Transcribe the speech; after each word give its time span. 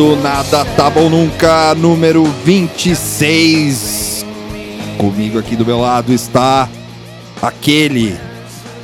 Começando 0.00 0.22
Nada 0.22 0.64
Tá 0.64 0.88
Bom 0.88 1.10
Nunca, 1.10 1.74
número 1.74 2.24
26. 2.24 4.24
Comigo 4.96 5.38
aqui 5.38 5.54
do 5.54 5.66
meu 5.66 5.78
lado 5.78 6.10
está 6.10 6.66
aquele 7.42 8.18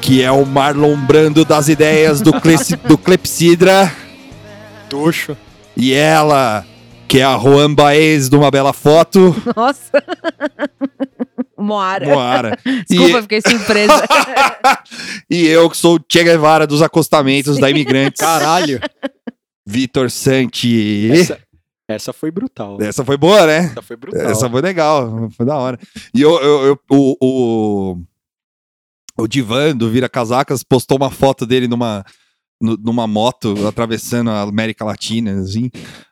que 0.02 0.22
é 0.22 0.30
o 0.30 0.44
Marlon 0.44 0.94
Brando 0.94 1.42
das 1.42 1.68
ideias 1.68 2.20
do, 2.20 2.32
do 2.86 2.98
Clepsidra. 2.98 3.90
Tuxo. 4.90 5.34
E 5.74 5.94
ela, 5.94 6.66
que 7.08 7.20
é 7.20 7.24
a 7.24 7.38
Juan 7.38 7.72
Baez 7.72 8.28
de 8.28 8.36
uma 8.36 8.50
bela 8.50 8.74
foto, 8.74 9.34
Nossa. 9.56 10.04
Moara. 11.56 12.06
Moara. 12.06 12.58
Desculpa, 12.86 13.22
fiquei 13.22 13.40
surpresa. 13.40 14.04
E 15.28 15.44
eu 15.46 15.68
que 15.68 15.76
sou 15.76 15.96
o 15.96 16.00
Che 16.08 16.22
Guevara 16.22 16.66
dos 16.66 16.82
acostamentos 16.82 17.58
da 17.58 17.68
Imigrantes, 17.68 18.20
Caralho. 18.20 18.80
Vitor 19.66 20.10
Santi. 20.10 21.10
Essa, 21.12 21.38
essa 21.88 22.12
foi 22.12 22.30
brutal. 22.30 22.78
Essa 22.80 23.04
foi 23.04 23.16
boa, 23.16 23.46
né? 23.46 23.58
Essa 23.66 23.82
foi 23.82 23.96
brutal. 23.96 24.30
Essa 24.30 24.50
foi 24.50 24.60
legal, 24.60 25.30
foi 25.30 25.46
da 25.46 25.56
hora. 25.56 25.78
E 26.14 26.20
eu, 26.22 26.30
eu, 26.40 26.66
eu- 26.66 26.80
o, 26.90 27.16
o, 27.20 28.02
o 29.22 29.26
Divan 29.26 29.76
do 29.76 29.90
Vira 29.90 30.08
Casacas 30.08 30.62
postou 30.62 30.96
uma 30.96 31.10
foto 31.10 31.46
dele 31.46 31.66
numa, 31.66 31.98
nu- 31.98 32.04
numa 32.60 33.06
moto 33.06 33.66
atravessando 33.66 34.30
a 34.30 34.42
América 34.42 34.84
Latina, 34.84 35.40
assim. 35.40 35.70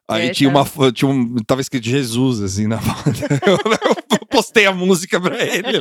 Aí 0.09 0.28
É, 0.28 0.31
tinha 0.31 0.53
tá. 0.53 0.59
uma 0.78 0.92
tinha 0.92 1.11
um, 1.11 1.36
tava 1.47 1.61
escrito 1.62 1.84
Jesus, 1.89 2.41
assim, 2.42 2.67
na 2.67 2.78
foto. 2.78 3.11
Eu, 3.47 4.19
eu 4.20 4.27
postei 4.27 4.67
a 4.67 4.73
música 4.73 5.19
pra 5.20 5.36
ele. 5.42 5.78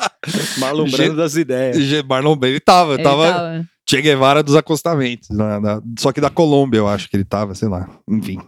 Marlon 0.58 0.88
Brando 0.90 1.16
das 1.16 1.36
ideias. 1.36 1.76
G- 1.76 2.02
Marlon 2.02 2.36
Brando, 2.36 2.52
ele 2.54 2.60
tava, 2.60 2.94
Ele 2.94 3.02
tava 3.02 3.26
tava- 3.32 3.64
Che 3.88 4.00
Guevara 4.02 4.42
dos 4.42 4.56
acostamentos. 4.56 5.28
na- 5.30 5.60
na- 5.60 5.82
só 5.98 6.10
que 6.12 6.20
da 6.20 6.30
Colômbia, 6.30 6.78
eu 6.78 6.88
acho 6.88 7.08
que 7.08 7.16
ele 7.16 7.24
tava, 7.24 7.54
sei 7.54 7.68
lá. 7.68 7.88
Enfim. 8.08 8.38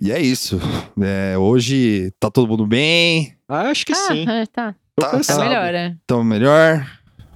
E 0.00 0.10
é 0.12 0.20
isso. 0.20 0.60
É, 1.00 1.38
hoje 1.38 2.12
tá 2.20 2.30
todo 2.30 2.48
mundo 2.48 2.66
bem, 2.66 3.34
Ah, 3.48 3.70
acho 3.70 3.86
que 3.86 3.92
Ah, 3.92 3.96
sim. 4.08 4.28
é, 4.28 4.44
tá. 4.46 4.74
Tô 4.96 5.06
tá- 5.06 5.20
Tá 5.20 5.38
melhor, 5.38 5.74
é. 5.74 5.94
tamo 6.06 6.24
melhor. 6.24 6.86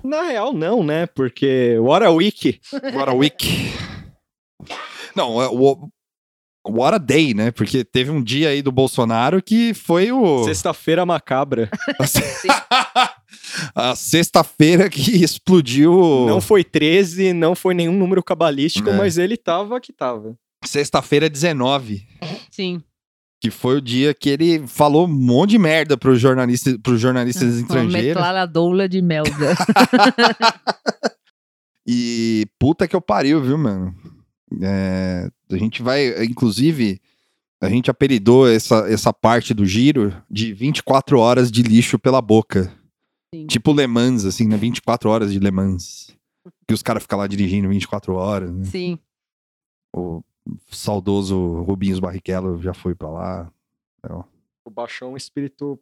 Na 0.02 0.22
real, 0.22 0.52
não, 0.52 0.82
né? 0.82 1.06
Porque 1.06 1.76
What 1.78 2.04
a 2.04 2.10
Week. 2.10 2.60
What 2.94 3.10
a 3.10 3.14
week. 3.14 3.72
Não, 5.14 5.40
é 5.42 5.48
o 5.48 5.88
What 6.68 6.94
a 6.94 6.98
day, 6.98 7.32
né? 7.34 7.50
Porque 7.50 7.84
teve 7.84 8.10
um 8.10 8.22
dia 8.22 8.50
aí 8.50 8.60
do 8.62 8.70
Bolsonaro 8.70 9.42
que 9.42 9.72
foi 9.74 10.12
o. 10.12 10.44
Sexta-feira 10.44 11.04
macabra. 11.06 11.70
a 13.74 13.94
sexta-feira 13.96 14.88
que 14.90 15.22
explodiu. 15.22 16.26
Não 16.26 16.40
foi 16.40 16.62
13, 16.62 17.32
não 17.32 17.54
foi 17.54 17.74
nenhum 17.74 17.92
número 17.96 18.22
cabalístico, 18.22 18.90
É. 18.90 18.92
mas 18.96 19.16
ele 19.18 19.36
tava 19.36 19.80
que 19.80 19.92
tava. 19.92 20.36
Sexta-feira 20.64 21.28
19. 21.30 22.06
Sim. 22.50 22.82
Que 23.40 23.50
foi 23.50 23.78
o 23.78 23.80
dia 23.80 24.12
que 24.12 24.28
ele 24.28 24.66
falou 24.66 25.06
um 25.06 25.08
monte 25.08 25.50
de 25.50 25.58
merda 25.58 25.96
pros 25.96 26.20
jornalistas, 26.20 26.76
pros 26.82 27.00
jornalistas 27.00 27.54
Uma 27.54 27.60
estrangeiros. 27.62 28.08
metralhadoura 28.08 28.88
de 28.88 29.00
melga. 29.00 29.54
E 31.86 32.46
puta 32.58 32.86
que 32.86 32.94
eu 32.94 33.00
pariu, 33.00 33.42
viu, 33.42 33.58
mano? 33.58 33.92
É, 34.62 35.28
a 35.50 35.56
gente 35.56 35.82
vai, 35.82 36.22
inclusive, 36.24 37.00
a 37.60 37.68
gente 37.68 37.90
apelidou 37.90 38.48
essa, 38.48 38.86
essa 38.88 39.12
parte 39.12 39.52
do 39.54 39.64
giro 39.66 40.14
de 40.30 40.52
24 40.52 41.18
horas 41.18 41.50
de 41.50 41.62
lixo 41.62 41.98
pela 41.98 42.20
boca. 42.20 42.72
Sim. 43.34 43.46
Tipo 43.46 43.72
Le 43.72 43.86
Mans, 43.86 44.24
assim, 44.24 44.46
né? 44.46 44.56
24 44.56 45.08
horas 45.10 45.32
de 45.32 45.38
Le 45.38 45.50
Mans. 45.50 46.14
Que 46.68 46.74
os 46.74 46.82
caras 46.82 47.02
ficam 47.02 47.18
lá 47.18 47.26
dirigindo 47.26 47.68
24 47.68 48.14
horas, 48.14 48.52
né? 48.52 48.64
Sim. 48.66 48.98
O 49.96 50.22
saudoso 50.68 51.62
Rubinhos 51.62 52.00
Barrichello 52.00 52.60
já 52.62 52.74
foi 52.74 52.94
pra 52.94 53.08
lá. 53.08 53.52
O 54.64 54.70
baixou 54.70 55.12
um 55.12 55.16
espírito 55.16 55.78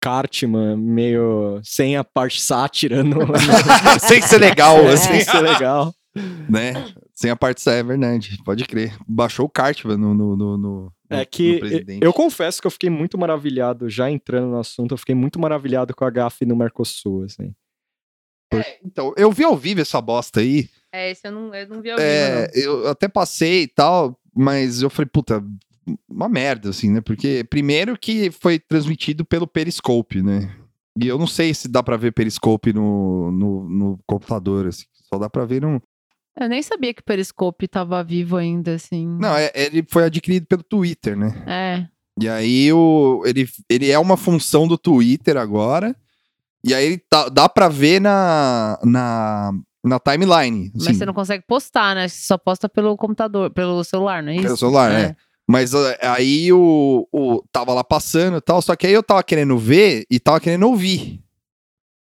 Cartman, 0.00 0.76
meio 0.76 1.60
sem 1.64 1.96
a 1.96 2.04
parte 2.04 2.40
sátira, 2.40 3.02
no, 3.02 3.18
Sem 4.00 4.22
ser 4.22 4.38
legal, 4.38 4.76
É. 4.86 4.92
assim, 4.92 5.08
sem 5.14 5.20
ser 5.24 5.40
legal. 5.40 5.94
né? 6.48 6.72
Sem 7.12 7.30
a 7.30 7.36
parte 7.36 7.68
é 7.68 7.82
verdade, 7.82 8.38
pode 8.44 8.64
crer. 8.64 8.96
Baixou 9.06 9.46
o 9.46 9.50
Cartman 9.50 9.96
no, 9.96 10.14
no, 10.14 10.36
no, 10.36 10.56
no- 10.56 10.92
É 11.10 11.24
que 11.24 11.58
presidente. 11.58 12.04
eu 12.04 12.12
confesso 12.12 12.60
que 12.60 12.66
eu 12.66 12.70
fiquei 12.70 12.88
muito 12.90 13.18
maravilhado, 13.18 13.90
já 13.90 14.08
entrando 14.10 14.50
no 14.52 14.58
assunto, 14.60 14.92
eu 14.94 14.98
fiquei 14.98 15.14
muito 15.16 15.38
maravilhado 15.40 15.94
com 15.94 16.04
a 16.04 16.10
gafe 16.10 16.46
no 16.46 16.56
Mercosul, 16.56 17.24
assim. 17.24 17.52
Então, 18.82 19.12
eu 19.16 19.30
vi 19.30 19.44
ao 19.44 19.56
vivo 19.56 19.80
essa 19.80 20.00
bosta 20.00 20.40
aí. 20.40 20.68
É, 20.92 21.10
esse 21.10 21.26
eu 21.26 21.32
não, 21.32 21.54
eu 21.54 21.68
não 21.68 21.82
vi 21.82 21.90
ao 21.90 21.98
vivo, 21.98 22.08
É, 22.08 22.50
eu 22.54 22.88
até 22.88 23.08
passei 23.08 23.62
e 23.62 23.68
tal, 23.68 24.18
mas 24.34 24.80
eu 24.82 24.88
falei, 24.90 25.08
puta, 25.12 25.44
uma 26.08 26.28
merda, 26.28 26.70
assim, 26.70 26.90
né? 26.90 27.00
Porque 27.00 27.44
primeiro 27.48 27.98
que 27.98 28.30
foi 28.30 28.58
transmitido 28.58 29.24
pelo 29.24 29.46
Periscope, 29.46 30.22
né? 30.22 30.50
E 31.00 31.06
eu 31.06 31.18
não 31.18 31.26
sei 31.26 31.54
se 31.54 31.68
dá 31.68 31.82
pra 31.82 31.96
ver 31.96 32.12
Periscope 32.12 32.72
no, 32.72 33.30
no, 33.30 33.68
no 33.68 33.98
computador, 34.06 34.66
assim. 34.66 34.84
Só 35.12 35.18
dá 35.18 35.28
pra 35.30 35.44
ver 35.44 35.62
no. 35.62 35.80
Eu 36.40 36.48
nem 36.48 36.62
sabia 36.62 36.92
que 36.94 37.00
o 37.00 37.04
Periscope 37.04 37.66
tava 37.68 38.02
vivo 38.02 38.36
ainda, 38.36 38.74
assim. 38.74 39.06
Não, 39.06 39.34
é- 39.36 39.50
ele 39.54 39.84
foi 39.88 40.04
adquirido 40.04 40.46
pelo 40.46 40.62
Twitter, 40.62 41.16
né? 41.16 41.32
É. 41.46 41.88
E 42.20 42.28
aí 42.28 42.72
o, 42.72 43.22
ele, 43.26 43.48
ele 43.68 43.90
é 43.90 43.98
uma 43.98 44.16
função 44.16 44.66
do 44.66 44.76
Twitter 44.76 45.36
agora. 45.36 45.94
E 46.64 46.74
aí 46.74 46.84
ele 46.84 46.98
tá- 46.98 47.28
dá 47.28 47.48
pra 47.48 47.68
ver 47.68 48.00
na, 48.00 48.78
na, 48.84 49.52
na 49.84 49.98
timeline. 49.98 50.70
Mas 50.74 50.86
assim. 50.86 50.94
você 50.94 51.06
não 51.06 51.14
consegue 51.14 51.44
postar, 51.46 51.94
né? 51.94 52.08
Você 52.08 52.26
só 52.26 52.36
posta 52.36 52.68
pelo 52.68 52.96
computador, 52.96 53.50
pelo 53.50 53.82
celular, 53.84 54.22
não 54.22 54.30
é 54.30 54.36
isso? 54.36 54.44
Pelo 54.44 54.56
celular, 54.56 54.92
é. 54.92 55.16
Mas 55.48 55.74
ah, 55.74 55.96
aí 56.02 56.52
o, 56.52 57.08
o 57.10 57.42
tava 57.50 57.72
lá 57.72 57.82
passando 57.82 58.36
e 58.36 58.40
tal, 58.40 58.60
só 58.60 58.76
que 58.76 58.86
aí 58.86 58.92
eu 58.92 59.02
tava 59.02 59.22
querendo 59.22 59.56
ver 59.56 60.04
e 60.10 60.20
tava 60.20 60.40
querendo 60.40 60.66
ouvir. 60.66 61.22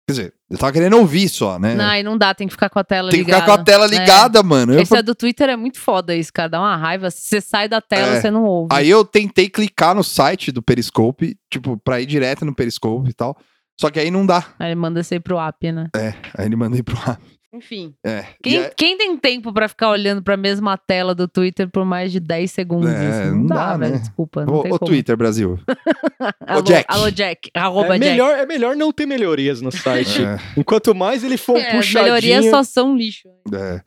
Quer 0.09 0.13
dizer, 0.13 0.35
eu 0.49 0.57
tava 0.57 0.73
querendo 0.73 0.97
ouvir 0.97 1.29
só, 1.29 1.59
né? 1.59 1.75
Não, 1.75 1.85
aí 1.85 2.03
não 2.03 2.17
dá, 2.17 2.33
tem 2.33 2.47
que 2.47 2.55
ficar 2.55 2.71
com 2.71 2.79
a 2.79 2.85
tela 2.85 3.11
Tem 3.11 3.21
que 3.21 3.27
ligada. 3.27 3.43
ficar 3.43 3.55
com 3.55 3.61
a 3.61 3.65
tela 3.65 3.87
ligada, 3.87 4.43
mano. 4.43 4.73
Eu 4.73 4.81
Esse 4.81 4.97
é 4.97 5.03
do 5.03 5.15
Twitter 5.15 5.51
é 5.51 5.57
muito 5.57 5.79
foda 5.79 6.17
isso, 6.17 6.33
cara. 6.33 6.49
Dá 6.49 6.59
uma 6.59 6.75
raiva. 6.75 7.11
Se 7.11 7.21
você 7.21 7.41
sai 7.43 7.69
da 7.69 7.83
tela, 7.83 8.15
É. 8.17 8.21
você 8.21 8.31
não 8.31 8.45
ouve. 8.45 8.69
Aí 8.73 8.89
eu 8.89 9.05
tentei 9.05 9.51
clicar 9.51 9.95
no 9.95 10.03
site 10.03 10.51
do 10.51 10.63
Periscope, 10.63 11.37
tipo, 11.51 11.77
pra 11.77 12.01
ir 12.01 12.07
direto 12.07 12.47
no 12.47 12.55
Periscope 12.55 13.11
e 13.11 13.13
tal. 13.13 13.37
Só 13.79 13.91
que 13.91 14.01
aí 14.01 14.11
não 14.11 14.25
dá. 14.25 14.47
Aí 14.59 14.69
ele 14.69 14.77
manda 14.77 15.03
você 15.03 15.17
ir 15.17 15.21
pro 15.21 15.39
app, 15.39 15.71
né? 15.71 15.91
Aí 15.95 16.47
ele 16.47 16.57
mandei 16.57 16.83
pro 16.83 16.97
ar. 16.99 17.21
Enfim. 17.53 17.95
É. 18.05 18.27
Quem, 18.43 18.59
aí- 18.59 18.71
quem 18.77 18.99
tem 18.99 19.17
tempo 19.17 19.53
pra 19.55 19.69
ficar 19.69 19.89
olhando 19.91 20.23
pra 20.23 20.37
mesma 20.37 20.77
tela 20.77 21.15
do 21.15 21.27
Twitter 21.27 21.69
por 21.71 21.83
mais 21.85 22.13
de 22.13 22.21
10 22.21 22.51
segundos? 22.51 22.91
É, 22.91 23.09
assim? 23.09 23.31
Não, 23.31 23.37
não 23.39 23.47
dá, 23.47 23.55
dá, 23.55 23.77
velho. 23.79 23.93
né? 23.95 23.99
Desculpa. 23.99 24.45
Não 24.45 24.55
ô, 24.57 24.63
como. 24.63 24.79
Twitter, 24.81 25.17
Brasil. 25.17 25.59
Alô, 26.47 26.63
Jack. 26.63 26.85
Alô, 26.89 27.11
Jack. 27.11 27.51
Arroba 27.55 27.97
É 27.97 27.99
Jack. 27.99 28.11
melhor, 28.11 28.39
é 28.39 28.45
melhor 28.47 28.77
não 28.77 28.93
ter 28.93 29.07
melhorias 29.07 29.63
no 29.63 29.73
site. 29.73 30.23
É, 30.23 30.37
Enquanto 30.59 30.95
mais 30.95 31.25
ele 31.25 31.39
for 31.39 31.57
É, 31.57 31.69
as 31.69 31.77
puxadinho... 31.77 32.03
melhorias 32.05 32.47
só 32.51 32.63
são 32.63 32.97
lixo. 32.97 33.29
é. 33.55 33.81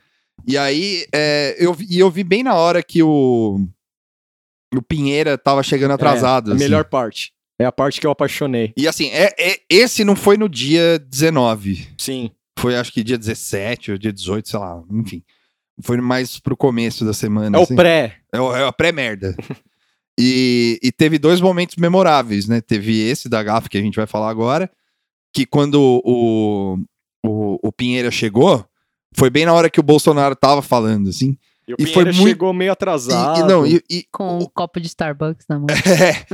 E 0.47 0.57
aí, 0.57 1.05
é, 1.13 1.55
eu, 1.59 1.71
vi- 1.71 1.85
e 1.87 1.99
eu 1.99 2.09
vi 2.09 2.23
bem 2.23 2.41
na 2.41 2.55
hora 2.55 2.81
que 2.81 3.03
o, 3.03 3.59
o 4.75 4.81
Pinheira 4.81 5.37
tava 5.37 5.61
chegando 5.61 5.91
atrasado. 5.91 6.49
É, 6.49 6.53
a 6.53 6.55
assim. 6.55 6.63
melhor 6.63 6.85
parte. 6.85 7.31
É 7.59 7.65
a 7.65 7.71
parte 7.71 8.01
que 8.01 8.07
eu 8.07 8.11
apaixonei. 8.11 8.73
E 8.75 8.87
assim, 8.87 9.11
é, 9.11 9.29
é- 9.37 9.59
esse 9.69 10.03
não 10.03 10.15
foi 10.15 10.35
no 10.37 10.49
dia 10.49 10.97
19. 10.97 11.89
Sim. 11.95 12.31
Foi 12.61 12.75
acho 12.77 12.91
que 12.93 13.03
dia 13.03 13.17
17 13.17 13.91
ou 13.93 13.97
dia 13.97 14.13
18, 14.13 14.47
sei 14.49 14.59
lá, 14.59 14.81
enfim. 14.91 15.23
Foi 15.81 15.97
mais 15.97 16.39
pro 16.39 16.55
começo 16.55 17.03
da 17.03 17.13
semana. 17.13 17.57
É 17.57 17.61
assim. 17.63 17.73
o 17.73 17.75
pré. 17.77 18.17
É, 18.31 18.39
o- 18.39 18.55
é 18.55 18.67
a 18.67 18.71
pré-merda. 18.71 19.35
e, 20.19 20.79
e 20.83 20.91
teve 20.91 21.17
dois 21.17 21.41
momentos 21.41 21.75
memoráveis, 21.77 22.47
né? 22.47 22.61
Teve 22.61 22.99
esse 23.01 23.27
da 23.27 23.41
GAF 23.41 23.67
que 23.69 23.77
a 23.77 23.81
gente 23.81 23.95
vai 23.95 24.05
falar 24.05 24.29
agora, 24.29 24.69
que 25.33 25.45
quando 25.45 26.01
o, 26.05 26.77
o, 27.25 27.59
o 27.67 27.71
Pinheira 27.71 28.11
chegou, 28.11 28.65
foi 29.15 29.29
bem 29.29 29.45
na 29.45 29.53
hora 29.53 29.69
que 29.69 29.79
o 29.79 29.83
Bolsonaro 29.83 30.35
tava 30.35 30.61
falando, 30.61 31.09
assim. 31.09 31.37
E 31.67 31.73
o 31.73 31.75
E 31.79 31.85
Pinheira 31.85 31.93
foi 31.93 32.03
muito- 32.13 32.27
chegou 32.27 32.53
meio 32.53 32.69
E, 32.69 32.73
atrasado. 32.73 33.39
e 33.39 33.43
não, 33.47 33.65
e, 33.65 33.81
e- 33.89 34.05
Com 34.11 34.39
um 34.39 34.45
copo 34.45 34.79
de 34.79 34.87
Starbucks 34.87 35.45
na 35.49 35.57
mão. 35.59 35.67
é, 35.87 36.25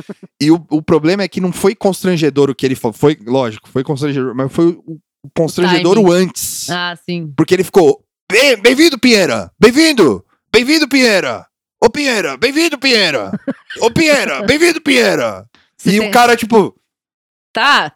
e 0.42 0.52
o, 0.52 0.66
o 0.72 0.82
problema 0.82 1.24
é 1.24 1.28
que 1.28 1.40
não 1.40 1.54
foi 1.54 1.76
constrangedor 1.76 2.50
o 2.50 2.56
que 2.56 2.66
ele 2.66 2.76
falou. 2.76 2.94
Foi, 2.94 3.18
lógico, 3.26 3.70
foi 3.70 3.84
constrangedor, 3.84 4.34
mas 4.36 4.52
foi 4.52 4.68
o, 4.68 4.84
o 4.94 5.00
constrangedor 5.36 5.98
o 5.98 6.12
antes. 6.12 6.70
Ah, 6.70 6.98
sim. 7.06 7.32
Porque 7.36 7.54
ele 7.54 7.64
ficou. 7.64 8.04
"Bem- 8.32 8.58
Bem-vindo, 8.62 8.98
Pinheira! 9.00 9.52
Bem-vindo! 9.60 10.24
Bem-vindo, 10.52 10.88
Pinheira! 10.88 11.46
Ô 11.84 11.90
Pinheira, 11.90 12.36
bem-vindo, 12.38 12.78
Pinheira! 12.80 13.32
Ô 13.82 13.92
Pinheira, 13.92 14.42
bem-vindo, 14.46 14.82
Pinheira! 14.82 15.46
Você 15.78 15.92
e 15.92 16.00
tem- 16.00 16.10
o 16.10 16.12
cara, 16.12 16.36
tipo, 16.36 16.76
Tá. 17.54 17.92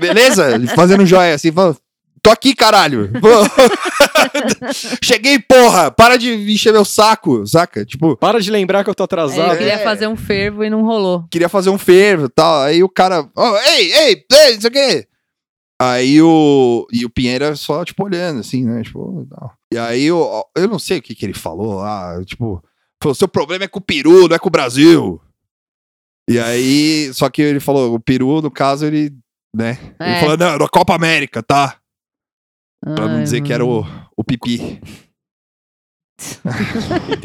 beleza? 0.00 0.58
Fazendo 0.74 1.04
joia 1.04 1.34
assim, 1.34 1.52
falando, 1.52 1.76
tô 2.22 2.30
aqui, 2.30 2.54
caralho! 2.54 3.10
Cheguei, 5.02 5.38
porra! 5.38 5.90
Para 5.90 6.16
de 6.16 6.32
encher 6.52 6.72
meu 6.72 6.84
saco, 6.84 7.46
saca? 7.46 7.84
Tipo, 7.84 8.16
Para 8.16 8.40
de 8.40 8.50
lembrar 8.50 8.82
que 8.84 8.90
eu 8.90 8.94
tô 8.94 9.02
É, 9.02 9.06
atrasado. 9.06 9.52
eu 9.52 9.58
queria 9.58 9.74
É. 9.74 9.78
fazer 9.84 10.06
um 10.06 10.16
fervo 10.16 10.64
e 10.64 10.70
não 10.70 10.82
rolou. 10.82 11.24
queria 11.30 11.48
fazer 11.48 11.70
um 11.70 11.78
fervo 11.78 12.26
e 12.26 12.30
tal. 12.30 12.62
Aí 12.62 12.82
o 12.82 12.88
cara, 12.88 13.28
"Ó, 13.36 13.58
ei, 13.58 13.92
ei, 13.92 14.24
ei, 14.32 14.56
isso 14.56 14.66
aqui. 14.66 15.06
Aí 15.82 16.20
o. 16.22 16.86
E 16.92 17.04
o 17.04 17.10
Pinheira 17.10 17.56
só, 17.56 17.84
tipo, 17.84 18.04
olhando, 18.04 18.40
assim, 18.40 18.64
né? 18.64 18.82
Tipo, 18.82 19.26
tal. 19.28 19.52
E 19.72 19.78
aí 19.78 20.04
eu, 20.04 20.44
eu 20.56 20.68
não 20.68 20.78
sei 20.78 20.98
o 20.98 21.02
que, 21.02 21.14
que 21.14 21.26
ele 21.26 21.34
falou 21.34 21.76
lá, 21.76 22.22
tipo. 22.24 22.62
Falou, 23.02 23.14
seu 23.14 23.26
problema 23.26 23.64
é 23.64 23.68
com 23.68 23.78
o 23.80 23.82
Peru, 23.82 24.28
não 24.28 24.36
é 24.36 24.38
com 24.38 24.48
o 24.48 24.50
Brasil. 24.52 25.20
E 26.30 26.38
aí, 26.38 27.12
só 27.12 27.28
que 27.28 27.42
ele 27.42 27.58
falou, 27.58 27.94
o 27.94 27.98
Peru, 28.00 28.40
no 28.40 28.48
caso, 28.50 28.86
ele, 28.86 29.10
né? 29.56 29.76
Ele 30.00 30.10
É. 30.10 30.20
falou, 30.20 30.36
não, 30.36 30.46
era 30.46 30.64
a 30.64 30.68
Copa 30.68 30.94
América, 30.94 31.42
tá? 31.42 31.78
Pra 32.80 33.08
não 33.08 33.22
dizer 33.22 33.40
que 33.42 33.52
era 33.52 33.64
mano. 33.64 33.80
o, 34.16 34.20
o 34.20 34.24
pipi. 34.24 34.80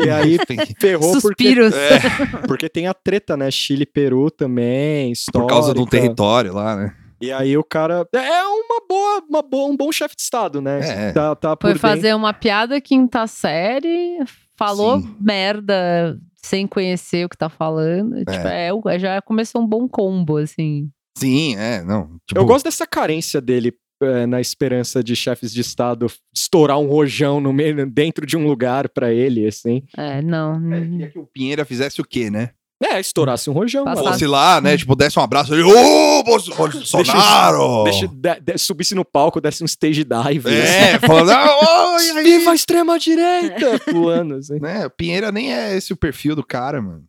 E 0.03 0.09
aí 0.09 0.37
ferrou 0.79 1.11
porque, 1.11 1.21
Suspiros. 1.21 1.73
é, 1.75 1.99
porque 2.47 2.67
tem 2.69 2.87
a 2.87 2.93
treta, 2.93 3.37
né? 3.37 3.51
Chile, 3.51 3.85
Peru 3.85 4.31
também, 4.31 5.11
histórica. 5.11 5.41
por 5.41 5.47
causa 5.47 5.73
do 5.73 5.85
território 5.85 6.53
lá, 6.53 6.75
né? 6.75 6.95
E 7.19 7.31
aí 7.31 7.57
o 7.57 7.63
cara 7.63 8.07
é 8.13 8.43
uma 8.43 8.81
boa, 8.87 9.23
uma 9.29 9.41
boa 9.41 9.69
um 9.71 9.75
bom 9.77 9.91
chefe 9.91 10.15
de 10.15 10.21
estado, 10.21 10.61
né? 10.61 11.09
É. 11.09 11.11
Tá, 11.11 11.35
tá 11.35 11.55
por 11.55 11.61
Foi 11.67 11.73
dentro. 11.73 11.81
fazer 11.87 12.13
uma 12.15 12.33
piada 12.33 12.79
quinta 12.79 13.25
série, 13.27 14.19
falou 14.55 14.99
Sim. 15.01 15.15
merda 15.19 16.17
sem 16.43 16.67
conhecer 16.67 17.25
o 17.25 17.29
que 17.29 17.37
tá 17.37 17.49
falando. 17.49 18.17
Tipo, 18.19 18.31
é, 18.47 18.71
o- 18.73 18.81
já 18.99 19.21
começou 19.21 19.61
um 19.61 19.67
bom 19.67 19.87
combo, 19.87 20.37
assim. 20.37 20.89
Sim, 21.17 21.55
é, 21.57 21.83
não. 21.83 22.17
Tipo, 22.27 22.39
Eu 22.39 22.45
gosto 22.45 22.65
dessa 22.65 22.85
carência 22.85 23.41
dele 23.41 23.73
é, 23.99 24.27
na 24.27 24.39
esperança 24.39 25.03
de 25.03 25.15
chefes 25.15 25.51
de 25.51 25.61
estado 25.61 26.05
estourar 26.31 26.77
um 26.77 26.85
rojão 26.85 27.41
no 27.41 27.51
meio, 27.51 27.89
dentro 27.89 28.27
de 28.27 28.37
um 28.37 28.45
lugar 28.45 28.87
pra 28.89 29.11
ele, 29.11 29.47
assim. 29.47 29.81
É, 29.97 30.21
não. 30.21 30.53
É, 30.71 30.81
queria 30.81 31.09
que 31.09 31.17
o 31.17 31.25
Pinheira 31.25 31.65
fizesse 31.65 31.99
o 31.99 32.05
quê, 32.05 32.29
né? 32.29 32.51
É, 32.83 32.99
estourasse 32.99 33.49
um 33.49 33.53
rojão. 33.53 33.83
Fosse 33.95 34.27
lá, 34.27 34.61
né? 34.61 34.77
Tipo, 34.77 34.95
desse 34.95 35.17
um 35.17 35.23
abraço 35.23 35.51
ali, 35.51 35.63
ô, 35.63 36.23
Bolso- 36.23 36.53
Bolsonaro! 36.55 37.83
Deixa, 37.85 38.07
de- 38.07 38.39
de- 38.39 38.57
subisse 38.57 38.93
no 38.93 39.03
palco, 39.03 39.41
desse 39.41 39.63
um 39.63 39.65
stage 39.65 40.03
dive. 40.03 40.49
É, 40.53 40.99
falando, 41.05 41.31
ah, 41.31 41.95
oi, 41.97 42.09
aí. 42.11 42.23
Viva 42.23 42.51
a 42.51 42.55
extrema-direita! 42.55 43.79
Pulando, 43.79 44.35
assim. 44.35 44.59
né? 44.59 44.85
O 44.85 44.89
Pinheira 44.91 45.31
nem 45.31 45.51
é 45.53 45.75
esse 45.75 45.91
o 45.91 45.97
perfil 45.97 46.35
do 46.35 46.45
cara, 46.45 46.79
mano. 46.81 47.03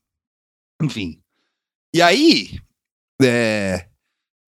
Enfim. 0.83 1.21
E 1.95 2.01
aí, 2.01 2.59
é, 3.21 3.87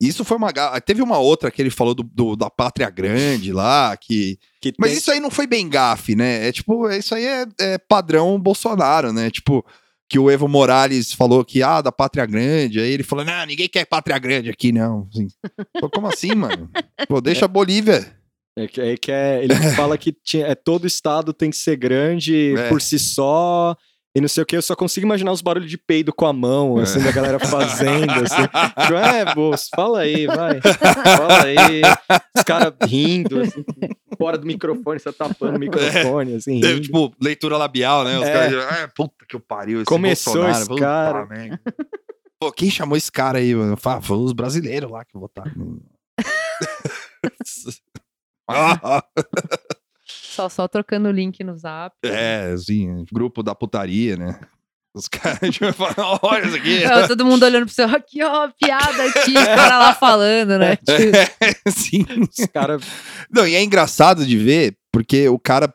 isso 0.00 0.24
foi 0.24 0.38
uma. 0.38 0.50
Teve 0.80 1.02
uma 1.02 1.18
outra 1.18 1.50
que 1.50 1.60
ele 1.60 1.70
falou 1.70 1.94
do, 1.94 2.02
do- 2.02 2.36
da 2.36 2.48
pátria 2.48 2.88
grande 2.88 3.52
lá, 3.52 3.94
que. 3.96 4.38
Que 4.60 4.72
Mas 4.78 4.90
tem- 4.92 4.98
isso 4.98 5.10
aí 5.10 5.20
não 5.20 5.30
foi 5.30 5.46
bem 5.46 5.68
gafe, 5.68 6.14
né? 6.16 6.48
É 6.48 6.52
tipo, 6.52 6.88
isso 6.90 7.14
aí 7.14 7.26
é, 7.26 7.46
é 7.60 7.76
padrão 7.78 8.40
Bolsonaro, 8.40 9.12
né? 9.12 9.30
Tipo, 9.30 9.64
que 10.10 10.18
o 10.18 10.28
Evo 10.28 10.48
Morales 10.48 11.12
falou 11.12 11.44
que, 11.44 11.62
ah, 11.62 11.80
da 11.80 11.92
pátria 11.92 12.26
grande. 12.26 12.80
Aí 12.80 12.90
ele 12.90 13.04
falou, 13.04 13.24
não, 13.24 13.46
ninguém 13.46 13.68
quer 13.68 13.84
pátria 13.86 14.18
grande 14.18 14.50
aqui, 14.50 14.72
não. 14.72 15.08
Assim, 15.14 15.28
Pô, 15.80 15.88
como 15.88 16.08
assim, 16.08 16.34
mano? 16.34 16.68
Pô, 17.08 17.20
deixa 17.20 17.44
a 17.44 17.48
Bolívia. 17.48 18.12
É 18.58 18.66
que, 18.66 18.80
é 18.80 18.96
que 18.96 19.12
é- 19.12 19.44
ele 19.44 19.54
fala 19.76 19.96
que 19.96 20.12
tinha, 20.12 20.46
é, 20.48 20.54
todo 20.56 20.84
estado 20.84 21.32
tem 21.32 21.48
que 21.48 21.56
ser 21.56 21.76
grande 21.76 22.54
É. 22.58 22.68
por 22.68 22.82
si 22.82 22.98
só. 22.98 23.76
E 24.16 24.20
não 24.20 24.26
sei 24.28 24.42
o 24.42 24.46
que, 24.46 24.56
eu 24.56 24.62
só 24.62 24.74
consigo 24.74 25.06
imaginar 25.06 25.30
os 25.30 25.40
barulhos 25.40 25.70
de 25.70 25.78
peido 25.78 26.12
com 26.12 26.26
a 26.26 26.32
mão, 26.32 26.78
assim, 26.78 27.00
da 27.00 27.12
galera 27.12 27.38
fazendo, 27.38 28.10
assim. 28.10 28.42
Tipo, 28.42 28.94
é, 28.94 29.34
moço, 29.36 29.68
fala 29.74 30.00
aí, 30.00 30.26
vai. 30.26 30.60
Fala 30.60 31.44
aí. 31.44 31.80
Os 32.36 32.42
caras 32.42 32.74
rindo, 32.88 33.40
assim, 33.40 33.64
fora 34.18 34.36
do 34.36 34.44
microfone, 34.46 34.98
você 34.98 35.12
tá 35.12 35.28
tapando 35.28 35.56
o 35.56 35.60
microfone, 35.60 36.34
assim, 36.34 36.60
É, 36.64 36.80
tipo, 36.80 37.14
leitura 37.22 37.56
labial, 37.56 38.02
né? 38.02 38.18
Os 38.18 38.24
É. 38.26 38.32
caras, 38.32 38.64
ah, 38.64 38.90
puta 38.96 39.24
que 39.28 39.36
o 39.36 39.40
pariu, 39.40 39.78
esse 39.78 39.86
Começou 39.86 40.34
Bolsonaro. 40.34 40.60
esse 40.72 40.74
cara. 40.80 41.28
Pô, 42.40 42.50
quem 42.50 42.68
chamou 42.68 42.96
esse 42.96 43.12
cara 43.12 43.38
aí, 43.38 43.54
mano? 43.54 43.76
Fala, 43.76 44.02
foi 44.02 44.16
os 44.16 44.32
brasileiros 44.32 44.90
lá 44.90 45.04
que 45.04 45.16
votaram. 45.16 45.52
Ah, 48.52 49.04
Só, 50.40 50.48
só 50.48 50.68
trocando 50.68 51.08
o 51.08 51.12
link 51.12 51.42
no 51.44 51.56
zap. 51.56 51.94
é, 52.04 52.52
assim, 52.54 53.04
grupo 53.12 53.42
da 53.42 53.54
putaria, 53.54 54.16
né? 54.16 54.40
Os 54.94 55.06
caras 55.08 55.50
tipo, 55.54 55.72
falam, 55.72 56.18
olha 56.22 56.46
isso 56.46 56.56
aqui. 56.56 56.82
Não, 56.84 57.06
todo 57.06 57.24
mundo 57.24 57.44
olhando 57.44 57.66
pro 57.66 57.74
seu, 57.74 57.86
aqui, 57.86 58.22
ó, 58.22 58.48
piada 58.58 59.04
aqui, 59.04 59.32
o 59.32 59.44
cara 59.44 59.78
lá 59.78 59.94
falando, 59.94 60.58
né? 60.58 60.76
Tipo, 60.82 61.16
É, 61.66 61.70
sim. 61.70 62.04
Os 62.22 62.46
caras. 62.46 62.82
Não, 63.30 63.46
e 63.46 63.54
é 63.54 63.62
engraçado 63.62 64.24
de 64.26 64.36
ver, 64.36 64.76
porque 64.92 65.28
o 65.28 65.38
cara, 65.38 65.70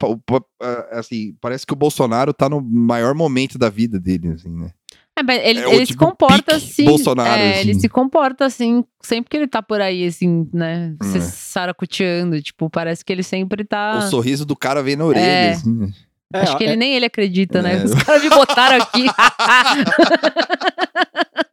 ah, 0.62 0.88
assim, 1.00 1.36
parece 1.40 1.66
que 1.66 1.74
o 1.74 1.78
Bolsonaro 1.78 2.34
tá 2.34 2.50
no 2.50 2.60
maior 2.62 3.14
momento 3.14 3.58
da 3.58 3.70
vida 3.70 4.00
dele, 4.00 4.30
assim, 4.30 4.50
né? 4.50 4.72
É, 5.18 5.24
mas 5.24 5.42
ele, 5.44 5.60
É 5.62 5.70
ele 5.74 5.86
se 5.86 5.94
tipo 5.94 6.06
comporta 6.06 6.56
pique 6.56 6.66
assim. 6.72 6.84
Bolsonaro, 6.86 7.30
é, 7.42 7.62
ele 7.62 7.72
assim. 7.72 7.80
se 7.80 7.90
comporta 7.90 8.46
assim, 8.46 8.84
sempre 9.02 9.30
que 9.30 9.38
ele 9.38 9.48
tá 9.48 9.62
por 9.62 9.80
aí, 9.80 10.06
assim, 10.06 10.48
né? 10.54 10.94
Se 11.02 11.18
É. 11.18 11.22
saracuteando. 11.22 12.42
Tipo, 12.42 12.70
parece 12.70 13.04
que 13.06 13.14
ele 13.14 13.24
sempre 13.24 13.64
tá. 13.64 13.98
O 14.00 14.10
sorriso 14.10 14.46
do 14.46 14.56
cara 14.56 14.84
vem 14.84 14.96
na 14.98 15.06
orelha, 15.06 15.24
É. 15.26 15.50
assim. 15.52 15.74
né? 15.74 15.90
É, 16.34 16.40
Acho 16.40 16.58
que 16.58 16.64
ele 16.66 16.76
nem 16.76 16.96
ele 16.96 17.06
acredita, 17.06 17.62
né? 17.62 17.80
É. 17.82 17.86
Os 17.86 17.94
caras 17.94 18.22
me 18.24 18.30
botaram 18.30 18.78
aqui. 18.82 19.06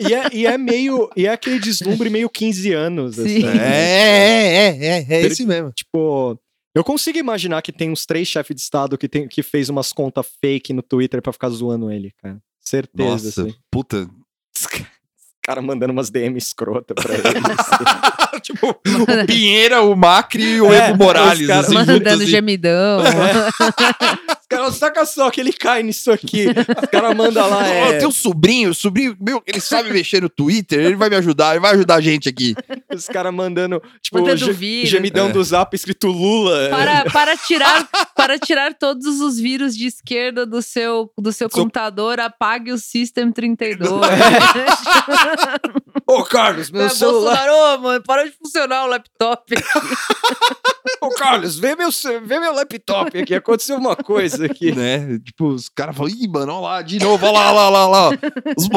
E 0.00 0.12
é, 0.14 0.28
e 0.32 0.46
é 0.46 0.58
meio. 0.58 1.08
E 1.16 1.26
é 1.26 1.30
aquele 1.32 1.58
deslumbre 1.60 2.10
meio 2.10 2.28
15 2.28 2.72
anos, 2.72 3.14
Sim. 3.16 3.22
assim. 3.46 3.58
É, 3.60 3.62
é, 3.62 4.68
é, 4.68 4.86
é, 4.86 5.06
é 5.08 5.20
esse 5.22 5.46
mesmo. 5.46 5.70
Tipo, 5.72 6.36
eu 6.74 6.82
consigo 6.82 7.18
imaginar 7.18 7.62
que 7.62 7.70
tem 7.70 7.90
uns 7.90 8.04
três 8.04 8.26
chefes 8.26 8.56
de 8.56 8.62
estado 8.62 8.98
que, 8.98 9.08
tem, 9.08 9.28
que 9.28 9.42
fez 9.42 9.68
umas 9.68 9.92
contas 9.92 10.26
fake 10.40 10.72
no 10.72 10.82
Twitter 10.82 11.22
pra 11.22 11.32
ficar 11.32 11.48
zoando 11.50 11.90
ele, 11.90 12.10
cara. 12.20 12.38
Certeza, 12.62 13.08
Nossa, 13.10 13.42
assim. 13.42 13.54
puta. 13.70 14.08
Os 14.56 14.66
caras 15.42 15.64
mandando 15.64 15.92
umas 15.92 16.08
DM 16.10 16.38
escrota 16.38 16.94
pra 16.94 17.12
ele. 17.14 17.24
assim. 17.28 18.40
tipo, 18.40 18.68
o 18.70 19.26
Pinheira, 19.26 19.82
o 19.82 19.96
Macri 19.96 20.42
e 20.44 20.60
o 20.60 20.72
É, 20.72 20.90
Evo 20.90 20.98
Morales. 20.98 21.40
os 21.40 21.46
caras 21.46 21.64
assim, 21.66 21.74
Mandando 21.74 22.08
assim. 22.08 22.26
gemidão. 22.26 23.00
Os 23.00 23.04
caras, 24.56 24.74
saca 24.76 25.04
só 25.06 25.30
que 25.30 25.40
ele 25.40 25.52
cai 25.52 25.82
nisso 25.82 26.10
aqui. 26.12 26.46
Os 26.48 26.88
caras 26.90 27.16
mandam 27.16 27.48
lá, 27.48 27.66
é, 27.66 27.98
Tem 27.98 28.06
um 28.08 28.12
sobrinho, 28.12 28.70
o 28.70 28.74
sobrinho, 28.74 29.16
meu, 29.20 29.42
ele 29.46 29.60
sabe 29.60 29.90
mexer 29.92 30.22
no 30.22 30.28
Twitter, 30.28 30.80
ele 30.80 30.96
vai 30.96 31.08
me 31.08 31.16
ajudar, 31.16 31.52
ele 31.52 31.60
vai 31.60 31.72
ajudar 31.72 31.96
a 31.96 32.00
gente 32.00 32.28
aqui. 32.28 32.54
os 32.94 33.06
caras 33.06 33.32
mandando, 33.32 33.82
tipo, 34.00 34.18
Mandando 34.20 34.36
ge- 34.38 34.52
vírus. 34.52 34.90
gemidão 34.90 35.28
É. 35.28 35.32
do 35.32 35.42
zap 35.42 35.74
escrito 35.74 36.08
Lula. 36.08 36.68
Para, 36.70 37.04
para, 37.10 37.36
tirar, 37.36 37.88
para 38.14 38.38
tirar 38.38 38.74
todos 38.74 39.20
os 39.20 39.38
vírus 39.38 39.76
de 39.76 39.86
esquerda 39.86 40.44
do 40.46 40.60
seu, 40.62 41.10
do 41.18 41.32
seu 41.32 41.48
Seu- 41.48 41.50
computador, 41.50 42.20
apague 42.20 42.70
o 42.72 42.78
System 42.78 43.32
32. 43.32 43.90
Ô, 46.20 46.24
Carlos, 46.24 46.70
meu 46.70 46.82
É, 46.84 46.88
celular. 46.88 47.36
Bolsonaro, 47.36 47.52
ô, 47.52 47.78
mano, 47.82 48.02
parou 48.04 48.24
de 48.24 48.32
funcionar 48.32 48.84
o 48.84 48.88
laptop. 48.88 49.42
Ô, 51.00 51.08
Carlos, 51.10 51.58
vê 51.58 51.74
meu, 51.74 51.88
vê 52.24 52.38
meu 52.38 52.52
laptop 52.54 53.18
aqui. 53.18 53.34
Aconteceu 53.34 53.76
uma 53.76 53.96
coisa 53.96 54.46
aqui. 54.46 54.72
Né? 54.72 55.18
Tipo, 55.24 55.48
os 55.48 55.68
caras 55.68 55.96
falam, 55.96 56.12
ih, 56.12 56.28
mano, 56.28 56.52
olha 56.52 56.60
lá, 56.62 56.82
de 56.82 56.98
novo, 57.00 57.24
olha 57.26 57.32
lá, 57.32 57.52
olha 57.52 57.68
lá, 57.68 57.86
olha 57.88 58.10
lá. 58.10 58.18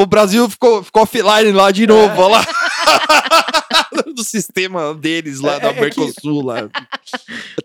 O 0.02 0.06
Brasil 0.06 0.48
ficou, 0.50 0.82
ficou 0.82 1.02
offline 1.02 1.52
lá 1.52 1.70
de 1.70 1.86
novo, 1.86 2.20
olha 2.22 2.38
lá. 2.38 2.46
Do 4.14 4.22
sistema 4.24 4.94
deles 4.94 5.40
lá 5.40 5.54
É, 5.54 5.60
da 5.60 5.68
é 5.68 5.72
que- 5.74 5.80
Mercosul 5.80 6.44
lá. 6.44 6.68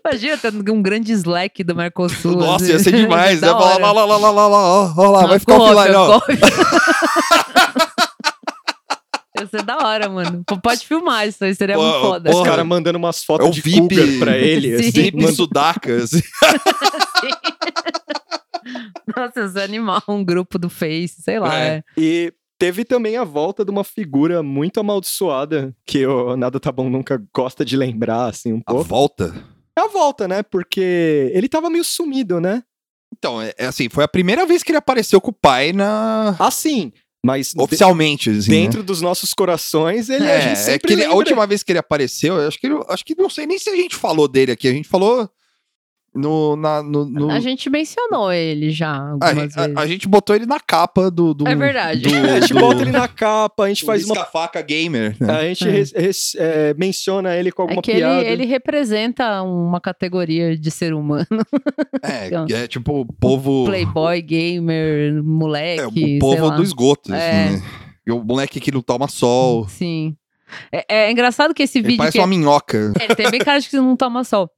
Imagina 0.04 0.36
tendo 0.36 0.72
um 0.72 0.82
grande 0.82 1.12
Slack 1.12 1.64
do 1.64 1.74
Mercosul. 1.74 2.32
Nossa, 2.36 2.64
assim. 2.64 2.72
ia 2.72 2.78
ser 2.78 2.92
demais. 2.92 3.40
Falar, 3.40 3.54
hora. 3.74 3.78
lá, 3.86 3.92
lá, 3.92 4.04
lá, 4.04 4.30
lá, 4.30 4.48
lá, 4.48 4.94
ó 4.96 5.10
lá, 5.10 5.26
vai 5.26 5.38
ficar 5.38 5.56
offline, 5.58 5.94
ó. 5.94 6.20
Ia 9.42 9.46
ser 9.48 9.62
da 9.62 9.76
hora, 9.78 10.08
mano. 10.08 10.42
Pô, 10.46 10.56
Pode 10.60 10.86
filmar 10.86 11.26
isso 11.28 11.44
aí, 11.44 11.54
seria 11.54 11.76
Pô, 11.76 11.82
muito 11.82 12.00
foda. 12.00 12.30
Os 12.30 12.42
caras 12.42 12.64
mandando 12.66 12.98
umas 12.98 13.22
É 13.22 13.24
fotos 13.26 13.48
o 13.48 13.50
de 13.50 13.60
VIP. 13.60 13.80
cougar 13.96 14.18
pra 14.18 14.38
ele. 14.38 14.68
Sim. 14.78 14.88
Assim, 14.88 14.92
Sempre 15.02 15.20
manda- 15.22 15.32
sudaca, 15.34 15.96
assim. 15.96 16.20
Nossa, 19.16 19.48
ser 19.48 19.60
animal, 19.62 20.02
um 20.08 20.24
grupo 20.24 20.58
do 20.58 20.70
Face, 20.70 21.20
sei 21.22 21.38
lá. 21.38 21.54
É. 21.58 21.66
é. 21.76 21.82
E 21.96 22.32
teve 22.58 22.84
também 22.84 23.16
a 23.16 23.24
volta 23.24 23.64
de 23.64 23.70
uma 23.70 23.84
figura 23.84 24.42
muito 24.42 24.78
amaldiçoada, 24.80 25.74
que 25.84 26.06
o 26.06 26.36
Nada 26.36 26.60
Tá 26.60 26.70
Bom 26.70 26.88
nunca 26.88 27.22
gosta 27.34 27.64
de 27.64 27.76
lembrar, 27.76 28.26
assim, 28.26 28.52
um 28.52 28.60
A 28.66 28.70
pouco. 28.72 28.84
volta? 28.84 29.34
É 29.76 29.80
a 29.82 29.88
volta, 29.88 30.28
né? 30.28 30.42
Porque 30.42 31.30
ele 31.34 31.48
tava 31.48 31.68
meio 31.70 31.84
sumido, 31.84 32.40
né? 32.40 32.62
Então, 33.16 33.42
é, 33.42 33.52
é 33.58 33.66
assim, 33.66 33.88
foi 33.90 34.04
a 34.04 34.08
primeira 34.08 34.46
vez 34.46 34.62
que 34.62 34.70
ele 34.70 34.78
apareceu 34.78 35.20
com 35.20 35.30
o 35.30 35.34
pai 35.34 35.72
na... 35.72 36.34
Assim, 36.38 36.92
mas 37.24 37.52
Oficialmente, 37.56 38.30
assim, 38.30 38.50
né? 38.50 38.56
dentro 38.56 38.82
dos 38.82 39.00
nossos 39.00 39.32
corações, 39.32 40.08
ele 40.10 40.24
a 40.28 40.34
É, 40.34 40.40
gente 40.40 40.52
é 40.52 40.56
sempre 40.56 40.88
que 40.88 40.92
ele- 40.94 41.04
a 41.04 41.12
última 41.14 41.46
vez 41.46 41.62
que 41.62 41.70
ele 41.72 41.78
apareceu, 41.78 42.34
eu 42.36 42.48
acho 42.48 42.58
que 42.58 42.66
ele, 42.66 42.74
acho 42.88 43.04
que 43.04 43.14
não 43.16 43.30
sei 43.30 43.46
nem 43.46 43.58
se 43.58 43.70
a 43.70 43.76
gente 43.76 43.94
falou 43.94 44.26
dele 44.26 44.52
aqui. 44.52 44.66
A 44.68 44.72
gente 44.72 44.88
falou 44.88 45.28
no. 46.14 46.56
Na, 46.56 46.82
no, 46.82 47.04
no- 47.04 47.30
A 47.30 47.40
gente 47.40 47.68
mencionou 47.70 48.32
ele 48.32 48.70
já 48.70 48.90
a, 48.92 49.10
algumas 49.12 49.34
gente- 49.34 49.58
a- 49.58 49.62
vezes. 49.62 49.76
a 49.76 49.86
gente 49.86 50.08
botou 50.08 50.36
ele 50.36 50.46
na 50.46 50.60
capa 50.60 51.10
do. 51.10 51.32
do 51.34 51.46
É 51.48 51.54
verdade. 51.54 52.00
Do, 52.02 52.14
É, 52.14 52.30
a 52.36 52.40
gente 52.40 52.52
do- 52.54 52.60
bota 52.60 52.82
ele 52.82 52.92
na 52.92 53.08
capa, 53.08 53.64
a 53.64 53.68
gente 53.68 53.84
faz 53.84 54.04
uma. 54.04 54.14
Risca-faca 54.14 54.60
gamer. 54.62 55.16
né? 55.20 55.32
A 55.34 55.42
gente 55.44 55.66
É. 55.66 55.70
res- 55.70 55.92
res- 55.92 56.34
é, 56.36 56.74
menciona 56.74 57.34
ele 57.36 57.50
com 57.52 57.62
alguma 57.62 57.80
É 57.80 57.82
que 57.82 57.90
ele, 57.90 58.00
piada. 58.00 58.24
ele 58.24 58.44
representa 58.44 59.42
uma 59.42 59.80
categoria 59.80 60.56
de 60.56 60.70
ser 60.70 60.94
humano. 60.94 61.26
É, 62.04 62.26
Então. 62.26 62.46
é 62.50 62.66
tipo 62.66 63.00
o 63.02 63.06
povo. 63.12 63.64
Playboy, 63.64 64.20
gamer, 64.22 65.22
moleque, 65.22 65.80
é, 65.82 65.86
o 65.86 65.92
sei 65.92 66.18
povo 66.18 66.46
lá. 66.48 66.56
do 66.56 66.62
esgoto. 66.62 67.12
assim, 67.14 67.22
É. 67.22 67.50
né? 67.50 67.62
E 68.06 68.10
o 68.10 68.22
moleque 68.24 68.58
que 68.60 68.72
não 68.72 68.82
toma 68.82 69.06
sol. 69.06 69.68
Sim. 69.68 70.16
É, 70.72 71.04
é 71.06 71.10
engraçado 71.12 71.54
que 71.54 71.62
esse 71.62 71.78
Ele 71.78 71.86
vídeo 71.86 71.98
parece 71.98 72.18
que... 72.18 72.20
uma 72.20 72.26
minhoca. 72.26 72.92
Ele 73.00 73.14
tem 73.14 73.30
bem 73.30 73.40
cara 73.40 73.60
de 73.60 73.68
que 73.70 73.76
não 73.76 73.96
toma 73.96 74.24
sol. 74.24 74.50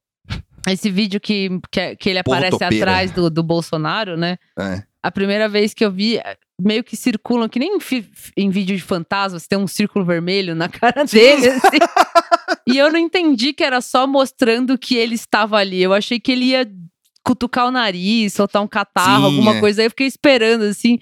Esse 0.67 0.89
vídeo 0.89 1.19
que, 1.19 1.49
que, 1.71 1.95
que 1.95 2.09
ele 2.09 2.19
aparece 2.19 2.63
atrás 2.63 3.11
do, 3.11 3.29
do 3.29 3.43
Bolsonaro, 3.43 4.17
né? 4.17 4.37
É. 4.57 4.83
a 5.03 5.11
primeira 5.11 5.47
vez 5.47 5.73
que 5.73 5.85
eu 5.85 5.91
vi, 5.91 6.17
eh, 6.17 6.37
meio 6.59 6.83
que 6.83 6.95
circulam, 6.95 7.47
que 7.47 7.59
nem 7.59 7.77
em, 7.77 8.05
em 8.37 8.49
vídeo 8.49 8.75
de 8.75 8.81
fantasma, 8.81 9.37
você 9.37 9.47
tem 9.47 9.59
um 9.59 9.67
círculo 9.67 10.03
vermelho 10.03 10.55
na 10.55 10.67
cara 10.67 11.03
dele, 11.05 11.49
assim. 11.49 11.77
E 12.67 12.77
eu 12.77 12.91
não 12.91 12.99
entendi 12.99 13.53
que 13.53 13.63
era 13.63 13.79
só 13.79 14.07
mostrando 14.07 14.77
que 14.77 14.95
ele 14.95 15.13
estava 15.13 15.57
ali. 15.57 15.81
Eu 15.81 15.93
achei 15.93 16.19
que 16.19 16.31
ele 16.31 16.45
ia 16.45 16.67
cutucar 17.23 17.67
o 17.67 17.71
nariz, 17.71 18.33
soltar 18.33 18.61
um 18.61 18.67
catarro, 18.67 19.29
Sim, 19.29 19.35
alguma 19.35 19.57
é. 19.57 19.59
coisa. 19.59 19.81
Aí 19.81 19.85
eu 19.85 19.91
fiquei 19.91 20.07
esperando, 20.07 20.63
assim. 20.63 20.99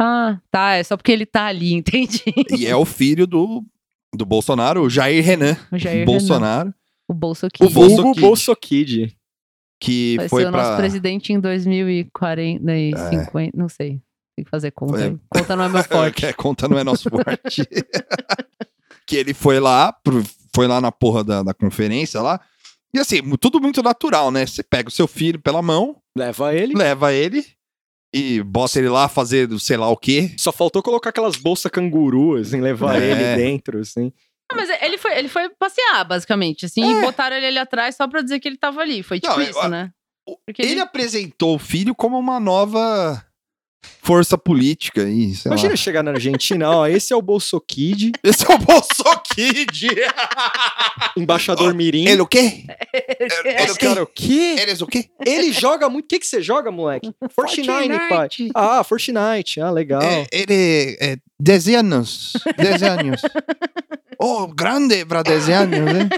Ah, 0.00 0.38
tá, 0.50 0.74
é 0.74 0.82
só 0.82 0.96
porque 0.96 1.12
ele 1.12 1.24
tá 1.24 1.46
ali, 1.46 1.72
entendi. 1.74 2.22
E 2.56 2.66
é 2.66 2.76
o 2.76 2.84
filho 2.84 3.26
do, 3.26 3.64
do 4.14 4.26
Bolsonaro, 4.26 4.82
o 4.82 4.90
Jair 4.90 5.24
Renan 5.24 5.56
O 5.72 5.78
Jair 5.78 6.00
Renan, 6.00 6.06
Bolsonaro, 6.06 6.74
o 7.08 7.14
Bolso 7.14 7.46
O 7.46 7.50
Kid. 7.50 7.72
Bolso 7.72 7.96
Vulgo 7.96 8.12
Kid. 8.12 8.20
Bolso 8.20 8.56
Kid. 8.56 9.16
que 9.80 10.16
Vai 10.16 10.28
foi 10.28 10.42
ser 10.42 10.48
o 10.48 10.50
nosso 10.50 10.68
pra... 10.70 10.76
presidente 10.76 11.32
em 11.32 11.40
2040 11.40 12.76
e 12.76 12.92
É. 12.94 13.10
50, 13.24 13.56
não 13.56 13.68
sei. 13.68 14.00
Tem 14.36 14.44
que 14.44 14.50
fazer 14.50 14.70
conta. 14.70 15.00
É. 15.00 15.04
aí. 15.06 15.16
Conta 15.30 15.56
não 15.56 15.64
é 15.64 15.68
meu 15.68 15.82
forte. 15.84 16.26
a 16.26 16.34
conta 16.34 16.68
não 16.68 16.78
é 16.78 16.84
nosso 16.84 17.08
forte. 17.08 17.62
que 19.06 19.16
ele 19.16 19.32
foi 19.34 19.60
lá, 19.60 19.92
pro- 19.92 20.24
foi 20.54 20.66
lá 20.66 20.80
na 20.80 20.90
porra 20.92 21.22
da, 21.24 21.42
da 21.42 21.54
conferência 21.54 22.20
lá. 22.20 22.40
E 22.94 22.98
assim, 22.98 23.20
tudo 23.38 23.60
muito 23.60 23.82
natural, 23.82 24.30
né? 24.30 24.46
Você 24.46 24.62
pega 24.62 24.88
o 24.88 24.92
seu 24.92 25.06
filho 25.06 25.40
pela 25.40 25.60
mão, 25.62 25.96
Leva 26.16 26.54
ele. 26.54 26.74
leva 26.74 27.12
ele 27.12 27.44
e 28.14 28.42
bota 28.42 28.78
ele 28.78 28.88
lá 28.88 29.06
fazer 29.08 29.48
sei 29.60 29.76
lá 29.76 29.88
o 29.90 29.96
quê. 29.96 30.32
Só 30.38 30.50
faltou 30.50 30.82
colocar 30.82 31.10
aquelas 31.10 31.36
bolsas 31.36 31.70
canguru, 31.70 32.36
assim, 32.36 32.60
levar 32.60 33.00
É. 33.00 33.10
ele 33.10 33.36
dentro, 33.36 33.80
assim. 33.80 34.12
Ah, 34.50 34.54
mas 34.56 34.68
ele 34.82 34.96
foi, 34.98 35.18
ele 35.18 35.28
foi 35.28 35.48
passear, 35.58 36.04
basicamente, 36.04 36.66
assim, 36.66 36.82
e 36.98 37.00
botaram 37.00 37.36
ele 37.36 37.46
ali 37.46 37.58
atrás 37.58 37.96
só 37.96 38.06
pra 38.06 38.22
dizer 38.22 38.38
que 38.40 38.46
ele 38.48 38.56
tava 38.56 38.80
ali. 38.80 39.02
Foi 39.02 39.18
tipo 39.18 39.32
É. 39.32 39.36
Não, 39.36 39.42
eu- 39.42 39.50
isso, 39.50 39.68
né? 39.68 39.90
Porque 40.44 40.60
Ele 40.62 40.72
ele- 40.72 40.80
apresentou 40.80 41.54
o 41.54 41.58
filho 41.58 41.94
como 41.94 42.18
uma 42.18 42.40
nova 42.40 43.22
força 44.02 44.36
política 44.36 45.02
aí, 45.02 45.32
sei 45.36 45.48
Imagina 45.48 45.70
lá. 45.70 45.76
chegar 45.76 46.02
na 46.02 46.10
Argentina, 46.12 46.68
ó, 46.70 46.86
esse 46.88 47.12
é 47.12 47.16
o 47.16 47.22
Bolso 47.22 47.60
Kid, 47.60 48.10
Esse 48.24 48.44
é 48.50 48.54
o 48.54 48.58
Bolso 48.58 49.04
Kid! 49.32 49.86
embaixador 51.16 51.72
Mirim. 51.74 52.06
Ele 52.08 52.20
o 52.22 52.26
quê? 52.26 52.64
Esse 53.20 53.72
o 53.72 53.76
quê? 53.76 53.86
cara, 53.86 54.02
o 54.02 54.06
quê? 54.06 54.56
Eles 54.58 54.80
o 54.80 54.86
quê? 54.86 55.08
Ele 55.24 55.52
joga 55.52 55.88
muito. 55.88 56.04
O 56.06 56.08
que, 56.08 56.18
que 56.18 56.26
você 56.26 56.42
joga, 56.42 56.70
moleque? 56.72 57.12
Fortnite, 57.30 57.68
pai. 58.08 58.28
Ah, 58.54 58.82
Fortnite. 58.84 59.60
Ah, 59.60 59.70
legal. 59.70 60.02
É, 60.02 60.26
ele 60.32 60.96
é 61.00 61.16
10 61.40 61.68
anos. 61.68 62.32
10 62.56 62.82
anos. 62.82 63.22
Oh, 64.18 64.46
grande 64.48 65.04
para 65.04 65.22
10 65.22 65.48
anos, 65.48 65.78
né? 65.80 66.08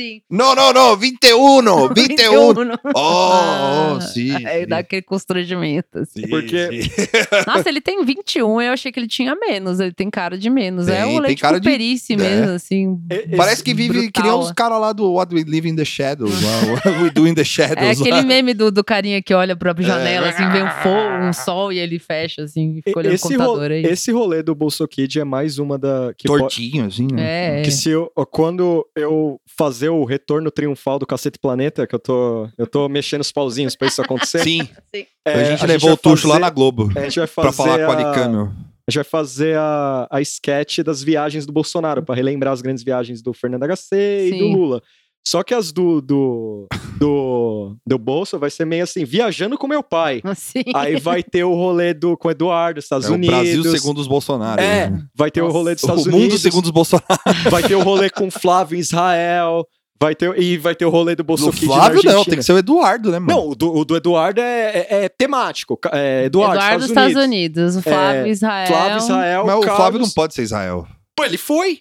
Sim. 0.00 0.22
Não, 0.30 0.54
não, 0.54 0.72
não, 0.72 0.96
21, 0.96 1.60
21. 1.94 2.54
21. 2.54 2.74
Oh, 2.94 2.98
Ah, 2.98 3.94
oh, 3.96 4.00
sim. 4.00 4.34
Aí 4.46 4.62
sim. 4.62 4.66
dá 4.66 4.78
aquele 4.78 5.02
constrangimento. 5.02 5.98
assim. 5.98 6.22
Sim, 6.22 6.28
Porque- 6.28 6.82
sim. 6.84 6.90
Nossa, 7.46 7.68
ele 7.68 7.82
tem 7.82 8.02
21, 8.02 8.62
eu 8.62 8.72
achei 8.72 8.90
que 8.90 8.98
ele 8.98 9.06
tinha 9.06 9.34
menos. 9.36 9.78
Ele 9.78 9.92
tem 9.92 10.08
cara 10.08 10.38
de 10.38 10.48
menos. 10.48 10.88
é 10.88 11.02
Tem, 11.02 11.04
o 11.04 11.08
tem 11.08 11.20
leite 11.20 11.42
cara 11.42 11.60
de- 11.60 11.68
perícia 11.68 12.14
é. 12.14 12.16
mesmo, 12.16 12.52
assim. 12.54 12.98
E- 13.10 13.36
Parece 13.36 13.62
que 13.62 13.74
vive, 13.74 13.92
brutal. 14.04 14.10
que 14.12 14.22
nem 14.22 14.38
os 14.38 14.50
caras 14.52 14.80
lá 14.80 14.92
do 14.94 15.12
What 15.12 15.34
We 15.34 15.44
Live 15.46 15.68
in 15.68 15.76
the 15.76 15.84
Shadows, 15.84 16.32
lá, 16.42 16.72
What 16.72 16.88
We 17.02 17.10
Do 17.10 17.26
in 17.28 17.34
the 17.34 17.44
Shadows. 17.44 17.86
É 17.86 17.90
aquele 17.90 18.10
lá. 18.12 18.22
meme 18.22 18.54
do, 18.54 18.70
do 18.72 18.82
carinha 18.82 19.22
que 19.22 19.34
olha 19.34 19.54
pra 19.54 19.74
janela, 19.78 20.28
É. 20.28 20.30
assim, 20.30 20.48
vê 20.50 20.62
um 20.62 20.70
fogo, 20.82 21.24
um 21.28 21.32
sol 21.34 21.72
e 21.74 21.78
ele 21.78 21.98
fecha, 21.98 22.42
assim, 22.44 22.78
e 22.78 22.82
fica 22.82 22.98
olhando 22.98 23.12
o 23.12 23.14
esse, 23.16 23.24
computador 23.24 23.68
ro- 23.68 23.74
aí. 23.74 23.84
esse 23.84 24.10
rolê 24.12 24.42
do 24.42 24.54
Bolso 24.54 24.88
Kid 24.88 25.20
é 25.20 25.24
mais 25.24 25.58
uma 25.58 25.76
da. 25.78 26.14
Que, 26.16 26.26
po- 26.26 26.38
Tortinho, 26.38 26.86
assim, 26.86 27.06
né? 27.12 27.19
É. 27.22 27.62
que 27.62 27.70
se 27.70 27.90
eu, 27.90 28.10
quando 28.30 28.86
eu 28.96 29.40
fazer 29.58 29.88
o 29.88 30.04
retorno 30.04 30.50
triunfal 30.50 30.98
do 30.98 31.06
Cacete 31.06 31.38
Planeta, 31.38 31.86
que 31.86 31.94
eu 31.94 31.98
tô, 31.98 32.48
eu 32.58 32.66
tô 32.66 32.88
mexendo 32.88 33.20
os 33.20 33.32
pauzinhos 33.32 33.76
pra 33.76 33.88
isso 33.88 34.00
acontecer. 34.02 34.42
Sim, 34.42 34.68
é, 35.24 35.32
a 35.34 35.44
gente 35.44 35.66
levou 35.66 35.88
vai 35.90 35.94
o 35.94 35.96
Tuxo 35.96 36.28
lá 36.28 36.38
na 36.38 36.50
Globo 36.50 36.90
A 36.96 37.00
gente 37.02 37.18
vai 37.18 37.26
fazer 37.26 37.48
pra 37.48 37.52
falar 37.52 37.78
com 37.78 37.84
o 37.84 37.90
a- 37.90 37.94
Alicano. 37.94 38.54
A 38.88 38.90
gente 38.90 38.96
vai 38.96 39.04
fazer 39.04 39.56
a, 39.56 40.08
a 40.10 40.20
sketch 40.20 40.80
das 40.80 41.00
viagens 41.00 41.46
do 41.46 41.52
Bolsonaro, 41.52 42.02
pra 42.02 42.12
relembrar 42.14 42.52
as 42.52 42.60
grandes 42.60 42.82
viagens 42.82 43.22
do 43.22 43.32
Fernando 43.32 43.62
HC 43.62 43.94
e 44.26 44.30
do 44.32 44.36
Sim. 44.38 44.52
Lula. 44.54 44.82
Só 45.26 45.42
que 45.42 45.54
as 45.54 45.70
do, 45.70 46.00
do, 46.00 46.66
do, 46.98 47.76
do 47.86 47.98
Bolso 47.98 48.38
vai 48.38 48.50
ser 48.50 48.64
meio 48.64 48.84
assim, 48.84 49.04
viajando 49.04 49.56
com 49.58 49.66
meu 49.68 49.82
pai. 49.82 50.20
Assim. 50.24 50.62
Aí 50.74 50.98
vai 50.98 51.22
ter 51.22 51.44
o 51.44 51.54
rolê 51.54 51.92
do, 51.94 52.16
com 52.16 52.28
o 52.28 52.30
Eduardo, 52.30 52.80
Estados 52.80 53.06
É 53.06 53.10
o 53.10 53.14
Unidos. 53.14 53.36
Brasil 53.36 53.64
segundo 53.64 53.98
os 53.98 54.06
Bolsonaro. 54.06 54.60
É, 54.60 54.90
né? 54.90 55.02
vai 55.14 55.30
ter 55.30 55.40
o 55.42 55.44
Nossa. 55.46 55.56
rolê 55.58 55.74
dos 55.74 55.82
O 55.82 55.86
Estados 55.86 56.06
mundo 56.06 56.16
Unidos. 56.16 56.40
segundo 56.42 56.64
os 56.64 56.70
Bolsonaro. 56.70 57.06
Vai 57.50 57.62
ter 57.62 57.74
o 57.74 57.82
rolê 57.82 58.10
com 58.10 58.30
Flávio 58.30 58.76
em 58.76 58.80
Israel. 58.80 59.64
Vai 60.02 60.14
ter, 60.14 60.34
e 60.40 60.56
vai 60.56 60.74
ter 60.74 60.86
o 60.86 60.90
rolê 60.90 61.14
do 61.14 61.22
Bolso 61.22 61.44
No 61.44 61.52
Kid 61.52 61.66
na 61.68 61.74
Flávio 61.74 62.00
não, 62.02 62.24
tem 62.24 62.36
que 62.38 62.42
ser 62.42 62.54
o 62.54 62.58
Eduardo, 62.58 63.10
né, 63.10 63.18
mano? 63.18 63.32
Não, 63.38 63.48
o 63.50 63.54
do, 63.54 63.70
o 63.76 63.84
do 63.84 63.94
Eduardo 63.94 64.40
é, 64.40 64.70
é- 64.88 65.04
é 65.04 65.08
temático. 65.10 65.78
É 65.92 66.24
Eduardo, 66.24 66.54
Eduardo, 66.56 66.84
Estados, 66.86 66.88
Estados 66.88 67.16
Unidos. 67.24 67.74
Unidos. 67.74 67.76
O 67.76 67.82
Flávio, 67.82 68.22
É, 68.22 68.28
Israel. 68.30 68.66
Flávio, 68.66 68.96
Israel, 68.96 69.44
Mas 69.46 69.56
o 69.56 69.60
Carlos... 69.60 69.76
Flávio 69.76 70.00
não 70.00 70.08
pode 70.10 70.32
ser 70.34 70.42
Israel. 70.42 70.86
Pô, 71.14 71.22
ele 71.24 71.36
foi. 71.36 71.80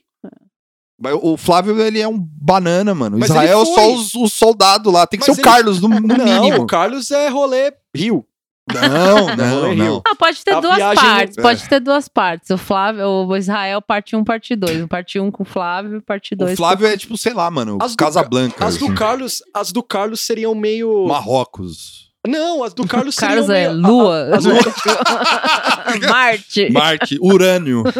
O 1.21 1.37
Flávio, 1.37 1.79
ele 1.81 1.99
é 1.99 2.07
um 2.07 2.17
banana, 2.19 2.93
mano. 2.93 3.17
Mas 3.17 3.29
Israel 3.29 3.61
é 3.61 3.65
só 3.65 3.93
os, 3.93 4.13
os 4.15 4.33
soldados 4.33 4.91
lá. 4.91 5.07
Tem 5.07 5.19
que 5.19 5.25
Mas 5.27 5.35
ser 5.35 5.41
o 5.41 5.45
ele- 5.45 5.49
Carlos, 5.55 5.81
no, 5.81 5.87
no 5.87 5.99
não, 6.01 6.25
mínimo. 6.25 6.63
o 6.63 6.67
Carlos 6.67 7.09
é 7.11 7.29
rolê 7.29 7.73
Rio. 7.95 8.25
Não, 8.71 9.25
não, 9.35 9.61
Rolê 9.61 9.75
não. 9.75 9.83
Rio. 9.85 10.01
Ah, 10.05 10.13
pode 10.15 10.43
ter 10.43 10.53
A 10.53 10.59
duas 10.59 10.75
viagem 10.75 11.03
partes. 11.03 11.37
É. 11.37 11.41
Pode 11.41 11.69
ter 11.69 11.79
duas 11.79 12.07
partes. 12.07 12.49
O 12.51 12.57
Flávio, 12.57 13.03
o 13.07 13.35
Israel, 13.37 13.81
parte 13.81 14.15
1, 14.15 14.23
parte 14.23 14.55
2. 14.55 14.85
Parte 14.85 15.19
1 15.19 15.31
com 15.31 15.41
o 15.43 15.45
Flávio, 15.45 16.01
parte 16.03 16.35
2 16.35 16.53
O 16.53 16.57
Flávio 16.57 16.85
é 16.85 16.95
tipo, 16.95 17.17
sei 17.17 17.33
lá, 17.33 17.49
mano, 17.49 17.79
As 17.81 17.91
do 17.93 17.97
Casablanca. 17.97 18.63
As 18.65 18.77
do 18.77 18.85
assim. 18.85 18.93
Carlos, 18.95 19.41
as 19.55 19.71
do 19.71 19.81
Carlos 19.81 20.19
seriam 20.21 20.53
meio. 20.53 21.07
Marrocos. 21.07 22.09
Não, 22.27 22.61
as 22.63 22.73
do 22.73 22.85
Carlos 22.85 23.15
O 23.15 23.19
seriam 23.19 23.47
Carlos 23.47 23.49
é 23.49 23.69
meio. 23.69 23.81
Lua. 23.81 24.35
as- 24.35 24.45
Marte. 26.07 26.69
Marte, 26.71 27.17
Urânio. 27.21 27.83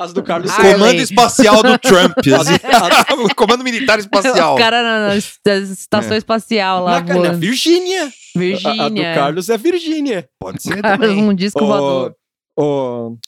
As 0.00 0.12
do 0.12 0.22
Carlos 0.22 0.50
Harley. 0.50 0.72
Comando 0.74 1.00
espacial 1.00 1.62
do 1.62 1.78
Trump. 1.78 2.16
assim. 2.18 3.22
o 3.22 3.34
Comando 3.36 3.64
militar 3.64 3.98
espacial. 3.98 4.54
O 4.54 4.58
cara 4.58 4.82
na, 4.82 5.08
na 5.08 5.16
estação 5.16 6.16
espacial 6.16 6.84
lá 6.84 7.00
Na, 7.00 7.06
na 7.06 7.14
voando. 7.14 7.38
Virgínia. 7.38 8.02
A, 8.04 8.06
a 8.06 8.08
do 8.08 8.38
Virgínia. 8.38 9.14
Carlos 9.14 9.48
é 9.48 9.56
Virgínia. 9.58 10.28
Pode 10.40 10.62
ser 10.62 10.80
Carlos, 10.82 11.08
também. 11.08 11.22
um 11.24 11.34
disco 11.34 11.64
voador. 11.64 12.14
O, 12.58 13.16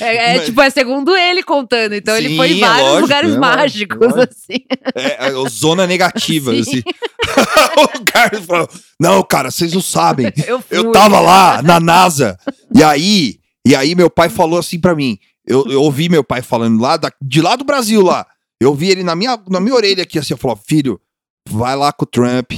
É, 0.00 0.16
é, 0.16 0.36
Mas- 0.36 0.46
tipo, 0.46 0.60
é 0.60 0.70
segundo 0.70 1.16
ele 1.16 1.42
contando. 1.42 1.94
Então 1.94 2.16
ele 2.16 2.30
Sim, 2.30 2.36
foi 2.36 2.52
em 2.52 2.58
é 2.62 2.66
vários 2.66 2.82
lógico, 2.88 3.00
lugares 3.02 3.34
é 3.34 3.38
mágicos, 3.38 3.98
lógico. 4.14 4.20
assim. 4.22 4.64
É, 4.94 5.28
é, 5.28 5.48
zona 5.48 5.86
negativa, 5.86 6.52
Sim. 6.54 6.60
assim. 6.60 6.82
o 7.78 8.04
Carlos 8.12 8.44
falou: 8.46 8.68
Não, 9.00 9.22
cara, 9.22 9.50
vocês 9.50 9.72
não 9.72 9.80
sabem. 9.82 10.32
Eu, 10.46 10.60
fui. 10.60 10.78
Eu 10.78 10.92
tava 10.92 11.20
lá 11.20 11.62
na 11.62 11.78
NASA. 11.80 12.36
E 12.74 12.82
aí, 12.82 13.38
e 13.66 13.74
aí 13.76 13.94
meu 13.94 14.10
pai 14.10 14.28
falou 14.28 14.58
assim 14.58 14.78
pra 14.80 14.94
mim. 14.94 15.18
Eu, 15.46 15.66
eu 15.68 15.82
ouvi 15.82 16.08
meu 16.08 16.22
pai 16.22 16.40
falando 16.42 16.80
lá 16.80 16.96
da- 16.96 17.12
de 17.20 17.40
lá 17.40 17.56
do 17.56 17.64
Brasil 17.64 18.02
lá. 18.02 18.26
Eu 18.60 18.70
ouvi 18.70 18.88
ele 18.90 19.02
na 19.02 19.16
minha, 19.16 19.38
na 19.48 19.58
minha 19.60 19.74
orelha 19.74 20.02
aqui 20.04 20.18
assim, 20.18 20.34
eu 20.34 20.38
falou: 20.38 20.56
"Filho, 20.66 21.00
vai 21.48 21.74
lá 21.74 21.92
com 21.92 22.04
o 22.04 22.06
Trump, 22.06 22.52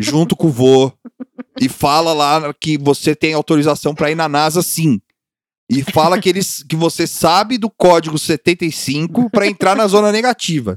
junto 0.00 0.36
com 0.36 0.48
o 0.48 0.50
vô 0.50 0.92
e 1.60 1.68
fala 1.68 2.12
lá 2.12 2.52
que 2.60 2.76
você 2.76 3.14
tem 3.14 3.32
autorização 3.32 3.94
pra 3.94 4.10
ir 4.10 4.14
na 4.14 4.28
NASA 4.28 4.60
sim. 4.62 5.00
E 5.70 5.82
fala 5.82 6.20
que 6.20 6.28
eles 6.28 6.62
que 6.68 6.76
você 6.76 7.06
sabe 7.06 7.56
do 7.56 7.70
código 7.70 8.18
75 8.18 9.30
pra 9.30 9.46
entrar 9.46 9.74
na 9.74 9.86
zona 9.86 10.12
negativa. 10.12 10.76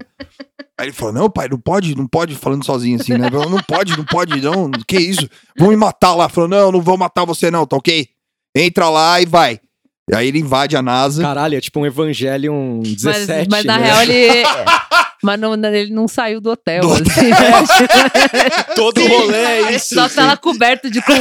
Aí 0.80 0.88
ele 0.88 0.94
falou: 0.94 1.14
Não, 1.14 1.30
pai, 1.30 1.50
não 1.50 1.60
pode, 1.60 1.96
não 1.96 2.08
pode, 2.08 2.36
falando 2.36 2.66
sozinho 2.66 3.00
assim, 3.00 3.14
né? 3.14 3.30
Não 3.30 3.62
pode, 3.64 3.98
não 3.98 4.06
pode, 4.06 4.40
não. 4.40 4.72
Que 4.88 4.98
isso? 4.98 5.28
Vão 5.58 5.70
me 5.70 5.76
matar 5.76 6.16
lá. 6.16 6.30
Falou: 6.30 6.50
Não, 6.50 6.72
não 6.72 6.82
vão 6.82 6.96
matar 6.96 7.26
você, 7.26 7.52
não, 7.52 7.66
tá 7.66 7.76
ok? 7.76 8.08
Entra 8.56 8.90
lá 8.90 9.22
e 9.22 9.26
vai. 9.26 9.60
E 10.10 10.16
aí 10.16 10.28
ele 10.30 10.40
invade 10.40 10.78
a 10.78 10.82
NASA. 10.82 11.22
caralho, 11.22 11.58
é 11.58 11.62
tipo 11.62 11.82
um 11.82 11.86
Evangelion 11.86 12.82
17. 12.82 13.28
mas, 13.28 13.48
mas 13.50 13.66
na 13.66 13.78
né? 13.78 13.86
real 13.86 14.02
ele. 14.04 14.44
Mas 15.24 15.40
não, 15.40 15.54
ele 15.56 15.92
não 15.92 16.08
saiu 16.08 16.40
do 16.40 16.52
hotel. 16.52 16.82
Do 16.82 16.94
assim. 16.94 17.32
Todo 18.76 19.02
rolê 19.06 19.36
é 19.38 19.72
isso. 19.76 19.96
Só 19.96 20.08
tá 20.08 20.26
lá 20.28 20.38
coberto 20.38 20.90
de 20.90 21.02
com, 21.02 21.14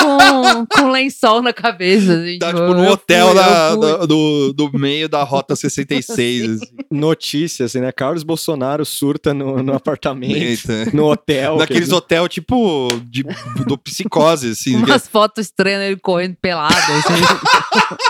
com, 0.00 0.66
com 0.66 0.90
lençol 0.90 1.40
na 1.42 1.52
cabeça. 1.52 2.12
Assim, 2.14 2.38
Tá 2.38 2.48
tipo, 2.48 2.60
tipo 2.60 2.74
no 2.74 2.88
hotel 2.90 3.26
fui, 3.28 3.34
da- 3.36 3.70
fui. 3.70 4.06
do, 4.06 4.52
do, 4.52 4.78
meio 4.78 5.08
da 5.08 5.22
Rota 5.22 5.56
66. 5.56 6.50
assim. 6.62 6.66
Notícia, 6.90 7.66
assim, 7.66 7.80
né? 7.80 7.90
Carlos 7.92 8.22
Bolsonaro 8.22 8.84
surta 8.84 9.32
no, 9.32 9.62
no 9.62 9.74
apartamento, 9.74 10.36
Eita. 10.36 10.90
no 10.94 11.10
hotel. 11.10 11.56
Naqueles 11.56 11.88
quer 11.88 11.94
hotel 11.94 12.28
tipo 12.28 12.88
de, 13.04 13.24
do 13.66 13.78
psicose, 13.78 14.50
assim. 14.50 14.76
Umas 14.84 15.08
fotos 15.08 15.46
estranhas 15.46 15.82
ele 15.82 15.96
correndo 15.96 16.36
pelado. 16.40 16.74
Assim. 16.74 18.04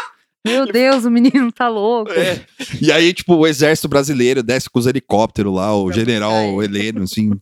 Meu 0.44 0.66
Deus, 0.66 1.04
o 1.04 1.10
menino 1.10 1.50
tá 1.50 1.68
louco. 1.68 2.12
É. 2.12 2.44
E 2.80 2.92
aí, 2.92 3.14
tipo, 3.14 3.34
o 3.34 3.46
exército 3.46 3.88
brasileiro 3.88 4.42
desce 4.42 4.68
com 4.68 4.78
os 4.78 4.86
helicópteros 4.86 5.54
lá, 5.54 5.74
o 5.74 5.90
general 5.90 6.62
Heleno, 6.62 7.02
assim. 7.02 7.32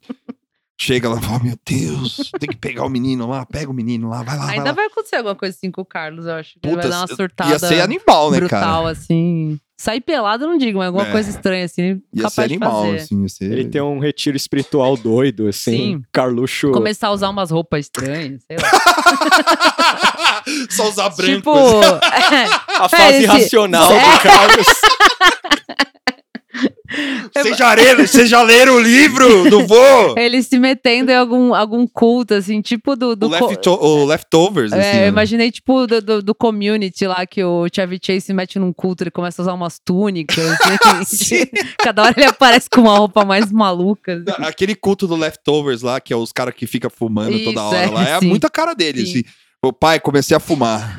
Chega 0.80 1.08
lá 1.08 1.18
e 1.18 1.22
fala: 1.22 1.42
Meu 1.42 1.56
Deus, 1.64 2.30
tem 2.40 2.48
que 2.48 2.56
pegar 2.56 2.84
o 2.84 2.88
menino 2.88 3.28
lá, 3.28 3.46
pega 3.46 3.70
o 3.70 3.74
menino 3.74 4.08
lá, 4.08 4.22
vai 4.22 4.36
lá. 4.36 4.48
Ainda 4.48 4.56
vai 4.56 4.64
lá. 4.64 4.72
vai 4.72 4.86
acontecer 4.86 5.16
alguma 5.16 5.36
coisa 5.36 5.56
assim 5.56 5.70
com 5.70 5.82
o 5.82 5.84
Carlos, 5.84 6.26
eu 6.26 6.34
acho. 6.34 6.58
Puta, 6.60 6.74
vai 6.76 6.88
dar 6.88 7.00
uma 7.00 7.06
surtada 7.06 7.50
Ia 7.50 7.58
ser 7.58 7.80
animal, 7.80 8.30
né, 8.30 8.40
brutal, 8.40 8.82
cara? 8.82 8.90
assim. 8.90 9.60
Sair 9.82 10.00
pelado, 10.00 10.46
não 10.46 10.56
digo, 10.56 10.78
mas 10.78 10.86
alguma 10.86 11.08
É. 11.08 11.10
coisa 11.10 11.28
estranha, 11.28 11.64
assim, 11.64 12.00
Ia 12.14 12.22
capaz 12.22 12.34
ser 12.34 12.46
de 12.46 12.54
animal, 12.54 12.84
fazer. 12.84 12.96
assim. 12.98 13.26
Ser... 13.28 13.44
Ele 13.50 13.64
tem 13.68 13.82
um 13.82 13.98
retiro 13.98 14.36
espiritual 14.36 14.96
doido, 14.96 15.48
assim. 15.48 15.76
Sim. 15.76 16.02
Carluxo. 16.12 16.70
Começar 16.70 17.08
a 17.08 17.10
usar 17.10 17.28
umas 17.30 17.50
roupas 17.50 17.86
estranhas, 17.86 18.42
sei 18.46 18.58
lá. 18.58 18.70
Só 20.70 20.88
usar 20.88 21.08
branco. 21.10 21.34
tipo. 21.34 21.50
A 22.80 22.88
fase 22.88 23.16
esse- 23.18 23.26
racional 23.26 23.90
É. 23.92 24.00
do 24.00 24.18
Carlos. 24.22 24.66
Vocês 27.34 27.56
já, 27.56 27.72
leram, 27.74 28.06
vocês 28.06 28.28
já 28.28 28.42
leram 28.42 28.74
o 28.76 28.80
livro 28.80 29.48
do 29.48 29.66
vô? 29.66 30.14
ele 30.20 30.42
se 30.42 30.58
metendo 30.58 31.10
em 31.10 31.16
algum, 31.16 31.54
algum 31.54 31.86
culto, 31.86 32.34
assim, 32.34 32.60
tipo 32.60 32.94
do. 32.94 33.16
do 33.16 33.26
o, 33.26 33.30
lefto- 33.30 33.70
o 33.82 34.04
Leftovers, 34.04 34.72
assim. 34.74 34.82
É, 34.98 35.04
eu 35.04 35.08
imaginei, 35.08 35.50
tipo, 35.50 35.86
do, 35.86 36.02
do, 36.02 36.22
do 36.22 36.34
community 36.34 37.06
lá, 37.06 37.24
que 37.24 37.42
o 37.42 37.66
Chevy 37.74 37.98
Chase 38.04 38.20
se 38.20 38.34
mete 38.34 38.58
num 38.58 38.72
culto, 38.74 39.02
ele 39.04 39.10
começa 39.10 39.40
a 39.40 39.44
usar 39.44 39.54
umas 39.54 39.78
túnicas. 39.82 40.36
assim, 41.00 41.44
cada 41.78 42.02
hora 42.02 42.14
ele 42.14 42.26
aparece 42.26 42.68
com 42.68 42.82
uma 42.82 42.98
roupa 42.98 43.24
mais 43.24 43.50
maluca. 43.50 44.22
assim. 44.28 44.42
Aquele 44.44 44.74
culto 44.74 45.06
do 45.06 45.16
Leftovers 45.16 45.80
lá, 45.80 45.98
que 45.98 46.12
é 46.12 46.16
os 46.16 46.30
caras 46.32 46.54
que 46.54 46.66
ficam 46.66 46.90
fumando 46.90 47.38
toda 47.42 47.50
Isso, 47.52 47.60
hora 47.60 47.78
é, 47.78 47.86
lá, 47.90 48.08
é 48.10 48.18
sim. 48.20 48.26
muita 48.26 48.50
cara 48.50 48.74
dele, 48.74 49.06
Sim. 49.06 49.10
assim. 49.20 49.24
O 49.64 49.72
pai, 49.72 50.00
comecei 50.00 50.36
a 50.36 50.40
fumar. 50.40 50.98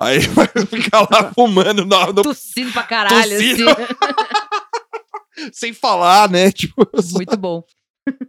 Aí 0.00 0.18
ele 0.18 0.28
vai 0.28 0.46
ficar 0.68 1.00
lá 1.10 1.32
fumando 1.34 1.86
no, 1.86 2.12
no- 2.12 2.22
Tossindo 2.22 2.70
pra 2.72 2.82
caralho, 2.82 3.30
Tossindo. 3.30 3.70
assim. 3.70 3.82
Sem 5.52 5.72
falar, 5.72 6.30
né? 6.30 6.50
Tipo, 6.52 6.88
Muito 7.14 7.36
bom. 7.36 7.62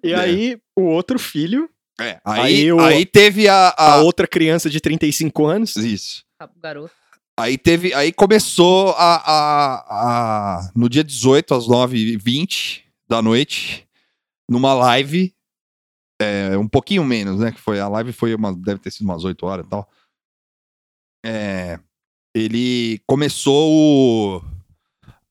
E 0.03 0.13
aí, 0.13 0.57
o 0.75 0.83
outro 0.83 1.17
filho, 1.17 1.69
é, 1.99 2.19
aí, 2.25 2.41
Aí 2.41 2.73
o- 2.73 2.79
aí 2.79 3.05
teve 3.05 3.47
a, 3.47 3.69
a 3.69 3.93
a- 3.95 4.01
outra 4.03 4.27
criança 4.27 4.69
de 4.69 4.79
35 4.81 5.45
anos. 5.45 5.75
Isso. 5.75 6.23
Garoto. 6.61 6.91
Aí 7.39 7.57
teve. 7.57 7.93
Aí 7.93 8.11
começou 8.11 8.91
a. 8.97 9.15
a, 9.15 10.57
a- 10.59 10.71
no 10.75 10.89
dia 10.89 11.03
18, 11.03 11.53
às 11.55 11.65
9h20 11.67 12.83
da 13.09 13.21
noite, 13.21 13.87
numa 14.49 14.73
live. 14.73 15.33
é, 16.21 16.57
um 16.57 16.67
pouquinho 16.67 17.03
menos, 17.03 17.39
né? 17.39 17.51
Que 17.51 17.59
foi. 17.61 17.79
A 17.79 17.87
live 17.87 18.11
foi 18.13 18.35
uma, 18.35 18.53
deve 18.53 18.79
ter 18.79 18.91
sido 18.91 19.05
umas 19.05 19.23
8 19.23 19.45
horas 19.45 19.65
e 19.65 19.69
tal. 19.69 19.89
É, 21.25 21.79
ele 22.35 22.99
começou 23.07 23.71
o, 23.71 24.41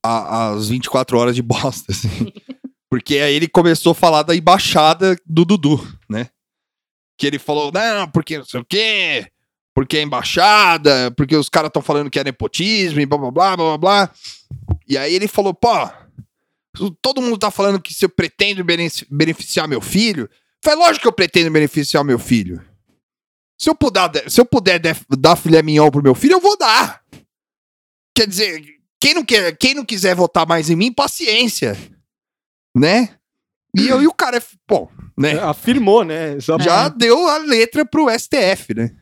a- 0.05 0.51
as 0.51 0.69
24 0.69 1.19
horas 1.19 1.35
de 1.35 1.43
bosta, 1.43 1.93
assim. 1.93 2.33
Porque 2.91 3.19
aí 3.19 3.35
ele 3.35 3.49
começou 3.49 3.93
a 3.93 3.95
falar 3.95 4.23
da 4.23 4.35
embaixada 4.35 5.17
do 5.25 5.45
Dudu, 5.45 5.81
né? 6.09 6.29
Que 7.19 7.27
ele 7.27 7.39
falou, 7.39 7.71
não, 7.73 8.09
porque 8.11 8.39
não 8.39 8.45
sei 8.45 8.61
o 8.61 8.65
quê, 8.65 9.31
porque 9.75 9.99
é 9.99 10.03
embaixada, 10.03 11.11
porque 11.13 11.37
os 11.37 11.49
caras 11.49 11.69
estão 11.69 11.83
falando 11.83 12.11
que 12.11 12.19
é 12.19 12.25
nepotismo 12.25 12.99
e 13.01 13.07
blá 13.07 13.19
blá 13.19 13.31
blá 13.31 13.57
blá 13.57 13.79
blá. 13.79 14.11
E 14.89 14.99
aí 14.99 15.15
ele 15.15 15.29
falou, 15.29 15.55
pô, 15.55 15.69
todo 17.03 17.21
mundo 17.23 17.39
tá 17.39 17.51
falando 17.51 17.81
que 17.81 17.95
se 17.95 18.05
eu 18.05 18.09
pretendo 18.09 18.65
benefici- 18.65 19.07
beneficiar 19.11 19.69
meu 19.69 19.81
filho, 19.81 20.29
foi 20.65 20.75
lógico 20.75 21.03
que 21.03 21.09
eu 21.09 21.13
pretendo 21.13 21.51
beneficiar 21.51 22.03
meu 22.05 22.19
filho. 22.19 22.65
Se 23.61 23.69
eu 23.71 23.75
puder, 23.75 24.29
se 24.31 24.41
eu 24.41 24.45
puder 24.45 24.81
dar 25.19 25.37
filé 25.37 25.63
mignon 25.63 25.91
pro 25.91 26.03
meu 26.03 26.15
filho, 26.15 26.33
eu 26.35 26.41
vou 26.41 26.57
dar. 26.57 27.03
Quer 28.17 28.27
dizer, 28.27 28.80
quem 29.01 29.15
não, 29.15 29.25
quer, 29.25 29.57
quem 29.57 29.75
não 29.75 29.85
quiser 29.85 30.15
votar 30.15 30.47
mais 30.47 30.69
em 30.69 30.77
mim, 30.77 30.93
paciência. 30.93 31.77
Né? 32.77 33.17
E, 33.77 33.89
eu, 33.89 34.03
e 34.03 34.07
o 34.07 34.13
cara, 34.13 34.37
é, 34.37 34.43
pô, 34.67 34.91
né? 35.17 35.39
Afirmou, 35.41 36.05
né? 36.05 36.39
Só 36.41 36.59
Já 36.59 36.89
deu 36.89 37.29
a 37.29 37.39
letra 37.39 37.85
pro 37.85 38.11
STF, 38.11 38.75
né? 38.75 38.97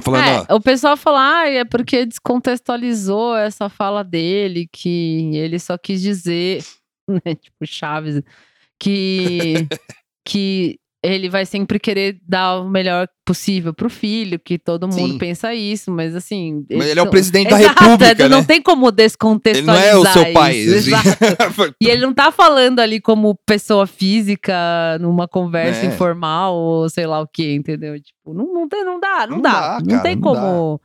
Falando, 0.00 0.24
ó, 0.24 0.46
É, 0.48 0.54
o 0.54 0.60
pessoal 0.60 0.96
fala, 0.96 1.40
ah, 1.40 1.48
é 1.48 1.64
porque 1.64 2.04
descontextualizou 2.04 3.36
essa 3.36 3.68
fala 3.68 4.02
dele, 4.02 4.68
que 4.70 5.34
ele 5.34 5.58
só 5.58 5.78
quis 5.78 6.02
dizer, 6.02 6.64
né, 7.08 7.34
tipo 7.34 7.64
Chaves, 7.64 8.22
que, 8.78 9.54
que 10.26 10.78
ele 11.06 11.28
vai 11.28 11.46
sempre 11.46 11.78
querer 11.78 12.18
dar 12.26 12.60
o 12.60 12.68
melhor 12.68 13.08
possível 13.24 13.72
pro 13.74 13.88
filho, 13.90 14.38
que 14.38 14.58
todo 14.58 14.86
mundo 14.88 15.12
Sim. 15.12 15.18
pensa 15.18 15.54
isso, 15.54 15.90
mas 15.90 16.14
assim... 16.14 16.64
Mas 16.70 16.88
ele 16.88 16.98
é 16.98 17.02
o 17.02 17.06
são- 17.06 17.10
presidente 17.10 17.50
da 17.50 17.60
Exato, 17.60 17.84
República, 17.84 18.28
Não 18.28 18.38
né? 18.40 18.44
tem 18.44 18.62
como 18.62 18.86
ele 18.86 18.90
não 18.90 18.96
descontextualizar 18.96 19.84
é 19.86 19.96
o 19.96 20.06
seu 20.06 20.32
pai. 20.32 20.60
assim. 20.66 20.90
E 21.80 21.88
ele 21.88 22.02
não 22.02 22.12
tá 22.14 22.30
falando 22.32 22.80
ali 22.80 23.00
como 23.00 23.34
pessoa 23.46 23.86
física, 23.86 24.54
numa 25.00 25.26
conversa 25.28 25.82
É. 25.82 25.86
informal, 25.86 26.54
ou 26.54 26.88
sei 26.88 27.06
lá 27.06 27.20
o 27.20 27.26
que, 27.26 27.54
entendeu? 27.54 28.00
Tipo, 28.00 28.34
não, 28.34 28.52
não, 28.52 28.68
tem, 28.68 28.84
não 28.84 28.98
dá, 29.00 29.26
não, 29.26 29.36
Não 29.36 29.42
dá. 29.42 29.52
dá, 29.52 29.78
não 29.80 29.86
cara, 29.90 30.02
tem 30.02 30.14
não 30.16 30.22
como 30.22 30.80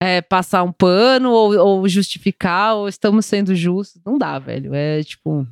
é, 0.00 0.20
passar 0.20 0.62
um 0.62 0.72
pano 0.72 1.30
ou, 1.30 1.56
ou 1.58 1.88
justificar, 1.88 2.74
ou 2.76 2.88
estamos 2.88 3.26
sendo 3.26 3.54
justos. 3.54 4.00
Não 4.04 4.18
dá, 4.18 4.38
velho. 4.38 4.74
É 4.74 5.02
tipo. 5.02 5.46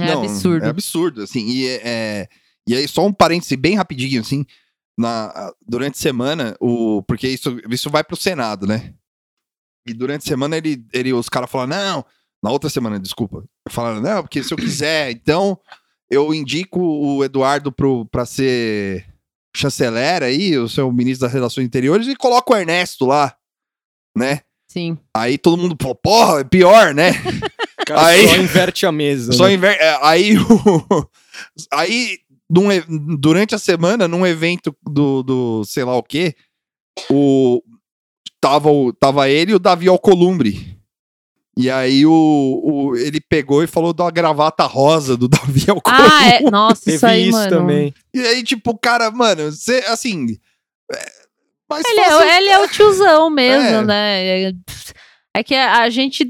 É 0.00 0.06
Não, 0.06 0.18
absurdo. 0.24 0.64
É 0.66 0.68
absurdo, 0.68 1.22
assim. 1.22 1.46
E, 1.48 1.66
é, 1.68 1.80
é- 1.84 2.28
e 2.68 2.76
aí, 2.76 2.86
só 2.86 3.04
um 3.06 3.12
parêntese 3.12 3.56
bem 3.56 3.74
rapidinho, 3.74 4.20
assim. 4.20 4.44
Na, 4.96 5.52
durante 5.66 5.94
a 5.94 5.98
semana, 6.02 6.56
o, 6.60 7.02
porque 7.04 7.28
isso, 7.28 7.60
isso 7.70 7.88
vai 7.88 8.02
pro 8.02 8.16
Senado, 8.16 8.66
né? 8.66 8.92
E 9.86 9.94
durante 9.94 10.22
a 10.22 10.28
semana, 10.28 10.56
ele, 10.56 10.84
ele, 10.92 11.12
os 11.12 11.28
caras 11.28 11.48
falaram, 11.48 11.70
não, 11.70 12.04
na 12.42 12.50
outra 12.50 12.68
semana, 12.68 12.98
desculpa. 12.98 13.44
Falaram, 13.70 14.00
não, 14.00 14.22
porque 14.22 14.42
se 14.42 14.52
eu 14.52 14.58
quiser, 14.58 15.10
então 15.12 15.58
eu 16.10 16.34
indico 16.34 16.80
o 16.80 17.24
Eduardo 17.24 17.70
pro, 17.70 18.06
pra 18.06 18.26
ser 18.26 19.06
chanceler 19.56 20.22
aí, 20.22 20.58
o 20.58 20.68
seu 20.68 20.90
ministro 20.92 21.26
das 21.26 21.32
Relações 21.32 21.66
Interiores, 21.66 22.06
e 22.08 22.16
coloca 22.16 22.52
o 22.52 22.56
Ernesto 22.56 23.06
lá, 23.06 23.36
né? 24.16 24.40
Sim. 24.70 24.98
Aí 25.16 25.38
todo 25.38 25.56
mundo 25.56 25.76
falou, 25.80 25.94
porra, 25.94 26.40
é 26.40 26.44
pior, 26.44 26.92
né? 26.92 27.12
Cara 27.86 28.06
Aí- 28.06 28.28
só 28.28 28.36
inverte 28.36 28.84
a 28.84 28.92
mesa. 28.92 29.32
Só 29.32 29.46
né? 29.46 29.54
inver... 29.54 29.76
é, 29.80 29.98
aí, 30.02 30.36
o- 30.38 31.08
aí 31.72 32.18
num 32.50 32.68
durante 33.18 33.54
a 33.54 33.58
semana, 33.58 34.06
num 34.08 34.26
evento 34.26 34.74
do, 34.82 35.22
do 35.22 35.64
sei 35.64 35.84
lá 35.84 35.96
o 35.96 36.02
quê, 36.02 36.34
o, 37.10 37.62
tava, 38.40 38.70
o, 38.70 38.92
tava 38.92 39.28
ele 39.28 39.52
e 39.52 39.54
o 39.54 39.58
Davi 39.58 39.88
Alcolumbre. 39.88 40.76
E 41.56 41.68
aí 41.70 42.06
o, 42.06 42.12
o, 42.12 42.96
ele 42.96 43.20
pegou 43.20 43.64
e 43.64 43.66
falou 43.66 43.92
da 43.92 44.08
gravata 44.10 44.64
rosa 44.64 45.16
do 45.16 45.26
Davi 45.28 45.64
Alcolumbre. 45.68 46.06
Ah, 46.12 46.28
é. 46.28 46.40
Nossa, 46.50 46.84
Teve 46.84 46.96
isso 46.96 47.06
aí, 47.06 47.22
isso 47.28 47.32
mano. 47.38 47.50
também. 47.50 47.94
E 48.14 48.20
aí, 48.20 48.42
tipo, 48.44 48.78
cara, 48.78 49.10
mano, 49.10 49.50
você, 49.50 49.78
assim... 49.88 50.36
É, 50.92 51.12
mas 51.68 51.84
Ele 51.84 52.00
fácil- 52.04 52.20
é, 52.20 52.36
ele 52.38 52.48
é 52.48 52.58
o 52.64 52.68
tiozão 52.68 53.28
mesmo, 53.28 53.76
É. 53.78 53.84
né? 53.84 54.52
É 55.34 55.42
que 55.42 55.54
a 55.54 55.90
gente 55.90 56.24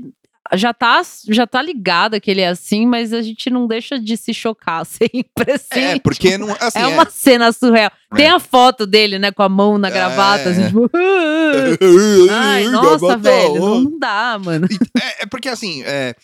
já 0.55 0.73
tá, 0.75 1.03
já 1.29 1.47
tá 1.47 1.61
ligada 1.63 2.21
que 2.21 2.31
ele 2.31 2.41
é 2.41 2.49
assim, 2.49 2.87
mas 2.87 3.13
a 3.13 3.21
gente 3.23 3.51
não 3.51 3.67
deixa 3.67 3.99
de 3.99 4.17
se 4.17 4.33
chocar 4.35 4.85
sempre, 4.87 5.23
assim. 5.53 5.81
É, 5.81 5.99
porque 5.99 6.37
não... 6.39 6.51
Assim, 6.61 6.79
É 6.79 6.87
uma 6.87 7.09
cena 7.09 7.53
surreal. 7.53 7.91
Tem 8.15 8.27
É. 8.27 8.31
a 8.31 8.41
foto 8.41 8.87
dele, 8.87 9.19
né, 9.19 9.31
com 9.31 9.43
a 9.43 9.49
mão 9.49 9.77
na 9.79 9.91
gravata, 9.91 10.49
É. 10.49 10.53
assim, 10.53 10.67
tipo. 10.67 10.91
Ai, 12.31 12.65
nossa, 12.71 13.17
velho, 13.17 13.55
não, 13.55 13.81
não 13.83 13.99
dá, 13.99 14.39
mano. 14.43 14.67
É, 15.01 15.23
é 15.23 15.27
porque 15.27 15.49
assim, 15.49 15.83
é, 15.85 16.15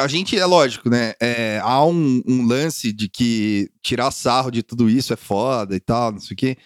a 0.00 0.06
gente, 0.08 0.38
é 0.38 0.44
lógico, 0.46 0.88
né? 0.88 1.14
é, 1.20 1.60
há 1.62 1.84
um, 1.84 2.22
um 2.26 2.46
lance 2.46 2.92
de 2.92 3.08
que 3.08 3.68
tirar 3.82 4.10
sarro 4.10 4.50
de 4.50 4.62
tudo 4.62 4.88
isso 4.88 5.12
é 5.12 5.16
foda 5.16 5.76
e 5.76 5.80
tal, 5.80 6.12
não 6.12 6.18
sei 6.20 6.34
o 6.34 6.36
quê. 6.36 6.56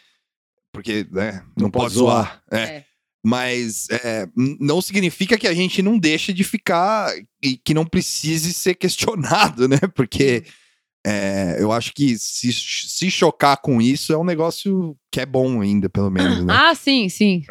Porque, 0.72 1.06
né, 1.10 1.42
não, 1.56 1.64
Não 1.64 1.70
pode 1.70 1.84
pode 1.86 1.94
zoar. 1.94 2.42
É. 2.50 2.58
É. 2.60 2.85
Mas 3.28 3.88
é, 3.90 4.28
não 4.36 4.80
significa 4.80 5.36
que 5.36 5.48
a 5.48 5.52
gente 5.52 5.82
não 5.82 5.98
deixe 5.98 6.32
de 6.32 6.44
ficar 6.44 7.12
e 7.42 7.56
que 7.56 7.74
não 7.74 7.84
precise 7.84 8.52
ser 8.52 8.76
questionado, 8.78 9.66
né? 9.66 9.78
Porque 9.96 10.44
é, 11.04 11.56
eu 11.58 11.72
acho 11.72 11.92
que 11.92 12.16
se, 12.16 12.52
se 12.52 13.10
chocar 13.10 13.56
com 13.56 13.82
isso 13.82 14.12
é 14.12 14.16
um 14.16 14.22
negócio 14.22 14.96
que 15.10 15.20
é 15.20 15.26
bom 15.26 15.60
ainda, 15.60 15.88
pelo 15.88 16.08
menos, 16.08 16.44
né? 16.44 16.54
Ah, 16.56 16.72
sim, 16.76 17.08
sim. 17.08 17.42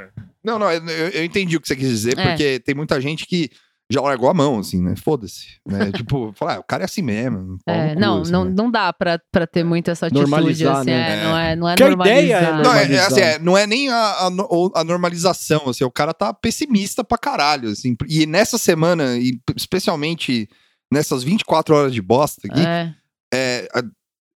Não, 0.41 0.57
não, 0.57 0.71
eu, 0.71 1.09
eu 1.09 1.25
entendi 1.25 1.57
o 1.57 1.59
que 1.59 1.67
você 1.67 1.75
quis 1.75 1.89
dizer, 1.89 2.17
É. 2.17 2.25
porque 2.29 2.59
tem 2.61 2.73
muita 2.73 3.01
gente 3.01 3.25
que 3.25 3.49
já 3.91 4.01
largou 4.01 4.29
a 4.29 4.33
mão, 4.33 4.59
assim, 4.59 4.81
né? 4.81 4.95
Foda-se. 4.95 5.59
Né? 5.67 5.91
tipo, 5.93 6.33
fala, 6.35 6.55
ah, 6.55 6.59
o 6.59 6.63
cara 6.63 6.83
é 6.83 6.85
assim 6.85 7.01
mesmo. 7.01 7.57
É, 7.67 7.89
no 7.89 7.93
cu, 7.93 7.99
não, 7.99 8.21
assim, 8.21 8.31
não, 8.31 8.45
né? 8.45 8.53
não 8.57 8.71
dá 8.71 8.91
pra, 8.91 9.19
pra 9.31 9.45
ter 9.45 9.63
muito 9.63 9.91
essa 9.91 10.07
atitude, 10.07 10.29
Normalizar, 10.29 10.77
assim, 10.77 10.85
né? 10.89 11.21
é, 11.21 11.23
não 11.23 11.37
é, 11.37 11.55
não 11.55 11.69
é 11.69 11.75
Que 11.75 11.83
a 11.83 11.91
ideia 11.91 12.37
é 12.37 12.41
normalizar. 12.41 12.63
Não, 12.63 12.73
é, 12.73 12.83
é, 12.83 12.87
normalizar. 12.87 13.05
assim, 13.07 13.21
é, 13.21 13.39
não 13.39 13.57
é 13.57 13.67
nem 13.67 13.89
a, 13.89 13.95
a, 13.95 14.29
a 14.75 14.83
normalização, 14.83 15.69
assim, 15.69 15.83
o 15.83 15.91
cara 15.91 16.13
tá 16.13 16.33
pessimista 16.33 17.03
pra 17.03 17.17
caralho, 17.17 17.69
assim. 17.69 17.95
E 18.09 18.25
nessa 18.25 18.57
semana, 18.57 19.17
e 19.17 19.39
especialmente 19.55 20.49
nessas 20.91 21.23
24 21.23 21.75
horas 21.75 21.93
de 21.93 22.01
bosta 22.01 22.47
aqui, 22.47 22.61
É. 22.61 22.93
é, 23.33 23.67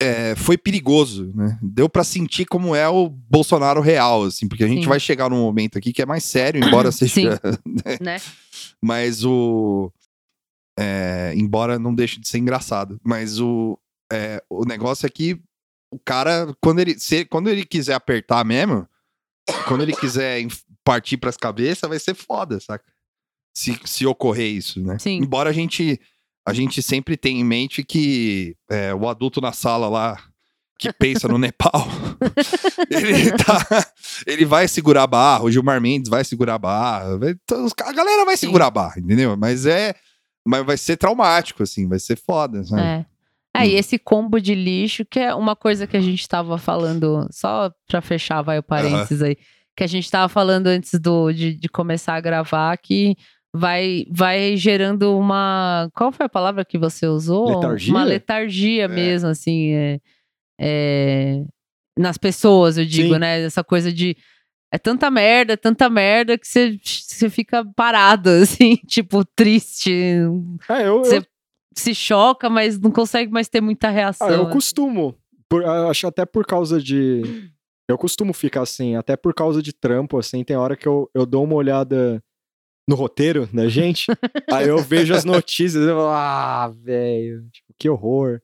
é, 0.01 0.35
foi 0.37 0.57
perigoso, 0.57 1.33
né? 1.35 1.59
Deu 1.63 1.89
pra 1.89 2.05
sentir 2.05 2.45
como 2.45 2.75
é 2.75 2.89
o 2.89 3.09
Bolsonaro 3.09 3.81
real, 3.81 4.25
assim, 4.25 4.47
porque 4.47 4.63
a 4.65 4.69
gente 4.69 4.83
Sim. 4.83 4.89
vai 4.89 5.01
chegar 5.01 5.29
num 5.31 5.41
momento 5.41 5.77
aqui 5.77 5.93
que 5.93 6.03
é 6.03 6.07
mais 6.07 6.23
sério, 6.25 6.63
embora 6.65 6.91
seja 6.93 7.41
né? 8.01 8.19
Mas 8.83 9.25
o. 9.25 9.93
é, 10.79 11.33
embora 11.37 11.79
não 11.79 11.95
deixe 11.95 12.21
de 12.21 12.29
ser 12.29 12.39
engraçado. 12.39 13.01
Mas 13.05 13.41
o, 13.41 13.79
é, 14.13 14.43
o 14.49 14.65
negócio 14.65 15.07
é 15.07 15.11
que 15.11 15.41
o 15.91 15.99
cara, 15.99 16.55
quando 16.61 16.81
ele, 16.81 16.99
se, 16.99 17.25
quando 17.25 17.49
ele 17.49 17.65
quiser 17.65 17.95
apertar 17.95 18.45
mesmo, 18.45 18.89
quando 19.67 19.83
ele 19.83 19.95
quiser 19.95 20.47
partir 20.85 21.17
pras 21.17 21.37
cabeças, 21.37 21.89
vai 21.89 21.99
ser 21.99 22.15
foda, 22.15 22.61
saca? 22.61 22.85
se, 23.59 23.77
se 23.85 24.07
ocorrer 24.07 24.47
isso, 24.47 24.81
né? 24.81 24.97
Sim. 25.01 25.17
Embora 25.17 25.51
a 25.51 25.53
gente, 25.53 26.01
a 26.47 26.53
gente 26.53 26.81
sempre 26.81 27.17
tenha 27.17 27.41
em 27.41 27.45
mente 27.45 27.83
que 27.83 28.57
é, 28.71 28.95
o 28.95 29.09
adulto 29.09 29.41
na 29.41 29.53
sala 29.53 29.89
lá 29.89 30.23
que 30.79 30.93
pensa 30.93 31.27
no 31.27 31.39
Nepal, 31.39 31.89
ele, 32.91 33.33
tá, 33.33 33.87
ele 34.27 34.45
vai 34.45 34.67
segurar 34.69 35.05
a 35.05 35.07
barra, 35.07 35.45
o 35.45 35.51
Gilmar 35.51 35.81
Mendes 35.81 36.09
vai 36.11 36.25
segurar 36.25 36.55
a 36.55 36.59
barra, 36.59 37.17
vai- 37.19 37.31
então, 37.31 37.67
a 37.85 37.93
galera 37.93 38.25
vai 38.25 38.37
Sim. 38.37 38.47
segurar 38.47 38.67
a 38.67 38.71
barra, 38.71 38.99
entendeu? 38.99 39.37
Mas 39.37 39.67
é, 39.67 39.95
mas 40.47 40.65
vai 40.65 40.77
ser 40.77 40.97
traumático, 40.97 41.63
assim, 41.63 41.89
vai 41.89 41.99
ser 41.99 42.17
foda, 42.17 42.63
sabe? 42.65 42.83
É. 42.83 43.07
É, 43.57 43.67
e 43.67 43.75
esse 43.75 43.99
combo 43.99 44.41
de 44.41 44.55
lixo, 44.55 45.05
que 45.05 45.19
é 45.19 45.35
uma 45.35 45.57
coisa 45.57 45.87
que 45.87 45.97
a 45.97 46.01
gente 46.01 46.29
tava 46.29 46.59
falando, 46.59 47.27
só 47.33 47.73
pra 47.89 48.01
fechar, 48.01 48.41
vai 48.43 48.59
o 48.59 48.63
parênteses 48.63 49.21
aí, 49.21 49.37
que 49.77 49.83
a 49.83 49.87
gente 49.87 50.09
tava 50.11 50.29
falando 50.29 50.69
antes 50.69 50.99
do, 51.01 51.33
de, 51.33 51.55
de 51.55 51.69
começar 51.69 52.15
a 52.15 52.21
gravar, 52.21 52.77
que 52.77 53.17
vai, 53.53 54.05
vai 54.11 54.57
gerando 54.57 55.17
uma. 55.19 55.91
Qual 55.95 56.13
foi 56.13 56.27
a 56.27 56.29
palavra 56.29 56.65
que 56.65 56.79
você 56.79 57.07
usou? 57.07 57.49
Letargia? 57.57 57.95
Uma 57.95 58.05
letargia 58.05 58.87
mesmo, 58.87 59.29
assim, 59.29 59.73
é, 59.73 60.01
é, 60.61 61.43
nas 61.99 62.17
pessoas, 62.17 62.79
eu 62.79 62.85
digo, 62.85 63.15
Sim. 63.15 63.21
né? 63.21 63.43
Essa 63.43 63.63
coisa 63.65 63.93
de. 63.93 64.17
É 64.73 64.79
tanta 64.79 65.11
merda, 65.11 65.55
é 65.55 65.57
tanta 65.57 65.89
merda 65.89 66.37
que 66.37 66.47
você, 66.47 66.79
você 66.85 67.31
fica 67.31 67.65
parado, 67.75 68.29
assim, 68.43 68.77
tipo, 68.87 69.25
triste. 69.25 69.91
É, 70.69 70.87
eu, 70.87 70.99
Você 70.99 71.19
eu, 71.19 71.23
se 71.75 71.95
choca, 71.95 72.51
mas 72.51 72.79
não 72.79 72.91
consegue 72.91 73.33
mais 73.33 73.49
ter 73.49 73.61
muita 73.61 73.89
reação. 73.89 74.29
ah, 74.29 74.33
eu 74.33 74.45
né? 74.47 74.53
costumo. 74.53 75.15
Por- 75.49 75.65
acho 75.65 76.07
até 76.07 76.27
por 76.27 76.45
causa 76.47 76.81
de. 76.81 77.51
Eu 77.89 77.97
costumo 77.97 78.35
ficar 78.35 78.61
assim, 78.63 78.97
até 78.97 79.17
por 79.17 79.33
causa 79.33 79.63
de 79.63 79.73
trampo, 79.73 80.19
assim. 80.19 80.45
Tem 80.45 80.57
hora 80.57 80.77
que 80.77 80.87
eu, 80.87 81.11
eu 81.15 81.25
dou 81.25 81.45
uma 81.45 81.55
olhada 81.55 82.23
no 82.87 82.95
roteiro 82.95 83.47
da 83.53 83.69
gente, 83.69 84.07
aí 84.53 84.69
eu 84.69 84.79
vejo 84.79 85.15
as 85.15 85.25
notícias 85.25 85.83
e 85.85 85.89
eu 85.89 85.97
falo, 85.97 86.09
ah, 86.09 86.73
velho, 86.83 87.47
tipo, 87.51 87.75
que 87.79 87.89
horror. 87.89 88.41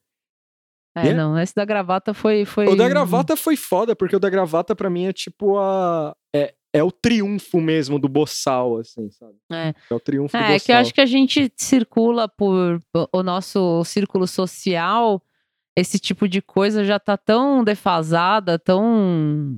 É, 0.95 1.09
É? 1.09 1.13
não, 1.13 1.37
esse 1.37 1.53
da 1.53 1.65
gravata 1.65 2.13
foi. 2.13 2.45
foi... 2.45 2.67
O 2.67 2.75
da 2.75 2.87
gravata 2.87 3.35
foi 3.35 3.55
foda, 3.55 3.95
porque 3.95 4.15
o 4.15 4.19
da 4.19 4.29
gravata 4.29 4.75
pra 4.75 4.89
mim 4.89 5.05
é 5.05 5.13
tipo 5.13 5.57
a. 5.57 6.15
É, 6.33 6.53
é 6.73 6.83
o 6.83 6.91
triunfo 6.91 7.59
mesmo 7.61 7.99
do 7.99 8.07
boçal, 8.09 8.77
assim, 8.77 9.09
sabe? 9.11 9.33
É. 9.51 9.73
o 9.93 9.99
triunfo 9.99 10.37
do 10.37 10.41
É, 10.43 10.53
boçal. 10.53 10.59
que 10.65 10.71
eu 10.71 10.77
acho 10.77 10.93
que 10.93 11.01
a 11.01 11.05
gente 11.05 11.51
circula 11.55 12.27
por 12.27 12.79
o 13.11 13.23
nosso 13.23 13.83
círculo 13.85 14.25
social, 14.27 15.21
esse 15.75 15.99
tipo 15.99 16.27
de 16.27 16.41
coisa 16.41 16.83
já 16.85 16.99
tá 16.99 17.17
tão 17.17 17.63
defasada, 17.63 18.57
tão. 18.57 19.57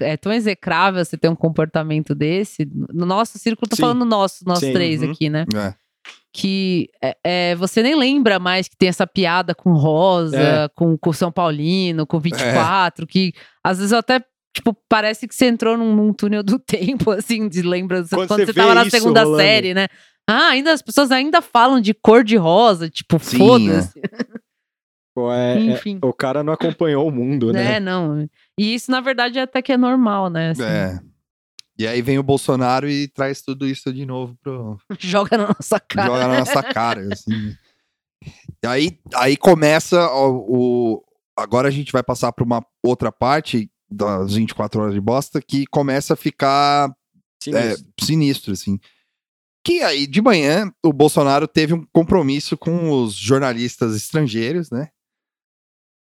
É 0.00 0.16
tão 0.16 0.32
execrável 0.32 1.04
você 1.04 1.18
ter 1.18 1.28
um 1.28 1.36
comportamento 1.36 2.14
desse. 2.14 2.66
No 2.94 3.04
nosso 3.04 3.38
círculo, 3.38 3.68
tô 3.68 3.76
Sim. 3.76 3.82
falando 3.82 4.06
nosso, 4.06 4.42
nós 4.46 4.60
Sim, 4.60 4.72
três 4.72 5.02
uhum. 5.02 5.10
aqui, 5.10 5.28
né? 5.28 5.44
É. 5.54 5.74
que 6.32 6.88
é, 7.02 7.16
é, 7.24 7.54
você 7.56 7.82
nem 7.82 7.94
lembra 7.96 8.38
mais 8.38 8.68
que 8.68 8.76
tem 8.76 8.88
essa 8.88 9.06
piada 9.06 9.54
com 9.54 9.72
Rosa, 9.72 10.38
É. 10.40 10.68
com, 10.74 10.96
com 10.96 11.12
São 11.12 11.32
Paulino, 11.32 12.06
com 12.06 12.20
24, 12.20 13.06
que 13.06 13.32
às 13.64 13.78
vezes 13.78 13.90
eu 13.92 13.98
até, 13.98 14.22
tipo, 14.54 14.76
parece 14.88 15.26
que 15.26 15.34
você 15.34 15.46
entrou 15.46 15.76
num, 15.76 15.94
num 15.94 16.12
túnel 16.12 16.42
do 16.42 16.58
tempo, 16.64 17.10
assim, 17.10 17.48
de 17.48 17.62
lembrança, 17.62 18.14
Quando 18.16 18.28
quando, 18.28 18.40
você 18.40 18.46
você 18.46 18.54
tava 18.54 18.74
na 18.74 18.88
segunda 18.88 19.22
rolando. 19.24 19.42
série, 19.42 19.74
né? 19.74 19.88
Ah, 20.28 20.50
ainda 20.50 20.72
as 20.72 20.80
pessoas 20.82 21.10
ainda 21.10 21.42
falam 21.42 21.80
de 21.80 21.92
cor 21.92 22.22
de 22.22 22.36
rosa, 22.36 22.88
tipo, 22.88 23.18
foda-se. 23.18 24.00
É- 25.18 25.72
é- 25.72 25.98
o 26.06 26.12
cara 26.14 26.42
não 26.42 26.52
acompanhou 26.52 27.06
o 27.06 27.10
mundo, 27.10 27.52
né? 27.52 27.64
né? 27.64 27.80
Não. 27.80 28.26
E 28.58 28.74
isso, 28.74 28.90
na 28.90 29.00
verdade, 29.00 29.38
até 29.38 29.60
que 29.60 29.72
é 29.72 29.76
normal, 29.76 30.30
né? 30.30 30.50
assim. 30.50 30.62
É. 30.62 30.98
E 31.80 31.86
aí 31.86 32.02
vem 32.02 32.18
o 32.18 32.22
Bolsonaro 32.22 32.90
e 32.90 33.08
traz 33.08 33.40
tudo 33.40 33.66
isso 33.66 33.90
de 33.90 34.04
novo 34.04 34.36
pro, 34.42 34.78
Joga 34.98 35.38
na 35.38 35.46
nossa 35.48 35.80
cara. 35.80 36.06
joga 36.08 36.28
na 36.28 36.38
nossa 36.40 36.62
cara, 36.62 37.08
assim. 37.10 37.56
E 38.62 38.66
aí, 38.66 39.00
aí 39.14 39.34
começa 39.36 39.98
o, 40.12 40.44
o- 40.98 41.04
Agora 41.38 41.68
a 41.68 41.70
gente 41.70 41.90
vai 41.90 42.02
passar 42.02 42.32
para 42.32 42.44
uma 42.44 42.62
outra 42.84 43.10
parte 43.10 43.70
das 43.90 44.34
24 44.34 44.82
horas 44.82 44.94
de 44.94 45.00
bosta 45.00 45.40
que 45.40 45.64
começa 45.68 46.12
a 46.12 46.16
ficar 46.16 46.94
Sim, 47.42 47.54
é, 47.54 47.74
sinistro, 47.98 48.52
assim. 48.52 48.78
Que 49.64 49.80
aí, 49.82 50.06
de 50.06 50.20
manhã, 50.20 50.70
o 50.84 50.92
Bolsonaro 50.92 51.48
teve 51.48 51.72
um 51.72 51.82
compromisso 51.94 52.58
com 52.58 52.90
os 52.92 53.14
jornalistas 53.14 53.96
estrangeiros, 53.96 54.70
né? 54.70 54.90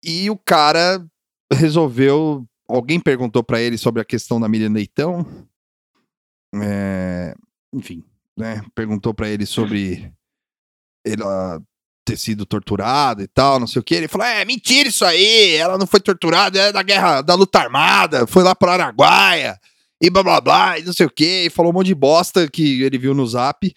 E 0.02 0.30
o 0.30 0.38
cara 0.38 1.06
resolveu. 1.52 2.46
Alguém 2.66 2.98
perguntou 2.98 3.44
pra 3.44 3.60
ele 3.60 3.76
sobre 3.76 4.00
a 4.00 4.04
questão 4.06 4.40
da 4.40 4.48
Miriam 4.48 4.72
Leitão. 4.72 5.26
É, 6.62 7.34
enfim, 7.72 8.02
né? 8.36 8.62
Perguntou 8.74 9.12
pra 9.14 9.28
ele 9.28 9.46
sobre 9.46 10.12
ela 11.04 11.60
ter 12.04 12.16
sido 12.16 12.46
torturada 12.46 13.22
e 13.22 13.26
tal, 13.26 13.58
não 13.58 13.66
sei 13.66 13.80
o 13.80 13.82
que. 13.84 13.94
Ele 13.94 14.08
falou: 14.08 14.26
é, 14.26 14.44
mentira 14.44 14.88
isso 14.88 15.04
aí, 15.04 15.54
ela 15.56 15.76
não 15.78 15.86
foi 15.86 16.00
torturada, 16.00 16.58
é 16.58 16.72
da 16.72 16.82
guerra, 16.82 17.20
da 17.22 17.34
luta 17.34 17.58
armada, 17.58 18.26
foi 18.26 18.42
lá 18.42 18.54
pro 18.54 18.70
Araguaia 18.70 19.58
e 20.00 20.10
blá 20.10 20.22
blá 20.22 20.40
blá, 20.40 20.78
e 20.78 20.84
não 20.84 20.92
sei 20.92 21.06
o 21.06 21.10
que, 21.10 21.46
e 21.46 21.50
falou 21.50 21.72
um 21.72 21.74
monte 21.74 21.86
de 21.86 21.94
bosta 21.94 22.48
que 22.48 22.82
ele 22.82 22.98
viu 22.98 23.14
no 23.14 23.26
zap. 23.26 23.72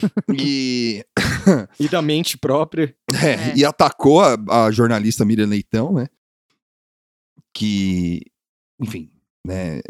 e, 0.38 1.04
E 1.78 1.88
da 1.88 2.02
mente 2.02 2.36
própria. 2.36 2.94
é, 3.22 3.50
É. 3.50 3.56
e 3.56 3.64
atacou 3.64 4.20
a, 4.20 4.66
a 4.66 4.70
jornalista 4.70 5.24
Miriam 5.24 5.46
Leitão, 5.46 5.94
né? 5.94 6.08
Que, 7.54 8.20
enfim, 8.80 9.10
né? 9.46 9.80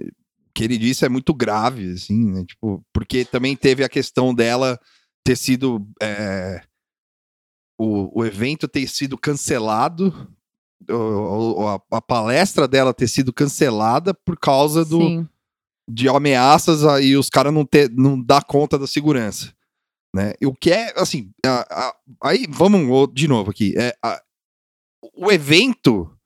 Que 0.54 0.64
ele 0.64 0.78
disse 0.78 1.04
é 1.04 1.08
muito 1.08 1.34
grave, 1.34 1.92
assim, 1.92 2.30
né? 2.30 2.44
Tipo, 2.44 2.84
porque 2.92 3.24
também 3.24 3.56
teve 3.56 3.82
a 3.82 3.88
questão 3.88 4.32
dela 4.34 4.78
ter 5.24 5.36
sido. 5.36 5.84
é, 6.00 6.62
o, 7.78 8.20
o 8.20 8.24
evento 8.24 8.68
ter 8.68 8.86
sido 8.86 9.18
cancelado, 9.18 10.28
o- 10.88 11.66
a, 11.66 11.96
a 11.96 12.00
palestra 12.00 12.68
dela 12.68 12.94
ter 12.94 13.08
sido 13.08 13.32
cancelada 13.32 14.14
por 14.14 14.38
causa 14.38 14.84
do, 14.84 15.00
Sim. 15.00 15.28
de 15.90 16.08
ameaças 16.08 16.82
e 17.04 17.16
os 17.16 17.28
caras 17.28 17.52
não 17.52 17.64
ter 17.64 17.90
não 17.90 18.20
dar 18.20 18.44
conta 18.44 18.78
da 18.78 18.86
segurança, 18.86 19.52
né? 20.14 20.34
E 20.40 20.46
o 20.46 20.54
que 20.54 20.70
é 20.70 20.92
assim, 20.96 21.32
a- 21.44 21.66
a- 21.88 21.96
aí 22.22 22.46
vamos 22.48 23.12
de 23.12 23.26
novo 23.26 23.50
aqui, 23.50 23.74
é 23.76 23.92
o 25.16 25.32
evento 25.32 26.16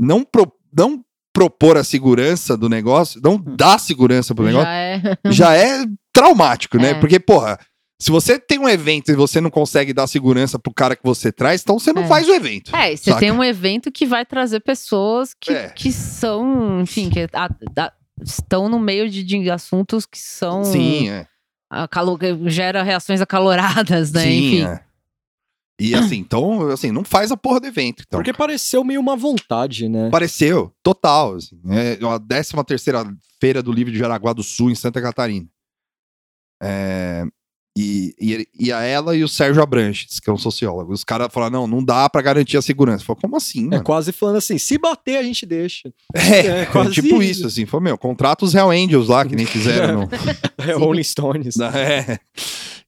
não 0.00 0.22
pro- 0.24 0.52
não 0.72 1.04
propor 1.34 1.76
a 1.76 1.84
segurança 1.84 2.56
do 2.56 2.68
negócio, 2.68 3.20
não 3.22 3.36
dar 3.36 3.78
segurança 3.78 4.34
pro 4.34 4.46
negócio, 4.46 4.66
Já 4.66 4.72
é. 4.72 5.02
já 5.26 5.54
é 5.56 5.84
traumático, 6.12 6.78
né? 6.78 6.90
É. 6.90 6.94
Porque 6.94 7.18
porra, 7.20 7.58
se 8.00 8.10
você 8.10 8.38
tem 8.38 8.58
um 8.58 8.68
evento 8.68 9.10
e 9.10 9.14
você 9.16 9.40
não 9.40 9.50
consegue 9.50 9.92
dar 9.92 10.06
segurança 10.06 10.58
pro 10.58 10.72
cara 10.72 10.94
que 10.94 11.02
você 11.04 11.32
traz, 11.32 11.60
então 11.62 11.78
você 11.78 11.92
não 11.92 12.04
É. 12.04 12.06
faz 12.06 12.28
o 12.28 12.32
evento. 12.32 12.74
É, 12.74 12.94
você 12.96 13.10
Saca? 13.10 13.18
tem 13.20 13.32
um 13.32 13.42
evento 13.42 13.90
que 13.90 14.06
vai 14.06 14.24
trazer 14.24 14.60
pessoas 14.60 15.34
que, 15.38 15.52
É. 15.52 15.68
que 15.70 15.90
são, 15.92 16.80
enfim, 16.80 17.10
que 17.10 17.20
a- 17.32 17.48
a- 17.78 17.92
estão 18.22 18.68
no 18.68 18.78
meio 18.78 19.10
de, 19.10 19.22
de 19.24 19.50
assuntos 19.50 20.06
que 20.06 20.18
são. 20.18 20.64
Sim, 20.64 21.08
é. 21.10 21.26
acalo- 21.68 22.16
gera 22.46 22.82
reações 22.84 23.20
acaloradas, 23.20 24.12
né? 24.12 24.22
Sim, 24.22 24.28
enfim. 24.48 24.64
é. 24.66 24.80
E 25.80 25.94
assim, 25.94 26.16
então, 26.18 26.68
assim, 26.68 26.92
não 26.92 27.02
faz 27.04 27.32
a 27.32 27.36
porra 27.36 27.60
do 27.60 27.66
evento. 27.66 28.04
Então. 28.06 28.18
Porque 28.18 28.32
pareceu 28.32 28.84
meio 28.84 29.00
uma 29.00 29.16
vontade, 29.16 29.88
né? 29.88 30.08
Pareceu, 30.08 30.72
total. 30.82 31.34
Assim, 31.34 31.58
é 31.68 31.98
a 32.06 32.18
13 32.18 32.52
terceira 32.64 33.04
feira 33.40 33.62
do 33.62 33.72
livro 33.72 33.92
de 33.92 33.98
Jaraguá 33.98 34.32
do 34.32 34.42
Sul, 34.42 34.70
em 34.70 34.74
Santa 34.76 35.02
Catarina. 35.02 35.48
É, 36.62 37.24
e, 37.76 38.14
e, 38.20 38.48
e 38.66 38.72
a 38.72 38.82
ela 38.82 39.16
e 39.16 39.24
o 39.24 39.28
Sérgio 39.28 39.60
Abranches, 39.60 40.20
que 40.20 40.30
é 40.30 40.32
um 40.32 40.38
sociólogo. 40.38 40.92
Os 40.92 41.02
caras 41.02 41.26
falaram, 41.32 41.62
não, 41.62 41.66
não 41.66 41.84
dá 41.84 42.08
pra 42.08 42.22
garantir 42.22 42.56
a 42.56 42.62
segurança. 42.62 43.04
Falei, 43.04 43.20
como 43.20 43.36
assim, 43.36 43.66
É 43.66 43.70
mano? 43.70 43.82
quase 43.82 44.12
falando 44.12 44.36
assim, 44.36 44.58
se 44.58 44.78
bater 44.78 45.16
a 45.16 45.24
gente 45.24 45.44
deixa. 45.44 45.92
É, 46.14 46.62
é 46.62 46.66
quase 46.70 46.92
tipo 46.92 47.20
isso. 47.20 47.40
isso, 47.40 47.46
assim. 47.48 47.66
Foi, 47.66 47.80
meu, 47.80 47.98
contrata 47.98 48.44
os 48.44 48.54
Hell 48.54 48.70
Angels 48.70 49.08
lá, 49.08 49.26
que 49.26 49.34
nem 49.34 49.44
fizeram 49.46 50.02
no, 50.02 50.08
É 50.64 50.72
Rolling 50.74 51.02
Stones. 51.02 51.56
É. 51.74 52.18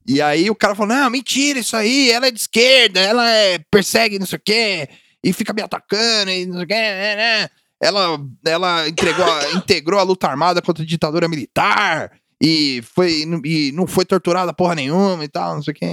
E 0.06 0.22
aí 0.22 0.48
o 0.48 0.54
cara 0.54 0.74
falou: 0.74 0.94
não, 0.94 1.10
mentira, 1.10 1.58
isso 1.58 1.76
aí, 1.76 2.10
ela 2.10 2.28
é 2.28 2.30
de 2.30 2.40
esquerda, 2.40 3.00
ela 3.00 3.28
é, 3.28 3.58
persegue 3.70 4.18
não 4.18 4.26
sei 4.26 4.38
o 4.38 4.42
quê, 4.44 4.88
e 5.22 5.32
fica 5.32 5.52
me 5.52 5.62
atacando, 5.62 6.30
e 6.30 6.46
não 6.46 6.54
sei 6.56 6.64
o 6.64 6.66
quê, 6.66 6.74
né, 6.74 7.16
né. 7.16 7.48
Ela, 7.80 8.18
ela 8.44 8.88
entregou 8.88 9.26
integrou 9.54 10.00
a 10.00 10.04
luta 10.04 10.28
armada 10.28 10.62
contra 10.62 10.82
a 10.82 10.86
ditadura 10.86 11.28
militar, 11.28 12.12
e, 12.42 12.83
foi, 12.94 13.25
e 13.44 13.72
não 13.72 13.87
foi 13.87 14.05
torturada 14.05 14.53
porra 14.53 14.75
nenhuma 14.75 15.25
e 15.25 15.29
tal, 15.29 15.55
não 15.55 15.62
sei 15.62 15.72
o 15.72 15.75
quê. 15.75 15.87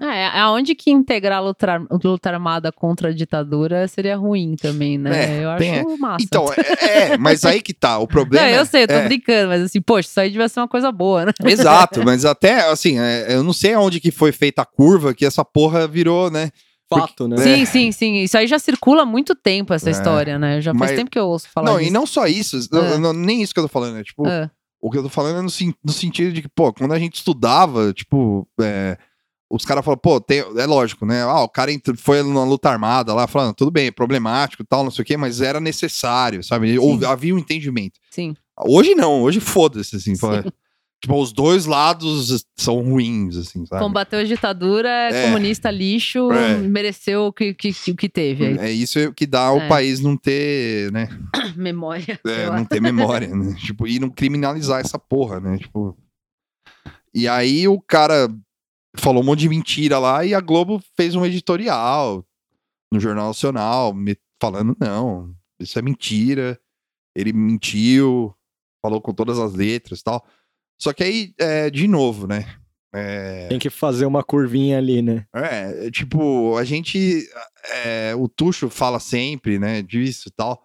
É, 0.00 0.26
aonde 0.40 0.74
que 0.74 0.90
integrar 0.90 1.38
a 1.38 1.40
luta, 1.40 1.80
luta 2.04 2.28
armada 2.30 2.72
contra 2.72 3.10
a 3.10 3.12
ditadura 3.12 3.86
seria 3.86 4.16
ruim 4.16 4.56
também, 4.56 4.98
né? 4.98 5.38
É, 5.40 5.44
eu 5.44 5.56
tem- 5.58 5.78
acho 5.80 5.98
massa. 5.98 6.24
Então, 6.24 6.46
é, 6.80 7.12
é, 7.12 7.16
mas 7.18 7.44
aí 7.44 7.62
que 7.62 7.72
tá, 7.72 7.98
o 7.98 8.06
problema. 8.08 8.46
Não, 8.46 8.52
eu 8.54 8.66
sei, 8.66 8.82
eu 8.82 8.88
tô 8.88 8.94
é, 8.94 9.04
brincando, 9.06 9.48
mas 9.48 9.62
assim, 9.62 9.80
poxa, 9.80 10.08
isso 10.08 10.20
aí 10.20 10.28
devia 10.30 10.48
ser 10.48 10.58
uma 10.60 10.68
coisa 10.68 10.90
boa, 10.90 11.26
né? 11.26 11.32
Exato, 11.44 12.02
mas 12.04 12.24
até, 12.24 12.68
assim, 12.68 12.98
é, 12.98 13.26
eu 13.34 13.44
não 13.44 13.52
sei 13.52 13.74
aonde 13.74 14.00
que 14.00 14.10
foi 14.10 14.32
feita 14.32 14.62
a 14.62 14.66
curva 14.66 15.14
que 15.14 15.24
essa 15.24 15.44
porra 15.44 15.86
virou, 15.86 16.30
né? 16.30 16.50
Fato, 16.88 17.26
né? 17.26 17.36
Sim, 17.38 17.64
sim, 17.64 17.90
sim. 17.92 18.14
Isso 18.22 18.36
aí 18.38 18.46
já 18.46 18.58
circula 18.60 19.02
há 19.02 19.06
muito 19.06 19.34
tempo, 19.34 19.72
essa 19.74 19.88
É. 19.88 19.92
história, 19.92 20.38
né? 20.38 20.60
Já 20.60 20.72
faz 20.72 20.90
Mas- 20.92 20.98
tempo 20.98 21.10
que 21.10 21.18
eu 21.18 21.26
ouço 21.26 21.48
falar 21.52 21.70
não, 21.70 21.78
disso. 21.78 21.90
e 21.90 21.92
não 21.92 22.06
só 22.06 22.26
isso, 22.26 22.58
não- 22.70 22.84
É. 22.84 22.98
não- 22.98 23.12
nem 23.12 23.42
isso 23.42 23.52
que 23.52 23.58
eu 23.58 23.64
tô 23.64 23.68
falando, 23.68 23.98
é 23.98 24.04
tipo, 24.04 24.24
Ah, 24.26 24.48
o 24.86 24.90
que 24.90 24.98
eu 24.98 25.02
tô 25.02 25.08
falando 25.08 25.38
é 25.38 25.42
no, 25.42 25.74
no 25.84 25.92
sentido 25.92 26.32
de 26.32 26.42
que, 26.42 26.48
pô, 26.48 26.72
quando 26.72 26.92
a 26.92 26.98
gente 26.98 27.14
estudava, 27.16 27.92
tipo, 27.92 28.46
é, 28.60 28.96
os 29.50 29.64
caras 29.64 29.84
falam, 29.84 29.98
pô, 29.98 30.20
tem- 30.20 30.40
é 30.56 30.66
lógico, 30.66 31.04
né? 31.06 31.22
Ah, 31.22 31.42
o 31.42 31.48
cara 31.48 31.70
foi 31.96 32.22
na 32.22 32.44
luta 32.44 32.68
armada 32.70 33.14
lá, 33.14 33.26
falando, 33.26 33.54
tudo 33.54 33.70
bem, 33.70 33.86
é 33.86 33.90
problemático 33.90 34.62
e 34.62 34.66
tal, 34.66 34.84
não 34.84 34.90
sei 34.90 35.02
o 35.02 35.06
quê, 35.06 35.16
mas 35.16 35.40
era 35.40 35.60
necessário, 35.60 36.42
sabe? 36.44 36.78
Houve- 36.78 37.06
havia 37.06 37.34
um 37.34 37.38
entendimento. 37.38 37.98
Sim. 38.10 38.34
Hoje 38.58 38.94
não, 38.94 39.22
hoje 39.22 39.38
foda-se, 39.40 39.96
assim. 39.96 40.14
Sim. 40.14 40.20
fala- 40.20 40.44
Tipo, 41.02 41.20
os 41.20 41.30
dois 41.32 41.66
lados 41.66 42.44
são 42.56 42.80
ruins, 42.82 43.36
assim, 43.36 43.64
sabe? 43.66 43.82
Combateu 43.82 44.18
a 44.18 44.24
ditadura, 44.24 44.88
É. 44.88 45.24
comunista 45.26 45.70
lixo, 45.70 46.32
É. 46.32 46.56
mereceu 46.56 47.26
o 47.26 47.32
que, 47.32 47.52
que, 47.54 47.72
que 47.72 48.08
teve. 48.08 48.46
aí. 48.46 48.58
É 48.58 48.70
isso 48.72 49.12
que 49.12 49.26
dá 49.26 49.52
o 49.52 49.58
É. 49.60 49.68
país 49.68 50.00
não 50.00 50.16
ter, 50.16 50.90
né? 50.92 51.08
Memória. 51.56 52.18
É, 52.26 52.46
não 52.50 52.64
ter 52.64 52.80
memória, 52.80 53.28
né? 53.28 53.54
Tipo, 53.60 53.86
e 53.86 53.98
não 53.98 54.08
criminalizar 54.10 54.80
essa 54.80 54.98
porra, 54.98 55.38
né? 55.38 55.58
Tipo. 55.58 55.96
E 57.14 57.28
aí 57.28 57.68
o 57.68 57.80
cara 57.80 58.28
falou 58.96 59.22
um 59.22 59.26
monte 59.26 59.40
de 59.40 59.48
mentira 59.50 59.98
lá 59.98 60.24
e 60.24 60.34
a 60.34 60.40
Globo 60.40 60.82
fez 60.96 61.14
um 61.14 61.24
editorial 61.26 62.24
no 62.92 62.98
Jornal 62.98 63.28
Nacional, 63.28 63.92
me- 63.92 64.16
falando, 64.40 64.74
não, 64.80 65.34
isso 65.60 65.78
é 65.78 65.82
mentira, 65.82 66.58
ele 67.14 67.32
mentiu, 67.32 68.34
falou 68.82 69.00
com 69.00 69.12
todas 69.12 69.38
as 69.38 69.52
letras 69.54 70.00
e 70.00 70.04
tal. 70.04 70.26
Só 70.78 70.92
que 70.92 71.02
aí, 71.04 71.32
é, 71.38 71.70
de 71.70 71.86
novo, 71.88 72.26
né? 72.26 72.46
É, 72.94 73.48
Tem 73.48 73.58
que 73.58 73.68
fazer 73.68 74.06
uma 74.06 74.22
curvinha 74.22 74.78
ali, 74.78 75.02
né? 75.02 75.26
é, 75.34 75.90
tipo, 75.90 76.56
a 76.56 76.64
gente. 76.64 77.28
é, 77.84 78.14
o 78.16 78.28
Tuxo 78.28 78.70
fala 78.70 78.98
sempre, 78.98 79.58
né, 79.58 79.82
disso 79.82 80.28
e 80.28 80.32
tal, 80.32 80.62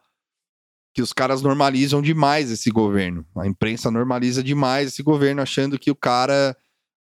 que 0.95 1.01
os 1.01 1.11
caras 1.11 1.41
normalizam 1.41 2.01
demais 2.01 2.49
esse 2.51 2.69
governo. 2.69 3.25
A 3.37 3.47
imprensa 3.47 3.89
normaliza 3.91 4.41
demais 4.43 4.87
esse 4.89 5.03
governo, 5.03 5.41
achando 5.41 5.77
que 5.79 5.91
o 5.91 5.95
cara 5.95 6.55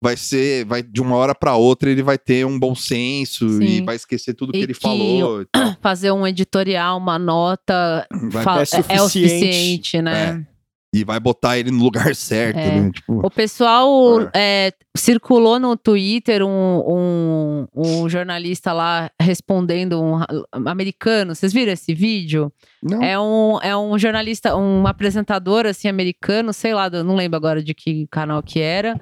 vai 0.02 0.16
ser. 0.16 0.64
vai 0.64 0.82
De 0.82 1.00
uma 1.02 1.16
hora 1.16 1.34
pra 1.34 1.56
outra 1.56 1.90
ele 1.90 2.02
vai 2.02 2.16
ter 2.18 2.46
um 2.46 2.58
bom 2.58 2.74
senso 2.74 3.46
e 3.62 3.78
Sim. 3.78 3.84
vai 3.84 3.96
esquecer 3.96 4.32
tudo 4.34 4.52
que 4.52 4.58
E 4.58 4.62
ele 4.62 4.74
que 4.74 4.80
falou. 4.80 5.42
e. 5.42 5.46
Fazer 5.82 6.10
um 6.12 6.26
editorial, 6.26 6.96
uma 6.98 7.18
nota, 7.18 8.06
Vai- 8.30 8.44
fa- 8.44 8.60
é 8.60 8.94
é, 8.94 8.96
é 8.96 9.02
o 9.02 9.08
suficiente. 9.08 9.10
suficiente, 9.10 10.02
né? 10.02 10.46
E 10.94 11.04
vai 11.04 11.20
botar 11.20 11.58
ele 11.58 11.70
no 11.70 11.82
lugar 11.84 12.14
certo, 12.16 12.56
É. 12.58 12.80
né? 12.80 12.90
Tipo, 12.90 13.26
O 13.26 13.30
pessoal 13.30 13.90
é, 14.34 14.72
circulou 14.96 15.58
no 15.60 15.76
Twitter 15.76 16.42
um, 16.42 16.48
um, 16.88 17.66
um 17.76 18.08
jornalista 18.08 18.72
lá 18.72 19.10
respondendo 19.20 20.02
um 20.02 20.20
americano. 20.66 21.34
Vocês 21.34 21.52
viram 21.52 21.72
esse 21.72 21.92
vídeo? 21.94 22.50
não, 22.82 23.02
É 23.02 23.18
um, 23.18 23.58
é 23.62 23.76
um 23.76 23.98
jornalista, 23.98 24.56
um 24.56 24.86
apresentador 24.86 25.66
assim 25.66 25.88
americano, 25.88 26.52
sei 26.52 26.72
lá, 26.72 26.88
não 26.88 27.14
lembro 27.16 27.36
agora 27.36 27.62
de 27.62 27.74
que 27.74 28.06
canal 28.10 28.42
que 28.42 28.60
era. 28.60 28.98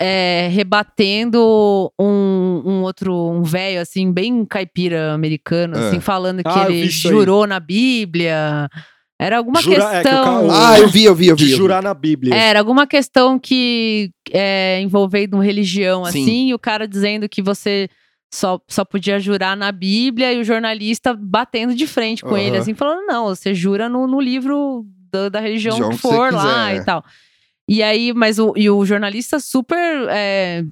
é, 0.00 0.48
rebatendo 0.52 1.92
um, 1.98 2.62
um 2.64 2.82
outro, 2.82 3.12
um 3.30 3.42
velho, 3.42 3.80
assim, 3.80 4.12
bem 4.12 4.44
caipira 4.44 5.12
americano, 5.12 5.76
É. 5.76 5.88
assim, 5.88 5.98
falando 6.00 6.42
que 6.42 6.48
Ah, 6.48 6.66
ele 6.68 6.88
jurou 6.88 7.46
na 7.48 7.58
Bíblia. 7.58 8.68
Era 9.20 9.38
alguma 9.38 9.60
Jura- 9.60 9.82
é, 9.82 10.02
que 10.02 10.08
questão. 10.08 10.24
ca- 10.24 10.40
o- 10.40 10.50
Ah, 10.50 10.78
eu 10.78 10.88
vi, 10.88 11.04
eu 11.04 11.14
vi, 11.14 11.26
eu 11.26 11.36
vi. 11.36 11.44
De 11.46 11.50
jurar 11.56 11.82
na 11.82 11.92
Bíblia. 11.92 12.34
Era 12.34 12.60
alguma 12.60 12.86
questão 12.86 13.36
que 13.38 14.10
é 14.30 14.80
envolvendo 14.80 15.38
religião, 15.40 16.04
Sim. 16.04 16.22
assim, 16.22 16.48
e 16.50 16.54
o 16.54 16.58
cara 16.58 16.86
dizendo 16.86 17.28
que 17.28 17.42
você 17.42 17.88
só, 18.32 18.60
só 18.68 18.84
podia 18.84 19.18
jurar 19.18 19.56
na 19.56 19.72
Bíblia 19.72 20.32
e 20.32 20.38
o 20.40 20.44
jornalista 20.44 21.14
batendo 21.18 21.74
de 21.74 21.86
frente 21.86 22.22
com 22.22 22.36
ele, 22.36 22.50
Aham. 22.52 22.58
assim, 22.60 22.74
falando: 22.74 23.06
não, 23.06 23.26
você 23.34 23.52
jura 23.54 23.88
no, 23.88 24.06
no 24.06 24.20
livro 24.20 24.84
da, 25.10 25.28
da 25.28 25.40
religião 25.40 25.76
que 25.90 25.96
que 25.96 25.98
for 25.98 26.32
lá 26.32 26.68
quiser. 26.68 26.82
e 26.82 26.84
tal. 26.84 27.04
E 27.68 27.82
aí, 27.82 28.12
mas 28.14 28.38
o, 28.38 28.52
e 28.56 28.70
o 28.70 28.84
jornalista 28.86 29.40
super 29.40 30.06
é, 30.10 30.62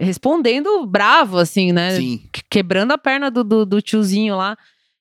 respondendo 0.00 0.86
bravo, 0.86 1.38
assim, 1.38 1.72
né? 1.72 1.96
Sim. 1.96 2.20
que- 2.32 2.42
quebrando 2.50 2.92
a 2.92 2.98
perna 2.98 3.30
do, 3.30 3.42
do, 3.44 3.66
do 3.66 3.82
tiozinho 3.82 4.36
lá. 4.36 4.56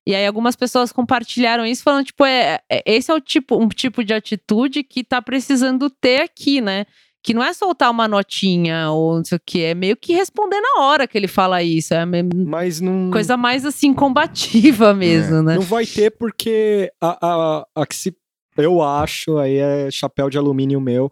E 0.08 0.16
aí 0.16 0.26
algumas 0.26 0.56
pessoas 0.56 0.94
compartilharam 0.94 1.66
isso, 1.66 1.84
falando, 1.84 2.06
tipo, 2.06 2.24
é, 2.26 2.62
é- 2.72 2.82
esse 2.86 3.12
é 3.12 3.14
o 3.14 3.20
tipo, 3.20 3.62
um 3.62 3.68
tipo 3.68 4.06
de 4.06 4.14
atitude 4.14 4.82
que 4.82 5.04
tá 5.04 5.22
precisando 5.22 5.90
ter 5.90 6.22
aqui, 6.22 6.62
né? 6.62 6.86
Que 7.22 7.34
não 7.34 7.44
é 7.44 7.52
soltar 7.52 7.92
uma 7.92 8.08
notinha 8.08 8.90
ou 8.90 9.18
não 9.18 9.26
sei 9.26 9.36
o 9.38 9.42
que, 9.46 9.62
é 9.64 9.76
meio 9.76 9.98
que 9.98 10.14
responder 10.14 10.62
na 10.62 10.82
hora 10.84 11.06
que 11.06 11.18
ele 11.18 11.28
fala 11.28 11.62
isso. 11.62 11.94
É 11.94 12.06
Mas 12.34 12.80
não. 12.80 13.12
coisa 13.12 13.36
mais 13.36 13.66
assim, 13.66 13.94
combativa 13.94 14.94
mesmo, 14.94 15.42
né? 15.44 15.56
Não 15.56 15.62
vai 15.62 15.86
ter 15.86 16.12
porque 16.12 16.90
a, 17.02 17.18
a, 17.22 17.68
a 17.76 17.86
que 17.86 17.96
se. 17.96 18.16
Eu 18.56 18.82
acho, 18.82 19.38
aí 19.38 19.58
é 19.58 19.92
chapéu 19.92 20.30
de 20.30 20.38
alumínio 20.38 20.80
meu. 20.80 21.12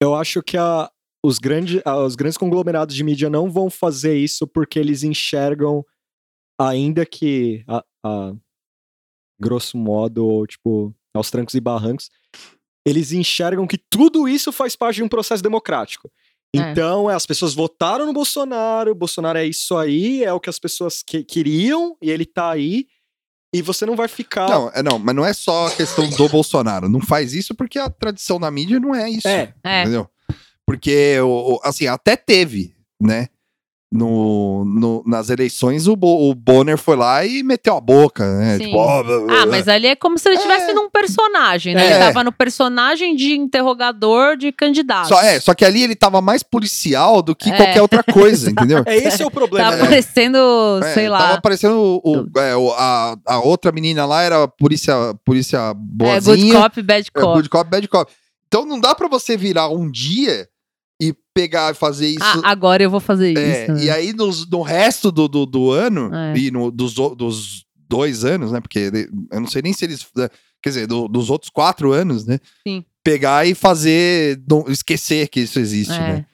Eu 0.00 0.14
acho 0.14 0.40
que 0.44 0.56
a, 0.56 0.88
os, 1.24 1.40
grande, 1.40 1.82
a- 1.84 1.96
os 2.04 2.14
grandes 2.14 2.38
conglomerados 2.38 2.94
de 2.94 3.02
mídia 3.02 3.28
não 3.28 3.50
vão 3.50 3.68
fazer 3.68 4.16
isso 4.16 4.46
porque 4.46 4.78
eles 4.78 5.02
enxergam, 5.02 5.84
ainda 6.60 7.04
que 7.04 7.64
a, 7.66 7.82
a 8.08 8.34
grosso 9.40 9.76
modo, 9.76 10.26
ou 10.26 10.46
tipo, 10.46 10.94
aos 11.14 11.30
trancos 11.30 11.54
e 11.54 11.60
barrancos, 11.60 12.10
eles 12.86 13.12
enxergam 13.12 13.66
que 13.66 13.78
tudo 13.78 14.28
isso 14.28 14.50
faz 14.52 14.74
parte 14.74 14.96
de 14.96 15.02
um 15.02 15.08
processo 15.08 15.42
democrático. 15.42 16.10
É. 16.56 16.58
Então, 16.70 17.10
é, 17.10 17.14
as 17.14 17.26
pessoas 17.26 17.54
votaram 17.54 18.06
no 18.06 18.12
Bolsonaro, 18.12 18.90
o 18.92 18.94
Bolsonaro 18.94 19.38
é 19.38 19.44
isso 19.46 19.76
aí, 19.76 20.24
é 20.24 20.32
o 20.32 20.40
que 20.40 20.48
as 20.48 20.58
pessoas 20.58 21.02
que- 21.02 21.22
queriam, 21.22 21.96
e 22.00 22.10
ele 22.10 22.24
tá 22.24 22.50
aí, 22.50 22.86
e 23.54 23.60
você 23.62 23.84
não 23.86 23.94
vai 23.94 24.08
ficar. 24.08 24.48
Não, 24.48 24.70
é, 24.74 24.82
não, 24.82 24.98
mas 24.98 25.14
não 25.14 25.24
é 25.24 25.32
só 25.32 25.66
a 25.66 25.70
questão 25.70 26.08
do 26.08 26.28
Bolsonaro. 26.28 26.88
Não 26.88 27.00
faz 27.00 27.32
isso 27.34 27.54
porque 27.54 27.78
a 27.78 27.90
tradição 27.90 28.40
da 28.40 28.50
mídia 28.50 28.80
não 28.80 28.94
é 28.94 29.08
isso. 29.10 29.28
É, 29.28 29.54
É. 29.62 29.82
Entendeu? 29.82 30.08
Porque, 30.66 31.16
assim, 31.62 31.86
até 31.86 32.14
teve, 32.16 32.74
né? 33.00 33.28
No, 33.90 34.66
no- 34.66 35.02
nas 35.06 35.30
eleições, 35.30 35.86
o, 35.86 35.96
Bo- 35.96 36.28
o 36.30 36.34
Bonner 36.34 36.76
foi 36.76 36.94
lá 36.94 37.24
e 37.24 37.42
meteu 37.42 37.74
a 37.74 37.80
boca, 37.80 38.22
né? 38.38 38.58
Sim. 38.58 38.64
Tipo, 38.66 38.76
ó, 38.76 39.02
blá, 39.02 39.20
blá, 39.20 39.40
Ah, 39.42 39.46
mas 39.46 39.66
ali 39.66 39.86
é 39.86 39.96
como 39.96 40.18
se 40.18 40.28
ele 40.28 40.36
estivesse 40.36 40.72
É. 40.72 40.74
num 40.74 40.90
personagem, 40.90 41.74
né? 41.74 41.86
É. 41.86 41.90
Ele 41.94 41.98
tava 42.04 42.22
no 42.22 42.30
personagem 42.30 43.16
de 43.16 43.32
interrogador 43.34 44.36
de 44.36 44.52
candidato. 44.52 45.08
Só, 45.08 45.18
é, 45.22 45.40
só 45.40 45.54
que 45.54 45.64
ali 45.64 45.82
ele 45.82 45.96
tava 45.96 46.20
mais 46.20 46.42
policial 46.42 47.22
do 47.22 47.34
que 47.34 47.48
É. 47.50 47.56
qualquer 47.56 47.80
outra 47.80 48.02
coisa, 48.02 48.50
entendeu? 48.52 48.82
é 48.84 48.94
esse 48.94 49.22
é 49.22 49.26
o 49.26 49.30
problema. 49.30 49.70
Tava 49.70 49.82
né? 49.82 49.88
parecendo, 49.88 50.38
É, 50.84 50.92
sei 50.92 51.08
lá. 51.08 51.18
Tava 51.18 51.34
aparecendo 51.38 52.00
o, 52.04 52.26
o- 52.34 52.38
é, 52.40 52.54
o- 52.56 52.72
a, 52.72 53.16
a 53.26 53.38
outra 53.40 53.72
menina 53.72 54.04
lá 54.04 54.20
era 54.22 54.46
polícia, 54.46 54.94
polícia 55.24 55.56
É, 55.70 55.74
boazinha. 55.74 56.36
good 56.36 56.52
cop, 56.62 56.82
bad 56.82 57.08
É, 57.14 57.20
cop. 57.20 57.34
good 57.36 57.48
cop, 57.48 57.70
bad 57.70 57.88
cop. 57.88 58.12
Então 58.48 58.66
não 58.66 58.78
dá 58.78 58.94
pra 58.94 59.08
você 59.08 59.34
virar 59.34 59.70
um 59.70 59.90
dia 59.90 60.46
pegar 61.40 61.70
e 61.72 61.74
fazer 61.74 62.08
isso. 62.08 62.18
Ah, 62.20 62.40
agora 62.50 62.82
eu 62.82 62.90
vou 62.90 63.00
fazer 63.00 63.36
é, 63.38 63.62
isso. 63.64 63.72
né? 63.72 63.84
E 63.84 63.90
aí 63.90 64.12
nos- 64.12 64.48
no, 64.50 64.62
resto 64.62 65.12
do, 65.12 65.28
do, 65.28 65.46
do 65.46 65.70
ano, 65.70 66.12
É. 66.14 66.36
e 66.36 66.50
no, 66.50 66.70
dos, 66.70 66.94
dos 66.94 67.64
dois 67.88 68.24
anos, 68.24 68.50
né? 68.52 68.60
Porque 68.60 68.90
eu 69.30 69.40
não 69.40 69.46
sei 69.46 69.62
nem 69.62 69.72
se 69.72 69.84
eles. 69.84 70.06
né, 70.16 70.28
Quer 70.62 70.70
dizer, 70.70 70.86
do- 70.88 71.06
dos 71.06 71.30
outros 71.30 71.50
quatro 71.50 71.92
anos, 71.92 72.26
né? 72.26 72.38
Sim. 72.66 72.84
Pegar 73.04 73.46
e 73.46 73.54
fazer. 73.54 74.40
esquecer 74.68 75.28
que 75.28 75.40
isso 75.40 75.60
existe, 75.60 75.92
É. 75.94 75.98
né? 76.00 76.26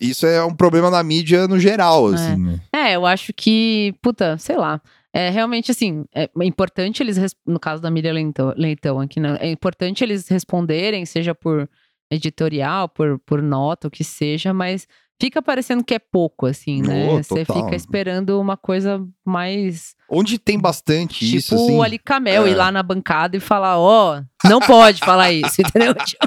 Isso 0.00 0.26
é 0.26 0.44
um 0.44 0.54
problema 0.54 0.90
na 0.90 1.02
mídia 1.02 1.48
no 1.48 1.58
geral, 1.58 2.10
É. 2.12 2.14
assim. 2.14 2.36
né? 2.36 2.60
É, 2.72 2.96
eu 2.96 3.06
acho 3.06 3.32
que, 3.34 3.94
puta, 4.02 4.36
sei 4.38 4.56
lá. 4.56 4.80
É 5.14 5.28
realmente 5.28 5.70
assim, 5.70 6.06
é 6.14 6.28
importante 6.42 7.02
eles, 7.02 7.18
no 7.46 7.60
caso 7.60 7.82
da 7.82 7.90
Miriam 7.90 8.12
Leitão, 8.14 8.54
Leitão 8.56 8.98
aqui, 9.00 9.20
né? 9.20 9.36
É 9.40 9.50
importante 9.50 10.02
eles 10.02 10.26
responderem, 10.28 11.04
seja 11.04 11.34
por 11.34 11.68
editorial, 12.14 12.88
por, 12.88 13.18
por 13.20 13.40
nota, 13.42 13.88
o 13.88 13.90
que 13.90 14.04
seja, 14.04 14.52
mas 14.52 14.86
fica 15.20 15.40
parecendo 15.40 15.84
que 15.84 15.94
é 15.94 15.98
pouco, 16.00 16.46
assim, 16.46 16.82
né? 16.82 17.06
Oh, 17.10 17.22
Você 17.22 17.44
fica 17.44 17.74
esperando 17.76 18.40
uma 18.40 18.56
coisa 18.56 19.00
mais. 19.24 19.94
Onde 20.10 20.36
tem 20.38 20.58
bastante 20.58 21.20
Tipo 21.24 21.36
isso, 21.36 21.54
assim. 21.54 21.76
o 21.76 21.82
Ali 21.82 21.98
Camel 21.98 22.44
é. 22.46 22.50
ir 22.50 22.54
lá 22.54 22.70
na 22.72 22.82
bancada 22.82 23.36
e 23.36 23.40
falar, 23.40 23.78
ó, 23.78 24.20
não 24.44 24.58
pode 24.60 24.98
falar 24.98 25.30
isso, 25.32 25.62
entendeu? 25.62 25.94
Tipo, 25.94 26.26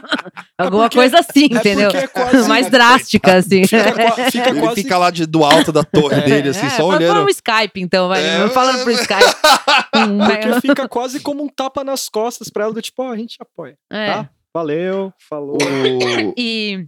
Alguma 0.58 0.84
porque- 0.84 0.98
coisa 0.98 1.20
assim, 1.20 1.50
é 1.52 1.56
entendeu? 1.58 1.90
é 1.92 2.08
quase- 2.08 2.48
mais 2.50 2.70
drástica, 2.72 3.36
assim. 3.36 3.68
Fica, 3.68 3.92
qua- 3.92 4.32
fica 4.32 4.50
Ele 4.50 4.60
quase. 4.62 4.76
fica 4.82 4.98
lá 4.98 5.12
de- 5.12 5.26
do 5.26 5.44
alto 5.44 5.72
da 5.74 5.84
torre 5.84 6.22
dele, 6.22 6.50
assim, 6.50 6.66
É, 6.66 6.70
só 6.72 6.86
olhando. 6.88 7.14
Fala 7.14 7.26
um 7.26 7.30
Skype, 7.30 7.82
então, 7.82 8.08
vai. 8.08 8.24
É. 8.26 8.48
Falando 8.50 8.82
pro 8.84 8.92
Skype. 8.92 9.24
Hum, 9.96 10.18
Porque 10.20 10.62
fica 10.62 10.88
quase 10.90 11.20
como 11.22 11.42
um 11.44 11.48
tapa 11.48 11.82
nas 11.84 12.10
costas 12.10 12.50
pra 12.50 12.66
ela, 12.66 12.74
do 12.74 12.82
tipo, 12.82 13.02
ó, 13.02 13.12
a 13.14 13.18
gente 13.18 13.38
apoia. 13.40 13.78
é. 13.92 14.14
Tá? 14.14 14.30
Valeu, 14.56 15.12
falou. 15.30 15.58
E 16.38 16.88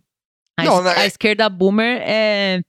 a, 0.58 0.64
Não, 0.64 0.82
né, 0.82 0.94
a 0.96 1.04
é- 1.04 1.08
esquerda 1.08 1.50
boomer 1.50 2.02
é, 2.02 2.62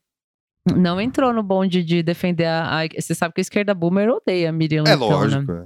não 0.75 0.99
entrou 0.99 1.31
no 1.33 1.41
bonde 1.41 1.83
de 1.85 2.03
defender 2.03 2.45
a, 2.45 2.81
a- 2.83 2.87
Você 2.99 3.15
sabe 3.15 3.33
que 3.33 3.39
a 3.39 3.43
esquerda 3.43 3.73
boomer 3.73 4.09
odeia 4.09 4.49
a 4.49 4.51
Miriam 4.51 4.83
É 4.85 4.89
Leitão, 4.95 5.09
né? 5.09 5.15
lógico. 5.37 5.51
é. 5.53 5.65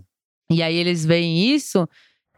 E 0.51 0.61
aí 0.61 0.75
eles 0.75 1.03
veem 1.03 1.49
isso 1.53 1.89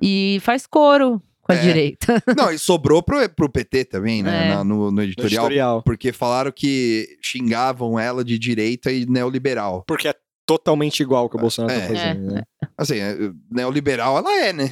e 0.02 0.38
faz 0.42 0.66
coro 0.66 1.22
com 1.42 1.52
a 1.52 1.56
É. 1.56 1.62
direita. 1.62 2.24
Não, 2.38 2.50
e 2.50 2.58
sobrou 2.58 3.04
pro, 3.04 3.28
pro 3.30 3.50
PT 3.50 3.84
também, 3.86 4.24
né? 4.24 4.46
É. 4.46 4.50
na- 4.56 4.64
no, 4.64 4.86
no 4.86 4.92
No 4.92 5.04
editorial, 5.04 5.46
editorial. 5.46 5.84
Porque 5.84 6.14
falaram 6.14 6.50
que 6.52 7.18
xingavam 7.22 8.00
ela 8.00 8.24
de 8.24 8.40
direita 8.40 8.90
e 8.90 9.06
neoliberal. 9.06 9.84
Porque 9.86 10.08
é 10.08 10.16
totalmente 10.48 11.02
igual 11.02 11.26
o 11.26 11.30
que 11.30 11.36
o 11.36 11.40
Bolsonaro 11.40 11.74
É. 11.74 11.82
tá 11.82 11.88
fazendo, 11.88 12.34
né? 12.36 12.44
Assim, 12.78 13.00
é, 13.00 13.18
neoliberal 13.52 14.18
ela 14.18 14.32
é, 14.46 14.54
né? 14.54 14.70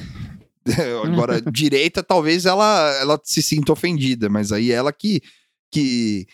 Agora, 1.04 1.40
direita, 1.52 2.02
talvez 2.02 2.46
ela, 2.46 2.90
ela 3.00 3.20
se 3.22 3.42
sinta 3.42 3.72
ofendida, 3.72 4.28
mas 4.28 4.50
aí 4.52 4.70
ela 4.72 4.92
que, 4.92 5.20
que 5.72 6.26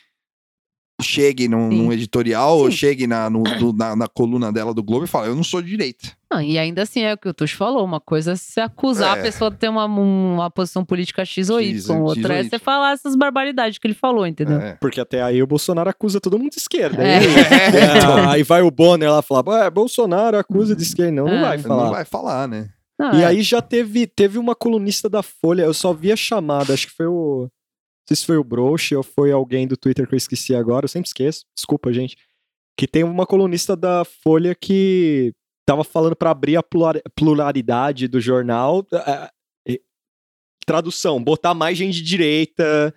chegue 1.03 1.49
num, 1.49 1.69
num 1.71 1.93
editorial 1.93 2.59
ou 2.59 2.71
Sim. 2.71 2.77
chegue 2.77 3.07
na, 3.07 3.31
no- 3.31 3.43
do- 3.43 3.73
na, 3.77 3.97
na 3.97 4.07
coluna 4.07 4.53
dela 4.53 4.75
do 4.75 4.83
Globo 4.83 5.07
e 5.07 5.09
fala: 5.09 5.27
Eu 5.27 5.35
não 5.35 5.43
sou 5.43 5.63
de 5.63 5.71
direita. 5.71 6.13
Não, 6.31 6.41
e 6.43 6.59
ainda 6.59 6.83
assim 6.83 7.01
é 7.01 7.15
o 7.15 7.19
que 7.19 7.29
o 7.29 7.33
Tuxo 7.35 7.57
falou: 7.57 7.83
uma 7.85 7.99
coisa 8.01 8.33
é 8.33 8.37
se 8.37 8.61
acusar 8.61 9.17
É. 9.17 9.21
a 9.21 9.23
pessoa 9.23 9.51
de 9.51 9.57
ter 9.57 9.69
uma, 9.71 9.87
uma 9.87 10.51
posição 10.51 10.85
política 10.85 11.25
X 11.25 11.49
ou 11.49 11.59
X, 11.61 11.87
Y, 11.89 12.01
outra 12.03 12.35
ou 12.35 12.39
é 12.41 12.45
você 12.45 12.59
falar 12.59 12.93
essas 12.93 13.17
barbaridades 13.17 13.79
que 13.79 13.87
ele 13.87 13.95
falou, 13.95 14.27
entendeu? 14.27 14.59
É. 14.61 14.75
Porque 14.75 15.01
até 15.01 15.23
aí 15.23 15.43
o 15.43 15.47
Bolsonaro 15.47 15.89
acusa 15.89 16.21
todo 16.21 16.39
mundo 16.39 16.51
de 16.51 16.59
esquerda. 16.59 17.03
É. 17.03 17.19
Aí, 17.19 17.25
É, 18.31 18.33
aí 18.35 18.43
vai 18.43 18.61
o 18.63 18.71
Bonner 18.71 19.11
lá 19.11 19.23
falar, 19.23 19.65
"Ah, 19.67 19.71
Bolsonaro 19.71 20.37
acusa 20.39 20.77
de 20.77 20.83
esquerda. 20.83 21.13
Não, 21.13 21.25
não 21.27 21.39
É. 21.39 21.41
vai 21.41 21.59
falar. 21.59 21.85
não 21.85 21.91
vai 21.91 22.05
falar, 22.05 22.47
né? 22.47 22.69
Não, 23.01 23.19
E 23.19 23.23
é. 23.23 23.27
aí 23.27 23.43
já 23.43 23.63
teve, 23.63 24.07
teve 24.07 24.39
uma 24.39 24.55
colunista 24.55 25.09
da 25.09 25.23
Folha, 25.23 25.63
eu 25.63 25.73
só 25.75 25.93
vi 25.93 26.13
a 26.13 26.17
chamada, 26.17 26.75
acho 26.75 26.87
que 26.89 26.93
foi 26.95 27.07
o. 27.07 27.43
Não 27.43 27.51
sei 28.09 28.17
se 28.17 28.27
foi 28.27 28.37
o 28.37 28.45
Broche 28.45 28.95
ou 28.97 29.03
foi 29.03 29.31
alguém 29.33 29.67
do 29.69 29.77
Twitter 29.77 30.07
que 30.07 30.15
eu 30.15 30.19
esqueci 30.19 30.55
agora, 30.55 30.85
eu 30.85 30.89
sempre 30.89 31.07
esqueço, 31.09 31.45
desculpa, 31.57 31.93
gente. 31.93 32.17
Que 32.77 32.87
tem 32.87 33.05
uma 33.05 33.25
colunista 33.27 33.77
da 33.77 34.05
Folha 34.05 34.55
que 34.55 35.33
tava 35.67 35.85
falando 35.85 36.17
pra 36.17 36.31
abrir 36.31 36.57
a 36.57 36.63
plural- 36.63 37.01
pluralidade 37.15 38.09
do 38.09 38.21
jornal. 38.21 38.85
eh, 38.93 39.31
eh, 39.69 39.81
tradução, 40.67 41.23
botar 41.23 41.55
mais 41.55 41.77
gente 41.79 41.95
de 41.97 42.03
direita, 42.03 42.93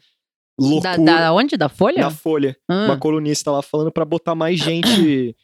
Da, 0.60 0.68
loucura 0.68 0.98
da 1.06 1.34
onde? 1.34 1.58
Da 1.58 1.70
Folha? 1.70 2.02
na 2.02 2.10
Folha. 2.12 2.58
Ah, 2.70 2.86
Uma 2.86 2.98
colunista 3.00 3.52
lá 3.52 3.62
falando 3.62 3.92
pra 3.92 4.06
botar 4.06 4.36
mais 4.36 4.60
gente. 4.64 5.36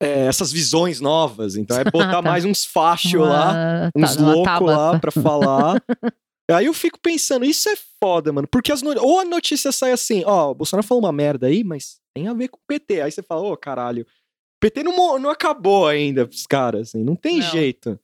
Eh, 0.00 0.26
essas 0.26 0.50
visões 0.50 1.00
novas. 1.00 1.56
Então 1.56 1.78
é 1.78 1.84
botar 1.84 2.08
Ah, 2.18 2.22
tá. 2.22 2.30
mais 2.30 2.44
uns 2.44 2.64
fachos 2.64 3.12
lá 3.20 3.90
uns 3.94 4.16
tá, 4.16 4.22
uma 4.22 4.32
loucos 4.34 4.66
lá 4.68 4.98
pra 4.98 5.10
falar. 5.10 5.82
Aí 6.50 6.66
eu 6.66 6.74
fico 6.74 6.98
pensando, 7.00 7.44
isso 7.44 7.68
é 7.68 7.74
foda, 8.02 8.32
mano. 8.32 8.48
Porque 8.50 8.72
as 8.72 8.82
ou 8.82 9.20
a 9.20 9.24
notícia 9.24 9.70
sai 9.70 9.92
assim, 9.92 10.24
ó, 10.26 10.50
o 10.50 10.54
Bolsonaro 10.54 10.84
falou 10.86 11.04
uma 11.04 11.12
merda 11.12 11.46
aí, 11.46 11.62
mas 11.62 12.00
tem 12.12 12.26
a 12.26 12.34
ver 12.34 12.48
com 12.48 12.56
o 12.56 12.62
PT. 12.66 13.02
Aí 13.02 13.12
você 13.12 13.22
fala, 13.22 13.42
ô, 13.42 13.56
caralho, 13.56 14.02
o 14.02 14.60
PT 14.60 14.82
não, 14.82 15.16
não 15.16 15.30
acabou 15.30 15.86
ainda 15.86 16.26
pros 16.26 16.46
caras, 16.48 16.88
assim, 16.88 17.04
não 17.04 17.14
tem 17.14 17.38
Não. 17.38 17.50
jeito. 17.50 17.96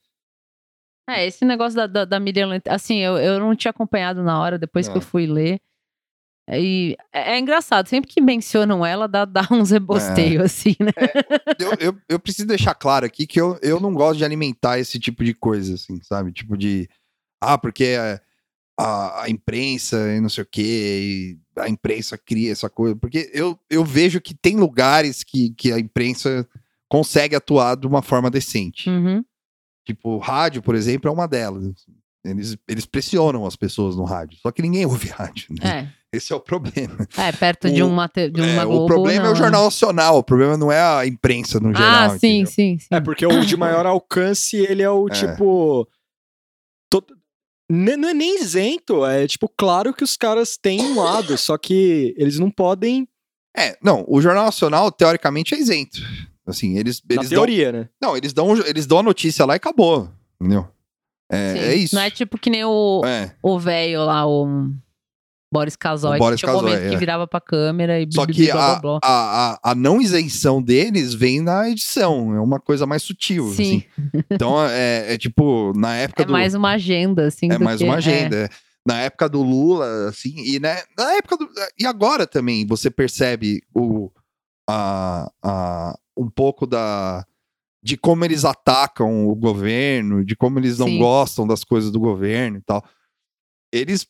É, 1.09 1.26
esse 1.26 1.44
negócio 1.44 1.76
da, 1.76 1.87
da, 1.87 2.04
da 2.04 2.20
Miriam 2.20 2.50
assim, 2.68 2.98
eu, 2.98 3.16
eu 3.16 3.40
não 3.40 3.54
tinha 3.54 3.70
acompanhado 3.70 4.22
na 4.22 4.40
hora, 4.40 4.59
depois 4.59 4.87
que 4.87 4.94
Não. 4.94 5.00
eu 5.00 5.06
fui 5.06 5.26
ler. 5.26 5.61
E 6.48 6.96
é, 7.12 7.35
é 7.35 7.38
engraçado, 7.38 7.88
sempre 7.88 8.11
que 8.11 8.20
mencionam 8.20 8.87
ela, 8.87 9.09
dá, 9.09 9.24
dá 9.24 9.46
uns 9.50 9.70
rebosteios, 9.70 10.44
assim, 10.44 10.76
né? 10.78 10.92
eu, 11.59 11.72
eu, 11.80 11.98
eu 12.09 12.20
preciso 12.20 12.46
deixar 12.46 12.74
claro 12.74 13.04
aqui 13.04 13.26
que 13.26 13.40
eu, 13.40 13.59
eu 13.62 13.80
não 13.80 13.92
gosto 13.92 14.18
de 14.18 14.24
alimentar 14.24 14.78
esse 14.78 14.98
tipo 14.98 15.24
de 15.24 15.35
coisa, 15.35 15.74
assim, 15.74 16.00
sabe? 16.02 16.32
Tipo 16.32 16.56
de. 16.56 16.88
Ah, 17.40 17.59
porque 17.59 17.96
a, 17.98 18.20
a, 18.78 19.24
a 19.24 19.30
imprensa 19.30 19.96
e 20.14 20.20
não 20.20 20.28
sei 20.28 20.44
o 20.44 20.48
quê, 20.50 21.37
e 21.56 21.61
a 21.61 21.68
imprensa 21.68 22.16
cria 22.16 22.52
essa 22.52 22.70
coisa. 22.70 22.94
Porque 22.94 23.30
eu, 23.35 23.59
eu 23.68 23.85
vejo 23.85 24.20
que 24.20 24.35
tem 24.35 24.56
lugares 24.56 25.24
que, 25.24 25.50
que 25.50 25.72
a 25.72 25.78
imprensa 25.78 26.48
consegue 26.88 27.35
atuar 27.35 27.76
de 27.76 27.87
uma 27.87 28.02
forma 28.02 28.30
decente. 28.30 28.88
Uhum. 28.88 29.24
Tipo, 29.85 30.18
rádio, 30.18 30.62
por 30.62 30.74
exemplo, 30.74 31.09
é 31.09 31.12
uma 31.12 31.26
delas. 31.26 31.87
Eles, 32.24 32.56
eles 32.68 32.87
pressionam 32.87 33.46
as 33.46 33.54
pessoas 33.54 33.96
no 33.96 34.04
rádio, 34.04 34.38
só 34.38 34.50
que 34.50 34.62
ninguém 34.62 34.85
ouve 34.87 35.09
rádio. 35.09 35.48
Né? 35.50 35.92
É, 36.12 36.16
Esse 36.16 36.33
é 36.33 36.37
o 36.37 36.40
problema. 36.40 36.97
é, 37.19 37.33
perto 37.33 37.71
de 37.71 37.83
O- 37.83 37.88
uma, 37.88 38.09
te- 38.09 38.31
de 38.31 38.40
uma 38.40 38.62
É, 38.62 38.64
Globo, 38.64 38.85
o 38.85 38.87
problema 38.87 39.21
é 39.21 39.25
não, 39.25 39.31
o 39.31 39.35
né? 39.35 39.38
Jornal 39.38 39.64
Nacional, 39.64 40.19
o 40.19 40.23
problema 40.25 40.57
não 40.57 40.71
é 40.73 40.81
a 40.81 41.07
imprensa 41.07 41.59
no 41.61 41.75
geral. 41.75 42.11
Ah, 42.12 42.19
sim, 42.19 42.45
sim, 42.47 42.79
sim. 42.79 42.87
É, 42.90 43.01
porque 43.01 43.27
o 43.27 43.45
de 43.45 43.57
maior 43.57 43.85
alcance, 43.87 44.57
ele 44.57 44.83
é 44.83 44.90
o 44.90 45.07
É. 45.09 45.11
tipo. 45.11 45.87
to- 46.90 47.05
Não 47.71 48.09
é 48.09 48.14
nem 48.14 48.40
isento, 48.40 49.05
é 49.05 49.27
tipo, 49.27 49.49
claro 49.57 49.92
que 49.92 50.05
os 50.05 50.16
caras 50.16 50.57
têm 50.57 50.81
um 50.81 51.01
lado, 51.03 51.37
só 51.37 51.59
que 51.59 52.14
eles 52.16 52.38
não 52.38 52.51
podem, 52.51 53.09
É, 53.59 53.77
não, 53.83 54.05
o 54.07 54.21
Jornal 54.21 54.45
Nacional, 54.45 54.92
teoricamente, 54.92 55.55
é 55.55 55.59
isento. 55.59 55.99
Assim, 56.47 56.79
eles, 56.79 57.03
na 57.09 57.16
eles 57.16 57.29
dão. 57.31 57.38
teoria, 57.38 57.73
né? 57.73 57.88
Não, 58.01 58.16
eles 58.16 58.33
dão, 58.33 58.57
eles 58.66 58.87
dão 58.87 58.99
a 59.01 59.03
notícia 59.03 59.45
lá 59.45 59.55
e 59.55 59.57
acabou. 59.57 60.09
Entendeu? 60.40 60.69
É, 61.33 61.71
é 61.71 61.75
isso. 61.75 61.95
Não 61.97 62.03
é 62.03 62.11
tipo 62.11 62.38
que 62.38 62.49
nem 62.51 62.64
o 62.64 63.03
É. 63.05 63.35
o 63.42 63.59
velho 63.59 64.05
lá, 64.05 64.25
o 64.29 64.71
Boris 65.59 65.77
Casoy, 65.77 66.16
O 66.16 66.19
Boris 66.19 66.38
tinha 66.40 66.53
um 66.53 66.55
momento 66.55 66.75
Casoy, 66.75 66.88
que 66.90 66.95
é. 66.95 66.99
virava 66.99 67.27
pra 67.27 67.40
câmera 67.40 68.01
e 68.01 68.09
Só 68.12 68.27
que 68.27 68.51
blá, 68.53 68.73
a, 68.77 68.79
blá, 68.81 68.99
a, 69.03 69.53
a, 69.55 69.71
a 69.71 69.75
não 69.75 70.01
isenção 70.01 70.62
deles 70.62 71.14
vem 71.14 71.40
na 71.40 71.69
edição. 71.69 72.35
É 72.35 72.40
uma 72.40 72.59
coisa 72.61 72.87
mais 72.87 73.03
sutil. 73.03 73.53
Sim. 73.53 73.83
assim. 73.99 74.25
Então, 74.31 74.62
é, 74.69 75.14
é 75.14 75.19
tipo, 75.19 75.73
na 75.77 75.95
época 75.97 76.23
É 76.23 76.27
do. 76.27 76.33
mais 76.33 76.55
uma 76.55 76.73
agenda, 76.73 77.27
assim. 77.27 77.51
É 77.51 77.59
mais 77.59 77.79
que- 77.79 77.85
uma 77.85 77.95
é. 77.95 77.99
agenda. 77.99 78.37
é. 78.37 78.49
Na 78.87 79.01
época 79.01 79.29
do 79.29 79.42
Lula, 79.42 80.09
assim, 80.09 80.35
e 80.45 80.61
né, 80.61 80.81
na 80.97 81.14
época 81.14 81.37
do. 81.37 81.49
E 81.77 81.85
agora 81.85 82.25
também 82.25 82.64
você 82.64 82.88
percebe 82.88 83.61
o, 83.75 84.12
a, 84.71 85.29
a, 85.42 85.99
um 86.16 86.31
pouco 86.31 86.66
da. 86.66 87.25
De 87.83 87.97
como 87.97 88.25
eles 88.25 88.45
atacam 88.45 89.29
o 89.29 89.35
governo, 89.37 90.25
de 90.25 90.35
como 90.37 90.59
eles 90.59 90.79
não 90.79 90.87
Sim. 90.88 90.99
gostam 90.99 91.47
das 91.47 91.62
coisas 91.64 91.90
do 91.90 91.99
governo 92.01 92.59
e 92.59 92.62
tal. 92.62 92.85
Eles. 93.73 94.07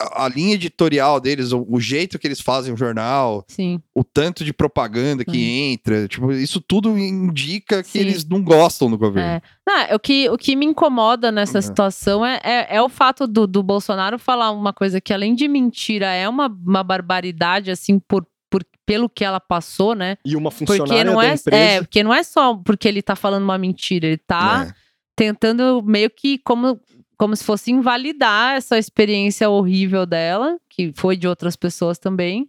A, 0.00 0.28
linha 0.28 0.54
editorial 0.54 1.20
deles, 1.20 1.52
o, 1.52 1.66
o 1.68 1.78
jeito 1.80 2.18
que 2.18 2.26
eles 2.26 2.40
fazem 2.40 2.72
o 2.72 2.76
jornal, 2.76 3.44
Sim. 3.48 3.80
o 3.94 4.02
tanto 4.02 4.44
de 4.44 4.52
propaganda 4.52 5.24
que 5.24 5.42
entra, 5.72 6.08
tipo, 6.08 6.32
isso 6.32 6.60
tudo 6.60 6.96
indica 6.98 7.82
que 7.82 7.90
Sim. 7.90 7.98
eles 8.00 8.24
não 8.24 8.42
gostam 8.42 8.90
do 8.90 8.96
governo. 8.96 9.28
É. 9.30 9.42
Ah, 9.68 9.94
o, 9.94 9.98
que, 9.98 10.28
o 10.30 10.38
que 10.38 10.56
me 10.56 10.66
incomoda 10.66 11.30
nessa 11.30 11.58
Uhum. 11.58 11.62
situação 11.62 12.24
é, 12.26 12.40
é, 12.42 12.76
é 12.76 12.82
o 12.82 12.88
fato 12.88 13.26
do, 13.26 13.46
do 13.46 13.62
Bolsonaro 13.62 14.18
falar 14.18 14.50
uma 14.52 14.72
coisa 14.72 15.00
que, 15.00 15.12
além 15.12 15.34
de 15.34 15.46
mentira, 15.46 16.06
é 16.06 16.28
uma, 16.28 16.46
uma 16.46 16.82
barbaridade, 16.82 17.70
assim, 17.70 17.98
por, 17.98 18.26
por, 18.50 18.64
pelo 18.86 19.08
que 19.08 19.24
ela 19.24 19.38
passou, 19.38 19.94
né? 19.94 20.16
E 20.24 20.34
uma 20.34 20.50
Porque 20.50 20.66
funcionária 20.66 21.04
não 21.04 21.16
da 21.16 21.26
é, 21.26 21.34
empresa. 21.34 21.56
é, 21.56 21.80
porque 21.82 22.02
não 22.02 22.12
é 22.14 22.22
só 22.22 22.54
porque 22.56 22.88
ele 22.88 23.02
tá 23.02 23.14
falando 23.14 23.44
uma 23.44 23.58
mentira, 23.58 24.06
ele 24.06 24.16
tá 24.18 24.66
É. 24.68 24.74
tentando 25.14 25.82
meio 25.84 26.10
que 26.10 26.38
como, 26.38 26.80
como 27.20 27.36
se 27.36 27.44
fosse 27.44 27.70
invalidar 27.70 28.56
essa 28.56 28.78
experiência 28.78 29.50
horrível 29.50 30.06
dela, 30.06 30.58
que 30.70 30.90
foi 30.96 31.18
de 31.18 31.28
outras 31.28 31.54
pessoas 31.54 31.98
também, 31.98 32.48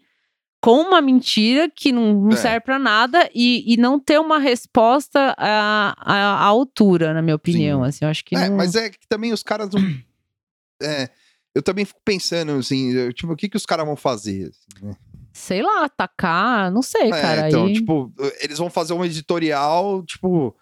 com 0.61 0.79
uma 0.79 1.01
mentira 1.01 1.69
que 1.69 1.91
não, 1.91 2.13
não 2.21 2.31
É. 2.31 2.37
serve 2.37 2.61
pra 2.61 2.79
nada 2.79 3.29
e, 3.35 3.65
e 3.73 3.75
não 3.75 3.99
ter 3.99 4.17
uma 4.17 4.39
resposta 4.39 5.35
à, 5.37 5.93
à, 5.99 6.45
altura, 6.45 7.13
na 7.13 7.21
minha 7.21 7.35
opinião. 7.35 7.81
Sim. 7.81 7.89
Assim, 7.89 8.05
eu 8.05 8.09
acho 8.11 8.23
que 8.23 8.33
É, 8.33 8.47
não... 8.47 8.55
mas 8.55 8.73
é 8.75 8.89
que 8.89 9.05
também 9.09 9.33
os 9.33 9.43
caras 9.43 9.69
não. 9.71 9.81
É, 10.81 11.09
eu 11.53 11.61
também 11.61 11.83
fico 11.83 11.99
pensando, 12.05 12.53
assim, 12.53 13.11
tipo, 13.11 13.33
o 13.33 13.35
que, 13.35 13.49
que 13.49 13.57
os 13.57 13.65
caras 13.65 13.85
vão 13.85 13.97
fazer? 13.97 14.49
assim, 14.49 14.85
né? 14.85 14.93
Sei 15.33 15.61
lá, 15.61 15.83
atacar, 15.83 16.71
não 16.71 16.81
sei, 16.81 17.09
É, 17.11 17.21
cara. 17.21 17.47
então, 17.49 17.65
aí... 17.65 17.73
tipo, 17.73 18.11
eles 18.39 18.57
vão 18.57 18.69
fazer 18.69 18.93
um 18.93 19.03
editorial, 19.03 20.01
tipo. 20.03 20.55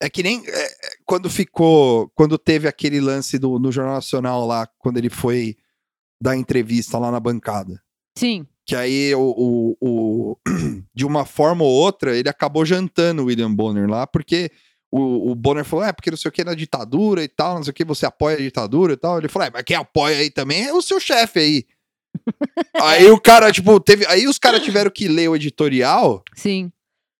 É 0.00 0.10
que 0.10 0.22
nem 0.22 0.42
é, 0.46 0.64
é, 0.64 0.70
quando 1.04 1.30
ficou. 1.30 2.10
Quando 2.14 2.36
teve 2.38 2.68
aquele 2.68 3.00
lance 3.00 3.38
do, 3.38 3.58
no 3.58 3.70
Jornal 3.72 3.94
Nacional 3.94 4.46
lá, 4.46 4.66
quando 4.78 4.98
ele 4.98 5.08
foi 5.10 5.56
dar 6.22 6.36
entrevista 6.36 6.98
lá 6.98 7.10
na 7.10 7.20
bancada. 7.20 7.82
Sim, 8.16 8.46
Que 8.64 8.76
aí, 8.76 9.14
o, 9.14 9.20
o, 9.20 9.76
o- 9.80 10.38
de 10.94 11.04
uma 11.04 11.24
forma 11.24 11.64
ou 11.64 11.70
outra, 11.70 12.16
ele 12.16 12.28
acabou 12.28 12.64
jantando 12.64 13.22
o 13.22 13.26
William 13.26 13.52
Bonner 13.52 13.88
lá, 13.90 14.06
porque 14.06 14.50
o, 14.92 15.32
o 15.32 15.34
Bonner 15.34 15.64
falou: 15.64 15.84
é, 15.84 15.92
porque 15.92 16.10
não 16.10 16.16
sei 16.16 16.28
o 16.28 16.32
que 16.32 16.44
na 16.44 16.54
ditadura 16.54 17.22
e 17.24 17.28
tal, 17.28 17.56
não 17.56 17.62
sei 17.64 17.70
o 17.72 17.74
que, 17.74 17.84
você 17.84 18.06
apoia 18.06 18.36
a 18.36 18.40
ditadura 18.40 18.92
e 18.92 18.96
tal. 18.96 19.18
Ele 19.18 19.28
falou: 19.28 19.48
é, 19.48 19.50
mas 19.52 19.62
quem 19.64 19.76
apoia 19.76 20.18
aí 20.18 20.30
também 20.30 20.64
é 20.66 20.72
o 20.72 20.80
seu 20.82 21.00
chefe 21.00 21.38
aí. 21.40 21.66
aí 22.80 23.10
o 23.10 23.20
cara, 23.20 23.50
tipo, 23.50 23.78
teve. 23.80 24.06
Aí 24.06 24.26
os 24.28 24.38
caras 24.38 24.62
tiveram 24.62 24.90
que 24.90 25.08
ler 25.08 25.28
o 25.28 25.34
editorial 25.36 26.22
sim. 26.36 26.70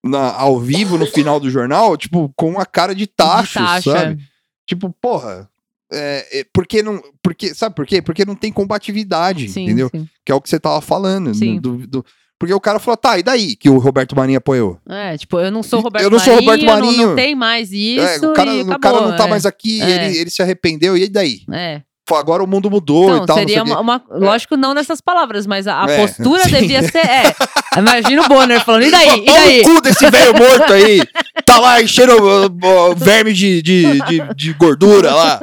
Na, 0.05 0.31
ao 0.33 0.59
vivo 0.59 0.97
no 0.97 1.05
final 1.05 1.39
do 1.39 1.49
jornal, 1.49 1.97
tipo, 1.97 2.31
com 2.35 2.49
uma 2.51 2.65
cara 2.65 2.93
de 2.93 3.07
tacho, 3.07 3.59
De 3.59 3.65
taxa. 3.65 3.91
sabe? 3.91 4.21
Tipo, 4.67 4.89
porra. 5.01 5.49
É, 5.91 6.39
é, 6.39 6.45
porque 6.53 6.81
não. 6.81 7.01
Porque, 7.21 7.53
sabe 7.53 7.75
por 7.75 7.85
quê? 7.85 8.01
Porque 8.01 8.25
não 8.25 8.35
tem 8.35 8.51
combatividade, 8.51 9.49
Sim, 9.49 9.65
entendeu? 9.65 9.89
sim. 9.93 10.07
Que 10.25 10.31
é 10.31 10.35
o 10.35 10.41
que 10.41 10.49
você 10.49 10.59
tava 10.59 10.81
falando. 10.81 11.33
Sim. 11.33 11.59
do- 11.59 11.85
do- 11.87 12.05
porque 12.37 12.53
o 12.53 12.59
cara 12.59 12.79
falou, 12.79 12.97
tá, 12.97 13.17
e 13.17 13.23
daí 13.23 13.55
que 13.55 13.69
o 13.69 13.77
Roberto 13.77 14.13
Marinho 14.15 14.39
apoiou? 14.39 14.77
É, 14.89 15.17
tipo, 15.17 15.39
eu 15.39 15.49
não 15.49 15.63
sou 15.63 15.79
Roberto 15.79 16.03
Eu 16.03 16.09
não 16.09 16.19
sou 16.19 16.33
Marinho, 16.33 16.51
Roberto 16.51 16.65
não- 16.65 16.79
Não, 16.79 16.85
Marinho. 16.97 17.15
tem 17.15 17.33
mais 17.35 17.71
isso 17.71 18.01
É, 18.25 18.29
o, 18.29 18.33
cara, 18.33 18.51
o 18.51 18.59
acabou. 18.61 18.79
cara 18.79 19.01
não 19.01 19.15
tá 19.15 19.25
é. 19.25 19.29
mais 19.29 19.45
aqui, 19.45 19.81
É. 19.81 20.07
ele, 20.07 20.17
ele 20.17 20.29
se 20.29 20.41
arrependeu, 20.41 20.97
e 20.97 21.07
daí? 21.07 21.41
É. 21.51 21.81
Agora 22.13 22.43
o 22.43 22.47
mundo 22.47 22.69
mudou 22.69 23.05
Então, 23.05 23.23
e 23.23 23.25
tal. 23.25 23.27
não 23.27 23.35
sei 23.35 23.47
seria 23.47 23.63
o 23.63 23.65
uma, 23.65 23.79
uma- 23.81 24.01
Lógico, 24.11 24.55
não 24.55 24.73
nessas 24.75 25.01
palavras, 25.01 25.47
mas 25.47 25.67
a, 25.67 25.83
a 25.83 25.89
É, 25.89 25.97
postura 26.05 26.43
sim. 26.49 26.51
devia 26.51 26.83
ser. 26.83 26.99
É. 27.05 27.33
Imagina 27.79 28.21
o 28.23 28.27
Bonner 28.27 28.63
falando, 28.63 28.83
e 28.83 28.91
daí? 28.91 29.23
E 29.23 29.25
daí? 29.25 29.63
cu 29.63 29.81
desse 29.81 30.09
velho 30.09 30.33
morto 30.37 30.71
aí. 30.73 31.01
Tá 31.45 31.59
lá 31.59 31.79
enchendo 31.81 32.13
uh, 32.47 32.95
verme 32.95 33.31
de, 33.31 33.61
de, 33.61 33.99
de, 34.01 34.33
de 34.35 34.53
gordura 34.53 35.13
lá. 35.13 35.39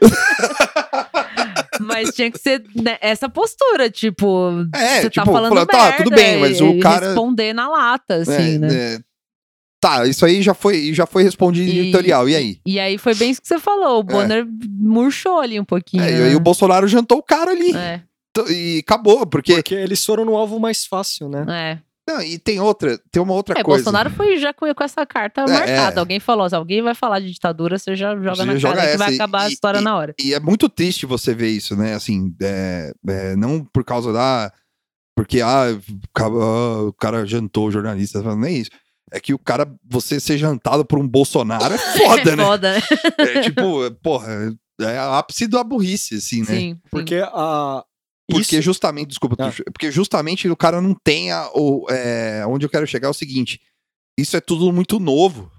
Mas 1.80 2.10
tinha 2.14 2.30
que 2.30 2.38
ser 2.38 2.62
né, 2.74 2.96
essa 3.00 3.28
postura, 3.28 3.90
tipo. 3.90 4.50
É, 4.74 5.00
você 5.02 5.10
tipo, 5.10 5.26
tá 5.26 5.32
falando 5.32 5.48
falando, 5.50 5.66
tá, 5.68 5.78
merda 5.84 5.96
tudo 6.04 6.10
bem, 6.14 6.38
mas 6.38 6.60
o 6.60 6.78
cara- 6.78 7.06
responder 7.06 7.52
na 7.52 7.68
lata, 7.68 8.16
assim, 8.16 8.56
É, 8.56 8.58
né? 8.58 8.68
é, 8.74 8.98
Tá, 9.80 10.06
isso 10.06 10.26
aí 10.26 10.42
já 10.42 10.52
foi, 10.52 10.92
já 10.92 11.06
foi 11.06 11.22
respondido 11.22 11.70
em 11.70 11.74
E- 11.74 11.80
editorial. 11.80 12.28
E 12.28 12.36
aí? 12.36 12.60
E 12.66 12.78
aí 12.78 12.98
foi 12.98 13.14
bem 13.14 13.30
isso 13.30 13.40
que 13.40 13.48
você 13.48 13.58
falou. 13.58 14.00
O 14.00 14.02
Bonner 14.02 14.46
murchou 14.78 15.40
ali 15.40 15.58
um 15.58 15.64
pouquinho. 15.64 16.02
É, 16.02 16.10
e 16.10 16.14
né? 16.18 16.24
aí 16.28 16.36
o 16.36 16.40
Bolsonaro 16.40 16.86
jantou 16.86 17.18
o 17.18 17.22
cara 17.22 17.50
ali. 17.52 17.74
É, 17.74 18.02
E 18.50 18.80
acabou, 18.86 19.26
porque. 19.26 19.54
Porque 19.54 19.74
eles 19.74 20.04
foram 20.04 20.24
no 20.24 20.36
alvo 20.36 20.60
mais 20.60 20.84
fácil, 20.84 21.28
né? 21.28 21.44
é. 21.48 21.78
Não, 22.08 22.20
e 22.22 22.38
tem 22.40 22.58
outra, 22.58 22.98
tem 23.12 23.22
uma 23.22 23.34
outra 23.34 23.56
É, 23.58 23.62
coisa. 23.62 23.84
Bolsonaro 23.84 24.10
foi 24.10 24.36
já 24.36 24.52
com, 24.52 24.66
com 24.74 24.82
essa 24.84 25.06
carta 25.06 25.42
É, 25.42 25.46
marcada. 25.46 25.96
é. 25.96 26.00
Alguém 26.00 26.18
falou, 26.18 26.48
se 26.48 26.56
alguém 26.56 26.82
vai 26.82 26.94
falar 26.94 27.20
de 27.20 27.30
ditadura, 27.30 27.78
você 27.78 27.94
já 27.94 28.16
joga 28.16 28.34
Você 28.34 28.44
na 28.46 28.56
joga 28.56 28.76
cara 28.76 28.90
que 28.90 28.96
vai 28.98 29.06
essa, 29.08 29.14
acabar 29.16 29.42
a 29.42 29.48
e- 29.48 29.52
história 29.52 29.78
e- 29.78 29.82
na 29.84 29.96
hora. 29.96 30.14
E 30.20 30.34
é 30.34 30.40
muito 30.40 30.68
triste 30.68 31.06
você 31.06 31.32
ver 31.34 31.50
isso, 31.50 31.76
né? 31.76 31.94
Assim, 31.94 32.34
é, 32.42 32.92
é, 33.06 33.36
não 33.36 33.64
por 33.64 33.84
causa 33.84 34.12
da. 34.12 34.52
Porque, 35.16 35.40
ah, 35.40 35.66
ah, 36.18 36.82
o 36.88 36.92
cara 36.94 37.24
jantou 37.24 37.68
o 37.68 37.70
jornalista, 37.70 38.20
falando, 38.22 38.40
nem 38.40 38.56
isso. 38.58 38.70
É 39.12 39.18
que 39.20 39.34
o 39.34 39.38
cara, 39.38 39.72
você 39.84 40.20
ser 40.20 40.38
jantado 40.38 40.84
por 40.84 40.98
um 40.98 41.06
Bolsonaro 41.08 41.74
é 41.74 41.78
foda, 41.98 42.30
é 42.32 42.36
né? 42.36 42.44
foda, 42.44 42.72
né? 42.74 42.80
É 43.18 43.40
tipo, 43.42 43.90
porra, 44.02 44.56
é 44.80 44.96
a 44.98 45.18
ápice 45.18 45.46
da 45.48 45.64
burrice, 45.64 46.16
assim, 46.16 46.40
né? 46.40 46.46
Sim. 46.46 46.80
Porque 46.90 47.16
a. 47.16 47.84
Porque 48.30 48.56
isso- 48.56 48.62
justamente, 48.62 49.08
desculpa, 49.08 49.34
Ah. 49.40 49.50
Porque 49.72 49.90
justamente 49.90 50.48
o 50.48 50.56
cara 50.56 50.80
não 50.80 50.94
tem 50.94 51.32
a, 51.32 51.50
o, 51.52 51.84
é, 51.90 52.44
onde 52.46 52.64
eu 52.64 52.70
quero 52.70 52.86
chegar 52.86 53.08
é 53.08 53.10
o 53.10 53.14
seguinte, 53.14 53.60
isso 54.16 54.36
é 54.36 54.40
tudo 54.40 54.72
muito 54.72 55.00
novo, 55.00 55.50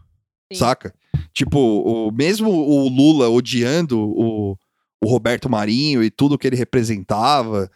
Sim. 0.54 0.60
saca? 0.60 0.93
Tipo, 1.34 1.60
o, 1.60 2.12
mesmo 2.12 2.49
o 2.49 2.88
Lula 2.88 3.30
odiando 3.30 3.99
o, 3.99 4.58
o 5.04 5.10
Roberto 5.10 5.49
Marinho 5.49 6.02
e 6.02 6.10
tudo 6.10 6.38
que 6.38 6.47
ele 6.47 6.56
representava 6.56 7.70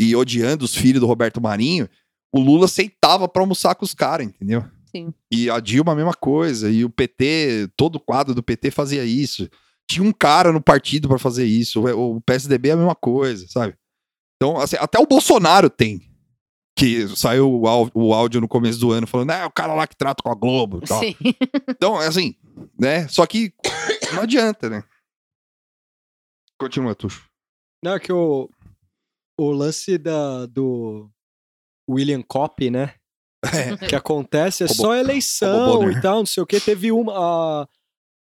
e 0.00 0.16
odiando 0.16 0.64
os 0.64 0.74
filhos 0.74 1.00
do 1.00 1.06
Roberto 1.06 1.40
Marinho, 1.40 1.88
o 2.34 2.40
Lula 2.40 2.64
aceitava 2.64 3.28
pra 3.28 3.42
almoçar 3.42 3.76
com 3.76 3.84
os 3.84 3.94
caras, 3.94 4.26
entendeu? 4.26 4.64
Sim. 4.94 5.12
E 5.30 5.48
a 5.48 5.58
Dilma 5.58 5.92
a 5.92 5.96
mesma 5.96 6.14
coisa, 6.14 6.70
e 6.70 6.84
o 6.84 6.90
PT, 6.90 7.70
todo 7.76 7.96
o 7.96 8.00
quadro 8.00 8.34
do 8.34 8.42
PT 8.42 8.70
fazia 8.70 9.04
isso. 9.04 9.48
Tinha 9.90 10.06
um 10.06 10.12
cara 10.12 10.52
no 10.52 10.60
partido 10.60 11.08
pra 11.08 11.18
fazer 11.18 11.44
isso, 11.44 11.82
o, 11.86 12.20
PSDB 12.20 12.68
é 12.68 12.72
a 12.72 12.76
mesma 12.76 12.94
coisa, 12.94 13.46
sabe? 13.48 13.74
Então, 14.36 14.58
assim, 14.58 14.76
até 14.78 14.98
o 14.98 15.06
Bolsonaro 15.06 15.70
tem. 15.70 16.00
Que 16.76 17.06
saiu 17.08 17.60
o, 17.60 18.14
áudio 18.14 18.40
no 18.40 18.48
começo 18.48 18.80
do 18.80 18.92
ano 18.92 19.06
falando, 19.06 19.30
é 19.30 19.44
o 19.44 19.50
cara 19.50 19.74
lá 19.74 19.86
que 19.86 19.96
trata 19.96 20.22
com 20.22 20.30
a 20.30 20.34
Globo 20.34 20.80
e 20.82 20.86
tal. 20.86 21.00
Sim. 21.00 21.14
Então, 21.68 22.00
é 22.00 22.06
assim, 22.06 22.34
né? 22.78 23.08
Só 23.08 23.26
que 23.26 23.52
não 24.14 24.22
adianta, 24.22 24.70
né? 24.70 24.84
Continua, 26.58 26.94
Tuxo. 26.94 27.28
Não, 27.84 27.94
é 27.94 28.00
que 28.00 28.12
o, 28.12 28.48
o 29.38 29.50
lance 29.50 29.98
da, 29.98 30.46
do 30.46 31.10
William 31.88 32.22
Kopp, 32.22 32.70
né? 32.70 32.94
É. 33.44 33.76
Que 33.88 33.96
acontece 33.96 34.62
é 34.64 34.68
só 34.68 34.94
eleição 34.94 35.90
e 35.90 36.00
tal, 36.00 36.18
não 36.18 36.26
sei 36.26 36.42
o 36.42 36.46
que. 36.46 36.60
Teve 36.60 36.92
uma. 36.92 37.12
a- 37.62 37.66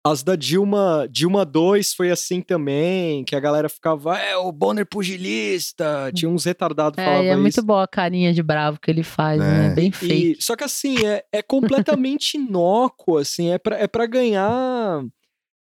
as 0.06 0.22
da 0.22 0.36
Dilma, 0.36 1.08
Dilma 1.10 1.46
2 1.46 1.94
foi 1.94 2.12
assim 2.12 2.42
também, 2.42 3.24
que 3.24 3.38
a 3.38 3.40
galera 3.40 3.70
ficava, 3.70 4.18
é, 4.20 4.36
o 4.36 4.52
Bonner 4.52 4.86
pugilista. 4.86 6.12
Tinha 6.14 6.30
uns 6.30 6.44
retardados 6.44 6.96
que 6.96 7.02
É, 7.02 7.06
falavam 7.06 7.26
e 7.26 7.30
é 7.30 7.36
muito 7.38 7.54
isso. 7.54 7.64
boa 7.66 7.84
a 7.84 7.88
carinha 7.88 8.34
de 8.34 8.44
bravo 8.44 8.80
que 8.82 8.92
ele 8.92 9.02
faz, 9.04 9.40
né? 9.40 9.68
É. 9.68 9.70
Bem 9.74 9.88
E- 9.88 9.92
fake. 9.94 10.38
só 10.44 10.58
que 10.58 10.64
assim, 10.66 11.06
é, 11.06 11.24
é 11.32 11.42
completamente 11.42 12.34
inócuo, 12.38 13.18
assim, 13.18 13.50
é 13.52 13.58
pra, 13.58 13.78
é 13.78 13.88
pra 13.88 14.06
ganhar. 14.06 15.06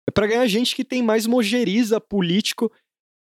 É 0.10 0.12
pra 0.12 0.26
ganhar 0.26 0.48
gente 0.48 0.76
que 0.76 0.84
tem 0.84 1.04
mais 1.04 1.28
mojeriza 1.28 2.02
político. 2.02 2.72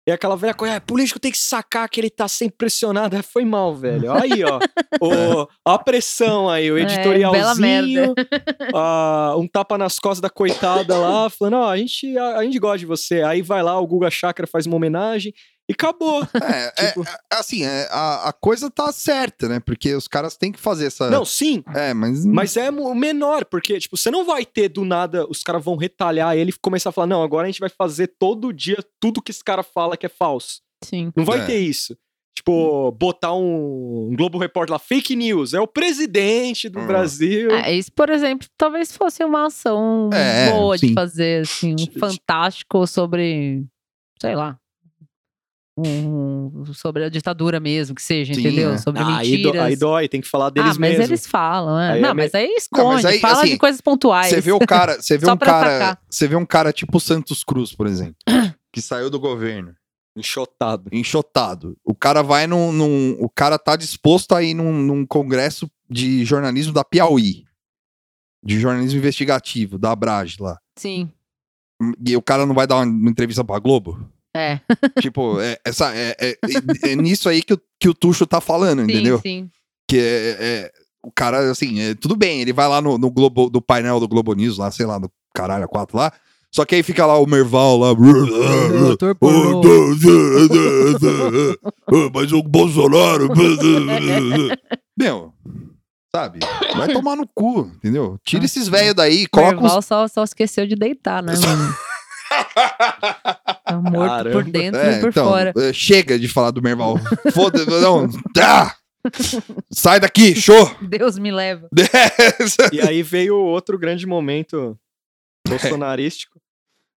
É 0.07 0.13
aquela 0.13 0.37
velha 0.37 0.53
coisa, 0.53 0.77
ah, 0.77 0.81
político 0.81 1.21
tem 1.21 1.31
que 1.31 1.39
sacar 1.39 1.89
que 1.89 2.01
ele 2.01 2.11
tá 2.11 2.27
sempre 2.27 2.57
pressionado. 2.59 3.15
É, 3.15 3.23
Foi 3.33 3.45
mal, 3.45 3.75
velho. 3.75 4.13
Aí, 4.13 4.43
ó. 4.43 4.59
o, 5.01 5.47
a 5.65 5.79
pressão 5.79 6.49
aí, 6.49 6.71
o 6.73 6.77
É, 6.77 6.83
editorialzinho. 6.83 8.15
ah, 8.75 9.35
um 9.39 9.47
tapa 9.47 9.79
nas 9.79 9.99
costas 10.01 10.21
da 10.21 10.29
coitada 10.29 10.97
lá, 10.99 11.31
falando, 11.31 11.59
ó, 11.59 11.69
a 11.71 11.77
gente, 11.77 12.19
a, 12.19 12.39
a 12.39 12.45
gente 12.45 12.59
gosta 12.59 12.79
de 12.79 12.87
você. 12.87 13.23
Aí 13.23 13.43
vai 13.43 13.63
lá, 13.63 13.79
o 13.79 13.87
Guga 13.87 14.11
Chakra 14.11 14.47
faz 14.47 14.67
uma 14.67 14.77
homenagem 14.77 15.33
e 15.69 15.73
acabou. 15.73 16.23
É, 16.35 16.73
é, 16.77 16.87
Tipo- 16.93 17.03
é, 17.05 17.17
assim, 17.33 17.65
é, 17.65 17.89
a, 17.91 18.29
a 18.29 18.33
coisa 18.33 18.71
tá 18.71 18.91
certa, 18.93 19.49
né? 19.49 19.61
Porque 19.61 19.95
os 19.95 20.07
caras 20.09 20.37
têm 20.37 20.51
que 20.53 20.59
fazer 20.61 20.87
essa. 20.87 21.09
Não, 21.11 21.25
sim, 21.25 21.63
É, 21.75 21.95
mas. 21.95 22.25
Mas 22.27 22.57
é 22.57 22.71
mo- 22.71 22.95
menor, 22.95 23.45
porque, 23.45 23.79
tipo, 23.79 23.97
você 23.97 24.11
não 24.11 24.25
vai 24.25 24.45
ter 24.45 24.69
do 24.69 24.85
nada, 24.85 25.27
os 25.29 25.43
caras 25.43 25.65
vão 25.65 25.77
retalhar 25.77 26.37
ele 26.37 26.51
e 26.51 26.59
começar 26.61 26.91
a 26.91 26.93
falar, 26.93 27.07
não, 27.07 27.23
agora 27.23 27.47
a 27.47 27.51
gente 27.51 27.61
vai 27.61 27.71
fazer 27.71 28.09
todo 28.19 28.53
dia 28.53 28.79
tudo 29.01 29.23
que 29.23 29.31
esse 29.31 29.43
cara 29.45 29.63
fala 29.63 29.97
que 29.97 30.07
é 30.07 30.09
falso. 30.09 30.61
Sim. 30.85 31.13
Não 31.17 31.25
vai 31.25 31.41
É. 31.41 31.47
ter 31.47 31.59
isso. 31.59 31.97
Tipo, 32.35 32.91
botar 32.93 33.35
um, 33.35 34.09
um 34.11 34.17
Globo 34.17 34.39
Repórter 34.39 34.73
lá, 34.73 34.79
fake 34.79 35.15
news, 35.15 35.53
é 35.53 35.61
o 35.61 35.67
presidente 35.67 36.69
do 36.69 36.81
Hum. 36.81 36.87
Brasil. 36.87 37.51
É, 37.51 37.73
isso, 37.73 37.93
por 37.93 38.09
exemplo, 38.09 38.49
talvez 38.57 38.97
fosse 38.97 39.23
uma 39.23 39.47
ação 39.47 40.09
É, 40.13 40.51
boa 40.51 40.77
sim. 40.79 40.89
de 40.89 40.95
fazer, 40.95 41.43
assim, 41.43 41.75
um 41.79 42.01
fantástico 42.01 42.87
sobre, 42.87 43.63
sei 44.21 44.35
lá, 44.35 44.59
um, 45.77 46.65
sobre 46.75 47.05
a 47.05 47.09
ditadura 47.09 47.59
mesmo, 47.59 47.95
que 47.95 48.03
seja, 48.03 48.35
Sim, 48.35 48.41
entendeu? 48.41 48.73
é. 48.73 48.79
Sobre 48.79 49.03
Ah, 49.03 49.17
aí, 49.19 49.31
do- 49.39 49.45
mentiras. 49.49 49.63
aí 49.67 49.77
dói, 49.77 50.09
tem 50.09 50.21
que 50.21 50.29
falar 50.29 50.51
deles 50.51 50.77
ah, 50.77 50.81
mas 50.81 50.91
mesmo. 50.91 51.05
eles 51.05 51.27
falam, 51.27 51.79
é. 51.81 51.93
Aí 51.93 52.01
não, 52.01 52.11
é 52.11 52.15
me- 52.15 52.23
mas 52.23 52.35
aí 52.35 52.55
esconde, 52.57 52.85
mas 53.03 53.05
aí, 53.05 53.21
fala 53.21 53.41
assim, 53.43 53.51
de 53.51 53.59
coisas 53.59 53.81
pontuais. 53.81 54.29
Você 54.31 54.41
vê 54.41 54.53
o 54.53 54.59
cara, 54.61 55.01
você 55.01 55.17
vê 55.19 55.27
um 55.31 55.37
cara, 55.37 55.67
atacar. 55.77 56.03
você 56.11 56.29
vê 56.29 56.37
um 56.37 56.47
cara 56.47 56.73
tipo 56.73 57.01
Santos 57.01 57.43
Cruz, 57.43 57.75
por 57.75 57.87
exemplo, 57.87 58.17
que 58.73 58.83
saiu 58.83 59.09
do 59.09 59.19
governo, 59.19 59.75
Enxotado. 60.17 60.91
enxotado. 60.93 61.77
O 61.85 61.95
cara 61.95 62.23
vai 62.23 62.47
num, 62.47 62.71
num- 62.71 63.17
o 63.19 63.29
cara 63.31 63.59
tá 63.59 63.75
disposto 63.77 64.35
a 64.35 64.43
ir 64.43 64.53
num, 64.55 64.73
num 64.83 65.07
congresso 65.07 65.71
de 65.89 66.23
jornalismo 66.25 66.73
da 66.75 66.85
Piauí, 66.85 67.45
de 68.45 68.61
jornalismo 68.61 68.99
investigativo 68.99 69.79
da 69.79 69.93
Abrage 69.93 70.37
lá. 70.41 70.59
Sim, 70.77 71.11
E 72.05 72.15
o 72.17 72.21
cara 72.23 72.45
não 72.45 72.55
vai 72.55 72.67
dar 72.67 72.77
uma, 72.77 72.85
uma 72.85 73.11
entrevista 73.11 73.43
pra 73.45 73.59
Globo? 73.59 74.07
É. 74.35 74.61
tipo, 75.01 75.41
é, 75.41 75.59
essa, 75.65 75.95
é, 75.95 76.17
é- 76.21 76.39
é- 76.85 76.91
é 76.93 76.97
nisso 76.97 77.29
aí 77.29 77.43
que 77.43 77.55
o, 77.55 77.61
que 77.79 77.89
o 77.89 77.95
Tuxo 77.95 78.27
tá 78.27 78.41
falando, 78.41 78.81
Sim, 78.85 78.91
entendeu? 78.91 79.21
sim. 79.21 79.51
Que 79.89 79.99
é, 79.99 80.37
é- 80.41 80.73
o 81.05 81.11
cara, 81.11 81.51
assim, 81.51 81.81
é, 81.81 81.95
tudo 81.95 82.15
bem, 82.17 82.41
ele 82.41 82.53
vai 82.53 82.69
lá 82.69 82.81
no, 82.81 82.97
no 82.97 83.11
Globo, 83.11 83.51
do 83.51 83.61
painel 83.61 83.99
do 83.99 84.07
Globo 84.09 84.33
News, 84.35 84.57
lá, 84.59 84.71
sei 84.71 84.87
lá, 84.87 84.99
no 85.01 85.11
caralho, 85.35 85.65
a 85.65 85.69
quatro 85.69 85.97
lá. 85.97 86.13
Só 86.55 86.67
que 86.67 86.75
aí 86.75 86.83
fica 86.83 87.07
lá 87.07 87.19
o 87.19 87.27
Merval 87.27 87.79
lá. 87.79 87.95
Mas 92.15 92.31
o 92.33 92.43
Bolsonaro. 92.43 93.31
Meu, 94.97 95.33
sabe? 96.15 96.41
Vai 96.77 96.93
tomar 96.93 97.17
no 97.17 97.27
cu, 97.27 97.71
entendeu? 97.77 98.19
Tira 98.23 98.45
esses 98.45 98.69
velhos 98.69 98.95
daí, 98.95 99.27
coloca 99.29 99.57
uns. 99.57 99.63
Merval 99.63 99.81
só, 99.83 100.07
só 100.07 100.25
esqueceu 100.25 100.67
de 100.67 100.77
deitar, 100.77 101.23
né, 101.23 101.33
mano? 101.39 101.75
Tá 103.83 103.91
morto 103.91 104.09
Caramba. 104.11 104.31
por 104.33 104.45
dentro 104.45 104.81
É, 104.81 104.97
e 104.97 105.01
por 105.01 105.09
então, 105.11 105.25
fora. 105.29 105.53
é, 105.57 105.73
chega 105.73 106.19
de 106.19 106.29
falar 106.29 106.51
do 106.51 106.63
Merval. 106.63 106.97
Foda-se, 107.33 107.69
não. 107.81 108.09
Ah! 108.41 108.75
Sai 109.73 109.99
daqui, 110.01 110.35
show! 110.35 110.75
Deus 110.81 111.19
me 111.19 111.31
leva. 111.33 111.69
E 112.73 112.81
aí 112.81 113.03
veio 113.03 113.37
outro 113.37 113.77
grande 113.79 114.07
momento 114.07 114.79
bolsonarístico, 115.49 116.41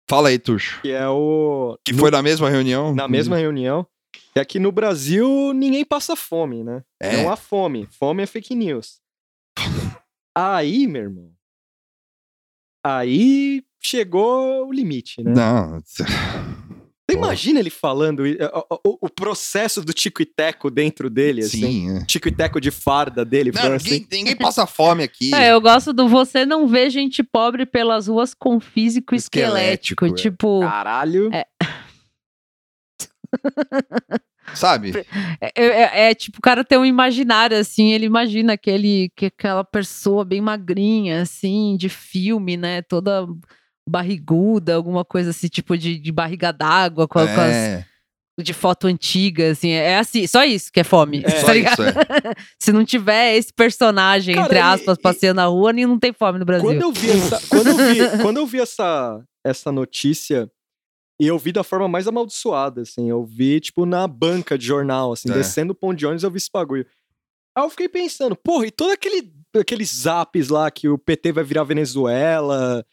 Fala 0.08 0.28
aí, 0.28 0.38
Tuxo. 0.38 0.82
que 0.82 0.90
é 0.90 1.08
o... 1.08 1.78
Que 1.82 1.92
no- 1.94 1.98
foi 2.00 2.10
na 2.10 2.20
mesma 2.22 2.50
reunião? 2.50 2.94
na 2.94 3.08
mesma 3.08 3.38
reunião, 3.38 3.86
é 4.34 4.44
que 4.44 4.58
no 4.58 4.70
Brasil 4.70 5.52
ninguém 5.54 5.82
passa 5.82 6.14
fome, 6.14 6.62
né? 6.62 6.82
É. 7.00 7.16
Não 7.22 7.30
há 7.32 7.36
fome. 7.36 7.88
Fome 7.98 8.22
é 8.22 8.26
fake 8.26 8.54
news. 8.54 9.00
Aí, 10.36 10.86
meu 10.86 11.02
irmão. 11.04 11.30
Aí 12.84 13.62
chegou 13.82 14.66
o 14.68 14.72
limite, 14.72 15.22
né? 15.22 15.32
Não. 15.34 15.82
Você 17.10 17.18
imagina 17.18 17.60
ele 17.60 17.68
falando 17.68 18.20
o, 18.24 18.78
o- 18.88 18.98
o 19.02 19.10
processo 19.10 19.82
do 19.82 19.92
Tico 19.92 20.22
e 20.22 20.24
Teco 20.26 20.70
dentro 20.70 21.10
dele, 21.10 21.42
assim? 21.42 21.60
Sim. 21.60 21.96
é. 21.98 22.04
Tico 22.06 22.28
e 22.28 22.32
Teco 22.32 22.58
de 22.60 22.70
farda 22.70 23.24
dele, 23.26 23.52
Não, 23.52 23.60
falando 23.60 23.82
ninguém, 23.82 23.98
assim. 23.98 24.06
ninguém 24.10 24.36
passa 24.36 24.66
fome 24.66 25.02
aqui. 25.04 25.34
É, 25.34 25.52
eu 25.52 25.60
gosto 25.60 25.92
do 25.92 26.08
você 26.08 26.46
não 26.46 26.66
ver 26.66 26.88
gente 26.88 27.22
pobre 27.22 27.66
pelas 27.66 28.06
ruas 28.06 28.32
com 28.32 28.58
físico 28.58 29.14
Esquelético, 29.14 30.06
esquelético. 30.06 30.06
é. 30.06 30.14
Tipo, 30.30 30.60
Caralho. 30.60 31.30
É. 31.34 31.46
Sabe? 34.54 34.92
é, 35.40 35.50
é- 35.56 36.10
é 36.10 36.14
tipo, 36.14 36.38
o 36.38 36.42
cara 36.42 36.62
tem 36.64 36.78
um 36.78 36.84
imaginário, 36.84 37.56
assim, 37.56 37.92
ele 37.92 38.04
imagina 38.06 38.52
aquele, 38.52 39.10
que 39.16 39.26
aquela 39.26 39.64
pessoa 39.64 40.24
bem 40.24 40.40
magrinha, 40.40 41.22
assim, 41.22 41.76
de 41.78 41.88
filme, 41.88 42.56
né? 42.56 42.82
Toda 42.82 43.26
barriguda, 43.88 44.74
alguma 44.74 45.04
coisa 45.04 45.30
assim, 45.30 45.48
tipo 45.48 45.76
de, 45.76 45.98
de 45.98 46.12
barriga 46.12 46.52
d'água, 46.52 47.06
com, 47.08 47.18
a- 47.18 47.26
com 47.26 47.40
as- 47.40 47.52
É, 47.52 47.86
de 48.40 48.52
foto 48.52 48.88
antiga, 48.88 49.52
assim. 49.52 49.70
É 49.70 49.98
assim, 49.98 50.26
só 50.26 50.44
isso 50.44 50.72
que 50.72 50.80
é 50.80 50.84
fome, 50.84 51.18
É. 51.24 51.42
tá 51.44 51.54
isso, 51.54 51.82
é. 51.82 51.92
Se 52.60 52.72
não 52.72 52.84
tiver 52.84 53.36
esse 53.36 53.52
personagem, 53.52 54.34
Cara, 54.34 54.46
entre 54.46 54.58
e- 54.58 54.60
aspas, 54.60 54.98
e- 54.98 55.00
passeando 55.00 55.36
na 55.36 55.46
rua, 55.46 55.72
nem 55.72 55.86
não 55.86 55.98
tem 55.98 56.12
fome 56.12 56.38
no 56.38 56.44
Brasil. 56.44 56.66
Quando 56.66 56.82
eu 56.82 56.92
vi 56.92 57.10
essa, 57.10 57.40
quando 57.48 57.66
eu 57.68 57.76
vi, 57.76 57.98
quando 58.22 58.36
eu 58.38 58.46
vi 58.46 58.60
essa, 58.60 59.22
essa 59.46 59.70
notícia, 59.70 60.50
e 61.20 61.28
eu 61.28 61.38
vi 61.38 61.52
da 61.52 61.62
forma 61.62 61.86
mais 61.86 62.08
amaldiçoada, 62.08 62.82
assim, 62.82 63.08
eu 63.08 63.24
vi, 63.24 63.60
tipo, 63.60 63.86
na 63.86 64.08
banca 64.08 64.58
de 64.58 64.66
jornal, 64.66 65.12
assim, 65.12 65.30
É. 65.30 65.34
descendo 65.34 65.70
o 65.72 65.76
pão 65.76 65.94
de 65.94 66.04
ônibus, 66.04 66.24
eu 66.24 66.30
vi 66.30 66.38
esse 66.38 66.50
bagulho. 66.52 66.84
Aí 67.56 67.62
eu 67.64 67.70
fiquei 67.70 67.88
pensando, 67.88 68.34
porra, 68.34 68.66
e 68.66 68.70
todo 68.72 68.90
aquele 68.90 69.32
aqueles 69.56 69.90
zaps 69.98 70.48
lá 70.48 70.68
que 70.72 70.88
o 70.88 70.98
PT 70.98 71.30
vai 71.30 71.44
virar 71.44 71.62
Venezuela, 71.62 72.84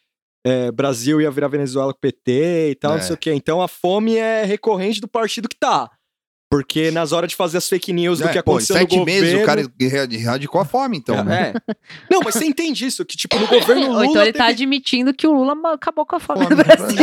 é, 0.46 0.72
Brasil 0.72 1.22
ia 1.22 1.30
virar 1.32 1.48
Venezuela 1.48 1.94
com 1.94 1.98
o 1.98 2.02
PT 2.02 2.70
e 2.72 2.76
tal, 2.76 2.94
É. 2.94 2.96
não 2.98 3.04
sei 3.04 3.14
o 3.14 3.18
quê. 3.18 3.34
Então 3.34 3.62
a 3.62 3.68
fome 3.68 4.16
é 4.18 4.44
recorrente 4.44 5.00
do 5.02 5.08
partido 5.08 5.48
que 5.50 5.56
tá. 5.58 5.90
Porque 6.54 6.92
nas 6.92 7.14
horas 7.14 7.30
de 7.30 7.36
fazer 7.38 7.60
as 7.60 7.70
fake 7.70 7.94
news 7.94 8.20
do 8.20 8.26
É, 8.28 8.34
que 8.34 8.44
pô, 8.44 8.52
em 8.52 8.56
aconteceu 8.56 8.76
sete 8.76 8.92
no 8.92 9.00
governo... 9.06 9.22
meses 9.26 9.42
o 9.42 9.46
cara 9.46 9.62
erra- 9.80 10.08
erradicou 10.14 10.60
a 10.60 10.66
fome, 10.66 10.98
então, 10.98 11.24
né? 11.24 11.54
É. 11.70 11.76
Não, 12.12 12.20
mas 12.22 12.34
você 12.36 12.44
entende 12.44 12.86
isso? 12.86 13.06
Que, 13.06 13.16
tipo, 13.16 13.40
no 13.40 13.48
governo 13.48 13.88
Lula 13.88 14.00
Ou 14.00 14.04
então 14.04 14.22
ele 14.22 14.34
tá 14.34 14.48
teve- 14.48 14.52
admitindo 14.64 15.14
que 15.14 15.26
o 15.26 15.32
Lula 15.32 15.56
acabou 15.74 16.06
com 16.06 16.18
a 16.18 16.20
fome 16.20 16.44
Fome 16.44 16.50
no 16.58 16.62
Brasil. 16.62 16.98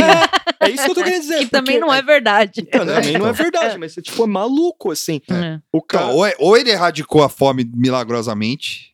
É, 0.60 0.66
é 0.66 0.70
isso 0.70 0.84
que 0.84 0.90
eu 0.90 0.94
tô 0.96 1.02
querendo 1.02 1.20
dizer. 1.22 1.38
Que 1.38 1.46
também 1.46 1.80
não 1.80 1.94
é 1.94 2.02
verdade. 2.02 2.60
Então, 2.60 2.84
também 2.84 3.12
não 3.16 3.26
é 3.26 3.30
Então. 3.30 3.32
verdade, 3.42 3.78
mas 3.78 3.92
você, 3.94 4.02
tipo, 4.02 4.22
é 4.22 4.26
maluco, 4.26 4.90
assim. 4.90 5.22
É. 5.30 5.58
O 5.72 5.80
cara... 5.80 6.04
Então, 6.04 6.16
ou, 6.16 6.26
é- 6.26 6.34
ou 6.38 6.54
ele 6.54 6.70
erradicou 6.70 7.22
a 7.22 7.30
fome 7.30 7.64
milagrosamente, 7.74 8.92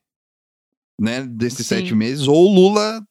né, 1.00 1.22
desses 1.28 1.66
Sim. 1.66 1.76
sete 1.80 1.94
meses, 1.96 2.28
ou 2.28 2.48
o 2.48 2.54
Lula 2.54 3.02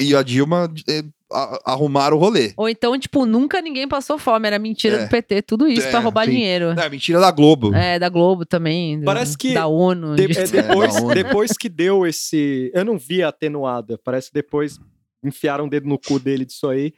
e 0.00 0.14
a 0.16 0.22
Dilma 0.22 0.72
eh, 0.88 1.04
a- 1.32 1.60
arrumaram 1.72 2.16
o 2.16 2.20
rolê. 2.20 2.52
Ou 2.56 2.68
então, 2.68 2.98
tipo, 2.98 3.24
nunca 3.26 3.60
ninguém 3.62 3.86
passou 3.86 4.18
fome. 4.18 4.46
Era 4.46 4.58
mentira 4.58 4.96
É. 4.96 5.04
do 5.04 5.08
PT, 5.10 5.42
tudo 5.42 5.68
isso 5.68 5.86
É, 5.86 5.90
pra 5.90 6.00
roubar 6.00 6.24
sim. 6.24 6.32
dinheiro. 6.32 6.70
É, 6.78 6.88
mentira 6.88 7.20
da 7.20 7.30
Globo. 7.30 7.74
É, 7.74 7.98
da 7.98 8.08
Globo 8.08 8.44
também. 8.44 8.98
do- 8.98 9.04
Parece 9.04 9.36
que 9.38 9.54
Da 9.54 9.66
ONU. 9.66 10.16
De- 10.16 10.26
de- 10.26 10.38
é, 10.38 10.46
depois, 10.46 10.94
da 10.94 11.00
ONU. 11.02 11.14
depois 11.14 11.52
que 11.52 11.68
deu 11.68 12.06
esse. 12.06 12.70
Eu 12.74 12.84
não 12.84 12.98
vi 12.98 13.22
a 13.22 13.28
atenuada. 13.28 13.98
Parece 14.02 14.28
que 14.28 14.34
depois 14.34 14.78
enfiaram 15.22 15.66
o 15.66 15.70
dedo 15.70 15.86
no 15.86 15.98
cu 15.98 16.18
dele 16.18 16.44
disso 16.46 16.66
aí. 16.68 16.94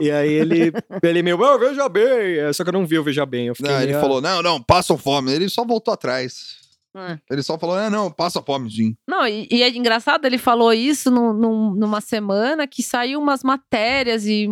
E 0.00 0.12
aí 0.12 0.32
ele, 0.32 0.72
ele 1.02 1.22
meio, 1.24 1.42
"Ah, 1.44 1.58
veja 1.58 1.88
bem. 1.88 2.38
É, 2.38 2.52
Só 2.52 2.62
que 2.62 2.68
eu 2.70 2.72
não 2.72 2.86
vi 2.86 2.96
o 2.98 3.02
Veja 3.02 3.26
Bem. 3.26 3.48
Eu 3.48 3.54
fiquei 3.56 3.68
Não, 3.72 3.78
ele 3.78 3.86
meio, 3.86 3.98
"Ah, 3.98 4.00
falou, 4.00 4.20
não, 4.20 4.40
não, 4.40 4.62
passam 4.62 4.96
fome. 4.96 5.32
Ele 5.32 5.48
só 5.48 5.64
voltou 5.64 5.92
atrás. 5.92 6.57
É. 7.00 7.18
Ele 7.30 7.42
só 7.42 7.58
falou, 7.58 7.76
ah, 7.76 7.88
não, 7.90 8.10
passa 8.10 8.42
fome, 8.42 8.70
sim. 8.70 8.96
Não, 9.06 9.26
e, 9.26 9.46
e 9.50 9.62
é 9.62 9.68
engraçado, 9.68 10.24
ele 10.24 10.38
falou 10.38 10.72
isso 10.72 11.10
num- 11.10 11.32
num- 11.32 11.74
numa 11.74 12.00
semana 12.00 12.66
que 12.66 12.82
saiu 12.82 13.20
umas 13.20 13.42
matérias 13.42 14.26
e 14.26 14.46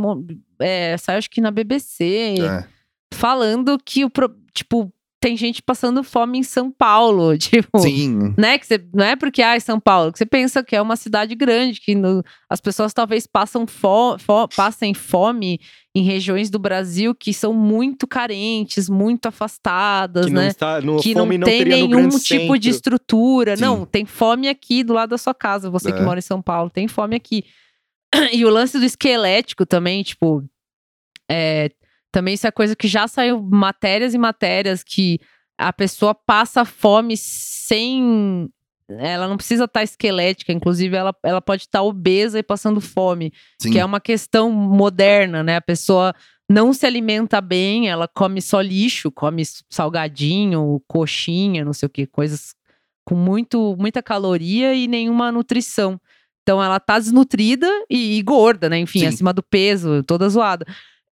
é, 0.61 0.97
saiu 0.99 1.19
acho 1.19 1.31
que 1.31 1.41
na 1.41 1.51
BBC, 1.51 2.35
É. 2.41 2.67
falando 3.15 3.79
que 3.85 4.05
o 4.05 4.11
tipo 4.55 4.93
tem 5.27 5.37
gente 5.37 5.61
passando 5.61 6.05
fome 6.05 6.39
em 6.39 6.43
São 6.45 6.71
Paulo, 6.71 7.37
tipo, 7.39 7.81
Sim. 7.81 8.33
né? 8.39 8.57
Que 8.59 8.65
você, 8.67 8.85
não 8.95 9.05
é 9.05 9.17
porque 9.17 9.43
ah, 9.43 9.57
é 9.57 9.61
São 9.61 9.81
Paulo, 9.81 10.13
que 10.13 10.19
você 10.19 10.25
pensa 10.27 10.63
que 10.63 10.77
é 10.77 10.81
uma 10.81 10.95
cidade 10.95 11.35
grande, 11.35 11.81
que 11.81 11.97
no- 11.97 12.23
as 12.49 12.61
pessoas 12.61 12.93
talvez 12.93 13.27
passam 13.27 13.67
fo, 13.67 14.17
fo- 14.21 14.47
passem 14.55 14.95
fome 14.95 15.59
em 15.97 16.03
regiões 16.03 16.49
do 16.49 16.59
Brasil 16.61 17.13
que 17.13 17.33
são 17.35 17.53
muito 17.53 18.07
carentes, 18.07 18.89
muito 18.89 19.27
afastadas, 19.27 20.27
que 20.27 20.33
não 20.33 20.43
né? 20.43 20.49
está 20.49 20.81
no 20.81 21.01
que 21.01 21.13
fome 21.13 21.39
não 21.39 21.45
tem 21.45 21.65
no 21.65 21.71
nenhum 21.71 22.09
tipo 22.11 22.57
de 22.57 22.67
centro. 22.67 22.71
estrutura. 22.71 23.57
Sim. 23.57 23.63
Não, 23.63 23.85
tem 23.85 24.05
fome 24.05 24.47
aqui 24.49 24.85
do 24.85 24.93
lado 24.93 25.11
da 25.11 25.19
sua 25.19 25.35
casa. 25.35 25.69
Você 25.71 25.91
que 25.91 25.99
É. 25.99 26.03
mora 26.05 26.19
em 26.21 26.23
São 26.23 26.41
Paulo, 26.41 26.71
tem 26.71 26.87
fome 26.87 27.17
aqui. 27.17 27.45
E 28.33 28.45
o 28.45 28.51
lance 28.51 28.79
do 28.79 28.85
esquelético 28.85 29.67
também, 29.67 30.03
tipo, 30.05 30.45
é, 31.29 31.71
também 32.17 32.33
isso 32.33 32.47
é 32.47 32.51
coisa 32.51 32.75
que 32.75 32.89
já 32.89 33.07
saiu 33.07 33.43
matérias 33.43 34.15
e 34.15 34.19
matérias 34.19 34.83
que 34.83 35.21
a 35.59 35.71
pessoa 35.71 36.15
passa 36.15 36.65
fome 36.65 37.15
sem. 37.15 38.49
Ela 38.89 39.29
não 39.29 39.37
precisa 39.37 39.65
estar 39.65 39.83
esquelética, 39.83 40.51
inclusive 40.51 40.97
ela, 40.97 41.15
ela 41.23 41.43
pode 41.43 41.65
estar 41.65 41.83
obesa 41.83 42.39
e 42.39 42.43
passando 42.43 42.81
fome 42.81 43.35
sim. 43.61 43.71
que 43.71 43.79
é 43.79 43.85
uma 43.85 44.01
questão 44.01 44.51
moderna, 44.51 45.43
né? 45.43 45.57
A 45.57 45.61
pessoa 45.61 46.15
não 46.49 46.73
se 46.73 46.87
alimenta 46.87 47.39
bem, 47.39 47.91
ela 47.91 48.09
come 48.09 48.41
só 48.41 48.63
lixo, 48.63 49.13
come 49.13 49.43
salgadinho, 49.69 50.81
coxinha, 50.89 51.67
não 51.67 51.75
sei 51.75 51.87
o 51.87 51.91
que, 51.91 52.07
coisas 52.07 52.55
com 53.05 53.15
muito, 53.15 53.77
muita 53.79 54.03
caloria 54.03 54.75
e 54.75 54.89
nenhuma 54.89 55.31
nutrição. 55.31 56.01
Então 56.41 56.65
ela 56.65 56.81
tá 56.81 56.99
desnutrida 56.99 57.69
e, 57.91 58.17
e 58.17 58.23
gorda, 58.23 58.71
né? 58.71 58.79
Enfim, 58.79 59.01
Sim. 59.01 59.07
acima 59.07 59.35
do 59.35 59.43
peso, 59.43 60.03
toda 60.03 60.27
zoada. 60.31 60.65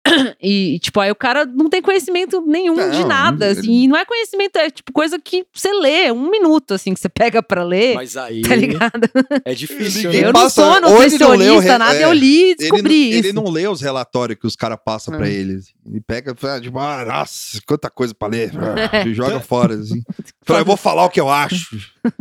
E, 0.42 0.80
tipo, 0.80 1.00
aí 1.00 1.10
o 1.10 1.16
cara 1.16 1.46
não 1.46 1.70
tem 1.70 1.82
conhecimento 1.82 2.42
nenhum 2.46 2.76
de 2.76 3.00
Não, 3.00 3.08
nada, 3.08 3.50
ele- 3.52 3.60
assim. 3.60 3.72
E 3.84 3.88
não 3.88 3.96
é 3.98 4.04
conhecimento, 4.04 4.58
é 4.58 4.70
tipo 4.70 4.92
coisa 4.92 5.18
que 5.18 5.46
você 5.54 5.72
lê, 5.72 6.12
um 6.12 6.30
minuto, 6.30 6.74
assim, 6.74 6.94
que 6.94 7.00
você 7.00 7.08
pega 7.08 7.42
pra 7.42 7.64
ler, 7.64 7.96
Mas 7.96 8.18
aí 8.18 8.42
tá 8.42 8.54
ligado? 8.56 9.10
é 9.46 9.54
difícil, 9.56 10.12
né? 10.12 10.20
Eu 10.20 10.24
não 10.26 10.34
passa- 10.34 10.62
sou 10.62 10.72
ele 10.76 10.82
não 10.82 10.92
nutricionista, 10.92 11.78
nada, 11.80 11.96
é, 11.98 12.04
eu 12.04 12.12
li 12.14 12.26
e 12.36 12.44
Ele, 12.52 12.56
descobri 12.56 12.84
não- 13.00 13.10
isso. 13.10 13.18
ele 13.20 13.34
não 13.34 13.50
lê 13.50 13.68
os 13.68 13.82
relatórios 13.82 14.38
que 14.38 14.46
os 14.46 14.56
caras 14.58 14.78
passam 14.84 15.16
pra 15.16 15.26
Ah. 15.26 15.30
ele. 15.30 15.60
Ele 15.86 16.02
pega 16.06 16.34
e 16.34 16.36
fala, 16.36 16.60
tipo, 16.62 16.78
ah, 16.80 17.06
nossa, 17.06 17.62
quanta 17.66 17.90
coisa 17.90 18.14
pra 18.14 18.28
ler. 18.28 18.52
Ah, 18.94 19.08
e 19.08 19.14
joga 19.14 19.40
fora, 19.40 19.76
assim. 19.76 20.02
Fala, 20.46 20.60
eu 20.60 20.66
vou 20.66 20.76
falar 20.78 21.06
o 21.06 21.10
que 21.10 21.22
eu 21.22 21.30
acho. 21.30 21.78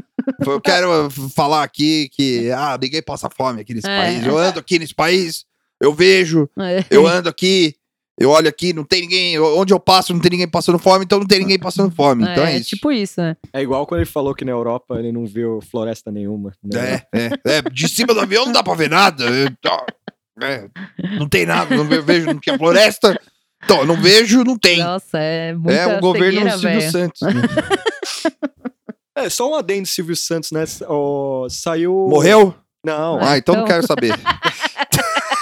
Eu 0.46 0.60
quero 0.60 1.10
falar 1.34 1.64
aqui 1.64 2.08
que, 2.12 2.48
ah, 2.52 2.78
ninguém 2.80 3.02
passa 3.02 3.28
fome 3.28 3.60
aqui 3.60 3.74
nesse 3.74 3.88
É. 3.88 3.96
país. 4.00 4.24
Eu 4.24 4.38
ando 4.38 4.60
aqui 4.60 4.78
nesse 4.78 4.94
país, 4.94 5.44
eu 5.82 5.92
vejo, 5.92 6.48
É. 6.58 6.84
eu 6.90 7.06
ando 7.06 7.28
aqui, 7.28 7.74
eu 8.18 8.30
olho 8.30 8.48
aqui, 8.48 8.72
não 8.72 8.84
tem 8.84 9.00
ninguém, 9.02 9.38
onde 9.40 9.72
eu 9.74 9.80
passo 9.80 10.12
não 10.12 10.20
tem 10.20 10.30
ninguém 10.30 10.48
passando 10.48 10.78
fome, 10.78 11.04
então 11.04 11.18
não 11.18 11.26
tem 11.26 11.40
ninguém 11.40 11.58
passando 11.58 11.92
fome. 11.94 12.22
Então 12.22 12.44
é, 12.44 12.54
é, 12.54 12.58
isso. 12.58 12.68
tipo 12.70 12.92
isso, 12.92 13.20
né? 13.20 13.36
É 13.52 13.60
igual 13.62 13.86
quando 13.86 14.00
ele 14.00 14.08
falou 14.10 14.34
que 14.34 14.44
na 14.44 14.52
Europa 14.52 14.98
ele 14.98 15.10
não 15.10 15.26
viu 15.26 15.60
floresta 15.70 16.10
nenhuma. 16.12 16.52
né? 16.62 17.02
É, 17.12 17.18
é, 17.26 17.30
é. 17.58 17.62
De 17.62 17.88
cima 17.88 18.14
do 18.14 18.20
avião 18.20 18.44
não 18.46 18.52
dá 18.52 18.62
pra 18.62 18.74
ver 18.74 18.88
nada. 18.90 19.24
É, 20.40 20.44
é, 20.46 20.68
não 21.18 21.28
tem 21.28 21.44
nada, 21.46 21.74
não 21.76 21.84
ve- 21.84 22.00
vejo, 22.00 22.26
não 22.26 22.38
tinha 22.40 22.56
floresta. 22.56 23.18
Então, 23.64 23.78
eu 23.80 23.86
não 23.86 23.96
vejo, 24.00 24.42
não 24.44 24.58
tem. 24.58 24.78
Nossa, 24.80 25.18
é 25.18 25.52
muita 25.54 25.72
É 25.72 25.96
o 25.96 26.00
governo 26.00 26.50
cegueira, 26.50 26.58
Silvio. 26.80 26.90
Santos. 26.90 27.20
né? 27.22 27.32
É, 29.14 29.28
só 29.28 29.50
um 29.50 29.54
adendo 29.54 29.86
Silvio 29.86 30.16
Santos, 30.16 30.50
né? 30.52 30.64
Ó, 30.88 31.46
saiu. 31.48 31.92
Morreu? 32.08 32.54
Não, 32.84 33.18
Ah, 33.20 33.36
então 33.36 33.54
não 33.54 33.62
então. 33.64 33.74
quero 33.74 33.86
saber. 33.86 34.14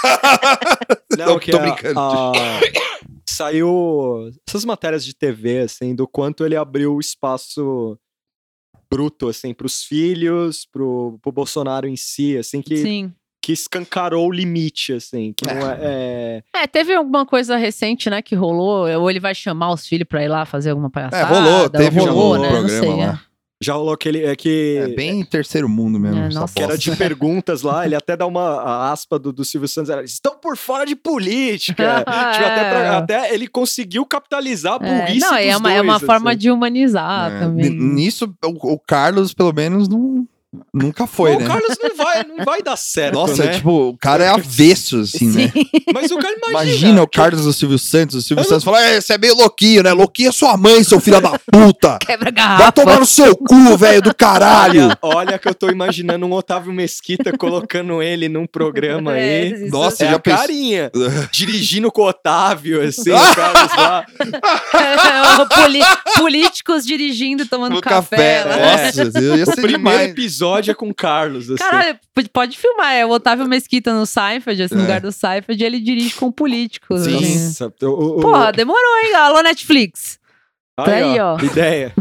não, 1.17 1.25
Não, 1.27 1.39
que 1.39 1.51
tô 1.51 1.59
brincando. 1.59 1.99
a- 1.99 2.31
saiu 3.29 4.29
essas 4.47 4.65
matérias 4.65 5.03
de 5.05 5.13
TV, 5.15 5.59
assim, 5.59 5.95
do 5.95 6.07
quanto 6.07 6.45
ele 6.45 6.55
abriu 6.55 6.99
espaço 6.99 7.97
bruto, 8.91 9.29
assim, 9.29 9.53
pros 9.53 9.83
filhos, 9.83 10.65
pro, 10.71 11.17
pro 11.21 11.31
Bolsonaro 11.31 11.87
em 11.87 11.95
si, 11.95 12.37
assim, 12.37 12.61
que, 12.61 12.75
Sim. 12.77 13.13
que 13.41 13.53
escancarou 13.53 14.27
o 14.27 14.31
limite, 14.31 14.91
assim, 14.93 15.33
que 15.33 15.45
não 15.45 15.53
é... 15.71 15.77
é- 15.81 16.43
É, 16.63 16.67
teve 16.67 16.93
alguma 16.93 17.25
coisa 17.25 17.55
recente, 17.55 18.09
né, 18.09 18.21
que 18.21 18.35
rolou, 18.35 18.87
ou 18.99 19.09
ele 19.09 19.19
vai 19.19 19.33
chamar 19.33 19.71
os 19.71 19.87
filhos 19.87 20.07
pra 20.07 20.23
ir 20.23 20.27
lá 20.27 20.45
fazer 20.45 20.71
alguma 20.71 20.89
palhaçada. 20.89 21.23
É, 21.35 21.39
rolou, 21.39 21.69
teve 21.69 21.99
ou 22.01 22.07
um 22.07 22.11
rolou, 22.11 22.37
né? 22.37 22.49
Não 22.51 22.59
programa 22.59 22.79
sei, 22.81 23.05
lá. 23.05 23.21
Já 23.61 23.73
rolou 23.73 23.93
aquele... 23.93 24.23
É 24.25 24.35
que... 24.35 24.77
É 24.81 24.87
bem 24.87 25.23
terceiro 25.23 25.69
mundo 25.69 25.99
mesmo. 25.99 26.19
É, 26.19 26.27
essa 26.27 26.39
nossa. 26.39 26.53
Que 26.53 26.63
era 26.63 26.77
de 26.77 26.95
perguntas 26.95 27.61
lá, 27.61 27.85
ele 27.85 27.95
até 27.95 28.17
dá 28.17 28.25
uma 28.25 28.61
a 28.61 28.91
aspa 28.91 29.19
do, 29.19 29.31
do 29.31 29.45
Silvio 29.45 29.67
Santos, 29.67 29.89
era, 29.89 30.03
estão 30.03 30.35
por 30.37 30.57
fora 30.57 30.85
de 30.85 30.95
política. 30.95 31.99
Tipo, 32.01 32.09
até, 32.45 32.69
pra- 32.69 32.97
até 32.97 33.33
ele 33.33 33.47
conseguiu 33.47 34.05
capitalizar 34.05 34.73
a 34.81 34.85
É, 34.85 35.05
burrice 35.05 35.19
não, 35.19 35.35
é 35.35 35.55
uma, 35.57 35.71
é 35.73 35.81
uma 35.81 35.93
dois, 35.99 36.05
forma 36.05 36.31
assim. 36.31 36.39
de 36.39 36.51
humanizar 36.51 37.31
É, 37.31 37.39
também. 37.39 37.65
n- 37.67 37.93
Nisso, 37.95 38.33
o, 38.43 38.73
o 38.73 38.79
Carlos, 38.79 39.33
pelo 39.33 39.53
menos, 39.53 39.87
não, 39.87 40.27
nunca 40.73 41.07
foi, 41.07 41.31
Não, 41.33 41.39
né? 41.39 41.45
O 41.45 41.47
Carlos 41.47 41.77
não 41.81 41.95
vai, 41.95 42.23
não 42.23 42.45
vai 42.45 42.61
dar 42.61 42.75
certo, 42.75 43.13
Nossa, 43.15 43.45
né? 43.45 43.53
tipo, 43.53 43.89
o 43.89 43.97
cara 43.97 44.23
é 44.25 44.27
avesso, 44.29 44.99
assim, 44.99 45.27
né? 45.31 45.51
Sim. 45.53 45.65
Mas 45.93 46.11
o 46.11 46.17
cara 46.17 46.33
imagina. 46.35 46.51
Imagina 46.71 47.03
o 47.03 47.07
Carlos 47.07 47.45
do 47.45 47.53
Silvio 47.53 47.79
Santos. 47.79 48.15
O 48.17 48.21
Silvio 48.21 48.41
Eu 48.41 48.43
não- 48.43 48.49
Santos 48.49 48.63
fala: 48.65 48.81
é, 48.81 48.99
você 48.99 49.13
é 49.13 49.17
meio 49.17 49.35
louquinho, 49.35 49.83
né? 49.83 49.93
Louquinho 49.93 50.29
é 50.29 50.31
sua 50.31 50.57
mãe, 50.57 50.83
seu 50.83 50.99
filho 50.99 51.21
da 51.21 51.39
puta. 51.51 51.97
Quebra 52.05 52.25
Vai 52.25 52.31
garrafa. 52.33 52.71
tomar 52.73 52.99
no 52.99 53.05
seu 53.05 53.35
cu, 53.35 53.77
velho 53.77 54.01
do 54.01 54.13
caralho. 54.13 54.89
Olha, 55.01 55.15
olha 55.15 55.39
que 55.39 55.47
eu 55.47 55.55
tô 55.55 55.69
imaginando 55.69 56.25
um 56.25 56.33
Otávio 56.33 56.73
Mesquita 56.73 57.35
colocando 57.37 58.01
ele 58.01 58.27
num 58.27 58.45
programa 58.45 59.15
É, 59.17 59.41
aí. 59.41 59.53
isso- 59.53 59.71
Nossa, 59.71 60.03
É 60.05 60.09
já 60.09 60.15
a 60.15 60.19
pensou? 60.19 60.39
carinha. 60.41 60.91
Dirigindo 61.31 61.91
com 61.91 62.01
o 62.01 62.07
Otávio, 62.09 62.81
assim, 62.81 63.11
o 63.11 63.35
Carlos 63.35 63.75
lá. 63.77 64.05
O 65.41 65.45
poli- 65.47 65.79
políticos 66.17 66.85
dirigindo, 66.85 67.45
tomando 67.45 67.75
No 67.75 67.81
café. 67.81 68.41
café. 68.41 68.43
lá. 68.43 68.55
É. 68.57 68.85
Nossa, 68.85 69.01
ia 69.21 69.43
O 69.43 69.45
ser 69.45 69.55
primeiro 69.55 69.77
demais. 69.77 70.09
episódio 70.11 70.40
é 70.71 70.73
com 70.73 70.93
Carlos, 70.93 71.49
assim. 71.49 71.57
Caralho, 71.63 71.99
pode- 72.13 72.29
filmar. 72.57 72.93
É 72.93 73.05
o 73.05 73.09
Otávio 73.09 73.47
Mesquita 73.47 73.93
no 73.93 74.05
Seinfeld, 74.05 74.63
assim, 74.63 74.75
no 74.75 74.81
É. 74.81 74.83
lugar 74.83 75.01
do 75.01 75.11
Seinfeld, 75.11 75.63
ele 75.63 75.79
dirige 75.79 76.15
com 76.15 76.31
políticos. 76.31 77.01
Sim. 77.01 77.15
assim. 77.17 77.45
Nossa, 77.45 77.73
o- 77.87 78.19
Porra, 78.21 78.51
demorou, 78.51 78.97
hein? 79.03 79.13
Alô, 79.15 79.41
Netflix. 79.41 80.19
tá 80.75 80.85
aí, 80.91 81.19
ó. 81.19 81.37
Ideia. 81.39 81.93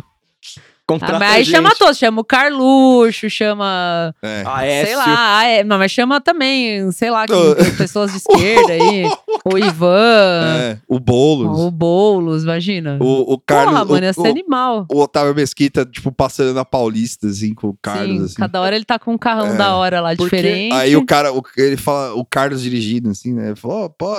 Ah, 0.91 0.99
Contrata 0.99 1.19
mas 1.19 1.29
a 1.31 1.33
aí 1.35 1.45
gente. 1.45 1.55
chama 1.55 1.75
todos, 1.77 1.99
chama 1.99 2.21
o 2.21 2.25
Carluxo, 2.25 3.31
chama. 3.31 4.15
É. 4.23 4.43
Aécio. 4.47 4.87
Sei 4.87 4.97
lá, 4.97 5.39
ah, 5.39 5.45
é, 5.45 5.65
não, 5.65 5.79
mas 5.79 5.91
chama 5.93 6.21
também, 6.21 6.91
sei 6.93 7.11
lá, 7.11 7.27
que- 7.27 7.33
Oh. 7.33 7.55
pessoas 7.77 8.11
de 8.11 8.19
esquerda 8.19 8.73
aí. 8.73 9.05
O 9.43 9.57
Ivan, 9.57 10.45
É, 10.59 10.79
o 10.87 11.01
Boulos. 11.01 11.59
o 11.61 11.71
Boulos, 11.71 12.43
imagina. 12.45 12.99
O, 13.01 13.33
o 13.35 13.39
Carlos. 13.39 13.73
Porra, 13.73 13.85
mano, 13.87 14.05
ia 14.05 14.11
o, 14.11 14.15
ser 14.15 14.29
animal. 14.29 14.87
o, 14.93 14.99
o 14.99 15.01
Otávio 15.03 15.35
Mesquita, 15.35 15.87
tipo, 15.87 16.13
passando 16.13 16.53
na 16.53 16.65
Paulista, 16.65 17.27
assim, 17.29 17.55
com 17.55 17.69
o 17.69 17.79
Carlos, 17.81 18.17
Sim, 18.19 18.25
assim. 18.27 18.35
cada 18.35 18.61
hora 18.61 18.77
ele 18.77 18.85
tá 18.85 18.99
com 18.99 19.13
um 19.15 19.19
carrão 19.19 19.47
É. 19.55 19.57
da 19.57 19.75
hora 19.77 20.01
lá, 20.03 20.15
Porque 20.15 20.37
diferente. 20.37 20.75
Aí 20.75 20.95
o 20.95 21.07
cara, 21.07 21.33
o- 21.33 21.43
ele 21.57 21.79
fala, 21.79 22.13
o 22.15 22.25
Carlos 22.25 22.61
dirigindo, 22.63 23.09
assim, 23.11 23.33
né? 23.33 23.47
Ele 23.49 23.57
falou, 23.57 23.85
"Ô, 23.87 23.91
pô, 23.91 24.15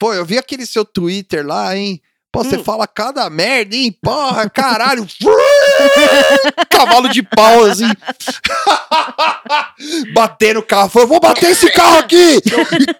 pô, 0.00 0.12
eu 0.12 0.24
vi 0.24 0.36
aquele 0.36 0.66
seu 0.66 0.84
Twitter 0.84 1.46
lá, 1.46 1.76
hein? 1.76 2.00
Pô, 2.32 2.42
você 2.42 2.56
Hum. 2.56 2.64
fala 2.64 2.86
cada 2.88 3.30
merda, 3.30 3.76
hein? 3.76 3.96
Porra, 4.02 4.50
caralho. 4.50 5.06
Cavalo 6.70 7.08
de 7.08 7.22
pau, 7.22 7.64
assim. 7.64 7.88
Batendo 10.14 10.60
o 10.60 10.62
carro. 10.62 10.88
Falou, 10.88 11.08
vou 11.08 11.20
bater 11.20 11.50
esse 11.50 11.70
carro 11.70 11.98
aqui! 11.98 12.40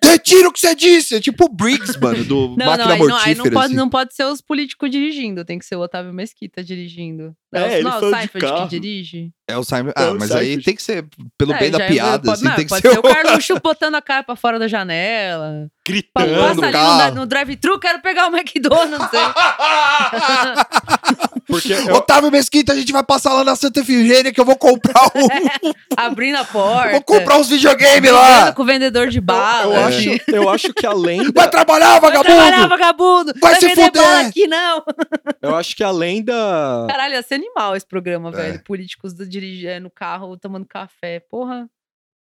Retira 0.03 0.49
o 0.49 0.53
que 0.53 0.61
você 0.61 0.75
disse! 0.75 1.15
É 1.17 1.21
tipo 1.21 1.47
o 1.47 1.49
Briggs, 1.49 1.99
mano, 2.01 2.25
do 2.25 2.55
Não, 2.57 2.67
Máquina 2.67 2.85
não, 2.85 2.93
aí, 2.93 2.99
não, 2.99 2.99
aí 2.99 2.99
não, 2.99 3.09
Mortífera. 3.09 3.51
pode, 3.53 3.67
assim. 3.67 3.75
não 3.77 3.89
pode 3.89 4.15
ser 4.15 4.25
os 4.25 4.41
políticos 4.41 4.91
dirigindo, 4.91 5.45
tem 5.45 5.59
que 5.59 5.65
ser 5.65 5.77
o 5.77 5.81
Otávio 5.81 6.13
Mesquita 6.13 6.63
dirigindo. 6.63 7.35
É, 7.55 7.61
Não, 7.61 7.67
ele 7.69 7.83
não 7.83 7.93
é 7.93 7.97
o 7.99 8.11
Seinfeld 8.11 8.63
que 8.63 8.69
dirige? 8.69 9.31
É 9.49 9.57
o 9.57 9.65
Simon. 9.65 9.91
É 9.91 9.93
Ah, 9.97 10.15
mas 10.19 10.31
aí 10.33 10.61
tem 10.63 10.75
que 10.75 10.83
ser 10.83 11.07
pelo 11.39 11.53
É, 11.55 11.59
bem 11.59 11.71
da 11.71 11.85
é- 11.85 11.89
piada, 11.89 12.19
pode, 12.25 12.31
assim, 12.33 12.45
não, 12.45 12.55
tem 12.57 12.65
que 12.65 12.69
pode 12.71 12.83
ser 12.83 12.93
ser 12.93 12.99
o 12.99 13.03
Carluxo 13.03 13.61
botando 13.63 13.95
a 13.95 14.03
cara 14.03 14.23
pra 14.25 14.37
fora 14.37 14.59
da 14.59 14.69
janela. 14.69 15.69
Gritando. 15.87 16.59
Passa 16.59 16.67
ali 16.67 17.11
no, 17.15 17.21
no 17.21 17.27
drive-thru, 17.27 17.79
quero 17.79 18.01
pegar 18.03 18.29
o 18.29 18.37
McDonald's. 18.37 19.09
Porque 21.47 21.73
eu, 21.73 21.95
Otávio 21.95 22.31
Mesquita, 22.31 22.73
a 22.73 22.77
gente 22.77 22.93
vai 22.93 23.05
passar 23.05 23.33
lá 23.33 23.45
na 23.45 23.55
Santa 23.55 23.81
Efigênia 23.81 24.33
que 24.33 24.41
eu 24.41 24.45
vou 24.45 24.57
comprar 24.57 25.05
um, 25.15 25.29
Abrindo 25.97 26.37
a 26.37 26.45
porta. 26.45 26.91
vou 26.93 27.03
comprar 27.03 27.39
uns 27.39 27.49
videogames 27.49 28.11
lá. 28.11 28.53
com 28.53 28.63
o 28.63 28.67
vendedor 28.67 29.09
de 29.09 29.21
bala. 29.21 29.75
eu, 29.75 29.85
assim. 29.87 30.15
acho, 30.15 30.31
eu 30.31 30.49
acho 30.51 30.75
que 30.75 30.85
além 30.87 31.31
Vai 31.33 31.49
trabalhar, 31.51 31.99
Vai 32.01 32.11
trabalhar, 32.13 32.67
vagabundo! 32.69 32.69
vagabundo! 32.69 33.33
Vai 33.41 33.55
se 33.57 33.69
fuder! 33.71 33.93
bala 33.93 34.21
aqui, 34.29 34.47
não! 34.47 34.83
eu 35.43 35.55
acho 35.57 35.77
que 35.77 35.85
além 35.85 36.23
da 36.25 36.87
Caralho, 36.89 37.15
ia 37.15 37.23
ser 37.23 37.35
animal 37.35 37.77
esse 37.77 37.87
programa, 37.87 38.29
É. 38.31 38.33
velho. 38.33 38.63
Políticos 38.65 39.15
do 39.15 39.27
dirigir 39.27 39.81
no 39.81 39.91
carro, 39.91 40.37
tomando 40.37 40.67
café. 40.67 41.21
Porra. 41.31 41.69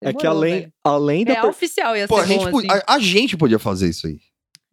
é 0.02 0.12
que 0.12 0.18
demorou, 0.18 0.38
além 0.42 0.54
velho. 0.60 0.72
além 0.84 1.24
da 1.24 1.32
É 1.32 1.40
per- 1.40 1.50
oficial, 1.50 1.96
ia 1.96 2.06
Pô, 2.06 2.16
ser 2.16 2.22
a 2.22 2.26
gente, 2.26 2.50
bom, 2.50 2.58
assim. 2.58 2.68
a, 2.70 2.94
a 2.94 2.98
gente 2.98 3.36
podia 3.36 3.58
fazer 3.58 3.88
isso 3.88 4.06
aí. 4.06 4.18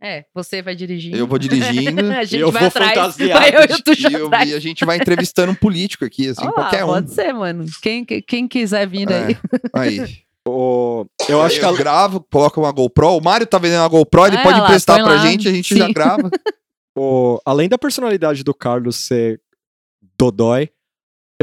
É, 0.04 0.26
você 0.36 0.62
vai 0.62 0.76
dirigindo. 0.76 1.16
Eu 1.16 1.26
vou 1.26 1.39
dirigindo 1.39 2.01
a 2.12 2.24
gente 2.26 2.41
eu 2.41 2.51
vai 2.51 2.64
vou 2.64 2.68
atrás. 2.68 2.91
fantasiado 2.93 3.39
Vai 3.39 3.49
eu 3.56 3.62
e 3.62 4.14
eu- 4.14 4.47
e 4.49 4.54
a 4.54 4.60
gente 4.60 4.84
vai 4.84 4.97
entrevistando 4.97 5.51
um 5.51 5.56
político 5.56 6.04
aqui, 6.04 6.28
assim, 6.28 6.41
Olha 6.41 6.49
lá, 6.49 6.54
qualquer 6.56 6.84
um. 6.84 6.88
Pode 6.88 7.12
ser, 7.14 7.34
mano. 7.34 7.66
Quem, 7.82 8.04
quem- 8.06 8.47
quiser 8.47 8.86
vir 8.88 9.10
É, 9.10 9.26
aí. 9.26 9.38
Aí. 9.74 10.18
o- 10.45 11.06
eu 11.30 11.41
acho 11.41 11.58
que 11.58 11.66
eu 11.66 11.74
gravo, 11.76 12.26
coloco 12.30 12.60
uma 12.60 12.72
GoPro. 12.72 13.16
O 13.18 13.22
Mário 13.22 13.47
tá 13.47 13.58
vendendo 13.58 13.80
uma 13.82 13.88
GoPro, 13.88 14.26
ele 14.28 14.38
Ah, 14.38 14.43
pode 14.43 14.60
lá, 14.60 14.66
emprestar 14.66 14.97
pra 15.01 15.14
lá. 15.16 15.18
gente, 15.26 15.47
a 15.47 15.51
gente 15.54 15.74
Sim. 15.74 15.80
já 15.80 15.88
grava. 15.89 16.30
o- 16.97 17.39
além 17.45 17.70
da 17.70 17.78
personalidade 17.78 18.43
do 18.43 18.54
Carlos 18.54 18.97
ser 19.08 19.39
dodói, 20.20 20.70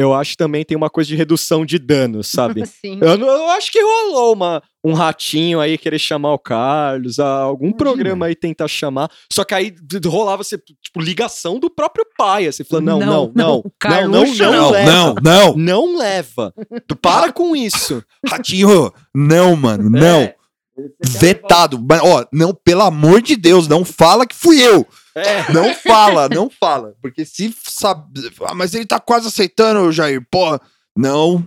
eu 0.01 0.15
acho 0.15 0.33
que 0.33 0.37
também 0.37 0.65
tem 0.65 0.77
uma 0.77 0.89
coisa 0.89 1.09
de 1.09 1.17
redução 1.17 1.65
de 1.65 1.79
danos, 1.79 2.29
sabe? 2.29 2.65
Sim. 2.67 2.99
Eu, 3.01 3.19
eu 3.19 3.51
acho 3.51 3.71
que 3.71 3.81
rolou 3.83 4.33
uma, 4.33 4.63
um 4.83 4.95
ratinho 4.95 5.61
aí 5.61 5.77
querer 5.77 5.99
chamar 5.99 6.33
o 6.33 6.39
Carlos, 6.39 7.19
algum 7.19 7.67
Imagina. 7.67 7.77
programa 7.77 8.27
aí 8.27 8.35
tentar 8.35 8.67
chamar. 8.69 9.11
Só 9.33 9.45
que 9.45 9.55
aí 9.55 9.75
rolava 10.07 10.43
você, 10.43 10.57
tipo, 10.59 11.01
ligação 11.01 11.59
do 11.59 11.69
próprio 11.69 12.07
pai. 12.17 12.47
Assim, 12.47 12.65
falando: 12.65 12.87
não, 12.87 12.99
Não, 12.99 13.07
não, 13.07 13.33
não, 13.35 13.63
não, 13.85 14.09
não, 14.09 14.09
não, 14.09 14.35
não, 14.35 14.53
não. 14.53 14.71
leva. 14.71 15.21
não. 15.23 15.57
Não 15.57 15.97
leva. 15.99 16.55
Tu 16.87 16.97
para 16.97 17.33
com 17.33 17.55
isso. 17.55 18.03
Ratinho, 18.27 18.93
não, 19.15 19.55
mano, 19.55 19.91
não. 19.91 20.23
É. 20.23 20.37
Vetado. 21.05 21.79
Mas, 21.87 22.01
Ó, 22.03 22.25
não, 22.33 22.55
pelo 22.55 22.83
amor 22.83 23.21
de 23.21 23.37
Deus, 23.37 23.69
não 23.69 23.85
fala 23.85 24.27
que 24.27 24.35
fui 24.35 24.61
eu. 24.61 24.87
É. 25.15 25.53
Não 25.53 25.75
fala, 25.75 26.29
não 26.29 26.49
fala. 26.49 26.95
Porque 27.03 27.25
se 27.25 27.55
sabe. 27.69 28.31
Ah, 28.47 28.55
mas 28.55 28.75
ele 28.75 28.87
tá 28.87 29.01
quase 29.01 29.27
aceitando, 29.29 29.91
Jair. 29.93 30.25
Pô, 30.31 30.59
não. 30.97 31.47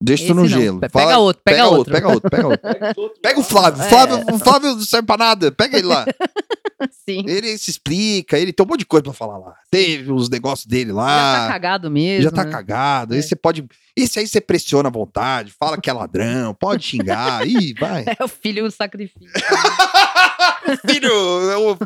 Deixa 0.00 0.24
Esse 0.24 0.34
no 0.34 0.42
não. 0.42 0.48
gelo. 0.48 0.78
Pega 0.78 0.92
Fala- 0.92 1.18
outro, 1.18 1.42
pega 1.44 1.66
outro. 1.66 1.92
Pega 1.92 2.08
outro, 2.08 2.30
pega 2.30 2.46
outro. 2.46 3.14
Pega 3.20 3.40
o 3.40 3.42
Flávio. 3.42 3.82
É. 3.82 3.88
Flávio, 3.88 4.24
o 4.32 4.38
Flávio 4.38 4.74
não 4.74 4.80
serve 4.82 5.06
pra 5.06 5.16
nada. 5.16 5.50
Pega 5.50 5.76
ele 5.78 5.88
lá. 5.88 6.04
Sim. 7.08 7.24
Ele 7.26 7.56
se 7.58 7.70
explica, 7.70 8.38
ele 8.38 8.52
tem 8.52 8.64
um 8.64 8.68
monte 8.68 8.80
de 8.80 8.86
coisa 8.86 9.02
pra 9.02 9.12
falar 9.12 9.38
lá. 9.38 9.54
Teve 9.70 10.12
os 10.12 10.28
negócios 10.28 10.66
dele 10.66 10.90
Já 10.90 10.94
tá 10.96 11.02
lá. 11.42 11.48
cagado 11.48 11.90
mesmo. 11.90 12.22
Já 12.22 12.30
tá 12.30 12.44
né? 12.44 12.50
cagado. 12.52 13.14
Aí 13.14 13.20
É. 13.20 13.22
você 13.22 13.34
pode. 13.36 13.66
Esse 13.96 14.20
aí 14.20 14.26
você 14.28 14.40
pressiona 14.40 14.88
à 14.88 14.92
vontade, 14.92 15.52
fala 15.58 15.80
que 15.80 15.90
é 15.90 15.92
ladrão, 15.92 16.54
pode 16.54 16.84
xingar. 16.84 17.44
Ih, 17.48 17.74
vai. 17.78 18.04
É 18.18 18.22
o 18.24 18.28
filho 18.28 18.64
do 18.64 18.70
sacrifício. 18.70 19.28
Filho, 20.86 21.10
é 21.50 21.56
o- 21.56 21.76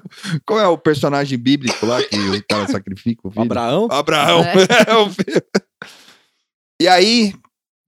qual 0.45 0.59
é 0.61 0.67
o 0.67 0.77
personagem 0.77 1.39
bíblico 1.39 1.87
lá 1.87 2.03
que 2.03 2.17
o 2.19 2.45
cara 2.47 2.67
sacrifica 2.67 3.29
o 3.29 3.31
filho? 3.31 3.43
Abraão? 3.45 3.89
Abraão. 3.91 4.43
É 4.87 4.95
o 4.97 5.09
filho. 5.09 5.43
E 6.81 6.89
aí, 6.89 7.33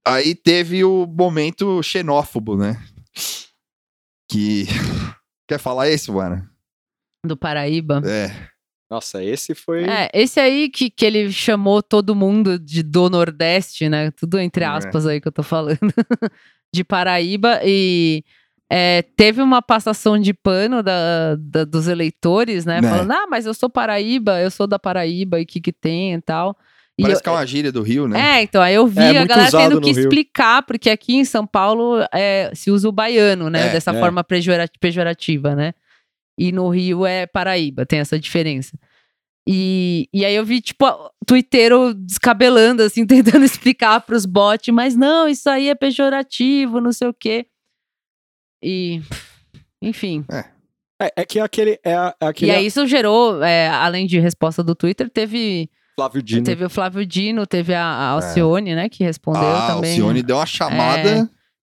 aí 0.07 0.33
teve 0.33 0.83
o 0.85 1.05
momento 1.05 1.83
xenófobo, 1.83 2.55
né? 2.55 2.81
Que. 4.31 4.65
Quer 5.47 5.59
falar 5.59 5.89
esse, 5.89 6.09
mano? 6.11 6.47
Do 7.25 7.37
Paraíba. 7.37 8.01
É. 8.05 8.31
Nossa, 8.89 9.23
esse 9.23 9.55
foi. 9.55 9.83
É, 9.83 10.09
esse 10.13 10.39
aí 10.39 10.69
que, 10.69 10.89
que 10.89 11.05
ele 11.05 11.31
chamou 11.31 11.81
todo 11.81 12.15
mundo 12.15 12.59
de 12.59 12.83
do 12.83 13.09
Nordeste, 13.09 13.89
né? 13.89 14.11
Tudo 14.11 14.37
entre 14.39 14.63
É. 14.63 14.67
aspas 14.67 15.07
aí 15.07 15.19
que 15.19 15.27
eu 15.27 15.31
tô 15.31 15.41
falando. 15.43 15.79
de 16.73 16.83
Paraíba. 16.83 17.59
E 17.63 18.23
é, 18.71 19.01
teve 19.15 19.41
uma 19.41 19.61
passação 19.61 20.19
de 20.19 20.33
pano 20.33 20.83
da, 20.83 21.35
da- 21.39 21.63
dos 21.65 21.87
eleitores, 21.87 22.65
né? 22.65 22.79
Né. 22.81 22.89
Falando, 22.89 23.11
ah, 23.11 23.25
mas 23.29 23.45
eu 23.45 23.53
sou 23.53 23.69
Paraíba, 23.69 24.39
eu 24.39 24.51
sou 24.51 24.67
da 24.67 24.77
Paraíba, 24.77 25.39
e 25.39 25.43
o 25.43 25.45
que 25.47 25.59
que 25.61 25.71
tem 25.73 26.13
e 26.13 26.21
tal. 26.21 26.55
E 26.97 27.01
Parece 27.01 27.19
eu- 27.19 27.23
que 27.23 27.29
é 27.29 27.31
uma 27.31 27.45
gíria 27.45 27.71
do 27.71 27.81
Rio, 27.81 28.07
né? 28.07 28.37
É, 28.37 28.41
então, 28.43 28.61
aí 28.61 28.73
eu 28.75 28.87
vi 28.87 28.99
É 29.01 29.17
a 29.17 29.25
galera 29.25 29.51
tendo 29.51 29.81
que 29.81 29.91
Rio. 29.91 29.99
explicar, 29.99 30.63
porque 30.63 30.89
aqui 30.89 31.15
em 31.15 31.25
São 31.25 31.45
Paulo 31.45 31.97
é, 32.13 32.51
se 32.53 32.69
usa 32.71 32.87
o 32.87 32.91
baiano, 32.91 33.49
né? 33.49 33.67
É, 33.67 33.69
dessa 33.71 33.91
é. 33.91 33.99
forma 33.99 34.23
pejora- 34.23 34.69
pejorativa, 34.79 35.55
né? 35.55 35.73
E 36.37 36.51
no 36.51 36.69
Rio 36.69 37.05
é 37.05 37.25
Paraíba, 37.25 37.85
tem 37.85 37.99
essa 37.99 38.19
diferença. 38.19 38.77
E, 39.47 40.09
e 40.13 40.25
aí 40.25 40.33
eu 40.35 40.43
vi, 40.43 40.59
tipo, 40.59 40.85
twitteiro 41.25 41.93
descabelando, 41.93 42.81
assim, 42.81 43.05
tentando 43.07 43.45
explicar 43.45 44.01
pros 44.01 44.25
bots, 44.25 44.73
mas 44.73 44.95
não, 44.95 45.27
isso 45.27 45.49
aí 45.49 45.69
é 45.69 45.75
pejorativo, 45.75 46.81
não 46.81 46.91
sei 46.91 47.07
o 47.07 47.13
quê. 47.13 47.45
E, 48.63 49.01
enfim. 49.81 50.25
É, 50.99 51.11
é 51.17 51.25
que 51.25 51.39
aquele. 51.39 51.79
É, 51.83 51.93
a- 51.93 52.15
é 52.19 52.25
aquele 52.27 52.51
E 52.51 52.55
aí 52.55 52.65
isso 52.65 52.85
gerou, 52.87 53.43
é, 53.43 53.67
além 53.69 54.07
de 54.07 54.17
resposta 54.19 54.63
do 54.63 54.73
Twitter, 54.73 55.09
teve, 55.09 55.69
Flávio 55.95 56.23
Dino. 56.23 56.43
teve 56.43 56.65
o 56.65 56.69
Flávio 56.69 57.05
Dino, 57.05 57.45
teve 57.45 57.73
a, 57.75 57.83
a 57.85 58.07
Alcione, 58.11 58.73
né, 58.75 58.89
que 58.89 59.03
respondeu 59.03 59.43
É. 59.43 59.45
ah, 59.57 59.67
também. 59.75 59.91
o 59.93 59.95
Cione 59.95 60.23
deu 60.23 60.37
uma 60.37 60.45
chamada, 60.45 61.29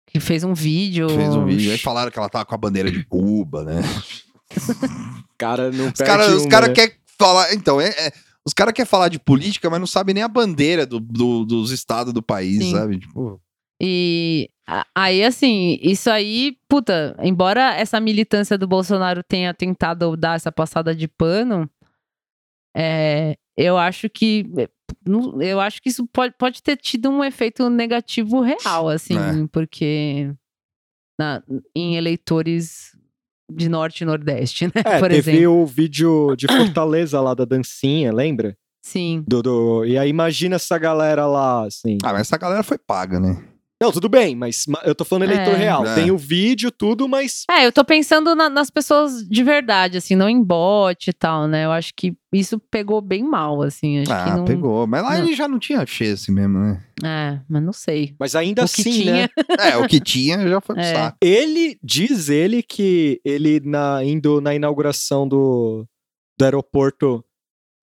que 0.07 0.21
fez 0.21 0.45
um 0.45 0.53
vídeo. 0.53 1.09
fez 1.09 1.35
um 1.35 1.47
vídeo. 1.47 1.73
Aí 1.73 1.79
falaram 1.79 2.11
que 2.11 2.19
ela 2.19 2.29
tava 2.29 2.45
com 2.45 2.55
a 2.55 2.59
bandeira 2.59 2.91
de 2.91 3.03
Cuba, 3.05 3.65
né? 3.65 3.81
cara 5.39 5.71
não 5.71 5.87
Os 5.87 5.93
perde 5.93 6.05
caras 6.05 6.29
os 6.29 6.43
uma, 6.43 6.51
cara 6.51 6.69
né? 6.69 6.75
querem 6.75 6.95
falar. 7.19 7.53
Então, 7.55 7.81
é, 7.81 7.89
é- 7.89 8.13
os 8.47 8.53
caras 8.53 8.75
querem 8.75 8.89
falar 8.89 9.09
de 9.09 9.19
política, 9.21 9.71
mas 9.71 9.79
não 9.81 9.87
sabem 9.87 10.15
nem 10.15 10.23
a 10.25 10.29
bandeira 10.29 10.85
do, 10.85 10.99
do- 10.99 11.45
dos 11.45 11.71
estados 11.71 12.13
do 12.13 12.23
país, 12.23 12.59
Sim. 12.59 12.73
sabe? 12.73 12.99
Tipo, 12.99 13.41
E 13.81 14.49
aí, 14.95 15.23
assim, 15.25 15.79
isso 15.83 16.09
aí, 16.11 16.57
puta, 16.69 17.17
embora 17.23 17.75
essa 17.75 18.01
militância 18.01 18.57
do 18.59 18.67
Bolsonaro 18.67 19.23
tenha 19.23 19.53
tentado 19.55 20.17
dar 20.17 20.37
essa 20.37 20.51
passada 20.53 20.95
de 20.95 21.07
pano, 21.09 21.69
é, 22.77 23.37
eu 23.57 23.77
acho 23.79 24.09
que. 24.09 24.45
não- 25.07 25.41
Eu 25.43 25.61
acho 25.61 25.81
que 25.83 25.89
isso 25.89 26.07
pode, 26.07 26.35
pode 26.39 26.63
ter 26.63 26.77
tido 26.77 27.11
um 27.11 27.25
efeito 27.25 27.69
negativo 27.71 28.41
real, 28.41 28.89
assim, 28.89 29.17
É. 29.19 29.47
porque 29.51 30.33
na- 31.19 31.43
em 31.75 31.97
eleitores 31.97 32.97
de 33.57 33.69
norte 33.69 34.01
e 34.01 34.05
nordeste, 34.05 34.67
né? 34.67 34.73
É, 34.85 34.99
por 34.99 35.09
teve 35.11 35.33
exemplo. 35.33 35.63
o 35.63 35.67
vídeo 35.67 36.35
de 36.37 36.47
Fortaleza 36.47 37.21
lá 37.21 37.35
da 37.35 37.45
dancinha, 37.45 38.13
lembra? 38.13 38.57
Sim. 38.85 39.25
Do, 39.29 39.43
do- 39.43 39.85
E 39.85 39.97
aí 39.97 40.09
imagina 40.09 40.57
essa 40.57 40.77
galera 40.79 41.27
lá, 41.27 41.67
assim. 41.67 41.99
ah, 42.03 42.13
mas 42.13 42.23
essa 42.23 42.37
galera 42.37 42.63
foi 42.63 42.79
paga, 42.79 43.21
né? 43.21 43.43
Não, 43.83 43.91
tudo 43.91 44.09
bem, 44.09 44.37
mas 44.37 44.65
ma- 44.69 44.81
eu 44.85 44.95
tô 44.95 45.05
falando 45.05 45.25
eleitor 45.25 45.55
É. 45.55 45.57
real. 45.57 45.85
É. 45.85 45.95
Tem 45.97 46.11
o 46.13 46.17
vídeo, 46.17 46.71
tudo, 46.71 47.09
mas. 47.09 47.43
É, 47.51 47.67
eu 47.67 47.73
tô 47.73 47.85
pensando 47.85 48.33
na- 48.35 48.49
nas 48.49 48.71
pessoas 48.71 49.27
de 49.29 49.43
verdade, 49.43 49.99
assim, 49.99 50.15
não 50.15 50.29
em 50.29 50.41
bot 50.41 51.11
e 51.11 51.13
tal, 51.13 51.49
né? 51.49 51.65
Eu 51.65 51.73
acho 51.73 51.93
que 51.97 52.15
isso 52.33 52.61
pegou 52.71 53.01
bem 53.01 53.25
mal, 53.25 53.61
assim. 53.63 53.99
Acho 53.99 54.07
que 54.07 54.13
ah, 54.31 54.37
não. 54.37 54.45
pegou. 54.45 54.87
Mas 54.87 55.03
lá 55.03 55.19
não. 55.19 55.25
ele 55.27 55.35
já 55.35 55.49
não 55.49 55.59
tinha 55.59 55.85
chance 55.85 56.31
mesmo, 56.31 56.59
né? 56.61 56.81
É, 57.03 57.41
mas 57.49 57.63
não 57.63 57.73
sei. 57.73 58.15
Mas 58.21 58.37
ainda 58.37 58.63
o 58.65 58.69
que 58.69 58.81
assim, 58.83 58.93
tinha. 58.93 59.13
né? 59.15 59.29
É, 59.73 59.77
o 59.77 59.89
que 59.89 59.99
tinha 59.99 60.39
já 60.49 60.61
foi 60.61 60.77
pro 60.77 60.85
É. 60.85 60.95
saco. 60.95 61.17
Ele 61.21 61.77
diz 61.83 62.29
ele 62.29 62.63
que 62.63 63.21
ele 63.25 63.61
na, 63.65 64.05
indo 64.05 64.41
na 64.41 64.55
inauguração 64.55 65.27
do, 65.27 65.85
do 66.39 66.45
aeroporto 66.45 67.25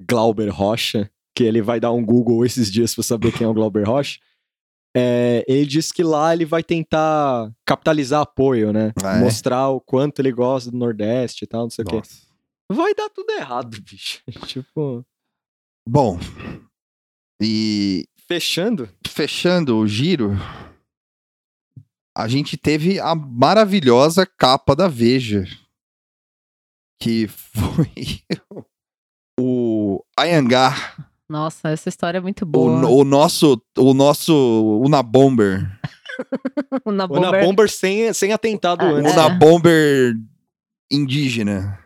Glauber 0.10 0.48
Rocha, 0.50 1.10
que 1.36 1.44
ele 1.44 1.62
vai 1.62 1.80
dar 1.80 1.92
um 1.92 2.04
Google 2.06 2.46
esses 2.46 2.72
dias 2.72 2.96
pra 2.96 3.04
saber 3.04 3.32
quem 3.34 3.46
é 3.46 3.50
o 3.50 3.54
Glauber 3.54 3.84
Rocha. 3.86 4.18
É, 5.00 5.46
ele 5.48 5.66
diz 5.66 5.92
que 5.92 6.04
lá 6.04 6.34
ele 6.34 6.46
vai 6.46 6.62
tentar 6.64 7.52
capitalizar 7.66 8.22
apoio, 8.22 8.74
né? 8.74 8.92
Ah, 9.04 9.18
é? 9.18 9.20
Mostrar 9.20 9.70
o 9.70 9.80
quanto 9.80 10.20
ele 10.20 10.32
gosta 10.32 10.70
do 10.70 10.78
Nordeste 10.78 11.46
e 11.46 11.48
tal, 11.48 11.64
não 11.64 11.70
sei 11.70 11.84
o 11.84 11.88
quê. 11.88 11.96
Nossa. 11.96 12.28
Vai 12.72 12.94
dar 12.94 13.10
tudo 13.10 13.32
errado, 13.32 13.78
bicho. 13.82 14.22
tipo, 14.46 15.06
Bom, 15.88 16.20
e 17.42 18.08
fechando. 18.28 18.90
fechando 19.08 19.78
o 19.78 19.88
giro, 19.88 20.32
a 22.16 22.28
gente 22.28 22.58
teve 22.58 23.00
a 23.00 23.16
maravilhosa 23.16 24.26
capa 24.26 24.76
da 24.76 24.88
Veja, 24.88 25.46
que 27.02 27.28
foi 27.56 28.22
o 29.40 30.04
Ayangar 30.18 31.09
Nossa, 31.30 31.70
essa 31.70 31.90
história 31.90 32.18
é 32.18 32.22
muito 32.22 32.42
O, 32.42 32.46
boa. 32.46 32.88
o 32.90 33.04
nosso, 33.04 33.62
o 33.78 33.94
nosso 33.94 34.82
Unabomber. 34.84 35.70
O 36.84 36.92
Na 36.92 37.06
Ou 37.10 37.20
na 37.20 37.28
Bomber- 37.28 37.46
Bomber 37.46 37.70
sem, 37.70 38.12
sem 38.12 38.34
atentado 38.34 38.84
Ah, 38.84 38.90
antes. 38.90 39.12
é. 39.12 39.14
Unabomber 39.16 40.16
indígena. 40.92 41.80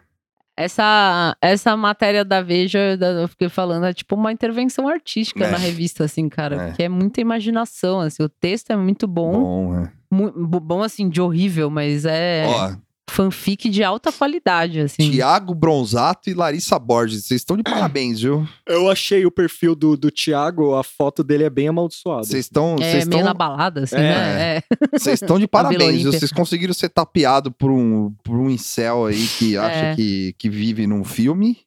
Essa, 0.58 1.36
essa 1.42 1.76
matéria 1.78 2.24
da 2.26 2.42
Veja, 2.42 2.98
eu 3.22 3.28
fiquei 3.28 3.50
falando, 3.50 3.86
é 3.86 3.94
tipo 3.94 4.16
uma 4.16 4.32
intervenção 4.32 4.88
artística 4.88 5.44
É. 5.46 5.52
na 5.52 5.58
revista, 5.58 6.04
assim, 6.06 6.30
cara. 6.30 6.56
É. 6.56 6.68
Porque 6.68 6.84
é 6.84 6.90
muita 6.90 7.22
imaginação, 7.22 8.00
assim. 8.00 8.24
O 8.24 8.30
texto 8.30 8.72
é 8.72 8.76
muito 8.76 9.08
bom. 9.08 9.32
Bom, 9.34 9.76
é. 9.84 9.92
mu- 10.12 10.32
bo- 10.48 10.60
bom 10.60 10.82
assim, 10.84 11.10
de 11.10 11.20
horrível, 11.22 11.70
mas 11.70 12.06
é 12.06 12.46
Ó, 12.48 12.72
fanfic 13.10 13.70
de 13.70 13.84
alta 13.84 14.12
qualidade, 14.12 14.80
assim. 14.80 15.12
Tiago 15.12 15.54
Bronzato 15.54 16.30
e 16.30 16.34
Larissa 16.34 16.80
Borges. 16.80 17.26
Vocês 17.26 17.42
estão 17.42 17.56
de 17.58 17.64
parabéns, 17.64 18.22
viu? 18.22 18.48
Eu 18.66 18.90
achei 18.90 19.26
o 19.26 19.32
perfil 19.32 19.76
do, 19.76 19.96
do 19.96 20.10
Thiago, 20.10 20.76
a 20.76 20.84
foto 20.84 21.24
dele 21.24 21.44
é 21.44 21.50
bem 21.50 21.68
amaldiçoada. 21.68 22.24
Vocês 22.24 22.46
estão. 22.46 22.76
É 22.76 22.92
Vocês 22.92 23.06
meio 23.06 23.20
estão. 23.20 23.24
na 23.24 23.34
balada, 23.34 23.84
assim, 23.84 23.96
É. 23.96 24.00
né? 24.00 24.58
É. 24.58 24.64
Vocês 24.98 25.22
estão 25.22 25.38
de 25.38 25.48
parabéns. 25.48 26.04
Vocês 26.04 26.32
conseguiram 26.32 26.74
ser 26.74 26.90
tapeado 26.90 27.52
por 27.52 27.70
um, 27.72 28.12
por 28.24 28.36
um 28.36 28.50
incel 28.50 29.06
aí 29.06 29.28
que 29.38 29.58
acha 29.58 29.76
É. 29.86 29.96
que, 29.96 30.34
que 30.38 30.50
vive 30.50 30.88
num 30.88 31.04
filme. 31.04 31.58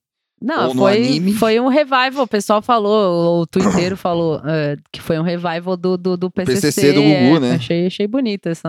Não, 0.41 0.69
Ou 0.69 0.75
no 0.75 0.81
foi, 0.83 0.97
anime. 0.99 1.33
foi 1.33 1.59
um 1.59 1.69
revival. 1.69 2.25
O 2.25 2.27
pessoal 2.29 2.61
falou, 2.61 3.41
o 3.41 3.47
Twitter 3.47 3.97
falou 3.97 4.41
é, 4.45 4.77
que 4.93 5.01
foi 5.01 5.19
um 5.19 5.23
revival 5.23 5.77
do, 5.79 5.97
do, 5.97 6.17
do 6.17 6.31
PCC. 6.31 6.61
PCC 6.69 6.93
do 6.93 7.01
Gugu, 7.03 7.37
é, 7.37 7.41
né? 7.41 7.53
Achei, 7.55 7.87
achei 7.87 8.07
bonita 8.07 8.51
essa, 8.51 8.69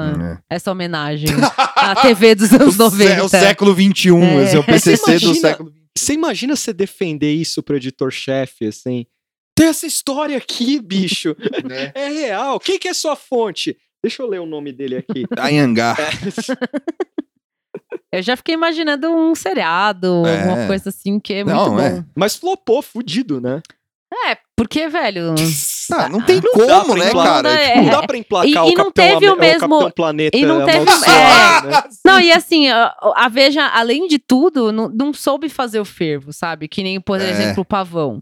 É. 0.49 0.55
essa 0.55 0.71
homenagem 0.71 1.27
à 1.75 1.93
TV 1.95 2.35
dos 2.35 2.53
anos 2.53 2.79
O 2.79 2.89
sé- 2.89 3.15
90. 3.17 3.23
O 3.25 3.29
século 3.29 3.73
XXI, 3.73 4.09
É. 4.15 4.43
esse 4.43 4.55
é 4.55 4.59
o 4.59 4.63
PCC 4.63 5.05
do 5.05 5.11
Imagina- 5.25 5.33
século 5.35 5.73
Você 5.97 6.13
imagina 6.13 6.55
você 6.55 6.71
defender 6.71 7.33
isso 7.33 7.61
pro 7.61 7.75
editor-chefe, 7.75 8.67
assim? 8.67 9.05
Tem 9.53 9.67
essa 9.67 9.85
história 9.85 10.37
aqui, 10.37 10.79
bicho. 10.79 11.35
né? 11.67 11.91
É 11.93 12.07
real. 12.07 12.59
Quem 12.61 12.79
que 12.79 12.87
é 12.87 12.93
sua 12.93 13.15
fonte? 13.17 13.75
Deixa 14.01 14.21
eu 14.23 14.27
ler 14.29 14.39
o 14.39 14.45
nome 14.45 14.71
dele 14.71 14.97
aqui. 14.97 15.25
Anhangá. 15.37 15.97
Eu 18.11 18.21
já 18.21 18.35
fiquei 18.37 18.53
imaginando 18.55 19.09
um 19.09 19.33
seriado, 19.35 20.25
É. 20.25 20.39
alguma 20.41 20.67
coisa 20.67 20.89
assim, 20.89 21.19
que 21.19 21.33
é 21.33 21.43
muito 21.43 21.55
Não, 21.57 21.71
bom. 21.75 21.79
é. 21.79 22.03
Mas 22.15 22.35
flopou, 22.35 22.81
fudido, 22.81 23.39
né? 23.41 23.61
É, 24.29 24.37
porque, 24.55 24.87
velho. 24.87 25.35
Ah, 25.89 26.09
não 26.09 26.19
tem 26.21 26.41
Não 26.41 26.51
como, 26.51 26.95
né, 26.97 27.07
emplacar. 27.07 27.43
cara? 27.43 27.49
É. 27.53 27.67
Tipo, 27.75 27.83
Não 27.85 27.89
dá 27.91 28.07
pra 28.07 28.17
emplacar 28.17 28.49
E- 28.49 28.57
o, 28.57 28.65
e 28.71 28.75
não 28.75 28.91
Capitão 28.91 28.91
teve 28.91 29.29
o 29.29 29.35
mesmo- 29.37 29.59
Capitão 29.69 29.91
Planeta 29.91 30.37
e 30.37 30.45
não 30.45 30.65
teve- 30.65 30.79
amaldiçoado, 30.79 31.67
né? 31.69 31.83
Não, 32.05 32.19
e 32.19 32.31
assim, 32.33 32.67
a, 32.69 32.93
a 33.15 33.29
Veja, 33.29 33.65
além 33.67 34.05
de 34.05 34.19
tudo, 34.19 34.73
não, 34.73 34.89
não 34.89 35.13
soube 35.13 35.47
fazer 35.47 35.79
o 35.79 35.85
fervo, 35.85 36.33
sabe? 36.33 36.67
Que 36.67 36.83
nem, 36.83 36.99
por 36.99 37.21
É. 37.21 37.29
exemplo, 37.29 37.61
o 37.61 37.65
Pavão. 37.65 38.21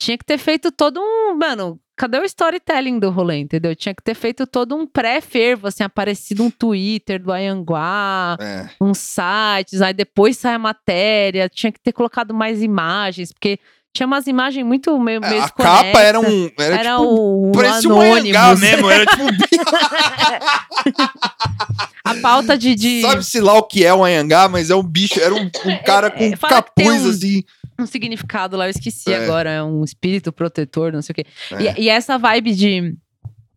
Tinha 0.00 0.18
que 0.18 0.24
ter 0.24 0.38
feito 0.38 0.72
todo 0.72 1.00
um. 1.00 1.36
Mano, 1.36 1.78
cadê 1.96 2.18
o 2.18 2.24
storytelling 2.24 2.98
do 2.98 3.10
rolê, 3.10 3.38
entendeu? 3.38 3.74
Tinha 3.74 3.94
que 3.94 4.02
ter 4.02 4.14
feito 4.14 4.46
todo 4.46 4.74
um 4.74 4.86
pré-fervo, 4.86 5.68
assim, 5.68 5.84
aparecido 5.84 6.42
um 6.42 6.50
Twitter 6.50 7.22
do 7.22 7.32
Ayanguá, 7.32 8.36
é. 8.40 8.68
uns 8.80 8.98
sites, 8.98 9.80
aí 9.80 9.94
depois 9.94 10.36
sai 10.36 10.54
a 10.54 10.58
matéria. 10.58 11.48
Tinha 11.48 11.72
que 11.72 11.80
ter 11.80 11.92
colocado 11.92 12.34
mais 12.34 12.62
imagens, 12.62 13.32
porque 13.32 13.58
tinha 13.92 14.06
umas 14.08 14.26
imagens 14.26 14.66
muito 14.66 14.98
meio, 14.98 15.24
É, 15.24 15.38
a 15.38 15.48
capa 15.48 16.00
era 16.00 16.18
um. 16.18 16.50
Era, 16.58 16.74
Era 16.74 16.90
tipo. 16.96 17.04
o, 17.04 17.52
Parecia 17.52 17.88
um 17.90 18.00
Anonymous. 18.00 18.60
mesmo. 18.60 18.90
Era 18.90 19.06
tipo. 19.06 19.22
A 22.04 22.14
pauta 22.16 22.58
de. 22.58 22.74
de... 22.74 23.02
Sabe-se 23.02 23.40
lá 23.40 23.54
o 23.54 23.62
que 23.62 23.84
é 23.84 23.94
um 23.94 24.04
Anhangá, 24.04 24.48
mas 24.48 24.68
é 24.68 24.74
um 24.74 24.82
bicho. 24.82 25.18
Era 25.20 25.32
um, 25.34 25.44
um 25.44 25.78
cara 25.86 26.10
com 26.10 26.24
é, 26.24 26.36
capuz 26.36 27.06
um- 27.06 27.10
assim. 27.10 27.44
Um 27.78 27.86
significado 27.86 28.56
lá, 28.56 28.66
eu 28.66 28.70
esqueci 28.70 29.12
É. 29.12 29.24
agora, 29.24 29.50
é 29.50 29.62
um 29.62 29.82
espírito 29.84 30.32
protetor, 30.32 30.92
não 30.92 31.02
sei 31.02 31.12
o 31.12 31.16
quê. 31.16 31.26
É. 31.52 31.80
E, 31.80 31.84
e 31.84 31.88
essa 31.88 32.16
vibe 32.18 32.54
de 32.54 32.94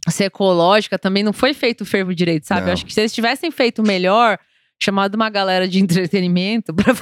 ser 0.09 0.25
ecológica 0.25 0.97
também 0.97 1.23
não 1.23 1.33
foi 1.33 1.53
feito 1.53 1.81
o 1.81 1.85
fervo 1.85 2.15
direito, 2.15 2.45
sabe? 2.47 2.61
Não. 2.61 2.67
Eu 2.69 2.73
acho 2.73 2.85
que 2.85 2.93
se 2.93 3.01
eles 3.01 3.13
tivessem 3.13 3.51
feito 3.51 3.83
melhor, 3.83 4.39
chamado 4.81 5.15
uma 5.15 5.29
galera 5.29 5.67
de 5.67 5.79
entretenimento, 5.79 6.71
pra- 6.73 6.93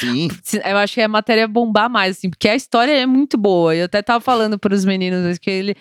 Sim. 0.00 0.28
eu 0.64 0.76
acho 0.78 0.94
que 0.94 1.00
a 1.02 1.06
matéria 1.08 1.42
ia 1.42 1.48
bombar 1.48 1.88
mais, 1.90 2.16
assim, 2.16 2.28
porque 2.30 2.48
a 2.48 2.56
história 2.56 2.90
é 2.92 3.06
muito 3.06 3.36
boa. 3.38 3.76
Eu 3.76 3.84
até 3.84 4.02
tava 4.02 4.20
falando 4.20 4.58
pros 4.58 4.84
meninos 4.84 5.38
que 5.38 5.50
ele, 5.50 5.76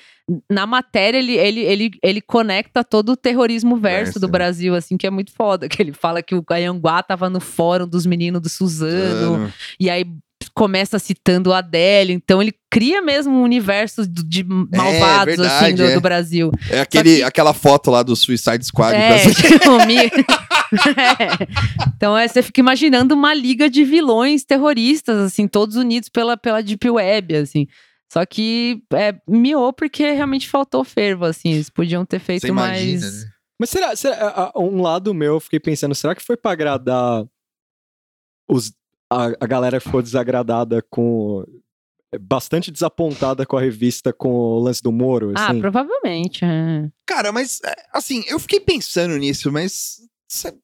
na 0.51 0.67
matéria, 0.67 1.17
ele, 1.17 1.35
ele, 1.37 1.61
ele, 1.61 1.91
ele 2.03 2.21
conecta 2.21 2.83
todo 2.83 3.13
o 3.13 3.17
terrorismo 3.17 3.77
verso 3.77 4.03
Verso, 4.05 4.19
do? 4.19 4.27
Brasil, 4.27 4.75
assim, 4.75 4.97
que 4.97 5.07
é 5.07 5.09
muito 5.09 5.31
foda. 5.31 5.67
Que 5.69 5.81
ele 5.81 5.93
fala 5.93 6.21
que 6.21 6.35
o 6.35 6.43
Anhanguá 6.51 7.01
tava 7.01 7.29
no 7.29 7.39
fórum 7.39 7.87
dos 7.87 8.05
meninos 8.05 8.41
do 8.41 8.49
Suzano, 8.49 9.51
e 9.79 9.89
aí 9.89 10.05
começa 10.57 10.97
citando 10.97 11.53
a 11.53 11.59
Adele, 11.59 12.13
então 12.13 12.41
ele 12.41 12.51
cria 12.67 12.99
mesmo 12.99 13.31
um 13.31 13.43
universo 13.43 14.07
de 14.07 14.43
malvados 14.43 15.39
assim 15.39 15.65
verdade, 15.65 15.75
do, 15.75 15.83
é. 15.83 15.93
do 15.93 16.01
Brasil. 16.01 16.51
É 16.67 16.81
aquele, 16.81 17.17
que- 17.17 17.23
aquela 17.23 17.53
foto 17.53 17.91
lá 17.91 18.01
do 18.01 18.15
Suicide 18.15 18.65
Squad. 18.65 18.95
É, 18.95 19.23
brasileiro. 19.23 20.09
tipo, 20.17 20.27
É. 20.99 21.87
Então 21.95 22.17
é, 22.17 22.27
você 22.27 22.41
fica 22.41 22.59
imaginando 22.59 23.13
uma 23.13 23.33
liga 23.35 23.69
de 23.69 23.83
vilões 23.85 24.43
terroristas, 24.43 25.17
assim, 25.17 25.47
todos 25.47 25.75
unidos 25.75 26.09
pela, 26.09 26.35
pela 26.35 26.61
Deep 26.61 26.89
Web, 26.89 27.35
assim. 27.35 27.67
Só 28.11 28.25
que 28.25 28.81
é, 28.93 29.13
miou 29.27 29.71
porque 29.71 30.11
realmente 30.11 30.49
faltou 30.49 30.83
fervo, 30.83 31.25
assim. 31.25 31.51
Eles 31.53 31.69
podiam 31.69 32.03
ter 32.03 32.19
feito 32.19 32.41
Você 32.41 32.47
imagina, 32.47 33.01
mais. 33.01 33.23
né? 33.23 33.29
Mas 33.59 33.69
será, 33.69 33.95
será 33.95 34.51
um 34.55 34.81
lado 34.81 35.13
meu, 35.13 35.35
eu 35.35 35.39
fiquei 35.39 35.59
pensando, 35.59 35.93
será 35.93 36.15
que 36.15 36.21
foi 36.23 36.35
pra 36.35 36.51
agradar 36.51 37.23
os, 38.49 38.71
a, 39.11 39.25
a 39.39 39.47
galera 39.47 39.79
ficou 39.79 40.01
desagradada 40.01 40.81
com. 40.89 41.43
Bastante 42.21 42.71
desapontada 42.71 43.45
com 43.45 43.57
a 43.57 43.61
revista 43.61 44.13
com 44.13 44.29
o 44.29 44.59
lance 44.59 44.81
do 44.81 44.93
Moro, 44.93 45.33
Ah, 45.35 45.49
assim? 45.49 45.59
provavelmente. 45.59 46.43
é. 46.45 46.89
Cara, 47.05 47.33
mas 47.33 47.59
é, 47.65 47.75
assim, 47.93 48.23
eu 48.27 48.39
fiquei 48.39 48.59
pensando 48.61 49.17
nisso, 49.17 49.51
mas. 49.51 49.97
cê- 50.31 50.55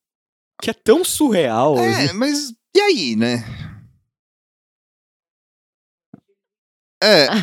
Que 0.61 0.69
é 0.69 0.73
tão 0.73 1.03
surreal. 1.03 1.75
assim. 1.77 2.09
É, 2.09 2.13
mas. 2.13 2.53
E 2.75 2.79
aí, 2.81 3.15
né? 3.15 3.43
É. 7.01 7.27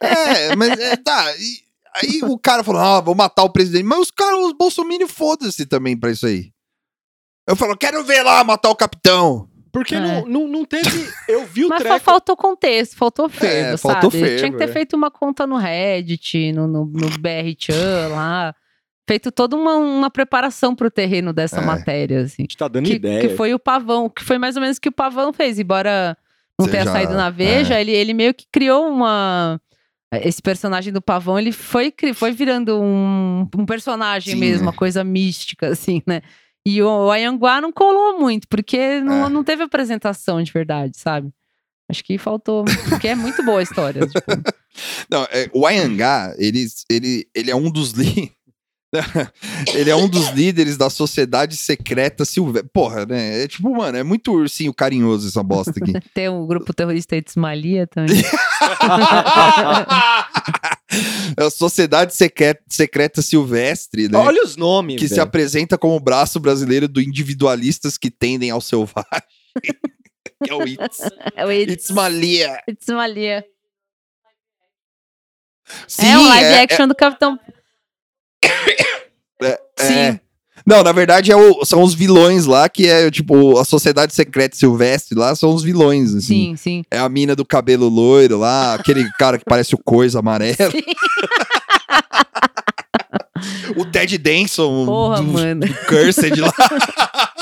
É, 0.00 0.56
mas 0.56 0.70
é, 0.78 0.96
tá. 0.96 1.36
e 1.36 1.62
aí 1.94 2.20
o 2.24 2.38
cara 2.38 2.64
falou: 2.64 2.80
ah, 2.80 3.00
vou 3.00 3.14
matar 3.14 3.44
o 3.44 3.50
presidente. 3.52 3.84
Mas 3.84 4.00
os 4.00 4.10
caras, 4.10 4.38
os 4.40 4.52
Bolsonaro, 4.52 5.06
foda-se 5.08 5.66
também 5.66 5.96
pra 5.98 6.10
isso 6.10 6.26
aí. 6.26 6.50
Eu 7.46 7.54
falo, 7.56 7.76
quero 7.76 8.02
ver 8.04 8.22
lá 8.22 8.42
matar 8.42 8.70
o 8.70 8.76
capitão. 8.76 9.48
Porque 9.72 9.94
É. 9.94 10.00
não, 10.00 10.26
não, 10.26 10.48
não 10.48 10.64
teve. 10.66 11.08
Eu 11.26 11.46
vi 11.46 11.64
o 11.64 11.68
Mas 11.70 11.82
treco. 11.82 11.98
faltou 12.00 12.36
contexto, 12.36 12.94
faltou 12.96 13.28
fervo, 13.28 13.74
É, 13.74 13.76
faltou 13.78 14.10
sabe? 14.10 14.36
Tinha 14.36 14.50
que 14.50 14.58
ter 14.58 14.64
é. 14.68 14.72
feito 14.72 14.94
uma 14.94 15.10
conta 15.10 15.46
no 15.46 15.56
Reddit, 15.56 16.52
no, 16.52 16.66
no, 16.66 16.84
no 16.84 17.08
BR 17.18 17.54
Chan 17.58 18.08
lá. 18.10 18.54
Feito 19.08 19.32
toda 19.32 19.56
uma, 19.56 19.74
uma 19.76 20.10
preparação 20.10 20.74
pro 20.76 20.90
terreno 20.90 21.32
dessa 21.32 21.58
É. 21.60 21.64
matéria, 21.64 22.20
assim. 22.20 22.42
A 22.42 22.44
gente 22.44 22.56
tá 22.56 22.68
dando 22.68 22.84
Que, 22.86 22.94
ideia. 22.94 23.20
que 23.20 23.30
foi 23.30 23.52
o 23.54 23.58
Pavão, 23.58 24.08
que 24.08 24.22
foi 24.22 24.38
mais 24.38 24.56
ou 24.56 24.62
menos 24.62 24.76
o 24.76 24.80
que 24.80 24.90
o 24.90 24.92
Pavão 24.92 25.32
fez, 25.32 25.58
embora 25.58 26.16
não 26.58 26.68
tenha 26.68 26.82
Seja- 26.84 26.92
saído 26.92 27.14
na 27.14 27.30
Veja, 27.30 27.80
ele, 27.80 27.90
ele 27.92 28.12
meio 28.14 28.34
que 28.34 28.44
criou 28.52 28.86
uma. 28.88 29.58
Esse 30.22 30.42
personagem 30.42 30.92
do 30.92 31.00
Pavão, 31.00 31.38
ele 31.38 31.50
foi, 31.52 31.92
foi 32.14 32.32
virando 32.32 32.78
um, 32.78 33.48
um 33.56 33.64
personagem 33.64 34.34
Sim, 34.34 34.40
mesmo, 34.40 34.58
né? 34.58 34.66
uma 34.66 34.72
coisa 34.74 35.02
mística, 35.02 35.68
assim, 35.68 36.02
né? 36.06 36.20
E 36.66 36.80
o 36.82 37.10
Ayanguá 37.10 37.60
não 37.60 37.72
colou 37.72 38.20
muito, 38.20 38.46
porque 38.48 39.00
não, 39.00 39.26
É. 39.26 39.28
não 39.28 39.42
teve 39.42 39.62
apresentação 39.64 40.42
de 40.42 40.52
verdade, 40.52 40.96
sabe? 40.96 41.30
Acho 41.90 42.04
que 42.04 42.16
faltou, 42.16 42.64
porque 42.88 43.08
é 43.08 43.14
muito 43.14 43.44
boa 43.44 43.58
a 43.60 43.62
história. 43.62 44.00
tipo, 44.06 44.22
Não, 45.10 45.24
é, 45.24 45.50
o 45.52 45.66
Ayangá, 45.66 46.34
ele, 46.38 46.64
ele, 46.88 47.28
ele 47.34 47.50
é 47.50 47.56
um 47.56 47.70
dos 47.70 47.90
li... 47.92 48.32
ele 49.74 49.88
é 49.90 49.96
um 49.96 50.06
dos 50.08 50.28
líderes 50.30 50.76
da 50.76 50.88
sociedade 50.90 51.56
secreta 51.56 52.24
silvestre. 52.24 52.70
Porra, 52.72 53.06
né? 53.06 53.42
É 53.42 53.48
tipo, 53.48 53.74
mano, 53.74 53.96
é 53.98 54.02
muito 54.02 54.32
ursinho 54.32 54.72
carinhoso 54.72 55.28
essa 55.28 55.42
bosta 55.42 55.72
aqui. 55.76 55.92
tem 56.14 56.28
o 56.28 56.46
grupo 56.46 56.72
terrorista 56.74 57.16
Itzmalia 57.16 57.86
também. 57.86 58.22
é 61.36 61.44
a 61.44 61.50
sociedade 61.50 62.14
secreta, 62.14 62.62
secreta 62.68 63.22
silvestre, 63.22 64.08
né? 64.08 64.18
Olha 64.18 64.42
os 64.44 64.56
nomes. 64.56 65.00
que 65.00 65.08
se 65.08 65.20
apresenta 65.20 65.76
como 65.78 65.94
o 65.96 66.00
braço 66.00 66.38
brasileiro 66.40 66.88
do 66.88 67.00
individualistas 67.00 67.96
que 67.98 68.10
tendem 68.10 68.50
ao 68.50 68.60
selvagem. 68.60 69.02
que 70.44 70.50
é 70.50 70.54
o 70.54 70.66
It's. 70.66 70.98
É 71.36 71.46
o 71.46 71.52
Itz- 71.52 71.72
It's 71.72 71.90
Malia. 71.90 72.60
Itzmalia. 72.68 73.44
Sim, 75.86 76.06
é 76.06 76.18
um 76.18 76.28
live 76.28 76.46
é- 76.46 76.62
action 76.62 76.88
do 76.88 76.94
Capitão. 76.94 77.38
é- 79.42 79.60
Sim. 79.78 80.20
Não, 80.66 80.82
na 80.82 80.92
verdade 80.92 81.30
é 81.32 81.36
o- 81.36 81.64
são 81.64 81.82
os 81.82 81.94
vilões 81.94 82.46
lá, 82.46 82.68
que 82.68 82.86
é 82.88 83.10
tipo 83.10 83.58
a 83.58 83.64
sociedade 83.64 84.12
secreta 84.14 84.56
silvestre 84.56 85.16
lá, 85.18 85.34
são 85.34 85.52
os 85.54 85.62
vilões, 85.62 86.14
assim. 86.14 86.50
Sim, 86.50 86.56
sim. 86.56 86.84
É 86.90 86.98
a 86.98 87.08
mina 87.08 87.34
do 87.36 87.44
cabelo 87.44 87.88
loiro 87.88 88.38
lá, 88.38 88.74
aquele 88.74 89.08
cara 89.18 89.38
que 89.38 89.44
parece 89.44 89.74
o 89.74 89.78
coisa 89.78 90.18
amarelo. 90.20 90.70
Sim. 90.70 90.82
o 93.76 93.84
Ted 93.84 94.16
Danson 94.18 94.86
Porra, 94.86 95.16
do, 95.16 95.22
mano. 95.24 95.66
do 95.66 95.74
Cursed 95.86 96.40
lá. 96.40 96.52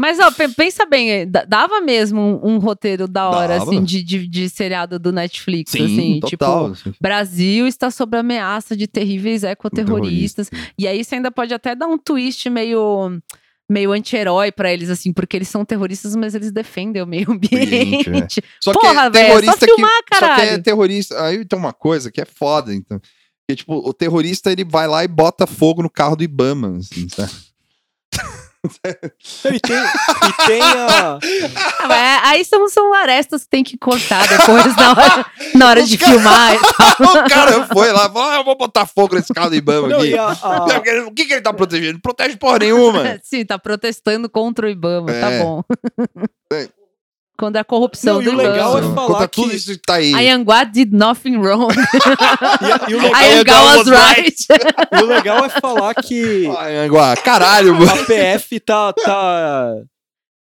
Mas, 0.00 0.18
ó, 0.18 0.30
pe- 0.30 0.48
pensa 0.48 0.84
bem, 0.86 1.26
da- 1.28 1.44
dava 1.44 1.80
mesmo 1.80 2.20
um, 2.42 2.54
um 2.54 2.58
roteiro 2.58 3.06
da 3.08 3.28
hora, 3.28 3.58
Dava. 3.58 3.70
assim, 3.70 3.82
de, 3.84 4.02
de, 4.02 4.26
de 4.28 4.48
seriado 4.48 4.98
do 4.98 5.12
Netflix, 5.12 5.72
Sim, 5.72 5.84
assim, 5.84 6.20
total. 6.20 6.74
tipo, 6.74 6.94
Brasil 7.00 7.66
está 7.66 7.90
sob 7.90 8.16
ameaça 8.16 8.76
de 8.76 8.86
terríveis 8.86 9.42
ecoterroristas. 9.44 10.50
E 10.78 10.86
aí 10.86 11.02
você 11.04 11.16
ainda 11.16 11.30
pode 11.30 11.52
até 11.54 11.74
dar 11.74 11.86
um 11.86 11.96
twist 11.98 12.48
meio 12.50 13.18
meio 13.68 13.90
anti-herói 13.90 14.52
pra 14.52 14.72
eles, 14.72 14.88
assim, 14.88 15.12
porque 15.12 15.36
eles 15.36 15.48
são 15.48 15.64
terroristas, 15.64 16.14
mas 16.14 16.36
eles 16.36 16.52
defendem 16.52 17.02
o 17.02 17.06
meio 17.06 17.32
Ambiente, 17.32 18.08
ambiente. 18.08 18.42
Só 18.62 18.72
Porra, 18.72 19.10
que 19.10 19.18
é 19.18 19.22
velho, 19.22 19.26
só 19.34 19.40
terrorista 19.40 19.66
filmar, 19.66 19.90
que, 20.04 20.14
Só 20.14 20.20
que 20.20 20.24
é 20.24 20.28
caralho. 20.36 20.62
terrorista. 20.62 21.24
Aí 21.24 21.44
tem 21.44 21.58
uma 21.58 21.72
coisa 21.72 22.12
que 22.12 22.20
é 22.20 22.24
foda, 22.24 22.72
então. 22.72 23.00
Que, 23.48 23.56
tipo, 23.56 23.74
o 23.74 23.92
terrorista 23.92 24.52
ele 24.52 24.64
vai 24.64 24.86
lá 24.86 25.02
e 25.02 25.08
bota 25.08 25.48
fogo 25.48 25.82
no 25.82 25.90
carro 25.90 26.14
do 26.14 26.22
Ibama, 26.22 26.76
assim, 26.78 27.08
sabe? 27.08 27.32
E 29.44 29.60
tem, 29.60 29.76
e 29.76 30.46
tem 30.46 30.62
a. 30.62 31.18
Ah, 31.88 31.94
é- 31.94 32.20
aí 32.28 32.44
são, 32.44 32.68
são 32.68 32.92
arestas 32.94 33.44
que 33.44 33.50
tem 33.50 33.64
que 33.64 33.76
cortar 33.78 34.26
depois 34.28 34.76
na 34.76 34.90
hora, 34.90 35.26
na 35.54 35.68
hora 35.68 35.82
de 35.82 35.96
cara- 35.98 36.12
filmar. 36.12 36.52
o 37.00 37.28
cara 37.28 37.66
foi 37.66 37.92
lá 37.92 38.10
falou: 38.10 38.30
ah, 38.30 38.36
eu 38.36 38.44
vou 38.44 38.56
botar 38.56 38.86
fogo 38.86 39.14
nesse 39.14 39.32
carro 39.32 39.50
do 39.50 39.56
Ibama 39.56 39.88
Não, 39.88 39.98
aqui. 40.00 40.16
a- 40.18 40.28
a- 40.42 40.58
Não, 40.66 40.74
porque- 40.74 41.00
O 41.00 41.10
que, 41.12 41.24
que 41.26 41.32
ele 41.34 41.42
tá 41.42 41.52
protegendo? 41.52 41.94
Não 41.94 42.00
protege 42.00 42.36
porra 42.36 42.58
nenhuma. 42.58 43.18
Sim, 43.24 43.44
tá 43.44 43.58
protestando 43.58 44.28
contra 44.28 44.66
o 44.66 44.70
Ibama, 44.70 45.08
tá 45.12 45.30
É. 45.30 45.42
bom. 45.42 45.62
É. 46.52 46.68
Contra 47.38 47.60
a 47.60 47.64
corrupção 47.64 48.14
Não, 48.14 48.22
e 48.22 48.24
do 48.24 48.30
o 48.32 48.34
legal 48.36 48.78
é 48.78 48.82
falar 48.82 49.06
Contra 49.06 49.28
que- 49.28 49.42
tudo 49.42 49.54
isso 49.54 49.70
que 49.72 49.78
tá 49.78 49.94
aí. 49.96 50.14
Anhangá 50.14 50.64
did 50.64 50.90
nothing 50.92 51.36
wrong. 51.36 51.68
e 52.62 52.72
a- 52.72 52.86
e 52.88 52.94
o 52.94 52.98
legal, 53.02 53.22
Anhangá 53.22 53.62
was 53.76 53.86
right. 53.88 54.36
e 54.92 55.02
o 55.02 55.06
legal 55.06 55.44
é 55.44 55.48
falar 55.50 55.94
que 55.94 56.46
Ai, 56.56 56.78
Anguá, 56.86 57.14
caralho, 57.16 57.74
mano. 57.74 57.90
a 57.92 58.04
PF 58.04 58.58
tá, 58.60 58.92
tá, 58.94 59.74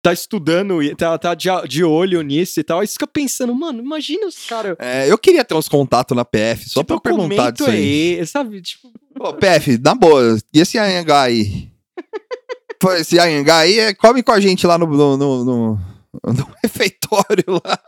tá 0.02 0.12
estudando, 0.12 0.84
e 0.84 0.94
tá, 0.94 1.18
tá 1.18 1.34
de, 1.34 1.48
de 1.70 1.84
olho 1.86 2.22
nisso 2.22 2.60
e 2.60 2.64
tal. 2.64 2.82
Aí 2.82 2.88
você 2.88 2.94
fica 2.94 3.08
pensando, 3.08 3.56
mano, 3.56 3.80
imagina 3.82 4.28
os 4.28 4.46
caras. 4.46 4.76
É, 4.80 5.10
eu 5.10 5.18
queria 5.18 5.46
ter 5.46 5.56
uns 5.56 5.70
contatos 5.70 6.16
na 6.18 6.26
PF, 6.26 6.70
só 6.70 6.82
Tipo, 6.82 7.00
pra 7.00 7.12
perguntar 7.14 7.52
disso 7.52 7.70
aí. 7.70 8.18
aí, 8.20 8.28
sabe? 8.28 8.62
Tipo, 8.62 8.92
Pô, 9.16 9.34
PF, 9.34 9.78
na 9.82 9.96
boa, 9.96 10.38
e 10.54 10.60
esse 10.60 10.78
Anhangá 10.78 11.22
aí? 11.22 11.70
Pô, 12.78 12.92
esse 12.92 13.18
Anhangá 13.18 13.60
aí, 13.60 13.80
é, 13.80 13.94
come 13.94 14.22
com 14.22 14.34
a 14.34 14.40
gente 14.42 14.68
lá 14.68 14.78
no, 14.78 14.86
no, 14.86 15.16
no, 15.18 15.46
no- 15.46 15.93
no 16.24 16.54
refeitório 16.64 17.62
lá. 17.66 17.80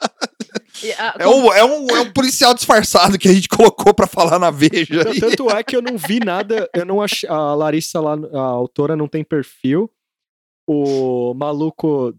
E, 0.84 0.92
ah, 0.94 1.16
É 1.20 1.28
um, 1.28 1.54
é, 1.54 1.64
um, 1.64 1.88
é 1.90 2.00
um 2.02 2.12
policial 2.12 2.54
disfarçado 2.54 3.18
que 3.18 3.28
a 3.28 3.34
gente 3.34 3.48
colocou 3.48 3.94
pra 3.94 4.08
falar 4.08 4.40
na 4.40 4.52
Veja. 4.52 5.04
Não, 5.04 5.14
tanto 5.20 5.50
é 5.50 5.64
que 5.64 5.76
eu 5.76 5.82
não 5.82 5.98
vi 5.98 6.20
nada, 6.20 6.70
eu 6.74 6.86
não 6.86 7.02
achei. 7.02 7.30
A 7.30 7.54
Larissa 7.56 8.00
lá, 8.02 8.14
a 8.34 8.40
autora, 8.42 8.96
não 8.96 9.08
tem 9.08 9.24
perfil. 9.24 9.90
O 10.68 11.34
maluco. 11.36 12.14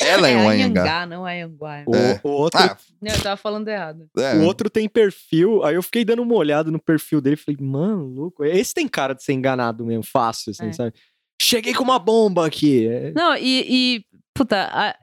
Ela 0.00 0.28
é 0.28 0.36
um 0.36 0.48
Anhangá. 0.48 0.82
Anhangá, 0.82 1.06
não 1.06 1.26
é 1.28 1.42
Anhangá. 1.42 1.84
O, 1.86 1.94
É. 1.94 2.20
o 2.24 2.28
outro, 2.28 2.60
Ah, 2.60 2.76
Não, 3.00 3.14
eu 3.14 3.22
tava 3.22 3.36
falando 3.36 3.68
errado. 3.68 4.08
é. 4.16 4.34
o 4.36 4.42
outro 4.44 4.70
tem 4.70 4.88
perfil. 4.88 5.62
Aí 5.64 5.74
eu 5.74 5.82
fiquei 5.82 6.04
dando 6.04 6.22
uma 6.22 6.34
olhada 6.34 6.70
no 6.70 6.78
perfil 6.80 7.20
dele 7.20 7.34
e 7.34 7.38
falei, 7.38 7.58
mano, 7.60 8.04
louco. 8.06 8.44
Esse 8.44 8.72
tem 8.74 8.88
cara 8.88 9.14
de 9.14 9.22
ser 9.22 9.32
enganado 9.32 9.84
mesmo, 9.84 10.02
fácil, 10.04 10.50
assim, 10.50 10.68
É. 10.68 10.72
sabe? 10.72 10.94
Cheguei 11.40 11.72
com 11.74 11.84
uma 11.84 11.98
bomba 11.98 12.46
aqui. 12.46 12.86
É, 12.88 13.12
Não, 13.12 13.36
e, 13.36 13.64
e, 13.98 14.04
puta, 14.34 14.68
a, 14.72 14.96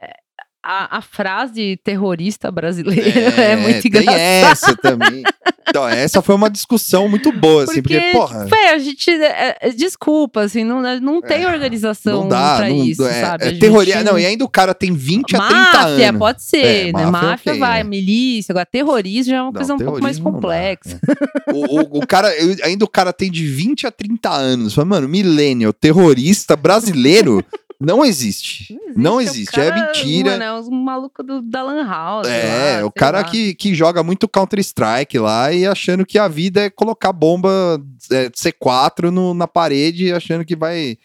a, 0.66 0.98
a 0.98 1.02
frase 1.02 1.78
terrorista 1.84 2.52
brasileira 2.52 3.10
é, 3.42 3.56
muito 3.56 3.82
tem 3.82 3.90
engraçada. 4.02 4.18
essa 4.20 4.76
também. 4.76 5.24
Então, 5.68 5.88
essa 5.88 6.22
foi 6.22 6.36
uma 6.36 6.50
discussão 6.50 7.10
muito 7.10 7.32
boa, 7.32 7.64
assim, 7.64 7.82
porque, 7.82 8.00
porra. 8.14 8.48
Fé, 8.48 8.70
a 8.74 8.78
gente. 8.78 9.10
é, 9.12 9.58
é, 9.62 9.70
desculpa, 9.72 10.42
assim, 10.42 10.64
não, 10.64 10.82
não 11.00 11.22
tem 11.22 11.44
É, 11.44 11.48
organização 11.52 12.22
Não 12.22 12.28
dá, 12.30 12.58
pra 12.58 12.70
não, 12.70 12.84
isso, 12.84 13.06
é, 13.06 13.22
sabe? 13.22 13.46
é 13.46 13.52
terroria- 13.54 14.04
Não, 14.04 14.18
e 14.18 14.26
ainda 14.26 14.46
o 14.46 14.50
cara 14.50 14.74
tem 14.74 14.94
20 14.94 15.36
a 15.36 15.40
30 15.40 15.54
Máfia, 15.54 16.10
anos. 16.10 16.20
pode 16.20 16.44
ser, 16.44 16.66
É, 16.66 16.84
né? 16.86 17.06
máfia, 17.06 17.12
Máfia 17.12 17.52
ok, 17.54 17.60
vai, 17.60 17.82
é. 17.82 17.84
milícia, 17.84 18.54
agora 18.54 18.66
terrorismo 18.66 19.32
já 19.32 19.38
é 19.38 19.42
uma 19.42 19.46
Não, 19.48 19.54
coisa 19.54 19.74
um 19.74 19.78
pouco 19.78 20.02
mais 20.02 20.18
dá, 20.18 20.24
complexa. 20.24 21.00
é. 21.48 21.52
O, 21.54 21.82
o- 21.82 22.00
o 22.00 22.08
cara, 22.08 22.30
ainda 22.64 22.86
o 22.86 22.90
cara 22.90 23.12
tem 23.12 23.30
de 23.32 23.46
20 23.48 23.86
a 23.88 23.92
30 23.92 24.30
anos. 24.32 24.76
Mano, 24.78 25.10
millennial, 25.10 25.74
terrorista 25.74 26.56
brasileiro 26.56 27.44
não 27.80 28.06
existe. 28.06 28.78
Não 28.96 29.16
o 29.18 29.22
existe, 29.22 29.60
é 29.60 29.70
cara, 29.72 29.88
mentira. 29.88 30.32
Mano, 30.32 30.44
é 30.44 30.60
os 30.60 30.70
malucos 30.70 31.26
do, 31.26 31.42
da 31.42 31.62
Lan 31.64 31.86
House. 31.88 32.28
É, 32.28 32.80
lá, 32.82 32.86
o 32.88 32.92
cara 32.92 33.20
lá. 33.20 33.24
que, 33.24 33.54
que 33.54 33.74
joga 33.76 34.02
muito 34.04 34.28
Counter-Strike 34.28 35.18
lá 35.20 35.52
e 35.52 35.66
achando 35.66 36.06
que 36.06 36.18
a 36.18 36.28
vida 36.28 36.62
é 36.62 36.70
colocar 36.70 37.12
bomba 37.12 37.82
é, 38.12 38.30
C4 38.30 39.10
no- 39.12 39.34
na 39.34 39.48
parede, 39.48 40.12
achando 40.14 40.46
que 40.46 40.56
vai. 40.56 40.98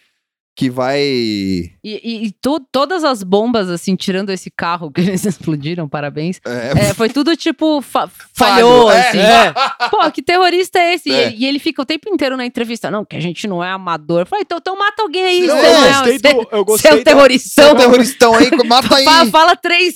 Que 0.61 0.69
vai. 0.69 0.99
E, 1.01 1.71
e- 1.83 2.25
e 2.27 2.31
to- 2.39 2.63
todas 2.71 3.03
as 3.03 3.23
bombas, 3.23 3.67
assim, 3.67 3.95
tirando 3.95 4.29
esse 4.29 4.51
carro 4.51 4.91
que 4.91 5.01
eles 5.01 5.25
explodiram, 5.25 5.89
parabéns. 5.89 6.39
É, 6.45 6.89
é, 6.89 6.93
foi 6.93 7.09
tudo 7.09 7.35
tipo, 7.35 7.81
fa- 7.81 8.07
Falho, 8.31 8.53
falhou, 8.67 8.91
é, 8.91 9.09
assim. 9.09 9.17
é. 9.17 9.53
Pô, 9.89 10.11
que 10.11 10.21
terrorista 10.21 10.77
é 10.77 10.93
esse? 10.93 11.09
E 11.09 11.13
É. 11.13 11.23
ele- 11.25 11.35
E, 11.39 11.45
ele 11.47 11.57
fica 11.57 11.81
o 11.81 11.85
tempo 11.85 12.07
inteiro 12.13 12.37
na 12.37 12.45
entrevista, 12.45 12.91
não, 12.91 13.03
que 13.03 13.15
a 13.15 13.19
gente 13.19 13.47
não 13.47 13.63
é 13.63 13.71
amador. 13.71 14.27
Falei, 14.27 14.43
então, 14.45 14.59
então 14.59 14.77
mata 14.77 15.01
alguém 15.01 15.23
aí, 15.23 15.47
Não, 15.47 15.57
você 15.57 15.65
eu 15.65 15.71
é, 15.71 15.87
gostei 15.93 16.19
você, 16.19 16.33
do. 16.33 16.39
Eu 16.39 16.45
você 16.45 16.55
é 16.55 16.63
gostei 16.63 16.91
um 16.91 16.97
da- 16.97 17.03
terroristão. 17.05 17.65
São 17.65 17.75
terroristão 17.75 18.35
aí, 18.35 18.49
mata 18.67 18.93
aí. 18.97 19.03
Fala, 19.03 19.25
fala 19.31 19.55
três, 19.55 19.93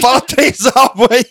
Fala 0.00 0.20
três 0.22 0.66
alvos 0.74 1.06
aí. 1.08 1.24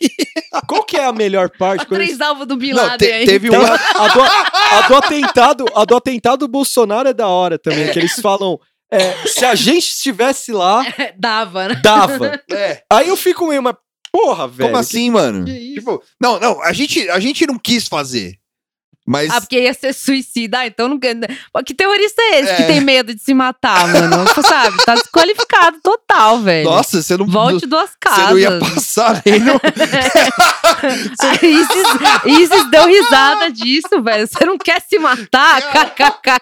Qual 0.68 0.84
que 0.86 0.96
é 0.96 1.04
a 1.04 1.12
melhor 1.12 1.50
parte? 1.50 1.86
quando 1.86 2.00
três 2.00 2.22
alvos 2.22 2.48
do 2.48 2.56
Bin 2.56 2.72
Não, 2.72 2.82
Laden 2.86 2.98
te- 3.10 3.14
aí. 3.14 3.26
teve 3.26 3.50
uma. 3.50 3.74
a, 3.76 4.08
do, 4.08 4.22
a 4.22 4.88
do 4.88 4.96
atentado, 4.96 5.66
a 5.76 5.84
do 5.84 5.96
atentado 5.98 6.40
do 6.40 6.48
Bolsonaro 6.48 7.10
é 7.10 7.14
da 7.14 7.28
hora 7.28 7.60
também, 7.60 7.92
que 7.92 8.00
eles 8.00 8.14
falam, 8.22 8.53
é, 8.94 9.28
se 9.28 9.44
a 9.46 9.56
gente 9.56 9.84
estivesse 9.90 10.52
lá, 10.52 10.84
Dava, 11.18 11.68
né? 11.70 11.82
dava. 11.84 12.40
É, 12.52 12.84
Aí 12.92 13.08
eu 13.10 13.16
fico 13.18 13.48
meio, 13.48 13.62
mas 13.64 13.76
porra, 14.12 14.48
velho. 14.48 14.70
como 14.70 14.80
assim, 14.80 15.10
mano? 15.10 15.46
que? 15.46 15.74
Tipo, 15.76 16.02
não, 16.22 16.40
não, 16.40 16.62
a 16.62 16.72
gente, 16.74 17.10
a 17.10 17.20
gente 17.20 17.46
não 17.48 17.58
quis 17.58 17.88
fazer. 17.88 18.36
Mas. 19.06 19.30
Ah, 19.34 19.42
porque 19.42 19.60
ia 19.60 19.74
ser 19.74 19.92
suicida. 19.92 20.60
Ah, 20.60 20.66
então 20.68 20.88
não. 20.88 20.98
Pô, 21.52 21.62
Que 21.62 21.74
terrorista 21.74 22.22
é 22.22 22.40
esse 22.40 22.52
É. 22.54 22.56
que 22.56 22.64
tem 22.64 22.80
medo 22.80 23.14
de 23.14 23.22
se 23.22 23.34
matar, 23.34 23.86
mano? 23.90 24.26
Sabe? 24.42 24.78
Tá 24.86 24.94
desqualificado 24.96 25.78
total, 25.84 26.40
velho. 26.40 26.70
nossa, 26.70 27.02
você 27.02 27.18
não. 27.18 27.26
Volte 27.28 27.66
duas 27.68 27.90
Você 27.90 27.98
casas. 28.00 28.30
não 28.30 28.40
ia 28.40 28.60
passar 28.60 29.22
nem 29.26 29.40
no. 29.42 29.56
A 31.20 31.46
Isis, 31.46 32.40
Isis 32.40 32.70
deu 32.70 32.88
risada 32.88 33.52
disso, 33.52 34.02
velho. 34.02 34.26
Você 34.26 34.46
não 34.46 34.58
quer 34.58 34.82
se 34.82 34.98
matar? 35.00 35.62
KKKK. 35.62 36.40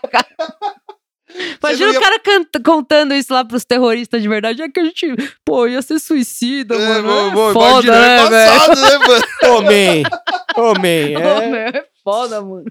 Imagina 1.64 1.92
ia- 1.92 2.00
o 2.00 2.02
cara 2.02 2.20
canta- 2.20 2.60
contando 2.64 3.14
isso 3.14 3.34
lá 3.34 3.44
pros 3.46 3.64
terroristas 3.66 4.22
de 4.22 4.28
verdade. 4.28 4.62
É 4.62 4.70
que 4.70 4.80
a 4.80 4.84
gente, 4.84 5.08
pô, 5.46 5.68
ia 5.68 5.82
ser 5.82 6.00
suicida, 6.00 6.78
mano. 6.78 6.94
É, 6.94 7.02
vou- 7.02 7.32
vou- 7.32 7.54
foda, 7.54 7.92
né, 7.92 8.18
é 8.18 8.30
velho? 8.30 8.52
passado, 8.60 8.82
né, 8.82 8.98
mano? 8.98 9.24
Man. 9.64 10.10
Pô, 10.54 10.74
É... 10.76 10.80
meu, 10.80 11.22
é 11.60 11.86
foda, 12.04 12.42
mano. 12.42 12.66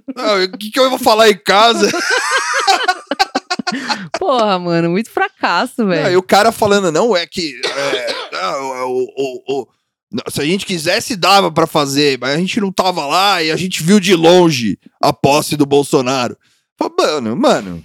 O 0.53 0.59
que, 0.59 0.71
que 0.71 0.79
eu 0.79 0.91
vou 0.91 0.99
falar 0.99 1.31
em 1.31 1.37
casa? 1.39 1.91
Porra, 4.19 4.59
mano, 4.59 4.91
muito 4.91 5.11
fracasso, 5.11 5.87
velho. 5.87 6.13
E 6.13 6.17
o 6.17 6.23
cara 6.23 6.51
falando, 6.53 6.91
não, 6.93 7.17
é 7.17 7.27
que. 7.27 7.61
é, 7.65 8.15
não, 8.33 8.91
o, 8.91 9.05
o- 9.17 9.43
o- 9.61 9.69
não, 10.13 10.25
se 10.29 10.41
a 10.41 10.45
gente 10.45 10.67
quisesse, 10.67 11.15
dava 11.17 11.53
pra 11.53 11.67
fazer, 11.67 12.19
mas 12.21 12.35
a 12.35 12.37
gente 12.39 12.61
não 12.61 12.73
tava 12.73 13.07
lá 13.07 13.43
e 13.43 13.51
a 13.51 13.57
gente 13.57 13.83
viu 13.83 14.01
de 14.01 14.15
longe 14.15 14.77
a 15.01 15.13
posse 15.13 15.57
do 15.57 15.65
Bolsonaro. 15.65 16.37
Fala, 16.79 16.93
Mano, 16.99 17.37
mano. 17.37 17.85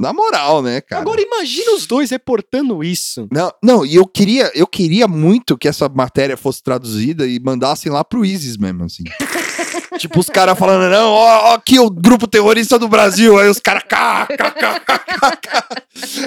Na 0.00 0.14
moral, 0.14 0.62
né, 0.62 0.80
cara? 0.80 1.02
Agora 1.02 1.20
imagina 1.20 1.74
os 1.74 1.84
dois 1.84 2.10
reportando 2.10 2.82
isso. 2.82 3.28
Não, 3.30 3.52
não, 3.62 3.84
e 3.84 3.96
eu 3.96 4.06
queria, 4.06 4.50
eu 4.54 4.66
queria 4.66 5.06
muito 5.06 5.58
que 5.58 5.68
essa 5.68 5.90
matéria 5.90 6.38
fosse 6.38 6.62
traduzida 6.62 7.26
e 7.26 7.38
mandassem 7.38 7.92
lá 7.92 8.02
pro 8.02 8.24
ISIS 8.24 8.56
mesmo, 8.56 8.84
assim. 8.84 9.04
tipo, 10.00 10.18
os 10.18 10.30
caras 10.30 10.58
falando, 10.58 10.90
não, 10.90 11.10
ó, 11.10 11.50
ó 11.50 11.54
aqui 11.54 11.78
o 11.78 11.90
grupo 11.90 12.26
terrorista 12.26 12.78
do 12.78 12.88
Brasil. 12.88 13.38
Aí 13.38 13.50
os 13.50 13.60
caras, 13.60 13.82
cá, 13.86 14.26
cá, 14.26 14.50
cá, 14.50 14.80
cá, 14.80 14.98
cá, 14.98 15.36
cá. 15.36 15.68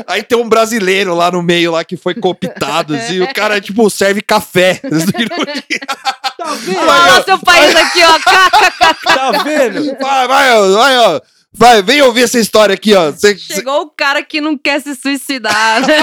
Aí 0.06 0.22
tem 0.22 0.38
um 0.38 0.48
brasileiro 0.48 1.16
lá 1.16 1.32
no 1.32 1.42
meio 1.42 1.72
lá 1.72 1.84
que 1.84 1.98
foi 1.98 2.14
cooptado, 2.14 2.96
assim, 2.96 3.22
o 3.22 3.34
cara, 3.34 3.60
tipo, 3.60 3.90
serve 3.90 4.22
café. 4.22 4.80
Tá 6.36 6.56
vendo? 6.56 6.78
Olha 6.78 6.86
lá 6.86 7.24
seu 7.24 7.40
país 7.40 7.74
aqui, 7.74 8.02
ó. 8.04 9.14
Tá 9.14 9.32
vendo? 9.44 9.98
vai, 10.02 10.28
vai, 10.28 10.60
ó, 10.60 10.72
vai, 10.74 10.98
ó. 10.98 11.22
Vai, 11.56 11.82
vem 11.84 12.02
ouvir 12.02 12.24
essa 12.24 12.40
história 12.40 12.74
aqui, 12.74 12.94
ó. 12.96 13.12
Cê- 13.14 13.38
cê- 13.38 13.56
Chegou 13.56 13.82
o 13.82 13.90
cara 13.90 14.24
que 14.24 14.42
não 14.42 14.58
quer 14.58 14.82
se 14.82 14.96
suicidar, 14.96 15.82
né? 15.86 15.98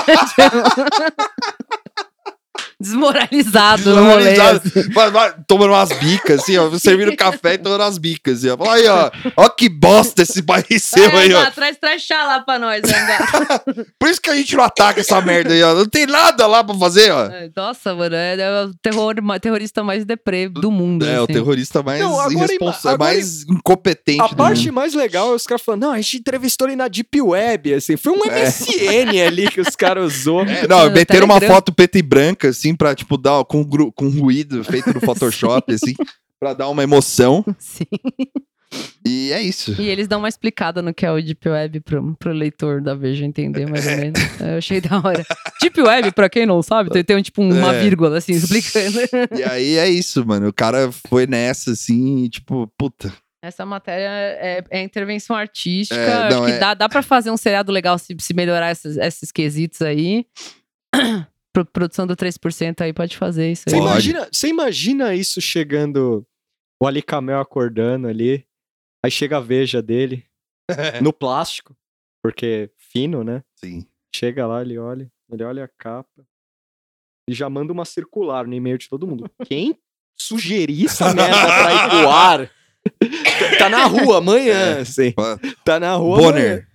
Desmoralizado 2.81 3.95
no 3.95 4.05
rolê. 4.05 4.31
Desmoralizado. 4.31 4.63
assim. 4.65 5.43
Tomando 5.47 5.73
umas 5.73 5.93
bicas, 5.99 6.41
assim, 6.41 6.57
ó. 6.57 6.71
Servindo 6.79 7.15
café 7.15 7.55
e 7.55 7.59
tomando 7.59 7.83
umas 7.83 7.99
bicas, 7.99 8.39
assim, 8.39 8.49
ó. 8.49 8.57
Fala 8.57 8.75
aí, 8.75 8.87
ó. 8.89 9.11
Ó 9.37 9.49
que 9.51 9.69
bosta 9.69 10.23
esse 10.23 10.43
país 10.43 10.83
seu 10.83 11.05
É, 11.05 11.17
aí, 11.17 11.35
ó. 11.35 11.51
Traz, 11.51 11.77
traz 11.77 12.03
chá 12.03 12.25
lá 12.25 12.41
pra 12.41 12.59
nós. 12.59 12.81
Por 13.99 14.09
isso 14.09 14.21
que 14.21 14.31
a 14.31 14.35
gente 14.35 14.57
não 14.57 14.65
ataca 14.65 15.01
essa 15.01 15.21
merda 15.21 15.53
aí, 15.53 15.63
ó. 15.63 15.75
Não 15.75 15.87
tem 15.87 16.07
nada 16.07 16.47
lá 16.47 16.65
pra 16.65 16.75
fazer, 16.75 17.11
ó. 17.13 17.27
É, 17.27 17.51
Nossa, 17.55 17.95
mano, 17.95 18.15
é, 18.17 18.37
é 18.41 18.65
o 18.65 18.75
terror, 18.75 19.15
terrorista 19.41 19.83
mais 19.85 20.05
deprê 20.05 20.49
do 20.49 20.71
mundo. 20.71 21.05
É, 21.07 21.21
o 21.21 21.25
assim. 21.25 21.33
terrorista 21.35 21.83
mais 21.83 22.01
Não, 22.01 22.19
agora 22.19 22.33
irresponsável, 22.33 22.91
agora 22.93 23.13
mais 23.13 23.43
incompetente 23.45 24.23
A 24.23 24.29
do 24.29 24.37
parte 24.37 24.67
mundo. 24.67 24.75
mais 24.75 24.95
legal 24.95 25.33
é 25.33 25.35
os 25.35 25.47
caras 25.47 25.63
falando, 25.63 25.83
não, 25.83 25.93
a 25.93 25.97
gente 25.97 26.17
entrevistou 26.19 26.67
ele 26.69 26.77
na 26.77 26.89
Deep 26.89 27.21
Web, 27.21 27.75
assim. 27.75 27.97
Foi 27.97 28.13
um 28.13 28.19
MSN 28.19 29.21
ali 29.27 29.49
que 29.51 29.61
os 29.61 29.77
caras 29.77 30.15
usou. 30.15 30.43
É, 30.43 30.67
não, 30.67 30.91
meteram 30.91 31.27
uma 31.27 31.35
Telegram. 31.35 31.57
foto 31.57 31.73
preta 31.73 31.99
e 31.99 32.03
branca, 32.03 32.49
assim, 32.49 32.70
pra, 32.75 32.95
tipo, 32.95 33.17
dar 33.17 33.45
com, 33.45 33.65
com 33.95 34.09
ruído 34.09 34.63
feito 34.65 34.93
no 34.93 35.01
Photoshop, 35.05 35.73
assim, 35.73 35.95
pra 36.39 36.55
dar 36.55 36.69
uma 36.69 36.83
emoção. 36.83 37.45
Sim. 37.59 37.85
E 39.05 39.33
é 39.33 39.43
isso. 39.43 39.75
E 39.81 39.89
eles 39.89 40.07
dão 40.07 40.21
uma 40.21 40.29
explicada 40.29 40.81
no 40.81 40.95
que 40.95 41.05
é 41.05 41.11
o 41.11 41.21
Deep 41.21 41.49
Web 41.49 41.81
pro, 41.81 42.15
pro 42.17 42.33
leitor 42.33 42.81
da 42.81 42.95
Veja 42.95 43.25
entender 43.25 43.69
mais 43.69 43.85
ou 43.87 43.97
menos. 43.99 44.21
Eu 44.41 44.59
achei 44.59 44.81
da 44.81 44.97
hora. 44.99 45.27
Deep 45.61 45.81
Web, 45.81 46.13
pra 46.13 46.29
quem 46.31 46.47
não 46.47 46.63
sabe, 46.63 46.89
tem, 46.91 47.03
tem 47.03 47.17
um, 47.17 47.23
tipo 47.23 47.43
uma 47.43 47.75
É. 47.75 47.83
vírgula 47.83 48.19
assim 48.19 48.33
explicando. 48.33 48.99
E 49.37 49.43
aí 49.43 49.77
é 49.77 49.89
isso, 49.89 50.25
mano. 50.25 50.49
O 50.49 50.53
cara 50.53 50.91
foi 51.09 51.27
nessa, 51.27 51.73
assim, 51.73 52.25
e, 52.25 52.29
tipo, 52.29 52.71
puta. 52.79 53.13
Essa 53.43 53.65
matéria 53.67 54.07
é, 54.09 54.63
é 54.71 54.83
intervenção 54.83 55.35
artística. 55.35 55.99
É, 55.99 56.13
acho 56.29 56.37
não, 56.37 56.45
que 56.45 56.53
é- 56.53 56.59
dá, 56.59 56.75
dá 56.75 56.89
pra 56.89 57.03
fazer 57.03 57.31
um 57.33 57.37
seriado 57.39 57.73
legal 57.73 57.99
se, 57.99 58.15
se 58.21 58.35
melhorar 58.35 58.71
esses, 58.71 58.97
esses 58.99 59.33
quesitos 59.33 59.81
aí. 59.83 60.27
Pro- 61.53 61.65
produção 61.67 62.07
do 62.07 62.17
3% 62.17 62.81
aí 62.81 62.93
pode 62.93 63.17
fazer 63.17 63.51
isso 63.51 63.65
aí. 63.69 63.75
Você 63.75 63.79
imagina, 63.81 64.29
você 64.33 64.49
imagina 64.49 65.15
isso 65.15 65.41
chegando, 65.41 66.25
o 66.81 66.87
Ali 66.87 67.03
Camel 67.03 67.41
acordando 67.41 68.07
ali, 68.07 68.47
aí 69.05 69.11
chega 69.11 69.39
a 69.39 69.41
veja 69.41 69.83
dele, 69.83 70.25
no 71.03 71.13
plástico, 71.13 71.77
porque 72.23 72.71
fino, 72.77 73.25
né? 73.25 73.43
Sim. 73.57 73.85
Chega 74.15 74.47
lá, 74.47 74.63
ele 74.63 74.79
olha, 74.79 75.11
ele 75.33 75.43
olha 75.45 75.65
a 75.65 75.69
capa 75.69 76.25
e 77.29 77.35
já 77.35 77.49
manda 77.51 77.73
uma 77.73 77.85
circular 77.85 78.47
no 78.47 78.55
e-mail 78.55 78.79
de 78.79 78.89
todo 78.89 79.07
mundo. 79.07 79.29
Quem 79.45 79.77
sugerir 80.19 80.87
essa 80.87 81.13
merda 81.15 81.47
pra 81.47 81.75
ir 81.75 81.89
pro 81.91 82.11
ar? 82.11 82.51
tá 83.59 83.69
na 83.69 83.87
rua 83.87 84.19
amanhã, 84.19 84.81
assim. 84.81 85.13
Tá 85.65 85.81
na 85.81 85.95
rua 85.95 86.29
amanhã. 86.31 86.67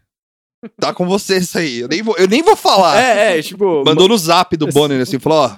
Tá 0.80 0.94
com 0.94 1.06
você 1.06 1.38
isso 1.38 1.58
aí. 1.58 1.80
Eu 1.80 1.88
nem 1.88 2.02
vou, 2.02 2.16
eu 2.18 2.28
nem 2.28 2.42
vou 2.42 2.56
falar. 2.56 2.98
É, 3.02 3.38
é, 3.38 3.42
tipo... 3.42 3.84
Mandou 3.86 4.08
no 4.08 4.18
zap 4.18 4.56
do 4.58 4.68
Bonner, 4.68 5.02
assim, 5.02 5.20
falou, 5.20 5.40
ó. 5.46 5.58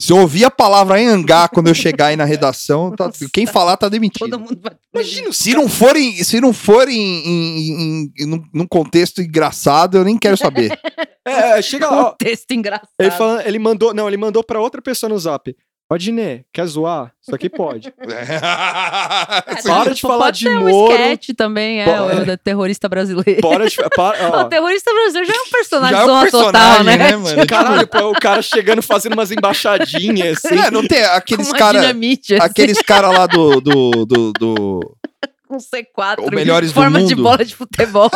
Se 0.00 0.12
eu 0.12 0.16
ouvir 0.18 0.44
a 0.44 0.50
palavra 0.50 0.96
Anhangá 0.98 1.48
quando 1.48 1.68
eu 1.68 1.74
chegar 1.74 2.06
aí 2.06 2.16
na 2.16 2.24
redação, 2.24 2.90
tá- 2.90 3.08
quem 3.32 3.46
falar 3.46 3.76
tá 3.76 3.88
demitido. 3.88 4.28
Todo 4.28 4.40
mundo 4.40 4.58
vai. 4.60 4.72
Imagina 4.92 5.32
Se 5.32 5.54
não 5.54 5.68
for 5.68 5.94
em, 5.96 6.24
se 6.24 6.40
não 6.40 6.52
for 6.52 6.88
em, 6.88 6.98
em, 6.98 7.70
em- 7.70 8.12
em- 8.18 8.26
num, 8.26 8.44
num 8.52 8.66
contexto 8.66 9.22
engraçado, 9.22 9.98
eu 9.98 10.04
nem 10.04 10.18
quero 10.18 10.36
saber. 10.36 10.70
É, 11.24 11.62
chega 11.62 11.88
lá, 11.88 12.08
ó, 12.08 12.10
Texto 12.16 12.50
engraçado. 12.50 12.88
Ele, 12.98 13.12
falando, 13.12 13.46
ele 13.46 13.58
mandou, 13.60 13.94
não, 13.94 14.08
ele 14.08 14.16
mandou 14.16 14.42
pra 14.42 14.60
outra 14.60 14.82
pessoa 14.82 15.08
no 15.08 15.16
zap. 15.16 15.54
Ó, 15.92 15.96
Dinê, 15.98 16.44
quer 16.52 16.64
zoar? 16.66 17.12
Isso 17.20 17.34
aqui 17.34 17.50
pode. 17.50 17.92
É, 18.02 19.60
Para 19.62 19.62
pode- 19.84 19.94
de 19.94 20.00
falar 20.00 20.24
pode 20.26 20.38
de 20.38 20.44
ser 20.48 20.58
Moro. 20.58 20.74
um 20.74 20.90
sketch 20.92 21.28
também, 21.36 21.82
é, 21.82 21.84
Pode- 21.84 22.20
o 22.20 22.24
da 22.26 22.36
terrorista 22.36 22.88
brasileiro. 22.88 23.40
Bora 23.42 23.68
de. 23.68 23.76
Para, 23.94 24.30
O 24.30 24.40
ó. 24.40 24.44
terrorista 24.44 24.90
brasileiro 24.92 25.26
já 25.30 25.34
é 25.38 25.40
um 25.42 25.50
personagem 25.50 25.96
Já 25.96 26.02
é 26.02 26.04
um 26.06 26.20
personagem, 26.20 26.52
total, 26.52 26.84
né? 26.84 26.96
né, 26.96 27.16
mano? 27.16 27.46
Caralho, 27.46 27.86
pô, 27.86 28.10
o 28.10 28.14
cara 28.14 28.40
chegando 28.42 28.80
fazendo 28.82 29.12
umas 29.12 29.30
embaixadinhas, 29.30 30.42
assim. 30.44 30.58
É, 30.58 30.70
não 30.70 30.86
tem 30.86 31.02
aqueles 31.04 31.46
Com 31.48 31.52
uma 31.52 31.58
cara, 31.58 31.80
dinamite, 31.80 32.34
assim, 32.36 32.42
aqueles 32.44 32.80
cara 32.80 33.10
lá 33.10 33.26
do, 33.26 33.60
do, 33.60 33.90
do, 34.06 34.32
do- 34.32 34.96
com 35.46 35.58
C4. 35.58 36.26
o 36.26 36.30
melhores 36.34 36.70
em 36.70 36.72
do 36.72 36.74
forma 36.74 37.02
de 37.02 37.14
mundo. 37.14 37.22
bola 37.24 37.44
de 37.44 37.54
futebol. 37.54 38.10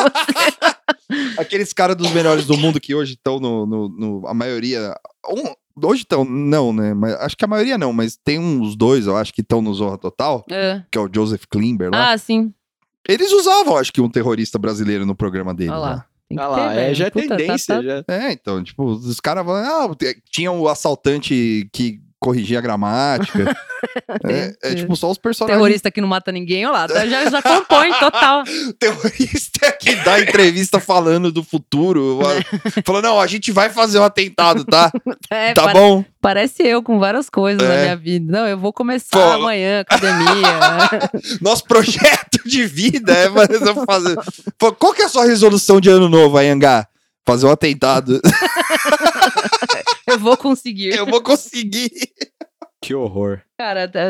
aqueles 1.39 1.73
cara 1.73 1.95
dos 1.95 2.11
melhores 2.13 2.47
do 2.47 2.57
mundo 2.57 2.81
que 2.81 2.95
hoje 2.95 3.13
estão 3.15 3.39
no, 3.39 3.67
no, 3.67 3.89
no- 3.89 4.27
a 4.29 4.33
maioria, 4.35 4.95
um- 5.29 5.55
hoje 5.83 6.03
estão, 6.03 6.25
não, 6.25 6.73
né, 6.73 6.95
mas 6.95 7.15
acho 7.15 7.37
que 7.37 7.45
a 7.45 7.49
maioria 7.49 7.77
não, 7.79 7.93
mas 7.93 8.17
tem 8.17 8.39
uns 8.39 8.75
dois, 8.77 9.07
eu 9.07 9.17
acho 9.17 9.33
que 9.33 9.41
estão 9.41 9.61
no 9.63 9.73
Zorra 9.75 9.99
Total, 9.99 10.45
É. 10.51 10.83
que 10.91 10.97
é 10.99 11.01
o 11.01 11.09
Joseph 11.13 11.45
Klimber 11.51 11.91
lá. 11.91 12.13
Ah, 12.13 12.19
sim. 12.19 12.53
Eles 13.09 13.31
usavam, 13.33 13.77
acho 13.77 13.93
que 13.93 14.01
um 14.01 14.09
terrorista 14.11 14.59
brasileiro 14.59 15.07
no 15.07 15.15
programa 15.15 15.55
dele. 15.55 15.71
Olha 15.71 15.79
lá. 15.79 15.91
lá. 15.91 16.07
Tem 16.29 16.37
que 16.39 16.43
Ah 16.43 16.49
ter, 16.49 16.61
lá, 16.61 16.73
é, 16.73 16.77
velho. 16.77 16.95
já 16.97 17.07
é 17.07 17.11
Puta, 17.11 17.29
tá- 17.29 17.37
tendência. 17.37 17.75
tá- 17.77 17.83
já. 17.83 18.05
É, 18.09 18.33
então, 18.33 18.65
tipo, 18.65 18.85
os 18.85 19.21
caras 19.21 19.47
falam, 19.47 19.63
ah, 19.93 19.97
tinha 20.29 20.51
o 20.51 20.69
assaltante 20.69 21.69
que 21.73 22.01
corrigia 22.21 22.59
a 22.59 22.63
gramática. 22.63 23.57
é, 24.29 24.55
é, 24.63 24.75
tipo, 24.75 24.97
só 24.97 25.11
os 25.11 25.19
personagens. 25.19 25.57
Terrorista 25.59 25.91
que 25.91 26.01
não 26.01 26.09
mata 26.09 26.33
ninguém, 26.33 26.65
olha 26.67 26.73
lá. 26.73 26.89
tá- 26.89 27.07
Já, 27.07 27.29
já 27.31 27.43
compõe 27.43 27.93
total. 28.01 28.43
Terrorista 28.79 29.73
que 29.73 29.95
dá 29.97 30.21
entrevista 30.21 30.81
falando 30.81 31.31
do 31.31 31.43
futuro. 31.45 32.21
Falou, 32.85 33.03
não, 33.03 33.21
a 33.21 33.27
gente 33.27 33.53
vai 33.53 33.71
fazer 33.71 33.99
um 33.99 34.05
atentado, 34.05 34.65
tá? 34.65 34.91
É, 35.31 35.53
tá 35.53 35.65
pare- 35.65 35.79
bom? 35.79 36.05
Parece 36.21 36.63
eu 36.63 36.83
com 36.83 36.99
várias 36.99 37.29
coisas 37.31 37.67
na 37.67 37.75
É. 37.75 37.83
minha 37.83 37.97
vida. 37.97 38.33
Não, 38.33 38.47
eu 38.47 38.59
vou 38.59 38.73
começar 38.73 39.11
Pô. 39.17 39.23
amanhã, 39.33 39.81
academia. 39.81 40.21
Nosso 41.41 41.65
projeto 41.65 42.43
de 42.45 42.65
vida 42.67 43.13
é 43.13 43.31
fazer. 43.31 43.75
fazer- 43.87 44.17
Pô, 44.59 44.73
Qual 44.73 44.93
que 44.93 45.03
é 45.03 45.05
a 45.05 45.09
sua 45.09 45.25
resolução 45.25 45.81
de 45.81 45.89
ano 45.91 46.09
novo, 46.09 46.37
Ayangá? 46.39 46.87
Fazer 47.27 47.47
um 47.47 47.51
atentado. 47.51 48.21
eu 50.09 50.19
vou 50.19 50.37
conseguir. 50.37 50.91
Eu 50.95 51.07
vou 51.07 51.21
conseguir. 51.23 51.91
Que 52.81 52.95
horror. 52.95 53.41
Cara, 53.59 53.89
tá- 53.89 54.01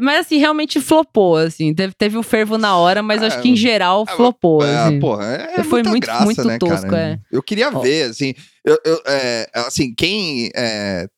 mas 0.00 0.26
assim, 0.26 0.36
realmente 0.36 0.80
flopou, 0.80 1.36
assim. 1.36 1.74
Teve, 1.74 1.94
teve 1.94 2.16
o 2.16 2.22
fervo 2.22 2.56
na 2.58 2.76
hora, 2.76 3.02
mas 3.02 3.22
Ah, 3.22 3.26
acho 3.26 3.42
que 3.42 3.48
em 3.48 3.56
geral 3.56 4.04
ah, 4.06 4.12
flopou, 4.14 4.62
Ah, 4.62 4.86
assim. 4.86 5.00
porra, 5.00 5.24
é 5.26 5.64
Foi 5.64 5.78
muita 5.82 5.90
muito- 5.90 6.04
graça, 6.04 6.24
muito 6.24 6.44
né, 6.44 6.58
tosco, 6.58 6.86
cara? 6.90 6.96
é. 7.14 7.18
Eu 7.32 7.42
queria 7.42 7.70
Ó. 7.74 7.80
ver, 7.80 8.10
assim, 8.10 8.34
eu, 8.64 8.78
eu, 8.84 9.02
é, 9.06 9.50
assim, 9.54 9.92
quem, 9.94 10.50
é, 10.54 11.08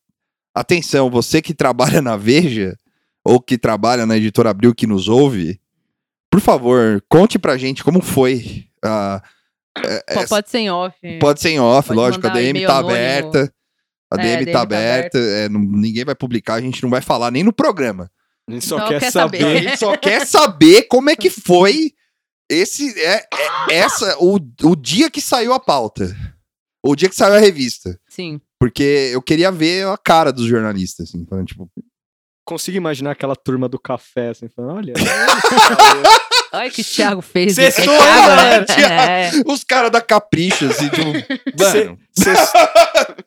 atenção, 0.54 1.10
você 1.10 1.42
que 1.42 1.52
trabalha 1.52 2.00
na 2.00 2.16
Veja, 2.16 2.76
ou 3.24 3.40
que 3.40 3.58
trabalha 3.58 4.06
na 4.06 4.16
Editora 4.16 4.50
Abril 4.50 4.74
que 4.74 4.86
nos 4.86 5.08
ouve, 5.08 5.60
por 6.30 6.40
favor, 6.40 7.02
conte 7.10 7.38
pra 7.38 7.58
gente 7.58 7.84
como 7.84 8.00
foi. 8.00 8.64
ah, 8.82 9.22
é, 9.76 10.26
pode 10.26 10.50
ser 10.50 10.58
em 10.58 10.70
off. 10.70 10.96
pode 11.20 11.40
ser 11.40 11.50
em 11.50 11.60
off, 11.60 11.88
pode 11.88 11.98
lógico, 11.98 12.26
a 12.26 12.30
DM 12.30 12.50
e-mail 12.50 12.66
tá 12.68 12.78
anônimo. 12.78 12.96
aberta. 12.98 13.54
A 14.12 14.16
É, 14.16 14.22
DM, 14.22 14.36
DM 14.44 14.52
tá 14.52 14.58
tá 14.58 14.62
aberta, 14.62 15.18
é, 15.18 15.48
não- 15.48 15.60
ninguém 15.60 16.04
vai 16.04 16.14
publicar, 16.14 16.54
a 16.54 16.60
gente 16.60 16.82
não 16.82 16.90
vai 16.90 17.00
falar 17.00 17.30
nem 17.30 17.42
no 17.42 17.52
programa. 17.52 18.10
A 18.48 18.52
gente 18.52 18.66
só 18.66 18.76
Não, 18.78 18.88
quer, 18.88 19.00
quer 19.00 19.10
saber. 19.10 19.38
saber. 19.40 19.56
A 19.56 19.62
gente 19.62 19.78
só 19.78 19.96
quer 19.96 20.26
saber 20.26 20.82
como 20.84 21.08
é 21.08 21.16
que 21.16 21.30
foi 21.30 21.92
esse 22.50 22.92
é, 23.00 23.14
é- 23.70 23.74
essa 23.76 24.16
o, 24.18 24.34
o 24.64 24.76
dia 24.76 25.10
que 25.10 25.20
saiu 25.20 25.52
a 25.54 25.60
pauta. 25.60 26.14
O 26.84 26.94
dia 26.96 27.08
que 27.08 27.14
saiu 27.14 27.34
a 27.34 27.38
revista. 27.38 27.98
Sim. 28.08 28.40
Porque 28.60 29.10
eu 29.12 29.22
queria 29.22 29.50
ver 29.52 29.86
a 29.86 29.96
cara 29.96 30.32
dos 30.32 30.46
jornalistas, 30.46 31.08
assim, 31.08 31.24
falando, 31.24 31.46
tipo, 31.46 31.70
Consigo 32.44 32.76
imaginar 32.76 33.12
aquela 33.12 33.36
turma 33.36 33.68
do 33.68 33.78
café, 33.78 34.30
assim, 34.30 34.48
falando, 34.48 34.76
olha. 34.78 34.92
Olha 36.54 36.68
o 36.68 36.70
que 36.70 36.82
o 36.82 36.84
Thiago 36.84 37.22
fez. 37.22 37.54
Sextou, 37.54 37.94
É 37.94 37.98
galera. 37.98 38.66
né? 38.68 39.28
É. 39.28 39.30
os 39.46 39.64
caras 39.64 39.90
da 39.90 40.00
Capricha, 40.02 40.66
assim, 40.68 40.88
tipo, 40.90 41.06
mano, 41.58 41.98
Ses- 42.12 42.52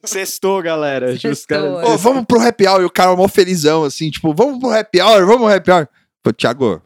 Sextou, 0.04 0.62
galera. 0.64 1.18
Sextou, 1.18 1.82
é. 1.82 1.86
ô, 1.86 1.98
vamos 1.98 2.26
pro 2.26 2.40
happy 2.40 2.68
hour, 2.68 2.82
e 2.82 2.86
o 2.86 2.90
cara 2.92 3.16
mó 3.16 3.28
felizão, 3.28 3.84
assim, 3.84 4.12
tipo, 4.12 4.34
vamos 4.34 4.60
pro 4.60 4.70
happy 4.72 5.02
hour, 5.02 5.26
vamos 5.26 5.42
pro 5.48 5.54
happy 5.56 5.72
hour. 5.72 5.88
Pô, 6.22 6.32
Thiago, 6.34 6.82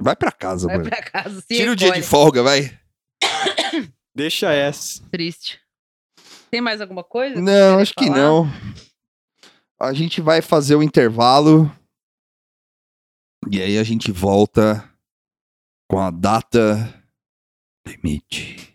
vai 0.00 0.14
pra 0.16 0.30
casa, 0.32 0.66
Vai 0.66 0.78
mano. 0.78 0.88
pra 0.90 1.02
casa. 1.02 1.40
se 1.40 1.46
Tira 1.56 1.72
o 1.72 1.76
dia 1.76 1.92
de 1.92 2.02
folga, 2.02 2.42
vai. 2.42 2.76
Deixa 4.14 4.52
essa. 4.52 5.02
Triste. 5.10 5.60
Tem 6.50 6.60
mais 6.60 6.80
alguma 6.80 7.02
coisa? 7.02 7.40
Não, 7.40 7.44
Querem 7.70 7.80
acho 7.82 7.94
que 7.94 8.06
falar? 8.06 8.16
não. 8.18 8.52
A 9.80 9.92
gente 9.92 10.20
vai 10.20 10.42
fazer 10.42 10.74
o 10.76 10.82
intervalo. 10.82 11.70
E 13.50 13.60
aí 13.60 13.78
a 13.78 13.82
gente 13.82 14.12
volta 14.12 14.88
com 15.92 16.00
a 16.00 16.10
data 16.10 16.90
limite. 17.86 18.74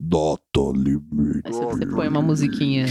Data 0.00 0.72
limite. 0.74 1.42
Aí 1.44 1.52
você, 1.52 1.86
põe 1.86 2.08
uma 2.08 2.20
musiquinha. 2.20 2.86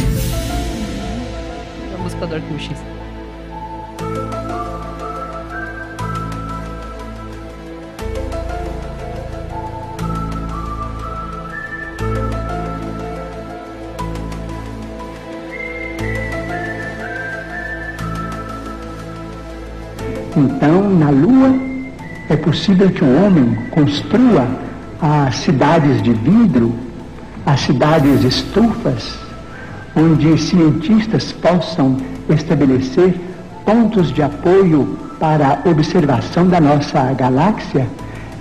A 1.93 1.97
música 1.97 2.25
do 2.25 2.35
Arquivo 2.35 2.57
X. 2.57 2.79
Então, 20.37 20.89
na 20.97 21.09
Lua, 21.09 21.74
é 22.29 22.35
possível 22.35 22.89
que 22.89 23.03
o 23.03 23.25
homem 23.25 23.55
construa 23.71 24.47
as 25.01 25.35
cidades 25.37 26.01
de 26.01 26.11
vidro, 26.11 26.73
as 27.45 27.59
cidades 27.61 28.23
estufas, 28.23 29.17
onde 29.95 30.37
cientistas 30.37 31.31
possam 31.31 31.97
estabelecer 32.29 33.15
pontos 33.63 34.11
de 34.11 34.21
apoio 34.23 34.97
para 35.19 35.59
a 35.63 35.69
observação 35.69 36.47
da 36.47 36.59
nossa 36.59 37.13
galáxia, 37.13 37.87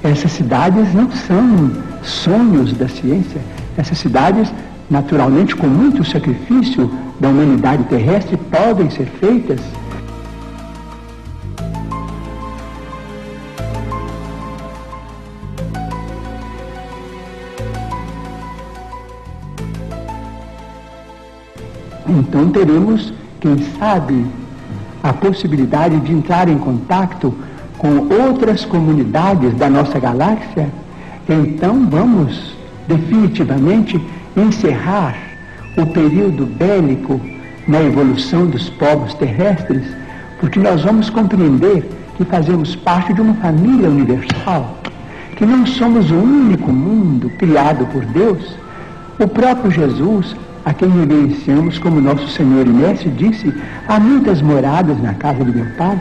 essas 0.02 0.32
cidades 0.32 0.92
não 0.92 1.10
são 1.10 1.70
sonhos 2.02 2.72
da 2.74 2.88
ciência. 2.88 3.40
Essas 3.76 3.98
cidades, 3.98 4.52
naturalmente, 4.90 5.56
com 5.56 5.66
muito 5.66 6.04
sacrifício 6.04 6.90
da 7.18 7.28
humanidade 7.28 7.84
terrestre, 7.84 8.36
podem 8.36 8.90
ser 8.90 9.06
feitas. 9.18 9.60
Então 22.08 22.50
teremos, 22.50 23.12
quem 23.40 23.56
sabe, 23.78 24.26
a 25.02 25.12
possibilidade 25.12 25.98
de 26.00 26.12
entrar 26.12 26.48
em 26.48 26.58
contato 26.58 27.34
com 27.78 28.08
outras 28.22 28.64
comunidades 28.64 29.54
da 29.54 29.68
nossa 29.68 29.98
galáxia, 29.98 30.68
então 31.28 31.86
vamos 31.90 32.54
definitivamente 32.86 34.00
encerrar 34.36 35.14
o 35.76 35.86
período 35.86 36.46
bélico 36.46 37.20
na 37.66 37.82
evolução 37.82 38.46
dos 38.46 38.68
povos 38.70 39.14
terrestres, 39.14 39.84
porque 40.40 40.58
nós 40.58 40.82
vamos 40.82 41.10
compreender 41.10 41.88
que 42.16 42.24
fazemos 42.24 42.76
parte 42.76 43.12
de 43.12 43.20
uma 43.20 43.34
família 43.34 43.88
universal, 43.88 44.78
que 45.36 45.44
não 45.44 45.66
somos 45.66 46.10
o 46.10 46.14
único 46.14 46.72
mundo 46.72 47.30
criado 47.38 47.86
por 47.86 48.04
Deus. 48.04 48.56
O 49.18 49.26
próprio 49.26 49.70
Jesus 49.70 50.36
a 50.64 50.72
quem 50.72 50.88
reverenciamos 50.88 51.78
como 51.78 52.00
nosso 52.00 52.26
Senhor 52.28 52.66
e 52.66 52.70
Mestre, 52.70 53.10
disse: 53.10 53.52
Há 53.86 54.00
muitas 54.00 54.40
moradas 54.40 55.00
na 55.02 55.14
casa 55.14 55.44
de 55.44 55.52
meu 55.52 55.66
Pai. 55.76 56.00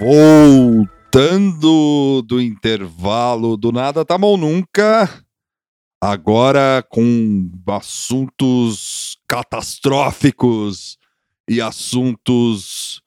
Voltando 0.00 0.88
do 2.22 2.40
intervalo 2.40 3.54
do 3.54 3.70
Nada 3.70 4.02
Tá 4.02 4.16
Bom 4.16 4.38
Nunca, 4.38 5.22
agora 6.00 6.82
com 6.88 7.50
assuntos 7.68 9.18
catastróficos 9.28 10.96
e 11.46 11.60
assuntos 11.60 13.02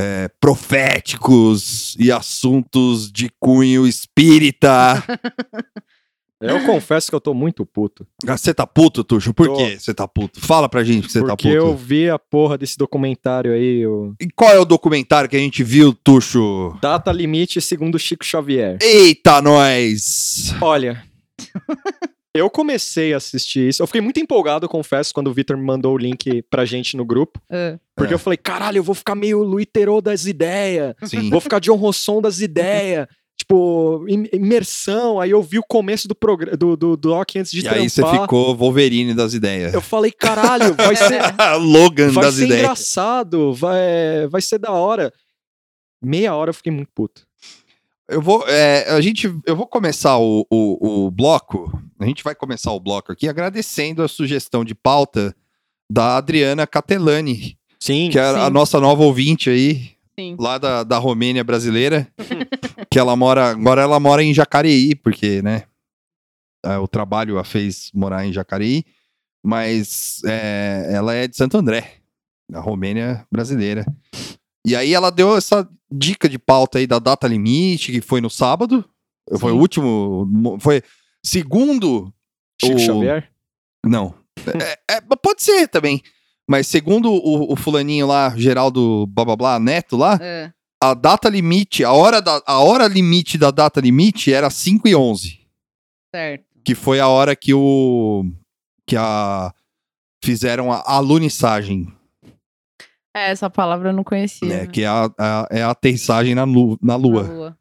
é, 0.00 0.28
proféticos 0.40 1.94
e 1.98 2.10
assuntos 2.10 3.12
de 3.12 3.30
cunho 3.38 3.86
espírita. 3.86 5.04
Eu 6.40 6.62
confesso 6.66 7.08
que 7.10 7.14
eu 7.14 7.20
tô 7.20 7.32
muito 7.32 7.64
puto. 7.64 8.06
Você 8.24 8.52
tá 8.52 8.66
puto, 8.66 9.02
Tuxo? 9.02 9.32
Por 9.32 9.46
Tô. 9.46 9.56
que 9.56 9.78
você 9.78 9.94
tá 9.94 10.06
puto? 10.06 10.40
Fala 10.40 10.68
pra 10.68 10.84
gente 10.84 11.06
que 11.06 11.12
você 11.12 11.20
tá 11.20 11.28
porque 11.36 11.48
puto. 11.48 11.56
eu 11.56 11.76
vi 11.76 12.10
a 12.10 12.18
porra 12.18 12.58
desse 12.58 12.76
documentário 12.76 13.52
aí, 13.52 13.86
o 13.86 14.14
E 14.20 14.28
qual 14.34 14.52
é 14.52 14.58
o 14.58 14.64
documentário 14.64 15.28
que 15.30 15.36
a 15.36 15.40
gente 15.40 15.64
viu, 15.64 15.92
Tuxo? 15.94 16.76
Data 16.80 17.10
Limite 17.10 17.60
segundo 17.60 17.98
Chico 17.98 18.24
Xavier. 18.24 18.76
Eita, 18.82 19.40
nós! 19.40 20.54
Olha, 20.60 21.02
eu 22.34 22.50
comecei 22.50 23.14
a 23.14 23.16
assistir 23.16 23.68
isso. 23.68 23.82
Eu 23.82 23.86
fiquei 23.86 24.02
muito 24.02 24.20
empolgado, 24.20 24.68
confesso, 24.68 25.14
quando 25.14 25.28
o 25.28 25.32
Victor 25.32 25.56
me 25.56 25.64
mandou 25.64 25.94
o 25.94 25.98
link 25.98 26.42
pra 26.50 26.64
gente 26.66 26.96
no 26.96 27.04
grupo. 27.04 27.40
É. 27.50 27.78
Porque 27.96 28.12
É. 28.12 28.14
eu 28.14 28.18
falei, 28.18 28.36
caralho, 28.36 28.78
eu 28.78 28.82
vou 28.82 28.94
ficar 28.94 29.14
meio 29.14 29.42
Louis 29.42 29.66
Theroux 29.72 30.02
das 30.02 30.26
ideias. 30.26 30.94
Vou 31.30 31.40
ficar 31.40 31.60
John 31.60 31.76
Rosson 31.76 32.20
das 32.20 32.40
ideias. 32.40 33.06
Tipo, 33.48 34.04
im- 34.08 34.28
imersão. 34.32 35.20
Aí 35.20 35.30
eu 35.30 35.40
vi 35.40 35.58
o 35.58 35.62
começo 35.66 36.08
do, 36.08 36.14
programa 36.16 36.56
do, 36.56 36.76
do 36.76 36.96
doc 36.96 37.30
antes 37.36 37.52
de 37.52 37.60
E 37.60 37.62
trampar. 37.62 37.80
aí 37.80 37.88
você 37.88 38.02
ficou 38.04 38.56
Wolverine 38.56 39.14
das 39.14 39.34
ideias. 39.34 39.72
Eu 39.72 39.80
falei, 39.80 40.10
caralho, 40.10 40.74
vai 40.74 40.96
ser, 40.96 41.20
Logan 41.60 42.10
vai 42.10 42.24
das 42.24 42.34
ser 42.34 42.44
ideias. 42.46 42.60
engraçado, 42.62 43.52
vai, 43.54 44.26
vai 44.28 44.42
ser 44.42 44.58
da 44.58 44.72
hora. 44.72 45.12
Meia 46.02 46.34
hora 46.34 46.50
eu 46.50 46.54
fiquei 46.54 46.72
muito 46.72 46.90
puto. 46.92 47.24
Eu 48.08 48.20
vou, 48.20 48.44
é, 48.48 48.88
a 48.90 49.00
gente, 49.00 49.32
eu 49.46 49.56
vou 49.56 49.66
começar 49.66 50.18
o, 50.18 50.44
o, 50.50 51.06
o 51.06 51.10
bloco. 51.10 51.70
A 52.00 52.04
gente 52.04 52.22
vai 52.24 52.34
começar 52.34 52.72
o 52.72 52.80
bloco 52.80 53.12
aqui 53.12 53.28
agradecendo 53.28 54.02
a 54.02 54.08
sugestão 54.08 54.64
de 54.64 54.74
pauta 54.74 55.34
da 55.90 56.16
Adriana 56.16 56.66
Catelani, 56.66 57.56
Sim, 57.78 58.10
que 58.10 58.18
é 58.18 58.22
a 58.22 58.46
Sim. 58.46 58.50
nossa 58.52 58.80
nova 58.80 59.02
ouvinte 59.04 59.48
aí, 59.50 59.90
Sim. 60.18 60.36
lá 60.38 60.58
da, 60.58 60.82
da 60.82 60.98
Romênia 60.98 61.44
brasileira. 61.44 62.08
que 62.90 62.98
ela 62.98 63.14
mora, 63.16 63.50
agora 63.50 63.82
ela 63.82 64.00
mora 64.00 64.22
em 64.22 64.32
Jacareí, 64.34 64.94
porque, 64.94 65.42
né? 65.42 65.64
é, 66.64 66.78
o 66.78 66.88
trabalho 66.88 67.38
a 67.38 67.44
fez 67.44 67.90
morar 67.94 68.26
em 68.26 68.32
Jacareí, 68.32 68.84
mas 69.44 70.20
é, 70.24 70.88
ela 70.92 71.14
é 71.14 71.28
de 71.28 71.36
Santo 71.36 71.56
André, 71.56 71.94
da 72.50 72.60
Romênia 72.60 73.26
brasileira. 73.30 73.84
E 74.66 74.74
aí 74.74 74.92
ela 74.92 75.10
deu 75.10 75.36
essa 75.36 75.68
dica 75.90 76.28
de 76.28 76.38
pauta 76.38 76.78
aí 76.78 76.86
da 76.86 76.98
data 76.98 77.28
limite, 77.28 77.92
que 77.92 78.00
foi 78.00 78.20
no 78.20 78.28
sábado. 78.30 78.84
Foi 79.38 79.52
o 79.52 79.54
Sim. 79.56 79.60
último. 79.60 80.26
mo- 80.26 80.58
Foi 80.58 80.82
segundo. 81.24 82.12
Chico 82.60 82.76
o- 82.76 82.78
Xavier. 82.80 83.30
Não. 83.84 84.14
É, 84.88 84.96
é, 84.96 85.00
pode 85.22 85.42
ser 85.42 85.68
também. 85.68 86.02
Mas 86.48 86.66
segundo 86.66 87.10
o, 87.12 87.52
o 87.52 87.56
fulaninho 87.56 88.06
lá, 88.06 88.32
Geraldo 88.36 89.06
blá 89.08 89.24
blá 89.24 89.36
blá, 89.36 89.58
Neto 89.60 89.96
lá, 89.96 90.18
É. 90.20 90.52
a 90.82 90.94
data 90.94 91.28
limite, 91.28 91.82
a 91.84 91.92
hora, 91.92 92.22
da, 92.22 92.40
a 92.46 92.60
hora 92.60 92.86
limite 92.86 93.36
da 93.36 93.50
data 93.50 93.80
limite 93.80 94.32
era 94.32 94.48
5 94.48 94.86
e 94.86 94.94
11. 94.94 95.40
Certo. 96.14 96.44
Que 96.64 96.74
foi 96.74 97.00
a 97.00 97.08
hora 97.08 97.34
que 97.36 97.52
o. 97.54 98.24
Que 98.86 98.96
a. 98.96 99.52
Fizeram 100.24 100.72
a 100.72 100.82
alunissagem, 100.86 101.86
É, 103.14 103.30
essa 103.30 103.48
palavra 103.50 103.90
eu 103.90 103.92
não 103.92 104.02
conhecia. 104.04 104.48
né? 104.48 104.60
né? 104.62 104.66
Que 104.66 104.82
é 104.82 104.86
a, 104.86 105.04
a- 105.18 105.48
é 105.50 105.62
a 105.62 105.70
aterrissagem 105.70 106.34
na, 106.34 106.44
lu- 106.44 106.78
na 106.82 106.94
Na 106.94 106.96
Lua. 106.96 107.22
Lua. 107.22 107.58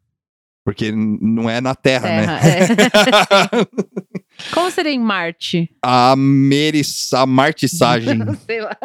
Porque 0.66 0.92
não 0.92 1.48
é 1.50 1.62
na 1.62 1.76
Terra, 1.76 2.08
Terra, 2.08 2.26
né? 2.26 2.40
é. 2.50 2.66
Como 4.54 4.70
seria 4.72 4.92
em 4.92 5.00
Marte? 5.00 5.70
a 5.82 6.16
meris, 6.16 7.14
a 7.14 7.26
martissagem. 7.26 8.20
Sei 8.46 8.62
lá. 8.62 8.78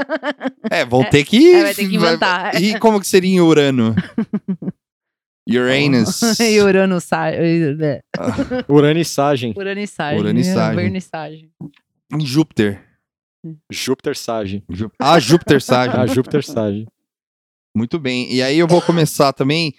é, 0.71 0.85
vão 0.85 1.05
ter 1.05 1.25
que. 1.25 1.55
É, 1.55 1.63
vai 1.63 1.75
ter 1.75 1.89
que 1.89 1.97
inventar. 1.97 2.61
E 2.61 2.79
como 2.79 3.01
que 3.01 3.07
seria 3.07 3.31
em 3.31 3.41
Urano? 3.41 3.95
Uranus. 5.49 6.21
e 6.39 6.61
uranissagem. 6.61 7.41
É. 7.83 8.03
Uranissagem. 8.69 9.55
Uranissagem. 9.57 10.21
Uranissagem. 10.21 10.77
Vernissagem. 10.77 11.51
Em 12.13 12.21
Júpiter. 12.25 12.85
Júpiter 13.71 14.17
Sage. 14.17 14.63
Ah, 14.99 15.19
Júpiter 15.19 15.57
Ah, 15.57 15.61
Sage. 15.61 16.15
Júpiter 16.15 16.45
Sage. 16.45 16.87
Muito 17.75 17.99
bem. 17.99 18.33
E 18.33 18.43
aí 18.43 18.59
eu 18.59 18.67
vou 18.67 18.83
começar 18.83 19.33
também 19.33 19.75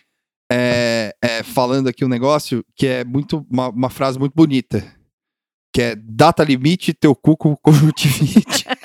é, 0.51 1.13
é, 1.21 1.43
falando 1.43 1.87
aqui 1.87 2.03
um 2.03 2.09
negócio 2.09 2.65
que 2.75 2.87
é 2.87 3.03
muito 3.03 3.45
uma, 3.49 3.69
uma 3.69 3.89
frase 3.89 4.17
muito 4.17 4.33
bonita. 4.33 4.83
Que 5.73 5.81
é 5.81 5.95
data 5.95 6.43
limite, 6.43 6.93
teu 6.93 7.15
cu 7.15 7.37
com 7.37 7.55
conjuntivite. 7.55 8.65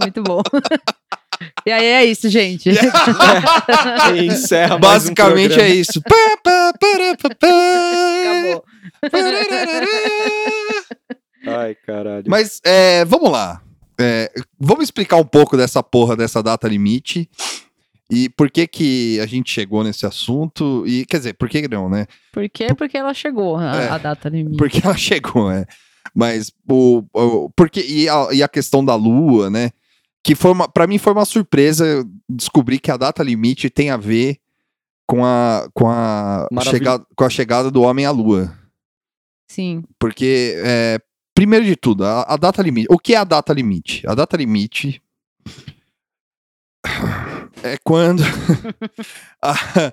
Muito 0.00 0.22
bom. 0.22 0.42
E 1.66 1.72
aí 1.72 1.84
é 1.84 2.04
isso, 2.04 2.28
gente. 2.28 2.68
E 2.68 2.72
encerra 4.26 4.76
um 4.76 4.80
Basicamente 4.80 5.54
programa. 5.54 5.72
é 5.72 5.74
isso. 5.74 6.02
Acabou. 8.22 8.64
Ai, 11.46 11.74
caralho. 11.86 12.24
Mas 12.28 12.60
é, 12.64 13.04
vamos 13.06 13.30
lá. 13.30 13.62
É, 13.98 14.30
vamos 14.58 14.84
explicar 14.84 15.16
um 15.16 15.24
pouco 15.24 15.56
dessa 15.56 15.82
porra 15.82 16.16
dessa 16.16 16.42
data 16.42 16.68
limite 16.68 17.28
e 18.10 18.28
por 18.28 18.50
que 18.50 18.66
que 18.66 19.20
a 19.20 19.26
gente 19.26 19.50
chegou 19.50 19.84
nesse 19.84 20.04
assunto 20.06 20.84
e 20.86 21.04
quer 21.06 21.18
dizer, 21.18 21.34
por 21.34 21.48
que 21.48 21.66
não, 21.68 21.88
né? 21.88 22.06
Por 22.32 22.48
quê? 22.48 22.74
Porque 22.74 22.96
ela 22.98 23.14
chegou, 23.14 23.56
a, 23.56 23.76
É. 23.76 23.88
a 23.88 23.98
data 23.98 24.28
limite. 24.28 24.56
Porque 24.56 24.80
ela 24.84 24.96
chegou, 24.98 25.48
né? 25.50 25.64
Mas 26.14 26.50
o, 26.68 27.04
o 27.14 27.50
porque 27.50 27.80
e 27.80 28.08
a, 28.08 28.28
e 28.32 28.42
a 28.42 28.48
questão 28.48 28.84
da 28.84 28.94
lua, 28.94 29.48
né? 29.50 29.70
Que 30.24 30.34
foi 30.34 30.50
uma, 30.50 30.68
para 30.68 30.86
mim 30.86 30.98
foi 30.98 31.12
uma 31.12 31.24
surpresa 31.24 32.04
descobrir 32.28 32.78
que 32.78 32.90
a 32.90 32.96
data 32.96 33.22
limite 33.22 33.70
tem 33.70 33.90
a 33.90 33.96
ver 33.96 34.38
com 35.06 35.24
a 35.24 35.68
com 35.72 35.88
a 35.88 36.46
Maravilha. 36.50 36.78
chegada 36.78 37.06
com 37.16 37.24
a 37.24 37.30
chegada 37.30 37.70
do 37.70 37.82
homem 37.82 38.06
à 38.06 38.10
lua. 38.10 38.52
Sim. 39.50 39.82
Porque, 39.98 40.54
é, 40.64 40.98
primeiro 41.34 41.64
de 41.64 41.74
tudo, 41.76 42.04
a, 42.04 42.22
a 42.22 42.36
data 42.36 42.62
limite. 42.62 42.86
O 42.90 42.98
que 42.98 43.14
é 43.14 43.18
a 43.18 43.24
data 43.24 43.52
limite? 43.52 44.06
A 44.06 44.14
data 44.14 44.36
limite. 44.36 45.02
É 47.62 47.76
quando. 47.84 48.22
a- 49.42 49.92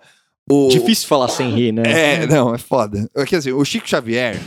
o, 0.50 0.70
Difícil 0.70 1.08
falar 1.10 1.28
sem 1.28 1.52
rir, 1.54 1.74
né? 1.74 1.84
É, 2.22 2.26
não, 2.28 2.56
é 2.56 2.58
foda. 2.58 3.10
É 3.14 3.26
que 3.26 3.36
assim, 3.36 3.52
o 3.52 3.66
Chico 3.66 3.88
Xavier, 3.88 4.40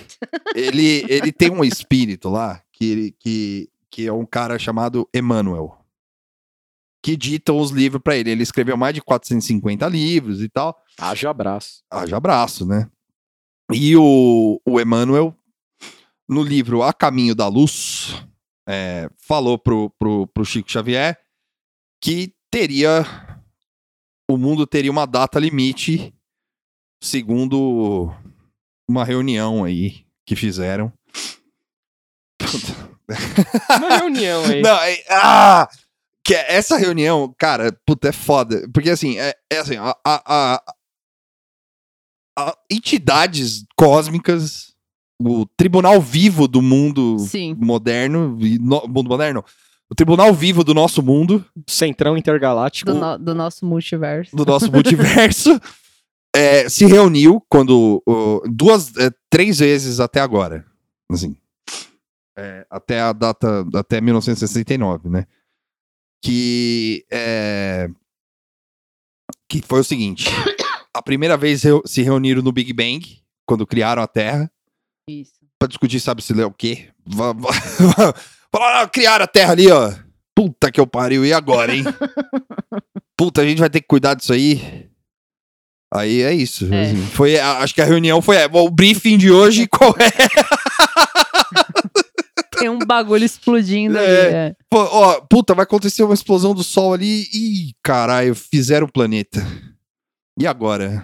ele, 0.54 1.04
ele 1.08 1.30
tem 1.30 1.50
um 1.50 1.62
espírito 1.62 2.30
lá, 2.30 2.62
que, 2.72 3.14
que, 3.18 3.68
que 3.90 4.06
é 4.06 4.12
um 4.12 4.24
cara 4.24 4.58
chamado 4.58 5.06
Emmanuel, 5.14 5.76
que 7.02 7.18
dita 7.18 7.52
os 7.52 7.70
livros 7.70 8.02
pra 8.02 8.16
ele. 8.16 8.30
Ele 8.30 8.42
escreveu 8.42 8.78
mais 8.78 8.94
de 8.94 9.02
450 9.02 9.86
livros 9.88 10.40
e 10.42 10.48
tal. 10.48 10.74
Haja 10.98 11.28
abraço. 11.28 11.82
Haja 11.90 12.16
abraço, 12.16 12.64
né? 12.64 12.88
E 13.70 13.94
o, 13.94 14.58
o 14.66 14.80
Emmanuel, 14.80 15.36
no 16.26 16.42
livro 16.42 16.82
A 16.82 16.94
Caminho 16.94 17.34
da 17.34 17.46
Luz, 17.46 18.24
é, 18.66 19.10
falou 19.18 19.58
pro, 19.58 19.90
pro, 19.98 20.26
pro 20.28 20.44
Chico 20.46 20.70
Xavier 20.70 21.18
que 22.02 22.32
teria. 22.50 23.04
O 24.30 24.36
mundo 24.36 24.66
teria 24.66 24.90
uma 24.90 25.06
data 25.06 25.38
limite, 25.40 26.14
segundo 27.02 28.12
uma 28.88 29.04
reunião 29.04 29.64
aí 29.64 30.04
que 30.24 30.36
fizeram. 30.36 30.92
Uma 33.78 33.98
reunião 33.98 34.44
aí. 34.44 34.62
Não, 34.62 34.76
é- 34.82 35.04
ah! 35.10 35.68
Que 36.24 36.34
é- 36.34 36.54
essa 36.54 36.76
reunião, 36.76 37.34
cara, 37.38 37.72
puta, 37.84 38.08
é 38.08 38.12
foda. 38.12 38.68
Porque 38.72 38.90
assim, 38.90 39.18
é, 39.18 39.34
é 39.50 39.58
assim, 39.58 39.76
a, 39.76 39.96
a- 40.04 40.62
a- 42.38 42.56
entidades 42.70 43.64
cósmicas, 43.76 44.74
o 45.20 45.44
tribunal 45.56 46.00
vivo 46.00 46.46
do 46.46 46.62
mundo 46.62 47.18
Sim. 47.18 47.54
moderno, 47.58 48.38
no- 48.60 48.86
mundo 48.86 49.08
moderno, 49.08 49.44
o 49.90 49.94
tribunal 49.94 50.32
vivo 50.32 50.62
do 50.62 50.72
nosso 50.72 51.02
mundo, 51.02 51.44
Centrão 51.68 52.16
intergaláctico. 52.16 52.92
Do, 52.92 52.98
no- 52.98 53.18
do 53.18 53.34
nosso 53.34 53.66
multiverso. 53.66 54.34
do 54.36 54.44
nosso 54.44 54.70
multiverso, 54.72 55.60
é, 56.34 56.68
se 56.68 56.86
reuniu 56.86 57.44
quando 57.48 58.02
o, 58.06 58.42
duas, 58.48 58.96
é, 58.96 59.10
três 59.28 59.58
vezes 59.58 59.98
até 60.00 60.20
agora, 60.20 60.64
assim, 61.10 61.36
É, 62.38 62.64
até 62.70 63.00
a 63.00 63.12
data, 63.12 63.66
até 63.74 64.00
1969, 64.00 65.08
né? 65.08 65.26
Que 66.22 67.04
é, 67.10 67.88
que 69.48 69.60
foi 69.62 69.80
o 69.80 69.84
seguinte: 69.84 70.26
a 70.94 71.02
primeira 71.02 71.36
vez 71.36 71.62
se 71.86 72.02
reuniram 72.02 72.42
no 72.42 72.52
Big 72.52 72.72
Bang 72.72 73.00
quando 73.46 73.66
criaram 73.66 74.02
a 74.02 74.06
Terra 74.06 74.50
Isso. 75.08 75.32
pra 75.58 75.66
discutir, 75.66 75.98
sabe 75.98 76.22
se 76.22 76.32
lê 76.32 76.44
o 76.44 76.52
quê? 76.52 76.90
Falaram, 78.54 78.80
ah, 78.84 78.88
criaram 78.88 79.24
a 79.24 79.28
Terra 79.28 79.52
ali, 79.52 79.70
ó. 79.70 79.92
Puta 80.34 80.70
que 80.72 80.80
eu 80.80 80.86
pariu, 80.86 81.24
e 81.24 81.32
agora, 81.32 81.74
hein? 81.74 81.84
Puta, 83.16 83.42
a 83.42 83.44
gente 83.44 83.58
vai 83.58 83.68
ter 83.70 83.80
que 83.80 83.86
cuidar 83.86 84.14
disso 84.14 84.32
aí. 84.32 84.88
Aí 85.92 86.22
é 86.22 86.32
isso. 86.32 86.72
É. 86.72 86.82
assim. 86.82 87.06
Foi, 87.06 87.38
acho 87.38 87.74
que 87.74 87.82
a 87.82 87.84
reunião 87.84 88.22
foi. 88.22 88.36
é, 88.36 88.48
bom, 88.48 88.64
o 88.66 88.70
briefing 88.70 89.18
de 89.18 89.30
hoje, 89.30 89.66
qual 89.70 89.94
é? 89.98 90.10
Tem 92.58 92.68
um 92.68 92.78
bagulho 92.78 93.24
explodindo 93.24 93.96
É. 93.98 94.00
ali. 94.26 94.34
é. 94.34 94.56
Pô, 94.70 94.78
ó, 94.80 95.20
puta, 95.22 95.54
vai 95.54 95.62
acontecer 95.64 96.02
uma 96.02 96.14
explosão 96.14 96.54
do 96.54 96.62
Sol 96.62 96.92
ali. 96.94 97.26
Ih, 97.32 97.72
caralho, 97.82 98.34
fizeram 98.34 98.86
o 98.86 98.92
planeta. 98.92 99.40
E 100.38 100.46
agora? 100.46 101.02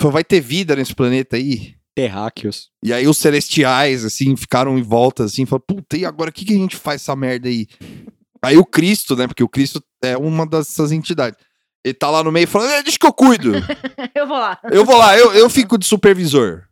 Pô, 0.00 0.10
vai 0.10 0.22
ter 0.24 0.40
vida 0.40 0.74
nesse 0.76 0.94
planeta 0.94 1.36
aí? 1.36 1.74
Terráqueos. 1.98 2.68
E 2.80 2.92
aí 2.92 3.08
os 3.08 3.18
celestiais, 3.18 4.04
assim, 4.04 4.36
ficaram 4.36 4.78
em 4.78 4.82
volta, 4.82 5.24
assim, 5.24 5.44
falaram, 5.44 5.64
puta, 5.66 5.96
e 5.96 6.04
agora 6.04 6.30
o 6.30 6.32
que, 6.32 6.44
que 6.44 6.52
a 6.54 6.56
gente 6.56 6.76
faz 6.76 7.02
essa 7.02 7.16
merda 7.16 7.48
aí? 7.48 7.66
Aí 8.40 8.56
o 8.56 8.64
Cristo, 8.64 9.16
né, 9.16 9.26
porque 9.26 9.42
o 9.42 9.48
Cristo 9.48 9.82
é 10.00 10.16
uma 10.16 10.46
dessas 10.46 10.92
entidades. 10.92 11.36
Ele 11.84 11.94
tá 11.94 12.08
lá 12.08 12.22
no 12.22 12.30
meio 12.30 12.46
falando, 12.46 12.70
"É, 12.70 12.82
deixa 12.84 12.98
que 13.00 13.06
eu 13.06 13.12
cuido. 13.12 13.50
Eu 14.14 14.28
vou 14.28 14.38
lá. 14.38 14.60
Eu 14.70 14.84
vou 14.84 14.96
lá, 14.96 15.18
eu, 15.18 15.32
eu 15.32 15.50
fico 15.50 15.76
de 15.76 15.86
supervisor. 15.86 16.62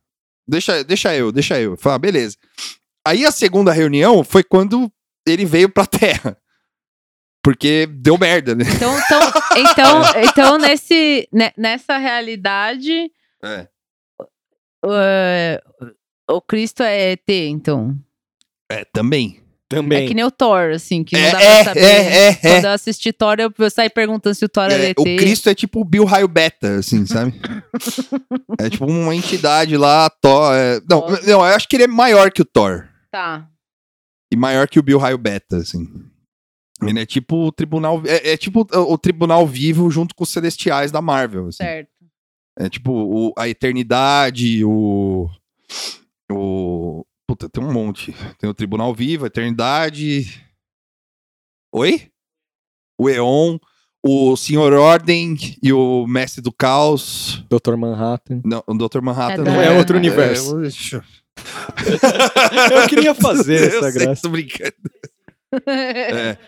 Deixa, 0.48 0.84
deixa 0.84 1.12
eu, 1.14 1.32
deixa 1.32 1.60
eu. 1.60 1.76
Fala, 1.76 1.98
beleza. 1.98 2.36
Aí 3.04 3.24
a 3.26 3.32
segunda 3.32 3.72
reunião 3.72 4.22
foi 4.22 4.44
quando 4.44 4.88
ele 5.26 5.44
veio 5.44 5.68
pra 5.68 5.86
Terra. 5.86 6.36
Porque 7.42 7.86
deu 7.86 8.16
merda, 8.16 8.54
né? 8.54 8.64
Então, 8.76 8.96
então, 8.98 9.20
então, 9.56 10.02
então 10.22 10.58
nesse, 10.58 11.28
ne- 11.32 11.52
nessa 11.56 11.96
realidade, 11.98 13.10
É. 13.42 13.68
é, 14.92 15.60
o 16.30 16.40
Cristo 16.40 16.82
é 16.82 17.12
ET, 17.12 17.28
então. 17.28 17.96
É, 18.70 18.84
também. 18.84 19.40
Também. 19.68 20.04
É 20.04 20.06
que 20.06 20.14
nem 20.14 20.24
o 20.24 20.30
Thor, 20.30 20.70
assim, 20.74 21.02
que 21.02 21.16
não 21.16 21.24
É, 21.26 21.32
dá 21.32 21.40
é, 21.40 21.54
pra 21.64 21.64
saber. 21.64 21.80
é, 21.80 21.86
é, 21.86 22.28
é. 22.28 22.34
Quando 22.36 22.64
eu 22.66 22.70
assisti 22.70 23.12
Thor, 23.12 23.36
eu, 23.40 23.52
eu 23.58 23.70
saí 23.70 23.90
perguntando 23.90 24.34
se 24.34 24.44
o 24.44 24.48
Thor 24.48 24.64
era 24.64 24.74
É, 24.84 24.90
ET. 24.90 24.98
o 24.98 25.02
Cristo 25.02 25.48
é 25.50 25.54
tipo 25.56 25.80
o 25.80 25.84
Bill 25.84 26.04
Raio 26.04 26.28
Beta, 26.28 26.76
assim, 26.76 27.04
sabe? 27.04 27.34
é 28.60 28.70
tipo 28.70 28.86
uma 28.86 29.14
entidade 29.14 29.76
lá, 29.76 30.08
Thor. 30.08 30.54
é- 30.54 30.80
Não, 30.88 31.08
não, 31.08 31.18
eu 31.26 31.42
acho 31.42 31.68
que 31.68 31.74
ele 31.76 31.82
é 31.84 31.88
maior 31.88 32.30
que 32.30 32.42
o 32.42 32.44
Thor. 32.44 32.88
Tá. 33.10 33.48
E 34.32 34.36
maior 34.36 34.68
que 34.68 34.78
o 34.78 34.82
Bill 34.84 34.98
Raio 34.98 35.18
Beta, 35.18 35.56
assim. 35.56 35.84
Ele 36.82 37.00
é 37.00 37.06
tipo 37.06 37.46
o 37.46 37.50
tribunal. 37.52 38.02
É, 38.06 38.32
é 38.32 38.36
tipo 38.36 38.60
o, 38.72 38.92
o 38.92 38.98
tribunal 38.98 39.46
vivo 39.46 39.90
junto 39.90 40.14
com 40.14 40.22
os 40.24 40.30
celestiais 40.30 40.92
da 40.92 41.00
Marvel. 41.00 41.48
Assim. 41.48 41.56
Certo. 41.64 41.88
É 42.58 42.68
tipo 42.68 42.90
o- 42.92 43.34
a 43.36 43.48
eternidade, 43.48 44.64
o. 44.64 45.28
O. 46.30 47.04
Puta, 47.28 47.48
tem 47.48 47.62
um 47.62 47.72
monte. 47.72 48.14
Tem 48.38 48.48
o 48.48 48.54
Tribunal 48.54 48.94
Vivo, 48.94 49.24
a 49.24 49.26
Eternidade. 49.26 50.42
Oi? 51.74 52.08
O 52.98 53.10
Eon, 53.10 53.58
o 54.02 54.36
Senhor 54.36 54.72
Ordem 54.72 55.36
e 55.62 55.72
o 55.72 56.06
Mestre 56.06 56.40
do 56.40 56.52
Caos. 56.52 57.44
Dr. 57.50 57.76
Manhattan. 57.76 58.40
Não, 58.44 58.62
o 58.66 58.74
Dr. 58.74 59.00
Manhattan 59.02 59.42
É 59.42 59.44
não 59.44 59.60
é. 59.60 59.66
É 59.66 59.78
outro 59.78 59.96
universo. 59.96 60.56
deixa- 60.60 61.04
Eu 62.72 62.88
queria 62.88 63.14
fazer 63.14 63.60
Eu 63.74 63.78
essa 63.80 63.92
sei, 63.92 64.00
graça. 64.04 64.22
tô 64.22 64.28
brincando. 64.30 64.72
É. 65.66 66.38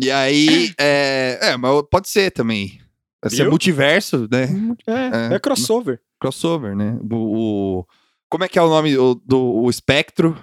E 0.00 0.10
aí, 0.10 0.74
é, 0.78 1.38
é, 1.40 1.56
mas 1.56 1.82
pode 1.88 2.08
ser 2.08 2.30
também. 2.32 2.80
Ser 3.30 3.42
Viu? 3.42 3.50
multiverso, 3.50 4.28
né? 4.30 4.44
É, 4.86 5.32
É. 5.32 5.34
é 5.34 5.38
crossover. 5.38 6.00
crossover, 6.20 6.74
né? 6.76 6.98
O, 7.10 7.78
o- 7.80 7.86
como 8.30 8.44
é 8.44 8.48
que 8.48 8.58
é 8.58 8.62
o 8.62 8.68
nome 8.68 8.96
o- 8.98 9.14
do 9.14 9.38
o 9.40 9.70
Espectro? 9.70 10.36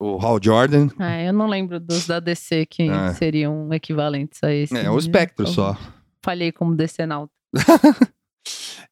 O 0.00 0.18
Hal 0.20 0.38
Jordan. 0.42 0.88
Ah, 0.98 1.20
eu 1.22 1.32
não 1.32 1.46
lembro 1.46 1.78
dos 1.78 2.06
da 2.06 2.18
DC 2.18 2.66
que 2.66 2.82
É. 2.90 3.14
seriam 3.14 3.72
equivalentes 3.72 4.42
a 4.42 4.52
esse. 4.52 4.76
É, 4.76 4.90
o 4.90 4.98
Espectro 4.98 5.46
Eu 5.46 5.50
só. 5.50 5.76
Falhei 6.24 6.50
como 6.52 6.74
DC 6.74 7.06
nauta. 7.06 7.32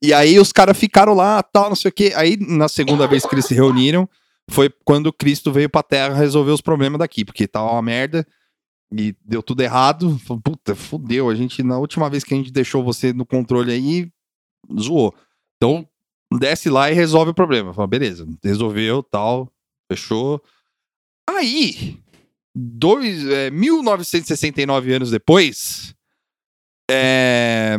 E 0.02 0.14
aí 0.14 0.38
os 0.38 0.50
caras 0.50 0.78
ficaram 0.78 1.12
lá, 1.12 1.42
tal, 1.42 1.68
não 1.68 1.76
sei 1.76 1.90
o 1.90 1.92
quê. 1.92 2.12
Aí, 2.16 2.34
na 2.40 2.68
segunda 2.68 3.06
vez 3.06 3.26
que 3.26 3.34
eles 3.34 3.44
se 3.44 3.52
reuniram, 3.52 4.08
foi 4.48 4.70
quando 4.82 5.12
Cristo 5.12 5.52
veio 5.52 5.68
pra 5.68 5.82
Terra 5.82 6.14
resolver 6.14 6.52
os 6.52 6.62
problemas 6.62 6.98
daqui, 7.00 7.22
porque 7.22 7.46
tava 7.46 7.70
uma 7.72 7.82
merda 7.82 8.26
e 8.92 9.14
deu 9.24 9.42
tudo 9.42 9.60
errado. 9.62 10.18
Puta, 10.42 10.74
fudeu. 10.74 11.28
A 11.28 11.34
gente, 11.34 11.62
na 11.62 11.78
última 11.78 12.08
vez 12.10 12.24
que 12.24 12.34
a 12.34 12.36
gente 12.36 12.50
deixou 12.50 12.82
você 12.82 13.12
no 13.12 13.24
controle 13.26 13.72
aí, 13.72 14.10
zoou. 14.78 15.14
Então, 15.56 15.86
desce 16.38 16.68
lá 16.70 16.90
e 16.90 16.94
resolve 16.94 17.30
o 17.30 17.34
problema. 17.34 17.72
Fala, 17.74 17.86
beleza, 17.86 18.26
resolveu, 18.42 19.02
tal, 19.02 19.52
fechou. 19.90 20.42
Aí, 21.28 21.98
dois, 22.54 23.26
é, 23.28 23.50
1969 23.50 24.92
anos 24.94 25.10
depois, 25.10 25.94
é, 26.90 27.76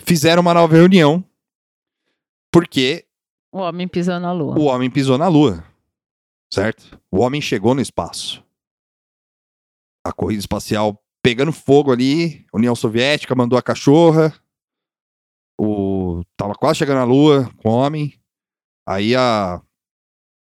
fizeram 0.00 0.40
uma 0.42 0.54
nova 0.54 0.74
reunião, 0.74 1.24
porque 2.52 3.04
O 3.52 3.58
homem 3.58 3.88
pisou 3.88 4.18
na 4.20 4.32
lua. 4.32 4.58
o 4.58 4.64
homem 4.64 4.90
pisou 4.90 5.18
na 5.18 5.28
Lua, 5.28 5.64
certo? 6.52 6.98
O 7.10 7.20
homem 7.20 7.40
chegou 7.40 7.74
no 7.74 7.80
espaço. 7.80 8.43
A 10.04 10.12
corrida 10.12 10.40
espacial 10.40 11.00
pegando 11.22 11.52
fogo 11.52 11.90
ali, 11.90 12.44
União 12.52 12.74
Soviética 12.74 13.34
mandou 13.34 13.58
a 13.58 13.62
cachorra, 13.62 14.34
o 15.58 16.22
tava 16.36 16.54
quase 16.54 16.78
chegando 16.78 16.98
na 16.98 17.04
Lua 17.04 17.50
com 17.56 17.70
homem, 17.70 18.20
aí 18.86 19.16
a 19.16 19.62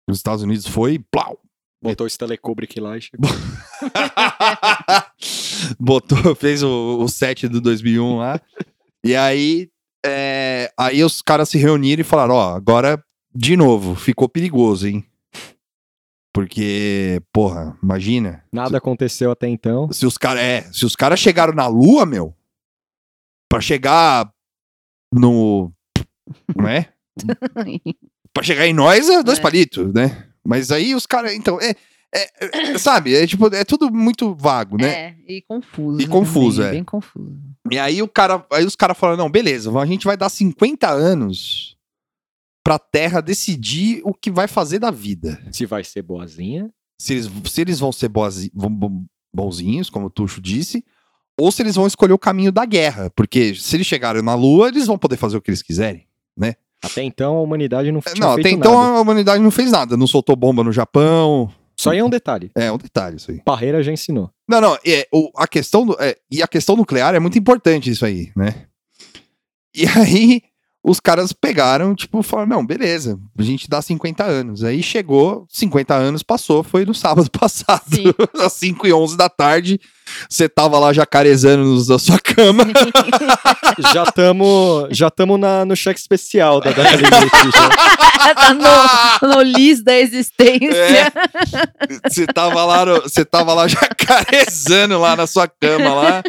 os 0.08 0.16
Estados 0.16 0.42
Unidos 0.42 0.66
foi, 0.66 0.94
e 0.94 0.98
plau, 0.98 1.38
Botou 1.80 2.04
o 2.04 2.08
Stanley 2.08 2.38
Kubrick 2.38 2.80
lá 2.80 2.96
e 2.96 3.00
chegou. 3.00 3.30
Botou, 5.78 6.34
fez 6.34 6.62
o, 6.62 6.98
o 7.00 7.08
set 7.08 7.46
do 7.46 7.60
2001 7.60 8.16
lá. 8.16 8.40
e 9.04 9.14
aí, 9.14 9.70
é, 10.04 10.72
aí 10.76 11.04
os 11.04 11.22
caras 11.22 11.48
se 11.48 11.56
reuniram 11.56 12.00
e 12.00 12.04
falaram: 12.04 12.34
Ó, 12.34 12.54
agora 12.54 13.02
de 13.32 13.56
novo, 13.56 13.94
ficou 13.94 14.28
perigoso, 14.28 14.88
hein? 14.88 15.07
Porque, 16.38 17.20
porra, 17.32 17.76
imagina. 17.82 18.44
Nada 18.52 18.78
aconteceu 18.78 19.32
até 19.32 19.48
então. 19.48 19.90
Se 19.90 20.06
os 20.06 20.16
caras 20.16 20.40
é, 20.40 20.62
se 20.72 20.86
os 20.86 20.94
caras 20.94 21.18
chegaram 21.18 21.52
na 21.52 21.66
Lua, 21.66 22.06
meu, 22.06 22.32
pra 23.50 23.60
chegar 23.60 24.30
no. 25.12 25.72
Não 26.56 26.68
é? 26.68 26.92
Pra 28.32 28.44
chegar 28.44 28.68
em 28.68 28.72
nós 28.72 29.08
é 29.08 29.20
dois 29.20 29.40
É. 29.40 29.42
palitos, 29.42 29.92
né? 29.92 30.28
Mas 30.46 30.70
aí 30.70 30.94
os 30.94 31.06
caras. 31.06 31.32
Então, 31.32 31.58
é, 31.60 31.74
É, 32.14 32.72
é, 32.74 32.78
sabe, 32.78 33.16
é 33.16 33.26
tipo, 33.26 33.52
é 33.52 33.64
tudo 33.64 33.92
muito 33.92 34.32
vago, 34.36 34.76
né? 34.80 34.88
É, 34.88 35.16
e 35.26 35.42
confuso. 35.42 36.00
E 36.00 36.06
confuso, 36.06 36.58
também, 36.58 36.68
é. 36.68 36.74
Bem 36.74 36.84
confuso. 36.84 37.36
E 37.68 37.78
aí 37.80 38.00
o 38.00 38.06
cara, 38.06 38.46
aí 38.52 38.64
os 38.64 38.76
caras 38.76 38.96
falaram, 38.96 39.18
não, 39.18 39.28
beleza, 39.30 39.76
a 39.76 39.86
gente 39.86 40.04
vai 40.06 40.16
dar 40.16 40.28
50 40.28 40.88
anos 40.88 41.76
pra 42.68 42.78
Terra 42.78 43.22
decidir 43.22 44.02
o 44.04 44.12
que 44.12 44.30
vai 44.30 44.46
fazer 44.46 44.78
da 44.78 44.90
vida. 44.90 45.42
Se 45.50 45.64
vai 45.64 45.82
ser 45.82 46.02
boazinha. 46.02 46.68
Se 47.00 47.14
eles, 47.14 47.30
se 47.46 47.60
eles 47.62 47.80
vão 47.80 47.90
ser 47.90 48.10
boazi- 48.10 48.52
bonzinhos, 49.34 49.88
como 49.88 50.08
o 50.08 50.10
Tuxo 50.10 50.38
disse, 50.38 50.84
ou 51.40 51.50
se 51.50 51.62
eles 51.62 51.76
vão 51.76 51.86
escolher 51.86 52.12
o 52.12 52.18
caminho 52.18 52.52
da 52.52 52.66
guerra. 52.66 53.08
Porque 53.16 53.54
se 53.54 53.74
eles 53.74 53.86
chegarem 53.86 54.20
na 54.20 54.34
Lua, 54.34 54.68
eles 54.68 54.86
vão 54.86 54.98
poder 54.98 55.16
fazer 55.16 55.38
o 55.38 55.40
que 55.40 55.48
eles 55.48 55.62
quiserem. 55.62 56.06
Até 56.84 57.02
então 57.02 57.38
a 57.38 57.40
humanidade 57.40 57.90
não 57.90 58.02
tinha 58.02 58.14
não, 58.20 58.34
feito 58.34 58.46
até 58.46 58.54
então 58.54 58.74
nada. 58.74 58.98
a 58.98 59.00
humanidade 59.00 59.42
não 59.42 59.50
fez 59.50 59.70
nada. 59.72 59.96
Não 59.96 60.06
soltou 60.06 60.36
bomba 60.36 60.62
no 60.62 60.70
Japão. 60.70 61.50
Só 61.74 61.92
aí 61.92 61.98
é 61.98 62.04
um 62.04 62.10
detalhe. 62.10 62.50
É 62.54 62.70
um 62.70 62.76
detalhe 62.76 63.16
isso 63.16 63.30
aí. 63.30 63.40
Parreira 63.42 63.82
já 63.82 63.90
ensinou. 63.90 64.30
Não, 64.46 64.60
não, 64.60 64.78
é, 64.86 65.08
o, 65.10 65.30
a 65.34 65.48
questão 65.48 65.86
do, 65.86 65.96
é, 65.98 66.16
e 66.30 66.42
a 66.42 66.46
questão 66.46 66.76
nuclear 66.76 67.14
é 67.14 67.18
muito 67.18 67.38
importante 67.38 67.88
isso 67.88 68.04
aí, 68.04 68.30
né? 68.36 68.66
E 69.74 69.86
aí 69.86 70.42
os 70.82 71.00
caras 71.00 71.32
pegaram, 71.32 71.94
tipo, 71.94 72.22
falaram, 72.22 72.48
não, 72.48 72.66
beleza, 72.66 73.18
a 73.36 73.42
gente 73.42 73.68
dá 73.68 73.82
50 73.82 74.24
anos. 74.24 74.64
Aí 74.64 74.82
chegou, 74.82 75.46
50 75.50 75.94
anos 75.94 76.22
passou, 76.22 76.62
foi 76.62 76.84
no 76.84 76.94
sábado 76.94 77.28
passado, 77.38 77.82
Sim. 77.92 78.12
às 78.40 78.52
5 78.54 78.86
e 78.86 78.92
11 78.92 79.16
da 79.16 79.28
tarde, 79.28 79.80
você 80.28 80.48
tava 80.48 80.78
lá 80.78 80.92
jacarezando 80.92 81.84
na 81.86 81.98
sua 81.98 82.18
cama. 82.18 82.64
Já 83.92 84.02
estamos 84.02 84.88
já 84.90 85.08
tamo 85.08 85.38
na, 85.38 85.64
no 85.64 85.76
cheque 85.76 86.00
especial 86.00 86.60
da 86.60 86.72
data 86.72 86.98
tá 88.34 88.54
no, 88.54 89.28
no 89.28 89.42
lis 89.42 89.84
da 89.84 89.96
existência. 89.96 90.74
É. 90.74 92.08
Você 92.08 92.26
tava 92.26 92.64
lá, 92.64 92.84
você 92.84 93.24
tava 93.24 93.54
lá 93.54 93.68
jacarezando 93.68 94.98
lá 94.98 95.14
na 95.14 95.26
sua 95.28 95.46
cama 95.46 95.94
lá. 95.94 96.22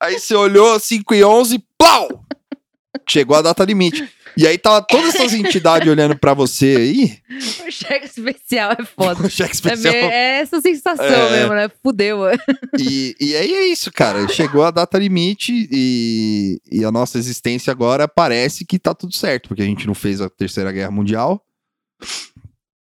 Aí 0.00 0.18
você 0.18 0.34
olhou 0.34 0.78
5 0.78 1.14
e 1.14 1.24
11, 1.24 1.62
plau! 1.78 2.24
Chegou 3.08 3.36
a 3.36 3.42
data 3.42 3.64
limite. 3.64 4.08
E 4.36 4.46
aí 4.46 4.56
tava 4.56 4.80
todas 4.82 5.14
essas 5.14 5.34
entidades 5.34 5.88
olhando 5.88 6.16
pra 6.16 6.32
você 6.32 6.76
aí. 6.78 7.18
O 7.66 7.70
cheque 7.70 8.06
especial 8.06 8.72
é 8.78 8.84
foda. 8.84 9.22
O 9.26 9.30
cheque 9.30 9.50
É, 9.50 9.54
especial. 9.54 9.92
meio- 9.94 10.04
é 10.06 10.40
essa 10.40 10.60
sensação 10.60 11.04
É. 11.04 11.30
mesmo, 11.32 11.54
né? 11.54 11.68
Fudeu. 11.82 12.20
E, 12.78 13.14
e 13.20 13.36
aí 13.36 13.52
é 13.52 13.66
isso, 13.68 13.90
cara. 13.92 14.26
Chegou 14.28 14.62
a 14.64 14.70
data 14.70 14.96
limite 14.98 15.68
e, 15.70 16.60
e 16.70 16.84
a 16.84 16.90
nossa 16.92 17.18
existência 17.18 17.70
agora 17.70 18.06
parece 18.08 18.64
que 18.64 18.78
tá 18.78 18.94
tudo 18.94 19.14
certo, 19.14 19.48
porque 19.48 19.62
a 19.62 19.66
gente 19.66 19.86
não 19.86 19.94
fez 19.94 20.20
a 20.20 20.30
Terceira 20.30 20.70
Guerra 20.72 20.90
Mundial. 20.90 21.44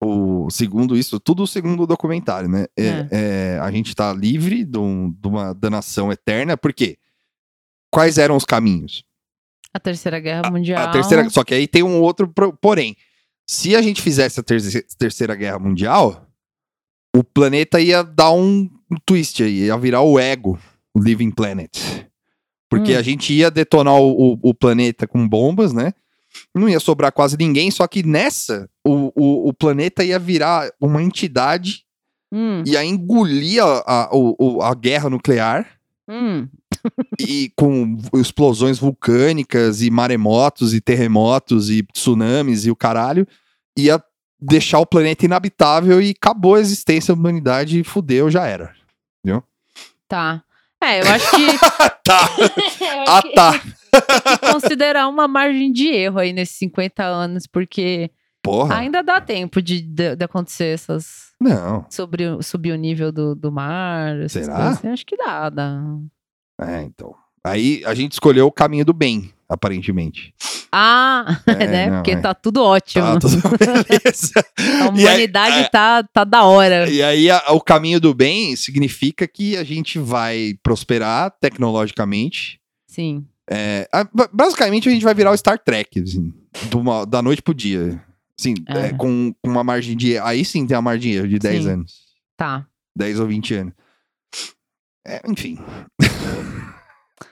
O 0.03 0.49
segundo 0.49 0.97
isso, 0.97 1.17
tudo 1.19 1.47
segundo 1.47 1.83
o 1.83 1.87
documentário, 1.87 2.49
né? 2.49 2.65
É, 2.77 3.07
é, 3.11 3.59
a 3.61 3.71
gente 3.71 3.95
tá 3.95 4.11
livre 4.11 4.65
de, 4.65 4.77
um- 4.77 5.09
de 5.11 5.27
uma 5.27 5.53
danação 5.53 6.11
eterna, 6.11 6.57
porque 6.57 6.97
quais 7.89 8.17
eram 8.17 8.35
os 8.35 8.43
caminhos? 8.43 9.05
A 9.73 9.79
Terceira 9.79 10.19
Guerra 10.19 10.49
Mundial. 10.51 10.87
A 10.87 10.91
terceira, 10.91 11.29
só 11.29 11.43
que 11.43 11.53
aí 11.53 11.67
tem 11.67 11.81
um 11.83 11.99
outro 12.01 12.27
porém. 12.61 12.95
Se 13.47 13.75
a 13.75 13.81
gente 13.81 14.01
fizesse 14.01 14.39
a 14.39 14.43
terce- 14.43 14.85
terceira 14.97 15.35
guerra 15.35 15.59
mundial, 15.59 16.27
o 17.15 17.23
planeta 17.23 17.79
ia 17.79 18.03
dar 18.03 18.31
um, 18.31 18.69
twist 19.05 19.43
aí, 19.43 19.65
ia 19.65 19.77
virar 19.77 20.01
o 20.01 20.17
ego, 20.19 20.57
o 20.93 20.99
Living 21.01 21.31
Planet. 21.31 21.75
Porque 22.69 22.95
Hum. 22.95 22.97
a 22.99 23.01
gente 23.01 23.33
ia 23.33 23.51
detonar 23.51 23.95
o, 23.95 24.33
o- 24.33 24.39
o 24.41 24.53
planeta 24.53 25.05
com 25.07 25.27
bombas, 25.27 25.73
né? 25.73 25.93
Não 26.55 26.67
ia 26.69 26.79
sobrar 26.79 27.11
quase 27.11 27.37
ninguém, 27.37 27.69
só 27.69 27.85
que 27.87 28.01
nessa, 28.01 28.67
o, 28.83 29.11
o, 29.15 29.49
o 29.49 29.53
planeta 29.53 30.03
ia 30.03 30.17
virar 30.17 30.71
uma 30.79 31.01
entidade, 31.03 31.83
Hum, 32.31 32.63
ia 32.65 32.83
engolir 32.83 33.63
a, 33.63 34.05
a, 34.05 34.09
o- 34.11 34.59
a 34.63 34.73
guerra 34.73 35.07
nuclear 35.09 35.67
hum. 36.09 36.47
E 37.19 37.51
com 37.55 37.97
explosões 38.15 38.79
vulcânicas 38.79 39.81
e 39.81 39.89
maremotos 39.89 40.73
e 40.73 40.81
terremotos 40.81 41.69
e 41.69 41.83
tsunamis 41.93 42.65
e 42.65 42.71
o 42.71 42.75
caralho, 42.75 43.27
ia 43.77 44.01
deixar 44.39 44.79
o 44.79 44.85
planeta 44.85 45.25
inabitável 45.25 46.01
e 46.01 46.11
acabou 46.11 46.55
a 46.55 46.59
existência 46.59 47.13
da 47.13 47.19
humanidade 47.19 47.79
e 47.79 47.83
fudeu, 47.83 48.29
já 48.29 48.45
era. 48.45 48.73
Tá. 50.13 50.43
É, 50.79 51.01
eu 51.01 51.11
acho 51.11 51.31
que. 51.31 51.47
Tá. 52.03 52.29
Ah, 53.07 53.21
tá. 53.33 53.61
considerar 54.51 55.07
uma 55.07 55.27
margem 55.27 55.71
de 55.71 55.87
erro 55.87 56.19
aí 56.19 56.33
nesses 56.33 56.57
50 56.57 57.01
anos, 57.03 57.47
porque 57.47 58.11
Porra. 58.41 58.75
ainda 58.77 59.01
dá 59.01 59.21
tempo 59.21 59.61
de, 59.61 59.81
de, 59.81 60.15
de 60.15 60.25
acontecer 60.25 60.73
essas. 60.73 61.31
Não. 61.39 61.85
Sobre, 61.89 62.25
subir 62.43 62.73
o 62.73 62.75
nível 62.77 63.11
do, 63.11 63.33
do 63.35 63.51
mar. 63.51 64.17
essas 64.19 64.45
Será? 64.45 64.55
coisas. 64.55 64.85
Acho 64.85 65.05
que 65.05 65.15
dá, 65.15 65.49
dá. 65.49 65.81
É, 66.61 66.81
então. 66.83 67.13
Aí 67.45 67.83
a 67.85 67.93
gente 67.93 68.13
escolheu 68.13 68.47
o 68.47 68.51
caminho 68.51 68.85
do 68.85 68.93
bem, 68.93 69.31
aparentemente. 69.49 70.33
Ah, 70.71 71.39
É, 71.45 71.67
né? 71.67 71.89
não, 71.89 71.95
Porque 71.97 72.11
é. 72.11 72.15
tá 72.19 72.33
tudo 72.33 72.63
ótimo. 72.63 73.03
Tá 73.03 73.19
tudo 73.19 73.37
beleza. 73.59 74.31
A 74.57 74.61
E 74.61 74.87
aí- 74.87 74.89
humanidade 74.89 75.57
é. 75.59 75.69
tá, 75.69 76.03
tá 76.03 76.23
da 76.23 76.43
hora. 76.45 76.89
E 76.89 77.03
aí, 77.03 77.29
a- 77.29 77.43
o 77.51 77.59
caminho 77.61 77.99
do 77.99 78.13
bem 78.13 78.55
significa 78.55 79.27
que 79.27 79.57
a 79.57 79.63
gente 79.63 79.99
vai 79.99 80.55
prosperar 80.63 81.31
tecnologicamente, 81.39 82.59
Sim. 82.87 83.25
É, 83.49 83.89
a- 83.91 84.05
ba- 84.05 84.29
basicamente 84.31 84.87
a 84.87 84.91
gente 84.91 85.03
vai 85.03 85.13
virar 85.13 85.31
o 85.31 85.37
Star 85.37 85.59
Trek, 85.59 85.99
assim, 86.01 86.31
uma- 86.73 87.05
da 87.05 87.21
noite 87.21 87.41
pro 87.41 87.53
dia. 87.53 88.01
Assim, 88.39 88.53
É. 88.69 88.77
é, 88.87 88.93
com, 88.93 89.33
com 89.41 89.49
uma 89.49 89.63
margem 89.63 89.97
de. 89.97 90.17
Aí 90.19 90.45
sim 90.45 90.65
tem 90.65 90.77
a 90.77 90.81
margem 90.81 91.27
de 91.27 91.39
10 91.39 91.63
Sim. 91.63 91.69
anos. 91.71 91.93
Tá. 92.37 92.65
10 92.95 93.19
ou 93.19 93.27
20 93.27 93.53
anos. 93.55 93.73
É, 95.05 95.21
enfim. 95.27 95.57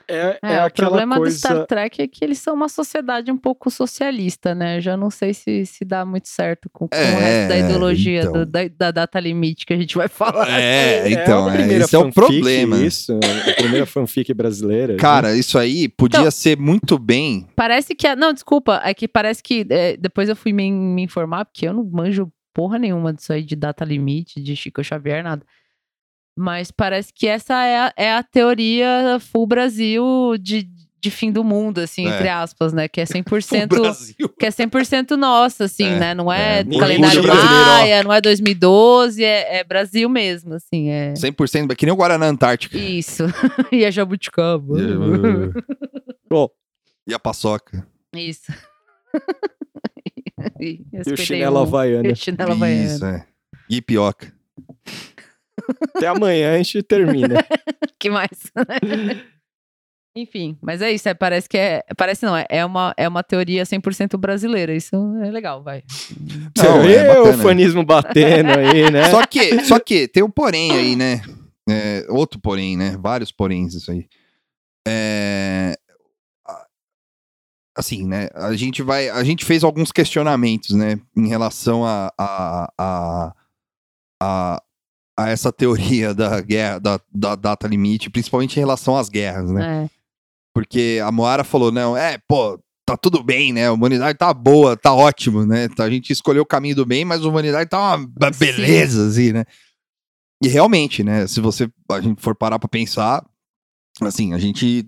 É, 0.07 0.39
É, 0.43 0.55
é 0.55 0.65
o 0.65 0.71
problema 0.71 1.15
do 1.15 1.21
coisa. 1.21 1.37
Star 1.37 1.65
Trek 1.65 2.01
é 2.01 2.07
que 2.07 2.23
eles 2.23 2.37
são 2.39 2.53
uma 2.53 2.67
sociedade 2.67 3.31
um 3.31 3.37
pouco 3.37 3.69
socialista, 3.71 4.53
né? 4.53 4.81
Já 4.81 4.97
não 4.97 5.09
sei 5.09 5.33
se, 5.33 5.65
se 5.65 5.85
dá 5.85 6.05
muito 6.05 6.27
certo 6.27 6.69
com, 6.71 6.87
com 6.87 6.95
o 6.97 6.99
resto 6.99 7.47
da 7.49 7.55
É, 7.55 7.59
ideologia 7.59 8.21
então. 8.21 8.33
do- 8.33 8.45
da, 8.45 8.59
da 8.67 8.91
data 8.91 9.19
limite 9.21 9.65
que 9.65 9.73
a 9.73 9.77
gente 9.77 9.95
vai 9.95 10.07
falar. 10.09 10.49
É, 10.49 11.07
É 11.07 11.11
então, 11.11 11.47
a 11.47 11.51
é, 11.53 11.57
primeira 11.57 11.83
esse 11.85 11.95
é 11.95 11.99
o 11.99 12.11
problema. 12.11 12.77
Isso, 12.77 13.17
a 13.49 13.53
primeira 13.61 13.85
fanfic 13.85 14.33
brasileira. 14.33 14.97
Cara, 14.97 15.33
isso 15.35 15.57
aí 15.57 15.87
podia 15.87 16.19
Então- 16.19 16.31
ser 16.31 16.57
muito 16.57 16.99
bem. 16.99 17.47
Parece 17.55 17.95
que. 17.95 18.05
a- 18.05 18.15
Não, 18.15 18.33
desculpa. 18.33 18.81
É 18.83 18.93
que 18.93 19.07
parece 19.07 19.41
que. 19.41 19.65
é, 19.69 19.95
depois 19.95 20.27
eu 20.27 20.35
fui 20.35 20.51
me, 20.51 20.69
me 20.71 21.03
informar, 21.03 21.45
porque 21.45 21.65
eu 21.67 21.73
não 21.73 21.85
manjo 21.85 22.29
porra 22.53 22.77
nenhuma 22.77 23.13
disso 23.13 23.31
aí 23.31 23.43
de 23.43 23.55
data 23.55 23.85
limite, 23.85 24.41
de 24.41 24.55
Chico 24.57 24.83
Xavier, 24.83 25.23
nada. 25.23 25.45
Mas 26.37 26.71
parece 26.71 27.11
que 27.13 27.27
essa 27.27 27.53
é 27.63 27.77
a, 27.77 27.93
é 27.97 28.13
a 28.13 28.23
teoria 28.23 29.17
full 29.19 29.45
Brasil 29.45 30.03
de, 30.39 30.67
de 30.99 31.11
fim 31.11 31.31
do 31.31 31.43
mundo, 31.43 31.79
assim, 31.79 32.07
É. 32.07 32.15
entre 32.15 32.29
aspas, 32.29 32.71
né? 32.73 32.87
Que 32.87 33.01
é 33.01 33.03
O 33.05 33.07
100%. 33.07 33.67
Brasil. 33.67 34.29
que 34.39 34.45
é 34.45 34.49
100% 34.49 35.11
nossa, 35.17 35.65
assim, 35.65 35.85
É, 35.85 35.99
né? 35.99 36.13
Não 36.13 36.31
é, 36.31 36.61
é, 36.61 36.63
calendário. 36.79 37.21
Maia, 37.27 38.01
não 38.03 38.13
é 38.13 38.21
2012, 38.21 39.23
é, 39.23 39.57
é 39.57 39.63
Brasil 39.63 40.07
mesmo, 40.09 40.53
assim, 40.53 40.89
é 40.89 41.13
100% 41.13 41.75
que 41.75 41.85
nem 41.85 41.93
o 41.93 41.97
Guaraná 41.97 42.27
Antártica. 42.27 42.77
isso. 42.77 43.23
e 43.71 43.85
a 43.85 43.91
jabuticaba. 43.91 44.73
Bom, 46.29 46.49
E 47.07 47.13
a 47.13 47.19
paçoca. 47.19 47.85
isso. 48.15 48.51
e, 50.61 50.81
e 50.93 51.11
o 51.13 51.17
chinelo 51.17 51.57
havaiano. 51.59 52.07
E 52.07 52.11
o 52.13 52.15
chinelo 52.15 52.53
havaiano. 52.53 52.85
Isso, 52.95 53.05
é. 53.05 53.25
E 53.69 53.81
pioca. 53.81 54.31
Até 55.95 56.07
amanhã 56.07 56.53
a 56.53 56.57
gente 56.57 56.81
termina. 56.83 57.43
que 57.99 58.09
mais? 58.09 58.29
Enfim, 60.17 60.57
mas 60.61 60.81
é 60.81 60.91
isso, 60.91 61.07
é, 61.07 61.13
parece 61.13 61.47
que 61.47 61.57
é. 61.57 61.83
Parece 61.95 62.25
não, 62.25 62.35
é, 62.35 62.45
é, 62.49 62.65
uma, 62.65 62.93
é 62.97 63.07
uma 63.07 63.23
teoria 63.23 63.63
100% 63.63 64.17
brasileira. 64.17 64.75
Isso 64.75 64.93
é 65.23 65.31
legal, 65.31 65.63
vai. 65.63 65.83
Você 65.87 66.67
Não, 66.67 66.81
vê 66.81 66.95
é 66.95 67.11
o 67.19 67.23
bacana. 67.25 67.43
fanismo 67.43 67.85
batendo 67.85 68.49
aí, 68.51 68.91
né? 68.91 69.09
Só 69.09 69.25
que, 69.25 69.63
só 69.63 69.79
que 69.79 70.09
tem 70.09 70.21
um 70.21 70.29
porém 70.29 70.71
aí, 70.73 70.95
né? 70.97 71.21
É, 71.69 72.05
outro 72.09 72.41
porém, 72.41 72.75
né? 72.75 72.97
Vários 72.99 73.31
poréns 73.31 73.73
isso 73.73 73.89
aí. 73.89 74.05
É, 74.85 75.77
a- 76.45 76.65
assim, 77.77 78.05
né? 78.05 78.27
A 78.33 78.53
gente 78.53 78.81
vai, 78.83 79.07
a 79.07 79.23
gente 79.23 79.45
fez 79.45 79.63
alguns 79.63 79.93
questionamentos, 79.93 80.71
né? 80.75 80.99
Em 81.15 81.29
relação 81.29 81.85
a 81.85 82.11
a, 82.17 82.73
a, 82.77 83.33
a, 84.21 84.63
a 85.17 85.29
essa 85.29 85.51
teoria 85.51 86.13
da 86.13 86.39
guerra, 86.41 86.79
da, 86.79 86.99
da 87.13 87.35
data 87.35 87.67
limite, 87.67 88.09
principalmente 88.09 88.55
em 88.57 88.59
relação 88.59 88.97
às 88.97 89.09
guerras, 89.09 89.49
né? 89.51 89.85
É. 89.85 89.89
Porque 90.53 90.99
a 91.03 91.11
Moara 91.11 91.43
falou, 91.43 91.71
não, 91.71 91.95
é, 91.95 92.17
pô, 92.27 92.59
tá 92.85 92.97
tudo 92.97 93.23
bem, 93.23 93.53
né? 93.53 93.67
A 93.67 93.71
humanidade 93.73 94.17
tá 94.17 94.33
boa, 94.33 94.75
tá 94.75 94.93
ótimo, 94.93 95.45
né? 95.45 95.67
A 95.79 95.89
gente 95.89 96.11
escolheu 96.11 96.43
o 96.43 96.45
caminho 96.45 96.75
do 96.75 96.85
bem, 96.85 97.05
mas 97.05 97.23
a 97.23 97.27
humanidade 97.27 97.69
tá 97.69 97.79
uma 97.95 98.07
ba- 98.07 98.33
Sim. 98.33 98.39
beleza, 98.45 99.07
assim, 99.07 99.31
né? 99.31 99.45
E 100.43 100.47
realmente, 100.47 101.03
né? 101.03 101.27
Se 101.27 101.39
você 101.39 101.69
a 101.89 102.01
gente 102.01 102.21
for 102.21 102.35
parar 102.35 102.57
pra 102.59 102.67
pensar, 102.67 103.23
assim, 104.01 104.33
a 104.33 104.37
gente 104.39 104.87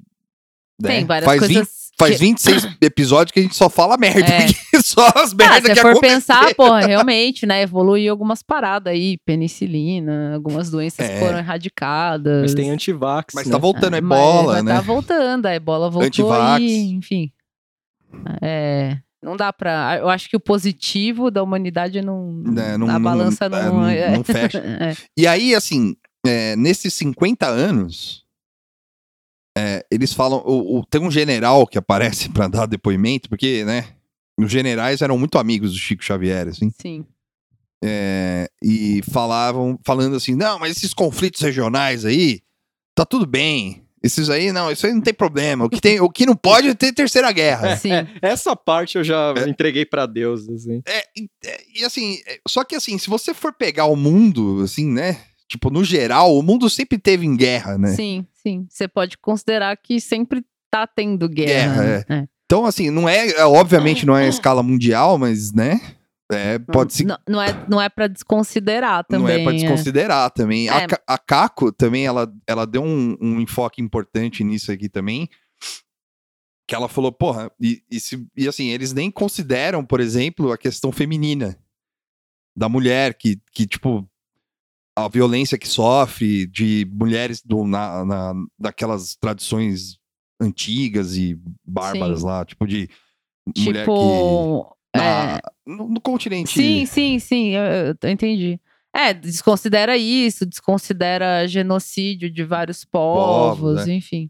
Tem 0.87 1.01
né? 1.01 1.05
várias 1.07 1.25
faz 1.25 1.39
coisas. 1.39 1.57
20 1.57 1.83
Faz 1.95 2.13
que- 2.13 2.17
26 2.25 2.67
episódios 2.81 3.31
que 3.31 3.39
a 3.39 3.43
gente 3.43 3.55
só 3.55 3.69
fala 3.69 3.95
merda. 3.97 4.21
É. 4.21 4.47
só 4.83 5.05
as 5.15 5.31
Ah, 5.31 5.35
merdas 5.35 5.63
se 5.63 5.73
que 5.75 5.81
for 5.81 5.99
pensar, 6.01 6.55
porra, 6.55 6.79
realmente, 6.87 7.45
né? 7.45 7.61
Evoluiu 7.61 8.11
algumas 8.11 8.41
paradas 8.41 8.91
aí, 8.91 9.17
penicilina, 9.23 10.33
algumas 10.33 10.71
doenças 10.71 11.07
É. 11.07 11.19
foram 11.19 11.37
erradicadas. 11.37 12.41
Mas 12.41 12.53
tem 12.55 12.71
antivax, 12.71 13.35
Mas 13.35 13.45
né? 13.45 13.51
tá 13.51 13.59
voltando 13.59 13.93
a 13.93 13.97
Ah, 13.99 14.01
mas 14.01 14.19
ebola, 14.19 14.53
vai 14.53 14.63
né? 14.63 14.73
Tá 14.73 14.81
voltando, 14.81 15.45
a 15.45 15.53
ebola 15.55 15.87
voltou 15.89 16.07
Antivax. 16.07 16.55
aí, 16.63 16.91
enfim. 16.93 17.31
É, 18.41 18.97
não 19.21 19.35
dá 19.37 19.51
pra. 19.53 19.97
Eu 19.99 20.09
acho 20.09 20.29
que 20.29 20.35
o 20.35 20.39
positivo 20.39 21.29
da 21.31 21.43
humanidade 21.43 22.01
não. 22.01 22.31
Né, 22.33 22.77
não- 22.77 22.89
a 22.89 22.93
não- 22.93 23.01
balança 23.01 23.45
é, 23.45 23.49
não. 23.49 23.75
não- 23.81 23.87
é. 23.89 24.17
não 24.17 24.23
fecha. 24.23 24.59
É. 24.81 24.95
E 25.17 25.27
aí, 25.27 25.53
assim, 25.55 25.95
é, 26.25 26.55
nesses 26.55 26.93
50 26.93 27.45
anos, 27.47 28.22
é, 28.22 28.22
eles 29.93 30.13
falam. 30.13 30.41
O, 30.45 30.79
o- 30.79 30.85
tem 30.85 31.01
um 31.01 31.11
general 31.11 31.65
que 31.67 31.77
aparece 31.77 32.29
pra 32.33 32.47
dar 32.47 32.65
depoimento, 32.65 33.29
porque, 33.29 33.63
né? 33.65 33.85
Os 34.37 34.51
generais 34.51 35.01
eram 35.01 35.17
muito 35.17 35.37
amigos 35.37 35.71
do 35.71 35.77
Chico 35.77 36.03
Xavier, 36.03 36.47
assim. 36.47 36.71
Sim. 36.81 37.05
é, 37.83 38.49
e 38.63 39.01
falavam, 39.11 39.77
falando 39.85 40.15
assim: 40.15 40.35
não, 40.35 40.57
mas 40.59 40.75
esses 40.77 40.93
conflitos 40.93 41.41
regionais 41.41 42.05
aí, 42.05 42.41
tá 42.95 43.05
tudo 43.05 43.25
bem. 43.25 43.81
Esses 44.03 44.29
aí, 44.29 44.51
não, 44.51 44.69
isso 44.69 44.85
aí 44.85 44.91
não 44.91 44.99
tem 44.99 45.13
problema. 45.13 45.63
O 45.63 45.69
que, 45.69 45.79
tem, 45.79 46.01
o 46.01 46.09
que 46.09 46.25
não 46.25 46.35
pode 46.35 46.67
é 46.67 46.73
ter 46.73 46.91
terceira 46.91 47.31
guerra. 47.31 47.77
Sim. 47.77 47.91
Essa 48.21 48.53
parte 48.53 48.97
eu 48.97 49.03
já 49.03 49.33
É. 49.37 49.47
entreguei 49.47 49.85
pra 49.85 50.05
Deus, 50.05 50.49
assim. 50.49 50.81
É, 50.85 51.03
e, 51.15 51.29
é, 51.45 51.61
e 51.79 51.85
assim, 51.85 52.19
é, 52.27 52.37
só 52.45 52.65
que 52.65 52.75
assim, 52.75 52.97
se 52.97 53.09
você 53.09 53.33
for 53.33 53.53
pegar 53.53 53.85
o 53.85 53.95
mundo, 53.95 54.59
assim, 54.61 54.85
né? 54.91 55.21
Tipo, 55.47 55.69
no 55.69 55.83
geral, 55.83 56.35
o 56.37 56.41
mundo 56.41 56.69
sempre 56.69 56.97
teve 56.97 57.25
em 57.25 57.35
guerra, 57.35 57.77
né? 57.77 57.89
Sim, 57.89 58.25
sim. 58.33 58.65
Você 58.69 58.87
pode 58.87 59.17
considerar 59.17 59.75
que 59.77 59.99
sempre 59.99 60.43
tá 60.71 60.87
tendo 60.87 61.27
guerra. 61.29 61.83
Guerra, 61.83 62.05
né? 62.09 62.27
Então, 62.45 62.65
assim, 62.65 62.89
não 62.89 63.07
é, 63.07 63.29
é, 63.29 63.45
obviamente 63.45 64.05
não 64.05 64.15
é 64.17 64.25
a 64.25 64.29
escala 64.29 64.61
mundial, 64.63 65.17
mas, 65.17 65.51
né? 65.53 65.79
É, 66.31 66.57
pode 66.57 66.93
se. 66.93 67.03
Não, 67.03 67.17
não 67.27 67.41
é, 67.41 67.65
não 67.69 67.81
é 67.81 67.89
pra 67.89 68.07
desconsiderar 68.07 69.03
também. 69.05 69.21
Não 69.23 69.29
é 69.29 69.43
pra 69.43 69.53
é. 69.53 69.55
desconsiderar 69.57 70.31
também. 70.31 70.69
A, 70.69 70.81
É. 70.83 70.87
A 71.05 71.17
Caco 71.17 71.71
também, 71.71 72.05
ela, 72.05 72.31
ela 72.47 72.65
deu 72.65 72.81
um, 72.83 73.15
um 73.21 73.39
enfoque 73.39 73.81
importante 73.81 74.43
nisso 74.43 74.71
aqui 74.71 74.89
também. 74.89 75.29
Que 76.67 76.73
ela 76.73 76.87
falou, 76.87 77.11
porra, 77.11 77.51
e, 77.59 77.83
e, 77.91 77.99
se- 77.99 78.25
e 78.35 78.47
assim, 78.47 78.69
eles 78.69 78.93
nem 78.93 79.11
consideram, 79.11 79.83
por 79.85 79.99
exemplo, 79.99 80.51
a 80.51 80.57
questão 80.57 80.91
feminina 80.91 81.57
da 82.55 82.69
mulher, 82.69 83.15
que, 83.15 83.39
que 83.51 83.67
tipo, 83.67 84.07
a 84.95 85.07
violência 85.07 85.57
que 85.57 85.67
sofre 85.67 86.45
de 86.47 86.87
mulheres 86.91 87.41
do, 87.43 87.65
na, 87.65 88.05
na, 88.05 88.33
daquelas 88.59 89.15
tradições 89.15 89.97
antigas 90.41 91.15
e 91.15 91.39
bárbaras 91.65 92.19
Sim. 92.19 92.25
lá, 92.25 92.45
tipo 92.45 92.67
de 92.67 92.89
mulher 93.57 93.85
que. 93.85 93.91
Tipo. 93.91 94.75
é, 94.95 94.99
na- 94.99 95.41
no, 95.65 95.87
no 95.89 96.01
continente. 96.01 96.51
Sim, 96.51 96.85
sim, 96.85 97.19
sim, 97.19 97.49
eu, 97.55 97.63
eu- 97.63 97.95
eu 98.01 98.09
entendi. 98.09 98.59
É, 98.95 99.11
desconsidera 99.13 99.97
isso, 99.97 100.45
desconsidera 100.45 101.47
genocídio 101.47 102.29
de 102.29 102.43
vários 102.43 102.85
povos, 102.85 103.59
Povos, 103.59 103.87
né? 103.87 103.95
enfim. 103.95 104.29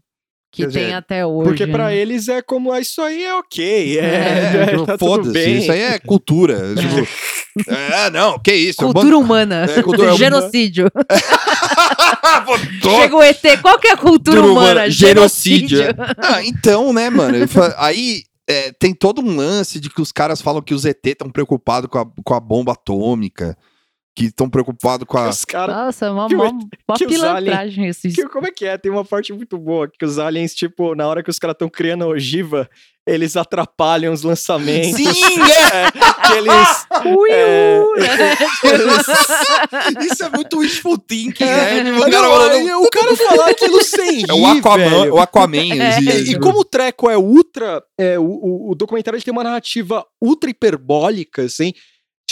Que 0.54 0.62
Quer 0.62 0.68
dizer, 0.68 0.84
tem 0.84 0.94
até 0.94 1.26
hoje. 1.26 1.48
Porque 1.48 1.66
pra 1.66 1.86
né? 1.86 1.96
eles 1.96 2.28
é 2.28 2.40
como, 2.40 2.70
ah, 2.70 2.78
isso 2.78 3.02
aí 3.02 3.24
é 3.24 3.34
ok, 3.34 3.98
é, 3.98 4.04
É, 4.04 4.66
tipo, 4.70 4.86
tá 4.86 4.96
tudo 4.96 5.08
foda-se, 5.10 5.32
bem. 5.32 5.58
isso 5.58 5.72
aí 5.72 5.80
é 5.80 5.98
cultura. 5.98 6.62
tipo, 6.78 7.68
é, 7.68 8.08
não, 8.10 8.38
que 8.38 8.54
isso. 8.54 8.80
é 8.80 8.84
Cultura 8.84 9.18
humana. 9.18 9.66
É, 9.68 9.82
cultura. 9.82 10.14
Genocídio. 10.16 10.86
Chega 12.80 13.16
o 13.16 13.22
ET, 13.22 13.42
qual 13.60 13.80
que 13.80 13.88
é 13.88 13.92
a 13.92 13.96
cultura 13.96 14.40
humana? 14.40 14.52
humana, 14.54 14.90
genocídio. 14.90 15.80
Ah, 16.18 16.44
então, 16.44 16.92
né, 16.92 17.10
mano? 17.10 17.36
Aí 17.76 18.22
é, 18.48 18.70
tem 18.78 18.94
todo 18.94 19.20
um 19.20 19.34
lance 19.36 19.80
de 19.80 19.90
que 19.90 20.00
os 20.00 20.12
caras 20.12 20.40
falam 20.40 20.62
que 20.62 20.72
os 20.72 20.84
ET 20.84 21.04
estão 21.04 21.28
preocupados 21.30 21.90
com 21.90 21.98
a, 21.98 22.06
com 22.24 22.34
a 22.34 22.38
bomba 22.38 22.72
atômica, 22.72 23.56
que 24.14 24.26
estão 24.26 24.48
preocupados 24.48 25.06
com 25.06 25.18
a. 25.18 25.28
Os 25.28 25.44
caras 25.44 25.74
Nossa, 25.74 26.12
uma, 26.12 26.28
que 26.28 26.34
o- 26.36 26.40
uma, 26.42 26.50
uma 26.88 26.96
que 26.96 27.06
pilantragem 27.06 27.88
isso. 27.88 28.08
Que- 28.08 28.28
como 28.28 28.46
é 28.46 28.50
que 28.52 28.64
é? 28.64 28.78
Tem 28.78 28.90
uma 28.92 29.04
parte 29.04 29.32
muito 29.32 29.58
boa 29.58 29.88
que 29.88 30.04
os 30.04 30.18
aliens, 30.18 30.54
tipo, 30.54 30.94
na 30.94 31.06
hora 31.08 31.22
que 31.22 31.30
os 31.30 31.38
caras 31.38 31.54
estão 31.54 31.68
criando 31.68 32.04
a 32.04 32.06
ogiva, 32.06 32.68
eles 33.06 33.36
atrapalham 33.36 34.12
os 34.12 34.22
lançamentos. 34.22 34.94
Sim, 34.96 35.40
é! 35.50 35.86
É, 35.88 35.90
que 35.90 36.32
eles. 36.38 36.86
Ui, 37.18 37.30
É, 37.30 37.80
ui, 37.80 38.00
né? 38.00 38.06
Isso 40.10 40.24
é 40.24 40.30
muito 40.30 40.58
wishful 40.58 40.98
thinking, 40.98 41.44
né? 41.44 41.78
É, 41.80 41.84
Tipo, 41.84 41.98
o 41.98 42.10
cara 42.10 42.78
o 42.78 42.90
cara 42.90 43.16
falar 43.16 43.50
aquilo 43.50 43.82
sem 43.82 44.18
rir, 44.18 44.26
É 44.30 44.32
o 44.32 44.46
Aquaman, 44.46 44.90
velho. 45.00 45.14
o 45.14 45.18
Aquaman. 45.20 45.56
É. 45.74 46.00
E, 46.00 46.30
e 46.32 46.38
como 46.38 46.60
o 46.60 46.64
treco 46.64 47.10
é 47.10 47.16
ultra. 47.18 47.82
É, 47.98 48.18
o, 48.18 48.22
o, 48.24 48.70
o 48.70 48.74
documentário 48.74 49.16
ele 49.16 49.24
tem 49.24 49.32
uma 49.32 49.44
narrativa 49.44 50.04
ultra 50.20 50.50
hiperbólica, 50.50 51.42
assim. 51.42 51.72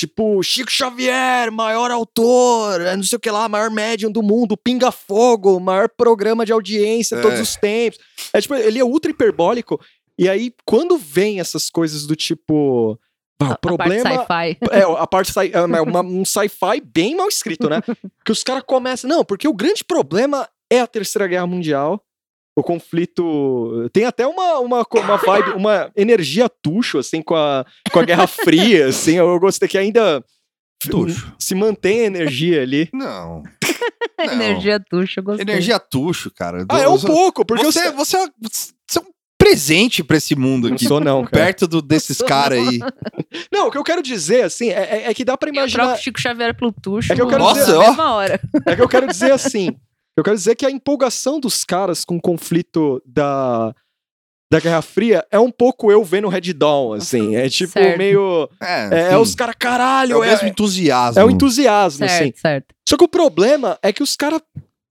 Tipo, 0.07 0.43
Chico 0.43 0.71
Xavier, 0.71 1.53
maior 1.53 1.91
autor, 1.91 2.81
é, 2.81 2.97
não 2.97 3.05
sei 3.05 3.17
o 3.17 3.21
que 3.21 3.31
lá, 3.31 3.49
maior 3.49 3.71
médium 3.71 4.11
do 4.11 4.21
mundo, 4.23 4.57
Pinga 4.57 4.91
Fogo, 4.91 5.61
maior 5.61 5.89
programa 5.89 6.45
de 6.45 6.53
audiência 6.53 7.21
todos 7.23 7.39
É. 7.39 7.43
os 7.43 7.55
tempos. 7.55 8.01
É 8.33 8.41
tipo, 8.41 8.55
ele 8.55 8.79
é 8.81 8.85
ultra 8.85 9.11
hiperbólico. 9.13 9.81
E 10.19 10.29
aí, 10.29 10.53
quando 10.67 10.99
vem 10.99 11.39
essas 11.41 11.71
coisas 11.71 12.05
do 12.07 12.17
tipo. 12.17 12.99
ah, 13.41 13.49
o 13.51 13.53
A 13.53 13.57
problema. 13.57 14.03
parte 14.03 14.19
sci-fi. 14.19 14.59
É, 14.73 14.83
a 14.83 15.07
parte 15.07 15.33
sci- 15.33 15.53
é 15.53 15.81
uma- 15.81 16.01
um 16.03 16.25
sci-fi 16.25 16.81
bem 16.85 17.17
mal 17.17 17.29
escrito, 17.29 17.69
né? 17.71 17.81
que 18.25 18.33
os 18.33 18.43
caras 18.43 18.63
começam. 18.67 19.09
Não, 19.09 19.25
porque 19.25 19.47
o 19.49 19.55
grande 19.55 19.85
problema 19.85 20.49
é 20.71 20.81
a 20.81 20.87
Terceira 20.87 21.27
Guerra 21.29 21.47
Mundial. 21.47 22.03
O 22.55 22.63
conflito. 22.63 23.89
Tem 23.93 24.05
até 24.05 24.27
uma, 24.27 24.59
uma, 24.59 24.87
uma 24.95 25.17
vibe, 25.17 25.51
uma 25.57 25.91
energia 25.97 26.49
tucho, 26.63 26.99
assim, 26.99 27.23
com 27.23 27.35
a, 27.35 27.65
com 27.91 27.99
a 27.99 28.05
Guerra 28.05 28.27
Fria, 28.27 28.89
assim. 28.89 29.15
Eu 29.17 29.39
gostei 29.41 29.69
que 29.69 29.79
ainda 29.79 30.23
Tuxo. 30.91 31.33
se 31.39 31.55
mantém 31.55 32.01
a 32.01 32.05
energia 32.05 32.63
ali. 32.63 32.89
Não. 32.93 33.43
Não. 34.19 34.33
Energia 34.35 34.79
tuxa, 34.79 35.19
eu 35.21 35.25
gostei. 35.25 35.43
Energia 35.45 35.81
tuxo, 35.81 36.31
cara. 36.31 36.65
Ah, 36.69 36.79
é 36.81 36.89
um 36.89 36.93
Você- 36.99 37.07
pouco, 37.09 37.45
porque 37.45 37.65
você, 37.65 37.89
os- 37.89 37.95
você, 37.95 38.17
é- 38.19 38.29
você 38.41 38.99
é 38.99 39.01
um 39.01 39.07
presente 39.37 40.05
pra 40.05 40.17
esse 40.17 40.37
mundo 40.37 40.69
Não 40.69 40.75
aqui. 40.77 40.87
sou, 40.87 41.01
não, 41.01 41.25
cara. 41.25 41.47
Perto 41.47 41.67
do- 41.67 41.83
desses 41.83 42.19
caras 42.19 42.59
aí. 42.69 42.79
Não, 43.53 43.67
o 43.67 43.71
que 43.73 43.79
eu 43.79 43.83
quero 43.83 44.01
dizer, 44.03 44.43
assim, 44.45 44.69
é, 44.69 44.75
é- 45.07 45.11
é 45.11 45.15
que 45.15 45.25
dá 45.25 45.37
pra 45.37 45.49
Eu 45.49 45.55
imaginar. 45.55 45.85
troco 45.87 46.01
Chico 46.03 46.21
Xavier 46.21 46.55
pelo 46.55 46.71
tuxo 46.73 47.13
É 47.13 47.17
que 47.17 47.23
eu 47.23 47.27
quero 47.27 47.43
na 47.43 47.53
dizer- 47.53 47.73
Nossa, 47.73 48.03
ó. 48.03 48.23
É 48.23 48.77
que 48.77 48.83
eu 48.83 48.89
quero 48.89 49.07
dizer 49.09 49.33
assim. 49.33 49.75
Eu 50.17 50.23
quero 50.23 50.37
dizer 50.37 50.55
que 50.57 50.67
a 50.67 50.71
empolgação 50.71 51.41
dos 51.41 51.65
caras 51.65 52.05
com 52.05 52.17
o 52.17 52.21
conflito 52.21 53.03
da, 53.07 53.75
da 54.53 54.61
Guerra 54.61 54.83
Fria 54.83 55.27
é 55.31 55.39
um 55.39 55.51
pouco 55.51 55.91
eu 55.91 56.05
vendo 56.05 56.29
Red 56.29 56.53
Dawn, 56.53 56.93
assim. 56.93 57.35
É 57.35 57.49
tipo 57.49 57.73
Certo. 57.73 57.97
meio. 57.97 58.49
É, 58.61 58.89
É, 59.11 59.13
é 59.13 59.19
os 59.19 59.35
caras, 59.35 59.55
É 59.55 59.59
caralho, 59.59 60.19
o 60.19 60.25
é, 60.25 60.29
mesmo 60.29 60.49
entusiasmo. 60.49 61.21
é 61.21 61.25
o 61.25 61.31
entusiasmo, 61.31 62.05
assim. 62.05 62.17
Certo, 62.25 62.39
certo. 62.41 62.75
Só 62.87 62.97
que 62.99 63.05
o 63.05 63.09
problema 63.09 63.79
é 63.83 63.93
que 63.93 64.03
os 64.03 64.15
caras 64.15 64.43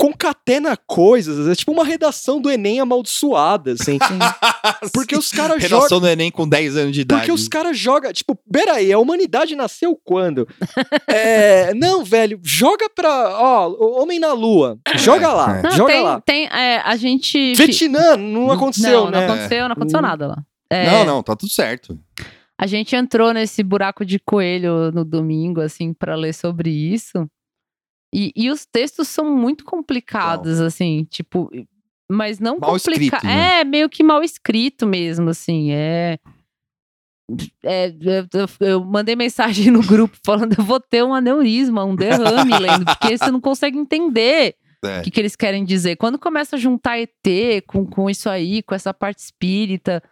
concatena 0.02 0.76
coisas, 0.76 1.48
é 1.48 1.53
tipo 1.53 1.72
uma 1.72 1.86
redação 1.86 2.41
do 2.41 2.49
Enem 2.49 2.80
amaldiçoada, 2.80 3.73
assim. 3.73 3.99
Porque 4.91 5.15
os 5.15 5.32
caras 5.32 5.61
jogam. 5.61 5.78
Redação 5.78 5.99
do 5.99 6.07
Enem 6.07 6.32
com 6.32 6.49
10 6.49 6.76
anos 6.76 6.94
de 6.94 7.02
idade. 7.02 7.22
Porque 7.22 7.32
os 7.32 7.48
caras 7.48 7.78
jogam. 7.78 8.11
Tipo, 8.11 8.36
peraí, 8.52 8.91
a 8.91 8.98
humanidade 8.98 9.56
nasceu 9.56 9.95
quando? 10.03 10.48
É, 11.07 11.73
não, 11.73 12.03
velho, 12.06 12.40
joga 12.44 12.90
pra. 12.90 13.10
Ó, 13.38 14.02
Homem 14.02 14.18
na 14.18 14.34
Lua. 14.34 14.80
Joga 14.95 15.32
lá, 15.34 15.57
É. 15.57 15.61
Não, 15.64 15.72
joga 15.72 15.91
tem, 15.94 16.03
lá. 16.03 16.22
tem 16.22 16.45
é, 16.48 16.78
a 16.80 16.95
gente... 16.95 17.53
Vietnã, 17.53 18.15
não 18.15 18.49
aconteceu, 18.49 19.06
não, 19.06 19.11
né? 19.11 19.18
Não 19.28 19.34
aconteceu, 19.34 19.65
não 19.65 19.73
aconteceu 19.73 19.99
Hum. 19.99 20.03
nada 20.03 20.28
lá. 20.28 20.38
É, 20.69 20.86
Não, 20.90 21.06
não, 21.06 21.23
tá 21.23 21.36
tudo 21.36 21.52
certo. 21.52 21.99
A 22.57 22.65
gente 22.65 22.95
entrou 22.95 23.34
nesse 23.34 23.61
buraco 23.61 24.06
de 24.06 24.19
coelho 24.19 24.91
no 24.91 25.03
domingo, 25.03 25.60
assim, 25.60 25.94
pra 25.94 26.15
ler 26.15 26.34
sobre 26.34 26.69
isso. 26.69 27.28
E, 28.13 28.31
e 28.35 28.49
os 28.49 28.65
textos 28.65 29.07
são 29.07 29.35
muito 29.35 29.63
complicados, 29.63 30.59
assim, 30.59 31.05
tipo. 31.09 31.49
Mas 32.11 32.39
não 32.39 32.57
escrito, 32.75 33.25
né? 33.25 33.61
É, 33.61 33.63
meio 33.63 33.89
que 33.89 34.03
mal 34.03 34.21
escrito 34.21 34.85
mesmo, 34.85 35.29
assim. 35.29 35.71
É. 35.71 36.19
É, 37.63 37.88
eu, 37.89 38.67
eu- 38.67 38.83
mandei 38.83 39.15
mensagem 39.15 39.71
no 39.71 39.81
grupo 39.81 40.17
falando: 40.25 40.53
eu 40.57 40.63
vou 40.63 40.79
ter 40.79 41.03
um 41.03 41.13
aneurisma, 41.13 41.85
um 41.85 41.95
derrame 41.95 42.51
lendo, 42.59 42.85
porque 42.85 43.17
você 43.17 43.31
não 43.31 43.39
consegue 43.39 43.77
entender 43.77 44.55
É. 44.83 44.99
o 44.99 45.03
que, 45.03 45.11
que 45.11 45.19
eles 45.21 45.35
querem 45.38 45.63
dizer. 45.63 45.95
Quando 45.95 46.19
começa 46.19 46.57
a 46.57 46.59
juntar 46.59 46.99
ET 46.99 47.63
com, 47.65 47.85
com 47.85 48.09
isso 48.09 48.29
aí, 48.29 48.61
com 48.61 48.75
essa 48.75 48.93
parte 48.93 49.19
espírita, 49.19 50.03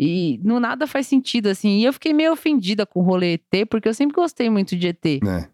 e 0.00 0.40
no 0.42 0.58
nada 0.58 0.86
faz 0.86 1.06
sentido, 1.06 1.48
assim. 1.48 1.80
E 1.80 1.84
eu 1.84 1.92
fiquei 1.92 2.14
meio 2.14 2.32
ofendida 2.32 2.86
com 2.86 3.00
o 3.00 3.04
rolê 3.04 3.34
ET, 3.34 3.66
porque 3.68 3.86
eu 3.88 3.94
sempre 3.94 4.14
gostei 4.16 4.48
muito 4.48 4.74
de 4.74 4.88
ET. 4.88 5.04
né? 5.22 5.50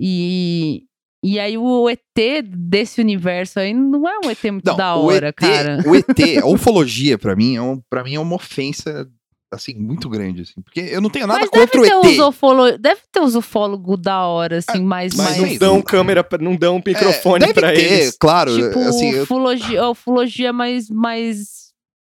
E, 0.00 0.84
e 1.24 1.38
aí 1.40 1.56
o 1.58 1.88
ET 1.88 2.00
desse 2.46 3.00
universo 3.00 3.58
aí 3.58 3.72
não 3.74 4.06
é 4.08 4.18
um 4.24 4.30
ET 4.30 4.42
muito 4.44 4.64
Não, 4.66 4.76
da 4.76 4.96
o 4.96 5.06
hora, 5.06 5.28
ET, 5.28 5.34
cara. 5.34 5.78
O 5.86 5.94
ET, 5.96 6.06
a 6.42 6.46
ufologia, 6.46 7.18
pra 7.18 7.34
mim, 7.34 7.56
é 7.56 7.62
um, 7.62 7.80
pra 7.90 8.04
mim 8.04 8.14
é 8.14 8.20
uma 8.20 8.36
ofensa, 8.36 9.08
assim, 9.52 9.74
muito 9.74 10.08
grande, 10.08 10.42
assim. 10.42 10.60
Porque 10.62 10.80
eu 10.80 11.00
não 11.00 11.10
tenho 11.10 11.26
nada 11.26 11.40
Mas 11.40 11.50
contra 11.50 11.80
o 11.80 11.82
deve 11.84 12.00
ter, 12.00 12.06
ET. 12.08 12.12
uns 12.14 12.18
ufolo... 12.28 12.78
deve 12.78 13.00
ter 13.10 13.20
uns 13.20 13.34
ufólogos 13.34 13.98
da 14.00 14.26
hora, 14.26 14.58
assim, 14.58 14.82
mais... 14.82 15.14
mas 15.14 15.38
mais... 15.38 15.50
Não 15.52 15.58
dão 15.58 15.82
câmera, 15.82 16.22
pra- 16.22 16.38
não 16.38 16.54
dão 16.54 16.76
microfone 16.84 17.44
É, 17.44 17.46
deve 17.48 17.60
pra 17.60 17.72
ter, 17.72 17.92
eles. 17.92 18.16
claro. 18.18 18.54
Tipo, 18.54 18.78
assim, 18.80 19.10
eu- 19.10 19.22
ufologia, 19.24 19.88
ufologia 19.88 20.52
mais, 20.52 20.88
mais 20.90 21.66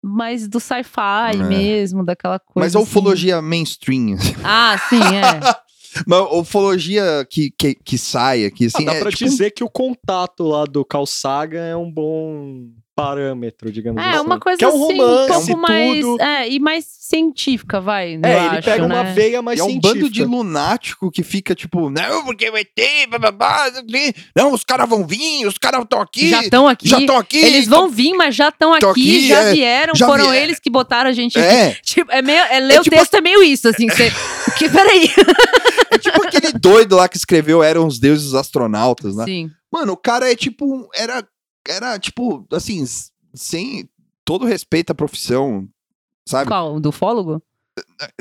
mais 0.05 0.49
do 0.49 0.59
sci-fi 0.59 1.31
É. 1.33 1.37
mesmo, 1.37 2.03
daquela 2.03 2.37
coisa. 2.37 2.59
Mas 2.65 2.75
a 2.75 2.79
assim. 2.79 2.87
ufologia 2.89 3.41
mainstream. 3.41 4.15
assim. 4.15 4.35
Ah, 4.43 4.77
sim, 4.89 4.99
é. 4.99 5.39
Mas 6.07 6.19
a 6.19 6.35
ufologia 6.35 7.27
que, 7.29 7.51
que, 7.51 7.75
que 7.75 7.97
sai 7.97 8.45
aqui, 8.45 8.65
assim. 8.65 8.83
Ah, 8.83 8.91
dá 8.91 8.93
é, 8.95 8.99
pra 9.01 9.11
tipo, 9.11 9.29
dizer 9.29 9.51
que 9.51 9.63
o 9.63 9.69
contato 9.69 10.43
lá 10.43 10.65
do 10.65 10.83
Carl 10.83 11.05
Sagan 11.05 11.65
é 11.65 11.75
um 11.75 11.91
bom 11.91 12.69
parâmetro, 12.95 13.71
digamos 13.71 14.01
assim. 14.03 14.15
É, 14.17 14.21
uma 14.21 14.39
coisa 14.39 14.57
que 14.57 14.65
é 14.65 14.67
um 14.67 14.71
assim, 14.85 14.97
romance, 14.97 15.31
um 15.31 15.45
pouco 15.45 15.61
mais. 15.61 15.99
tudo. 16.01 16.21
É, 16.21 16.49
e 16.49 16.59
mais 16.59 16.85
científica, 16.85 17.81
vai. 17.81 18.15
eu 18.15 18.19
É, 18.23 18.45
ele 18.47 18.57
acho, 18.57 18.63
pega 18.63 18.87
né? 18.87 18.95
uma 18.95 19.03
veia 19.13 19.41
mais 19.41 19.59
é 19.59 19.63
um 19.63 19.67
científica. 19.69 19.93
bando 19.99 20.09
de 20.11 20.23
lunático 20.25 21.11
que 21.11 21.23
fica 21.23 21.53
tipo, 21.55 21.89
não, 21.89 22.23
porque 22.25 22.49
o 22.49 22.57
ET, 22.57 22.69
bababá, 23.09 23.65
não, 24.35 24.51
os 24.53 24.63
caras 24.63 24.87
vão 24.89 25.05
vir, 25.05 25.45
os 25.45 25.57
caras 25.57 25.81
estão 25.83 26.01
aqui, 26.01 26.29
Já 26.29 26.41
estão 26.41 26.67
aqui. 26.67 26.87
já 26.87 26.99
estão 26.99 27.17
aqui. 27.17 27.37
Eles 27.37 27.67
vão 27.67 27.89
vir, 27.89 28.13
mas 28.13 28.35
já 28.35 28.49
estão 28.49 28.73
aqui, 28.73 28.85
aqui, 28.85 29.27
já 29.27 29.39
é, 29.41 29.53
vieram, 29.53 29.95
já 29.95 30.05
foram 30.07 30.25
vieram. 30.29 30.43
eles 30.43 30.59
que 30.59 30.69
botaram 30.69 31.09
a 31.09 31.13
gente 31.13 31.37
aqui. 31.37 31.47
É, 31.47 31.77
Tipo, 31.83 32.11
é 32.11 32.21
meio, 32.21 32.39
é, 32.39 32.59
ler 32.59 32.75
É 32.75 32.79
o 32.79 32.83
tipo- 32.83 32.95
texto 32.95 33.13
é 33.15 33.21
meio 33.21 33.43
isso, 33.43 33.67
assim. 33.67 33.87
Você, 33.89 34.11
que, 34.57 34.69
peraí. 34.69 35.09
é 35.91 35.97
tipo 35.97 36.23
aquele 36.25 36.53
doido 36.53 36.95
lá 36.95 37.07
que 37.07 37.17
escreveu 37.17 37.61
Eram 37.63 37.85
os 37.87 37.99
Deuses 37.99 38.33
Astronautas, 38.33 39.15
né? 39.15 39.25
Sim. 39.25 39.49
Mano, 39.71 39.93
o 39.93 39.97
cara 39.97 40.31
é 40.31 40.35
tipo, 40.35 40.65
um- 40.65 40.87
era, 40.93 41.23
era 41.67 41.97
tipo, 41.99 42.45
assim, 42.51 42.83
sem 43.33 43.87
todo 44.25 44.45
respeito 44.45 44.91
à 44.91 44.95
profissão, 44.95 45.67
sabe? 46.25 46.47
Qual? 46.49 46.79
Do 46.79 46.91
fólogo? 46.91 47.41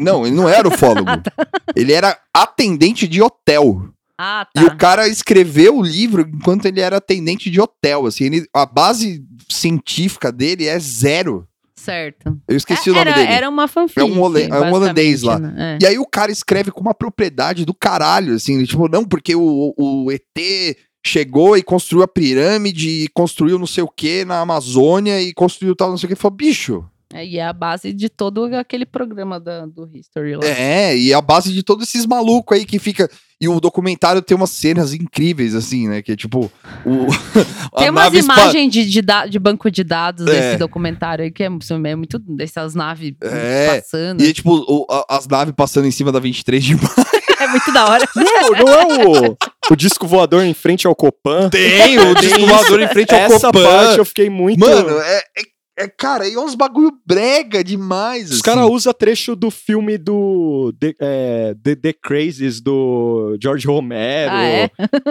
Não, 0.01 0.27
ele 0.27 0.35
não 0.35 0.49
era 0.49 0.67
ufólogo. 0.67 1.11
ele 1.77 1.93
era 1.93 2.19
atendente 2.35 3.07
de 3.07 3.21
hotel. 3.21 3.89
Ah, 4.17 4.47
tá. 4.53 4.63
E 4.63 4.65
o 4.67 4.77
cara 4.77 5.09
escreveu 5.09 5.79
o 5.79 5.83
livro 5.83 6.23
enquanto 6.23 6.67
ele 6.67 6.81
era 6.81 6.99
atendente 6.99 7.51
de 7.51 7.61
hotel, 7.61 8.07
assim, 8.07 8.25
ele- 8.25 8.47
a 8.55 8.65
base 8.65 9.25
científica 9.51 10.31
dele 10.31 10.67
é 10.67 10.79
zero. 10.79 11.47
Certo. 11.75 12.39
Eu 12.47 12.57
esqueci 12.57 12.89
É, 12.89 12.93
o 12.93 12.95
nome 12.95 13.11
era, 13.11 13.19
dele. 13.21 13.33
Era 13.33 13.49
uma 13.49 13.67
fanfic. 13.67 13.99
É 13.99 14.05
um 14.05 14.15
é 14.39 14.61
um 14.61 14.73
holandês 14.73 15.23
lá. 15.23 15.39
né? 15.39 15.79
E 15.83 15.87
aí 15.87 15.99
o 15.99 16.07
cara 16.07 16.31
escreve 16.31 16.71
com 16.71 16.81
uma 16.81 16.95
propriedade 16.95 17.65
do 17.65 17.75
caralho, 17.75 18.35
assim, 18.35 18.55
ele, 18.55 18.67
tipo, 18.69 18.89
não, 18.89 19.05
porque 19.05 19.35
o, 19.35 19.75
o 19.77 20.13
ET 20.13 20.77
chegou 21.05 21.57
e 21.57 21.63
construiu 21.63 22.03
a 22.05 22.09
pirâmide, 22.09 22.89
e 23.05 23.09
construiu 23.09 23.59
não 23.59 23.67
sei 23.67 23.83
o 23.83 23.89
que 23.89 24.25
na 24.25 24.41
Amazônia 24.41 25.21
e 25.21 25.33
construiu 25.33 25.75
tal, 25.75 25.91
não 25.91 25.99
sei 25.99 26.07
o 26.07 26.09
que. 26.11 26.15
Falou, 26.17 26.37
bicho, 26.37 26.85
É, 27.15 27.27
e 27.27 27.39
é 27.39 27.45
a 27.47 27.53
base 27.53 27.93
de 27.93 28.09
todo 28.09 28.45
aquele 28.57 28.87
programa 28.87 29.39
da, 29.39 29.67
do 29.67 29.87
History 29.93 30.37
lá. 30.37 30.47
é, 30.47 30.97
e 30.97 31.13
a 31.13 31.21
base 31.21 31.53
de 31.53 31.63
todos 31.63 31.87
esses 31.87 32.07
malucos 32.07 32.57
aí 32.57 32.65
que 32.65 32.79
fica. 32.79 33.11
E 33.39 33.49
o 33.49 33.59
documentário 33.61 34.23
tem 34.23 34.37
umas 34.37 34.51
cenas 34.51 34.95
incríveis, 34.95 35.55
assim, 35.57 35.89
né? 35.89 36.01
Que 36.01 36.13
é 36.13 36.17
tipo. 36.17 36.51
O, 36.87 37.07
Tem 37.77 37.91
umas 37.91 38.15
imagens 38.15 38.73
de, 38.73 38.89
de, 38.89 39.03
da- 39.03 39.27
de 39.27 39.37
banco 39.39 39.69
de 39.69 39.83
dados 39.83 40.25
É. 40.29 40.31
desse 40.31 40.59
documentário 40.59 41.25
aí, 41.25 41.31
que 41.33 41.43
é, 41.43 41.47
é 41.47 41.97
muito 41.97 42.21
dessas 42.21 42.75
naves 42.77 43.15
É, 43.21 43.81
passando. 43.81 44.23
E 44.23 44.29
é 44.31 44.33
tipo, 44.33 44.55
o- 44.55 44.87
as 45.09 45.27
naves 45.27 45.53
passando 45.57 45.87
em 45.87 45.91
cima 45.91 46.13
da 46.13 46.21
23 46.21 46.63
de 46.63 46.77
maio. 46.81 47.22
Muito 47.53 47.73
da 47.73 47.89
hora. 47.89 48.09
Não, 48.17 48.51
não 48.51 48.69
é 48.73 49.07
o, 49.07 49.37
o 49.73 49.77
disco 49.77 50.07
voador 50.07 50.43
em 50.45 50.55
frente 50.55 50.87
ao 50.87 50.95
Copan? 50.95 51.49
Tem 51.51 51.99
o 51.99 52.15
Tem 52.15 52.23
disco 52.29 52.47
voador 52.47 52.81
em 52.83 52.89
frente 52.89 53.15
ao 53.15 53.21
Essa 53.21 53.47
Copan. 53.49 53.63
parte 53.65 53.99
eu 53.99 54.05
fiquei 54.05 54.29
muito... 54.29 54.59
Mano, 54.59 54.99
é, 55.01 55.19
é- 55.39 55.53
é, 55.85 55.89
Cara, 55.89 56.29
e 56.29 56.35
é 56.35 56.39
uns 56.39 56.55
bagulho 56.55 56.93
brega 57.07 57.65
demais. 57.65 58.27
Os 58.27 58.33
assim. 58.33 58.43
caras 58.43 58.69
usam 58.69 58.93
trecho 58.93 59.35
do 59.35 59.51
filme 59.51 59.97
do 59.97 60.71
The, 60.79 60.95
é, 61.01 61.55
The, 61.65 61.75
The 61.77 61.93
Crazies, 61.95 62.61
do 62.61 63.39
George 63.43 63.67
Romero. 63.67 64.33
Ah, 64.35 64.45
é? 64.45 64.71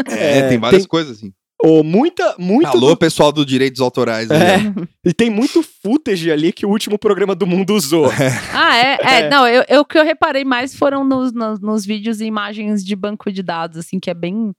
É, 0.10 0.38
É, 0.38 0.50
tem 0.50 0.60
várias 0.60 0.84
tem- 0.84 0.88
coisas 0.88 1.18
assim. 1.18 1.34
Ou 1.64 1.84
muita, 1.84 2.36
muito 2.40 2.68
Alô, 2.68 2.90
do- 2.90 2.98
pessoal 2.98 3.32
do 3.32 3.46
direitos 3.46 3.82
autorais. 3.82 4.30
É. 4.30 4.58
ó. 4.58 4.86
E 5.06 5.14
tem 5.14 5.30
muito 5.30 5.64
footage 5.64 6.32
ali 6.32 6.52
que 6.52 6.66
o 6.66 6.70
último 6.70 6.98
programa 6.98 7.34
do 7.36 7.46
mundo 7.48 7.74
usou. 7.76 8.08
Ah, 8.54 8.76
é? 8.78 8.98
É, 9.02 9.20
É. 9.22 9.30
não, 9.30 9.48
eu, 9.48 9.64
eu- 9.68 9.82
o 9.82 9.86
que 9.86 9.98
eu 9.98 10.04
reparei 10.04 10.44
mais 10.46 10.76
foram 10.76 11.04
nos, 11.04 11.32
nos, 11.34 11.60
nos 11.60 11.86
vídeos 11.86 12.22
e 12.22 12.26
imagens 12.26 12.84
de 12.84 12.96
banco 12.96 13.32
de 13.32 13.42
dados, 13.44 13.78
assim, 13.78 14.00
que 14.00 14.10
é 14.10 14.14
bem 14.14 14.54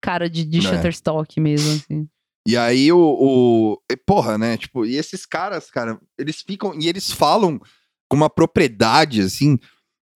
cara 0.00 0.28
de, 0.28 0.44
de 0.44 0.58
É. 0.58 0.60
Shutterstock 0.62 1.40
mesmo, 1.40 1.72
assim. 1.74 2.06
E 2.46 2.56
aí 2.58 2.92
o, 2.92 2.98
o. 2.98 3.78
Porra, 4.06 4.36
né? 4.36 4.56
Tipo, 4.58 4.84
e 4.84 4.96
esses 4.96 5.24
caras, 5.24 5.70
cara, 5.70 5.98
eles 6.18 6.42
ficam. 6.46 6.74
E 6.78 6.88
eles 6.88 7.10
falam 7.10 7.58
com 8.06 8.16
uma 8.18 8.28
propriedade, 8.28 9.22
assim, 9.22 9.58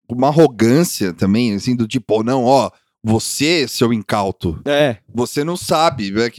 com 0.07 0.15
uma 0.15 0.27
arrogância 0.27 1.13
também, 1.13 1.55
assim, 1.55 1.73
do 1.73 1.87
tipo, 1.87 2.19
"Oh, 2.19 2.23
não, 2.23 2.43
ó, 2.43 2.69
você, 3.07 3.67
seu 3.67 3.91
incauto, 3.93 4.59
É, 4.65 4.97
você 5.13 5.43
não 5.43 5.55
sabe. 5.57 6.13
É 6.21 6.29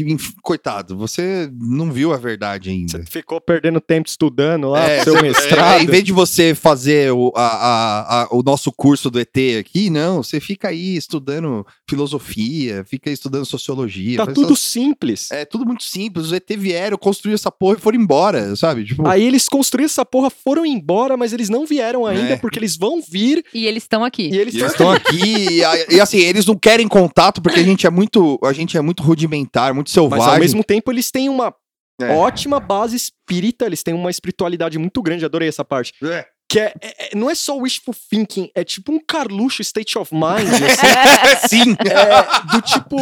coitado, 0.42 0.96
você 0.96 1.50
não 1.52 1.90
viu 1.90 2.12
a 2.12 2.16
verdade 2.16 2.70
ainda. 2.70 2.98
você 2.98 3.04
ficou 3.04 3.40
perdendo 3.40 3.80
tempo 3.80 4.08
estudando 4.08 4.68
lá 4.70 4.82
É, 4.82 4.96
pro 4.96 5.04
seu 5.04 5.14
você- 5.14 5.22
mestrado. 5.22 5.80
é, 5.80 5.82
em 5.82 5.86
vez 5.86 6.04
de 6.04 6.12
você 6.12 6.54
fazer 6.54 7.12
o, 7.12 7.32
a- 7.34 7.42
a- 7.42 8.22
a- 8.22 8.28
o 8.30 8.42
nosso 8.42 8.70
curso 8.72 9.10
do 9.10 9.18
ET 9.20 9.56
aqui, 9.58 9.90
não, 9.90 10.22
você 10.22 10.40
fica 10.40 10.68
aí 10.68 10.96
estudando 10.96 11.66
filosofia, 11.88 12.84
fica 12.88 13.10
estudando 13.10 13.44
sociologia. 13.44 14.16
Tá 14.18 14.26
tudo 14.26 14.52
essas- 14.54 14.60
simples. 14.60 15.30
É 15.30 15.44
tudo 15.44 15.64
muito 15.66 15.82
simples. 15.84 16.26
Os 16.26 16.32
ET 16.32 16.56
vieram, 16.56 16.96
construíram 16.96 17.34
essa 17.34 17.50
porra 17.50 17.76
e 17.78 17.80
foram 17.80 17.98
embora, 18.00 18.54
sabe? 18.56 18.84
Tipo, 18.84 19.06
Aí 19.06 19.22
eles 19.24 19.48
construíram 19.48 19.86
essa 19.86 20.04
porra, 20.04 20.30
foram 20.30 20.64
embora, 20.64 21.16
mas 21.16 21.32
eles 21.32 21.48
não 21.48 21.66
vieram 21.66 22.06
ainda, 22.06 22.34
É. 22.34 22.36
porque 22.36 22.58
eles 22.58 22.76
vão 22.76 23.00
vir 23.02 23.44
E 23.54 23.66
eles 23.66 23.82
estão 23.84 24.04
aqui. 24.04 24.28
e 24.32 24.36
eles, 24.38 24.54
eles 24.54 24.72
estão 24.72 24.90
aqui. 24.92 25.18
e, 25.22 25.94
e, 25.94 26.00
assim, 26.00 26.18
eles 26.18 26.46
não 26.46 26.56
querem 26.58 26.86
contato 26.88 27.40
porque 27.42 27.60
a 27.60 27.64
gente 27.64 27.86
é 27.86 27.90
muito, 27.90 28.38
a 28.44 28.52
gente 28.52 28.76
é 28.76 28.80
muito 28.80 29.02
rudimentar, 29.02 29.72
muito 29.74 29.88
Mas 29.88 29.94
selvagem. 29.94 30.28
ao 30.28 30.38
mesmo 30.38 30.64
tempo 30.64 30.90
eles 30.92 31.10
têm 31.10 31.28
uma 31.28 31.54
É. 32.00 32.14
ótima 32.14 32.60
base 32.60 32.96
espírita, 32.96 33.66
eles 33.66 33.82
têm 33.82 33.94
uma 33.94 34.10
espiritualidade 34.10 34.78
muito 34.78 35.02
grande, 35.02 35.24
adorei 35.24 35.48
essa 35.48 35.64
parte. 35.64 35.92
É. 36.02 36.26
Que 36.50 36.60
é, 36.60 36.72
é- 36.80 37.06
é- 37.12 37.16
não 37.16 37.28
é 37.28 37.34
só 37.34 37.56
wishful 37.58 37.94
thinking, 38.08 38.50
é 38.54 38.64
tipo 38.64 38.90
um 38.92 38.98
Carluxo 39.06 39.60
state 39.60 39.98
of 39.98 40.14
mind, 40.14 40.48
assim, 41.44 41.64
Sim. 41.64 41.76
é, 41.80 42.52
do 42.56 42.62
tipo, 42.62 42.96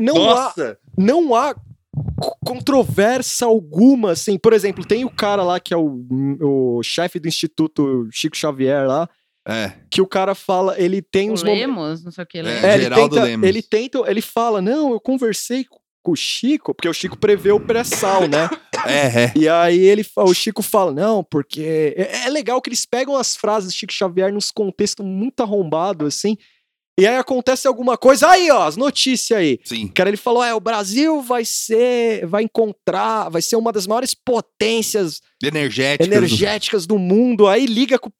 não 0.00 0.16
há 0.30 0.34
Nossa. 0.34 0.78
não 0.98 1.34
há 1.36 1.54
co- 1.54 2.36
controvérsia 2.44 3.46
alguma, 3.46 4.12
assim. 4.12 4.36
Por 4.38 4.52
exemplo, 4.52 4.84
tem 4.84 5.04
o 5.04 5.10
cara 5.10 5.42
lá 5.44 5.60
que 5.60 5.72
é 5.72 5.76
o, 5.76 6.04
o 6.40 6.82
chefe 6.82 7.20
do 7.20 7.28
Instituto 7.28 8.08
Chico 8.12 8.36
Xavier 8.36 8.86
lá, 8.88 9.08
É. 9.50 9.72
que 9.90 10.00
o 10.00 10.06
cara 10.06 10.34
fala, 10.34 10.80
ele 10.80 11.02
tem 11.02 11.30
O 11.30 11.32
uns 11.32 11.42
momentos... 11.42 11.60
Lemos, 11.66 12.04
não 12.04 12.12
sei 12.12 12.24
o 12.24 12.26
que, 12.26 12.38
É. 12.38 12.42
Lemos. 12.42 12.64
É, 12.64 12.74
ele 12.74 12.82
Geraldo 12.84 13.14
tenta, 13.16 13.26
Lemos. 13.26 13.48
ele 13.48 13.62
tenta, 13.62 13.98
ele 14.06 14.22
fala, 14.22 14.62
não, 14.62 14.92
eu 14.92 15.00
conversei 15.00 15.64
com 16.02 16.12
o 16.12 16.16
Chico, 16.16 16.74
porque 16.74 16.88
o 16.88 16.94
Chico 16.94 17.18
prevê 17.18 17.52
o 17.52 17.60
pré-sal, 17.60 18.26
né? 18.28 18.48
É, 18.86 19.24
é. 19.24 19.32
E 19.36 19.46
aí 19.46 19.78
ele, 19.78 20.02
o 20.16 20.32
Chico 20.32 20.62
fala, 20.62 20.90
não, 20.90 21.22
porque 21.22 21.94
é, 21.98 22.24
é 22.24 22.30
legal 22.30 22.62
que 22.62 22.70
eles 22.70 22.86
pegam 22.86 23.14
as 23.14 23.36
frases 23.36 23.70
do 23.70 23.76
Chico 23.76 23.92
Xavier 23.92 24.32
nos 24.32 24.50
contextos 24.50 25.04
muito 25.04 25.42
arrombados, 25.42 26.06
assim, 26.08 26.38
e 27.00 27.06
aí 27.06 27.16
acontece 27.16 27.66
alguma 27.66 27.96
coisa, 27.96 28.28
aí 28.28 28.50
ó, 28.50 28.66
as 28.66 28.76
notícias 28.76 29.38
aí. 29.38 29.58
Sim. 29.64 29.88
Cara, 29.88 30.10
ele 30.10 30.16
falou: 30.16 30.42
é, 30.44 30.54
o 30.54 30.60
Brasil 30.60 31.20
vai 31.22 31.44
ser, 31.44 32.26
vai 32.26 32.42
encontrar, 32.44 33.28
vai 33.28 33.42
ser 33.42 33.56
uma 33.56 33.72
das 33.72 33.86
maiores 33.86 34.14
potências 34.14 35.20
Energéticas. 35.42 36.06
energéticas 36.06 36.86
do 36.86 36.98
mundo. 36.98 37.46
Aí 37.48 37.64
liga 37.64 37.98
com 37.98 38.08
o 38.10 38.12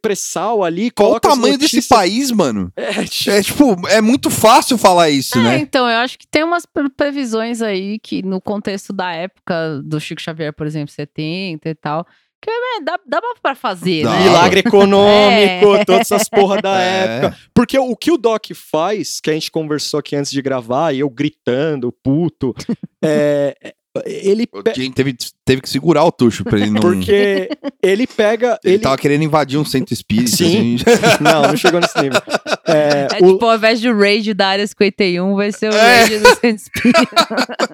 pré-sal 0.00 0.62
ali, 0.62 0.90
Qual 0.90 1.12
o 1.12 1.20
tamanho 1.20 1.58
desse 1.58 1.82
país, 1.88 2.30
mano? 2.30 2.72
É, 2.76 3.04
tipo, 3.04 3.30
É 3.30 3.42
tipo, 3.42 3.88
é 3.88 4.00
muito 4.00 4.30
fácil 4.30 4.78
falar 4.78 5.10
isso, 5.10 5.36
É, 5.38 5.42
né? 5.42 5.58
então, 5.58 5.88
eu 5.88 5.98
acho 5.98 6.18
que 6.18 6.26
tem 6.28 6.44
umas 6.44 6.64
pre- 6.64 6.88
previsões 6.90 7.60
aí 7.60 7.98
que 7.98 8.22
no 8.22 8.40
contexto 8.40 8.92
da 8.92 9.12
época 9.12 9.80
do 9.84 9.98
Chico 10.00 10.20
Xavier, 10.20 10.52
por 10.52 10.66
exemplo, 10.66 10.92
70 10.94 11.68
e 11.68 11.74
tal, 11.74 12.06
que 12.44 12.50
é, 12.50 12.80
dá, 12.82 12.98
dá 13.06 13.20
pra 13.42 13.54
fazer, 13.54 14.04
Dá. 14.04 14.10
né? 14.10 14.24
milagre 14.24 14.60
econômico, 14.60 15.74
É. 15.76 15.84
todas 15.84 16.00
essas 16.10 16.28
porra 16.28 16.60
da 16.60 16.78
É. 16.82 17.16
época. 17.16 17.36
Porque 17.54 17.78
o 17.78 17.96
que 17.96 18.10
o 18.12 18.18
Doc 18.18 18.46
faz, 18.54 19.20
que 19.20 19.30
a 19.30 19.32
gente 19.32 19.50
conversou 19.50 19.98
aqui 20.00 20.14
antes 20.16 20.30
de 20.30 20.42
gravar, 20.42 20.92
e 20.94 21.00
eu 21.00 21.08
gritando, 21.10 21.90
puto, 21.90 22.54
é, 23.02 23.73
ele. 24.06 24.46
O 24.52 24.62
pe- 24.62 24.90
teve, 24.90 25.16
teve 25.44 25.60
que 25.62 25.68
segurar 25.68 26.04
o 26.04 26.12
tucho 26.12 26.44
pra 26.44 26.58
ele 26.58 26.70
não. 26.70 26.80
Porque 26.80 27.48
ele 27.82 28.06
pega. 28.06 28.58
ele, 28.64 28.74
Ele, 28.74 28.82
tava 28.82 28.96
querendo 28.98 29.22
invadir 29.24 29.58
um 29.58 29.64
centro 29.64 29.92
espírita. 29.94 30.36
Sim. 30.36 30.76
assim. 30.76 30.84
Não, 31.22 31.42
não 31.42 31.56
chegou 31.56 31.80
nesse 31.80 32.00
nível. 32.00 32.20
É, 32.66 33.08
É 33.20 33.24
o- 33.24 33.32
tipo, 33.32 33.46
ao 33.46 33.56
invés 33.56 33.80
de 33.80 33.90
raid 33.92 34.34
da 34.34 34.48
área 34.48 34.66
51, 34.66 35.34
vai 35.34 35.52
ser 35.52 35.70
o 35.72 35.74
É. 35.76 36.04
raid 36.04 36.18
do 36.18 36.28
Centro 36.36 36.48
Espírita. 36.56 37.26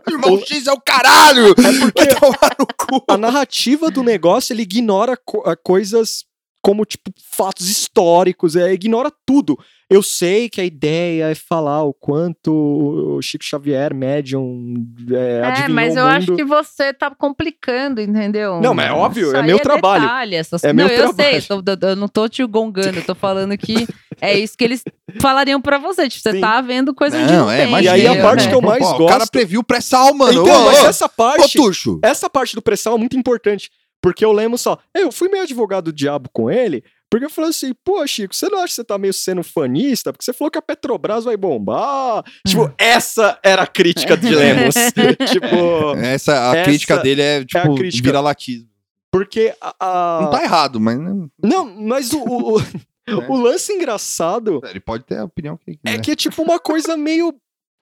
Irmão 0.08 0.38
X 0.40 0.66
é 0.66 0.72
o 0.72 0.80
caralho! 0.80 1.50
É 1.50 1.54
porque 1.54 2.04
Vai 2.04 2.14
tomar 2.20 2.56
no 2.58 2.66
cu. 2.66 3.04
a 3.08 3.16
narrativa 3.16 3.90
do 3.90 4.02
negócio 4.02 4.52
ele 4.52 4.62
ignora 4.62 5.16
co- 5.24 5.42
a 5.48 5.56
coisas 5.56 6.24
como 6.62 6.84
tipo 6.84 7.10
fatos 7.32 7.68
históricos, 7.70 8.54
é, 8.56 8.72
ignora 8.72 9.10
tudo. 9.26 9.56
Eu 9.90 10.04
sei 10.04 10.48
que 10.48 10.60
a 10.60 10.64
ideia 10.64 11.30
é 11.30 11.34
falar 11.34 11.82
o 11.82 11.92
quanto 11.92 12.52
o 12.52 13.20
Chico 13.20 13.42
Xavier, 13.44 13.92
médium, 13.92 14.72
é, 15.10 15.64
É, 15.64 15.68
mas 15.68 15.96
o 15.96 15.98
eu 15.98 16.04
mundo. 16.04 16.14
acho 16.14 16.36
que 16.36 16.44
você 16.44 16.92
tá 16.94 17.10
complicando, 17.12 18.00
entendeu? 18.00 18.60
Não, 18.60 18.72
mas 18.72 18.86
é 18.86 18.92
óbvio, 18.92 19.26
Isso 19.26 19.36
é 19.36 19.42
meu 19.42 19.58
trabalho. 19.58 20.02
Detalhe, 20.02 20.36
essas... 20.36 20.62
É 20.62 20.68
não, 20.68 20.74
meu 20.86 20.86
eu 20.88 20.96
trabalho. 21.12 21.42
sei, 21.42 21.56
eu, 21.56 21.62
tô- 21.76 21.86
eu 21.88 21.96
não 21.96 22.06
tô 22.06 22.28
te 22.28 22.44
gongando, 22.46 22.98
eu 22.98 23.04
tô 23.04 23.16
falando 23.16 23.58
que 23.58 23.74
é 24.20 24.38
isso 24.38 24.56
que 24.56 24.62
eles 24.62 24.84
falariam 25.20 25.60
pra 25.60 25.76
você. 25.78 26.08
Tipo, 26.08 26.22
você 26.22 26.32
Sim. 26.34 26.40
tá 26.40 26.60
vendo 26.60 26.94
coisa 26.94 27.18
de 27.18 27.32
Não, 27.32 27.46
um 27.46 27.50
é, 27.50 27.66
imagina, 27.66 27.80
E 27.82 27.88
aí 28.00 28.06
a 28.06 28.10
entendeu? 28.10 28.22
parte 28.28 28.48
que 28.48 28.54
eu 28.54 28.60
É. 28.60 28.62
mais 28.66 28.78
Pô, 28.86 28.94
O 28.94 29.06
cara 29.06 29.18
gosto- 29.18 29.32
previu 29.32 29.64
pré-sal, 29.64 30.14
mano. 30.14 30.42
Então, 30.42 30.62
Ô, 30.62 30.66
mas 30.66 30.84
ô, 30.84 30.86
essa 30.86 31.06
Ô, 31.06 31.08
parte, 31.08 31.58
Tuxo. 31.58 31.98
essa 32.02 32.30
parte 32.30 32.54
do 32.54 32.62
pressão 32.62 32.94
é 32.94 32.98
muito 32.98 33.16
importante. 33.16 33.68
Porque 34.00 34.24
o 34.24 34.32
Lemos 34.32 34.60
só, 34.62 34.78
eu 34.94 35.10
fui 35.12 35.28
meio 35.28 35.42
advogado 35.42 35.86
do 35.86 35.92
diabo 35.92 36.30
com 36.32 36.48
ele, 36.50 36.82
porque 37.10 37.26
eu 37.26 37.30
falei 37.30 37.50
assim, 37.50 37.72
pô, 37.84 38.06
Chico, 38.06 38.34
você 38.34 38.48
não 38.48 38.58
acha 38.58 38.68
que 38.68 38.72
você 38.74 38.84
tá 38.84 38.96
meio 38.96 39.12
sendo 39.12 39.42
fanista? 39.42 40.12
Porque 40.12 40.24
você 40.24 40.32
falou 40.32 40.50
que 40.50 40.58
a 40.58 40.62
Petrobras 40.62 41.24
vai 41.24 41.36
bombar. 41.36 42.22
Tipo, 42.46 42.72
essa 42.78 43.38
era 43.42 43.62
a 43.62 43.66
crítica 43.66 44.16
de 44.16 44.28
Lemos. 44.34 44.74
tipo, 45.30 45.96
Essa, 45.98 46.50
a 46.52 46.56
Essa 46.56 46.64
crítica 46.70 46.98
dele 46.98 47.20
é, 47.22 47.44
tipo, 47.44 47.74
crítica. 47.74 48.04
vira-latismo. 48.08 48.68
porque 49.12 49.52
a... 49.60 49.74
a- 49.80 50.20
Não 50.22 50.30
tá 50.30 50.42
errado, 50.44 50.78
mas 50.80 50.98
Não, 51.42 51.64
mas 51.64 52.12
o, 52.12 52.20
o, 52.22 52.58
o- 52.58 52.62
o 53.28 53.36
lance 53.42 53.72
engraçado 53.72 54.60
ele 54.64 54.78
pode 54.80 55.02
ter 55.04 55.18
a 55.18 55.24
opinião 55.24 55.56
que 55.56 55.64
ele 55.70 55.78
é 55.84 55.90
quiser. 55.90 56.02
que 56.02 56.10
é 56.12 56.16
tipo 56.16 56.42
uma 56.42 56.58
coisa 56.60 56.96
meio. 56.96 57.34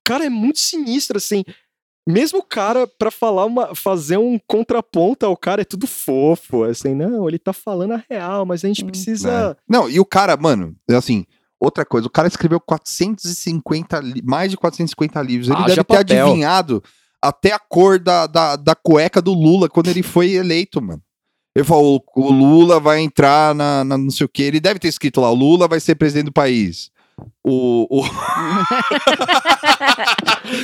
Cara, 0.06 0.24
é 0.24 0.30
muito 0.30 0.59
sinistra, 0.59 1.18
assim. 1.18 1.44
Mesmo 2.10 2.39
o 2.39 2.43
cara, 2.43 2.86
pra 2.86 3.10
falar 3.10 3.44
uma. 3.44 3.74
fazer 3.74 4.16
um 4.16 4.39
contraponto 4.47 5.26
ao 5.26 5.36
cara, 5.36 5.60
é 5.60 5.64
tudo 5.64 5.86
fofo. 5.86 6.64
Assim, 6.64 6.94
não, 6.94 7.28
ele 7.28 7.39
tá 7.39 7.52
falando 7.52 7.93
a 7.93 8.02
real, 8.10 8.47
mas 8.47 8.64
a 8.64 8.68
gente 8.68 8.82
Hum. 8.82 8.86
precisa. 8.86 9.30
É. 9.30 9.56
Não, 9.68 9.90
e 9.90 10.01
o 10.01 10.05
cara, 10.06 10.35
mano, 10.36 10.74
é 10.89 10.94
assim, 10.94 11.26
outra 11.60 11.85
coisa, 11.85 12.06
o 12.06 12.10
cara 12.10 12.26
escreveu 12.28 12.59
450, 12.60 14.01
li- 14.01 14.22
mais 14.24 14.51
de 14.51 14.56
450 14.56 15.20
livros. 15.22 15.48
Ele 15.48 15.56
Haja 15.59 15.66
deve 15.66 15.85
ter 15.85 15.85
papel. 15.85 16.24
adivinhado 16.26 16.82
até 17.22 17.52
a 17.52 17.59
cor 17.59 17.98
da, 17.98 18.26
da, 18.26 18.56
da 18.56 18.74
cueca 18.74 19.20
do 19.20 19.32
Lula 19.35 19.68
quando 19.68 19.89
ele 19.89 20.02
foi 20.02 20.32
eleito, 20.32 20.80
mano. 20.80 21.02
Ele 21.56 21.64
falou, 21.64 22.02
o, 22.14 22.20
o 22.22 22.30
Lula 22.30 22.78
vai 22.78 23.01
entrar 23.01 23.55
na, 23.55 23.82
na 23.85 23.98
não 23.98 24.10
sei 24.10 24.24
o 24.24 24.28
que. 24.28 24.43
Ele 24.44 24.60
deve 24.60 24.78
ter 24.78 24.89
escrito 24.89 25.20
lá, 25.20 25.30
o 25.30 25.35
Lula 25.35 25.66
vai 25.66 25.80
ser 25.80 25.97
presidente 25.97 26.26
do 26.26 26.32
país. 26.32 26.90
O, 27.44 28.00
o, 28.00 28.04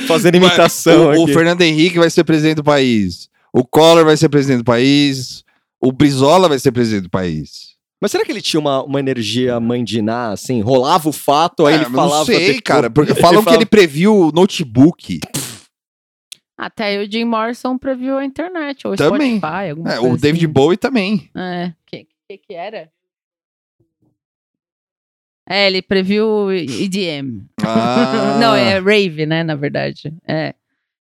Fazendo 0.07 0.35
imitação. 0.35 1.11
o, 1.13 1.23
o. 1.23 1.27
Fernando 1.27 1.61
Henrique 1.61 1.97
vai 1.99 2.09
ser 2.09 2.23
presidente 2.23 2.57
do 2.57 2.63
país. 2.63 3.29
O 3.53 3.63
Collor 3.65 4.03
vai 4.05 4.17
ser 4.17 4.29
presidente 4.29 4.59
do 4.59 4.63
país. 4.65 5.43
O 5.81 5.91
Brizola 5.91 6.49
vai 6.49 6.59
ser 6.59 6.71
presidente 6.71 7.03
do 7.03 7.09
país. 7.09 7.75
Mas 8.01 8.11
será 8.11 8.25
que 8.25 8.31
ele 8.31 8.41
tinha 8.41 8.59
uma, 8.59 8.83
uma 8.83 8.99
energia 8.99 9.59
mãe 9.59 9.83
de 9.83 10.01
Ná, 10.01 10.31
assim? 10.31 10.61
Rolava 10.61 11.09
o 11.09 11.13
fato, 11.13 11.65
aí 11.65 11.75
É, 11.75 11.77
ele 11.77 11.85
falava. 11.85 12.17
Não 12.17 12.25
sei, 12.25 12.61
cara. 12.61 12.89
Porque 12.89 13.15
falam 13.15 13.39
que 13.39 13.45
fala- 13.45 13.57
ele 13.57 13.65
previu 13.65 14.15
o 14.15 14.31
notebook. 14.31 15.19
Até 16.57 16.85
aí 16.85 17.05
o 17.05 17.11
Jim 17.11 17.25
Morrison 17.25 17.77
previu 17.77 18.17
a 18.17 18.23
internet, 18.23 18.87
ou 18.87 18.95
Também. 18.95 19.37
Spotify, 19.37 19.69
alguma 19.71 19.93
É, 19.93 19.97
coisa 19.97 20.15
o 20.15 20.17
David 20.17 20.45
assim. 20.45 20.53
Bowie 20.53 20.77
também. 20.77 21.29
É, 21.35 21.73
que, 21.85 22.07
que 22.29 22.37
que 22.37 22.53
era? 22.53 22.89
É, 25.47 25.67
ele 25.67 25.81
previu 25.81 26.51
EDM. 26.51 27.43
Ah. 27.63 28.37
Não, 28.39 28.55
é 28.55 28.79
rave, 28.79 29.25
né, 29.25 29.43
na 29.43 29.55
verdade. 29.55 30.13
É. 30.27 30.53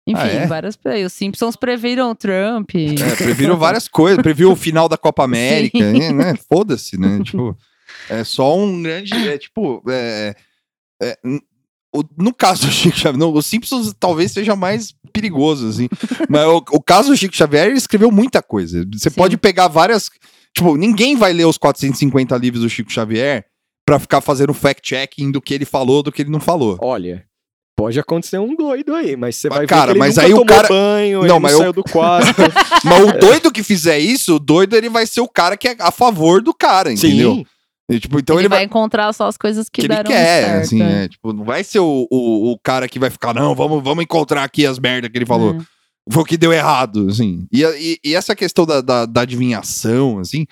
Enfim, 0.06 0.20
Ah, 0.22 0.26
é? 0.28 0.46
várias. 0.46 0.78
Os 1.04 1.12
Simpsons 1.12 1.56
previram 1.56 2.14
Trump. 2.14 2.70
É, 2.74 3.16
previram 3.16 3.58
várias 3.58 3.88
coisas. 3.88 4.22
Previu 4.22 4.50
o 4.52 4.56
final 4.56 4.88
da 4.88 4.96
Copa 4.96 5.24
América, 5.24 5.78
Sim. 5.78 6.12
né? 6.14 6.34
Foda-se, 6.50 6.98
né? 6.98 7.20
Tipo, 7.24 7.56
é 8.08 8.24
só 8.24 8.56
um 8.56 8.82
grande. 8.82 9.12
É, 9.28 9.36
tipo, 9.36 9.82
é, 9.88 10.34
é, 11.02 11.18
n- 11.24 11.40
o- 11.94 12.04
no 12.16 12.32
caso 12.32 12.66
do 12.66 12.72
Chico 12.72 12.96
Xavier, 12.96 13.18
no, 13.18 13.34
o 13.34 13.42
Simpsons 13.42 13.92
talvez 13.98 14.32
seja 14.32 14.54
mais 14.56 14.94
perigoso, 15.12 15.68
assim. 15.68 15.88
Mas 16.28 16.46
o, 16.46 16.56
o 16.72 16.80
caso 16.82 17.10
do 17.10 17.16
Chico 17.16 17.34
Xavier, 17.36 17.66
ele 17.66 17.76
escreveu 17.76 18.10
muita 18.10 18.40
coisa. 18.42 18.86
Você 18.94 19.10
Sim. 19.10 19.16
pode 19.16 19.36
pegar 19.36 19.68
várias. 19.68 20.10
Tipo, 20.54 20.76
ninguém 20.76 21.16
vai 21.16 21.32
ler 21.34 21.44
os 21.46 21.58
450 21.58 22.34
livros 22.38 22.62
do 22.62 22.70
Chico 22.70 22.90
Xavier 22.90 23.44
pra 23.88 23.98
ficar 23.98 24.20
fazendo 24.20 24.52
fact-checking 24.52 25.30
do 25.32 25.40
que 25.40 25.54
ele 25.54 25.64
falou, 25.64 26.02
do 26.02 26.12
que 26.12 26.20
ele 26.22 26.30
não 26.30 26.40
falou. 26.40 26.78
Olha, 26.82 27.24
pode 27.76 27.98
acontecer 27.98 28.38
um 28.38 28.54
doido 28.54 28.94
aí, 28.94 29.16
mas 29.16 29.36
você 29.36 29.48
Mas, 29.48 29.58
vai 29.58 29.66
cara, 29.66 29.80
ver 29.80 29.86
que 29.86 29.92
ele 29.92 29.98
mas 30.00 30.16
nunca 30.16 30.26
aí 30.26 30.32
o 30.32 30.36
tomou 30.36 30.46
cara- 30.46 30.68
banho, 30.68 31.18
Não, 31.18 31.24
ele 31.24 31.28
não 31.32 31.40
mas 31.40 31.52
eu- 31.52 31.58
saiu 31.58 31.72
do 31.72 31.84
quarto. 31.84 32.26
Mas 32.84 33.02
o 33.08 33.18
doido 33.18 33.50
que 33.50 33.62
fizer 33.62 33.98
isso, 33.98 34.36
o 34.36 34.38
doido 34.38 34.76
ele 34.76 34.88
vai 34.88 35.06
ser 35.06 35.20
o 35.20 35.28
cara 35.28 35.56
que 35.56 35.68
é 35.68 35.76
a 35.80 35.90
favor 35.90 36.42
do 36.42 36.52
cara, 36.54 36.92
entendeu? 36.92 37.34
Sim, 37.36 37.46
E, 37.90 37.98
tipo, 37.98 38.18
então 38.18 38.36
ele, 38.36 38.42
ele 38.42 38.48
vai 38.48 38.58
vai. 38.58 38.64
encontrar 38.66 39.12
só 39.14 39.26
as 39.26 39.36
coisas 39.38 39.68
que, 39.68 39.80
que 39.80 39.86
ele 39.86 39.88
deram 39.94 40.10
quer, 40.10 40.44
certo. 40.44 40.62
assim, 40.64 40.82
é. 40.82 41.04
é. 41.04 41.08
Tipo, 41.08 41.32
não 41.32 41.44
vai 41.44 41.64
ser 41.64 41.78
o, 41.80 42.06
o, 42.10 42.52
o 42.52 42.58
cara 42.62 42.86
que 42.88 42.98
vai 42.98 43.08
ficar, 43.10 43.32
não, 43.34 43.54
vamos, 43.54 43.82
vamos 43.82 44.04
encontrar 44.04 44.44
aqui 44.44 44.66
as 44.66 44.78
merdas 44.78 45.10
que 45.10 45.16
ele 45.18 45.24
falou. 45.26 45.54
É. 45.54 46.12
Foi 46.12 46.22
o 46.22 46.26
que 46.26 46.36
deu 46.36 46.52
errado, 46.52 47.08
assim. 47.08 47.46
E, 47.52 47.62
e, 47.64 47.98
e 48.04 48.14
essa 48.14 48.34
questão 48.36 48.64
da, 48.66 48.80
da, 48.80 49.06
da 49.06 49.22
adivinhação, 49.22 50.18
assim, 50.18 50.46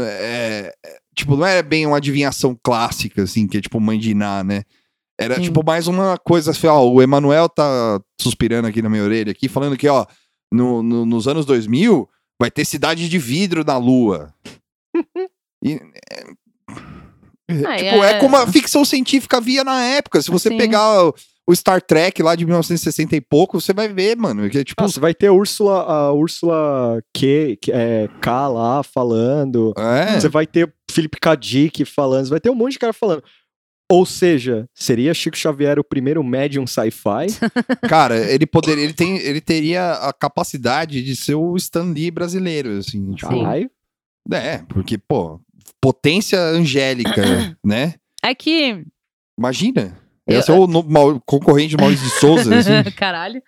é, 0.00 0.72
tipo, 1.14 1.36
não 1.36 1.46
é 1.46 1.62
bem 1.62 1.86
uma 1.86 1.96
adivinhação 1.98 2.58
clássica, 2.62 3.22
assim, 3.22 3.46
que 3.46 3.58
é 3.58 3.60
tipo 3.60 3.78
mãe 3.80 3.98
de 3.98 4.10
Iná, 4.12 4.42
né? 4.44 4.62
Era, 5.20 5.36
Sim. 5.36 5.42
tipo, 5.42 5.64
mais 5.64 5.86
uma 5.86 6.16
coisa 6.18 6.50
assim, 6.52 6.66
ó, 6.66 6.82
o 6.84 7.00
Emanuel 7.02 7.48
tá 7.48 8.00
suspirando 8.20 8.66
aqui 8.66 8.80
na 8.82 8.88
minha 8.88 9.04
orelha, 9.04 9.30
aqui, 9.30 9.48
falando 9.48 9.76
que, 9.76 9.86
ó, 9.88 10.06
no, 10.52 10.82
no- 10.82 11.06
nos 11.06 11.28
anos 11.28 11.44
2000 11.46 12.08
vai 12.40 12.50
ter 12.50 12.64
cidade 12.64 13.08
de 13.08 13.18
vidro 13.18 13.64
na 13.64 13.76
Lua. 13.76 14.32
E, 15.64 15.74
é, 15.74 16.24
Ah, 17.66 17.76
tipo, 17.76 18.02
é... 18.02 18.12
é- 18.14 18.18
como 18.18 18.36
a 18.36 18.46
ficção 18.48 18.84
científica 18.84 19.40
via 19.40 19.62
na 19.62 19.80
época. 19.80 20.20
Se 20.20 20.28
você 20.30 20.48
Sim. 20.48 20.56
pegar 20.56 21.04
o, 21.06 21.14
o 21.46 21.54
Star 21.54 21.80
Trek 21.80 22.20
lá 22.22 22.34
de 22.34 22.44
1960 22.44 23.14
e 23.14 23.20
pouco, 23.20 23.60
você 23.60 23.72
vai 23.72 23.88
ver, 23.88 24.16
mano, 24.16 24.48
que 24.50 24.58
é 24.58 24.64
tipo... 24.64 24.82
Nossa, 24.82 24.98
vai 24.98 25.14
ter 25.14 25.28
a 25.28 25.32
Úrsula, 25.32 25.82
a 25.82 26.12
Úrsula 26.12 27.00
que 27.14 27.58
é, 27.68 28.08
K 28.20 28.48
lá 28.48 28.82
falando. 28.82 29.72
é, 29.76 30.18
Você 30.20 30.28
vai 30.28 30.46
ter 30.48 30.72
Felipe 30.92 31.18
Kadik 31.20 31.84
falando. 31.84 32.28
Vai 32.28 32.40
ter 32.40 32.50
um 32.50 32.54
monte 32.54 32.72
de 32.72 32.78
cara 32.78 32.92
falando. 32.92 33.22
Ou 33.90 34.06
seja, 34.06 34.66
seria 34.74 35.12
Chico 35.12 35.36
Xavier 35.36 35.78
o 35.78 35.84
primeiro 35.84 36.22
médium 36.24 36.66
sci-fi? 36.66 37.26
cara, 37.88 38.16
ele 38.32 38.46
poderia, 38.46 38.84
ele 38.84 38.94
tem, 38.94 39.16
ele 39.18 39.40
teria 39.40 39.92
a 39.92 40.12
capacidade 40.12 41.02
de 41.02 41.14
ser 41.14 41.34
o 41.34 41.54
Stan 41.56 41.84
Lee 41.92 42.10
brasileiro, 42.10 42.78
assim, 42.78 43.12
tipo. 43.12 43.28
Caralho. 43.30 43.70
é, 44.32 44.58
porque, 44.68 44.96
pô, 44.96 45.38
potência 45.80 46.38
angélica, 46.40 47.22
né? 47.62 47.94
É 48.24 48.34
que. 48.34 48.84
Imagina. 49.38 49.98
Eu- 50.26 50.38
Esse 50.38 50.50
é 50.50 50.54
o 50.54 50.66
no- 50.66 51.20
concorrente 51.26 51.70
de 51.70 51.76
Maurício 51.76 52.06
de 52.06 52.12
Souza, 52.14 52.48
assim, 52.56 52.90
Caralho. 52.96 53.42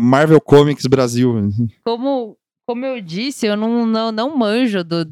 Marvel 0.00 0.40
Comics 0.40 0.86
Brasil. 0.86 1.36
assim. 1.38 1.66
Como, 1.82 2.36
como 2.66 2.84
eu 2.84 3.00
disse, 3.00 3.46
eu 3.46 3.56
não, 3.56 3.86
não, 3.86 4.12
não 4.12 4.36
manjo 4.36 4.84
do, 4.84 5.04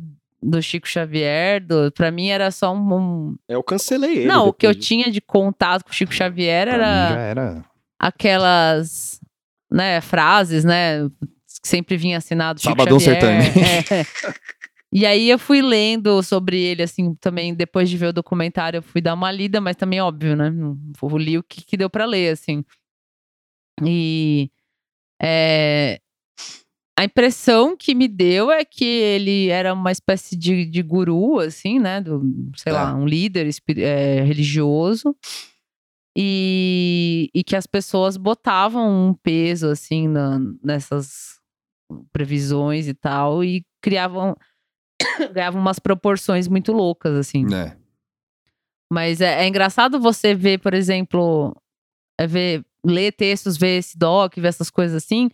do 0.42 0.62
Chico 0.62 0.86
Xavier. 0.88 1.64
Do, 1.64 1.90
pra 1.92 2.10
mim 2.10 2.28
era 2.28 2.50
só 2.50 2.72
um. 2.74 2.94
um- 2.94 3.36
Eu 3.48 3.62
cancelei 3.62 4.18
ele. 4.18 4.26
Não, 4.26 4.48
o 4.48 4.52
que 4.52 4.66
eu 4.66 4.74
tinha 4.74 5.10
de 5.10 5.20
contato 5.20 5.84
com 5.84 5.90
o 5.90 5.94
Chico 5.94 6.12
Xavier 6.14 6.66
Pra 6.68 6.76
mim 6.78 6.82
era. 6.84 7.08
já 7.14 7.20
era. 7.20 7.64
aquelas 7.98 9.20
né, 9.70 10.00
frases, 10.00 10.64
né, 10.64 11.00
que 11.62 11.68
sempre 11.68 11.96
vinha 11.96 12.18
assinado 12.18 12.60
Chico 12.60 12.70
Sabadão 12.70 12.98
Xavier. 12.98 13.22
É. 14.00 14.04
E 14.90 15.04
aí 15.04 15.28
eu 15.28 15.38
fui 15.38 15.60
lendo 15.60 16.22
sobre 16.22 16.58
ele, 16.58 16.82
assim, 16.82 17.14
também, 17.16 17.52
depois 17.54 17.90
de 17.90 17.96
ver 17.98 18.06
o 18.06 18.12
documentário, 18.12 18.78
eu 18.78 18.82
fui 18.82 19.02
dar 19.02 19.12
uma 19.12 19.30
lida, 19.30 19.60
mas 19.60 19.76
também, 19.76 20.00
óbvio, 20.00 20.34
né, 20.34 20.50
eu 21.02 21.18
li 21.18 21.36
o 21.36 21.42
que, 21.42 21.62
que 21.62 21.76
deu 21.76 21.90
pra 21.90 22.06
ler, 22.06 22.30
assim. 22.32 22.64
E 23.84 24.50
é, 25.22 26.00
a 26.98 27.04
impressão 27.04 27.76
que 27.76 27.94
me 27.94 28.08
deu 28.08 28.50
é 28.50 28.64
que 28.64 28.84
ele 28.84 29.48
era 29.48 29.72
uma 29.72 29.92
espécie 29.92 30.36
de, 30.36 30.64
de 30.66 30.82
guru, 30.82 31.38
assim, 31.38 31.78
né, 31.78 32.00
do, 32.00 32.20
sei 32.56 32.72
Tá. 32.72 32.84
lá, 32.84 32.94
um 32.94 33.06
líder 33.06 33.48
é, 33.76 34.20
religioso. 34.22 35.14
E, 36.16 37.30
e 37.32 37.44
que 37.44 37.54
as 37.54 37.66
pessoas 37.66 38.16
botavam 38.16 39.08
um 39.10 39.14
peso, 39.14 39.68
assim, 39.68 40.08
na- 40.08 40.40
nessas 40.62 41.38
previsões 42.12 42.88
e 42.88 42.94
tal, 42.94 43.44
e 43.44 43.64
criavam, 43.80 44.36
ganhavam 45.32 45.60
umas 45.60 45.78
proporções 45.78 46.48
muito 46.48 46.72
loucas, 46.72 47.14
assim. 47.14 47.44
É. 47.54 47.76
Mas 48.92 49.20
é, 49.20 49.44
é 49.44 49.46
engraçado 49.46 50.00
você 50.00 50.34
ver, 50.34 50.58
por 50.58 50.74
exemplo, 50.74 51.54
é 52.18 52.26
ver, 52.26 52.64
ler 52.84 53.12
textos, 53.12 53.56
ver 53.56 53.78
esse 53.78 53.96
doc, 53.96 54.34
ver 54.36 54.48
essas 54.48 54.70
coisas 54.70 54.96
assim. 55.04 55.30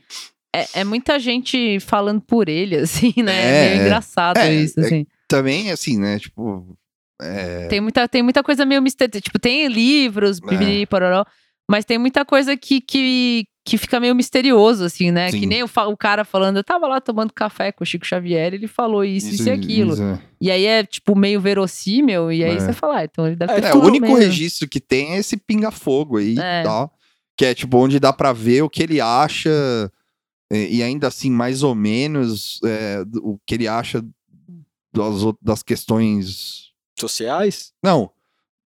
É, 0.55 0.81
é 0.81 0.85
muita 0.85 1.18
gente 1.18 1.78
falando 1.81 2.20
por 2.20 2.48
ele, 2.48 2.76
assim, 2.78 3.12
né? 3.22 3.32
É, 3.35 3.47
É, 3.47 3.68
meio 3.70 3.81
é. 3.81 3.85
engraçado 3.86 4.36
É, 4.39 4.52
isso, 4.55 4.81
é- 4.81 4.85
assim. 4.85 5.06
Também, 5.28 5.70
assim, 5.70 5.98
né, 5.98 6.18
tipo... 6.18 6.76
é, 7.20 7.66
Tem 7.68 7.81
muita, 7.81 8.06
tem 8.09 8.22
muita 8.22 8.43
coisa 8.43 8.64
meio 8.66 8.82
misteriosa. 8.82 9.20
Tipo, 9.20 9.39
tem 9.39 9.66
livros, 9.68 10.39
É. 10.43 10.47
piriri, 10.48 10.86
pororó, 10.86 11.24
mas 11.70 11.85
tem 11.85 11.97
muita 11.98 12.24
coisa 12.24 12.56
que, 12.56 12.81
que, 12.81 13.47
que 13.66 13.78
fica 13.78 13.98
meio 13.98 14.14
misterioso, 14.14 14.85
assim, 14.85 15.10
né? 15.10 15.31
Sim. 15.31 15.40
Que 15.40 15.47
nem 15.47 15.62
o, 15.62 15.66
o 15.89 15.97
cara 15.97 16.24
falando, 16.24 16.59
eu 16.59 16.64
tava 16.64 16.86
lá 16.86 17.01
tomando 17.01 17.32
café 17.32 17.72
com 17.72 17.82
o 17.82 17.86
Chico 17.86 18.05
Xavier, 18.06 18.52
ele 18.52 18.68
falou 18.68 19.02
isso, 19.02 19.31
isso, 19.35 19.48
e 19.48 19.51
aquilo. 19.51 19.94
isso, 19.94 20.02
é. 20.02 20.18
E 20.40 20.51
aí 20.51 20.66
é, 20.66 20.85
tipo, 20.85 21.16
meio 21.16 21.40
verossímil, 21.40 22.31
e 22.31 22.44
aí 22.44 22.56
É. 22.56 22.60
você 22.60 22.72
fala, 22.74 22.98
ah, 22.98 23.05
então 23.05 23.26
ele 23.26 23.36
deve 23.36 23.52
É, 23.52 23.60
ter 23.60 23.66
É, 23.66 23.68
o 23.70 23.72
falado 23.72 23.86
único 23.89 24.06
mesmo. 24.06 24.18
registro 24.20 24.68
que 24.68 24.78
tem 24.78 25.14
é 25.14 25.18
esse 25.18 25.36
pinga-fogo 25.39 26.18
aí 26.18 26.36
É. 26.39 26.62
tal. 26.62 26.93
Que 27.36 27.47
é 27.47 27.55
tipo 27.55 27.78
onde 27.78 27.98
dá 27.98 28.12
pra 28.12 28.32
ver 28.32 28.62
o 28.62 28.68
que 28.70 28.82
ele 28.82 29.01
acha, 29.01 29.48
é, 29.51 29.90
e 30.53 30.83
ainda 30.83 31.09
assim, 31.09 31.31
mais 31.31 31.62
ou 31.62 31.75
menos, 31.75 32.61
é, 32.65 33.03
o 33.23 33.39
que 33.47 33.55
ele 33.55 33.66
acha 33.69 34.05
das, 34.95 35.15
das 35.41 35.62
questões. 35.62 36.73
Sociais? 36.99 37.73
Não, 37.83 38.11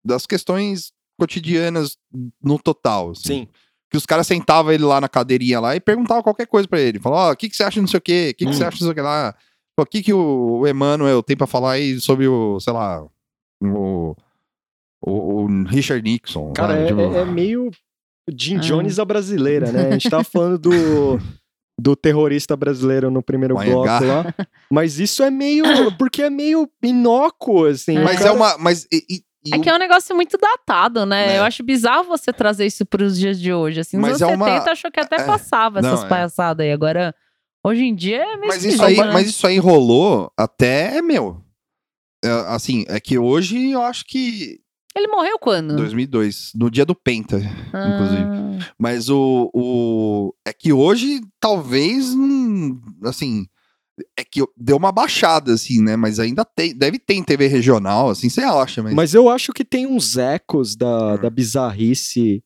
das 0.04 0.26
questões 0.26 0.92
cotidianas 1.18 1.96
no 2.42 2.58
total. 2.58 3.10
assim. 3.12 3.22
Sim. 3.44 3.48
Que 3.90 3.96
os 3.96 4.04
caras 4.04 4.26
sentavam 4.26 4.70
ele 4.70 4.84
lá 4.84 5.00
na 5.00 5.08
cadeirinha 5.08 5.58
lá 5.60 5.74
e 5.74 5.80
perguntavam 5.80 6.22
qualquer 6.22 6.46
coisa 6.46 6.68
pra 6.68 6.78
ele. 6.80 6.98
Falavam, 6.98 7.30
ó, 7.30 7.32
o 7.32 7.36
que, 7.36 7.48
que 7.48 7.56
você 7.56 7.62
acha 7.64 7.80
não 7.80 7.88
sei 7.88 7.98
o 7.98 8.02
quê? 8.02 8.30
O 8.32 8.36
que, 8.36 8.44
que 8.46 8.52
você 8.54 8.62
Hum. 8.64 8.68
acha 8.68 8.76
não 8.76 8.86
sei 8.86 8.90
o 8.90 8.94
que 8.94 9.00
lá? 9.00 9.34
O 9.80 9.86
que 9.86 10.02
que 10.02 10.12
o, 10.12 10.66
Emmanuel 10.66 11.22
tem 11.22 11.36
pra 11.36 11.46
falar 11.46 11.72
aí 11.72 11.98
sobre 12.00 12.26
o, 12.28 12.60
sei 12.60 12.72
lá, 12.72 13.02
o, 13.62 14.14
o, 15.00 15.42
o 15.44 15.46
Richard 15.64 16.02
Nixon? 16.02 16.52
Cara, 16.52 16.74
sabe? 16.74 16.82
é, 16.84 16.86
Tipo, 16.88 17.00
é- 17.00 17.20
é 17.20 17.24
meio 17.24 17.70
Jim 18.36 18.56
Ah. 18.56 18.60
Jones 18.60 18.98
a 18.98 19.04
brasileira, 19.06 19.72
né? 19.72 19.86
A 19.88 19.90
gente 19.92 20.10
tava 20.10 20.24
falando 20.24 20.58
do, 20.58 20.70
do 21.80 21.94
terrorista 21.94 22.56
brasileiro 22.56 23.10
no 23.10 23.22
primeiro 23.22 23.54
bloco 23.54 24.04
lá. 24.04 24.34
Mas 24.70 24.98
isso 24.98 25.22
é 25.22 25.30
meio. 25.30 25.64
Porque 25.96 26.22
é 26.22 26.30
meio 26.30 26.68
inócuo, 26.82 27.66
assim. 27.66 27.96
o 27.98 28.04
Mas 28.04 28.18
cara- 28.18 28.30
é 28.30 28.32
uma. 28.32 28.58
Mas, 28.58 28.84
e- 28.92 29.04
e- 29.08 29.22
e 29.46 29.54
É 29.54 29.58
que 29.60 29.68
é 29.70 29.74
um 29.74 29.78
negócio 29.78 30.14
muito 30.16 30.36
datado, 30.36 31.06
né? 31.06 31.36
É. 31.36 31.38
Eu 31.38 31.44
acho 31.44 31.62
bizarro 31.62 32.04
você 32.04 32.32
trazer 32.32 32.66
isso 32.66 32.84
pros 32.84 33.16
dias 33.16 33.38
de 33.40 33.52
hoje. 33.52 33.80
Assim, 33.80 33.96
nos 33.96 34.10
Mas 34.10 34.22
anos 34.22 34.32
é 34.32 34.36
uma- 34.36 34.46
70 34.46 34.70
achou 34.72 34.90
que 34.90 35.00
até 35.00 35.16
é. 35.20 35.24
passava 35.24 35.80
Não, 35.80 35.88
essas 35.92 36.04
é. 36.04 36.08
palhaçadas 36.08 36.64
aí. 36.66 36.72
Agora, 36.72 37.14
hoje 37.64 37.84
em 37.84 37.94
dia 37.94 38.22
é 38.24 38.36
meio 38.36 38.48
Mas 38.48 38.64
isso, 38.64 38.84
aí, 38.84 38.96
né? 38.96 39.10
mas 39.12 39.28
isso 39.28 39.46
aí 39.46 39.58
rolou 39.58 40.30
até, 40.36 41.00
meu. 41.00 41.40
é, 42.24 42.28
assim, 42.48 42.84
é 42.88 42.98
que 42.98 43.16
hoje 43.16 43.70
eu 43.70 43.80
acho 43.82 44.04
que. 44.04 44.58
Ele 44.98 45.08
morreu 45.08 45.38
quando? 45.38 45.76
2002, 45.76 46.52
no 46.54 46.70
dia 46.70 46.84
do 46.84 46.94
Penta, 46.94 47.36
inclusive. 47.38 48.22
Ah, 48.22 48.72
Mas 48.78 49.08
o, 49.08 49.50
o. 49.54 50.34
É 50.46 50.52
que 50.52 50.72
hoje, 50.72 51.20
talvez. 51.40 52.10
hum, 52.14 52.80
Assim. 53.04 53.46
É 54.16 54.22
que 54.22 54.40
deu 54.56 54.76
uma 54.76 54.92
baixada, 54.92 55.52
assim, 55.54 55.82
né? 55.82 55.96
Mas 55.96 56.20
ainda 56.20 56.44
tem. 56.44 56.72
Deve 56.76 56.98
ter 57.00 57.14
em 57.14 57.24
TV 57.24 57.48
regional, 57.48 58.10
assim, 58.10 58.28
você 58.28 58.42
acha, 58.42 58.80
mas. 58.82 58.94
Mas 58.94 59.14
eu 59.14 59.28
acho 59.28 59.52
que 59.52 59.64
tem 59.64 59.86
uns 59.86 60.16
ecos 60.16 60.76
da, 60.76 61.14
Hum. 61.14 61.20
da 61.22 61.28
bizarrice 61.30 62.42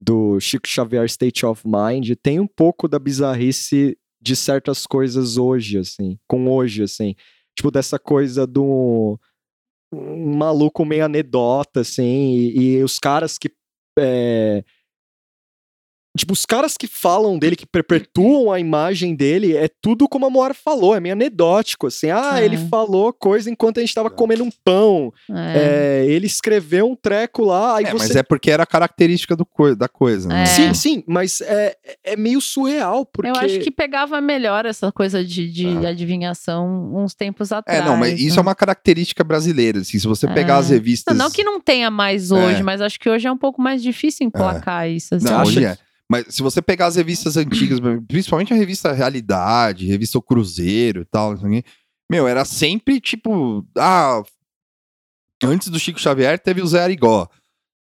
do 0.00 0.38
Chico 0.38 0.68
Xavier 0.68 1.04
State 1.06 1.44
of 1.46 1.62
Mind. 1.66 2.12
Tem 2.22 2.38
um 2.38 2.46
pouco 2.46 2.86
da 2.86 2.98
bizarrice 2.98 3.96
de 4.20 4.36
certas 4.36 4.86
coisas 4.86 5.36
hoje, 5.36 5.78
assim. 5.78 6.18
Com 6.28 6.48
hoje, 6.48 6.82
assim. 6.84 7.14
Tipo, 7.56 7.70
dessa 7.70 7.98
coisa 7.98 8.46
do. 8.46 9.18
Um 9.94 10.36
maluco 10.36 10.84
meio 10.84 11.04
anedota, 11.04 11.80
assim. 11.80 12.34
E, 12.34 12.76
e 12.76 12.82
os 12.84 12.98
caras 12.98 13.38
que. 13.38 13.50
é, 13.98 14.64
Tipo, 16.16 16.32
os 16.32 16.46
caras 16.46 16.76
que 16.76 16.86
falam 16.86 17.36
dele, 17.38 17.56
que 17.56 17.66
perpetuam 17.66 18.52
a 18.52 18.60
imagem 18.60 19.16
dele, 19.16 19.56
é 19.56 19.68
tudo 19.82 20.08
como 20.08 20.24
a 20.26 20.30
Moara 20.30 20.54
falou, 20.54 20.94
é 20.94 21.00
meio 21.00 21.12
anedótico, 21.12 21.88
assim. 21.88 22.08
Ah, 22.10 22.40
É. 22.40 22.44
ele 22.44 22.56
falou 22.68 23.12
coisa 23.12 23.50
enquanto 23.50 23.78
a 23.78 23.80
gente 23.80 23.92
tava 23.92 24.08
comendo 24.08 24.44
um 24.44 24.50
pão. 24.64 25.12
é. 25.28 26.04
É, 26.04 26.06
ele 26.06 26.26
escreveu 26.26 26.88
um 26.88 26.94
treco 26.94 27.44
lá, 27.44 27.78
aí 27.78 27.84
É, 27.86 27.90
você. 27.90 28.06
mas 28.08 28.16
é 28.16 28.22
porque 28.22 28.50
era 28.50 28.62
a 28.62 28.66
característica 28.66 29.34
do 29.34 29.44
coi- 29.44 29.74
da 29.74 29.88
coisa, 29.88 30.28
né? 30.28 30.42
É. 30.42 30.46
Sim, 30.46 30.72
sim, 30.74 31.04
mas 31.06 31.40
é, 31.40 31.76
é 32.04 32.16
meio 32.16 32.40
surreal, 32.40 33.04
porque. 33.04 33.30
Eu 33.30 33.34
acho 33.36 33.58
que 33.60 33.70
pegava 33.70 34.20
melhor 34.20 34.66
essa 34.66 34.92
coisa 34.92 35.24
de, 35.24 35.50
de 35.50 35.84
adivinhação 35.84 36.94
uns 36.94 37.14
tempos 37.14 37.50
É, 37.50 37.56
atrás. 37.56 37.84
não, 37.84 37.96
mas 37.96 38.20
isso 38.20 38.36
né? 38.36 38.38
é 38.38 38.42
uma 38.42 38.54
característica 38.54 39.24
brasileira, 39.24 39.80
assim, 39.80 39.98
se 39.98 40.06
você 40.06 40.26
pegar 40.28 40.54
É. 40.54 40.58
as 40.58 40.70
revistas... 40.70 41.16
Não, 41.16 41.24
não 41.26 41.32
que 41.32 41.42
não 41.42 41.60
tenha 41.60 41.90
mais 41.90 42.30
hoje, 42.30 42.60
É. 42.60 42.62
mas 42.62 42.80
acho 42.80 43.00
que 43.00 43.08
hoje 43.10 43.26
é 43.26 43.32
um 43.32 43.36
pouco 43.38 43.60
mais 43.60 43.82
difícil 43.82 44.26
emplacar 44.26 44.88
isso. 44.88 45.14
assim. 45.16 45.24
Não, 45.26 45.42
hoje 45.42 45.58
que- 45.60 45.66
é. 45.66 45.76
Mas 46.10 46.26
se 46.34 46.42
você 46.42 46.60
pegar 46.60 46.86
as 46.86 46.96
revistas 46.96 47.36
antigas, 47.36 47.78
principalmente 48.08 48.52
a 48.52 48.56
revista 48.56 48.92
Realidade, 48.92 49.86
revista 49.86 50.18
O 50.18 50.22
Cruzeiro 50.22 51.02
e 51.02 51.04
tal, 51.06 51.34
meu, 52.10 52.28
era 52.28 52.44
sempre 52.44 53.00
tipo, 53.00 53.66
ah, 53.78 54.22
antes 55.42 55.68
do 55.68 55.78
Chico 55.78 55.98
Xavier 56.00 56.38
teve 56.38 56.60
o 56.62 56.66
Zé 56.66 56.82
Arigó. 56.82 57.28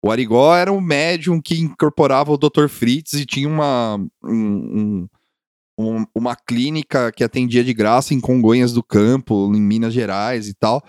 O 0.03 0.11
Arigó 0.11 0.55
era 0.55 0.71
um 0.71 0.79
médium 0.79 1.41
que 1.41 1.59
incorporava 1.59 2.31
o 2.31 2.37
Dr. 2.37 2.67
Fritz 2.69 3.13
e 3.13 3.25
tinha 3.25 3.47
uma, 3.47 3.97
um- 4.23 5.07
um- 5.07 5.07
um- 5.79 6.05
uma 6.15 6.35
clínica 6.35 7.11
que 7.11 7.23
atendia 7.23 7.63
de 7.63 7.73
graça 7.73 8.13
em 8.13 8.21
Congonhas 8.21 8.71
do 8.71 8.83
Campo, 8.83 9.51
em 9.53 9.59
Minas 9.61 9.93
Gerais 9.93 10.47
e 10.47 10.53
tal. 10.53 10.81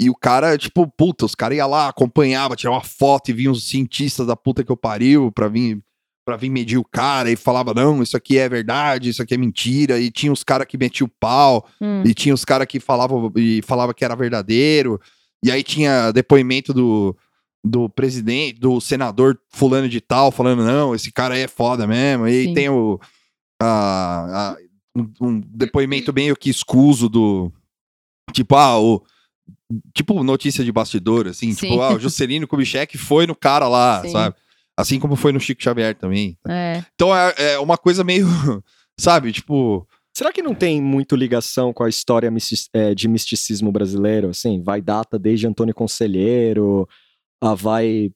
E 0.00 0.08
o 0.08 0.14
cara, 0.14 0.56
tipo, 0.56 0.86
puta, 0.86 1.24
os 1.24 1.34
caras 1.34 1.56
iam 1.58 1.68
lá, 1.68 1.88
acompanhava, 1.88 2.54
tirava 2.54 2.76
uma 2.76 2.84
foto 2.84 3.30
e 3.30 3.34
vinham 3.34 3.52
os 3.52 3.68
cientistas 3.68 4.26
da 4.26 4.36
puta 4.36 4.62
que 4.62 4.70
eu 4.70 4.76
pariu 4.76 5.32
pra 5.32 5.48
vir, 5.48 5.82
pra 6.28 6.36
vir 6.36 6.50
medir 6.50 6.76
o 6.76 6.84
cara 6.84 7.30
e 7.30 7.36
falava, 7.36 7.72
não, 7.72 8.02
isso 8.02 8.14
aqui 8.14 8.36
é 8.36 8.46
verdade, 8.50 9.08
isso 9.08 9.22
aqui 9.22 9.32
é 9.32 9.38
mentira. 9.38 9.98
E 9.98 10.10
tinha 10.10 10.30
os 10.30 10.44
caras 10.44 10.66
que 10.66 10.76
metiam 10.76 11.06
o 11.06 11.10
pau, 11.18 11.66
Hum. 11.80 12.02
e 12.04 12.12
tinha 12.12 12.34
os 12.34 12.44
caras 12.44 12.66
que 12.66 12.78
falavam 12.78 13.32
e 13.34 13.62
falava 13.62 13.94
que 13.94 14.04
era 14.04 14.14
verdadeiro. 14.14 15.00
E 15.42 15.50
aí 15.50 15.62
tinha 15.62 16.12
depoimento 16.12 16.74
do, 16.74 17.16
do 17.64 17.88
presidente, 17.88 18.60
do 18.60 18.78
senador 18.78 19.38
fulano 19.48 19.88
de 19.88 20.02
tal, 20.02 20.30
falando, 20.30 20.62
não, 20.66 20.94
esse 20.94 21.10
cara 21.10 21.34
aí 21.34 21.40
é 21.40 21.48
foda 21.48 21.86
mesmo. 21.86 22.28
E 22.28 22.44
Sim. 22.44 22.52
tem 22.54 22.68
o 22.68 23.00
a- 23.62 24.50
a- 24.52 24.56
um, 24.94 25.10
um 25.28 25.40
depoimento 25.40 26.12
meio 26.12 26.36
que 26.36 26.50
escuso 26.50 27.08
do 27.08 27.50
tipo, 28.34 28.54
ah, 28.54 28.78
o 28.78 29.02
tipo 29.94 30.22
notícia 30.22 30.62
de 30.62 30.70
bastidor, 30.70 31.26
assim, 31.26 31.52
Sim. 31.52 31.68
tipo, 31.70 31.80
ah, 31.80 31.94
o 31.94 31.98
Juscelino 31.98 32.46
Kubitschek 32.46 32.98
foi 32.98 33.26
no 33.26 33.34
cara 33.34 33.66
lá, 33.66 34.02
Sim. 34.02 34.10
sabe? 34.10 34.36
Assim 34.78 34.98
como 35.00 35.16
foi 35.16 35.32
no 35.32 35.40
Chico 35.40 35.62
Xavier 35.62 35.94
também. 35.94 36.38
É. 36.48 36.84
Então 36.94 37.14
é, 37.14 37.34
é 37.36 37.58
uma 37.58 37.76
coisa 37.76 38.04
meio, 38.04 38.26
sabe, 38.98 39.32
tipo, 39.32 39.86
Será 40.18 40.32
que 40.32 40.42
não 40.42 40.52
tem 40.52 40.82
muito 40.82 41.14
ligação 41.14 41.72
com 41.72 41.84
a 41.84 41.88
história 41.88 42.28
é, 42.72 42.92
de 42.92 43.06
misticismo 43.06 43.70
brasileiro? 43.70 44.30
Assim, 44.30 44.60
vai 44.60 44.80
data 44.80 45.16
desde 45.16 45.46
Antônio 45.46 45.72
Conselheiro, 45.72 46.88
a 47.40 47.54
vai. 47.54 48.10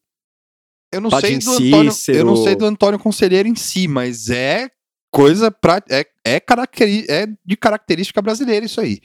Eu 0.92 1.00
não 1.00 1.10
Padim 1.10 1.40
sei 1.40 1.70
do 1.70 1.76
Antônio, 1.76 1.92
Cícero. 1.92 2.18
eu 2.18 2.24
não 2.24 2.36
sei 2.36 2.56
do 2.56 2.64
Antônio 2.66 2.98
Conselheiro 2.98 3.48
em 3.48 3.54
si, 3.54 3.86
mas 3.86 4.30
é 4.30 4.68
coisa 5.12 5.48
pra, 5.48 5.80
é, 5.88 6.04
é, 6.24 6.40
caracteri- 6.40 7.06
é 7.08 7.28
de 7.44 7.56
característica 7.56 8.20
brasileira 8.20 8.66
isso 8.66 8.80
aí. 8.80 8.98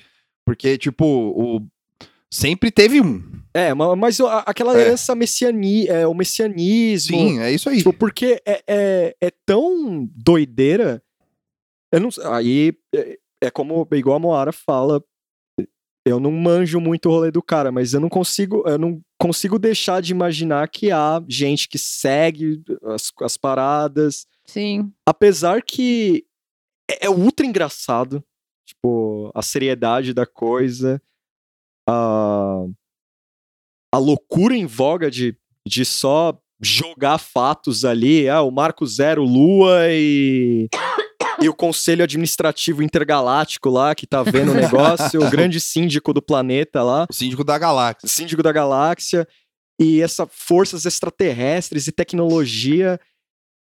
Porque, 0.43 0.75
tipo, 0.75 1.05
o, 1.05 1.61
sempre 2.33 2.71
teve 2.71 2.99
um. 2.99 3.21
É, 3.57 3.73
ma- 3.73 3.95
mas 3.95 4.19
aquela 4.45 4.77
É. 4.77 4.81
herança 4.81 5.15
messiani, 5.15 5.87
é, 5.87 6.05
o 6.05 6.13
messianismo. 6.13 7.17
Sim, 7.17 7.39
é 7.39 7.51
isso 7.51 7.69
aí. 7.69 7.77
Tipo, 7.77 7.91
porque 7.93 8.41
é, 8.45 8.63
é, 8.67 9.15
é 9.19 9.31
tão 9.45 10.05
doideira. 10.15 11.01
Eu 11.91 11.99
não 12.01 12.09
Aí 12.31 12.73
é, 12.93 13.17
é 13.45 13.49
como, 13.51 13.87
igual 13.93 14.17
a 14.17 14.19
Moara 14.19 14.51
fala. 14.51 15.03
Eu 16.05 16.19
não 16.21 16.31
manjo 16.31 16.79
muito 16.79 17.09
o 17.09 17.11
rolê 17.11 17.31
do 17.31 17.41
cara, 17.41 17.69
mas 17.71 17.93
eu 17.93 17.99
não 17.99 18.07
consigo, 18.07 18.63
eu 18.65 18.77
não 18.77 19.01
consigo 19.19 19.59
deixar 19.59 20.01
de 20.01 20.11
imaginar 20.13 20.69
que 20.69 20.89
há 20.89 21.21
gente 21.27 21.67
que 21.67 21.77
segue 21.77 22.61
as, 22.85 23.11
as 23.21 23.35
paradas. 23.35 24.25
Sim. 24.45 24.89
Apesar 25.05 25.61
que 25.61 26.25
é, 26.89 27.07
é 27.07 27.09
ultra 27.09 27.45
engraçado. 27.45 28.23
Tipo, 28.65 29.31
a 29.33 29.41
seriedade 29.41 30.13
da 30.13 30.25
coisa. 30.25 31.01
A, 31.89 32.65
a 33.93 33.97
loucura 33.97 34.55
em 34.55 34.65
voga 34.65 35.09
de, 35.09 35.35
de 35.65 35.85
só 35.85 36.37
jogar 36.61 37.17
fatos 37.17 37.85
ali. 37.85 38.27
Ah, 38.27 38.41
o 38.41 38.51
Marco 38.51 38.85
Zero 38.85 39.23
Lua 39.23 39.87
e. 39.89 40.67
E 41.39 41.47
o 41.47 41.53
Conselho 41.53 42.03
Administrativo 42.03 42.81
Intergaláctico 42.81 43.69
lá, 43.69 43.93
que 43.93 44.07
tá 44.07 44.23
vendo 44.23 44.53
o 44.53 44.55
negócio, 44.55 45.23
o 45.23 45.29
grande 45.29 45.59
síndico 45.59 46.11
do 46.11 46.19
planeta 46.19 46.81
lá 46.81 47.05
O 47.07 47.13
síndico 47.13 47.43
da 47.43 47.59
galáxia. 47.59 48.09
síndico 48.09 48.41
da 48.41 48.51
galáxia 48.51 49.27
e 49.79 50.01
essa 50.01 50.25
forças 50.25 50.85
extraterrestres 50.85 51.87
e 51.87 51.91
tecnologia. 51.91 52.99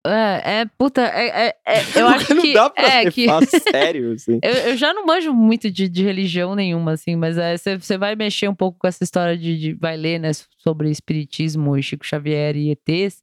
É, 0.07 0.61
é 0.61 0.66
puta, 0.78 1.03
é, 1.03 1.49
é- 1.49 1.57
é- 1.66 1.83
eu 1.97 2.07
acho 2.09 2.35
não 2.35 2.43
que. 2.43 2.53
dá 2.55 2.70
pra 2.70 2.85
é, 3.03 3.11
que 3.11 3.27
sério, 3.73 4.12
assim. 4.12 4.39
eu, 4.43 4.53
eu 4.53 4.77
já 4.77 4.93
não 4.95 5.05
manjo 5.07 5.33
muito 5.35 5.70
de, 5.70 5.89
de 5.89 6.03
religião 6.03 6.55
nenhuma, 6.55 6.93
assim, 6.93 7.16
mas 7.16 7.37
você 7.81 7.99
vai 7.99 8.15
mexer 8.16 8.49
um 8.49 8.55
pouco 8.55 8.78
com 8.78 8.87
essa 8.87 9.03
história 9.05 9.37
de, 9.37 9.59
de- 9.59 9.73
vai 9.74 9.97
ler, 9.97 10.19
né, 10.19 10.31
sobre 10.59 10.91
espiritismo 10.91 11.77
e 11.77 11.83
Chico 11.83 12.05
Xavier 12.07 12.57
e 12.57 12.70
ETs. 12.70 13.23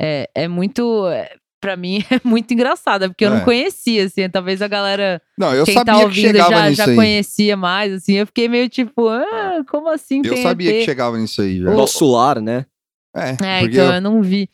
É, 0.00 0.28
é 0.34 0.48
muito. 0.48 1.06
É, 1.08 1.34
pra 1.58 1.74
mim 1.76 2.04
é 2.10 2.20
muito 2.22 2.52
engraçado, 2.52 3.08
porque 3.08 3.24
eu 3.24 3.32
É. 3.32 3.36
não 3.38 3.40
conhecia, 3.44 4.04
assim. 4.04 4.28
Talvez 4.28 4.60
a 4.62 4.68
galera. 4.68 5.20
Não, 5.38 5.54
eu 5.54 5.64
quem 5.64 5.74
sabia 5.74 5.92
tá 5.94 5.98
que 6.00 6.04
ouvindo 6.04 6.26
chegava 6.26 6.50
já, 6.50 6.68
nisso 6.68 6.76
já 6.84 6.90
aí. 6.90 6.94
conhecia 6.96 7.56
mais, 7.56 7.92
assim. 7.94 8.14
Eu 8.14 8.26
fiquei 8.26 8.46
meio 8.48 8.68
tipo, 8.68 9.08
ah, 9.08 9.64
como 9.68 9.88
assim? 9.88 10.20
Eu 10.24 10.34
tem 10.34 10.42
sabia 10.42 10.70
ET? 10.70 10.78
que 10.80 10.84
chegava 10.84 11.16
nisso 11.18 11.40
aí 11.42 11.60
já. 11.60 11.70
O- 11.70 11.76
Nosso 11.76 12.04
lar, 12.10 12.40
né? 12.42 12.66
É, 13.16 13.30
É, 13.42 13.62
então 13.62 13.84
eu- 13.86 13.92
eu 13.94 14.00
não 14.02 14.20
vi. 14.22 14.48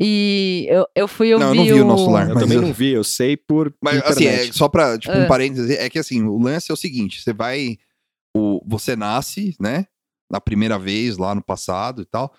E 0.00 0.66
eu, 0.68 0.86
eu 0.94 1.06
fui 1.08 1.32
ouvir 1.32 1.44
Não, 1.44 1.50
eu 1.54 1.56
não 1.56 1.64
vi 1.64 1.72
o 1.80 1.84
Nosso 1.84 2.10
Lar. 2.10 2.28
Eu 2.28 2.34
também 2.38 2.56
eu- 2.56 2.62
não 2.62 2.72
vi, 2.72 2.90
eu 2.90 3.04
sei 3.04 3.36
por 3.36 3.72
Mas 3.82 3.98
internet. 3.98 4.16
assim, 4.40 4.48
é, 4.48 4.52
só 4.52 4.68
pra, 4.68 4.98
tipo, 4.98 5.14
um 5.16 5.22
Ah. 5.24 5.26
parênteses, 5.28 5.70
é 5.70 5.88
que 5.88 5.98
assim, 5.98 6.22
o 6.24 6.36
lance 6.38 6.70
é 6.70 6.74
o 6.74 6.76
seguinte: 6.76 7.22
você 7.22 7.32
vai. 7.32 7.78
O, 8.36 8.60
você 8.66 8.96
nasce, 8.96 9.54
né? 9.60 9.86
Na 10.30 10.40
primeira 10.40 10.78
vez, 10.78 11.16
lá 11.16 11.34
no 11.34 11.42
passado 11.42 12.02
e 12.02 12.04
tal. 12.04 12.34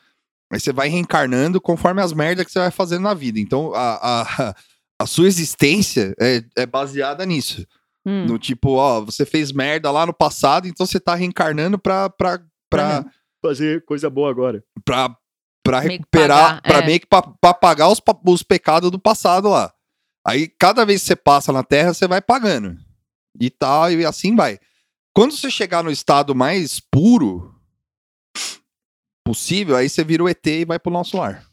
Aí 0.52 0.60
você 0.60 0.74
vai 0.74 0.90
reencarnando 0.90 1.62
conforme 1.62 2.02
as 2.02 2.12
merdas 2.12 2.46
que 2.46 2.52
você 2.52 2.60
vai 2.60 2.72
fazendo 2.72 3.04
na 3.04 3.14
vida. 3.14 3.40
Então, 3.40 3.74
a, 3.74 3.96
a, 4.52 4.56
a 5.02 5.06
sua 5.06 5.28
existência 5.28 6.14
é, 6.20 6.44
é 6.58 6.66
baseada 6.66 7.26
nisso. 7.26 7.66
Hum, 8.06 8.26
No 8.26 8.38
tipo, 8.38 8.72
ó, 8.74 9.02
você 9.02 9.26
fez 9.26 9.52
merda 9.52 9.90
lá 9.90 10.06
no 10.06 10.14
passado, 10.14 10.68
então 10.68 10.86
você 10.86 11.00
tá 11.00 11.16
reencarnando 11.16 11.80
pra, 11.80 12.10
pra, 12.10 12.40
pra, 12.70 13.00
Uhum. 13.00 13.10
Fazer 13.44 13.84
coisa 13.86 14.10
boa 14.10 14.30
agora. 14.30 14.64
pra, 14.84 15.16
que 15.72 15.88
recuperar, 15.88 16.62
é. 16.64 16.86
meio 16.86 17.00
que 17.00 17.08
pra, 17.08 17.22
pra 17.22 17.54
pagar 17.54 17.90
os, 17.90 18.02
os 18.26 18.44
pecados 18.44 18.92
do 18.92 19.00
passado 19.00 19.50
lá. 19.50 19.74
Aí, 20.26 20.48
cada 20.48 20.86
vez 20.86 21.02
que 21.02 21.08
você 21.08 21.16
passa 21.16 21.52
na 21.52 21.64
Terra, 21.64 21.94
você 21.94 22.08
vai 22.08 22.22
pagando. 22.22 22.78
E 23.40 23.50
tal, 23.50 23.92
e 23.92 24.06
assim 24.06 24.36
vai. 24.36 24.60
Quando 25.14 25.36
você 25.36 25.50
chegar 25.52 25.84
no 25.84 25.92
estado 25.92 26.34
mais 26.34 26.80
puro 26.80 27.54
possível, 29.26 29.76
aí 29.76 29.90
você 29.90 30.04
vira 30.04 30.24
o 30.24 30.30
ET 30.30 30.46
e 30.46 30.66
vai 30.66 30.80
pro 30.80 30.92
nosso 30.92 31.18
lar. 31.18 31.46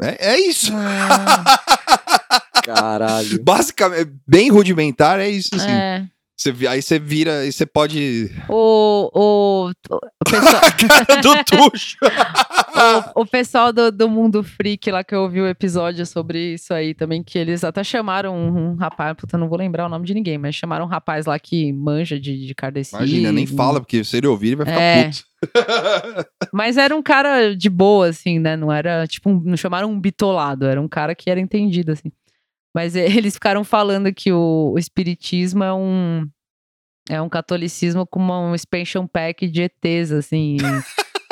É, 0.00 0.34
é 0.34 0.40
isso. 0.40 0.72
Caralho. 2.64 3.42
Basicamente, 3.42 4.12
bem 4.26 4.50
rudimentar, 4.50 5.20
é 5.20 5.28
isso, 5.28 5.54
assim. 5.54 5.70
É. 5.70 6.08
Você 6.38 6.54
aí 6.68 6.82
você 6.82 6.98
vira 6.98 7.46
e 7.46 7.52
você 7.52 7.64
pode. 7.64 8.30
O, 8.48 9.10
o, 9.14 9.70
o 9.70 10.24
pessoal, 10.30 10.60
Cara 11.06 11.22
do 11.22 11.44
tucho. 11.44 11.96
o, 13.16 13.22
o 13.22 13.26
pessoal 13.26 13.72
do, 13.72 13.90
do 13.90 14.06
Mundo 14.06 14.42
Freak 14.44 14.90
lá 14.90 15.02
que 15.02 15.14
eu 15.14 15.22
ouvi 15.22 15.40
o 15.40 15.46
episódio 15.48 16.04
sobre 16.04 16.52
isso 16.54 16.74
aí 16.74 16.92
também, 16.92 17.22
que 17.22 17.38
eles 17.38 17.64
até 17.64 17.82
chamaram 17.82 18.36
um, 18.36 18.72
um 18.72 18.74
rapaz, 18.76 19.16
puta, 19.16 19.38
não 19.38 19.48
vou 19.48 19.56
lembrar 19.56 19.86
o 19.86 19.88
nome 19.88 20.04
de 20.04 20.12
ninguém, 20.12 20.36
mas 20.36 20.54
chamaram 20.54 20.84
um 20.84 20.88
rapaz 20.88 21.24
lá 21.24 21.38
que 21.38 21.72
manja 21.72 22.20
de, 22.20 22.46
de 22.46 22.54
kardecismo. 22.54 22.98
Imagina, 22.98 23.32
nem 23.32 23.46
fala, 23.46 23.80
porque 23.80 24.04
se 24.04 24.18
ele 24.18 24.26
ouvir, 24.26 24.48
ele 24.48 24.56
vai 24.56 24.66
ficar 24.66 24.80
É. 24.80 25.04
puto. 25.04 25.24
Mas 26.52 26.76
era 26.76 26.96
um 26.96 27.02
cara 27.02 27.54
de 27.54 27.68
boa, 27.70 28.08
assim, 28.08 28.38
né? 28.38 28.56
Não 28.56 28.72
era, 28.72 29.06
tipo, 29.06 29.28
um- 29.30 29.40
não 29.44 29.56
chamaram 29.56 29.90
um 29.90 30.00
bitolado, 30.00 30.66
era 30.66 30.80
um 30.80 30.88
cara 30.88 31.14
que 31.14 31.30
era 31.30 31.38
entendido, 31.38 31.92
assim. 31.92 32.10
Mas 32.76 32.94
e- 32.94 33.00
eles 33.16 33.32
ficaram 33.34 33.64
falando 33.64 34.12
que 34.12 34.30
o, 34.30 34.72
o 34.74 34.78
espiritismo 34.78 35.64
é 35.64 35.72
um 35.72 36.28
é 37.08 37.22
um 37.22 37.28
catolicismo 37.28 38.04
com 38.06 38.18
uma, 38.20 38.38
um 38.50 38.54
expansion 38.54 39.06
pack 39.06 39.48
de 39.48 39.62
ETs, 39.62 40.10
assim. 40.12 40.56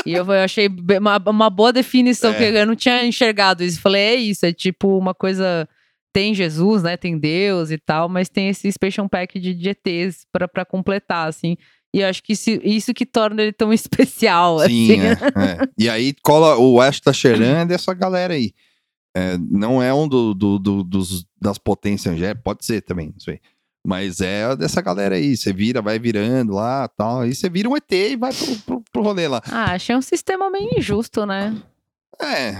E, 0.06 0.10
e 0.10 0.14
eu, 0.14 0.24
eu 0.24 0.32
achei 0.44 0.68
uma, 1.00 1.18
uma 1.26 1.50
boa 1.50 1.72
definição, 1.72 2.30
É. 2.32 2.34
que 2.34 2.44
eu 2.44 2.64
não 2.66 2.76
tinha 2.76 3.04
enxergado 3.04 3.62
isso. 3.64 3.80
Falei, 3.80 4.00
é 4.02 4.14
isso, 4.14 4.46
é 4.46 4.52
tipo 4.52 4.96
uma 4.96 5.12
coisa. 5.12 5.68
Tem 6.12 6.32
Jesus, 6.32 6.84
né? 6.84 6.96
Tem 6.96 7.18
Deus 7.18 7.72
e 7.72 7.76
tal, 7.78 8.08
mas 8.08 8.28
tem 8.28 8.48
esse 8.48 8.68
expansion 8.68 9.08
pack 9.08 9.38
de, 9.40 9.52
de 9.52 9.68
ETs 9.70 10.24
pra, 10.32 10.46
pra 10.46 10.64
completar, 10.64 11.28
assim. 11.28 11.56
E 11.92 12.00
eu 12.00 12.08
acho 12.08 12.22
que 12.22 12.34
isso, 12.34 12.50
isso 12.62 12.94
que 12.94 13.04
torna 13.04 13.42
ele 13.42 13.52
tão 13.52 13.70
especial, 13.74 14.60
Sim, 14.60 15.00
assim. 15.00 15.00
é, 15.00 15.10
é. 15.10 15.68
E 15.76 15.88
aí 15.90 16.14
cola 16.22 16.56
o 16.56 16.74
West 16.74 17.02
tá 17.02 17.12
cheirando 17.12 17.72
essa 17.72 17.92
galera 17.92 18.32
aí. 18.34 18.52
É, 19.16 19.38
não 19.38 19.82
é 19.82 19.94
um 19.94 20.08
do, 20.08 20.34
do- 20.34 20.58
do- 20.58 20.82
dos, 20.84 21.24
das 21.40 21.56
potências 21.58 22.12
angélicas, 22.12 22.42
pode 22.42 22.64
ser 22.64 22.80
também, 22.82 23.08
não 23.12 23.20
sei. 23.20 23.40
Mas 23.86 24.20
é 24.20 24.56
dessa 24.56 24.80
galera 24.80 25.14
aí. 25.14 25.36
Você 25.36 25.52
vira, 25.52 25.82
vai 25.82 25.98
virando 25.98 26.54
lá 26.54 26.88
tal. 26.88 27.20
Aí 27.20 27.34
você 27.34 27.50
vira 27.50 27.68
um 27.68 27.76
ET 27.76 27.92
e 27.92 28.16
vai 28.16 28.32
pro, 28.32 28.56
pro, 28.60 28.82
pro 28.90 29.02
rolê 29.02 29.28
lá. 29.28 29.42
Ah, 29.50 29.72
achei 29.74 29.94
um 29.94 30.00
sistema 30.00 30.50
meio 30.50 30.70
injusto, 30.78 31.26
né? 31.26 31.54
É. 32.20 32.54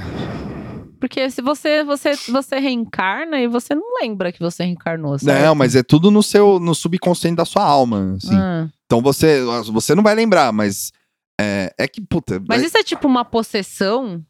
Porque 1.01 1.29
se 1.31 1.43
você, 1.43 1.83
você, 1.83 2.15
você 2.31 2.59
reencarna 2.59 3.39
e 3.41 3.47
você 3.49 3.75
não 3.75 3.99
lembra 4.01 4.33
que 4.33 4.39
você 4.41 4.65
reencarnou, 4.65 5.19
certo? 5.19 5.43
Não, 5.45 5.55
mas 5.55 5.75
é 5.75 5.83
tudo 5.83 6.11
no 6.11 6.23
seu 6.23 6.59
no 6.59 6.75
subconsciente 6.75 7.37
da 7.37 7.45
sua 7.45 7.63
alma. 7.65 8.17
Assim. 8.17 8.35
Ah, 8.37 8.69
Então 8.87 9.01
você, 9.03 9.41
você 9.73 9.95
não 9.95 10.03
vai 10.03 10.15
lembrar, 10.15 10.53
mas. 10.53 10.93
É, 11.41 11.75
é 11.79 11.89
que, 11.89 12.01
puta. 12.01 12.41
mas 12.49 12.63
é- 12.63 12.67
isso 12.67 12.79
é 12.79 12.83
tipo 12.83 13.09
uma 13.09 13.25
possessão? 13.25 14.23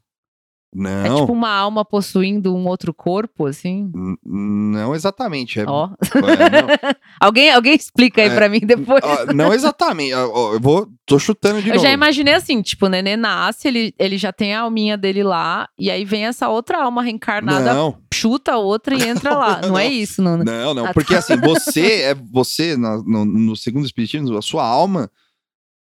É 0.76 1.08
não. 1.08 1.20
tipo 1.20 1.32
uma 1.32 1.50
alma 1.50 1.84
possuindo 1.84 2.52
um 2.54 2.66
outro 2.66 2.92
corpo, 2.92 3.46
assim? 3.46 3.90
n- 3.94 4.16
Não 4.24 4.92
exatamente. 4.94 5.60
É, 5.60 5.64
Ó. 5.68 5.88
é, 5.88 5.90
não. 6.90 6.94
alguém, 7.20 7.50
alguém 7.52 7.74
explica 7.76 8.20
aí 8.22 8.28
É. 8.28 8.34
pra 8.34 8.48
mim 8.48 8.58
depois. 8.60 9.00
Ó, 9.04 9.32
não 9.32 9.52
exatamente. 9.52 10.10
Eu 10.10 10.58
vou. 10.60 10.88
Tô 11.06 11.18
chutando 11.18 11.60
de 11.62 11.68
Eu 11.68 11.74
novo. 11.74 11.86
já 11.86 11.92
imaginei 11.92 12.32
assim, 12.34 12.60
tipo, 12.62 12.86
o 12.86 12.88
nenê 12.88 13.14
nasce, 13.16 13.68
ele, 13.68 13.94
ele 13.98 14.16
já 14.18 14.32
tem 14.32 14.54
a 14.54 14.62
alminha 14.62 14.96
dele 14.96 15.22
lá, 15.22 15.68
e 15.78 15.90
aí 15.90 16.02
vem 16.04 16.24
essa 16.26 16.48
outra 16.48 16.82
alma 16.82 17.02
reencarnada, 17.02 17.74
Não, 17.74 17.98
chuta 18.12 18.54
a 18.54 18.58
outra 18.58 18.94
e 18.96 19.02
entra 19.06 19.34
lá. 19.36 19.60
Não, 19.68 19.78
é 19.78 19.84
não. 19.84 19.92
isso, 19.92 20.22
não. 20.22 20.38
não, 20.38 20.72
não. 20.74 20.86
Ah, 20.86 20.94
Porque 20.94 21.12
tá. 21.12 21.18
assim, 21.20 21.36
você 21.36 22.02
é 22.02 22.14
você, 22.14 22.76
na- 22.76 23.02
no, 23.04 23.24
no 23.24 23.54
segundo 23.54 23.84
espiritismo, 23.84 24.36
a 24.36 24.42
sua 24.42 24.64
alma 24.66 25.10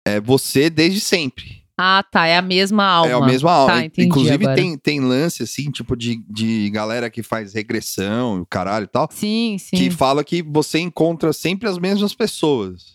é 0.04 0.20
você 0.20 0.68
desde 0.68 1.00
sempre. 1.00 1.61
Ah, 1.84 2.04
tá, 2.08 2.28
é 2.28 2.36
a 2.36 2.42
mesma 2.42 2.84
alma. 2.84 3.10
É 3.10 3.14
a 3.14 3.20
mesma 3.20 3.50
alma. 3.50 3.72
Tá, 3.72 3.84
entendi 3.84 4.06
Inclusive, 4.06 4.44
agora. 4.44 4.54
tem, 4.54 4.78
tem 4.78 5.00
lance, 5.00 5.42
assim, 5.42 5.68
tipo, 5.68 5.96
de, 5.96 6.22
de 6.30 6.70
galera 6.70 7.10
que 7.10 7.24
faz 7.24 7.54
regressão 7.54 8.38
e 8.38 8.40
o 8.42 8.46
caralho 8.46 8.84
e 8.84 8.86
tal. 8.86 9.08
Sim, 9.10 9.56
sim. 9.58 9.76
Que 9.76 9.90
fala 9.90 10.22
que 10.22 10.44
você 10.44 10.78
encontra 10.78 11.32
sempre 11.32 11.68
as 11.68 11.78
mesmas 11.78 12.14
pessoas. 12.14 12.94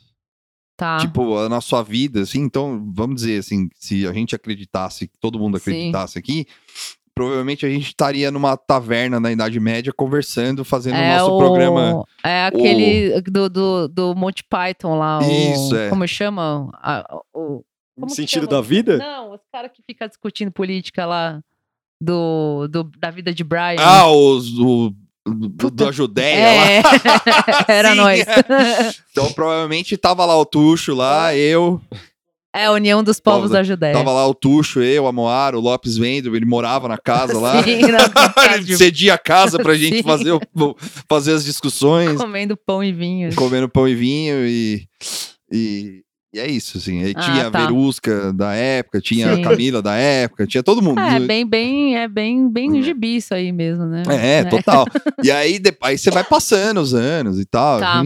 Tá. 0.78 1.00
Tipo, 1.00 1.50
na 1.50 1.60
sua 1.60 1.84
vida, 1.84 2.22
assim. 2.22 2.40
Então, 2.40 2.90
vamos 2.96 3.18
dizer 3.18 3.40
assim, 3.40 3.68
se 3.76 4.08
a 4.08 4.14
gente 4.14 4.34
acreditasse, 4.34 5.12
todo 5.20 5.38
mundo 5.38 5.60
Sim. 5.60 5.72
acreditasse 5.72 6.18
aqui, 6.18 6.46
provavelmente 7.14 7.66
a 7.66 7.70
gente 7.70 7.88
estaria 7.88 8.32
numa 8.32 8.56
taverna 8.56 9.20
na 9.20 9.32
Idade 9.34 9.60
Média 9.60 9.92
conversando, 9.92 10.64
fazendo 10.64 10.94
o 10.94 10.98
é 10.98 11.18
nosso 11.18 11.36
o... 11.36 11.38
programa. 11.40 12.06
É 12.24 12.46
aquele 12.46 13.20
do, 13.22 13.50
do, 13.50 13.88
do 13.90 14.16
Monty 14.16 14.44
Python 14.44 14.98
lá. 14.98 15.20
Isso, 15.24 15.74
o... 15.74 15.78
é. 15.78 15.90
Como 15.90 16.08
chama? 16.08 16.70
A- 16.76 17.22
o... 17.34 17.64
Como 18.00 18.10
Sentido 18.14 18.48
da 18.48 18.62
vida? 18.62 18.98
Não, 18.98 19.34
os 19.34 19.42
caras 19.52 19.72
que 19.74 19.82
ficam 19.82 20.08
discutindo 20.08 20.52
política 20.52 21.06
lá 21.06 21.40
do, 22.02 22.68
do, 22.68 22.84
da 22.98 23.10
vida 23.10 23.34
de 23.34 23.44
Brian. 23.44 23.78
Ah, 23.80 24.08
os 24.12 24.52
do, 24.52 24.94
do, 25.26 25.72
da 25.72 25.92
Judéia 25.92 26.46
lá. 26.46 26.72
é. 26.72 26.82
Era 27.68 27.92
Sim, 27.92 27.96
nós. 27.98 28.26
Então, 29.12 29.32
provavelmente 29.34 29.98
tava 29.98 30.24
lá 30.26 30.38
o 30.38 30.46
Tuxo 30.46 30.94
lá, 30.94 31.36
eu. 31.36 31.82
É 32.56 32.66
a 32.66 32.72
União 32.72 33.04
dos 33.04 33.20
Povos 33.20 33.40
Povos 33.40 33.52
da 33.52 33.64
Judéia. 33.64 33.94
Tava 33.94 34.12
lá 34.12 34.28
o 34.28 34.34
Tuxo, 34.34 34.82
eu, 34.82 35.06
a 35.08 35.12
Moara, 35.12 35.58
o 35.58 35.62
Lopes 35.62 35.98
Wendel, 35.98 36.36
ele 36.36 36.46
morava 36.46 36.88
na 36.88 36.98
casa 36.98 37.38
lá. 37.40 37.62
Sim, 37.66 37.82
na 37.82 38.10
casa 38.10 38.64
de- 38.64 38.78
cedia 38.78 39.16
a 39.16 39.18
casa 39.18 39.58
pra 39.58 39.76
gente 39.76 39.98
Sim. 39.98 40.04
fazer, 40.04 40.32
o- 40.32 40.76
fazer 41.10 41.34
as 41.34 41.44
discussões, 41.44 42.16
comendo 42.20 42.56
pão 42.56 42.84
e 42.84 42.92
vinho. 42.92 43.36
comendo 43.36 43.68
pão 43.68 43.88
e 43.88 43.96
vinho 43.96 44.46
e. 44.48 44.88
e 45.52 46.04
e 46.38 46.40
é 46.40 46.48
isso, 46.50 46.78
assim. 46.78 47.04
Aí 47.04 47.14
Ah, 47.16 47.22
tinha 47.22 47.48
a 47.48 47.52
tá. 47.52 47.60
Verusca 47.60 48.32
da 48.34 48.54
época, 48.54 49.02
tinha 49.02 49.34
Sim. 49.36 49.42
a 49.42 49.50
Camila 49.50 49.82
da 49.82 49.96
época, 49.96 50.46
tinha 50.48 50.64
todo 50.64 50.82
mundo. 50.82 51.00
É, 51.00 51.20
bem, 51.20 51.46
bem, 51.46 51.98
é 51.98 52.08
bem, 52.08 52.50
bem 52.50 52.80
É. 52.80 52.82
gibi 52.82 53.16
isso 53.18 53.34
aí 53.34 53.52
mesmo, 53.52 53.86
né? 53.86 54.04
É, 54.10 54.44
total. 54.44 54.86
E 55.24 55.32
aí, 55.32 55.60
de- 55.60 55.76
aí 55.82 55.98
você 55.98 56.12
vai 56.12 56.24
passando 56.24 56.80
os 56.80 56.94
anos 56.94 57.40
e 57.40 57.46
tal. 57.46 57.80
Tá. 57.80 58.06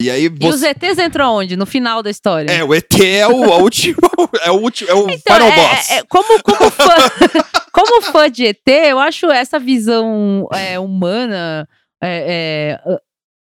E 0.00 0.10
aí 0.10 0.24
E 0.24 0.28
você. 0.28 0.48
os 0.48 0.62
ETs 0.62 0.98
entram 0.98 1.34
onde? 1.34 1.56
No 1.56 1.66
final 1.66 2.02
da 2.02 2.10
história? 2.10 2.50
É, 2.50 2.62
o 2.64 2.74
ET 2.74 2.92
é 3.00 3.26
o, 3.28 3.44
a 3.52 3.56
último. 3.58 3.96
É 4.44 4.50
o 4.50 4.54
último. 4.54 4.88
É 4.90 4.94
o 4.94 5.10
Então, 5.10 5.36
final 5.36 5.48
é- 5.48 5.56
boss. 5.56 5.90
é- 5.90 5.94
é- 5.98 6.02
como, 6.08 6.42
como, 6.42 6.70
fã, 6.70 6.94
como 7.72 8.02
fã 8.02 8.30
de 8.30 8.46
ET, 8.46 8.68
eu 8.68 8.98
acho 8.98 9.26
essa 9.30 9.58
visão 9.58 10.48
é, 10.52 10.78
humana. 10.78 11.68
é, 12.02 12.78
é, 12.86 13.00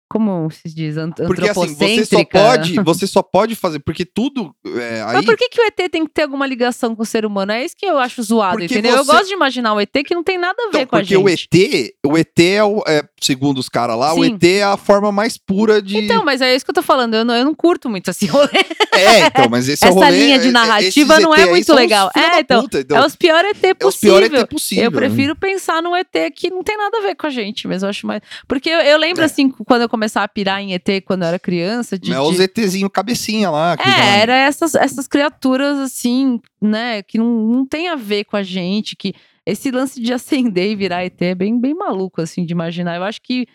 como 0.09 0.49
se 0.49 0.73
diz? 0.73 0.97
Ant 0.97 1.15
Porque 1.15 1.47
assim, 1.49 1.53
você 1.53 2.05
só 2.05 2.17
antropocêntrica. 2.17 2.39
pode, 2.39 2.73
você 2.83 3.07
só 3.07 3.21
pode 3.21 3.55
fazer, 3.55 3.79
porque 3.79 4.03
tudo 4.03 4.53
é, 4.65 5.01
aí 5.03 5.13
Mas 5.13 5.25
por 5.25 5.37
que, 5.37 5.47
que 5.49 5.61
o 5.61 5.65
ET 5.65 5.89
tem 5.91 6.05
que 6.05 6.11
ter 6.11 6.23
alguma 6.23 6.45
ligação 6.47 6.95
com 6.95 7.03
o 7.03 7.05
ser 7.05 7.25
humano? 7.25 7.51
É 7.51 7.63
isso 7.63 7.75
que 7.77 7.85
eu 7.85 7.97
acho 7.99 8.21
zoado, 8.23 8.57
Porque 8.57 8.65
entendeu? 8.73 8.97
Eu 8.97 9.05
você- 9.05 9.11
gosto 9.11 9.27
de 9.27 9.33
imaginar 9.33 9.73
o 9.73 9.79
ET 9.79 9.91
que 10.05 10.15
não 10.15 10.23
tem 10.23 10.37
nada 10.37 10.55
a 10.59 10.71
ver 10.71 10.77
Então, 10.79 10.87
com 10.87 10.95
a 10.95 10.99
porque 10.99 11.15
gente. 11.15 11.23
o 11.23 11.29
ET, 11.29 11.93
o 12.05 12.17
ET 12.17 12.39
é, 12.39 12.63
o- 12.63 12.83
é, 12.87 13.03
segundo 13.21 13.59
os 13.59 13.69
caras 13.69 13.97
lá, 13.97 14.13
o 14.13 14.23
Sim. 14.23 14.33
ET 14.35 14.43
é 14.43 14.63
a 14.63 14.77
forma 14.77 15.11
mais 15.11 15.37
pura 15.37 15.81
de 15.81 15.97
Então, 15.97 16.23
mas 16.25 16.41
é 16.41 16.55
isso 16.55 16.65
que 16.65 16.71
eu 16.71 16.75
tô 16.75 16.81
falando. 16.81 17.13
Eu 17.13 17.23
não, 17.23 17.35
eu 17.35 17.45
não 17.45 17.53
curto 17.53 17.89
muito 17.89 18.09
esse 18.09 18.25
rolê. 18.25 18.49
É, 18.93 19.27
então, 19.27 19.47
mas 19.49 19.67
esse 19.69 19.83
é 19.85 19.87
o 19.89 19.91
Essa 19.91 20.05
rolê, 20.05 20.19
linha 20.19 20.39
de 20.39 20.47
é- 20.47 20.49
é- 20.49 20.51
narrativa 20.51 21.19
não 21.19 21.33
é 21.35 21.45
muito 21.45 21.73
legal. 21.73 22.09
filha 22.13 22.25
É, 22.35 22.39
então, 22.39 22.61
puta, 22.63 22.79
então, 22.79 22.97
É 22.97 23.05
os 23.05 23.15
piores 23.15 23.51
ET 23.51 23.63
é 23.63 23.71
os 23.71 23.77
possível. 23.95 24.15
piores 24.17 24.33
ET 24.41 24.49
possível. 24.49 24.83
Eu 24.85 24.91
prefiro 24.91 25.35
pensar 25.35 25.81
num 25.81 25.95
ET 25.95 26.31
que 26.35 26.49
não 26.49 26.63
tem 26.63 26.77
nada 26.77 26.97
a 26.97 27.01
ver 27.01 27.15
com 27.15 27.27
a 27.27 27.29
gente, 27.29 27.67
mas 27.67 27.83
eu 27.83 27.89
acho 27.89 28.07
mais. 28.07 28.21
Porque 28.47 28.69
eu, 28.69 28.79
eu 28.79 28.97
lembro, 28.97 29.23
assim, 29.23 29.49
quando 29.49 29.83
eu 29.83 29.89
começava 29.99 30.23
a 30.25 30.29
pirar 30.29 30.61
em 30.61 30.73
ET 30.73 30.87
quando 31.05 31.23
eu 31.23 31.27
era 31.27 31.37
criança. 31.39 31.99
De, 31.99 32.13
É 32.13 32.19
os 32.21 32.39
ETzinho 32.39 32.89
cabecinha 32.89 33.49
lá. 33.49 33.75
É, 33.85 34.19
era 34.21 34.33
essas, 34.35 34.73
essas 34.75 35.07
criaturas, 35.07 35.77
assim, 35.77 36.39
né, 36.61 37.03
que 37.03 37.17
não, 37.17 37.27
não 37.45 37.65
tem 37.65 37.89
a 37.89 37.95
ver 37.95 38.23
com 38.23 38.37
a 38.37 38.43
gente, 38.43 38.95
que 38.95 39.13
esse 39.45 39.69
lance 39.71 40.01
de 40.01 40.13
acender 40.13 40.71
e 40.71 40.75
virar 40.75 41.03
ET 41.03 41.21
é 41.21 41.35
bem, 41.35 41.59
bem 41.59 41.73
maluco, 41.73 42.21
assim, 42.21 42.45
de 42.45 42.53
imaginar. 42.53 42.95
Eu 42.95 43.03
acho 43.03 43.21
que. 43.21 43.45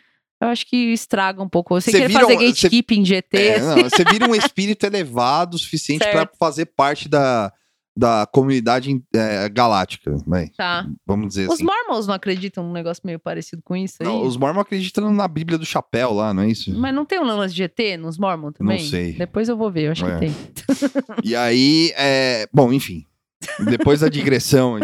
Eu 0.42 0.48
acho 0.48 0.66
que 0.66 0.76
estraga 0.92 1.40
um 1.42 1.48
pouco. 1.48 1.74
Eu 1.76 1.80
sei 1.80 1.92
Cê 1.92 1.98
que 1.98 2.04
ele 2.04 2.12
vira 2.12 2.20
fazer 2.20 2.36
um- 2.36 2.40
cê- 2.40 2.46
gatekeeping 2.48 3.02
de 3.02 3.14
ET. 3.14 3.34
É, 3.34 3.54
assim. 3.54 3.66
não, 3.82 3.88
você 3.88 4.04
vira 4.04 4.28
um 4.28 4.34
espírito 4.34 4.84
elevado 4.84 5.54
o 5.54 5.58
suficiente 5.58 6.00
pra 6.00 6.12
Certo. 6.28 6.36
fazer 6.38 6.66
parte 6.66 7.08
da, 7.08 7.50
da 7.96 8.26
comunidade 8.26 9.00
é, 9.14 9.48
galáctica, 9.48 10.16
vai, 10.26 10.48
Tá. 10.56 10.86
vamos 11.06 11.28
dizer 11.28 11.46
Os 11.48 11.54
assim. 11.54 11.64
Mormons 11.64 12.06
não 12.06 12.14
acreditam 12.14 12.64
num 12.64 12.72
negócio 12.72 13.02
meio 13.04 13.18
parecido 13.20 13.62
com 13.62 13.76
isso 13.76 13.96
aí? 14.00 14.06
Não, 14.06 14.22
os 14.22 14.36
Mormons 14.36 14.62
acreditam 14.62 15.12
na 15.12 15.28
Bíblia 15.28 15.56
do 15.58 15.64
chapéu 15.64 16.12
lá, 16.12 16.34
não 16.34 16.42
é 16.42 16.48
isso? 16.48 16.74
Mas 16.76 16.94
não 16.94 17.04
tem 17.04 17.20
um 17.20 17.24
lance 17.24 17.54
de 17.54 17.62
ET 17.62 17.78
nos 17.98 18.18
Mormons 18.18 18.54
também? 18.54 18.80
sei. 18.80 19.12
Depois 19.12 19.48
eu 19.48 19.56
vou 19.56 19.70
ver, 19.70 19.86
eu 19.86 19.92
acho 19.92 20.04
É. 20.06 20.12
que 20.14 20.18
tem. 20.20 20.34
E 21.22 21.36
aí, 21.36 21.92
é... 21.96 22.48
bom, 22.52 22.72
enfim. 22.72 23.04
Depois 23.66 24.00
da 24.00 24.08
digressão 24.08 24.76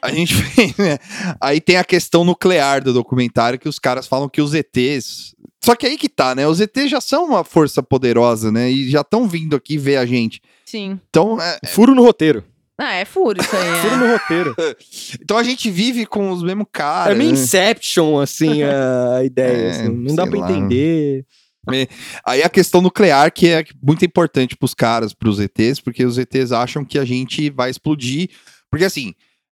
a 0.00 0.10
gente 0.12 0.34
né? 0.78 0.98
Aí 1.40 1.60
tem 1.60 1.76
a 1.76 1.84
questão 1.84 2.24
nuclear 2.24 2.82
do 2.82 2.92
documentário 2.92 3.58
que 3.58 3.68
os 3.68 3.78
caras 3.78 4.06
falam 4.06 4.28
que 4.28 4.40
os 4.40 4.54
ETs. 4.54 5.34
Só 5.64 5.74
que 5.74 5.86
aí 5.86 5.96
que 5.98 6.08
tá, 6.08 6.34
né? 6.34 6.46
Os 6.46 6.60
ETs 6.60 6.88
já 6.90 7.00
são 7.00 7.24
uma 7.26 7.42
força 7.44 7.82
poderosa, 7.82 8.50
né? 8.52 8.70
E 8.70 8.88
já 8.90 9.00
estão 9.00 9.26
vindo 9.28 9.56
aqui 9.56 9.76
ver 9.76 9.96
a 9.96 10.06
gente. 10.06 10.40
Sim. 10.64 10.98
Então, 11.10 11.40
é, 11.40 11.58
Furo 11.66 11.94
no 11.94 12.02
roteiro. 12.02 12.44
Ah, 12.80 12.94
é 12.94 13.04
furo 13.04 13.40
isso 13.42 13.56
aí. 13.56 13.74
Furo 13.82 13.94
É. 13.94 13.98
no 13.98 14.12
roteiro. 14.12 14.54
então 15.20 15.36
a 15.36 15.42
gente 15.42 15.68
vive 15.68 16.06
com 16.06 16.30
os 16.30 16.44
mesmos 16.44 16.66
caras. 16.72 17.12
é 17.14 17.18
meio 17.18 17.32
né? 17.32 17.36
Inception, 17.36 18.20
assim, 18.20 18.62
a 18.62 19.24
ideia. 19.24 19.48
É, 19.66 19.70
assim. 19.70 19.88
Não 19.88 20.14
dá 20.14 20.26
pra 20.26 20.38
lá. 20.38 20.50
entender. 20.52 21.26
Aí 22.24 22.42
a 22.42 22.48
questão 22.48 22.80
nuclear, 22.80 23.30
que 23.32 23.48
é 23.48 23.64
muito 23.82 24.04
importante 24.04 24.56
pros 24.56 24.72
caras, 24.74 25.12
pros 25.12 25.38
ETs, 25.40 25.80
porque 25.80 26.04
os 26.04 26.16
ETs 26.16 26.52
acham 26.52 26.84
que 26.84 26.98
a 26.98 27.04
gente 27.04 27.50
vai 27.50 27.68
explodir. 27.68 28.30
Porque 28.70 28.84
assim, 28.84 29.12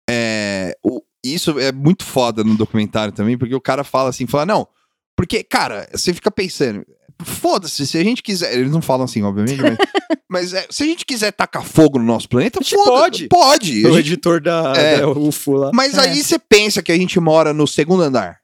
é, 0.10 0.78
o- 0.84 1.02
isso 1.26 1.60
é 1.60 1.72
muito 1.72 2.06
foda 2.06 2.44
no 2.44 2.56
documentário 2.56 3.12
também, 3.12 3.38
porque 3.38 3.56
o 3.56 3.60
cara 3.60 3.84
fala 3.84 4.10
assim, 4.10 4.28
fala, 4.28 4.46
não, 4.46 4.68
porque, 5.16 5.44
cara, 5.44 5.88
você 5.94 6.14
fica 6.14 6.30
pensando, 6.32 6.86
foda-se, 7.24 7.86
se 7.88 7.98
a 7.98 8.04
gente 8.04 8.22
quiser, 8.22 8.54
eles 8.54 8.72
não 8.72 8.82
falam 8.82 9.06
assim, 9.06 9.24
obviamente, 9.24 9.62
mas, 9.62 9.78
mas 10.30 10.54
é, 10.54 10.68
se 10.70 10.84
a 10.84 10.86
gente 10.86 11.06
quiser 11.06 11.32
tacar 11.32 11.64
fogo 11.64 11.98
no 11.98 12.06
nosso 12.06 12.28
planeta, 12.28 12.60
A 12.60 12.64
gente 12.64 12.76
foda- 12.76 12.90
pode. 12.92 13.28
Pode. 13.28 13.86
O 13.88 13.90
gente- 13.96 14.00
editor 14.00 14.42
da, 14.42 14.74
É. 14.76 15.00
da 15.00 15.10
UFO 15.10 15.54
lá. 15.54 15.72
mas 15.74 15.98
É. 15.98 16.02
aí 16.02 16.22
você 16.24 16.38
pensa 16.38 16.84
que 16.84 16.92
a 16.92 16.98
gente 16.98 17.20
mora 17.20 17.54
no 17.54 17.66
segundo 17.68 18.04
andar. 18.04 18.40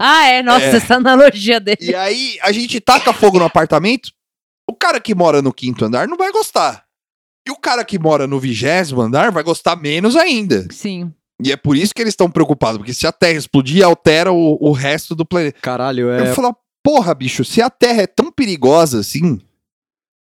Ah, 0.00 0.26
é, 0.28 0.42
nossa, 0.42 0.66
É. 0.66 0.76
essa 0.76 0.94
analogia 0.96 1.58
dele. 1.58 1.78
E 1.80 1.94
aí 1.94 2.38
a 2.42 2.52
gente 2.52 2.80
taca 2.80 3.12
fogo 3.12 3.38
no 3.38 3.44
apartamento, 3.44 4.10
o 4.68 4.74
cara 4.74 5.00
que 5.00 5.14
mora 5.14 5.42
no 5.42 5.52
quinto 5.52 5.84
andar 5.84 6.06
não 6.06 6.16
vai 6.16 6.30
gostar. 6.30 6.84
E 7.46 7.50
o 7.50 7.56
cara 7.56 7.84
que 7.84 7.98
mora 7.98 8.26
no 8.26 8.38
vigésimo 8.38 9.00
andar 9.00 9.32
vai 9.32 9.42
gostar 9.42 9.74
menos 9.74 10.14
ainda. 10.14 10.66
Sim. 10.70 11.12
E 11.42 11.52
é 11.52 11.56
por 11.56 11.76
isso 11.76 11.94
que 11.94 12.02
eles 12.02 12.12
estão 12.12 12.30
preocupados, 12.30 12.78
porque 12.78 12.92
se 12.92 13.06
a 13.06 13.12
Terra 13.12 13.38
explodir, 13.38 13.84
altera 13.84 14.32
o, 14.32 14.58
o 14.60 14.72
resto 14.72 15.14
do 15.14 15.24
planeta. 15.24 15.58
Caralho, 15.60 16.10
é. 16.10 16.30
Eu 16.30 16.34
falo, 16.34 16.54
porra, 16.82 17.14
bicho, 17.14 17.44
se 17.44 17.62
a 17.62 17.70
Terra 17.70 18.02
é 18.02 18.06
tão 18.06 18.32
perigosa 18.32 19.00
assim, 19.00 19.40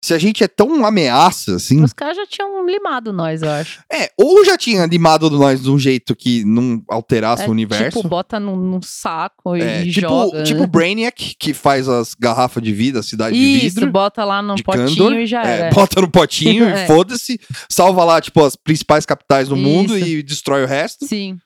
se 0.04 0.14
a 0.14 0.18
gente 0.18 0.44
é 0.44 0.48
tão 0.48 0.84
ameaça 0.86 1.56
assim, 1.56 1.84
Os 1.84 1.94
caras 1.94 2.18
já 2.18 2.26
tinham 2.26 2.66
limado 2.66 3.14
nós, 3.14 3.42
eu 3.44 3.50
acho. 3.52 3.84
é, 3.92 4.10
ou 4.18 4.44
já 4.44 4.58
tinha 4.58 4.82
animado 4.84 5.30
nós 5.30 5.62
de 5.62 5.70
um 5.70 5.78
jeito 5.78 6.16
que 6.16 6.44
não 6.44 6.84
alterasse 6.90 7.44
É, 7.44 7.48
o 7.48 7.52
universo. 7.52 7.98
Tipo, 7.98 8.10
bota 8.10 8.40
num, 8.40 8.56
num 8.56 8.82
saco 8.82 9.56
e 9.56 9.62
É, 9.62 9.84
tipo, 9.86 10.02
joga. 10.02 10.44
tipo 10.44 10.62
né? 10.62 10.68
Brainiac, 10.68 11.36
que 11.38 11.54
faz 11.54 11.88
as 11.88 12.16
garrafas 12.16 12.64
de 12.64 12.74
vida, 12.74 13.00
a 13.00 13.04
cidade 13.04 13.36
de 13.38 13.66
Isso, 13.66 13.76
vidro. 13.76 13.92
bota 13.92 14.24
lá 14.26 14.42
no 14.42 14.56
de 14.56 14.64
potinho 14.64 15.20
e 15.20 15.26
já 15.28 15.44
É, 15.44 15.60
era. 15.60 15.70
bota 15.76 16.02
no 16.02 16.10
potinho 16.10 16.66
É. 16.70 16.84
e 16.84 16.88
foda-se. 16.88 17.40
Salva 17.70 18.04
lá, 18.04 18.20
tipo, 18.20 18.44
as 18.44 18.56
principais 18.56 19.06
capitais 19.06 19.50
do 19.50 19.56
mundo 19.56 19.96
Isso. 19.98 20.08
e 20.08 20.24
destrói 20.24 20.64
o 20.64 20.68
resto. 20.68 21.06
Sim. 21.06 21.38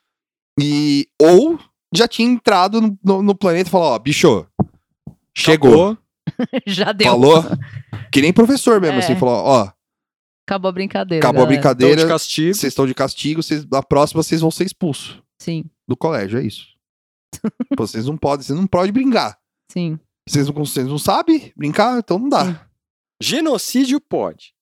E, 0.60 1.08
ou 1.22 1.60
já 1.94 2.08
tinha 2.08 2.28
entrado 2.30 2.80
no, 2.80 2.98
no- 3.04 3.22
no 3.22 3.36
planeta 3.36 3.68
e 3.68 3.72
falou, 3.72 3.88
ó, 3.88 4.00
bicho, 4.00 4.46
chegou. 5.38 5.70
Acabou. 5.92 5.98
já 6.66 6.92
deu. 6.92 7.08
Falou. 7.12 7.44
Que 8.12 8.22
nem 8.22 8.34
professor 8.34 8.80
mesmo, 8.82 8.98
É. 9.00 9.04
assim, 9.04 9.16
falou, 9.16 9.36
ó, 9.36 9.72
Acabou 10.48 10.70
a 10.70 10.72
brincadeira. 10.72 11.26
acabou 11.26 11.42
a 11.44 11.46
galera. 11.46 11.60
Então, 11.60 11.72
brincadeira, 11.74 12.02
de 12.04 12.08
castigo. 12.08 12.54
vocês 12.54 12.72
estão 12.72 12.86
de 12.86 12.94
castigo, 12.94 13.42
vocês, 13.42 13.66
na 13.66 13.82
próxima 13.82 14.22
vocês 14.22 14.42
vão 14.42 14.52
ser 14.52 14.66
expulsos 14.66 15.20
Sim, 15.42 15.66
do 15.88 15.98
colégio, 15.98 16.40
é 16.40 16.44
isso. 16.44 16.68
Vocês 17.78 18.06
não 18.06 18.16
podem, 18.16 18.46
vocês 18.46 18.58
não 18.58 18.66
podem 18.68 18.94
brincar. 18.94 19.38
sim. 19.72 20.00
Vocês 20.28 20.48
não, 20.48 20.54
vocês 20.56 20.88
não 20.88 20.98
sabem 20.98 21.52
brincar, 21.56 22.00
então 22.00 22.18
não 22.18 22.30
dá. 22.30 22.46
Sim. 22.46 22.56
Genocídio 23.22 24.00
pode. 24.02 24.55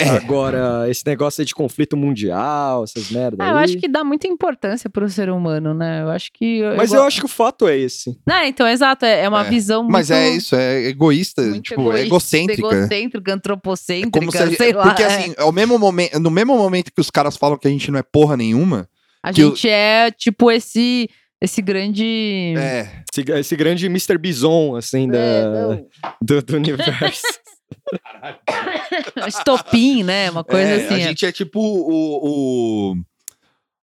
É. 0.00 0.08
Agora, 0.16 0.86
esse 0.88 1.04
negócio 1.06 1.44
de 1.44 1.54
conflito 1.54 1.96
mundial, 1.96 2.84
essas 2.84 3.10
merdas. 3.10 3.38
Ah, 3.40 3.50
eu 3.50 3.56
acho 3.58 3.76
que 3.78 3.86
dá 3.88 4.02
muita 4.02 4.26
importância 4.26 4.88
pro 4.88 5.08
ser 5.08 5.28
humano, 5.30 5.74
né? 5.74 6.02
Eu 6.02 6.10
acho 6.10 6.30
que. 6.32 6.62
Mas 6.76 6.92
eu 6.92 7.02
acho 7.02 7.20
que 7.20 7.26
o 7.26 7.28
fato 7.28 7.68
é 7.68 7.76
esse. 7.76 8.18
Não, 8.26 8.42
então, 8.44 8.66
exato. 8.66 9.04
É, 9.04 9.24
é 9.24 9.28
uma 9.28 9.44
É. 9.46 9.48
visão 9.50 9.82
muito. 9.82 9.92
Mas 9.92 10.10
é 10.10 10.30
isso, 10.30 10.56
é 10.56 10.84
egoísta, 10.86 11.42
muito 11.42 11.62
tipo, 11.62 11.80
egoísta, 11.82 11.98
é 12.00 12.06
egocêntrica. 12.06 12.66
Egocêntrica, 12.76 13.34
antropocêntrica, 13.34 14.18
Como 14.18 14.32
se 14.32 14.38
a 14.38 14.46
gente- 14.46 14.56
sei 14.56 14.72
lá. 14.72 14.82
porque 14.84 15.02
é. 15.02 15.06
assim, 15.06 15.34
ao 15.38 15.52
mesmo 15.52 15.78
momento, 15.78 16.18
no 16.18 16.30
mesmo 16.30 16.56
momento 16.56 16.90
que 16.92 17.00
os 17.00 17.10
caras 17.10 17.36
falam 17.36 17.58
que 17.58 17.68
a 17.68 17.70
gente 17.70 17.90
não 17.90 17.98
é 17.98 18.02
porra 18.02 18.36
nenhuma, 18.36 18.88
A 19.22 19.32
gente 19.32 19.68
é, 19.68 20.10
tipo, 20.10 20.50
esse. 20.50 21.08
Esse 21.42 21.62
grande. 21.62 22.52
é, 22.58 23.02
Esse, 23.10 23.30
esse 23.32 23.56
grande 23.56 23.86
Mr. 23.86 24.18
Bison, 24.18 24.76
assim, 24.76 25.08
da, 25.08 25.16
É, 25.18 25.82
do, 26.20 26.42
do 26.42 26.56
universo. 26.56 27.22
Estopim, 29.26 30.02
né? 30.02 30.30
Uma 30.30 30.44
coisa 30.44 30.70
é, 30.70 30.74
assim. 30.84 30.94
a 30.94 30.98
é. 30.98 31.00
gente 31.02 31.26
é 31.26 31.32
tipo 31.32 31.60
o 31.60 32.90
o, 32.90 32.96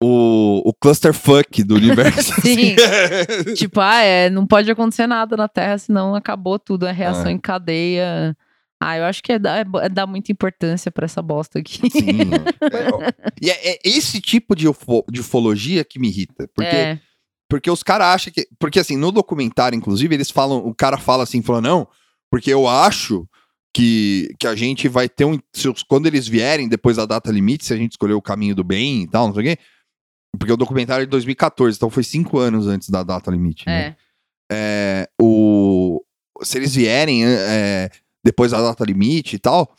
o, 0.04 0.70
o 0.70 0.74
clusterfuck 0.74 1.64
do 1.64 1.76
universo. 1.76 2.34
Sim. 2.42 2.76
assim. 2.76 3.54
Tipo, 3.56 3.80
ah, 3.80 4.02
é, 4.02 4.30
não 4.30 4.46
pode 4.46 4.70
acontecer 4.70 5.08
nada 5.08 5.38
na 5.38 5.48
Terra, 5.48 5.78
senão 5.78 6.16
acabou 6.16 6.60
tudo, 6.60 6.86
é 6.86 6.92
reação 6.92 7.28
Ah. 7.28 7.32
em 7.32 7.38
cadeia. 7.38 8.36
Ah, 8.82 8.98
eu 8.98 9.06
acho 9.06 9.24
que 9.24 9.32
é 9.32 9.40
dar, 9.40 9.60
é 9.60 9.86
é 9.86 9.90
dar 9.90 10.06
muita 10.06 10.30
importância 10.32 10.92
pra 10.92 11.06
essa 11.06 11.22
bosta 11.22 11.60
aqui. 11.60 11.90
Sim. 11.90 12.20
É, 12.62 13.14
e 13.42 13.50
é, 13.50 13.76
é 13.76 13.80
esse 13.86 14.20
tipo 14.20 14.56
de, 14.56 14.68
ufo- 14.68 15.06
de 15.10 15.22
ufologia 15.22 15.86
que 15.86 15.98
me 16.00 16.10
irrita. 16.10 16.50
Porque, 16.54 16.76
É, 16.76 17.00
porque 17.50 17.72
os 17.72 17.82
caras 17.82 18.08
acham 18.08 18.34
que. 18.34 18.46
Porque 18.60 18.80
assim, 18.80 18.98
no 18.98 19.10
documentário, 19.10 19.78
inclusive, 19.78 20.14
eles 20.14 20.30
falam. 20.30 20.58
O 20.68 20.76
cara 20.76 20.98
fala 20.98 21.24
assim, 21.24 21.42
falou, 21.42 21.62
não, 21.62 21.88
porque 22.30 22.52
eu 22.52 22.68
acho 22.68 23.26
que, 23.74 24.36
que 24.40 24.48
a 24.48 24.56
gente 24.56 24.88
vai 24.88 25.10
ter 25.10 25.26
um. 25.26 25.40
se 25.52 25.68
quando 25.88 26.06
eles 26.06 26.28
vierem 26.28 26.70
depois 26.70 26.98
da 26.98 27.06
data 27.06 27.32
limite, 27.32 27.66
se 27.66 27.74
a 27.74 27.78
gente 27.78 27.92
escolher 27.92 28.14
o 28.14 28.22
caminho 28.22 28.54
do 28.54 28.64
bem 28.64 29.04
e 29.04 29.08
tal, 29.08 29.28
não 29.28 29.34
sei 29.34 29.44
o 29.44 29.46
quê. 29.46 29.62
Porque 30.38 30.54
o 30.54 30.58
documentário 30.58 31.04
é 31.04 31.06
de 31.06 31.12
2014, 31.12 31.78
então 31.78 31.90
foi 31.90 32.04
cinco 32.04 32.40
anos 32.40 32.68
antes 32.68 32.90
da 32.90 33.04
data 33.04 33.30
limite. 33.32 33.66
né? 33.66 33.88
é. 33.90 33.96
é, 34.52 35.10
o, 35.22 36.04
se 36.42 36.58
eles 36.58 36.74
vierem 36.76 37.26
é, 37.26 37.90
depois 38.24 38.52
da 38.52 38.62
data 38.62 38.84
limite 38.84 39.36
e 39.36 39.40
tal, 39.40 39.76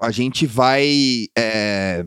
a 0.00 0.10
gente 0.10 0.46
vai. 0.46 1.26
é, 1.36 2.04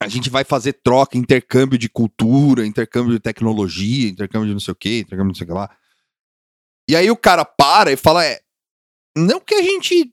a 0.00 0.08
gente 0.08 0.30
vai 0.30 0.44
fazer 0.44 0.74
troca, 0.74 1.18
intercâmbio 1.18 1.76
de 1.76 1.88
cultura, 1.88 2.64
intercâmbio 2.64 3.12
de 3.12 3.20
tecnologia, 3.20 4.08
intercâmbio 4.08 4.46
de 4.46 4.52
não 4.52 4.60
sei 4.60 4.72
o 4.72 4.76
que, 4.76 5.00
intercâmbio 5.00 5.32
de 5.32 5.40
não 5.40 5.44
sei 5.44 5.44
o 5.44 5.48
que 5.48 5.54
lá. 5.54 5.76
E 6.88 6.96
aí 6.96 7.10
o 7.10 7.16
cara 7.16 7.44
para 7.44 7.92
e 7.92 7.96
fala: 7.96 8.24
é, 8.24 8.40
não 9.16 9.40
que 9.40 9.54
a 9.54 9.62
gente 9.62 10.10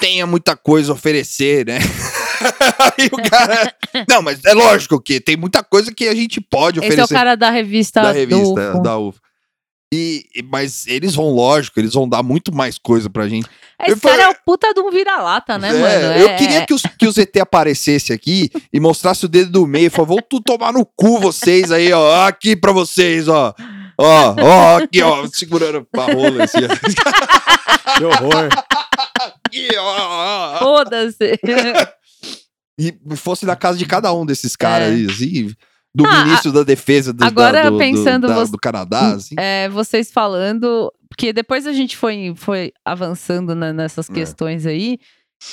tenha 0.00 0.26
muita 0.26 0.56
coisa 0.56 0.92
a 0.92 0.94
oferecer, 0.94 1.66
né? 1.66 1.78
aí 1.78 3.06
o 3.12 3.30
cara. 3.30 3.74
Não, 4.08 4.22
mas 4.22 4.44
é 4.44 4.52
lógico 4.54 5.00
que 5.00 5.20
tem 5.20 5.36
muita 5.36 5.62
coisa 5.64 5.92
que 5.92 6.06
a 6.06 6.14
gente 6.14 6.40
pode 6.40 6.78
Esse 6.78 6.86
é 6.86 6.88
oferecer 6.92 7.14
o 7.14 7.16
cara 7.16 7.34
da 7.34 7.50
revista, 7.50 8.02
da 8.02 8.12
revista, 8.12 8.72
UFO. 8.74 8.82
da 8.82 8.98
UFO. 8.98 9.20
E, 9.92 10.24
mas 10.50 10.86
eles 10.86 11.14
vão, 11.14 11.30
lógico, 11.30 11.80
eles 11.80 11.94
vão 11.94 12.06
dar 12.08 12.22
muito 12.22 12.54
mais 12.54 12.76
coisa 12.78 13.08
pra 13.08 13.26
gente. 13.26 13.48
Esse 13.80 13.92
Eu 13.92 13.96
falei- 13.96 14.18
cara 14.18 14.30
é 14.30 14.34
o 14.34 14.38
puta 14.44 14.72
de 14.74 14.80
um 14.80 14.90
vira-lata, 14.90 15.56
né, 15.58 15.70
É, 15.70 15.72
mano? 15.72 16.20
eu 16.20 16.28
É- 16.28 16.36
queria 16.36 16.66
que 16.66 16.74
os, 16.74 16.82
que 16.82 17.06
os 17.06 17.16
ET 17.16 17.34
aparecesse 17.40 18.12
aqui 18.12 18.50
e 18.72 18.78
mostrasse 18.78 19.24
o 19.24 19.28
dedo 19.28 19.50
do 19.50 19.66
meio 19.66 19.86
e 19.86 19.90
falou: 19.90 20.06
vou 20.08 20.22
tu 20.22 20.40
tomar 20.42 20.72
no 20.74 20.84
cu 20.84 21.18
vocês 21.18 21.72
aí, 21.72 21.90
ó. 21.92 22.26
Aqui 22.26 22.54
pra 22.54 22.70
vocês, 22.70 23.26
ó. 23.28 23.54
Ó, 24.00 24.34
ó, 24.40 24.76
aqui, 24.78 25.02
ó, 25.02 25.26
segurando 25.26 25.86
a 25.96 26.02
rola 26.12 26.44
assim. 26.44 26.58
que 27.98 28.04
horror. 28.04 28.48
Aqui, 29.46 29.68
ó, 29.76 29.96
ó. 29.98 30.58
Foda-se. 30.60 31.38
E 32.78 32.94
fosse 33.16 33.44
na 33.44 33.56
casa 33.56 33.76
de 33.76 33.84
cada 33.86 34.12
um 34.12 34.24
desses 34.24 34.54
caras 34.54 34.88
É. 34.88 34.92
aí, 34.92 35.06
assim. 35.06 35.50
Do 35.94 36.06
Ah, 36.06 36.24
ministro 36.24 36.52
da 36.52 36.62
defesa 36.62 37.12
do, 37.12 37.24
agora 37.24 37.62
da- 37.64 37.70
do, 37.70 37.72
do- 37.72 37.78
pensando 37.78 38.28
da- 38.28 38.34
você- 38.34 38.52
do 38.52 38.58
Canadá, 38.58 39.14
assim. 39.14 39.34
É, 39.36 39.68
vocês 39.68 40.12
falando, 40.12 40.92
porque 41.08 41.32
depois 41.32 41.66
a 41.66 41.72
gente 41.72 41.96
foi, 41.96 42.34
foi 42.36 42.72
avançando 42.84 43.54
né, 43.54 43.72
nessas 43.72 44.08
É. 44.08 44.12
questões 44.12 44.64
aí 44.64 44.98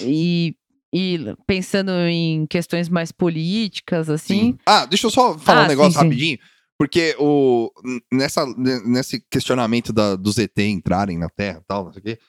e, 0.02 0.54
e 0.94 1.20
pensando 1.48 1.90
em 1.92 2.46
questões 2.46 2.90
mais 2.90 3.12
políticas, 3.12 4.08
assim. 4.10 4.52
Sim. 4.52 4.58
Ah, 4.68 4.86
deixa 4.86 5.08
eu 5.08 5.12
só 5.12 5.36
falar 5.40 5.62
Ah, 5.62 5.66
um 5.66 5.68
negócio 5.70 5.94
sim, 5.94 5.98
sim. 6.00 6.04
rapidinho. 6.06 6.38
Porque 6.78 7.16
o, 7.20 7.72
nessa, 8.12 8.46
nesse 8.86 9.22
questionamento 9.32 9.94
da, 9.94 10.16
dos 10.16 10.38
ET 10.38 10.58
entrarem 10.60 11.18
na 11.18 11.30
Terra 11.30 11.60
e 11.62 11.66
tal, 11.66 11.86
não 11.86 11.94
sei 11.94 12.00
o 12.02 12.04
quê, 12.04 12.20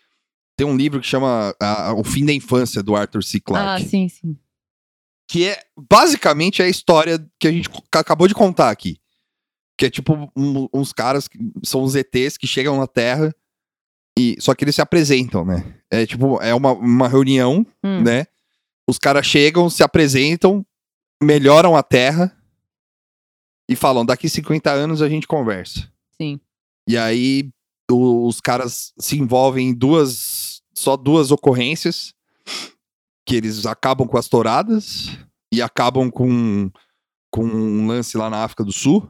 tem 0.57 0.67
um 0.67 0.77
livro 0.77 1.01
que 1.01 1.07
chama 1.07 1.55
ah, 1.61 1.93
O 1.95 2.05
Fim 2.05 2.25
da 2.25 2.33
Infância, 2.33 2.83
do 2.83 2.95
Arthur 2.95 3.23
C. 3.25 3.39
Ah, 3.39 3.43
Clarke. 3.45 3.89
sim, 3.89 4.09
sim. 4.09 4.39
que 5.29 5.49
é 5.49 5.61
basicamente 5.91 6.63
a 6.63 6.69
história 6.69 7.19
que 7.41 7.49
a 7.49 7.53
gente 7.53 7.69
acabou 7.93 8.29
de 8.29 8.35
contar 8.35 8.71
aqui. 8.71 8.99
Que 9.77 9.87
é 9.87 9.91
tipo 9.91 10.31
um- 10.37 10.69
uns 10.73 10.93
caras, 10.93 11.27
que 11.29 11.39
são 11.65 11.83
os 11.83 11.95
ETs 11.97 12.37
que 12.39 12.47
chegam 12.47 12.79
na 12.79 12.87
Terra 12.87 13.35
e 14.19 14.37
só 14.41 14.55
que 14.55 14.65
eles 14.65 14.75
se 14.77 14.81
apresentam, 14.81 15.45
né? 15.45 15.75
É 15.91 16.07
tipo, 16.07 16.41
é 16.41 16.55
uma, 16.55 16.73
uma 16.73 17.09
reunião, 17.09 17.67
Hum. 17.85 18.03
né? 18.03 18.27
Os 18.89 18.97
caras 18.99 19.27
chegam, 19.27 19.69
se 19.69 19.83
apresentam, 19.83 20.65
melhoram 21.21 21.75
a 21.77 21.83
Terra 21.83 22.36
e 23.69 23.75
falam: 23.77 24.05
daqui 24.05 24.29
50 24.29 24.71
anos 24.71 25.03
a 25.03 25.09
gente 25.09 25.27
conversa. 25.27 25.91
Sim. 26.21 26.41
E 26.89 26.97
aí 26.97 27.51
os 27.91 28.41
caras 28.41 28.93
se 28.99 29.19
envolvem 29.19 29.69
em 29.69 29.75
duas, 29.75 30.61
só 30.75 30.97
duas 30.97 31.31
ocorrências, 31.31 32.13
que 33.27 33.37
eles 33.37 33.67
acabam 33.67 34.07
com 34.09 34.19
as 34.19 34.29
touradas 34.29 35.11
e 35.53 35.63
acabam 35.63 36.11
com, 36.11 36.71
com 37.31 37.45
um 37.45 37.87
lance 37.87 38.17
lá 38.17 38.29
na 38.31 38.45
África 38.45 38.65
do 38.65 38.73
Sul. 38.73 39.09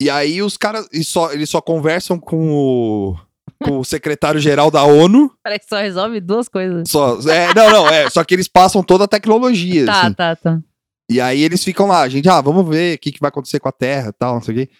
E 0.00 0.10
aí 0.10 0.42
os 0.42 0.56
caras, 0.56 0.88
e 0.92 1.02
só, 1.02 1.32
eles 1.32 1.48
só 1.48 1.60
conversam 1.60 2.18
com 2.18 2.50
o, 2.52 3.16
com 3.64 3.78
o 3.78 3.84
secretário-geral 3.84 4.70
da 4.70 4.84
ONU. 4.84 5.32
Parece 5.42 5.64
que 5.64 5.68
só 5.70 5.80
resolve 5.80 6.20
duas 6.20 6.48
coisas. 6.48 6.90
Só, 6.90 7.18
é, 7.30 7.54
não, 7.54 7.70
não, 7.70 7.88
é, 7.88 8.10
só 8.10 8.22
que 8.22 8.34
eles 8.34 8.46
passam 8.48 8.82
toda 8.82 9.04
a 9.04 9.08
tecnologia, 9.08 9.86
Tá, 9.86 10.02
assim. 10.02 10.12
tá, 10.14 10.36
tá. 10.36 10.60
E 11.10 11.20
aí 11.20 11.42
eles 11.42 11.62
ficam 11.62 11.86
lá, 11.86 12.08
gente, 12.08 12.28
ah, 12.28 12.40
vamos 12.40 12.66
ver 12.68 12.96
o 12.96 12.98
que, 12.98 13.12
que 13.12 13.20
vai 13.20 13.28
acontecer 13.28 13.60
com 13.60 13.68
a 13.68 13.72
Terra 13.72 14.08
e 14.08 14.12
tal, 14.12 14.34
não 14.34 14.42
sei 14.42 14.54
o 14.54 14.58
quê. 14.58 14.70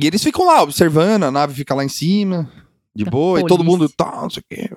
E 0.00 0.06
eles 0.06 0.22
ficam 0.22 0.46
lá 0.46 0.62
observando, 0.62 1.24
a 1.24 1.30
nave 1.30 1.54
fica 1.54 1.74
lá 1.74 1.84
em 1.84 1.88
cima. 1.88 2.50
de 2.94 3.04
boa, 3.04 3.40
e 3.40 3.46
todo 3.46 3.58
polícia. 3.58 3.78
mundo, 3.78 3.88
tá, 3.94 4.22
não 4.22 4.30
sei 4.30 4.40
o 4.40 4.44
quê. 4.48 4.70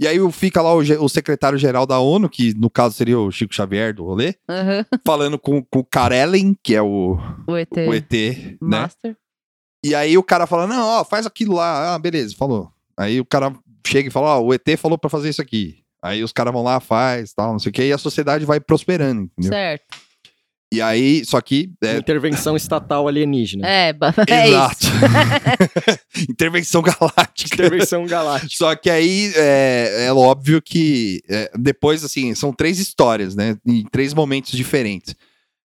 E 0.00 0.06
aí 0.06 0.32
fica 0.32 0.60
lá 0.62 0.74
o, 0.74 0.78
o 0.78 1.08
secretário-geral 1.08 1.86
da 1.86 1.98
ONU, 1.98 2.28
que 2.28 2.54
no 2.54 2.70
caso 2.70 2.94
seria 2.96 3.18
o 3.18 3.30
Chico 3.30 3.54
Xavier 3.54 3.94
do 3.94 4.04
rolê, 4.04 4.34
Aham. 4.48 4.84
falando 5.06 5.38
com, 5.38 5.62
com 5.64 5.80
o 5.80 5.84
Karelen, 5.84 6.56
que 6.62 6.74
é 6.74 6.82
o, 6.82 7.16
O 7.46 7.56
ET. 7.56 7.70
o 7.72 7.94
ET, 7.94 8.12
né? 8.12 8.56
Master. 8.60 9.16
E 9.84 9.94
aí 9.94 10.18
o 10.18 10.22
cara 10.24 10.46
fala, 10.46 10.66
não, 10.66 10.86
ó, 10.86 11.04
faz 11.04 11.24
aquilo 11.24 11.54
lá. 11.54 11.94
Ah, 11.94 11.98
beleza, 11.98 12.34
falou. 12.36 12.72
Aí 12.96 13.20
o 13.20 13.24
cara 13.24 13.54
chega 13.86 14.08
e 14.08 14.12
fala, 14.12 14.38
ó, 14.38 14.42
o 14.42 14.52
ET 14.52 14.76
falou 14.76 14.98
pra 14.98 15.08
fazer 15.10 15.28
isso 15.28 15.40
aqui. 15.42 15.84
Aí 16.02 16.22
os 16.22 16.32
caras 16.32 16.52
vão 16.52 16.62
lá, 16.62 16.78
faz, 16.80 17.32
tal, 17.32 17.52
não 17.52 17.58
sei 17.58 17.70
o 17.70 17.72
quê, 17.72 17.88
e 17.88 17.92
a 17.92 17.98
sociedade 17.98 18.44
vai 18.44 18.60
prosperando, 18.60 19.22
entendeu? 19.22 19.50
Certo. 19.50 19.84
E 20.72 20.82
aí, 20.82 21.24
só 21.24 21.40
que... 21.40 21.72
É, 21.82 21.96
Intervenção 21.96 22.54
estatal 22.54 23.08
alienígena. 23.08 23.66
É, 23.66 23.88
é 24.28 24.48
exato. 24.48 24.86
Intervenção 26.28 26.82
galáctica. 26.82 27.54
Intervenção 27.54 28.04
galáctica. 28.04 28.54
Só 28.54 28.76
que 28.76 28.90
aí 28.90 29.32
é, 29.34 30.06
é 30.06 30.12
óbvio 30.12 30.60
que 30.60 31.22
é, 31.28 31.50
depois, 31.58 32.04
assim, 32.04 32.34
são 32.34 32.52
três 32.52 32.78
histórias, 32.78 33.34
né? 33.34 33.56
Em 33.66 33.82
três 33.84 34.12
momentos 34.12 34.52
diferentes. 34.52 35.16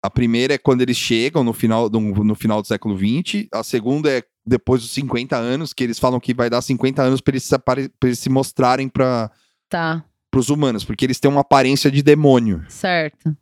A 0.00 0.08
primeira 0.08 0.54
é 0.54 0.58
quando 0.58 0.82
eles 0.82 0.96
chegam 0.96 1.42
no 1.42 1.52
final 1.52 1.88
do, 1.88 1.98
no 1.98 2.34
final 2.36 2.62
do 2.62 2.68
século 2.68 2.96
XX. 2.96 3.48
A 3.52 3.64
segunda 3.64 4.08
é 4.08 4.22
depois 4.46 4.80
dos 4.80 4.92
50 4.92 5.36
anos, 5.36 5.72
que 5.72 5.82
eles 5.82 5.98
falam 5.98 6.20
que 6.20 6.32
vai 6.32 6.48
dar 6.48 6.62
50 6.62 7.02
anos 7.02 7.20
para 7.20 7.32
eles, 7.32 7.50
pra 7.64 8.08
eles 8.08 8.18
se 8.20 8.28
mostrarem 8.28 8.88
para 8.88 9.28
Tá, 9.74 10.04
os 10.38 10.48
humanos, 10.50 10.84
porque 10.84 11.04
eles 11.04 11.18
têm 11.20 11.30
uma 11.30 11.40
aparência 11.42 11.90
de 11.90 12.02
demônio. 12.02 12.64
certo. 12.68 13.36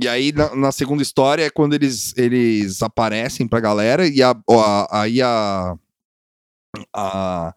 E 0.00 0.06
aí, 0.06 0.30
na, 0.30 0.54
na 0.54 0.72
segunda 0.72 1.02
história, 1.02 1.44
é 1.46 1.50
quando 1.50 1.72
eles, 1.72 2.12
eles 2.18 2.82
aparecem 2.82 3.48
pra 3.48 3.60
galera 3.60 4.06
e 4.06 4.22
a, 4.22 4.30
a- 4.50 5.00
aí 5.02 5.22
a, 5.22 5.74
a, 6.94 7.54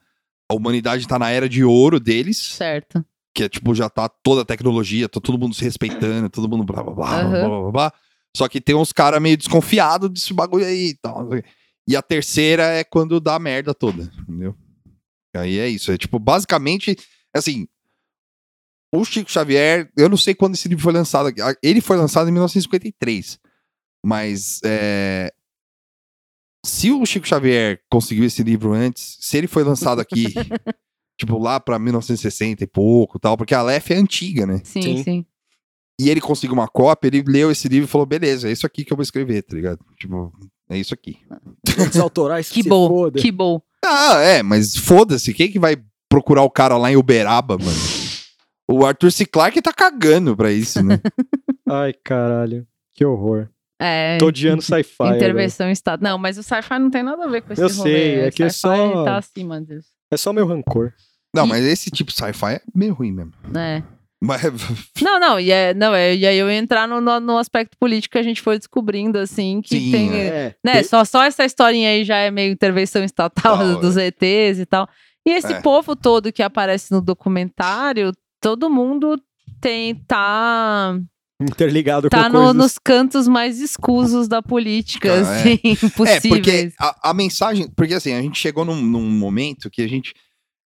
a 0.50 0.54
humanidade 0.54 1.08
tá 1.08 1.20
na 1.20 1.30
era 1.30 1.48
de 1.50 1.64
ouro 1.64 2.00
deles, 2.00 2.38
Certo. 2.38 3.04
que 3.34 3.44
é 3.44 3.50
tipo, 3.50 3.74
já 3.76 3.90
tá 3.90 4.08
toda 4.08 4.42
a 4.42 4.46
tecnologia, 4.46 5.10
tá 5.10 5.20
todo 5.20 5.38
mundo 5.38 5.54
se 5.56 5.64
respeitando, 5.64 6.30
todo 6.30 6.48
mundo 6.50 6.64
blá 6.64 6.82
blá 6.84 6.94
blá, 6.94 7.06
blá, 7.08 7.20
Aham. 7.22 7.30
blá, 7.50 7.62
blá, 7.62 7.72
blá. 7.72 7.94
Só 8.36 8.48
que 8.48 8.62
tem 8.62 8.76
uns 8.76 8.94
caras 8.94 9.22
meio 9.22 9.36
desconfiados 9.36 10.10
desse 10.10 10.34
bagulho 10.34 10.66
aí 10.66 10.90
e 10.90 10.96
tal. 10.96 11.28
E 11.88 11.96
a 11.96 12.02
terceira 12.02 12.64
é 12.68 12.84
quando 12.84 13.20
dá 13.20 13.36
a 13.36 13.40
merda 13.40 13.74
toda, 13.74 14.04
entendeu? 14.22 14.56
Aí 15.36 15.58
é 15.60 15.68
isso. 15.68 15.92
É 15.92 15.98
tipo, 15.98 16.20
basicamente, 16.20 16.96
assim. 17.36 17.68
O 18.94 19.06
Chico 19.06 19.30
Xavier, 19.32 19.92
eu 19.96 20.10
não 20.10 20.18
sei 20.18 20.34
quando 20.34 20.56
esse 20.56 20.68
livro 20.68 20.84
foi 20.84 20.94
lançado. 20.94 21.28
aqui. 21.28 21.42
Ah, 21.42 21.54
Ele 21.62 21.80
foi 21.82 21.96
lançado 21.98 22.28
em 22.30 22.32
1953. 22.32 23.40
Mas 24.04 24.60
é, 24.64 25.32
se 26.66 26.92
o 26.92 27.06
Chico 27.06 27.28
Xavier 27.28 27.82
conseguiu 27.90 28.26
esse 28.26 28.42
livro 28.44 28.74
antes, 28.74 29.18
se 29.20 29.38
ele 29.38 29.48
foi 29.48 29.64
lançado 29.64 30.00
aqui, 30.00 30.26
tipo, 31.20 31.38
lá 31.38 31.60
pra 31.60 31.78
1960 31.80 32.64
e 32.64 32.68
pouco 32.68 33.20
tal, 33.20 33.38
porque 33.38 33.54
a 33.54 33.60
Aleph 33.60 33.92
é 33.92 33.96
antiga, 33.96 34.46
né? 34.46 34.62
Sim, 34.64 34.82
Sim. 34.82 35.04
sim. 35.04 35.26
E 36.02 36.10
ele 36.10 36.22
conseguiu 36.22 36.54
uma 36.54 36.68
cópia, 36.68 37.10
ele 37.10 37.24
leu 37.28 37.52
esse 37.52 37.68
livro 37.68 37.88
e 37.88 37.92
falou: 37.92 38.08
beleza, 38.08 38.48
é 38.48 38.52
isso 38.54 38.66
aqui 38.66 38.86
que 38.86 38.94
eu 38.94 38.98
vou 38.98 39.04
escrever, 39.04 39.44
tá 39.44 39.54
ligado? 39.54 39.80
Tipo, 40.00 40.32
é 40.70 40.78
isso 40.78 40.94
aqui. 40.94 41.18
Direitos 41.66 42.00
autorais 42.00 42.50
Que 42.50 42.64
se 42.64 42.70
bom, 42.70 42.88
foda. 42.88 43.20
que 43.22 43.32
bom. 43.32 43.62
Ah, 43.84 44.18
é, 44.22 44.42
mas 44.42 44.76
foda-se, 44.78 45.34
quem 45.34 45.52
que 45.52 45.60
vai 45.60 45.76
procurar 46.10 46.44
o 46.44 46.50
cara 46.50 46.78
lá 46.78 46.90
em 46.90 46.96
Uberaba, 46.96 47.58
mano? 47.58 47.78
O 48.70 48.86
Arthur 48.86 49.12
C. 49.12 49.26
Clarke 49.26 49.62
tá 49.62 49.74
cagando 49.74 50.36
pra 50.36 50.52
isso, 50.52 50.84
né? 50.84 51.00
Ai, 51.68 51.94
caralho. 52.04 52.68
Que 52.94 53.04
horror. 53.06 53.50
É, 53.82 54.18
Tô 54.18 54.28
odiando 54.28 54.62
sci-fi. 54.62 55.08
intervenção 55.16 55.70
em 55.70 55.72
estado. 55.72 56.04
Não, 56.04 56.18
mas 56.18 56.38
o 56.38 56.44
sci-fi 56.44 56.78
não 56.78 56.90
tem 56.90 57.02
nada 57.02 57.24
a 57.24 57.28
ver 57.28 57.42
com 57.42 57.54
esse 57.54 57.62
Eu 57.62 57.70
rolê. 57.70 57.92
sei, 57.92 58.20
é 58.22 58.32
que 58.32 58.44
é 58.44 58.50
só- 58.50 59.04
tá 59.06 59.18
acima 59.18 59.62
disso. 59.62 59.88
É 60.12 60.18
só 60.18 60.34
meu 60.34 60.46
rancor. 60.46 60.94
Não, 61.36 61.46
mas 61.48 61.64
esse 61.64 61.90
tipo 61.90 62.12
de 62.12 62.18
sci-fi 62.18 62.56
é 62.56 62.62
meio 62.76 62.94
ruim 62.94 63.12
mesmo. 63.12 63.32
É. 63.58 63.82
Mas, 64.22 64.42
Não, 65.02 65.18
não, 65.20 65.40
e, 65.40 65.50
é, 65.50 65.74
não 65.74 65.96
é, 65.96 66.14
e 66.14 66.28
aí 66.28 66.38
eu 66.38 66.52
ia 66.52 66.58
entrar 66.58 66.86
no, 66.88 67.00
no, 67.00 67.20
no 67.22 67.38
aspecto 67.38 67.78
político 67.80 68.12
que 68.14 68.18
a 68.18 68.24
gente 68.24 68.42
foi 68.42 68.58
descobrindo, 68.58 69.18
assim, 69.18 69.62
que 69.62 69.80
Sim, 69.80 69.92
tem. 69.92 70.14
é. 70.14 70.26
É. 70.28 70.56
Né, 70.64 70.84
só, 70.84 71.06
só 71.06 71.24
essa 71.24 71.46
historinha 71.46 71.90
aí 71.92 72.04
já 72.04 72.18
é 72.18 72.30
meio 72.30 72.52
intervenção 72.52 73.02
estatal 73.04 73.58
Tal, 73.58 73.80
dos 73.80 73.96
ETs 73.96 74.60
e 74.60 74.66
tal. 74.66 74.90
E 75.26 75.32
esse 75.32 75.54
É. 75.54 75.62
povo 75.62 75.96
todo 75.96 76.34
que 76.34 76.44
aparece 76.44 76.92
no 76.92 77.00
documentário, 77.02 78.12
todo 78.42 78.70
mundo 78.70 79.20
tem 79.62 79.96
tá 79.96 80.98
Interligado 81.42 82.10
tá 82.10 82.24
com 82.24 82.30
no- 82.30 82.40
coisas... 82.40 82.56
nos 82.56 82.78
cantos 82.78 83.28
mais 83.28 83.60
escusos 83.62 84.28
da 84.28 84.42
política, 84.42 85.10
Ah, 85.14 85.18
é. 85.18 85.22
assim, 85.22 85.60
É, 85.86 85.90
possíveis. 85.92 86.22
porque 86.28 86.74
a, 86.78 87.10
a 87.12 87.14
mensagem. 87.14 87.70
Porque 87.76 87.94
assim, 87.94 88.14
a 88.14 88.22
gente 88.22 88.38
chegou 88.38 88.66
num, 88.66 88.76
num 88.82 89.10
momento 89.10 89.70
que 89.70 89.82
a 89.82 89.88
gente. 89.88 90.14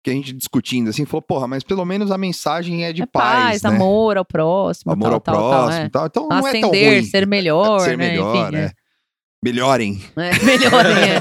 Que 0.02 0.10
a 0.10 0.12
gente 0.14 0.32
discutindo 0.34 0.90
assim, 0.90 1.06
falou, 1.06 1.22
porra, 1.22 1.46
mas 1.48 1.62
pelo 1.62 1.82
menos 1.84 2.10
a 2.10 2.18
mensagem 2.18 2.84
é 2.84 2.92
de 2.92 3.02
é 3.02 3.06
paz, 3.06 3.60
paz, 3.60 3.62
né? 3.62 3.70
amor 3.70 4.18
ao 4.18 4.24
próximo, 4.24 4.92
Amor 4.92 5.04
tal, 5.04 5.14
ao 5.14 5.20
tal, 5.20 5.34
tal, 5.34 5.50
próximo 5.50 5.82
é. 5.82 5.86
e 5.86 5.90
tal. 5.90 6.06
Então 6.06 6.28
não 6.28 6.46
é 6.48 6.60
tão 6.60 6.70
ruim. 6.70 7.04
ser 7.04 7.26
melhor, 7.26 7.80
ser 7.80 7.96
né? 7.96 8.08
melhor, 8.08 8.36
Enfim, 8.48 8.56
é. 8.56 8.72
Melhorem. 9.42 10.02
é. 10.16 10.28
É, 10.28 10.44
melhor, 10.44 10.84
né? 10.94 11.20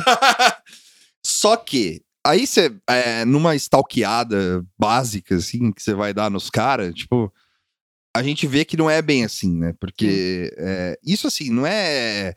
Só 1.26 1.56
que, 1.58 2.02
aí 2.26 2.48
você, 2.48 2.76
é, 2.88 3.26
numa 3.26 3.56
stalkeada 3.56 4.66
básica, 4.78 5.36
assim, 5.36 5.72
que 5.72 5.82
você 5.82 5.94
vai 5.94 6.14
dar 6.14 6.30
nos 6.30 6.50
caras, 6.50 6.94
tipo, 6.94 7.32
a 8.16 8.22
gente 8.22 8.46
vê 8.46 8.64
que 8.64 8.78
não 8.78 8.90
é 8.90 9.02
bem 9.02 9.24
assim, 9.24 9.58
né? 9.58 9.74
Porque 9.80 10.54
é, 10.58 11.00
isso, 11.04 11.28
assim, 11.28 11.50
não 11.50 11.66
é. 11.66 12.34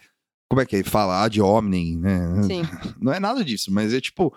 Como 0.48 0.60
é 0.60 0.66
que 0.66 0.76
é? 0.76 0.84
Fala 0.84 1.22
ad 1.22 1.40
hominem, 1.40 1.98
né? 1.98 2.42
Sim. 2.44 2.62
Não 3.02 3.12
é 3.12 3.18
nada 3.18 3.44
disso, 3.44 3.72
mas 3.72 3.92
é 3.92 4.00
tipo. 4.00 4.34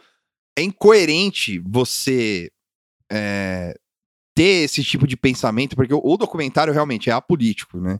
É 0.57 0.63
incoerente 0.63 1.59
você 1.59 2.51
é, 3.09 3.73
ter 4.35 4.63
esse 4.65 4.83
tipo 4.83 5.07
de 5.07 5.15
pensamento, 5.15 5.75
porque 5.75 5.93
o, 5.93 6.01
o 6.03 6.17
documentário 6.17 6.73
realmente 6.73 7.09
é 7.09 7.13
apolítico, 7.13 7.79
né? 7.79 7.99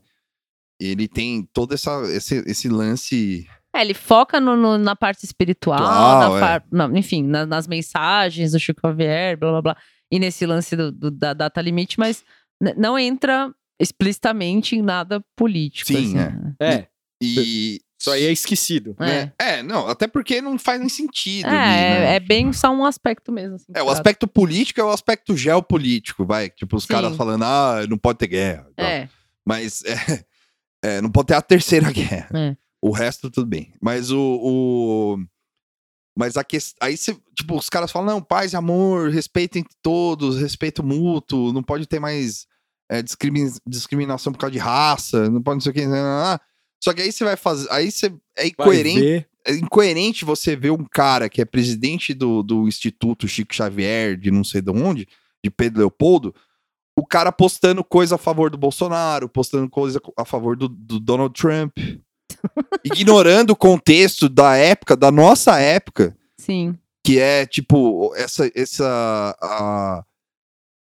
Ele 0.78 1.06
tem 1.06 1.48
todo 1.52 1.72
essa, 1.72 2.02
esse, 2.10 2.42
esse 2.46 2.68
lance. 2.68 3.46
É, 3.74 3.80
ele 3.82 3.94
foca 3.94 4.40
no- 4.40 4.56
no- 4.56 4.78
na 4.78 4.96
parte 4.96 5.24
espiritual, 5.24 5.78
na 6.30 6.36
é. 6.36 6.40
par- 6.40 6.64
na- 6.72 6.98
enfim, 6.98 7.22
na- 7.22 7.46
nas 7.46 7.66
mensagens 7.68 8.52
do 8.52 8.58
Chico 8.58 8.80
Xavier, 8.84 9.36
blá 9.38 9.50
blá 9.52 9.62
blá, 9.62 9.76
e 10.10 10.18
nesse 10.18 10.44
lance 10.44 10.74
do- 10.74 10.90
do- 10.90 11.10
da 11.10 11.32
data 11.32 11.60
limite, 11.60 11.98
mas 11.98 12.24
não 12.76 12.98
entra 12.98 13.52
explicitamente 13.80 14.76
em 14.76 14.82
nada 14.82 15.24
político. 15.36 15.86
Sim, 15.92 15.96
assim, 15.96 16.18
é. 16.18 16.30
né? 16.30 16.54
É, 16.60 16.86
E. 17.22 17.80
isso 17.98 18.10
aí 18.10 18.24
é 18.26 18.32
esquecido. 18.32 18.96
É. 18.98 19.04
né? 19.06 19.32
É, 19.38 19.62
não, 19.62 19.86
até 19.88 20.06
porque 20.08 20.40
não 20.42 20.58
faz 20.58 20.80
nem 20.80 20.88
sentido. 20.88 21.46
É, 21.46 21.50
ali, 21.50 21.78
é, 21.84 21.98
né? 22.00 22.14
é 22.16 22.20
bem 22.20 22.52
só 22.52 22.70
um 22.70 22.84
aspecto 22.84 23.30
mesmo. 23.30 23.54
Assim, 23.54 23.66
É, 23.74 23.82
o 23.82 23.88
aspecto 23.90 24.26
político 24.26 24.80
é 24.80 24.84
o 24.84 24.90
aspecto 24.90 25.36
geopolítico, 25.36 26.24
vai. 26.26 26.50
Tipo, 26.50 26.76
os 26.76 26.84
Sim. 26.84 26.92
caras 26.92 27.16
falando, 27.16 27.44
ah, 27.44 27.86
não 27.88 27.96
pode 27.98 28.18
ter 28.18 28.26
guerra. 28.26 28.66
É, 28.76 29.08
Mas 29.46 29.82
é, 29.84 30.24
é, 30.82 31.00
não 31.00 31.10
pode 31.10 31.28
ter 31.28 31.34
a 31.34 31.42
terceira 31.42 31.90
guerra. 31.92 32.28
É. 32.34 32.56
O 32.82 32.90
resto, 32.90 33.30
tudo 33.30 33.46
bem. 33.46 33.72
Mas 33.80 34.10
o. 34.10 34.18
o- 34.18 35.18
Mas 36.16 36.36
a 36.36 36.44
questão. 36.44 36.86
Aí 36.86 36.96
você. 36.96 37.16
Tipo, 37.34 37.56
os 37.56 37.68
caras 37.68 37.90
falam, 37.92 38.14
não, 38.14 38.22
paz 38.22 38.52
e 38.52 38.56
amor, 38.56 39.10
respeito 39.10 39.58
entre 39.58 39.74
todos, 39.82 40.38
respeito 40.40 40.82
mútuo, 40.82 41.52
não 41.52 41.62
pode 41.62 41.86
ter 41.86 41.98
mais 42.00 42.46
é, 42.90 43.02
discrimi- 43.02 43.52
discriminação 43.66 44.32
por 44.32 44.38
causa 44.38 44.52
de 44.52 44.58
raça, 44.58 45.30
não 45.30 45.42
pode 45.42 45.56
não 45.56 45.60
sei 45.60 45.70
o 45.70 45.74
que. 45.74 45.86
não, 45.86 45.92
não, 45.96 46.30
não. 46.32 46.40
Só 46.82 46.92
que 46.94 47.02
aí 47.02 47.12
você 47.12 47.24
vai 47.24 47.36
fazer. 47.36 47.68
Aí 47.70 47.90
você. 47.90 48.12
É 48.36 48.46
incoerente 48.46 49.26
é 49.46 49.54
incoerente 49.54 50.22
você 50.24 50.54
ver 50.54 50.70
um 50.70 50.84
cara 50.84 51.26
que 51.28 51.40
é 51.40 51.46
presidente 51.46 52.12
do, 52.12 52.42
do 52.42 52.68
Instituto 52.68 53.26
Chico 53.26 53.54
Xavier, 53.54 54.14
de 54.16 54.30
não 54.30 54.44
sei 54.44 54.60
de 54.60 54.70
onde, 54.70 55.08
de 55.42 55.50
Pedro 55.50 55.78
Leopoldo, 55.80 56.34
o 56.98 57.06
cara 57.06 57.32
postando 57.32 57.82
coisa 57.82 58.16
a 58.16 58.18
favor 58.18 58.50
do 58.50 58.58
Bolsonaro, 58.58 59.30
postando 59.30 59.66
coisa 59.70 59.98
a 60.18 60.26
favor 60.26 60.54
do, 60.56 60.68
do 60.68 61.00
Donald 61.00 61.32
Trump, 61.32 61.72
ignorando 62.84 63.50
o 63.50 63.56
contexto 63.56 64.28
da 64.28 64.56
época, 64.56 64.96
da 64.96 65.10
nossa 65.10 65.58
época, 65.58 66.16
sim. 66.38 66.76
que 67.04 67.18
é 67.18 67.46
tipo 67.46 68.12
essa 68.16 68.50
essa 68.54 69.36
a- 69.40 70.04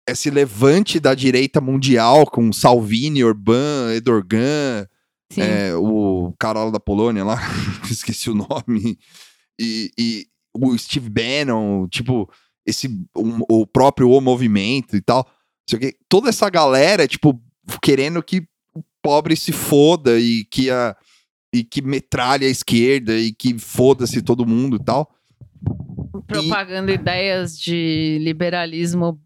esse 0.09 0.29
levante 0.29 0.99
da 0.99 1.13
direita 1.13 1.61
mundial 1.61 2.25
com 2.25 2.51
Salvini, 2.51 3.23
Orbán, 3.23 3.93
Edorgan, 3.93 4.87
é, 5.41 5.75
o 5.75 6.33
cara 6.39 6.63
lá 6.65 6.71
da 6.71 6.79
Polônia 6.79 7.23
lá, 7.23 7.37
esqueci 7.89 8.29
o 8.29 8.33
nome, 8.35 8.97
e, 9.59 9.91
e 9.97 10.25
o 10.53 10.77
Steve 10.77 11.09
Bannon, 11.09 11.87
tipo, 11.87 12.29
esse, 12.65 12.87
um- 13.15 13.41
o 13.47 13.65
próprio 13.65 14.09
O 14.09 14.19
Movimento 14.19 14.95
e 14.97 15.01
tal, 15.01 15.25
toda 16.09 16.29
essa 16.29 16.49
galera, 16.49 17.07
tipo, 17.07 17.39
querendo 17.81 18.21
que 18.21 18.39
o 18.75 18.83
pobre 19.01 19.35
se 19.37 19.51
foda 19.53 20.19
e 20.19 20.43
que 20.45 20.69
a 20.69 20.95
e 21.53 21.63
que 21.63 21.81
metralha 21.81 22.47
a 22.47 22.51
esquerda 22.51 23.17
e 23.17 23.31
que 23.33 23.57
foda-se 23.59 24.21
todo 24.21 24.45
mundo 24.45 24.77
e 24.77 24.83
tal. 24.83 25.09
Propagando 26.27 26.91
ideias 26.91 27.57
de 27.59 28.17
liberalismo 28.21 29.19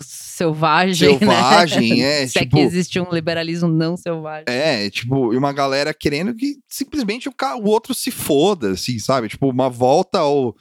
selvagem, 0.00 1.12
né? 1.12 1.18
Selvagem, 1.18 2.02
é, 2.04 2.26
Se 2.26 2.38
tipo- 2.40 2.56
é 2.56 2.60
que 2.60 2.66
existe 2.66 3.00
um 3.00 3.10
liberalismo 3.12 3.68
não 3.68 3.96
selvagem. 3.96 4.44
É, 4.46 4.88
tipo, 4.90 5.32
e 5.32 5.36
uma 5.36 5.52
galera 5.52 5.92
querendo 5.94 6.34
que 6.34 6.56
simplesmente 6.68 7.28
o, 7.28 7.32
ca- 7.32 7.56
o 7.56 7.64
outro 7.66 7.94
se 7.94 8.10
foda, 8.10 8.72
assim, 8.72 8.98
sabe? 8.98 9.28
Tipo, 9.28 9.48
uma 9.50 9.68
volta 9.68 10.18
ao, 10.20 10.54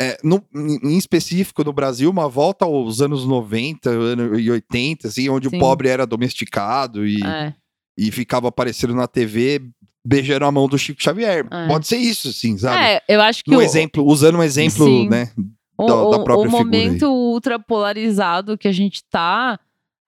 é, 0.00 0.18
no- 0.22 0.44
em 0.54 0.96
específico 0.96 1.64
no 1.64 1.72
Brasil, 1.72 2.10
uma 2.10 2.28
volta 2.28 2.64
aos 2.64 3.00
anos 3.00 3.26
90 3.26 3.90
ano- 3.90 4.38
e 4.38 4.50
80, 4.50 5.08
assim, 5.08 5.28
onde 5.28 5.48
Sim. 5.48 5.56
o 5.56 5.60
pobre 5.60 5.88
era 5.88 6.06
domesticado 6.06 7.06
e, 7.06 7.22
É. 7.24 7.54
e 7.98 8.10
ficava 8.10 8.48
aparecendo 8.48 8.94
na 8.94 9.06
TV 9.06 9.62
beijando 10.04 10.44
a 10.44 10.52
mão 10.52 10.68
do 10.68 10.78
Chico 10.78 11.02
Xavier. 11.02 11.46
É. 11.50 11.66
Pode 11.66 11.86
ser 11.86 11.96
isso, 11.96 12.28
assim, 12.28 12.56
sabe? 12.58 12.82
É, 12.84 13.02
eu 13.08 13.20
acho 13.20 13.42
que 13.44 13.50
No 13.50 13.58
o, 13.58 13.62
exemplo, 13.62 14.04
usando 14.04 14.36
um 14.38 14.42
exemplo, 14.42 14.84
Sim. 14.84 15.08
né? 15.08 15.30
o, 15.78 15.86
da- 15.86 15.94
da 15.94 16.02
o- 16.02 16.24
própria 16.24 16.48
o 16.48 16.50
momento 16.50 17.06
ultra 17.10 17.58
polarizado 17.58 18.56
que 18.58 18.68
a 18.68 18.72
gente 18.72 19.02
tá 19.10 19.58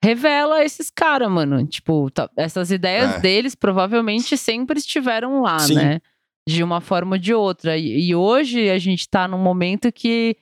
revela 0.05 0.63
esses 0.65 0.91
caras, 0.91 1.31
mano. 1.31 1.67
Tipo, 1.67 2.11
tá- 2.11 2.31
essas 2.37 2.71
ideias 2.71 3.15
É. 3.15 3.19
deles 3.21 3.55
provavelmente 3.55 4.37
sempre 4.37 4.79
estiveram 4.79 5.41
lá, 5.43 5.59
Sim. 5.59 5.75
né? 5.75 6.01
De 6.49 6.63
uma 6.63 6.81
forma 6.81 7.17
ou 7.17 7.19
de 7.19 7.35
outra. 7.35 7.77
E, 7.77 8.09
e 8.11 8.15
hoje 8.15 8.71
a 8.71 8.79
gente 8.79 9.09
tá 9.09 9.27
num 9.27 9.39
momento 9.39 9.91
que 9.91 10.37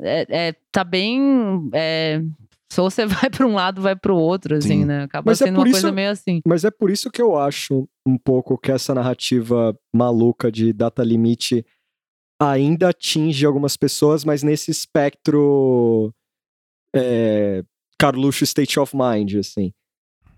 é, 0.00 0.26
é, 0.48 0.54
tá 0.72 0.82
bem. 0.84 1.68
é, 1.74 2.22
se 2.72 2.80
você 2.80 3.04
vai 3.06 3.28
pra 3.30 3.46
um 3.46 3.54
lado, 3.54 3.80
vai 3.82 3.94
pro 3.96 4.16
outro, 4.16 4.56
assim, 4.56 4.80
Sim. 4.80 4.84
né? 4.84 5.02
Acaba 5.04 5.30
Mas 5.30 5.40
é 5.40 5.44
sendo 5.46 5.54
por 5.56 5.60
uma 5.66 5.72
coisa 5.72 5.86
isso- 5.88 5.94
meio 5.94 6.10
assim. 6.10 6.40
Mas 6.46 6.64
é 6.64 6.70
por 6.70 6.90
isso 6.90 7.10
que 7.10 7.20
eu 7.20 7.36
acho 7.38 7.88
um 8.06 8.16
pouco 8.18 8.56
que 8.58 8.72
essa 8.72 8.94
narrativa 8.94 9.76
maluca 9.94 10.50
de 10.50 10.72
data 10.72 11.02
limite 11.04 11.64
ainda 12.40 12.88
atinge 12.88 13.46
algumas 13.46 13.76
pessoas, 13.76 14.24
mas 14.24 14.42
nesse 14.42 14.70
espectro 14.70 16.12
é, 16.94 17.62
Carluxo 17.98 18.44
State 18.44 18.78
of 18.80 18.94
Mind, 18.96 19.34
assim. 19.36 19.72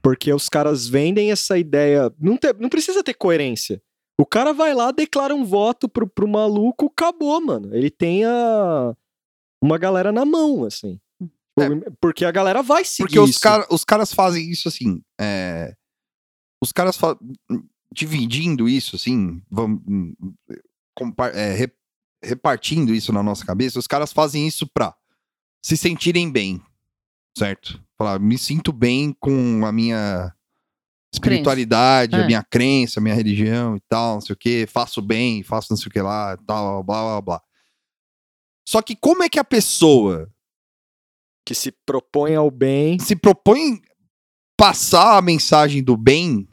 Porque 0.03 0.33
os 0.33 0.49
caras 0.51 0.87
vendem 0.87 1.31
essa 1.33 1.57
ideia. 1.57 2.13
Não, 2.21 2.37
te- 2.37 2.53
não 2.59 2.69
precisa 2.69 3.03
ter 3.03 3.15
coerência. 3.15 3.81
O 4.21 4.27
cara 4.27 4.53
vai 4.53 4.75
lá, 4.75 4.91
declara 4.93 5.35
um 5.35 5.45
voto 5.45 5.89
pro, 5.89 6.07
pro 6.07 6.29
maluco, 6.29 6.87
acabou, 6.87 7.41
mano. 7.41 7.75
Ele 7.75 7.91
tem 7.91 8.25
a, 8.25 8.95
uma 9.63 9.79
galera 9.79 10.13
na 10.13 10.25
mão, 10.25 10.65
assim. 10.65 11.01
Porque 12.01 12.25
a 12.25 12.31
galera 12.33 12.63
vai 12.63 12.85
seguir 12.85 13.05
Porque 13.07 13.19
os, 13.21 13.39
cara, 13.39 13.67
os 13.71 13.85
caras 13.85 14.13
fazem 14.13 14.51
isso 14.51 14.67
assim. 14.69 15.01
é, 15.21 15.75
os 16.63 16.73
caras 16.73 16.99
dividindo 17.93 18.69
isso, 18.69 18.97
assim, 18.97 19.41
vamos, 19.51 19.81
é, 21.35 21.53
re- 21.53 21.73
repartindo 22.23 22.93
isso 22.95 23.13
na 23.13 23.23
nossa 23.23 23.45
cabeça, 23.45 23.79
os 23.79 23.87
caras 23.87 24.13
fazem 24.13 24.47
isso 24.49 24.67
pra 24.67 24.97
se 25.63 25.77
sentirem 25.77 26.31
bem, 26.31 26.61
certo? 27.39 27.81
Falar, 27.97 28.19
me 28.19 28.37
sinto 28.39 28.73
bem 28.73 29.13
com 29.21 29.65
a 29.65 29.71
minha 29.71 30.35
espiritualidade, 31.13 32.17
a 32.17 32.21
É. 32.21 32.27
minha 32.27 32.43
crença, 32.43 32.99
a 32.99 33.03
minha 33.03 33.15
religião 33.15 33.77
e 33.77 33.81
tal, 33.89 34.15
não 34.15 34.21
sei 34.21 34.33
o 34.33 34.37
que, 34.37 34.67
faço 34.67 35.01
bem, 35.01 35.43
faço 35.45 35.69
não 35.71 35.77
sei 35.77 35.87
o 35.89 35.91
que 35.93 36.01
lá, 36.03 36.37
tal, 36.39 36.83
blá, 36.83 37.03
blá, 37.03 37.21
blá. 37.21 37.43
Só 38.69 38.83
que 38.83 38.97
como 38.97 39.23
é 39.23 39.29
que 39.29 39.39
a 39.39 39.45
pessoa 39.45 40.29
Que 41.45 41.55
se 41.55 41.73
propõe 41.85 42.35
ao 42.35 42.51
bem. 42.51 42.99
se 42.99 43.15
propõe 43.15 43.81
passar 44.57 45.19
a 45.19 45.23
mensagem 45.23 45.83
do 45.83 45.97
bem, 45.97 46.49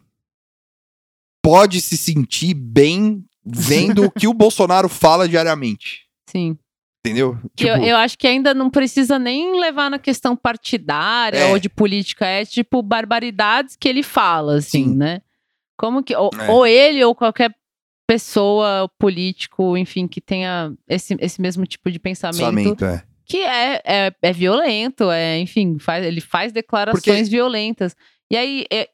pode 1.43 1.81
se 1.81 1.97
sentir 1.97 2.53
bem 2.53 3.23
vendo 3.45 4.05
o 4.05 4.11
que 4.11 4.27
o 4.27 4.33
Bolsonaro 4.33 4.89
fala 4.89 5.27
diariamente. 5.27 6.07
Sim. 6.29 6.57
Entendeu? 7.03 7.35
Que 7.55 7.65
eu, 7.65 7.77
eu 7.77 7.97
acho 7.97 8.15
que 8.17 8.27
ainda 8.27 8.53
não 8.53 8.69
precisa 8.69 9.17
nem 9.17 9.59
levar 9.59 9.89
na 9.89 9.97
questão 9.97 10.35
partidária 10.35 11.37
É. 11.39 11.51
ou 11.51 11.57
de 11.57 11.67
política, 11.67 12.25
é 12.27 12.45
tipo 12.45 12.81
barbaridades 12.83 13.75
que 13.75 13.87
ele 13.89 14.03
fala, 14.03 14.57
assim, 14.57 14.85
Sim. 14.89 14.95
né? 14.97 15.21
Como 15.77 16.03
que. 16.03 16.15
Ou, 16.15 16.29
É. 16.39 16.51
ou 16.51 16.65
ele 16.67 17.03
ou 17.03 17.15
qualquer 17.15 17.55
pessoa, 18.07 18.87
político, 18.99 19.75
enfim, 19.77 20.07
que 20.07 20.21
tenha 20.21 20.71
esse, 20.87 21.15
esse 21.19 21.41
mesmo 21.41 21.65
tipo 21.65 21.89
de 21.89 21.97
pensamento, 21.97 22.75
pensamento, 22.75 22.85
é. 22.85 23.03
Que 23.25 23.37
é, 23.43 23.81
é, 23.85 24.13
é 24.21 24.33
violento, 24.33 25.09
é, 25.11 25.37
enfim, 25.39 25.77
faz, 25.79 26.05
ele 26.05 26.21
faz 26.21 26.51
declarações 26.51 27.27
violentas. 27.29 27.95
E 28.31 28.37
aí. 28.37 28.65
é- 28.71 28.89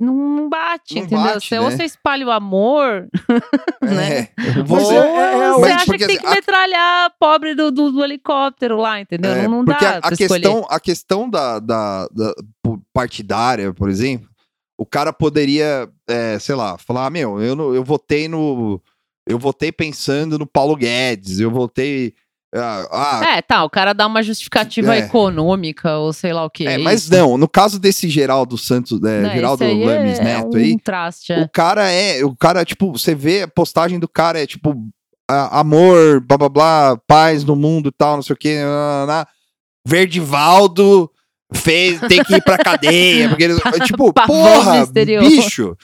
não 0.00 0.48
bate, 0.48 0.94
Não 0.94 1.02
entendeu? 1.02 1.24
bate, 1.24 1.48
Se 1.48 1.58
né? 1.58 1.60
você 1.60 1.82
espalha 1.82 2.24
o 2.24 2.30
amor, 2.30 3.08
né? 3.82 4.20
É. 4.20 4.28
Mas 4.56 4.68
Você, 4.68 4.94
é- 4.94 4.98
é- 4.98 5.34
é- 5.34 5.50
você 5.54 5.60
mas 5.60 5.72
acha 5.72 5.84
porque 5.86 5.98
que 5.98 6.06
tem 6.06 6.16
assim, 6.18 6.24
que 6.24 6.26
a- 6.32 6.34
metralhar 6.36 7.06
a 7.06 7.10
pobre 7.18 7.54
do, 7.56 7.72
do, 7.72 7.90
do 7.90 8.04
helicóptero 8.04 8.76
lá, 8.76 9.00
entendeu? 9.00 9.32
É, 9.32 9.42
não, 9.42 9.50
não 9.50 9.64
porque 9.64 9.84
dá 9.84 9.94
a, 9.96 9.98
a 10.08 10.16
questão, 10.16 10.66
a 10.70 10.78
questão 10.78 11.28
da, 11.28 11.58
da, 11.58 12.06
da 12.12 12.32
partidária, 12.92 13.72
por 13.74 13.88
exemplo, 13.90 14.28
o 14.78 14.86
cara 14.86 15.12
poderia, 15.12 15.88
é, 16.08 16.38
sei 16.38 16.54
lá, 16.54 16.78
falar, 16.78 17.06
"Ah, 17.06 17.10
meu, 17.10 17.40
eu, 17.42 17.74
eu 17.74 17.82
votei 17.84 18.28
no. 18.28 18.80
Eu 19.26 19.38
votei 19.38 19.70
pensando 19.72 20.38
no 20.38 20.46
Paulo 20.46 20.74
Guedes, 20.76 21.38
eu 21.40 21.50
votei. 21.50 22.14
Ah, 22.54 22.88
ah, 22.90 23.36
É, 23.36 23.42
tá, 23.42 23.62
o 23.62 23.68
cara 23.68 23.92
dá 23.92 24.06
uma 24.06 24.22
justificativa 24.22 24.96
É. 24.96 25.00
econômica 25.00 25.98
ou 25.98 26.12
sei 26.14 26.32
lá 26.32 26.44
o 26.44 26.50
que. 26.50 26.66
é, 26.66 26.78
mas 26.78 27.08
não, 27.10 27.36
no 27.36 27.46
caso 27.46 27.78
desse 27.78 28.08
Geraldo 28.08 28.56
Santos, 28.56 29.02
é, 29.04 29.30
Geraldo 29.34 29.64
Lames 29.64 30.18
Neto 30.18 30.56
um 30.56 30.60
aí, 30.60 30.78
traste, 30.80 31.32
é. 31.32 31.42
o 31.42 31.48
cara 31.48 31.90
é, 31.90 32.24
o 32.24 32.34
cara, 32.34 32.64
tipo, 32.64 32.90
você 32.92 33.14
vê 33.14 33.42
a 33.42 33.48
postagem 33.48 33.98
do 33.98 34.08
cara, 34.08 34.42
é 34.42 34.46
tipo, 34.46 34.74
a- 35.30 35.60
amor, 35.60 36.20
blá 36.20 36.38
blá 36.38 36.48
blá, 36.48 36.96
paz 37.06 37.44
no 37.44 37.54
mundo 37.54 37.90
e 37.90 37.92
tal, 37.92 38.16
não 38.16 38.22
sei 38.22 38.32
o 38.32 38.38
que, 38.38 38.56
Verdivaldo 39.86 41.10
fez, 41.54 41.98
tem 42.00 42.22
que 42.22 42.34
ir 42.36 42.42
pra 42.42 42.58
cadeia, 42.58 43.28
porque 43.28 43.44
eles, 43.44 43.58
tipo, 43.86 44.12
porra, 44.12 44.86
bicho. 45.20 45.76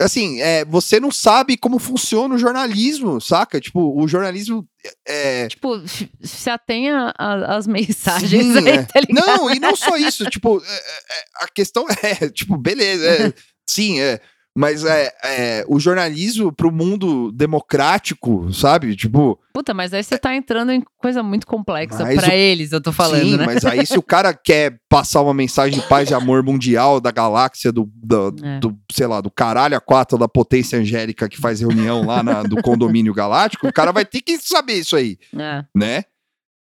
Assim, 0.00 0.40
é, 0.40 0.64
você 0.64 0.98
não 0.98 1.12
sabe 1.12 1.56
como 1.56 1.78
funciona 1.78 2.34
o 2.34 2.38
jornalismo, 2.38 3.20
saca? 3.20 3.60
Tipo, 3.60 3.96
o 3.96 4.08
jornalismo 4.08 4.66
é, 5.06 5.46
Tipo, 5.46 5.76
f- 5.86 6.10
se 6.22 6.50
atenha 6.50 7.14
às 7.16 7.66
mensagens 7.68 8.46
Sim, 8.46 8.58
aí, 8.58 8.68
é. 8.68 8.82
tá? 8.82 9.00
Não, 9.10 9.48
e 9.48 9.60
não 9.60 9.76
só 9.76 9.96
isso, 9.96 10.28
tipo, 10.28 10.58
é, 10.60 10.74
é, 10.74 10.76
é, 10.76 11.24
a 11.44 11.46
questão 11.48 11.86
é, 12.02 12.28
tipo, 12.34 12.56
beleza, 12.56 13.06
é, 13.06 13.32
sim, 13.68 14.00
é, 14.00 14.20
mas 14.56 14.84
é, 14.84 15.10
é, 15.24 15.64
o 15.68 15.80
jornalismo 15.80 16.52
pro 16.52 16.70
mundo 16.72 17.32
democrático, 17.32 18.52
sabe? 18.52 18.94
Tipo, 18.94 19.38
Puta, 19.54 19.74
mas 19.74 19.92
aí 19.92 20.02
você 20.02 20.16
tá 20.16 20.34
entrando 20.34 20.72
em 20.72 20.82
coisa 20.98 21.22
muito 21.22 21.46
complexa 21.46 22.04
o- 22.04 22.32
eles, 22.32 22.72
eu 22.72 22.80
tô 22.80 22.90
falando, 22.92 23.22
sim, 23.22 23.36
né? 23.36 23.44
mas 23.46 23.64
aí 23.64 23.84
se 23.86 23.98
o 23.98 24.02
cara 24.02 24.32
quer 24.32 24.78
passar 24.88 25.20
uma 25.20 25.34
mensagem 25.34 25.78
de 25.78 25.86
paz 25.86 26.10
e 26.10 26.14
amor 26.14 26.42
mundial 26.42 27.00
da 27.00 27.10
galáxia, 27.10 27.70
do, 27.70 27.90
do, 27.94 28.34
É. 28.42 28.58
do, 28.60 28.76
sei 28.90 29.06
lá, 29.06 29.20
do 29.20 29.30
caralho 29.30 29.76
a 29.76 29.80
quatro 29.80 30.16
da 30.16 30.26
potência 30.28 30.78
angélica 30.78 31.28
que 31.28 31.38
faz 31.38 31.60
reunião 31.60 32.04
lá 32.06 32.22
na- 32.22 32.42
do 32.42 32.62
condomínio 32.62 33.12
galáctico, 33.12 33.66
o 33.68 33.72
cara 33.72 33.92
vai 33.92 34.04
ter 34.06 34.20
que 34.22 34.38
saber 34.38 34.74
isso 34.74 34.96
aí, 34.96 35.18
É. 35.38 35.64
né? 35.74 36.04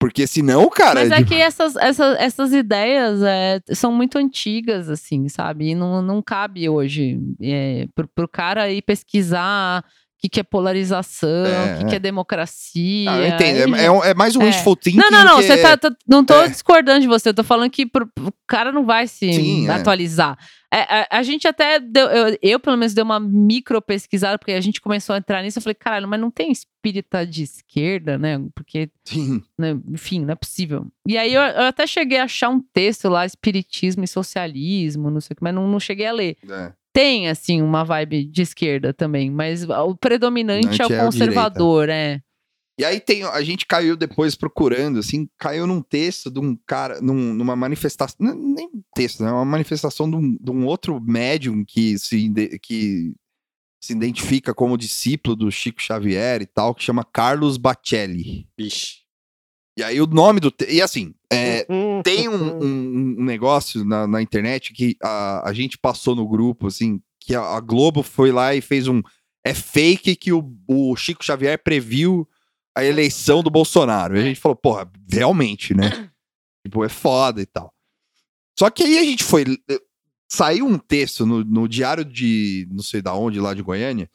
Porque 0.01 0.25
senão, 0.25 0.67
cara... 0.67 1.01
Mas 1.01 1.11
é 1.11 1.17
de- 1.17 1.25
que 1.25 1.35
essas, 1.35 1.75
essas, 1.75 2.19
essas 2.19 2.51
ideias 2.53 3.21
é, 3.21 3.61
são 3.71 3.91
muito 3.91 4.17
antigas, 4.17 4.89
assim, 4.89 5.29
sabe? 5.29 5.69
E 5.69 5.75
não, 5.75 6.01
não 6.01 6.23
cabe 6.23 6.67
hoje 6.67 7.19
é, 7.39 7.85
pro, 7.93 8.07
pro 8.07 8.27
cara 8.27 8.71
ir 8.71 8.81
pesquisar 8.81 9.85
que, 10.21 10.29
que 10.29 10.39
é 10.39 10.43
polarização, 10.43 11.45
É, 11.45 11.75
o 11.75 11.77
que, 11.79 11.85
que 11.85 11.95
é 11.95 11.99
democracia. 11.99 13.09
Ah, 13.11 13.17
eu 13.17 13.27
entendo, 13.27 13.75
é, 13.75 13.85
é 13.85 14.11
é 14.11 14.13
mais 14.13 14.35
um 14.35 14.41
É. 14.41 14.45
wishful 14.45 14.75
thinking 14.75 14.97
Não, 14.99 15.09
não, 15.09 15.25
não, 15.25 15.35
que- 15.37 15.43
você 15.47 15.57
tá, 15.61 15.75
tá- 15.77 15.95
não 16.07 16.23
tô 16.23 16.35
É. 16.35 16.47
discordando 16.47 17.01
de 17.01 17.07
você, 17.07 17.29
eu 17.29 17.33
tô 17.33 17.43
falando 17.43 17.69
que 17.71 17.85
pro- 17.85 18.09
o 18.19 18.31
cara 18.47 18.71
não 18.71 18.85
vai 18.85 19.07
se 19.07 19.33
Sim, 19.33 19.67
é. 19.67 19.71
atualizar. 19.71 20.37
É, 20.73 20.79
a, 20.83 21.07
a 21.17 21.23
gente 21.23 21.45
até 21.49 21.79
deu, 21.81 22.07
eu, 22.07 22.37
eu, 22.41 22.59
pelo 22.59 22.77
menos 22.77 22.93
dei 22.93 23.03
uma 23.03 23.19
micro 23.19 23.81
pesquisada, 23.81 24.37
porque 24.37 24.53
a 24.53 24.61
gente 24.61 24.79
começou 24.79 25.13
a 25.13 25.17
entrar 25.17 25.41
nisso, 25.43 25.57
eu 25.59 25.63
falei, 25.63 25.75
caralho, 25.75 26.07
mas 26.07 26.19
não 26.21 26.31
tem 26.31 26.49
espírita 26.49 27.25
de 27.25 27.43
esquerda, 27.43 28.17
né? 28.17 28.39
Porque 28.55 28.89
Sim. 29.03 29.41
né, 29.59 29.77
enfim, 29.89 30.21
não 30.23 30.31
é 30.31 30.35
possível. 30.35 30.85
E 31.05 31.17
aí 31.17 31.33
eu, 31.33 31.41
eu 31.41 31.63
até 31.63 31.85
cheguei 31.85 32.19
a 32.19 32.23
achar 32.23 32.47
um 32.49 32.61
texto 32.73 33.09
lá, 33.09 33.25
espiritismo 33.25 34.03
e 34.05 34.07
socialismo, 34.07 35.09
não 35.11 35.19
sei 35.19 35.33
o 35.33 35.35
que, 35.37 35.43
mas 35.43 35.53
não, 35.53 35.67
não 35.67 35.79
cheguei 35.79 36.05
a 36.07 36.13
ler. 36.13 36.37
É. 36.49 36.71
Tem, 36.93 37.29
assim, 37.29 37.61
uma 37.61 37.83
vibe 37.83 38.25
de 38.25 38.41
esquerda 38.41 38.93
também, 38.93 39.29
mas 39.31 39.63
o 39.63 39.95
predominante 39.95 40.81
é 40.81 40.85
o 40.87 40.91
é 40.91 40.99
conservador, 40.99 41.89
é. 41.89 42.21
E 42.79 42.83
aí 42.83 42.99
tem, 42.99 43.23
a 43.23 43.41
gente 43.43 43.65
caiu 43.65 43.95
depois 43.95 44.33
procurando, 44.35 44.99
assim, 44.99 45.29
caiu 45.37 45.67
num 45.67 45.81
texto 45.81 46.31
de 46.31 46.39
um 46.39 46.57
cara, 46.65 46.99
num- 46.99 47.33
numa 47.33 47.55
manifestação, 47.55 48.17
nem 48.19 48.69
texto, 48.95 49.23
né? 49.23 49.31
Uma 49.31 49.45
manifestação 49.45 50.09
de 50.09 50.15
um, 50.15 50.35
de 50.35 50.51
um 50.51 50.65
outro 50.65 50.99
médium 50.99 51.63
que 51.63 51.99
se, 51.99 52.31
que 52.61 53.13
se 53.83 53.93
identifica 53.93 54.53
como 54.53 54.77
discípulo 54.77 55.35
do 55.35 55.51
Chico 55.51 55.81
Xavier 55.81 56.41
e 56.41 56.45
tal, 56.45 56.73
que 56.73 56.83
chama 56.83 57.03
Carlos 57.03 57.57
Bacelli. 57.57 58.47
Bicho. 58.57 59.01
E 59.77 59.83
aí 59.83 60.01
o 60.01 60.05
nome 60.07 60.39
do... 60.39 60.51
te- 60.51 60.69
E 60.69 60.81
assim, 60.81 61.13
é, 61.31 61.65
tem 62.03 62.27
um, 62.27 62.63
um- 62.63 63.15
um 63.19 63.23
negócio 63.23 63.85
na, 63.85 64.05
na 64.05 64.21
internet 64.21 64.73
que 64.73 64.97
a, 65.01 65.49
a 65.49 65.53
gente 65.53 65.77
passou 65.77 66.15
no 66.15 66.27
grupo, 66.27 66.67
assim, 66.67 67.01
que 67.19 67.33
a, 67.35 67.41
a 67.41 67.59
Globo 67.59 68.03
foi 68.03 68.31
lá 68.31 68.53
e 68.53 68.61
fez 68.61 68.87
um. 68.87 69.01
É 69.45 69.53
fake 69.53 70.15
que 70.17 70.31
o, 70.33 70.53
o 70.67 70.95
Chico 70.95 71.23
Xavier 71.23 71.57
previu 71.63 72.27
a 72.75 72.83
eleição 72.83 73.41
do 73.41 73.49
Bolsonaro. 73.49 74.15
E 74.15 74.19
a 74.19 74.23
gente 74.23 74.39
falou, 74.39 74.55
porra, 74.55 74.89
realmente, 75.11 75.73
né? 75.73 76.09
tipo, 76.65 76.83
é 76.83 76.89
foda 76.89 77.41
e 77.41 77.45
tal. 77.45 77.73
Só 78.59 78.69
que 78.69 78.83
aí 78.83 78.97
a 78.99 79.03
gente 79.03 79.23
foi. 79.23 79.45
Saiu 80.29 80.65
um 80.65 80.77
texto 80.77 81.25
no, 81.25 81.43
no 81.43 81.67
diário 81.67 82.05
de 82.05 82.67
não 82.71 82.83
sei 82.83 83.01
da 83.01 83.13
onde, 83.13 83.39
lá 83.39 83.53
de 83.53 83.61
Goiânia, 83.61 84.09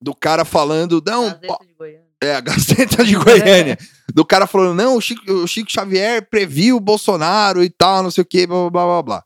do 0.00 0.14
cara 0.14 0.44
falando, 0.44 1.02
não. 1.04 1.28
É, 2.22 2.34
a 2.34 2.40
Gazeta 2.40 3.02
de 3.04 3.14
Goiânia. 3.14 3.78
do 4.14 4.24
cara 4.24 4.46
falando, 4.46 4.74
não, 4.76 4.96
o 4.96 5.00
Chico, 5.00 5.30
o 5.30 5.46
Chico 5.46 5.70
Xavier 5.70 6.28
previu 6.30 6.76
o 6.76 6.80
Bolsonaro 6.80 7.62
e 7.62 7.68
tal, 7.70 8.02
não 8.02 8.10
sei 8.10 8.22
o 8.22 8.26
que, 8.26 8.46
blá, 8.46 8.70
blá, 8.70 8.84
blá, 8.86 9.02
blá. 9.02 9.24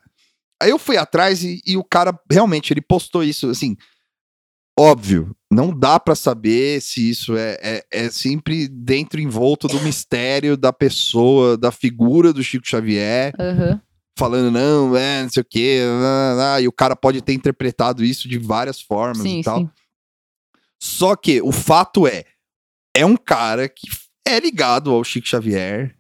Aí 0.63 0.71
eu 0.71 0.79
fui 0.79 0.97
atrás 0.97 1.43
e, 1.43 1.63
e 1.67 1.77
o 1.77 1.85
cara, 1.85 2.13
realmente, 2.31 2.73
ele 2.73 2.81
postou 2.83 3.23
isso, 3.25 3.49
assim, 3.49 3.77
óbvio, 4.79 5.35
não 5.51 5.77
dá 5.77 5.99
pra 6.01 6.15
saber 6.15 6.81
se 6.83 7.09
isso 7.11 7.37
é, 7.37 7.57
é, 7.63 7.85
é 7.91 8.11
sempre 8.11 8.69
dentro, 8.69 9.21
envolto 9.21 9.69
do 9.69 9.81
mistério 9.81 10.57
da 10.57 10.73
pessoa, 10.73 11.57
da 11.57 11.71
figura 11.71 12.33
do 12.33 12.43
Chico 12.43 12.69
Xavier, 12.69 13.33
Aham. 13.39 13.81
falando, 14.19 14.51
não, 14.51 14.97
é, 14.97 15.23
não 15.23 15.31
sei 15.31 15.41
o 15.43 15.47
que, 15.49 15.81
e 16.61 16.69
o 16.69 16.73
cara 16.73 16.97
pode 16.97 17.23
ter 17.23 17.33
interpretado 17.35 18.05
isso 18.05 18.29
de 18.29 18.39
várias 18.39 18.81
formas 18.81 19.23
Sim, 19.23 19.41
e 19.41 19.45
tal. 19.45 19.59
sim. 19.61 19.71
Só 20.83 21.15
que 21.15 21.41
o 21.43 21.53
fato 21.53 22.07
é, 22.07 22.25
é 22.95 23.05
um 23.07 23.17
cara 23.17 23.69
que 23.69 23.89
é 24.27 24.39
ligado 24.41 24.91
ao 24.91 25.03
Chico 25.05 25.27
Xavier, 25.29 25.97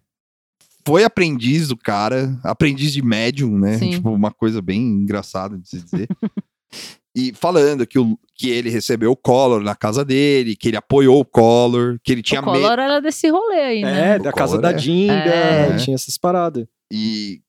foi 0.87 1.05
aprendiz 1.05 1.69
do 1.69 1.77
cara, 1.77 2.39
aprendiz 2.43 2.93
de 2.93 3.03
médium, 3.03 3.59
né? 3.59 3.79
Sim. 3.79 3.91
Tipo, 3.91 4.11
uma 4.11 4.31
coisa 4.33 4.61
bem 4.62 4.81
engraçada 4.81 5.59
de 5.59 5.69
se 5.69 5.81
dizer. 5.83 6.09
e 7.15 7.33
falando 7.35 7.87
que, 7.87 7.99
o, 7.99 8.19
que 8.35 8.49
ele 8.49 8.71
recebeu 8.71 9.11
o 9.12 9.17
Collor 9.17 9.62
na 9.62 9.75
casa 9.75 10.05
dele, 10.05 10.57
que 10.57 10.69
ele 10.69 10.77
apoiou 10.77 11.21
o 11.21 11.25
Collor, 11.25 11.99
que 12.03 12.12
ele 12.12 12.23
tinha 12.23 12.41
o 12.41 12.45
medo. 12.47 12.57
Collor 12.61 12.79
era 12.79 13.01
desse 13.01 13.29
rolê 13.29 13.61
aí, 13.61 13.83
né? 13.83 14.15
É, 14.15 14.19
da 14.19 14.31
O 14.31 14.33
casa 14.33 14.57
Collor 14.57 14.62
da 14.62 14.71
é. 14.71 14.75
Dinda, 14.75 15.12
É. 15.15 15.77
tinha 15.77 15.95
essas 15.95 16.17
paradas. 16.17 16.67
E, 16.93 17.43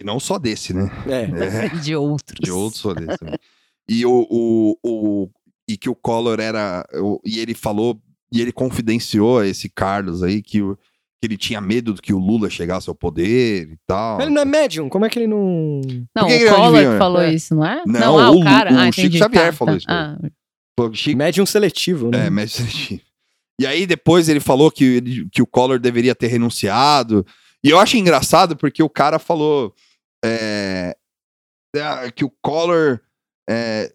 e 0.00 0.04
não 0.04 0.18
só 0.18 0.38
desse, 0.38 0.74
né? 0.74 0.90
É. 1.06 1.66
É. 1.66 1.68
De 1.80 1.94
outros. 1.94 2.38
De 2.40 2.50
outros 2.50 2.82
rolês 2.82 3.16
também. 3.18 3.38
E 3.88 4.04
o, 4.04 4.26
o, 4.30 4.76
o- 4.82 5.30
e 5.68 5.76
que 5.76 5.88
o 5.88 5.94
Collor 5.94 6.40
era 6.40 6.84
o- 6.94 7.20
e 7.24 7.38
ele 7.38 7.54
falou 7.54 8.00
e 8.32 8.40
ele 8.40 8.52
confidenciou 8.52 9.38
a 9.40 9.46
esse 9.46 9.68
Carlos 9.68 10.22
aí 10.22 10.42
que, 10.42 10.60
o, 10.62 10.76
que 10.76 10.80
ele 11.24 11.36
tinha 11.36 11.60
medo 11.60 11.94
de 11.94 12.02
que 12.02 12.12
o 12.12 12.18
Lula 12.18 12.50
chegasse 12.50 12.88
ao 12.88 12.94
poder 12.94 13.70
e 13.72 13.78
tal. 13.86 14.20
Ele 14.20 14.30
não 14.30 14.42
é 14.42 14.44
médium, 14.44 14.88
como 14.88 15.04
é 15.04 15.08
que 15.10 15.18
ele 15.18 15.26
não. 15.26 15.80
Não, 16.14 16.26
Por 16.26 16.26
que 16.28 16.34
o 16.34 16.38
que 16.38 16.42
ele 16.44 16.50
Collor 16.50 16.66
adivinha? 16.74 16.92
que 16.92 16.98
falou 16.98 17.22
É. 17.22 17.32
isso, 17.32 17.54
não 17.54 17.64
é? 17.64 17.82
Não, 17.86 18.18
ah, 18.18 18.30
o 18.30 18.40
o 18.40 18.44
cara. 18.44 18.72
O 18.72 18.78
ah, 18.78 18.86
Chico 18.92 19.00
entendi. 19.00 19.18
Xavier 19.18 19.46
Tá, 19.46 19.52
falou 19.52 19.74
tá. 19.74 19.78
isso 19.78 19.86
pra 19.86 20.16
Ah, 20.24 20.30
Pô, 20.76 20.92
Chico, 20.92 21.16
Médium 21.18 21.46
seletivo, 21.46 22.10
né? 22.10 22.26
é, 22.26 22.30
mas 22.30 22.58
E 23.60 23.66
aí 23.66 23.86
depois 23.86 24.28
ele 24.28 24.40
falou 24.40 24.68
que, 24.70 24.84
ele- 24.84 25.28
que 25.30 25.40
o 25.40 25.46
Collor 25.46 25.78
deveria 25.78 26.14
ter 26.14 26.26
renunciado. 26.26 27.24
E 27.62 27.70
eu 27.70 27.78
acho 27.78 27.96
engraçado 27.96 28.56
porque 28.56 28.82
o 28.82 28.90
cara 28.90 29.18
falou 29.20 29.72
é, 30.24 30.96
ah, 31.76 32.10
que 32.10 32.24
o 32.24 32.32
Collor 32.42 32.98
é, 33.48 33.92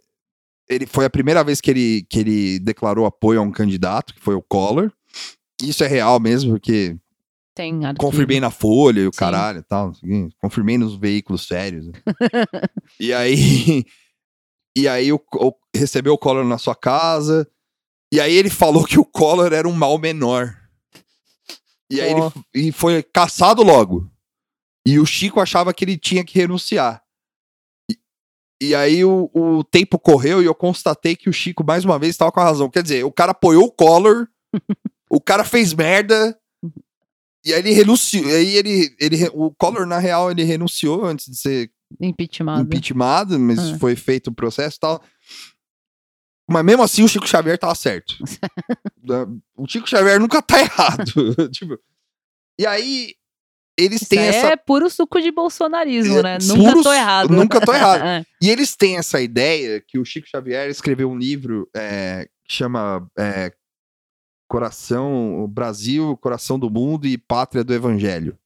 ele 0.70 0.86
foi 0.86 1.06
a 1.06 1.10
primeira 1.10 1.44
vez 1.44 1.60
que 1.60 1.72
ele, 1.72 2.06
que 2.10 2.20
ele 2.20 2.60
declarou 2.60 3.06
apoio 3.06 3.40
a 3.40 3.44
um 3.44 3.52
candidato, 3.52 4.14
que 4.14 4.22
foi 4.22 4.36
o 4.36 4.42
Collor. 4.42 4.92
Isso 5.62 5.84
é 5.84 5.88
real 5.88 6.20
mesmo, 6.20 6.52
porque 6.52 6.96
tem 7.56 7.84
arquivo. 7.86 8.00
confirmei 8.10 8.40
na 8.40 8.50
Folha 8.52 9.02
e 9.02 9.08
o 9.08 9.14
Sim. 9.14 9.20
caralho 9.20 9.60
e 9.60 9.64
tal. 9.64 9.92
Confirmei 10.40 10.78
nos 10.78 10.96
veículos 10.96 11.46
sérios. 11.48 11.88
né? 11.88 11.94
e 13.00 13.12
aí. 13.14 13.84
E 14.78 14.88
aí 14.88 15.12
o, 15.12 15.20
o- 15.36 15.54
recebeu 15.76 16.14
o 16.14 16.18
Collor 16.18 16.46
na 16.46 16.58
sua 16.58 16.76
casa. 16.76 17.50
E 18.14 18.22
aí 18.22 18.34
ele 18.34 18.50
falou 18.50 18.86
que 18.86 19.00
o 19.00 19.06
Collor 19.06 19.52
era 19.52 19.68
um 19.68 19.74
mal 19.74 19.98
menor. 19.98 20.56
E 21.92 22.00
aí 22.00 22.12
ele 22.12 22.22
e 22.54 22.72
foi 22.72 23.02
caçado 23.04 23.64
logo. 23.64 24.10
E 24.88 25.00
o 25.00 25.06
Chico 25.06 25.40
achava 25.42 25.74
que 25.74 25.84
ele 25.84 25.98
tinha 25.98 26.24
que 26.24 26.38
renunciar. 26.40 27.02
E, 28.62 28.76
aí 28.76 29.06
o, 29.06 29.30
o 29.34 29.64
tempo 29.64 29.98
correu 29.98 30.42
e 30.42 30.46
eu 30.46 30.54
constatei 30.54 31.16
que 31.16 31.30
o 31.30 31.34
Chico, 31.34 31.64
mais 31.66 31.86
uma 31.86 31.98
vez, 31.98 32.12
estava 32.12 32.32
com 32.32 32.40
a 32.42 32.44
razão. 32.44 32.70
Quer 32.70 32.84
dizer, 32.84 33.06
o 33.06 33.12
cara 33.12 33.32
apoiou 33.32 33.66
o 33.66 33.72
Collor, 33.72 34.28
o 35.10 35.22
cara 35.22 35.44
fez 35.46 35.74
merda, 35.74 36.38
e 37.46 37.54
aí 37.54 37.60
ele 37.60 37.72
renunciou. 37.72 38.26
Aí 38.26 38.56
ele, 38.58 38.96
ele, 39.00 39.30
o 39.34 39.52
Collor, 39.52 39.86
na 39.86 39.98
real, 39.98 40.30
ele 40.30 40.44
renunciou 40.44 41.06
antes 41.06 41.28
de 41.28 41.38
ser 41.38 41.72
Impeachment. 42.02 42.62
impeachmentado, 42.62 43.40
mas 43.40 43.60
Ah. 43.60 43.80
foi 43.80 43.96
feito 43.96 44.28
o 44.28 44.34
processo 44.36 44.76
e 44.78 44.80
tal. 44.82 45.02
Mas 46.52 46.66
mesmo 46.66 46.84
assim, 46.84 47.04
o 47.04 47.08
Chico 47.08 47.28
Xavier 47.28 47.58
tava 47.58 47.76
certo. 47.76 48.16
O 49.56 49.68
Chico 49.68 49.90
Xavier 49.90 50.20
nunca 50.20 50.42
tá 50.42 50.60
errado. 50.60 51.04
tipo, 51.52 51.80
e 52.60 52.66
aí, 52.66 53.16
eles 53.80 54.02
Isso 54.02 54.10
têm 54.10 54.20
essa. 54.20 54.48
é 54.48 54.56
puro 54.56 54.90
suco 54.90 55.20
de 55.22 55.32
bolsonarismo, 55.32 56.20
É, 56.20 56.24
né? 56.24 56.38
Nunca 56.44 56.84
tô 56.84 56.94
errado. 56.94 57.30
nunca 57.34 57.62
tô 57.62 57.72
errado. 57.74 58.04
É. 58.06 58.26
E 58.42 58.50
eles 58.50 58.76
têm 58.76 58.98
essa 58.98 59.22
ideia 59.22 59.82
que 59.88 59.98
o 59.98 60.06
Chico 60.06 60.28
Xavier 60.28 60.70
escreveu 60.70 61.10
um 61.10 61.18
livro 61.18 61.68
é, 61.76 62.28
que 62.48 62.54
chama 62.56 63.08
é, 63.18 63.52
Coração, 64.48 65.48
Brasil, 65.50 66.18
Coração 66.18 66.58
do 66.58 66.70
Mundo 66.70 67.06
e 67.08 67.18
Pátria 67.18 67.64
do 67.64 67.74
Evangelho. 67.74 68.38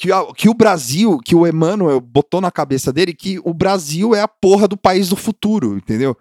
Que, 0.00 0.08
que 0.36 0.48
o 0.48 0.54
Brasil, 0.54 1.18
que 1.18 1.34
o 1.34 1.46
Emmanuel 1.46 2.00
botou 2.00 2.40
na 2.40 2.50
cabeça 2.52 2.92
dele 2.92 3.12
que 3.12 3.40
o 3.44 3.52
Brasil 3.52 4.14
é 4.14 4.20
a 4.20 4.28
porra 4.28 4.68
do 4.68 4.76
país 4.76 5.08
do 5.08 5.16
futuro, 5.16 5.76
entendeu? 5.76 6.16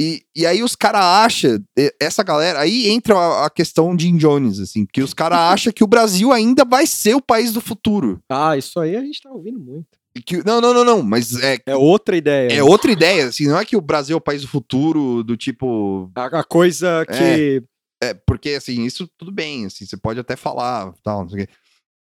E, 0.00 0.22
e 0.34 0.46
aí 0.46 0.62
os 0.62 0.74
caras 0.74 1.02
acham, 1.04 1.62
essa 2.00 2.22
galera, 2.22 2.60
aí 2.60 2.88
entra 2.88 3.14
a, 3.14 3.44
a 3.44 3.50
questão 3.50 3.94
de 3.94 4.06
Jim 4.06 4.16
Jones, 4.16 4.58
assim, 4.58 4.86
que 4.86 5.02
os 5.02 5.12
caras 5.12 5.38
acham 5.52 5.70
que 5.70 5.84
o 5.84 5.86
Brasil 5.86 6.32
ainda 6.32 6.64
vai 6.64 6.86
ser 6.86 7.14
o 7.14 7.20
país 7.20 7.52
do 7.52 7.60
futuro. 7.60 8.18
Ah, 8.26 8.56
isso 8.56 8.80
aí 8.80 8.96
a 8.96 9.02
gente 9.02 9.20
tá 9.20 9.30
ouvindo 9.30 9.60
muito. 9.60 10.00
Que, 10.24 10.42
não, 10.42 10.58
não, 10.58 10.72
não, 10.72 10.84
não, 10.84 11.02
mas 11.02 11.36
é, 11.42 11.58
É 11.66 11.76
outra 11.76 12.16
ideia. 12.16 12.50
é 12.50 12.62
outra 12.62 12.90
ideia, 12.90 13.26
assim, 13.26 13.46
não 13.46 13.58
é 13.58 13.64
que 13.64 13.76
o 13.76 13.80
Brasil 13.80 14.14
é 14.14 14.16
o 14.16 14.22
país 14.22 14.40
do 14.40 14.48
futuro, 14.48 15.22
do 15.22 15.36
tipo. 15.36 16.10
A, 16.14 16.40
a 16.40 16.44
coisa 16.44 17.04
que. 17.06 17.62
É, 18.02 18.14
porque, 18.14 18.50
assim, 18.50 18.84
isso 18.84 19.06
tudo 19.18 19.30
bem, 19.30 19.66
assim, 19.66 19.84
você 19.84 19.98
pode 19.98 20.18
até 20.18 20.34
falar, 20.34 20.94
tal, 21.04 21.22
não 21.22 21.28
sei 21.28 21.42
o 21.42 21.46
quê. 21.46 21.52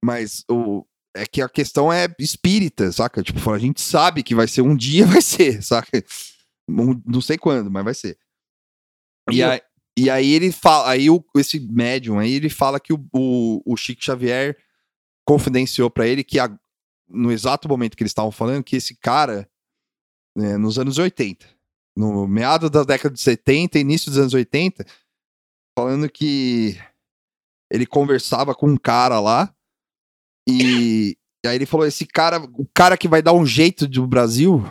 Mas 0.06 0.44
o, 0.50 0.86
é 1.16 1.26
que 1.26 1.42
a 1.42 1.50
questão 1.50 1.92
é 1.92 2.08
espírita, 2.20 2.92
saca? 2.92 3.24
Tipo, 3.24 3.52
a 3.52 3.58
gente 3.58 3.82
sabe 3.82 4.22
que 4.22 4.36
vai 4.36 4.48
ser 4.48 4.62
um 4.62 4.76
dia, 4.76 5.06
vai 5.08 5.22
ser, 5.22 5.62
saca? 5.66 6.04
Não 6.68 7.22
sei 7.22 7.38
quando, 7.38 7.70
mas 7.72 7.84
vai 7.84 7.94
ser. 7.94 8.18
E, 9.32 9.38
E 9.38 9.44
aí, 9.44 9.62
e 9.98 10.10
aí 10.10 10.32
ele 10.34 10.52
fala, 10.52 10.90
aí 10.92 11.10
o, 11.10 11.24
esse 11.36 11.60
médium 11.60 12.20
aí, 12.20 12.34
ele 12.34 12.50
fala 12.50 12.80
que 12.80 12.94
o, 12.94 13.04
o, 13.14 13.62
o 13.66 13.76
Chico 13.78 14.04
Xavier 14.04 14.58
confidenciou 15.26 15.90
pra 15.90 16.08
ele 16.08 16.24
que 16.24 16.40
a- 16.40 16.58
no 17.10 17.32
exato 17.32 17.68
momento 17.68 17.96
que 17.98 18.04
eles 18.04 18.12
estavam 18.12 18.32
falando, 18.32 18.64
que 18.64 18.76
esse 18.76 18.96
cara, 18.96 19.50
né, 20.36 20.58
nos 20.58 20.78
anos 20.78 20.98
80, 20.98 21.46
no 21.96 22.28
meado 22.28 22.70
da 22.70 22.84
década 22.84 23.14
de 23.16 23.22
70, 23.22 23.80
início 23.80 24.12
dos 24.12 24.20
anos 24.20 24.34
80, 24.34 24.86
falando 25.78 26.10
que 26.10 26.78
ele 27.72 27.86
conversava 27.86 28.54
com 28.54 28.68
um 28.70 28.78
cara 28.78 29.20
lá 29.20 29.54
e, 30.48 31.18
e 31.44 31.48
aí 31.48 31.56
ele 31.56 31.66
falou: 31.66 31.86
esse 31.88 32.06
cara, 32.06 32.40
o 32.54 32.66
cara 32.74 32.98
que 32.98 33.08
vai 33.08 33.22
dar 33.22 33.34
um 33.34 33.46
jeito 33.46 33.88
do 33.88 34.06
Brasil 34.08 34.64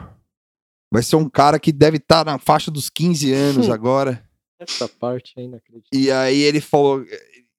vai 0.93 1.03
ser 1.03 1.17
um 1.17 1.29
cara 1.29 1.59
que 1.59 1.73
deve 1.73 1.97
estar 1.99 2.25
na 2.25 2.39
faixa 2.39 2.71
dos 2.71 2.89
15 2.91 3.33
anos 3.33 3.69
Hum. 3.69 3.73
agora. 3.73 4.23
Essa 4.59 4.89
parte 4.89 5.35
aí, 5.37 5.47
não 5.49 5.59
acredito. 5.59 5.87
E 5.93 6.11
aí 6.11 6.41
ele 6.41 6.61
falou: 6.63 7.05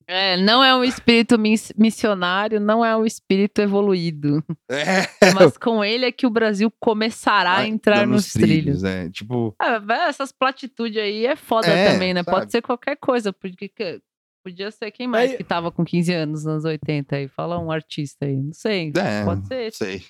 É, 0.08 0.36
não 0.38 0.64
é 0.64 0.74
um 0.76 0.84
espírito 0.84 1.38
mis- 1.38 1.72
missionário, 1.78 2.60
não 2.60 2.84
é 2.84 2.96
um 2.98 3.06
espírito 3.06 3.62
evoluído. 3.62 4.44
é, 4.72 5.02
Mas 5.36 5.58
com 5.58 5.84
ele 5.84 6.06
é 6.06 6.12
que 6.12 6.26
o 6.26 6.30
Brasil 6.30 6.72
começará 6.80 7.58
a 7.58 7.68
entrar 7.68 8.00
dando 8.00 8.12
nos 8.14 8.32
trilhos. 8.34 8.84
é, 8.84 9.10
tipo, 9.10 9.54
velho, 9.86 10.02
essas 10.04 10.32
platitudes 10.32 10.98
aí 11.02 11.26
é 11.26 11.36
foda 11.36 11.68
É, 11.68 11.92
também, 11.94 12.14
né? 12.14 12.24
sabe? 12.24 12.38
Pode 12.38 12.52
ser 12.52 12.62
qualquer 12.62 12.96
coisa, 12.96 13.32
porque 13.34 13.68
que- 13.70 14.02
podia 14.44 14.72
ser 14.72 14.90
quem 14.92 15.08
mais 15.08 15.32
Aí- 15.32 15.38
que 15.38 15.44
tava 15.44 15.70
com 15.72 15.84
15 15.84 16.14
anos 16.14 16.46
nos 16.46 16.48
anos 16.48 16.64
80 16.66 17.18
aí. 17.18 17.28
Fala 17.28 17.60
um 17.60 17.70
artista 17.70 18.26
aí, 18.26 18.38
não 18.38 18.54
sei. 18.54 18.92
é, 18.96 19.24
Pode 19.26 19.46
ser 19.46 19.74
sei. 19.74 20.04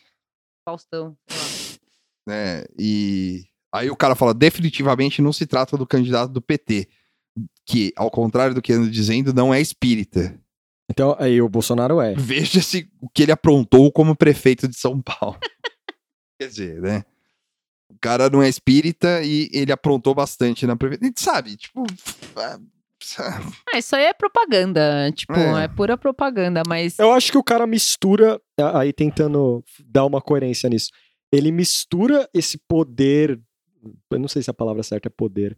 Faustão. 0.63 1.17
sei 1.27 1.37
lá. 1.39 1.66
Né? 2.27 2.65
E 2.77 3.45
aí 3.73 3.89
o 3.89 3.95
cara 3.95 4.13
fala: 4.15 4.33
definitivamente 4.33 5.21
não 5.21 5.31
se 5.31 5.47
trata 5.47 5.77
do 5.77 5.87
candidato 5.87 6.31
do 6.31 6.41
PT, 6.41 6.87
que, 7.65 7.93
ao 7.95 8.11
contrário 8.11 8.53
do 8.53 8.61
que 8.61 8.73
ando 8.73 8.91
dizendo, 8.91 9.33
não 9.33 9.53
é 9.53 9.61
espírita. 9.61 10.37
Então, 10.89 11.15
aí 11.19 11.41
o 11.41 11.49
Bolsonaro 11.49 11.99
é. 12.01 12.13
Veja-se 12.15 12.89
o 13.01 13.09
que 13.09 13.23
ele 13.23 13.31
aprontou 13.31 13.91
como 13.91 14.15
prefeito 14.15 14.67
de 14.67 14.77
São 14.77 15.01
Paulo. 15.01 15.37
Quer 16.39 16.47
dizer, 16.47 16.81
né? 16.81 17.03
O 17.89 17.97
cara 17.99 18.29
não 18.29 18.43
é 18.43 18.49
espírita 18.49 19.21
e 19.23 19.49
ele 19.53 19.71
aprontou 19.71 20.13
bastante 20.13 20.67
na 20.67 20.75
prefeitura. 20.75 21.07
A 21.07 21.09
gente 21.09 21.21
sabe, 21.21 21.55
tipo. 21.55 21.83
ah, 22.35 22.59
Ah, 23.73 23.77
isso 23.77 23.95
aí 23.95 24.05
é 24.05 24.13
propaganda. 24.13 25.11
Tipo, 25.11 25.33
É. 25.33 25.63
é, 25.63 25.67
pura 25.67 25.97
propaganda, 25.97 26.63
mas. 26.67 26.99
Eu 26.99 27.11
acho 27.13 27.31
que 27.31 27.37
o 27.37 27.43
cara 27.43 27.65
mistura, 27.67 28.39
aí 28.73 28.91
tentando 28.93 29.63
dar 29.85 30.05
uma 30.05 30.21
coerência 30.21 30.69
nisso, 30.69 30.89
ele 31.31 31.51
mistura 31.51 32.29
esse 32.33 32.57
poder, 32.67 33.39
eu 34.11 34.19
não 34.19 34.27
sei 34.27 34.41
se 34.41 34.49
a 34.49 34.53
palavra 34.53 34.83
certa 34.83 35.07
é 35.07 35.11
poder, 35.15 35.57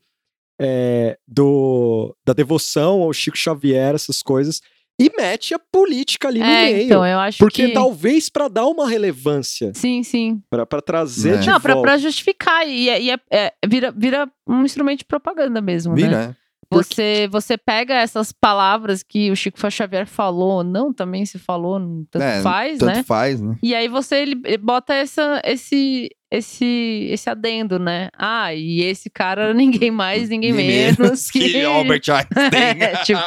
é, 0.61 1.17
do, 1.27 2.15
da 2.25 2.33
devoção 2.33 3.01
ao 3.01 3.13
Chico 3.13 3.37
Xavier, 3.37 3.95
essas 3.95 4.21
coisas, 4.21 4.61
e 5.01 5.09
mete 5.17 5.53
a 5.53 5.59
política 5.59 6.27
ali 6.27 6.39
no 6.39 6.45
É, 6.45 6.63
meio. 6.73 6.83
então, 6.85 7.05
eu 7.05 7.17
acho 7.19 7.37
porque 7.37 7.67
que. 7.67 7.73
talvez 7.73 8.29
pra 8.29 8.49
dar 8.49 8.65
uma 8.65 8.89
relevância, 8.89 9.71
Sim, 9.73 10.03
sim. 10.03 10.41
pra 10.49 10.65
pra 10.65 10.81
trazer 10.81 11.35
É. 11.35 11.37
de 11.37 11.47
Não, 11.47 11.57
volta. 11.59 11.81
pra 11.81 11.97
justificar. 11.97 12.67
E, 12.67 12.89
é- 12.89 13.01
e 13.01 13.09
é- 13.11 13.19
é- 13.31 13.53
vira, 13.65 13.91
vira 13.95 14.29
um 14.45 14.65
instrumento 14.65 14.99
de 14.99 15.05
propaganda 15.05 15.61
mesmo? 15.61 15.95
Vira, 15.95 16.27
né? 16.27 16.35
Você, 16.71 17.27
você 17.31 17.57
pega 17.57 17.95
essas 17.95 18.31
palavras 18.31 19.01
que 19.03 19.31
o 19.31 19.35
Chico 19.35 19.59
Xavier 19.71 20.05
falou, 20.05 20.63
não, 20.63 20.93
também 20.93 21.25
se 21.25 21.39
falou, 21.39 21.79
tanto 22.11 22.23
É, 22.23 22.41
faz, 22.41 22.77
Tanto 22.77 22.95
né? 22.97 23.03
faz, 23.03 23.41
né? 23.41 23.55
E 23.63 23.73
aí 23.73 23.87
você 23.87 24.17
ele, 24.17 24.35
bota 24.59 24.93
essa, 24.93 25.41
esse, 25.43 26.09
esse, 26.31 27.07
esse 27.11 27.29
adendo, 27.29 27.79
né? 27.79 28.09
Ah, 28.15 28.53
e 28.53 28.81
esse 28.81 29.09
cara 29.09 29.45
era 29.45 29.53
ninguém 29.53 29.89
mais, 29.89 30.29
ninguém 30.29 30.53
Nem 30.53 30.67
menos 30.67 31.29
que. 31.31 31.39
que 31.49 31.63
Albert 31.65 32.03
Einstein. 32.13 32.81
É, 32.81 32.95
tipo, 33.03 33.19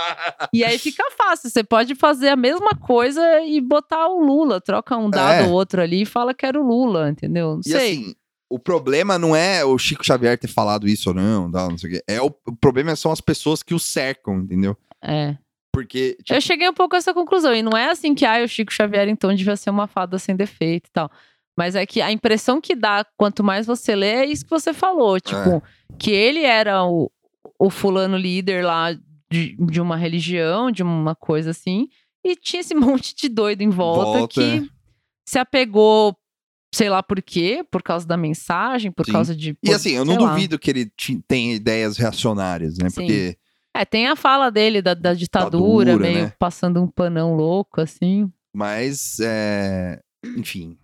E 0.52 0.62
aí 0.64 0.78
fica 0.78 1.05
fácil. 1.19 1.51
Você 1.51 1.64
pode 1.64 1.94
fazer 1.97 2.28
a 2.28 2.36
mesma 2.36 2.70
coisa 2.81 3.40
e 3.40 3.60
botar 3.60 4.06
o 4.09 4.24
Lula, 4.24 4.60
troca 4.60 4.97
um 4.97 5.10
dado 5.10 5.44
É. 5.44 5.47
ou 5.47 5.52
outro 5.52 5.82
ali 5.82 6.02
e 6.02 6.06
fala 6.06 6.32
que 6.32 6.47
era 6.47 6.60
o 6.60 6.64
Lula, 6.66 7.10
entendeu? 7.10 7.55
Não 7.55 7.60
E 7.66 7.70
sei. 7.70 7.93
assim, 7.93 8.14
o 8.55 8.59
problema 8.59 9.19
não 9.19 9.35
é 9.35 9.65
o 9.65 9.79
Chico 9.79 10.05
Xavier 10.05 10.39
ter 10.39 10.49
falado 10.49 10.89
isso 10.89 11.11
ou 11.11 11.15
não, 11.15 11.51
tal, 11.51 11.70
não 11.70 11.79
sei 11.79 11.91
o 11.91 11.93
quê. 11.95 12.05
É 12.07 12.20
o, 12.20 12.27
o 12.47 12.57
problema 12.57 12.95
são 12.97 13.11
as 13.11 13.20
pessoas 13.20 13.62
que 13.62 13.74
o 13.74 13.79
cercam, 13.79 14.41
entendeu? 14.41 14.77
é. 15.03 15.37
Porque, 15.73 16.19
tipo, 16.23 16.35
Eu 16.35 16.41
cheguei 16.43 16.69
um 16.69 16.74
pouco 16.74 16.95
a 16.95 16.99
essa 16.99 17.15
conclusão. 17.15 17.55
E 17.55 17.62
não 17.62 17.77
é 17.77 17.91
assim 17.91 18.15
que 18.15 18.27
ah, 18.27 18.45
o 18.45 18.49
Chico 18.49 18.70
Xavier 18.70 19.09
então 19.09 19.35
devia 19.35 19.57
ser 19.57 19.70
uma 19.70 19.87
fada 19.87 20.19
sem 20.19 20.37
defeito 20.37 20.89
e 20.89 20.93
tal. 20.93 21.11
Mas 21.57 21.74
é 21.74 21.87
que 21.87 22.03
a 22.03 22.12
impressão 22.12 22.61
que 22.61 22.74
dá, 22.74 23.07
quanto 23.16 23.43
mais 23.43 23.66
você 23.66 23.97
lê, 23.97 24.11
é 24.11 24.27
isso 24.27 24.45
que 24.45 24.51
você 24.51 24.74
falou. 24.74 25.19
Tipo, 25.19 25.62
que 25.99 26.11
ele 26.11 26.43
era 26.43 26.85
o, 26.85 27.11
o 27.59 27.70
fulano 27.70 28.19
líder 28.19 28.65
lá 28.65 28.93
de, 29.31 29.57
de 29.59 29.81
uma 29.81 29.97
religião, 29.97 30.70
de 30.70 30.83
uma 30.83 31.15
coisa 31.15 31.51
assim. 31.51 31.89
E 32.23 32.37
tinha 32.37 32.61
esse 32.61 32.74
monte 32.77 33.15
de 33.15 33.31
doido 33.31 33.62
em 33.62 33.70
volta, 33.70 34.19
Volta, 34.19 34.29
que 34.29 34.43
é. 34.43 34.62
se 35.27 35.39
apegou, 35.39 36.15
sei 36.74 36.89
lá 36.89 37.03
por 37.03 37.20
quê, 37.23 37.65
por 37.70 37.82
causa 37.82 38.07
da 38.07 38.16
mensagem, 38.16 38.90
por 38.90 39.05
Sim. 39.07 39.12
causa 39.12 39.36
de. 39.36 39.57
E 39.62 39.73
assim, 39.73 39.90
eu 39.90 40.05
não 40.05 40.15
sei 40.15 40.23
lá. 40.24 40.31
duvido 40.35 40.59
que 40.59 40.70
ele 40.70 40.90
tenha 41.28 41.55
ideias 41.55 41.97
reacionárias, 41.97 42.78
né? 42.78 42.89
Sim. 42.90 43.01
Porque, 43.01 43.36
É, 43.74 43.85
tem 43.85 44.07
a 44.09 44.16
fala 44.16 44.51
dele 44.51 44.81
da, 44.82 44.94
da 44.94 45.15
ditadura, 45.15 45.93
Ditadura, 45.93 45.97
meio 46.12 46.24
né? 46.27 46.32
passando 46.39 46.82
um 46.82 46.86
panão 46.89 47.35
louco, 47.35 47.81
assim. 47.81 48.31
mas, 48.55 49.19
é, 49.20 50.01
enfim, 50.36 50.77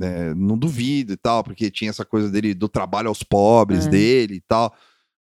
é, 0.00 0.32
não 0.34 0.56
duvido 0.56 1.12
e 1.12 1.16
tal, 1.16 1.42
porque 1.44 1.70
tinha 1.70 1.90
essa 1.90 2.04
coisa 2.04 2.30
dele 2.30 2.54
do 2.54 2.68
trabalho 2.68 3.08
aos 3.08 3.22
pobres 3.22 3.86
É. 3.86 3.90
dele 3.90 4.34
e 4.36 4.40
tal. 4.40 4.72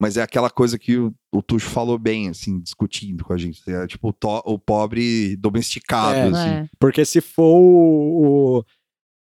Mas 0.00 0.16
é 0.16 0.22
aquela 0.22 0.50
coisa 0.50 0.76
que 0.76 0.98
o, 0.98 1.14
o 1.32 1.40
Tuxo 1.40 1.70
falou 1.70 1.96
bem, 1.98 2.28
assim, 2.28 2.58
discutindo 2.60 3.24
com 3.24 3.32
a 3.32 3.38
gente. 3.38 3.62
É 3.70 3.86
tipo 3.86 4.08
o, 4.08 4.12
to- 4.12 4.42
o 4.44 4.58
pobre 4.58 5.36
domesticado, 5.36 6.16
É. 6.16 6.22
assim. 6.28 6.50
É. 6.50 6.68
Porque 6.80 7.04
se 7.04 7.20
for 7.20 7.44
o, 7.60 8.58
o, 8.58 8.64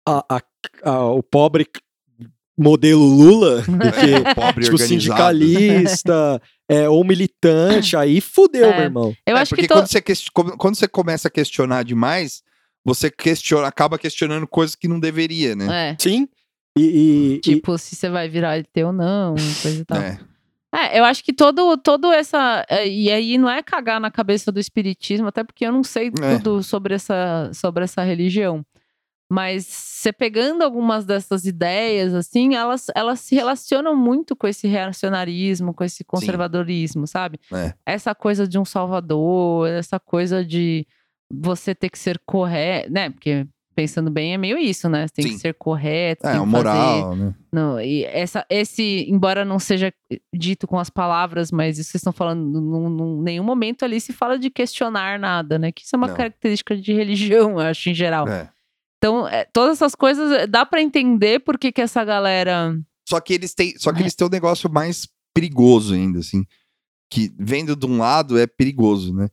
a- 0.06 0.26
a- 0.38 0.42
a- 0.84 1.06
o 1.06 1.22
pobre 1.24 1.66
modelo 2.58 3.04
Lula, 3.06 3.64
É, 4.26 4.32
o 4.32 4.36
pobre 4.36 4.66
tipo 4.66 4.76
organizado. 4.76 4.88
sindicalista 4.88 6.42
é, 6.68 6.90
ou 6.90 7.04
militante, 7.04 7.96
aí 7.96 8.20
fudeu, 8.22 8.66
É. 8.66 8.76
meu 8.76 8.84
irmão. 8.84 9.16
Eu 9.26 9.38
É, 9.38 9.42
acho 9.42 9.50
porque 9.50 9.64
que 9.64 9.74
quando, 9.74 9.88
você 9.88 10.02
quando 10.58 10.76
você 10.76 10.88
começa 10.88 11.28
a 11.28 11.32
questionar 11.32 11.84
demais, 11.84 12.44
você 12.84 13.10
questiona, 13.10 13.68
acaba 13.68 13.98
questionando 13.98 14.48
coisas 14.48 14.76
que 14.76 14.88
não 14.88 15.00
deveria, 15.00 15.56
né? 15.56 15.92
É, 15.92 15.96
Sim. 16.00 16.28
E, 16.78 16.82
e- 16.82 17.34
e- 17.36 17.40
tipo, 17.40 17.78
se 17.78 17.96
você 17.96 18.10
vai 18.10 18.30
virar 18.30 18.58
ET 18.58 18.68
ou 18.86 18.94
não, 18.94 19.36
coisa 19.36 19.82
e 19.82 19.86
tal. 19.86 19.98
É. 20.02 20.20
É, 20.74 21.00
eu 21.00 21.04
acho 21.04 21.24
que 21.24 21.34
todo, 21.34 21.76
todo 21.78 22.12
essa. 22.14 22.64
é, 22.70 22.88
E 22.88 23.12
aí 23.12 23.40
não 23.40 23.50
é 23.50 23.64
cagar 23.64 24.00
na 24.00 24.12
cabeça 24.12 24.52
do 24.52 24.60
espiritismo, 24.60 25.28
até 25.28 25.44
porque 25.44 25.66
eu 25.66 25.72
não 25.72 25.84
sei 25.84 26.12
É. 26.22 26.38
tudo 26.38 26.62
sobre 26.62 26.94
essa, 26.94 27.50
sobre 27.54 27.84
essa 27.86 28.04
religião. 28.04 28.64
Mas 29.32 29.66
você 29.68 30.12
pegando 30.12 30.64
algumas 30.64 31.06
dessas 31.06 31.46
ideias, 31.46 32.16
assim, 32.16 32.56
elas, 32.56 32.88
elas 32.96 33.20
se 33.20 33.36
relacionam 33.36 33.96
muito 33.96 34.36
com 34.36 34.48
esse 34.48 34.68
reacionarismo, 34.68 35.74
com 35.74 35.84
esse 35.84 36.04
conservadorismo, 36.04 37.06
sabe? 37.06 37.40
É. 37.54 37.74
Essa 37.86 38.16
coisa 38.16 38.48
de 38.48 38.58
um 38.58 38.66
salvador, 38.66 39.70
essa 39.70 40.00
coisa 40.00 40.44
de 40.44 40.88
você 41.32 41.76
ter 41.76 41.90
que 41.90 42.00
ser 42.00 42.20
correto, 42.26 42.92
né? 42.92 43.12
Porque 43.12 43.46
pensando 43.76 44.10
bem 44.10 44.34
é 44.34 44.38
meio 44.38 44.58
isso, 44.58 44.90
né? 44.90 45.08
Você 45.08 45.14
tem 45.14 45.26
Sim. 45.28 45.32
que 45.34 45.38
ser 45.40 45.54
correto, 45.54 46.26
É, 46.28 46.32
tem 46.34 46.44
que 46.44 46.52
fazer 46.52 46.64
moral, 46.68 47.16
né? 47.16 47.34
não, 47.54 47.80
e 47.80 48.04
essa, 48.06 48.46
esse, 48.50 49.06
embora 49.10 49.46
não 49.46 49.58
seja 49.58 49.94
dito 50.36 50.68
com 50.68 50.78
as 50.78 50.90
palavras, 50.90 51.50
mas 51.52 51.78
isso 51.78 51.92
vocês 51.92 52.02
estão 52.02 52.12
falando, 52.12 52.60
num, 52.60 52.90
num- 52.90 53.22
nenhum 53.22 53.44
momento 53.44 53.86
ali 53.86 54.02
se 54.02 54.12
fala 54.12 54.38
de 54.40 54.50
questionar 54.50 55.18
nada, 55.20 55.58
né? 55.60 55.72
Que 55.72 55.84
isso 55.84 55.96
é 55.96 55.98
uma 55.98 56.08
Não. 56.08 56.16
característica 56.16 56.76
de 56.76 56.92
religião, 56.94 57.52
eu 57.54 57.60
acho, 57.60 57.90
em 57.90 57.94
geral. 57.94 58.28
É. 58.28 58.50
Então, 59.00 59.26
é, 59.28 59.46
todas 59.46 59.78
essas 59.78 59.96
coisas, 59.96 60.30
é, 60.32 60.46
dá 60.46 60.66
pra 60.66 60.82
entender 60.82 61.40
por 61.40 61.58
que 61.58 61.72
que 61.72 61.82
essa 61.82 62.04
galera... 62.04 62.78
Só 63.08 63.20
que 63.20 63.34
eles 63.34 63.54
têm, 63.56 63.76
só 63.80 63.92
que 63.92 64.00
É. 64.00 64.02
eles 64.04 64.14
têm 64.14 64.28
um 64.28 64.30
negócio 64.30 64.70
mais 64.70 65.08
perigoso 65.34 65.94
ainda, 65.96 66.20
assim. 66.20 66.46
Que 67.10 67.34
vendo 67.40 67.76
de 67.76 67.86
um 67.86 67.98
lado 67.98 68.38
é 68.38 68.46
perigoso, 68.46 69.14
né? 69.16 69.30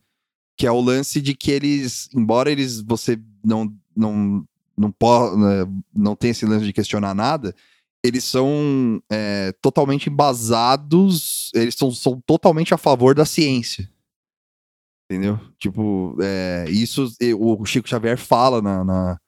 Que 0.57 0.65
é 0.65 0.71
o 0.71 0.79
lance 0.81 1.21
de 1.21 1.35
que 1.35 1.51
eles, 1.51 2.09
embora 2.15 2.49
eles 2.51 2.81
você 2.81 3.19
não 3.43 3.71
não 3.95 4.43
não 4.75 4.91
po, 4.91 5.35
né, 5.35 5.65
não 5.93 6.15
tem 6.15 6.29
esse 6.31 6.45
lance 6.45 6.63
de 6.65 6.71
questionar 6.73 7.13
nada, 7.13 7.53
eles 8.03 8.23
são 8.23 9.01
é, 9.11 9.51
totalmente 9.61 10.07
embasados, 10.09 11.51
eles 11.53 11.75
são, 11.75 11.91
são 11.91 12.21
totalmente 12.21 12.73
a 12.73 12.77
favor 12.77 13.13
da 13.15 13.25
ciência. 13.25 13.89
Entendeu? 15.11 15.39
Tipo, 15.59 16.15
é, 16.21 16.65
isso 16.69 17.07
o 17.39 17.65
Chico 17.65 17.87
Xavier 17.89 18.17
fala 18.17 18.61
na, 18.61 18.83
na- 18.83 19.19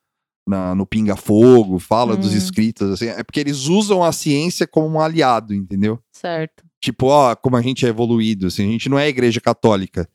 na- 0.49 0.73
no 0.75 0.85
Pinga 0.85 1.15
Fogo, 1.15 1.79
fala 1.79 2.17
dos 2.17 2.33
Hum. 2.33 2.37
escritos, 2.37 2.91
assim, 2.91 3.05
é 3.07 3.23
porque 3.23 3.39
eles 3.39 3.67
usam 3.67 4.03
a 4.03 4.11
ciência 4.11 4.67
como 4.67 4.97
um 4.97 4.99
aliado, 4.99 5.53
entendeu? 5.53 5.99
Certo. 6.11 6.63
Tipo, 6.81 7.07
ó, 7.07 7.35
como 7.35 7.55
a 7.55 7.61
gente 7.61 7.85
é 7.85 7.89
evoluído, 7.89 8.47
assim, 8.47 8.67
a 8.67 8.71
gente 8.71 8.89
não 8.89 8.97
é 8.99 9.03
a 9.03 9.09
igreja 9.09 9.39
católica 9.39 10.09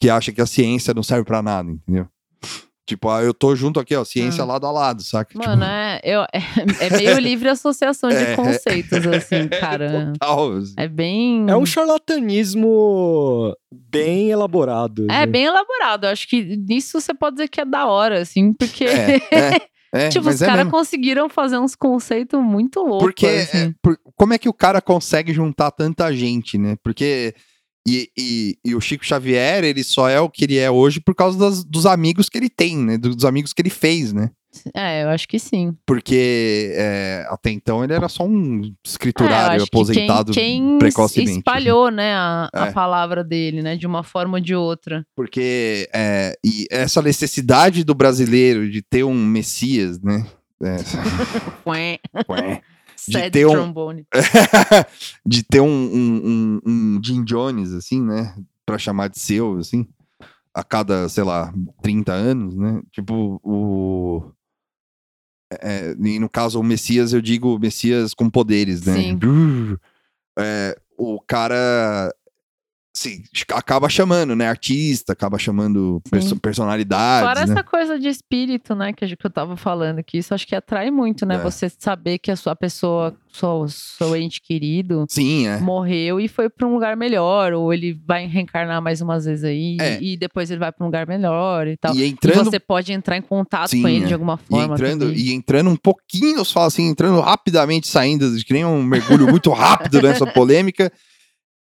que 0.00 0.08
acha 0.10 0.32
que 0.32 0.40
a 0.40 0.46
ciência 0.46 0.92
não 0.94 1.02
serve 1.02 1.24
pra 1.24 1.42
nada, 1.42 1.70
entendeu? 1.70 2.06
Tipo, 2.88 3.10
ah, 3.10 3.22
eu 3.22 3.34
tô 3.34 3.54
junto 3.54 3.78
aqui, 3.78 3.94
ó, 3.94 4.02
ciência 4.02 4.42
Ah. 4.42 4.46
lado 4.46 4.66
a 4.66 4.70
lado, 4.70 5.02
saca? 5.02 5.38
Mano, 5.38 5.62
é, 5.62 6.00
eu, 6.02 6.22
é, 6.22 6.40
é 6.86 6.96
meio 6.96 7.18
livre 7.20 7.46
associação 7.50 8.08
de 8.08 8.16
É. 8.16 8.34
conceitos, 8.34 9.06
assim, 9.06 9.42
tipo, 9.42 9.60
cara. 9.60 10.12
total, 10.18 10.52
assim. 10.54 10.72
É 10.74 10.88
bem... 10.88 11.44
é 11.50 11.54
um 11.54 11.66
charlatanismo 11.66 13.54
bem 13.70 14.30
elaborado. 14.30 15.04
É 15.04 15.06
né? 15.20 15.26
bem 15.26 15.44
elaborado. 15.44 16.06
Eu 16.06 16.10
acho 16.12 16.26
que 16.26 16.56
nisso 16.56 16.98
você 17.00 17.12
pode 17.12 17.36
dizer 17.36 17.48
que 17.48 17.60
é 17.60 17.64
da 17.66 17.86
hora, 17.86 18.20
assim, 18.22 18.52
porque... 18.54 18.84
É, 18.84 19.16
é, 19.30 19.60
é, 20.06 20.08
tipo, 20.08 20.28
os 20.28 20.40
é 20.40 20.46
caras 20.46 20.68
conseguiram 20.70 21.28
fazer 21.28 21.58
uns 21.58 21.74
conceitos 21.74 22.40
muito 22.42 22.80
loucos. 22.80 23.00
Porque, 23.06 23.26
assim. 23.26 23.58
é, 23.58 23.74
por- 23.82 23.98
como 24.16 24.32
é 24.32 24.38
que 24.38 24.48
o 24.48 24.54
cara 24.54 24.80
consegue 24.80 25.32
juntar 25.32 25.70
tanta 25.72 26.12
gente, 26.12 26.56
né? 26.58 26.76
Porque. 26.82 27.34
E, 27.88 28.10
e- 28.18 28.58
e 28.64 28.74
o 28.74 28.80
Chico 28.80 29.04
Xavier, 29.06 29.64
ele 29.64 29.82
só 29.82 30.08
é 30.08 30.20
o 30.20 30.28
que 30.28 30.44
ele 30.44 30.56
é 30.58 30.70
hoje 30.70 31.00
por 31.00 31.14
causa 31.14 31.38
das- 31.38 31.64
dos 31.64 31.86
amigos 31.86 32.28
que 32.28 32.36
ele 32.36 32.50
tem, 32.50 32.76
né? 32.76 32.98
Dos 32.98 33.24
amigos 33.24 33.52
que 33.52 33.62
ele 33.62 33.70
fez, 33.70 34.12
né? 34.12 34.30
É, 34.74 35.04
eu 35.04 35.10
acho 35.10 35.28
que 35.28 35.38
sim. 35.38 35.76
Porque 35.86 36.72
é, 36.74 37.26
até 37.28 37.50
então 37.50 37.84
ele 37.84 37.92
era 37.92 38.08
só 38.08 38.24
um 38.26 38.62
É, 38.64 38.70
escriturário 38.84 39.58
que 39.62 39.68
aposentado 39.68 40.32
quem, 40.32 40.62
quem 40.70 40.78
precocemente. 40.78 41.38
espalhou, 41.38 41.90
né, 41.90 42.14
a, 42.14 42.48
a 42.52 42.66
É. 42.68 42.72
palavra 42.72 43.22
dele, 43.22 43.62
né, 43.62 43.76
de 43.76 43.86
uma 43.86 44.02
forma 44.02 44.38
ou 44.38 44.42
de 44.42 44.54
outra. 44.54 45.04
Porque 45.14 45.88
é, 45.94 46.34
e 46.44 46.66
essa 46.70 47.00
necessidade 47.02 47.84
do 47.84 47.94
brasileiro 47.94 48.68
de 48.70 48.82
ter 48.82 49.04
um 49.04 49.14
Messias, 49.14 50.00
né? 50.00 50.26
É, 50.62 50.76
Sad 53.12 53.30
ter 53.30 53.46
um- 53.46 53.50
de 55.26 55.42
ter 55.42 55.60
um, 55.60 55.66
um, 55.66 56.20
um, 56.24 56.60
um 56.66 57.00
Jim 57.04 57.24
Jones, 57.24 57.72
assim, 57.72 58.02
né? 58.02 58.34
Pra 58.66 58.78
chamar 58.78 59.08
de 59.08 59.18
seu, 59.18 59.56
assim, 59.58 59.86
a 60.54 60.62
cada, 60.62 61.08
sei 61.08 61.24
lá, 61.24 61.52
30 61.82 62.12
anos, 62.12 62.54
né? 62.56 62.80
Tipo, 62.92 63.40
o. 63.42 64.30
é, 65.52 65.94
e 65.98 66.18
no 66.18 66.28
caso, 66.28 66.60
o 66.60 66.62
Messias, 66.62 67.12
eu 67.12 67.20
digo 67.20 67.58
Messias 67.58 68.12
com 68.14 68.28
poderes, 68.28 68.84
né? 68.84 68.94
Sim. 68.94 69.18
É, 70.38 70.78
o 70.96 71.20
cara. 71.20 72.14
Sim, 73.00 73.22
acaba 73.54 73.88
chamando, 73.88 74.34
né? 74.34 74.48
Artista, 74.48 75.12
acaba 75.12 75.38
chamando 75.38 76.02
perso- 76.10 76.30
Sim. 76.30 76.36
personalidades. 76.38 77.28
Fora 77.28 77.46
né? 77.46 77.52
essa 77.52 77.62
coisa 77.62 77.96
de 77.96 78.08
espírito, 78.08 78.74
né, 78.74 78.92
que, 78.92 79.04
eu 79.04 79.30
tava 79.30 79.56
falando, 79.56 80.02
que 80.02 80.18
isso 80.18 80.34
acho 80.34 80.44
que 80.44 80.54
atrai 80.56 80.90
muito, 80.90 81.24
né, 81.24 81.36
É. 81.36 81.38
você 81.38 81.70
saber 81.78 82.18
que 82.18 82.28
a 82.28 82.34
sua 82.34 82.56
pessoa, 82.56 83.14
seu, 83.32 83.66
seu 83.68 84.16
ente 84.16 84.40
querido, 84.42 85.06
Sim, 85.08 85.46
é. 85.46 85.60
morreu 85.60 86.18
e 86.18 86.26
foi 86.26 86.48
pra 86.50 86.66
um 86.66 86.74
lugar 86.74 86.96
melhor, 86.96 87.52
ou 87.52 87.72
ele 87.72 87.96
vai 88.04 88.26
reencarnar 88.26 88.82
mais 88.82 89.00
umas 89.00 89.26
vezes 89.26 89.44
aí, 89.44 89.76
É. 89.80 90.02
e 90.02 90.16
depois 90.16 90.50
ele 90.50 90.58
vai 90.58 90.72
pra 90.72 90.82
um 90.84 90.88
lugar 90.88 91.06
melhor 91.06 91.68
e 91.68 91.76
tal. 91.76 91.94
E 91.94 92.00
E 92.00 92.08
entrando 92.08 92.50
você 92.50 92.58
pode 92.58 92.92
entrar 92.92 93.16
em 93.16 93.22
contato 93.22 93.70
Sim, 93.70 93.82
com 93.82 93.88
ele 93.88 94.04
é. 94.06 94.08
de 94.08 94.12
alguma 94.14 94.40
E 94.44 94.48
forma. 94.48 94.74
entrando, 94.74 95.06
também. 95.06 95.16
e 95.18 95.32
entrando 95.32 95.70
um 95.70 95.76
pouquinho, 95.76 96.38
eu 96.38 96.44
falo 96.44 96.66
assim, 96.66 96.88
entrando 96.88 97.20
rapidamente, 97.20 97.86
saindo, 97.86 98.28
que 98.44 98.52
nem 98.52 98.64
um 98.64 98.82
mergulho 98.82 99.28
muito 99.28 99.50
rápido 99.50 100.02
nessa 100.02 100.26
polêmica. 100.26 100.90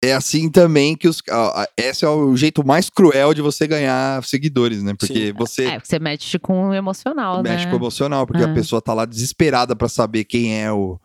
É 0.03 0.13
assim 0.13 0.49
também 0.49 0.95
que 0.95 1.07
os. 1.07 1.21
ah, 1.29 1.67
Esse 1.75 2.05
é 2.05 2.09
o 2.09 2.35
jeito 2.35 2.65
mais 2.65 2.89
cruel 2.89 3.33
de 3.33 3.41
você 3.41 3.65
ganhar 3.65 4.23
seguidores, 4.23 4.83
né? 4.83 4.93
Porque 4.97 5.27
Sim. 5.27 5.33
você 5.33 5.65
É, 5.65 5.79
você 5.79 5.97
mexe 5.97 6.37
com 6.37 6.69
o 6.69 6.73
emocional, 6.73 7.41
mexe 7.41 7.65
né? 7.65 7.71
com 7.71 7.77
o 7.77 7.79
emocional, 7.79 8.27
porque 8.27 8.43
a 8.43 8.47
É. 8.49 8.53
pessoa 8.53 8.81
tá 8.81 8.93
lá 8.93 9.05
desesperada 9.05 9.75
pra 9.75 9.89
saber 9.89 10.23
quem 10.25 10.61
é 10.61 10.71
o, 10.71 10.99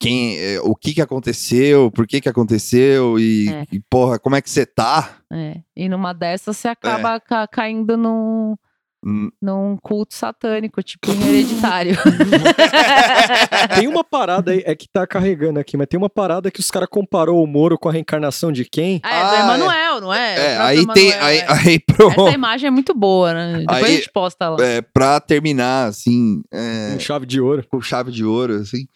quem, 0.00 0.38
é, 0.38 0.58
o 0.62 0.74
que 0.74 0.94
que 0.94 1.02
aconteceu, 1.02 1.90
por 1.90 2.06
que 2.06 2.18
que 2.22 2.28
aconteceu 2.30 3.18
e, 3.18 3.50
É. 3.50 3.66
e, 3.70 3.80
porra, 3.90 4.18
como 4.18 4.34
é 4.36 4.40
que 4.40 4.48
você 4.48 4.64
tá? 4.64 5.18
É. 5.30 5.60
E 5.76 5.86
numa 5.90 6.14
dessas 6.14 6.56
você 6.56 6.68
acaba 6.68 7.20
ca- 7.20 7.46
caindo 7.46 7.94
num, 7.98 8.52
Hum, 8.52 8.56
num 9.02 9.76
culto 9.82 10.14
satânico, 10.14 10.82
tipo 10.82 11.10
em 11.10 11.22
hereditário. 11.28 11.96
Tem 13.74 13.88
uma 13.88 14.04
parada 14.04 14.50
aí, 14.52 14.62
é 14.66 14.74
que 14.74 14.86
tá 14.92 15.06
carregando 15.06 15.58
aqui, 15.58 15.76
mas 15.76 15.86
tem 15.88 15.98
uma 15.98 16.10
parada 16.10 16.50
que 16.50 16.60
os 16.60 16.70
caras 16.70 16.88
comparou 16.90 17.42
o 17.42 17.46
Moro 17.46 17.78
com 17.78 17.88
a 17.88 17.92
reencarnação 17.92 18.52
de 18.52 18.64
quem? 18.64 19.00
Ah, 19.02 19.10
é 19.10 19.20
do 19.20 19.26
Ah, 19.26 19.36
é. 19.36 19.40
Emanuel, 19.44 20.00
não 20.00 20.12
é? 20.12 20.34
O 20.34 20.38
É, 20.38 20.54
próprio 20.56 20.66
aí 20.66 20.86
tem, 20.94 21.12
aí, 21.14 21.38
é. 21.38 21.46
aí 21.48 21.78
pro, 21.78 22.10
Essa 22.10 22.30
imagem 22.30 22.66
é 22.68 22.70
muito 22.70 22.94
boa, 22.94 23.32
né? 23.32 23.58
Depois 23.60 23.84
Aí- 23.84 23.84
a 23.84 23.96
gente 23.96 24.10
posta 24.12 24.48
lá. 24.50 24.56
é, 24.64 24.80
pra 24.82 25.20
terminar, 25.20 25.88
assim, 25.88 26.42
é, 26.52 26.92
Com 26.94 27.00
chave 27.00 27.26
de 27.26 27.40
ouro. 27.40 27.64
com 27.70 27.80
chave 27.80 28.10
de 28.12 28.24
ouro, 28.24 28.54
assim, 28.56 28.86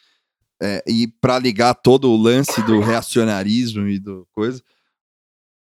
é, 0.62 0.82
e 0.86 1.09
pra 1.20 1.39
ligar 1.39 1.74
todo 1.74 2.10
o 2.10 2.16
lance 2.16 2.60
do 2.62 2.81
reacionarismo 2.81 3.86
e 3.89 3.98
do 3.98 4.26
coisa, 4.32 4.62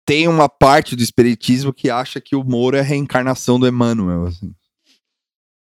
tem 0.06 0.28
uma 0.28 0.48
parte 0.48 0.94
do 0.96 1.02
espiritismo 1.02 1.72
que 1.72 1.90
acha 1.90 2.20
que 2.20 2.36
o 2.36 2.44
Moro 2.44 2.76
é 2.76 2.80
a 2.80 2.84
reencarnação 2.84 3.58
do 3.58 3.66
Emmanuel, 3.66 4.26
assim. 4.26 4.52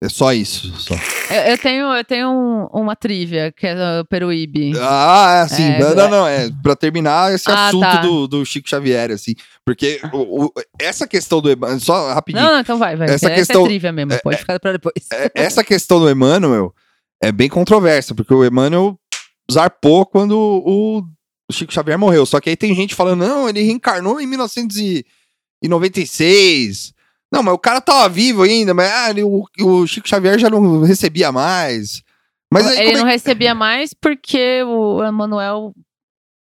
É 0.02 0.10
só 0.10 0.32
isso, 0.32 0.70
só. 0.78 0.94
Eu, 1.30 1.42
eu 1.52 1.58
tenho, 1.58 1.86
eu 1.92 2.04
tenho 2.04 2.28
um- 2.30 2.66
uma 2.82 2.94
trivia, 2.94 3.50
que 3.50 3.66
é 3.66 4.00
o 4.00 4.04
Peruíbe. 4.04 4.72
Ah, 4.78 5.36
é 5.38 5.40
assim, 5.40 5.62
É, 5.64 5.78
não, 5.78 5.88
é. 5.90 5.94
não, 5.94 6.10
não, 6.10 6.26
é 6.28 6.50
pra 6.62 6.76
terminar 6.76 7.32
esse 7.34 7.50
Ah, 7.50 7.68
assunto 7.68 7.80
tá. 7.80 7.96
do, 8.02 8.28
do 8.28 8.44
Chico 8.44 8.68
Xavier, 8.68 9.10
assim, 9.10 9.34
porque 9.64 9.98
o- 10.12 10.44
o- 10.44 10.52
essa 10.78 11.08
questão 11.08 11.40
do 11.40 11.50
Emmanuel, 11.50 11.80
só 11.80 12.12
rapidinho, 12.12 12.44
Não, 12.44 12.52
não, 12.52 12.60
então 12.60 12.78
vai, 12.78 12.94
vai. 12.94 13.06
Essa 13.06 13.26
Essa, 13.26 13.30
questão- 13.34 13.62
é 13.64 13.68
trivia 13.68 13.90
mesmo, 13.90 14.12
pode 14.22 14.36
ficar 14.36 14.60
pra 14.60 14.72
depois. 14.72 14.94
é- 15.10 15.30
essa 15.34 15.64
questão 15.64 15.98
do 15.98 16.10
Emmanuel 16.10 16.74
é 17.20 17.32
bem 17.32 17.48
controversa, 17.48 18.14
porque 18.14 18.34
o 18.34 18.44
Emmanuel 18.44 19.00
zarpou 19.50 20.04
quando 20.04 20.38
o, 20.38 21.02
o 21.50 21.52
Chico 21.52 21.72
Xavier 21.72 21.98
morreu. 21.98 22.24
Só 22.26 22.40
que 22.40 22.50
aí 22.50 22.56
tem 22.56 22.74
gente 22.74 22.94
falando, 22.94 23.26
não, 23.26 23.48
ele 23.48 23.62
reencarnou 23.62 24.20
em 24.20 24.26
1996. 24.26 26.92
Não, 27.32 27.42
mas 27.42 27.54
o 27.54 27.58
cara 27.58 27.80
tava 27.80 28.08
vivo 28.08 28.42
ainda, 28.42 28.72
mas 28.72 28.90
ah, 28.90 29.10
ele- 29.10 29.24
o, 29.24 29.44
o 29.60 29.86
Chico 29.86 30.08
Xavier 30.08 30.38
já 30.38 30.48
não 30.48 30.82
recebia 30.82 31.32
mais. 31.32 32.02
Mas 32.52 32.66
aí, 32.66 32.78
ele 32.78 32.92
é 32.92 32.98
não 32.98 33.04
recebia 33.06 33.54
mais 33.54 33.92
porque 33.92 34.62
o 34.62 35.02
Emanuel 35.04 35.74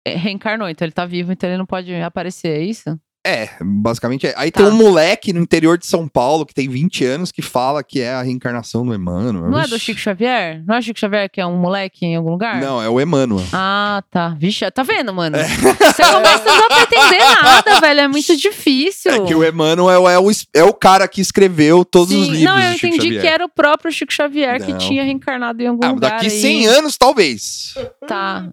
é, 0.06 0.16
reencarnou, 0.16 0.70
então 0.70 0.86
ele 0.86 0.92
tá 0.92 1.06
vivo, 1.06 1.32
então 1.32 1.50
ele 1.50 1.58
não 1.58 1.66
pode 1.66 1.94
aparecer, 1.96 2.60
é 2.60 2.64
isso? 2.64 3.00
É, 3.26 3.50
basicamente 3.60 4.28
é. 4.28 4.34
Aí 4.38 4.52
Tá. 4.52 4.62
tem 4.64 4.72
um 4.72 4.76
moleque 4.76 5.34
no 5.34 5.40
interior 5.42 5.78
de 5.80 5.86
São 5.88 6.08
Paulo 6.08 6.46
que 6.46 6.54
tem 6.54 6.70
20 6.70 7.04
anos 7.04 7.32
que 7.32 7.42
fala 7.42 7.84
que 7.84 8.00
é 8.00 8.14
a 8.14 8.22
reencarnação 8.22 8.86
do 8.86 8.94
Emmanuel. 8.94 9.50
Não 9.50 9.60
é 9.60 9.68
do 9.68 9.80
Chico 9.80 10.00
Xavier? 10.00 10.64
Não 10.66 10.76
é 10.76 10.80
o 10.80 10.82
Chico 10.84 11.00
Xavier 11.00 11.28
que 11.30 11.42
é 11.42 11.46
um 11.46 11.58
moleque 11.58 12.06
em 12.06 12.16
algum 12.16 12.30
lugar? 12.30 12.62
Não, 12.62 12.80
é 12.82 12.88
o 12.88 13.02
Emmanuel. 13.02 13.44
Ah, 13.52 14.04
tá. 14.12 14.30
Vixe, 14.38 14.70
tá 14.70 14.84
vendo, 14.84 15.12
mano? 15.12 15.38
Você 15.40 16.04
começa 16.04 16.52
a 16.52 16.56
não 16.58 16.68
pretender 16.68 17.20
nada, 17.42 17.80
velho. 17.82 18.00
É 18.02 18.08
muito 18.08 18.38
difícil. 18.38 19.12
É 19.12 19.20
que 19.26 19.34
o 19.34 19.44
Emmanuel 19.44 20.08
é 20.08 20.20
o, 20.20 20.30
é 20.54 20.64
o 20.64 20.74
cara 20.74 21.08
que 21.08 21.20
escreveu 21.20 21.84
todos 21.84 22.14
Sim, 22.14 22.22
os 22.22 22.28
livros 22.28 22.44
Não, 22.44 22.60
eu 22.62 22.74
entendi 22.74 22.96
Xavier. 22.98 23.22
que 23.22 23.28
era 23.28 23.44
o 23.44 23.50
próprio 23.50 23.92
Chico 23.92 24.14
Xavier 24.14 24.64
que 24.64 24.72
Não. 24.72 24.78
tinha 24.78 25.04
reencarnado 25.04 25.62
em 25.64 25.68
algum 25.68 25.84
Ah, 25.86 25.92
lugar. 25.92 26.12
daqui 26.12 26.26
aí. 26.28 26.30
100 26.30 26.68
anos, 26.68 26.96
talvez. 26.96 27.74
Tá. 28.08 28.48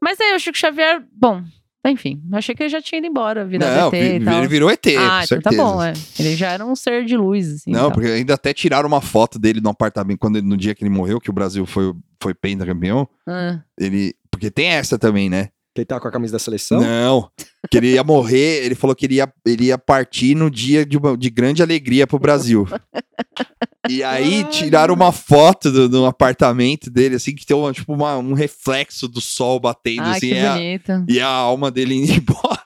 Mas 0.00 0.20
aí 0.20 0.34
o 0.34 0.38
Chico 0.38 0.58
Xavier, 0.58 1.02
bom, 1.10 1.42
enfim, 1.90 2.22
achei 2.32 2.54
que 2.54 2.62
ele 2.62 2.70
já 2.70 2.80
tinha 2.80 2.98
ido 2.98 3.06
embora, 3.06 3.44
virado 3.44 3.76
Não, 3.80 3.88
ET 3.88 3.92
vi- 3.92 4.16
e 4.16 4.24
tal. 4.24 4.38
ele 4.38 4.48
virou 4.48 4.70
ET, 4.70 4.86
ah, 4.86 4.90
com 4.90 4.96
então 4.96 5.26
certeza. 5.26 5.56
tá 5.56 5.62
bom, 5.62 5.82
é. 5.82 5.92
Ele 6.18 6.34
já 6.36 6.50
era 6.52 6.64
um 6.64 6.74
ser 6.74 7.04
de 7.04 7.16
luz, 7.16 7.46
assim. 7.56 7.70
Não, 7.70 7.80
então. 7.80 7.92
porque 7.92 8.08
ainda 8.08 8.34
até 8.34 8.52
tiraram 8.54 8.88
uma 8.88 9.00
foto 9.00 9.38
dele 9.38 9.60
no 9.60 9.68
apartamento, 9.70 10.18
quando 10.18 10.36
ele- 10.36 10.46
no 10.46 10.56
dia 10.56 10.74
que 10.74 10.82
ele 10.82 10.90
morreu, 10.90 11.20
que 11.20 11.30
o 11.30 11.32
Brasil 11.32 11.66
foi, 11.66 11.92
foi 12.22 12.32
pentacampeão. 12.34 13.08
Ah, 13.26 13.60
Ele. 13.78 14.14
Porque 14.30 14.50
tem 14.50 14.68
essa 14.68 14.98
também, 14.98 15.28
né? 15.30 15.50
Que 15.74 15.80
ele 15.80 15.86
tá 15.86 15.98
com 16.00 16.06
a 16.08 16.10
camisa 16.12 16.32
da 16.34 16.38
seleção? 16.38 16.80
Não. 16.80 17.28
Que 17.70 17.76
ele 17.78 17.92
ia 17.94 18.04
morrer, 18.04 18.64
ele 18.64 18.74
falou 18.74 18.94
que 18.96 19.06
ele 19.06 19.16
ia, 19.16 19.32
ele 19.44 19.64
ia 19.66 19.76
partir 19.78 20.34
no 20.36 20.50
dia 20.50 20.86
de, 20.86 20.96
uma- 20.96 21.16
de 21.16 21.28
grande 21.30 21.62
alegria 21.62 22.06
pro 22.06 22.18
Brasil. 22.18 22.66
E 23.88 24.02
aí 24.04 24.44
tiraram 24.44 24.94
uma 24.94 25.12
foto 25.12 25.70
do, 25.70 25.88
do 25.88 26.06
apartamento 26.06 26.90
dele, 26.90 27.16
assim, 27.16 27.34
que 27.34 27.44
tem 27.46 27.56
uma, 27.56 27.72
tipo, 27.72 27.92
uma- 27.94 28.16
um 28.18 28.32
reflexo 28.34 29.06
do 29.08 29.20
sol 29.20 29.58
batendo, 29.60 30.02
ah, 30.02 30.10
assim, 30.12 30.28
que 30.28 30.34
é 30.34 30.46
a- 30.46 30.52
bonito. 30.54 31.04
e 31.08 31.20
a 31.20 31.26
alma 31.28 31.70
dele 31.70 31.94
indo 31.94 32.12
embora. 32.18 32.60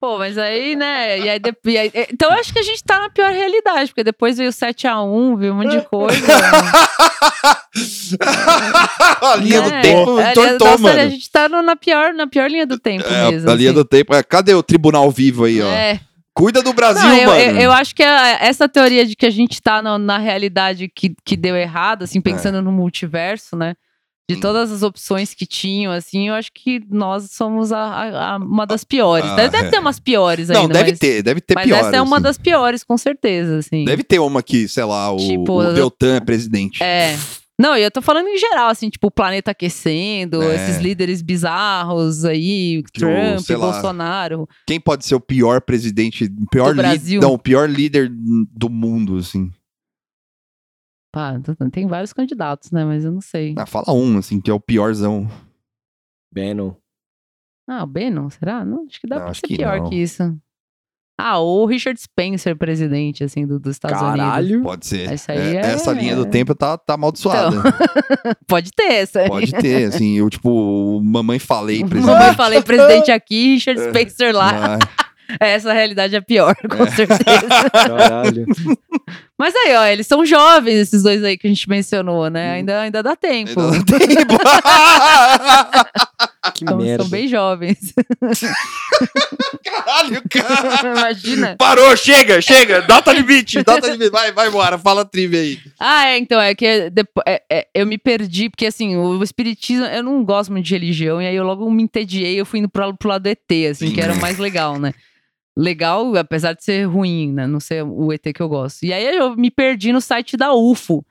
Pô, 0.00 0.16
mas 0.16 0.38
aí, 0.38 0.76
né? 0.76 1.18
E 1.18 1.28
aí, 1.28 1.40
e 1.66 1.76
aí- 1.76 1.92
então 2.12 2.30
eu 2.30 2.38
acho 2.38 2.52
que 2.52 2.58
a 2.60 2.62
gente 2.62 2.84
tá 2.84 3.00
na 3.00 3.10
pior 3.10 3.32
realidade, 3.32 3.90
porque 3.90 4.04
depois 4.04 4.38
veio 4.38 4.48
o 4.50 4.52
7x1, 4.52 5.36
viu 5.36 5.52
um 5.52 5.56
monte 5.56 5.70
de 5.76 5.80
coisa. 5.88 6.16
a 9.22 9.36
linha 9.36 9.60
né? 9.62 9.70
do 9.70 9.82
tempo 9.82 10.20
É, 10.20 10.30
entortou, 10.30 10.68
nossa, 10.68 10.82
mano. 10.82 11.00
A 11.00 11.08
gente 11.08 11.30
tá 11.30 11.48
no- 11.48 11.62
na, 11.62 11.76
pior, 11.76 12.12
na 12.14 12.26
pior 12.26 12.48
linha 12.50 12.66
do 12.66 12.78
tempo 12.78 13.06
É, 13.08 13.30
mesmo. 13.30 13.50
a 13.50 13.54
linha 13.54 13.70
assim. 13.70 13.78
do 13.78 13.84
tempo. 13.84 14.14
é, 14.14 14.22
Cadê 14.22 14.54
o 14.54 14.62
tribunal 14.62 15.10
vivo 15.10 15.44
aí, 15.44 15.60
ó? 15.60 15.68
É. 15.68 16.00
Cuida 16.38 16.62
do 16.62 16.72
Brasil, 16.72 17.02
Não, 17.02 17.16
eu, 17.16 17.26
mano. 17.28 17.40
eu, 17.40 17.56
eu 17.62 17.72
acho 17.72 17.92
que 17.94 18.02
a- 18.02 18.38
essa 18.40 18.68
teoria 18.68 19.04
de 19.04 19.16
que 19.16 19.26
a 19.26 19.30
gente 19.30 19.60
tá 19.60 19.82
na, 19.82 19.98
na 19.98 20.18
realidade 20.18 20.88
que, 20.88 21.12
que 21.24 21.36
deu 21.36 21.56
errado, 21.56 22.04
assim, 22.04 22.20
pensando 22.20 22.62
no 22.62 22.70
multiverso, 22.70 23.56
né? 23.56 23.74
De 24.30 24.34
É. 24.34 24.38
Hum. 24.38 24.40
todas 24.42 24.70
as 24.70 24.82
opções 24.82 25.34
que 25.34 25.44
tinham, 25.46 25.90
assim, 25.90 26.28
eu 26.28 26.34
acho 26.34 26.50
que 26.54 26.80
nós 26.90 27.30
somos 27.32 27.72
a, 27.72 27.78
a- 27.80 28.34
a- 28.34 28.36
uma 28.36 28.66
das 28.66 28.84
piores. 28.84 29.28
Ah, 29.28 29.34
deve, 29.34 29.48
deve 29.48 29.66
é. 29.66 29.70
ter 29.70 29.78
umas 29.80 29.98
piores 29.98 30.48
Não, 30.50 30.60
ainda, 30.62 30.74
deve 30.74 30.90
mas, 30.90 30.98
ter, 31.00 31.22
deve 31.22 31.40
ter 31.40 31.54
mas 31.54 31.64
pior. 31.64 31.78
essa 31.78 31.96
é 31.96 32.02
uma 32.02 32.16
assim. 32.18 32.22
das 32.22 32.38
piores, 32.38 32.84
com 32.84 32.96
certeza, 32.96 33.58
assim. 33.58 33.84
Deve 33.84 34.04
ter 34.04 34.18
uma 34.20 34.40
que, 34.42 34.68
sei 34.68 34.84
lá, 34.84 35.10
o, 35.10 35.16
Tipo, 35.16 35.54
o 35.60 35.72
Deltan 35.72 36.16
é 36.16 36.20
presidente. 36.20 36.82
É. 36.84 37.16
Não, 37.60 37.76
eu 37.76 37.90
tô 37.90 38.00
falando 38.00 38.28
em 38.28 38.38
geral, 38.38 38.68
assim, 38.68 38.88
tipo, 38.88 39.08
o 39.08 39.10
planeta 39.10 39.50
aquecendo, 39.50 40.40
É. 40.42 40.54
esses 40.54 40.78
líderes 40.80 41.20
bizarros 41.20 42.24
aí, 42.24 42.84
Trump, 42.94 43.48
lá. 43.50 43.58
Bolsonaro. 43.72 44.48
Quem 44.64 44.80
pode 44.80 45.04
ser 45.04 45.16
o 45.16 45.20
pior 45.20 45.60
presidente, 45.60 46.24
o 46.26 46.46
pior 46.48 46.70
Do 46.72 46.76
Brasil? 46.76 47.20
líder, 47.20 47.26
não, 47.26 47.34
o 47.34 47.38
pior 47.38 47.68
líder 47.68 48.08
do 48.10 48.68
mundo, 48.70 49.16
assim? 49.16 49.50
Pá, 51.12 51.34
tem 51.72 51.86
vários 51.88 52.12
candidatos, 52.12 52.70
né? 52.70 52.84
Mas 52.84 53.04
eu 53.04 53.10
não 53.10 53.20
sei. 53.20 53.54
Ah, 53.58 53.66
fala 53.66 53.92
um, 53.92 54.18
assim, 54.18 54.40
que 54.40 54.50
é 54.50 54.54
o 54.54 54.60
piorzão. 54.60 55.26
Bannon. 56.32 56.74
Ah, 57.68 57.82
o 57.82 57.86
Bannon, 57.86 58.30
será? 58.30 58.64
Não, 58.64 58.86
acho 58.86 59.00
que 59.00 59.06
dá 59.06 59.16
Não, 59.16 59.24
pra 59.24 59.34
ser 59.34 59.46
que 59.46 59.56
pior 59.56 59.80
não. 59.80 59.88
que 59.90 59.96
isso. 59.96 60.22
Ah, 61.20 61.38
ou 61.38 61.64
o 61.64 61.66
Richard 61.66 62.00
Spencer, 62.00 62.54
presidente, 62.56 63.24
assim, 63.24 63.44
do, 63.44 63.58
dos 63.58 63.72
Estados 63.72 64.00
Unidos. 64.00 64.20
Caralho. 64.20 64.62
Pode 64.62 64.86
ser. 64.86 65.12
Essa 65.12 65.32
aí 65.32 65.56
é- 65.56 65.60
Essa 65.60 65.92
linha 65.92 66.14
do 66.14 66.24
tempo 66.24 66.54
tá, 66.54 66.78
tá 66.78 66.94
amaldiçoada. 66.94 67.56
Pode 68.46 68.70
ter 68.70 68.92
essa. 68.92 69.24
Pode 69.24 69.50
ter, 69.50 69.86
assim, 69.88 70.16
eu, 70.16 70.30
tipo, 70.30 70.48
o 70.48 71.02
mamãe 71.02 71.40
falei, 71.40 71.84
presidente. 71.84 72.28
eu 72.28 72.34
falei, 72.34 72.62
presidente 72.62 73.10
aqui, 73.10 73.54
Richard 73.54 73.80
Spencer 73.88 74.32
lá. 74.32 74.78
Essa 75.40 75.72
realidade 75.74 76.16
é 76.16 76.20
pior, 76.22 76.54
com 76.56 76.86
certeza. 76.86 77.68
Caralho. 77.70 78.46
Mas 79.36 79.54
aí, 79.54 79.74
ó, 79.76 79.84
eles 79.84 80.06
são 80.06 80.24
jovens, 80.24 80.76
esses 80.76 81.02
dois 81.02 81.22
aí 81.22 81.36
que 81.36 81.46
a 81.46 81.50
gente 81.50 81.68
mencionou, 81.68 82.30
né? 82.30 82.52
Hum. 82.52 82.54
Ainda, 82.54 82.80
ainda 82.80 83.02
dá 83.02 83.14
tempo. 83.14 83.60
ainda 83.60 83.84
dá 83.84 83.98
tempo. 83.98 84.34
Que 86.54 86.64
São, 86.66 86.76
merda. 86.78 87.02
são 87.02 87.10
bem 87.10 87.28
jovens. 87.28 87.78
Caralho, 89.64 90.22
cara. 90.30 90.92
Imagina. 90.98 91.56
Parou, 91.58 91.96
chega, 91.96 92.40
chega. 92.40 92.82
Data 92.82 93.12
limite, 93.12 93.62
data 93.64 93.86
limite. 93.88 94.10
Vai, 94.10 94.32
vai 94.32 94.48
embora, 94.48 94.78
fala 94.78 95.02
a 95.02 95.04
trivia 95.04 95.40
aí. 95.40 95.58
Ah, 95.78 96.06
é, 96.08 96.18
então, 96.18 96.40
é 96.40 96.54
que 96.54 96.90
depo- 96.90 97.22
é- 97.26 97.42
é, 97.50 97.66
eu 97.74 97.86
me 97.86 97.98
perdi, 97.98 98.48
porque 98.48 98.66
assim, 98.66 98.96
o 98.96 99.22
espiritismo, 99.22 99.84
eu 99.86 100.02
não 100.02 100.24
gosto 100.24 100.50
muito 100.52 100.64
de 100.66 100.74
religião, 100.74 101.20
e 101.20 101.26
aí 101.26 101.36
eu 101.36 101.44
logo 101.44 101.68
me 101.70 101.82
entediei, 101.82 102.40
eu 102.40 102.46
fui 102.46 102.60
indo 102.60 102.68
pro, 102.68 102.96
pro 102.96 103.08
lado 103.08 103.22
do 103.22 103.28
ET, 103.28 103.50
assim, 103.70 103.88
Sim. 103.88 103.94
que 103.94 104.00
era 104.00 104.12
o 104.12 104.20
mais 104.20 104.38
legal, 104.38 104.78
né? 104.78 104.92
Legal, 105.56 106.14
apesar 106.16 106.52
de 106.54 106.62
ser 106.64 106.84
ruim, 106.84 107.32
né? 107.32 107.46
Não 107.46 107.58
ser 107.60 107.82
o 107.84 108.12
ET 108.12 108.22
que 108.32 108.40
eu 108.40 108.48
gosto. 108.48 108.84
E 108.84 108.92
aí 108.92 109.16
eu 109.16 109.36
me 109.36 109.50
perdi 109.50 109.92
no 109.92 110.00
site 110.00 110.36
da 110.36 110.54
UFO, 110.54 111.04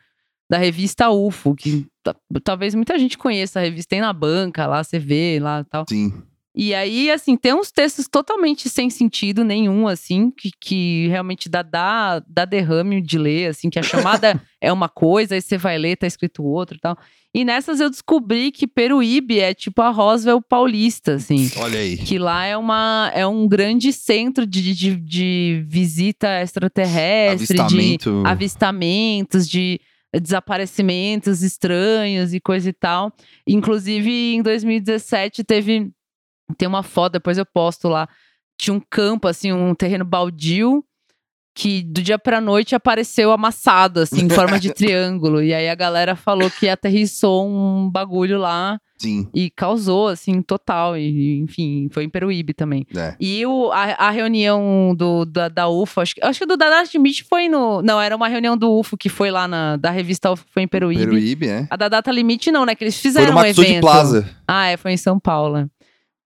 da 0.49 0.57
revista 0.57 1.10
UFO, 1.10 1.56
que 1.56 1.86
ta- 2.03 2.15
talvez 2.44 2.74
muita 2.74 2.98
gente 2.98 3.18
conheça 3.18 3.60
a 3.60 3.64
revista, 3.64 3.90
tem 3.90 4.02
na 4.02 4.14
banca 4.14 4.65
lá, 4.65 4.84
você 4.84 4.98
vê 4.99 5.40
lá 5.41 5.61
e 5.61 5.64
tal. 5.65 5.86
Sim. 5.90 6.14
E 6.60 6.74
aí, 6.74 7.11
assim, 7.11 7.38
tem 7.38 7.53
uns 7.53 7.72
textos 7.72 8.07
totalmente 8.07 8.68
sem 8.68 8.90
sentido 8.90 9.44
nenhum, 9.44 9.88
assim, 9.88 10.32
que, 10.32 10.49
que 10.60 11.07
realmente 11.07 11.48
dá, 11.48 11.61
dá, 11.61 12.19
dá 12.28 12.45
derrame 12.45 12.99
de 12.99 13.15
ler, 13.19 13.49
assim, 13.52 13.69
que 13.69 13.78
a 13.78 13.84
chamada 13.84 14.41
é 14.60 14.74
uma 14.74 14.90
coisa, 14.90 15.36
aí 15.36 15.41
você 15.41 15.56
vai 15.56 15.78
ler, 15.78 15.98
tá 15.98 16.07
escrito 16.07 16.44
outra 16.44 16.76
e 16.76 16.80
tal. 16.80 16.98
E 17.32 17.45
nessas 17.45 17.80
eu 17.80 17.91
descobri 17.91 18.52
que 18.52 18.65
Peruíbe 18.65 19.40
é 19.40 19.53
tipo 19.53 19.84
a 19.84 19.90
Roswell 19.90 20.41
paulista, 20.41 21.14
assim. 21.15 21.52
Olha 21.57 21.78
aí. 21.78 21.95
Que 21.95 22.18
lá 22.18 22.44
é, 22.45 22.57
uma, 22.57 23.11
é 23.14 23.28
um 23.28 23.48
grande 23.48 23.94
centro 23.94 24.48
de, 24.48 24.74
de, 24.74 24.95
de 24.95 25.64
visita 25.68 26.41
extraterrestre, 26.41 27.56
de 27.56 27.61
Avistamento. 27.61 28.24
avistamentos, 28.26 29.48
de 29.48 29.80
desaparecimentos 30.19 31.41
estranhos 31.41 32.34
e 32.34 32.39
coisa 32.39 32.69
e 32.69 32.73
tal. 32.73 33.11
Inclusive, 33.48 34.35
em 34.35 34.41
2017 34.41 35.44
teve 35.44 35.91
tem 36.57 36.68
uma 36.68 36.84
foto, 36.84 37.14
depois 37.14 37.38
eu 37.38 37.45
posto 37.45 37.88
lá. 37.89 38.07
Tinha 38.57 38.73
um 38.73 38.80
campo, 38.80 39.27
assim, 39.27 39.52
um 39.52 39.76
terreno 39.76 40.06
baldio. 40.06 40.84
Que 41.58 41.82
do 41.82 42.04
dia 42.04 42.20
pra 42.20 42.40
noite 42.40 42.76
apareceu 42.76 43.32
amassado, 43.32 44.02
assim, 44.02 44.26
em 44.26 44.30
forma 44.30 44.60
de 44.60 44.72
triângulo. 44.76 45.42
E 45.42 45.56
aí 45.56 45.68
a 45.68 45.74
galera 45.74 46.16
falou 46.16 46.52
que 46.52 46.70
aterrissou 46.70 47.50
um 47.50 47.90
bagulho 47.90 48.38
lá 48.38 48.80
Sim. 48.96 49.28
e 49.34 49.50
causou, 49.50 50.08
assim, 50.08 50.40
total. 50.44 50.96
E, 50.96 51.40
enfim, 51.40 51.90
foi 51.92 52.04
em 52.04 52.10
Peruíbe 52.10 52.54
também. 52.54 52.86
É. 52.96 53.16
E 53.20 53.44
o, 53.44 53.72
a, 53.72 53.86
a 54.08 54.12
reunião 54.12 54.94
do, 54.96 55.26
da, 55.26 55.50
da 55.50 55.68
UFO, 55.68 56.00
acho 56.00 56.14
que, 56.14 56.24
acho 56.24 56.38
que 56.38 56.46
do 56.46 56.56
Dada 56.56 56.86
Schmidt 56.86 57.24
foi 57.24 57.50
no. 57.50 57.82
Não, 57.82 58.00
era 58.00 58.16
uma 58.16 58.28
reunião 58.28 58.56
do 58.56 58.78
UFO 58.78 58.96
que 58.96 59.10
foi 59.10 59.32
lá 59.32 59.48
na 59.48 59.78
da 59.78 59.90
revista 59.90 60.32
UFO, 60.32 60.46
foi 60.54 60.62
em 60.62 60.68
Peruíbe. 60.68 61.06
Peruíbe, 61.06 61.48
é. 61.48 61.68
A 61.72 61.76
da 61.76 61.90
Data 61.90 62.12
Limite 62.12 62.52
não, 62.52 62.68
né? 62.68 62.76
Que 62.76 62.84
eles 62.84 63.02
Foi 63.02 63.10
fizeram 63.10 63.34
no 63.34 63.40
um 63.40 63.46
evento. 63.46 63.82
Plaza. 63.82 64.30
Ah, 64.48 64.68
é, 64.68 64.78
foi 64.78 64.92
em 64.92 64.98
São 64.98 65.20
Paulo. 65.20 65.68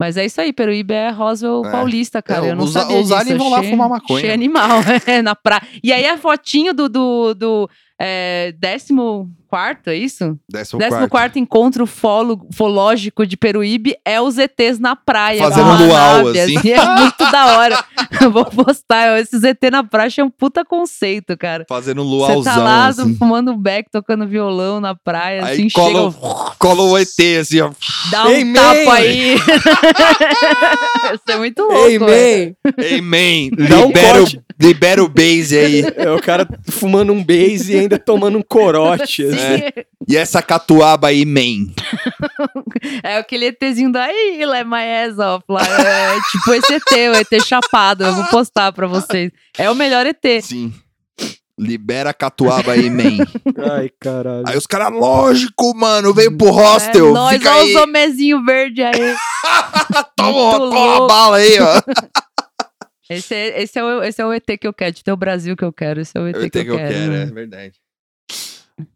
Mas 0.01 0.17
é 0.17 0.25
isso 0.25 0.41
aí, 0.41 0.51
Peruíbe 0.51 0.95
é 0.95 1.11
Roswell 1.11 1.63
É. 1.63 1.69
paulista, 1.71 2.23
cara. 2.23 2.47
É, 2.47 2.49
eu 2.49 2.55
não 2.55 2.63
os- 2.63 2.73
sabia 2.73 2.97
os 2.97 3.03
disso. 3.03 3.13
aliens 3.15 3.37
vão 3.37 3.51
lá 3.51 3.61
fumar 3.61 3.87
maconha. 3.87 4.17
Achei 4.17 4.33
animal, 4.33 4.79
é, 5.05 5.21
na 5.21 5.35
praia. 5.35 5.61
E 5.83 5.93
aí 5.93 6.07
a 6.07 6.17
fotinho 6.17 6.73
do, 6.73 6.89
do, 6.89 7.35
do 7.35 7.69
é, 8.03 8.51
décimo 8.57 9.29
quarto, 9.47 9.89
é 9.89 9.95
isso? 9.95 10.39
Décimo, 10.49 10.79
décimo 10.79 10.99
quarto. 10.99 11.11
quarto 11.11 11.39
encontro 11.39 11.85
folo, 11.85 12.47
fológico 12.53 13.27
de 13.27 13.35
Peruíbe 13.35 13.95
é 14.05 14.19
os 14.19 14.37
ETs 14.37 14.79
na 14.79 14.95
praia. 14.95 15.39
Fazendo 15.39 15.65
uma 15.65 15.77
luau, 15.77 16.23
nave, 16.23 16.39
assim. 16.39 16.55
É 16.71 16.85
muito 16.99 17.31
da 17.31 17.57
hora. 17.57 17.83
Eu 18.21 18.31
vou 18.31 18.45
postar. 18.45 19.19
Esses 19.19 19.43
ET 19.43 19.61
na 19.69 19.83
praia 19.83 20.07
achei 20.07 20.23
um 20.23 20.29
puta 20.29 20.63
conceito, 20.63 21.37
cara. 21.37 21.65
Fazendo 21.67 22.01
Você 22.01 22.09
luauzão, 22.09 22.53
tá 22.53 22.59
lá 22.59 22.87
assim. 22.87 23.15
fumando 23.15 23.55
beck, 23.57 23.89
tocando 23.91 24.25
violão 24.25 24.79
na 24.79 24.95
praia, 24.95 25.43
Aí 25.43 25.53
assim, 25.53 25.69
cola, 25.69 26.11
chega, 26.11 26.55
cola 26.57 26.83
o 26.83 26.97
ET, 26.97 27.07
assim, 27.39 27.59
ó. 27.59 27.71
dá 28.09 28.27
um 28.27 28.45
man! 28.45 28.53
tapa 28.53 28.93
aí. 28.93 29.35
Isso 31.13 31.23
é 31.27 31.37
muito 31.37 31.61
louco, 31.61 31.99
man, 31.99 33.67
Dá 33.67 33.79
um 33.79 33.87
libera, 33.87 34.23
o, 34.23 34.27
libera 34.59 35.03
o 35.03 35.09
base 35.09 35.57
aí. 35.57 35.83
É 35.97 36.09
o 36.09 36.21
cara 36.21 36.47
fumando 36.69 37.11
um 37.11 37.21
base 37.21 37.75
e 37.75 37.89
ainda 37.93 37.99
tomando 38.03 38.37
um 38.37 38.41
corote. 38.41 39.23
Sim. 39.29 39.83
E 40.07 40.17
essa 40.17 40.41
catuaba 40.41 41.09
aí, 41.09 41.25
man. 41.25 41.71
É 43.03 43.17
aquele 43.17 43.45
ETzinho 43.47 43.91
daí, 43.91 44.43
let 44.45 44.65
my 44.65 44.83
ass 45.05 45.19
off 45.19 45.43
lá. 45.49 45.61
É 45.63 46.19
tipo 46.31 46.53
esse 46.53 46.73
ET, 46.73 46.91
o 46.91 47.15
ET 47.35 47.43
chapado. 47.45 48.03
Eu 48.03 48.15
vou 48.15 48.25
postar 48.25 48.71
pra 48.71 48.87
vocês. 48.87 49.31
É 49.57 49.69
o 49.69 49.75
melhor 49.75 50.05
ET. 50.05 50.23
Sim. 50.41 50.73
Libera 51.59 52.09
a 52.09 52.13
catuaba 52.13 52.71
aí, 52.71 52.89
man. 52.89 53.23
Ai, 53.77 53.89
caralho. 53.99 54.43
Aí 54.47 54.57
os 54.57 54.65
caras, 54.65 54.91
lógico, 54.91 55.75
mano, 55.75 56.13
veio 56.13 56.35
pro 56.35 56.47
É 56.47 56.51
hostel. 56.51 57.13
nóis, 57.13 57.37
fica 57.37 57.51
olha 57.51 57.61
aí. 57.61 57.75
os 57.75 57.81
homenzinhos 57.81 58.43
verdes 58.45 58.83
aí. 58.85 59.15
toma, 60.17 60.31
muito 60.31 60.57
toma 60.57 60.79
uma 60.97 61.07
bala 61.07 61.37
aí, 61.37 61.59
ó. 61.59 61.81
Esse 63.15 63.33
é, 63.35 63.61
esse, 63.61 63.79
é 63.79 63.83
o, 63.83 64.03
esse 64.03 64.21
é 64.21 64.25
o 64.25 64.33
ET 64.33 64.45
que 64.59 64.67
eu 64.67 64.73
quero, 64.73 64.93
de 64.95 65.03
ter 65.03 65.11
o 65.11 65.17
Brasil 65.17 65.55
que 65.55 65.63
eu 65.63 65.71
quero. 65.73 66.01
Esse 66.01 66.17
é 66.17 66.21
o 66.21 66.27
ET 66.27 66.35
Eu 66.35 66.41
que, 66.43 66.49
tenho 66.49 66.65
que 66.65 66.71
eu 66.71 66.75
quero. 66.77 66.93
quero, 66.93 67.11
né? 67.11 67.23
é 67.23 67.25
verdade. 67.25 67.79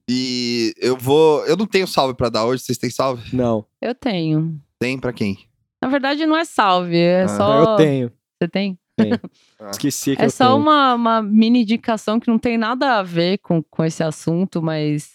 E 0.10 0.74
eu 0.80 0.98
vou. 0.98 1.46
Eu 1.46 1.56
não 1.56 1.66
tenho 1.68 1.88
salve 1.88 2.14
pra 2.16 2.30
dar 2.30 2.46
hoje. 2.46 2.64
Vocês 2.64 2.78
têm 2.78 2.90
salve? 2.90 3.36
Não, 3.36 3.66
Eu 3.82 3.94
tenho. 3.94 4.60
Tem 4.80 4.98
pra 5.00 5.14
quem? 5.14 5.48
Na 5.82 5.90
verdade, 5.90 6.26
não 6.26 6.36
é 6.36 6.46
salve, 6.46 6.98
é 6.98 7.24
Ah, 7.24 7.28
só. 7.28 7.60
eu 7.62 7.76
tenho. 7.78 8.12
Você 8.42 8.48
tem? 8.48 8.80
Esqueci 9.72 10.16
que 10.16 10.22
É 10.22 10.26
eu 10.26 10.30
só 10.32 10.48
tenho. 10.50 10.58
uma, 10.62 10.94
uma 10.96 11.22
mini 11.22 11.62
indicação 11.62 12.20
que 12.20 12.28
não 12.28 12.40
tem 12.40 12.58
nada 12.58 12.98
a 13.00 13.04
ver 13.04 13.38
com, 13.40 13.62
com 13.62 13.84
esse 13.84 14.02
assunto, 14.04 14.62
mas 14.62 15.12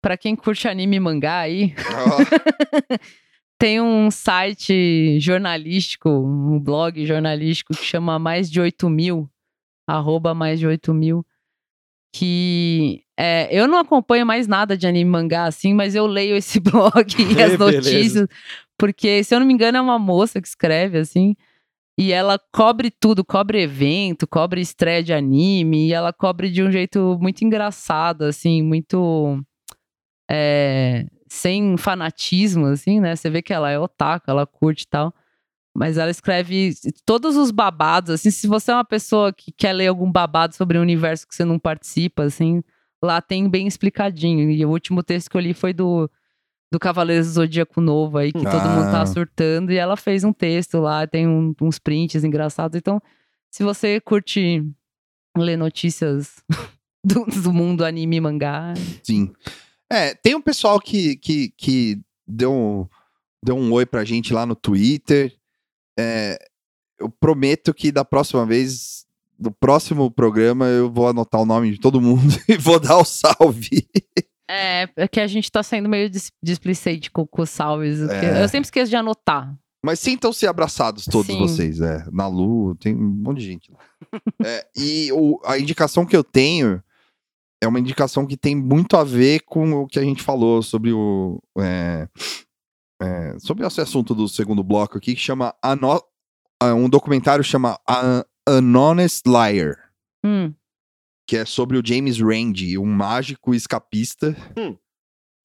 pra 0.00 0.16
quem 0.16 0.34
curte 0.36 0.66
anime 0.68 0.96
e 0.96 1.00
mangá 1.00 1.38
aí, 1.40 1.74
Ó, 1.78 2.18
tem 3.58 3.80
um 3.80 4.10
site 4.10 5.18
jornalístico, 5.18 6.08
um 6.08 6.60
blog 6.60 7.04
jornalístico 7.04 7.74
que 7.74 7.84
chama 7.84 8.18
Mais 8.18 8.48
de 8.48 8.60
8 8.60 8.88
mil, 8.88 9.28
arroba 9.86 10.32
mais 10.32 10.60
de 10.60 10.66
8 10.66 10.94
mil, 10.94 11.26
que 12.14 13.02
é, 13.18 13.48
eu 13.50 13.66
não 13.66 13.78
acompanho 13.78 14.24
mais 14.24 14.46
nada 14.46 14.76
de 14.76 14.86
anime 14.86 15.10
mangá 15.10 15.44
assim, 15.44 15.74
mas 15.74 15.94
eu 15.94 16.06
leio 16.06 16.36
esse 16.36 16.60
blog 16.60 17.14
e 17.18 17.42
as 17.42 17.58
notícias, 17.58 18.28
porque 18.78 19.24
se 19.24 19.34
eu 19.34 19.40
não 19.40 19.46
me 19.46 19.52
engano 19.52 19.78
é 19.78 19.80
uma 19.80 19.98
moça 19.98 20.40
que 20.40 20.46
escreve 20.46 20.98
assim, 20.98 21.34
e 21.98 22.12
ela 22.12 22.38
cobre 22.52 22.92
tudo, 22.92 23.24
cobre 23.24 23.60
evento, 23.60 24.24
cobre 24.24 24.60
estreia 24.60 25.02
de 25.02 25.12
anime, 25.12 25.88
e 25.88 25.92
ela 25.92 26.12
cobre 26.12 26.48
de 26.48 26.62
um 26.62 26.70
jeito 26.70 27.18
muito 27.20 27.42
engraçado, 27.42 28.22
assim, 28.22 28.62
muito 28.62 29.42
é, 30.30 31.06
sem 31.38 31.76
fanatismo, 31.76 32.66
assim, 32.66 33.00
né? 33.00 33.14
Você 33.16 33.30
vê 33.30 33.40
que 33.42 33.52
ela 33.52 33.70
é 33.70 33.78
otaku, 33.78 34.30
ela 34.30 34.46
curte 34.46 34.82
e 34.82 34.88
tal. 34.88 35.14
Mas 35.76 35.96
ela 35.96 36.10
escreve 36.10 36.72
todos 37.06 37.36
os 37.36 37.50
babados, 37.52 38.10
assim, 38.10 38.30
se 38.30 38.46
você 38.48 38.70
é 38.72 38.74
uma 38.74 38.84
pessoa 38.84 39.32
que 39.32 39.52
quer 39.52 39.72
ler 39.72 39.86
algum 39.86 40.10
babado 40.10 40.54
sobre 40.56 40.76
o 40.76 40.82
universo 40.82 41.26
que 41.28 41.34
você 41.34 41.44
não 41.44 41.58
participa, 41.58 42.24
assim, 42.24 42.62
lá 43.02 43.20
tem 43.20 43.48
bem 43.48 43.66
explicadinho. 43.68 44.50
E 44.50 44.64
o 44.64 44.70
último 44.70 45.02
texto 45.04 45.30
que 45.30 45.36
eu 45.36 45.40
li 45.40 45.54
foi 45.54 45.72
do, 45.72 46.10
do 46.72 46.78
Cavaleiros 46.80 47.28
do 47.28 47.32
Zodíaco 47.34 47.80
Novo 47.80 48.18
aí, 48.18 48.32
que 48.32 48.42
todo 48.42 48.68
mundo 48.68 48.88
Ah. 48.88 48.90
tá 48.92 49.06
surtando, 49.06 49.70
e 49.70 49.76
ela 49.76 49.96
fez 49.96 50.24
um 50.24 50.32
texto 50.32 50.78
lá, 50.78 51.06
tem 51.06 51.28
um- 51.28 51.54
uns 51.62 51.78
prints 51.78 52.24
engraçados. 52.24 52.76
Então, 52.76 53.00
se 53.50 53.62
você 53.62 54.00
curte 54.00 54.64
ler 55.36 55.56
notícias 55.56 56.42
do, 57.04 57.24
do 57.24 57.52
mundo 57.52 57.84
anime 57.84 58.16
e 58.16 58.20
mangá, 58.20 58.74
Sim. 59.04 59.32
É, 59.90 60.14
tem 60.14 60.34
um 60.34 60.42
pessoal 60.42 60.78
que, 60.80 61.16
que, 61.16 61.50
que 61.56 62.00
deu, 62.26 62.52
um, 62.52 62.86
deu 63.42 63.56
um 63.56 63.72
oi 63.72 63.86
pra 63.86 64.04
gente 64.04 64.32
lá 64.32 64.44
no 64.44 64.54
Twitter. 64.54 65.34
É, 65.98 66.38
eu 66.98 67.08
prometo 67.08 67.72
que 67.72 67.90
da 67.90 68.04
próxima 68.04 68.44
vez, 68.44 69.06
do 69.38 69.50
próximo 69.50 70.10
programa, 70.10 70.66
eu 70.66 70.90
vou 70.90 71.08
anotar 71.08 71.40
o 71.40 71.46
nome 71.46 71.70
de 71.72 71.80
todo 71.80 72.00
mundo 72.00 72.34
e 72.48 72.56
vou 72.56 72.78
dar 72.78 72.98
o 72.98 73.04
salve. 73.04 73.88
É, 74.50 74.88
é 74.96 75.08
que 75.08 75.20
a 75.20 75.26
gente 75.26 75.50
tá 75.50 75.62
saindo 75.62 75.88
meio 75.88 76.08
dis- 76.10 76.32
displicente 76.42 77.10
com, 77.10 77.26
com 77.26 77.42
os 77.42 77.50
salves. 77.50 78.00
É. 78.00 78.42
Eu 78.42 78.48
sempre 78.48 78.66
esqueço 78.66 78.90
de 78.90 78.96
anotar. 78.96 79.54
Mas 79.82 80.00
sintam-se 80.00 80.46
abraçados 80.46 81.04
todos 81.04 81.26
Sim. 81.28 81.38
vocês, 81.38 81.80
é. 81.80 82.04
Na 82.10 82.26
Lu, 82.26 82.74
tem 82.74 82.94
um 82.96 83.08
monte 83.08 83.38
de 83.38 83.44
gente 83.46 83.70
lá. 83.72 83.78
É, 84.44 84.66
e 84.76 85.10
o- 85.12 85.40
a 85.44 85.58
indicação 85.58 86.04
que 86.04 86.16
eu 86.16 86.24
tenho 86.24 86.82
é 87.62 87.66
uma 87.66 87.80
indicação 87.80 88.26
que 88.26 88.36
tem 88.36 88.54
muito 88.54 88.96
a 88.96 89.04
ver 89.04 89.40
com 89.44 89.72
o 89.82 89.86
que 89.86 89.98
a 89.98 90.02
gente 90.02 90.22
falou 90.22 90.62
sobre 90.62 90.92
o. 90.92 91.40
é, 91.58 92.08
é, 93.00 93.38
sobre 93.38 93.66
esse 93.66 93.80
assunto 93.80 94.14
do 94.14 94.28
segundo 94.28 94.62
bloco 94.62 94.96
aqui, 94.98 95.14
que 95.14 95.20
chama. 95.20 95.54
Ano- 95.62 96.02
um 96.76 96.88
documentário 96.88 97.44
chama 97.44 97.78
A- 97.88 98.24
An 98.48 98.76
Honest 98.76 99.22
Liar. 99.28 99.76
Hum. 100.24 100.52
Que 101.28 101.36
é 101.36 101.44
sobre 101.44 101.76
o 101.78 101.82
James 101.84 102.18
Randi, 102.20 102.76
um 102.78 102.86
mágico 102.86 103.54
escapista. 103.54 104.34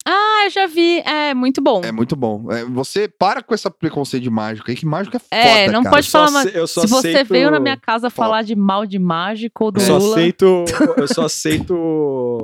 Ah, 0.06 0.41
eu 0.45 0.49
já 0.49 0.67
vi. 0.67 0.99
É, 1.06 1.33
muito 1.33 1.61
bom. 1.61 1.82
É 1.83 1.91
muito 1.91 2.15
bom. 2.15 2.51
É, 2.51 2.65
você 2.65 3.07
para 3.07 3.41
com 3.41 3.53
esse 3.56 3.69
preconceito 3.69 4.23
de 4.23 4.30
mágico 4.30 4.69
aí, 4.69 4.75
que 4.75 4.85
mágico 4.85 5.15
é 5.15 5.19
foda. 5.19 5.35
É, 5.35 5.67
não 5.72 5.82
cara. 5.83 5.95
pode 5.95 6.07
Eu 6.07 6.11
só 6.11 6.25
falar 6.27 6.41
ace- 6.45 6.57
eu 6.57 6.67
só 6.67 6.82
Se 6.82 6.88
você 6.88 7.23
veio 7.23 7.49
na 7.49 7.59
minha 7.59 7.77
casa 7.77 8.09
Fala. 8.09 8.27
falar 8.30 8.41
de 8.43 8.56
mal 8.56 8.85
de 8.85 8.99
mágico 8.99 9.65
ou 9.65 9.72
do 9.72 9.80
Eu 9.80 9.85
só 9.85 9.98
Lula. 9.98 10.15
aceito. 10.17 10.65
Eu 10.98 11.07
só 11.07 11.23
aceito. 11.25 11.73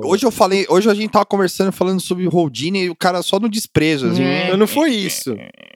Hoje 0.04 0.24
eu 0.24 0.30
falei, 0.30 0.64
hoje 0.68 0.88
a 0.88 0.94
gente 0.94 1.10
tava 1.10 1.24
conversando 1.26 1.70
falando 1.72 2.00
sobre 2.00 2.26
o 2.26 2.34
Houdini 2.34 2.84
e 2.84 2.90
o 2.90 2.96
cara 2.96 3.22
só 3.22 3.38
no 3.38 3.48
desprezo, 3.48 4.06
assim. 4.08 4.22
É. 4.24 4.50
Eu 4.50 4.56
não 4.56 4.66
foi 4.66 4.90
isso. 4.90 5.34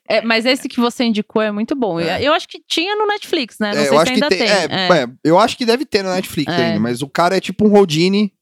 É, 0.08 0.22
mas 0.22 0.46
esse 0.46 0.68
que 0.68 0.80
você 0.80 1.04
indicou 1.04 1.42
é 1.42 1.50
muito 1.52 1.74
bom. 1.74 2.00
É. 2.00 2.22
Eu 2.22 2.32
acho 2.32 2.48
que 2.48 2.60
tinha 2.66 2.96
no 2.96 3.06
Netflix, 3.06 3.58
né? 3.58 3.72
Não 3.74 3.80
É, 3.80 3.84
sei 3.84 3.88
eu 3.88 3.92
se 3.92 3.96
acho 4.02 4.04
que 4.06 4.12
ainda 4.14 4.28
tem, 4.28 4.38
tem. 4.38 4.48
é, 4.48 4.64
É. 4.70 5.02
é, 5.02 5.08
eu 5.24 5.38
acho 5.38 5.56
que 5.56 5.64
deve 5.66 5.84
ter 5.84 6.02
na 6.02 6.14
Netflix 6.14 6.52
É. 6.52 6.66
ainda, 6.66 6.80
mas 6.80 7.02
o 7.02 7.08
cara 7.08 7.36
é 7.36 7.40
tipo 7.40 7.66
um 7.68 7.74
Houdini. 7.76 8.32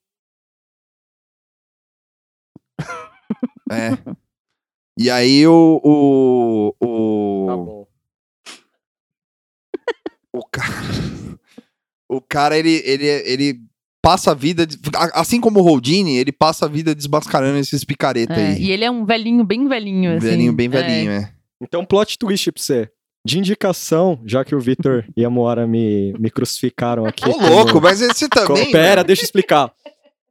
É. 3.77 3.99
E 4.99 5.11
aí 5.11 5.47
o 5.47 5.81
o 5.83 6.75
o, 6.81 7.47
Tá 7.47 7.57
bom. 7.57 7.87
o 10.33 10.45
cara 10.51 10.77
o 12.09 12.21
cara 12.21 12.59
ele 12.59 12.83
ele 12.85 13.07
ele 13.07 13.61
passa 14.03 14.33
a 14.33 14.35
vida 14.35 14.67
de- 14.67 14.79
assim 15.15 15.41
como 15.41 15.61
o 15.61 15.65
Houdini, 15.65 16.17
ele 16.17 16.33
passa 16.33 16.67
a 16.67 16.69
vida 16.69 16.95
desmascarando 16.95 17.57
esses 17.59 17.85
picareta 17.85 18.33
É, 18.35 18.49
aí. 18.49 18.63
E 18.65 18.71
ele 18.73 18.85
é 18.85 18.91
um 18.91 19.05
velhinho, 19.05 19.45
bem 19.45 19.69
velhinho, 19.69 20.17
assim. 20.17 20.27
velhinho, 20.27 20.53
bem 20.53 20.67
É. 20.67 20.69
velhinho, 20.71 21.11
é. 21.13 21.33
Então, 21.63 21.85
plot 21.85 22.19
twist 22.19 22.51
pra 22.51 22.61
você. 22.61 22.91
De 23.25 23.39
indicação, 23.39 24.21
já 24.27 24.45
que 24.45 24.53
o 24.57 24.59
Vitor 24.59 25.05
e 25.17 25.25
a 25.25 25.31
Moara 25.31 25.65
me, 25.69 26.13
me 26.19 26.29
crucificaram 26.29 27.07
aqui. 27.07 27.25
Ô 27.29 27.33
como- 27.35 27.49
louco, 27.49 27.81
mas 27.81 28.03
esse 28.03 28.29
também. 28.29 28.73
Pera, 28.73 28.97
mano. 28.97 29.05
deixa 29.07 29.23
eu 29.23 29.27
explicar. 29.27 29.73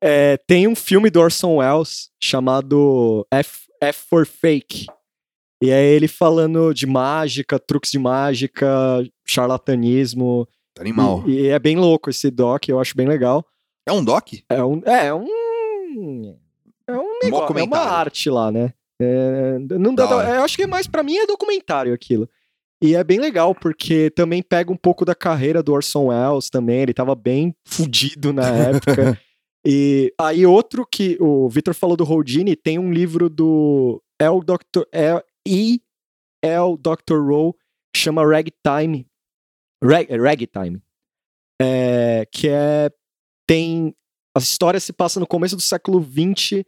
É, 0.01 0.37
tem 0.47 0.67
um 0.67 0.75
filme 0.75 1.09
do 1.09 1.19
Orson 1.19 1.57
Welles 1.57 2.09
chamado 2.19 3.25
F, 3.31 3.67
F 3.81 3.99
for 4.09 4.25
Fake. 4.25 4.87
E 5.61 5.69
é 5.69 5.85
ele 5.85 6.07
falando 6.07 6.73
de 6.73 6.87
mágica, 6.87 7.59
truques 7.59 7.91
de 7.91 7.99
mágica, 7.99 8.67
charlatanismo. 9.25 10.47
Animal. 10.79 11.23
E, 11.27 11.41
e 11.41 11.47
é 11.49 11.59
bem 11.59 11.77
louco 11.77 12.09
esse 12.09 12.31
doc, 12.31 12.67
eu 12.67 12.79
acho 12.79 12.97
bem 12.97 13.07
legal. 13.07 13.45
É 13.87 13.91
um 13.91 14.03
doc? 14.03 14.29
É 14.49 14.63
um. 14.63 14.81
É 14.85 15.13
um. 15.13 16.35
É 16.87 16.93
um 16.93 17.19
negócio, 17.23 17.59
é 17.59 17.63
uma 17.63 17.77
arte 17.77 18.29
lá, 18.29 18.51
né? 18.51 18.73
É, 18.99 19.57
não 19.79 19.93
dá, 19.95 20.07
hora. 20.07 20.29
eu 20.35 20.43
acho 20.43 20.55
que 20.55 20.63
é 20.63 20.67
mais 20.67 20.87
pra 20.87 21.03
mim 21.03 21.17
é 21.17 21.25
documentário 21.25 21.93
aquilo. 21.93 22.27
E 22.83 22.95
é 22.95 23.03
bem 23.03 23.19
legal, 23.19 23.53
porque 23.53 24.09
também 24.09 24.41
pega 24.41 24.71
um 24.71 24.77
pouco 24.77 25.05
da 25.05 25.13
carreira 25.13 25.61
do 25.61 25.71
Orson 25.71 26.07
Welles 26.07 26.49
também. 26.49 26.81
Ele 26.81 26.93
tava 26.93 27.13
bem 27.13 27.55
fudido 27.63 28.33
na 28.33 28.47
época. 28.47 29.19
e 29.65 30.13
aí, 30.19 30.45
outro 30.45 30.85
que 30.85 31.17
o 31.19 31.47
Victor 31.49 31.73
falou 31.73 31.95
do 31.95 32.03
Houdini, 32.03 32.55
tem 32.55 32.79
um 32.79 32.91
livro 32.91 33.29
do 33.29 34.01
El 34.19 34.41
Dr. 34.41 34.83
El, 34.91 35.23
E. 35.47 35.81
El 36.43 36.77
Dr. 36.77 37.19
Rowe, 37.19 37.53
chama 37.95 38.25
Ragtime. 38.25 39.05
Rag, 39.83 40.07
Ragtime. 40.15 40.81
É, 41.61 42.25
que 42.31 42.49
é. 42.49 42.89
Tem. 43.47 43.93
A 44.35 44.39
história 44.39 44.79
se 44.79 44.93
passa 44.93 45.19
no 45.19 45.27
começo 45.27 45.55
do 45.55 45.61
século 45.61 46.01
XX. 46.01 46.63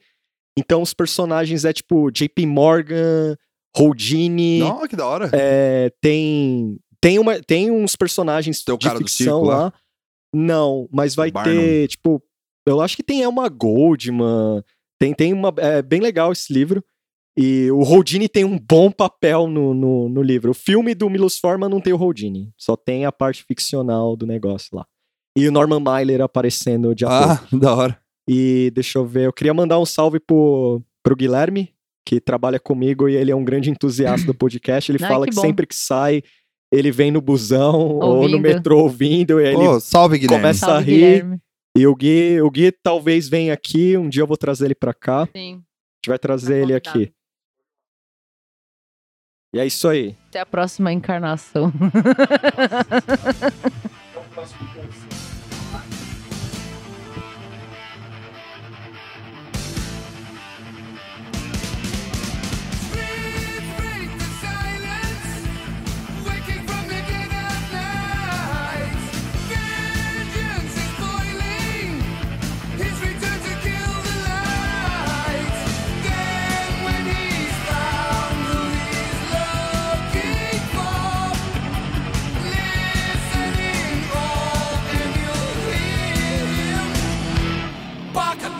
Então, 0.58 0.82
os 0.82 0.94
personagens 0.94 1.66
é 1.66 1.74
tipo 1.74 2.12
JP 2.12 2.46
Morgan, 2.46 3.36
Houdini. 3.76 4.60
Não, 4.60 4.88
que 4.88 4.96
da 4.96 5.08
hora. 5.08 5.32
É, 5.34 5.92
tem, 6.00 6.80
tem, 7.02 7.18
uma, 7.18 7.42
tem 7.42 7.72
uns 7.72 7.96
personagens 7.96 8.64
Tem 8.64 8.78
de 8.78 8.90
ficção 8.98 9.44
lá? 9.44 9.58
lá. 9.58 9.74
Não, 10.36 10.88
mas 10.92 11.16
vai 11.16 11.32
Barnum. 11.32 11.52
ter, 11.52 11.88
tipo, 11.88 12.22
eu 12.66 12.82
acho 12.82 12.96
que 12.96 13.04
tem 13.04 13.22
Elma 13.24 13.48
Goldman. 13.50 14.64
Tem, 15.00 15.14
tem 15.14 15.34
uma. 15.34 15.54
É 15.58 15.82
bem 15.82 16.00
legal 16.00 16.32
esse 16.32 16.52
livro. 16.54 16.84
E 17.38 17.72
o 17.72 17.80
Houdini 17.80 18.30
tem 18.30 18.44
um 18.46 18.60
bom 18.60 18.92
papel 18.92 19.48
no, 19.48 19.74
no, 19.74 20.08
no 20.08 20.22
livro. 20.22 20.52
O 20.52 20.54
filme 20.54 20.94
do 20.94 21.10
Milos 21.10 21.40
Forman 21.40 21.68
não 21.70 21.82
tem 21.82 21.92
o 21.92 22.00
Houdini. 22.00 22.52
Só 22.58 22.76
tem 22.76 23.06
a 23.06 23.12
parte 23.12 23.44
ficcional 23.44 24.16
do 24.16 24.28
negócio 24.28 24.70
lá. 24.78 24.86
E 25.36 25.48
o 25.48 25.52
Norman 25.52 25.80
Mailer 25.80 26.22
aparecendo 26.22 26.94
de 26.94 27.06
ator. 27.06 27.40
Ah, 27.52 27.58
da 27.58 27.74
hora. 27.76 27.98
E 28.30 28.72
deixa 28.76 29.00
eu 29.00 29.06
ver, 29.06 29.26
eu 29.26 29.34
queria 29.34 29.54
mandar 29.54 29.80
um 29.80 29.86
salve 29.86 30.20
pro, 30.20 30.80
pro 31.04 31.16
Guilherme, 31.16 31.74
que 32.08 32.22
trabalha 32.22 32.60
comigo 32.60 33.10
e 33.10 33.16
ele 33.16 33.32
é 33.32 33.36
um 33.36 33.44
grande 33.44 33.70
entusiasta 33.72 34.28
do 34.28 34.34
podcast. 34.36 34.92
Ele 34.92 35.04
Ai, 35.04 35.10
fala 35.10 35.26
que 35.26 35.34
que, 35.34 35.42
sempre 35.42 35.66
que 35.66 35.76
sai, 35.76 36.22
ele 36.72 36.92
vem 36.92 37.10
no 37.12 37.20
busão 37.20 37.98
ou 37.98 38.00
no 38.00 38.06
Ouvindo. 38.22 38.40
metrô 38.40 38.80
ouvindo, 38.84 39.42
e 39.42 39.48
aí 39.48 39.56
ele 39.56 39.68
Ô, 39.68 39.80
salve, 39.80 40.20
Guilherme. 40.20 40.42
começa- 40.44 40.66
a 40.68 40.70
Salve, 40.70 40.92
rir. 40.92 40.98
Guilherme. 41.00 41.40
E 41.76 41.88
o 41.88 41.96
Gui, 41.96 42.40
o 42.40 42.52
Gui 42.52 42.72
talvez 42.72 43.28
venha 43.28 43.52
aqui, 43.52 43.98
um 43.98 44.08
dia 44.08 44.22
eu 44.22 44.28
vou 44.28 44.38
trazer 44.38 44.66
ele 44.66 44.76
para 44.76 44.94
cá. 44.94 45.28
Sim. 45.36 45.56
A 45.56 45.56
gente 45.56 46.08
vai 46.08 46.20
trazer 46.20 46.54
vai 46.54 46.62
ele 46.62 46.76
aqui. 46.76 47.12
E 49.56 49.60
é 49.60 49.66
isso 49.66 49.88
aí. 49.88 50.16
Até 50.30 50.40
a 50.40 50.46
próxima 50.46 50.92
encarnação. 50.92 51.74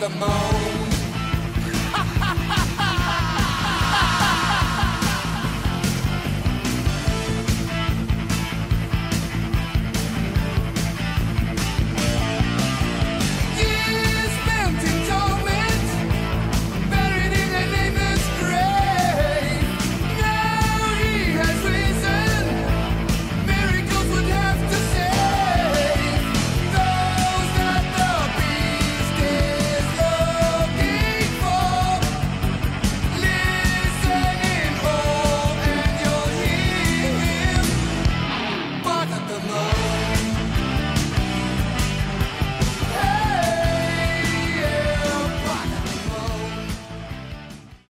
the 0.04 0.10
moon. 0.16 0.33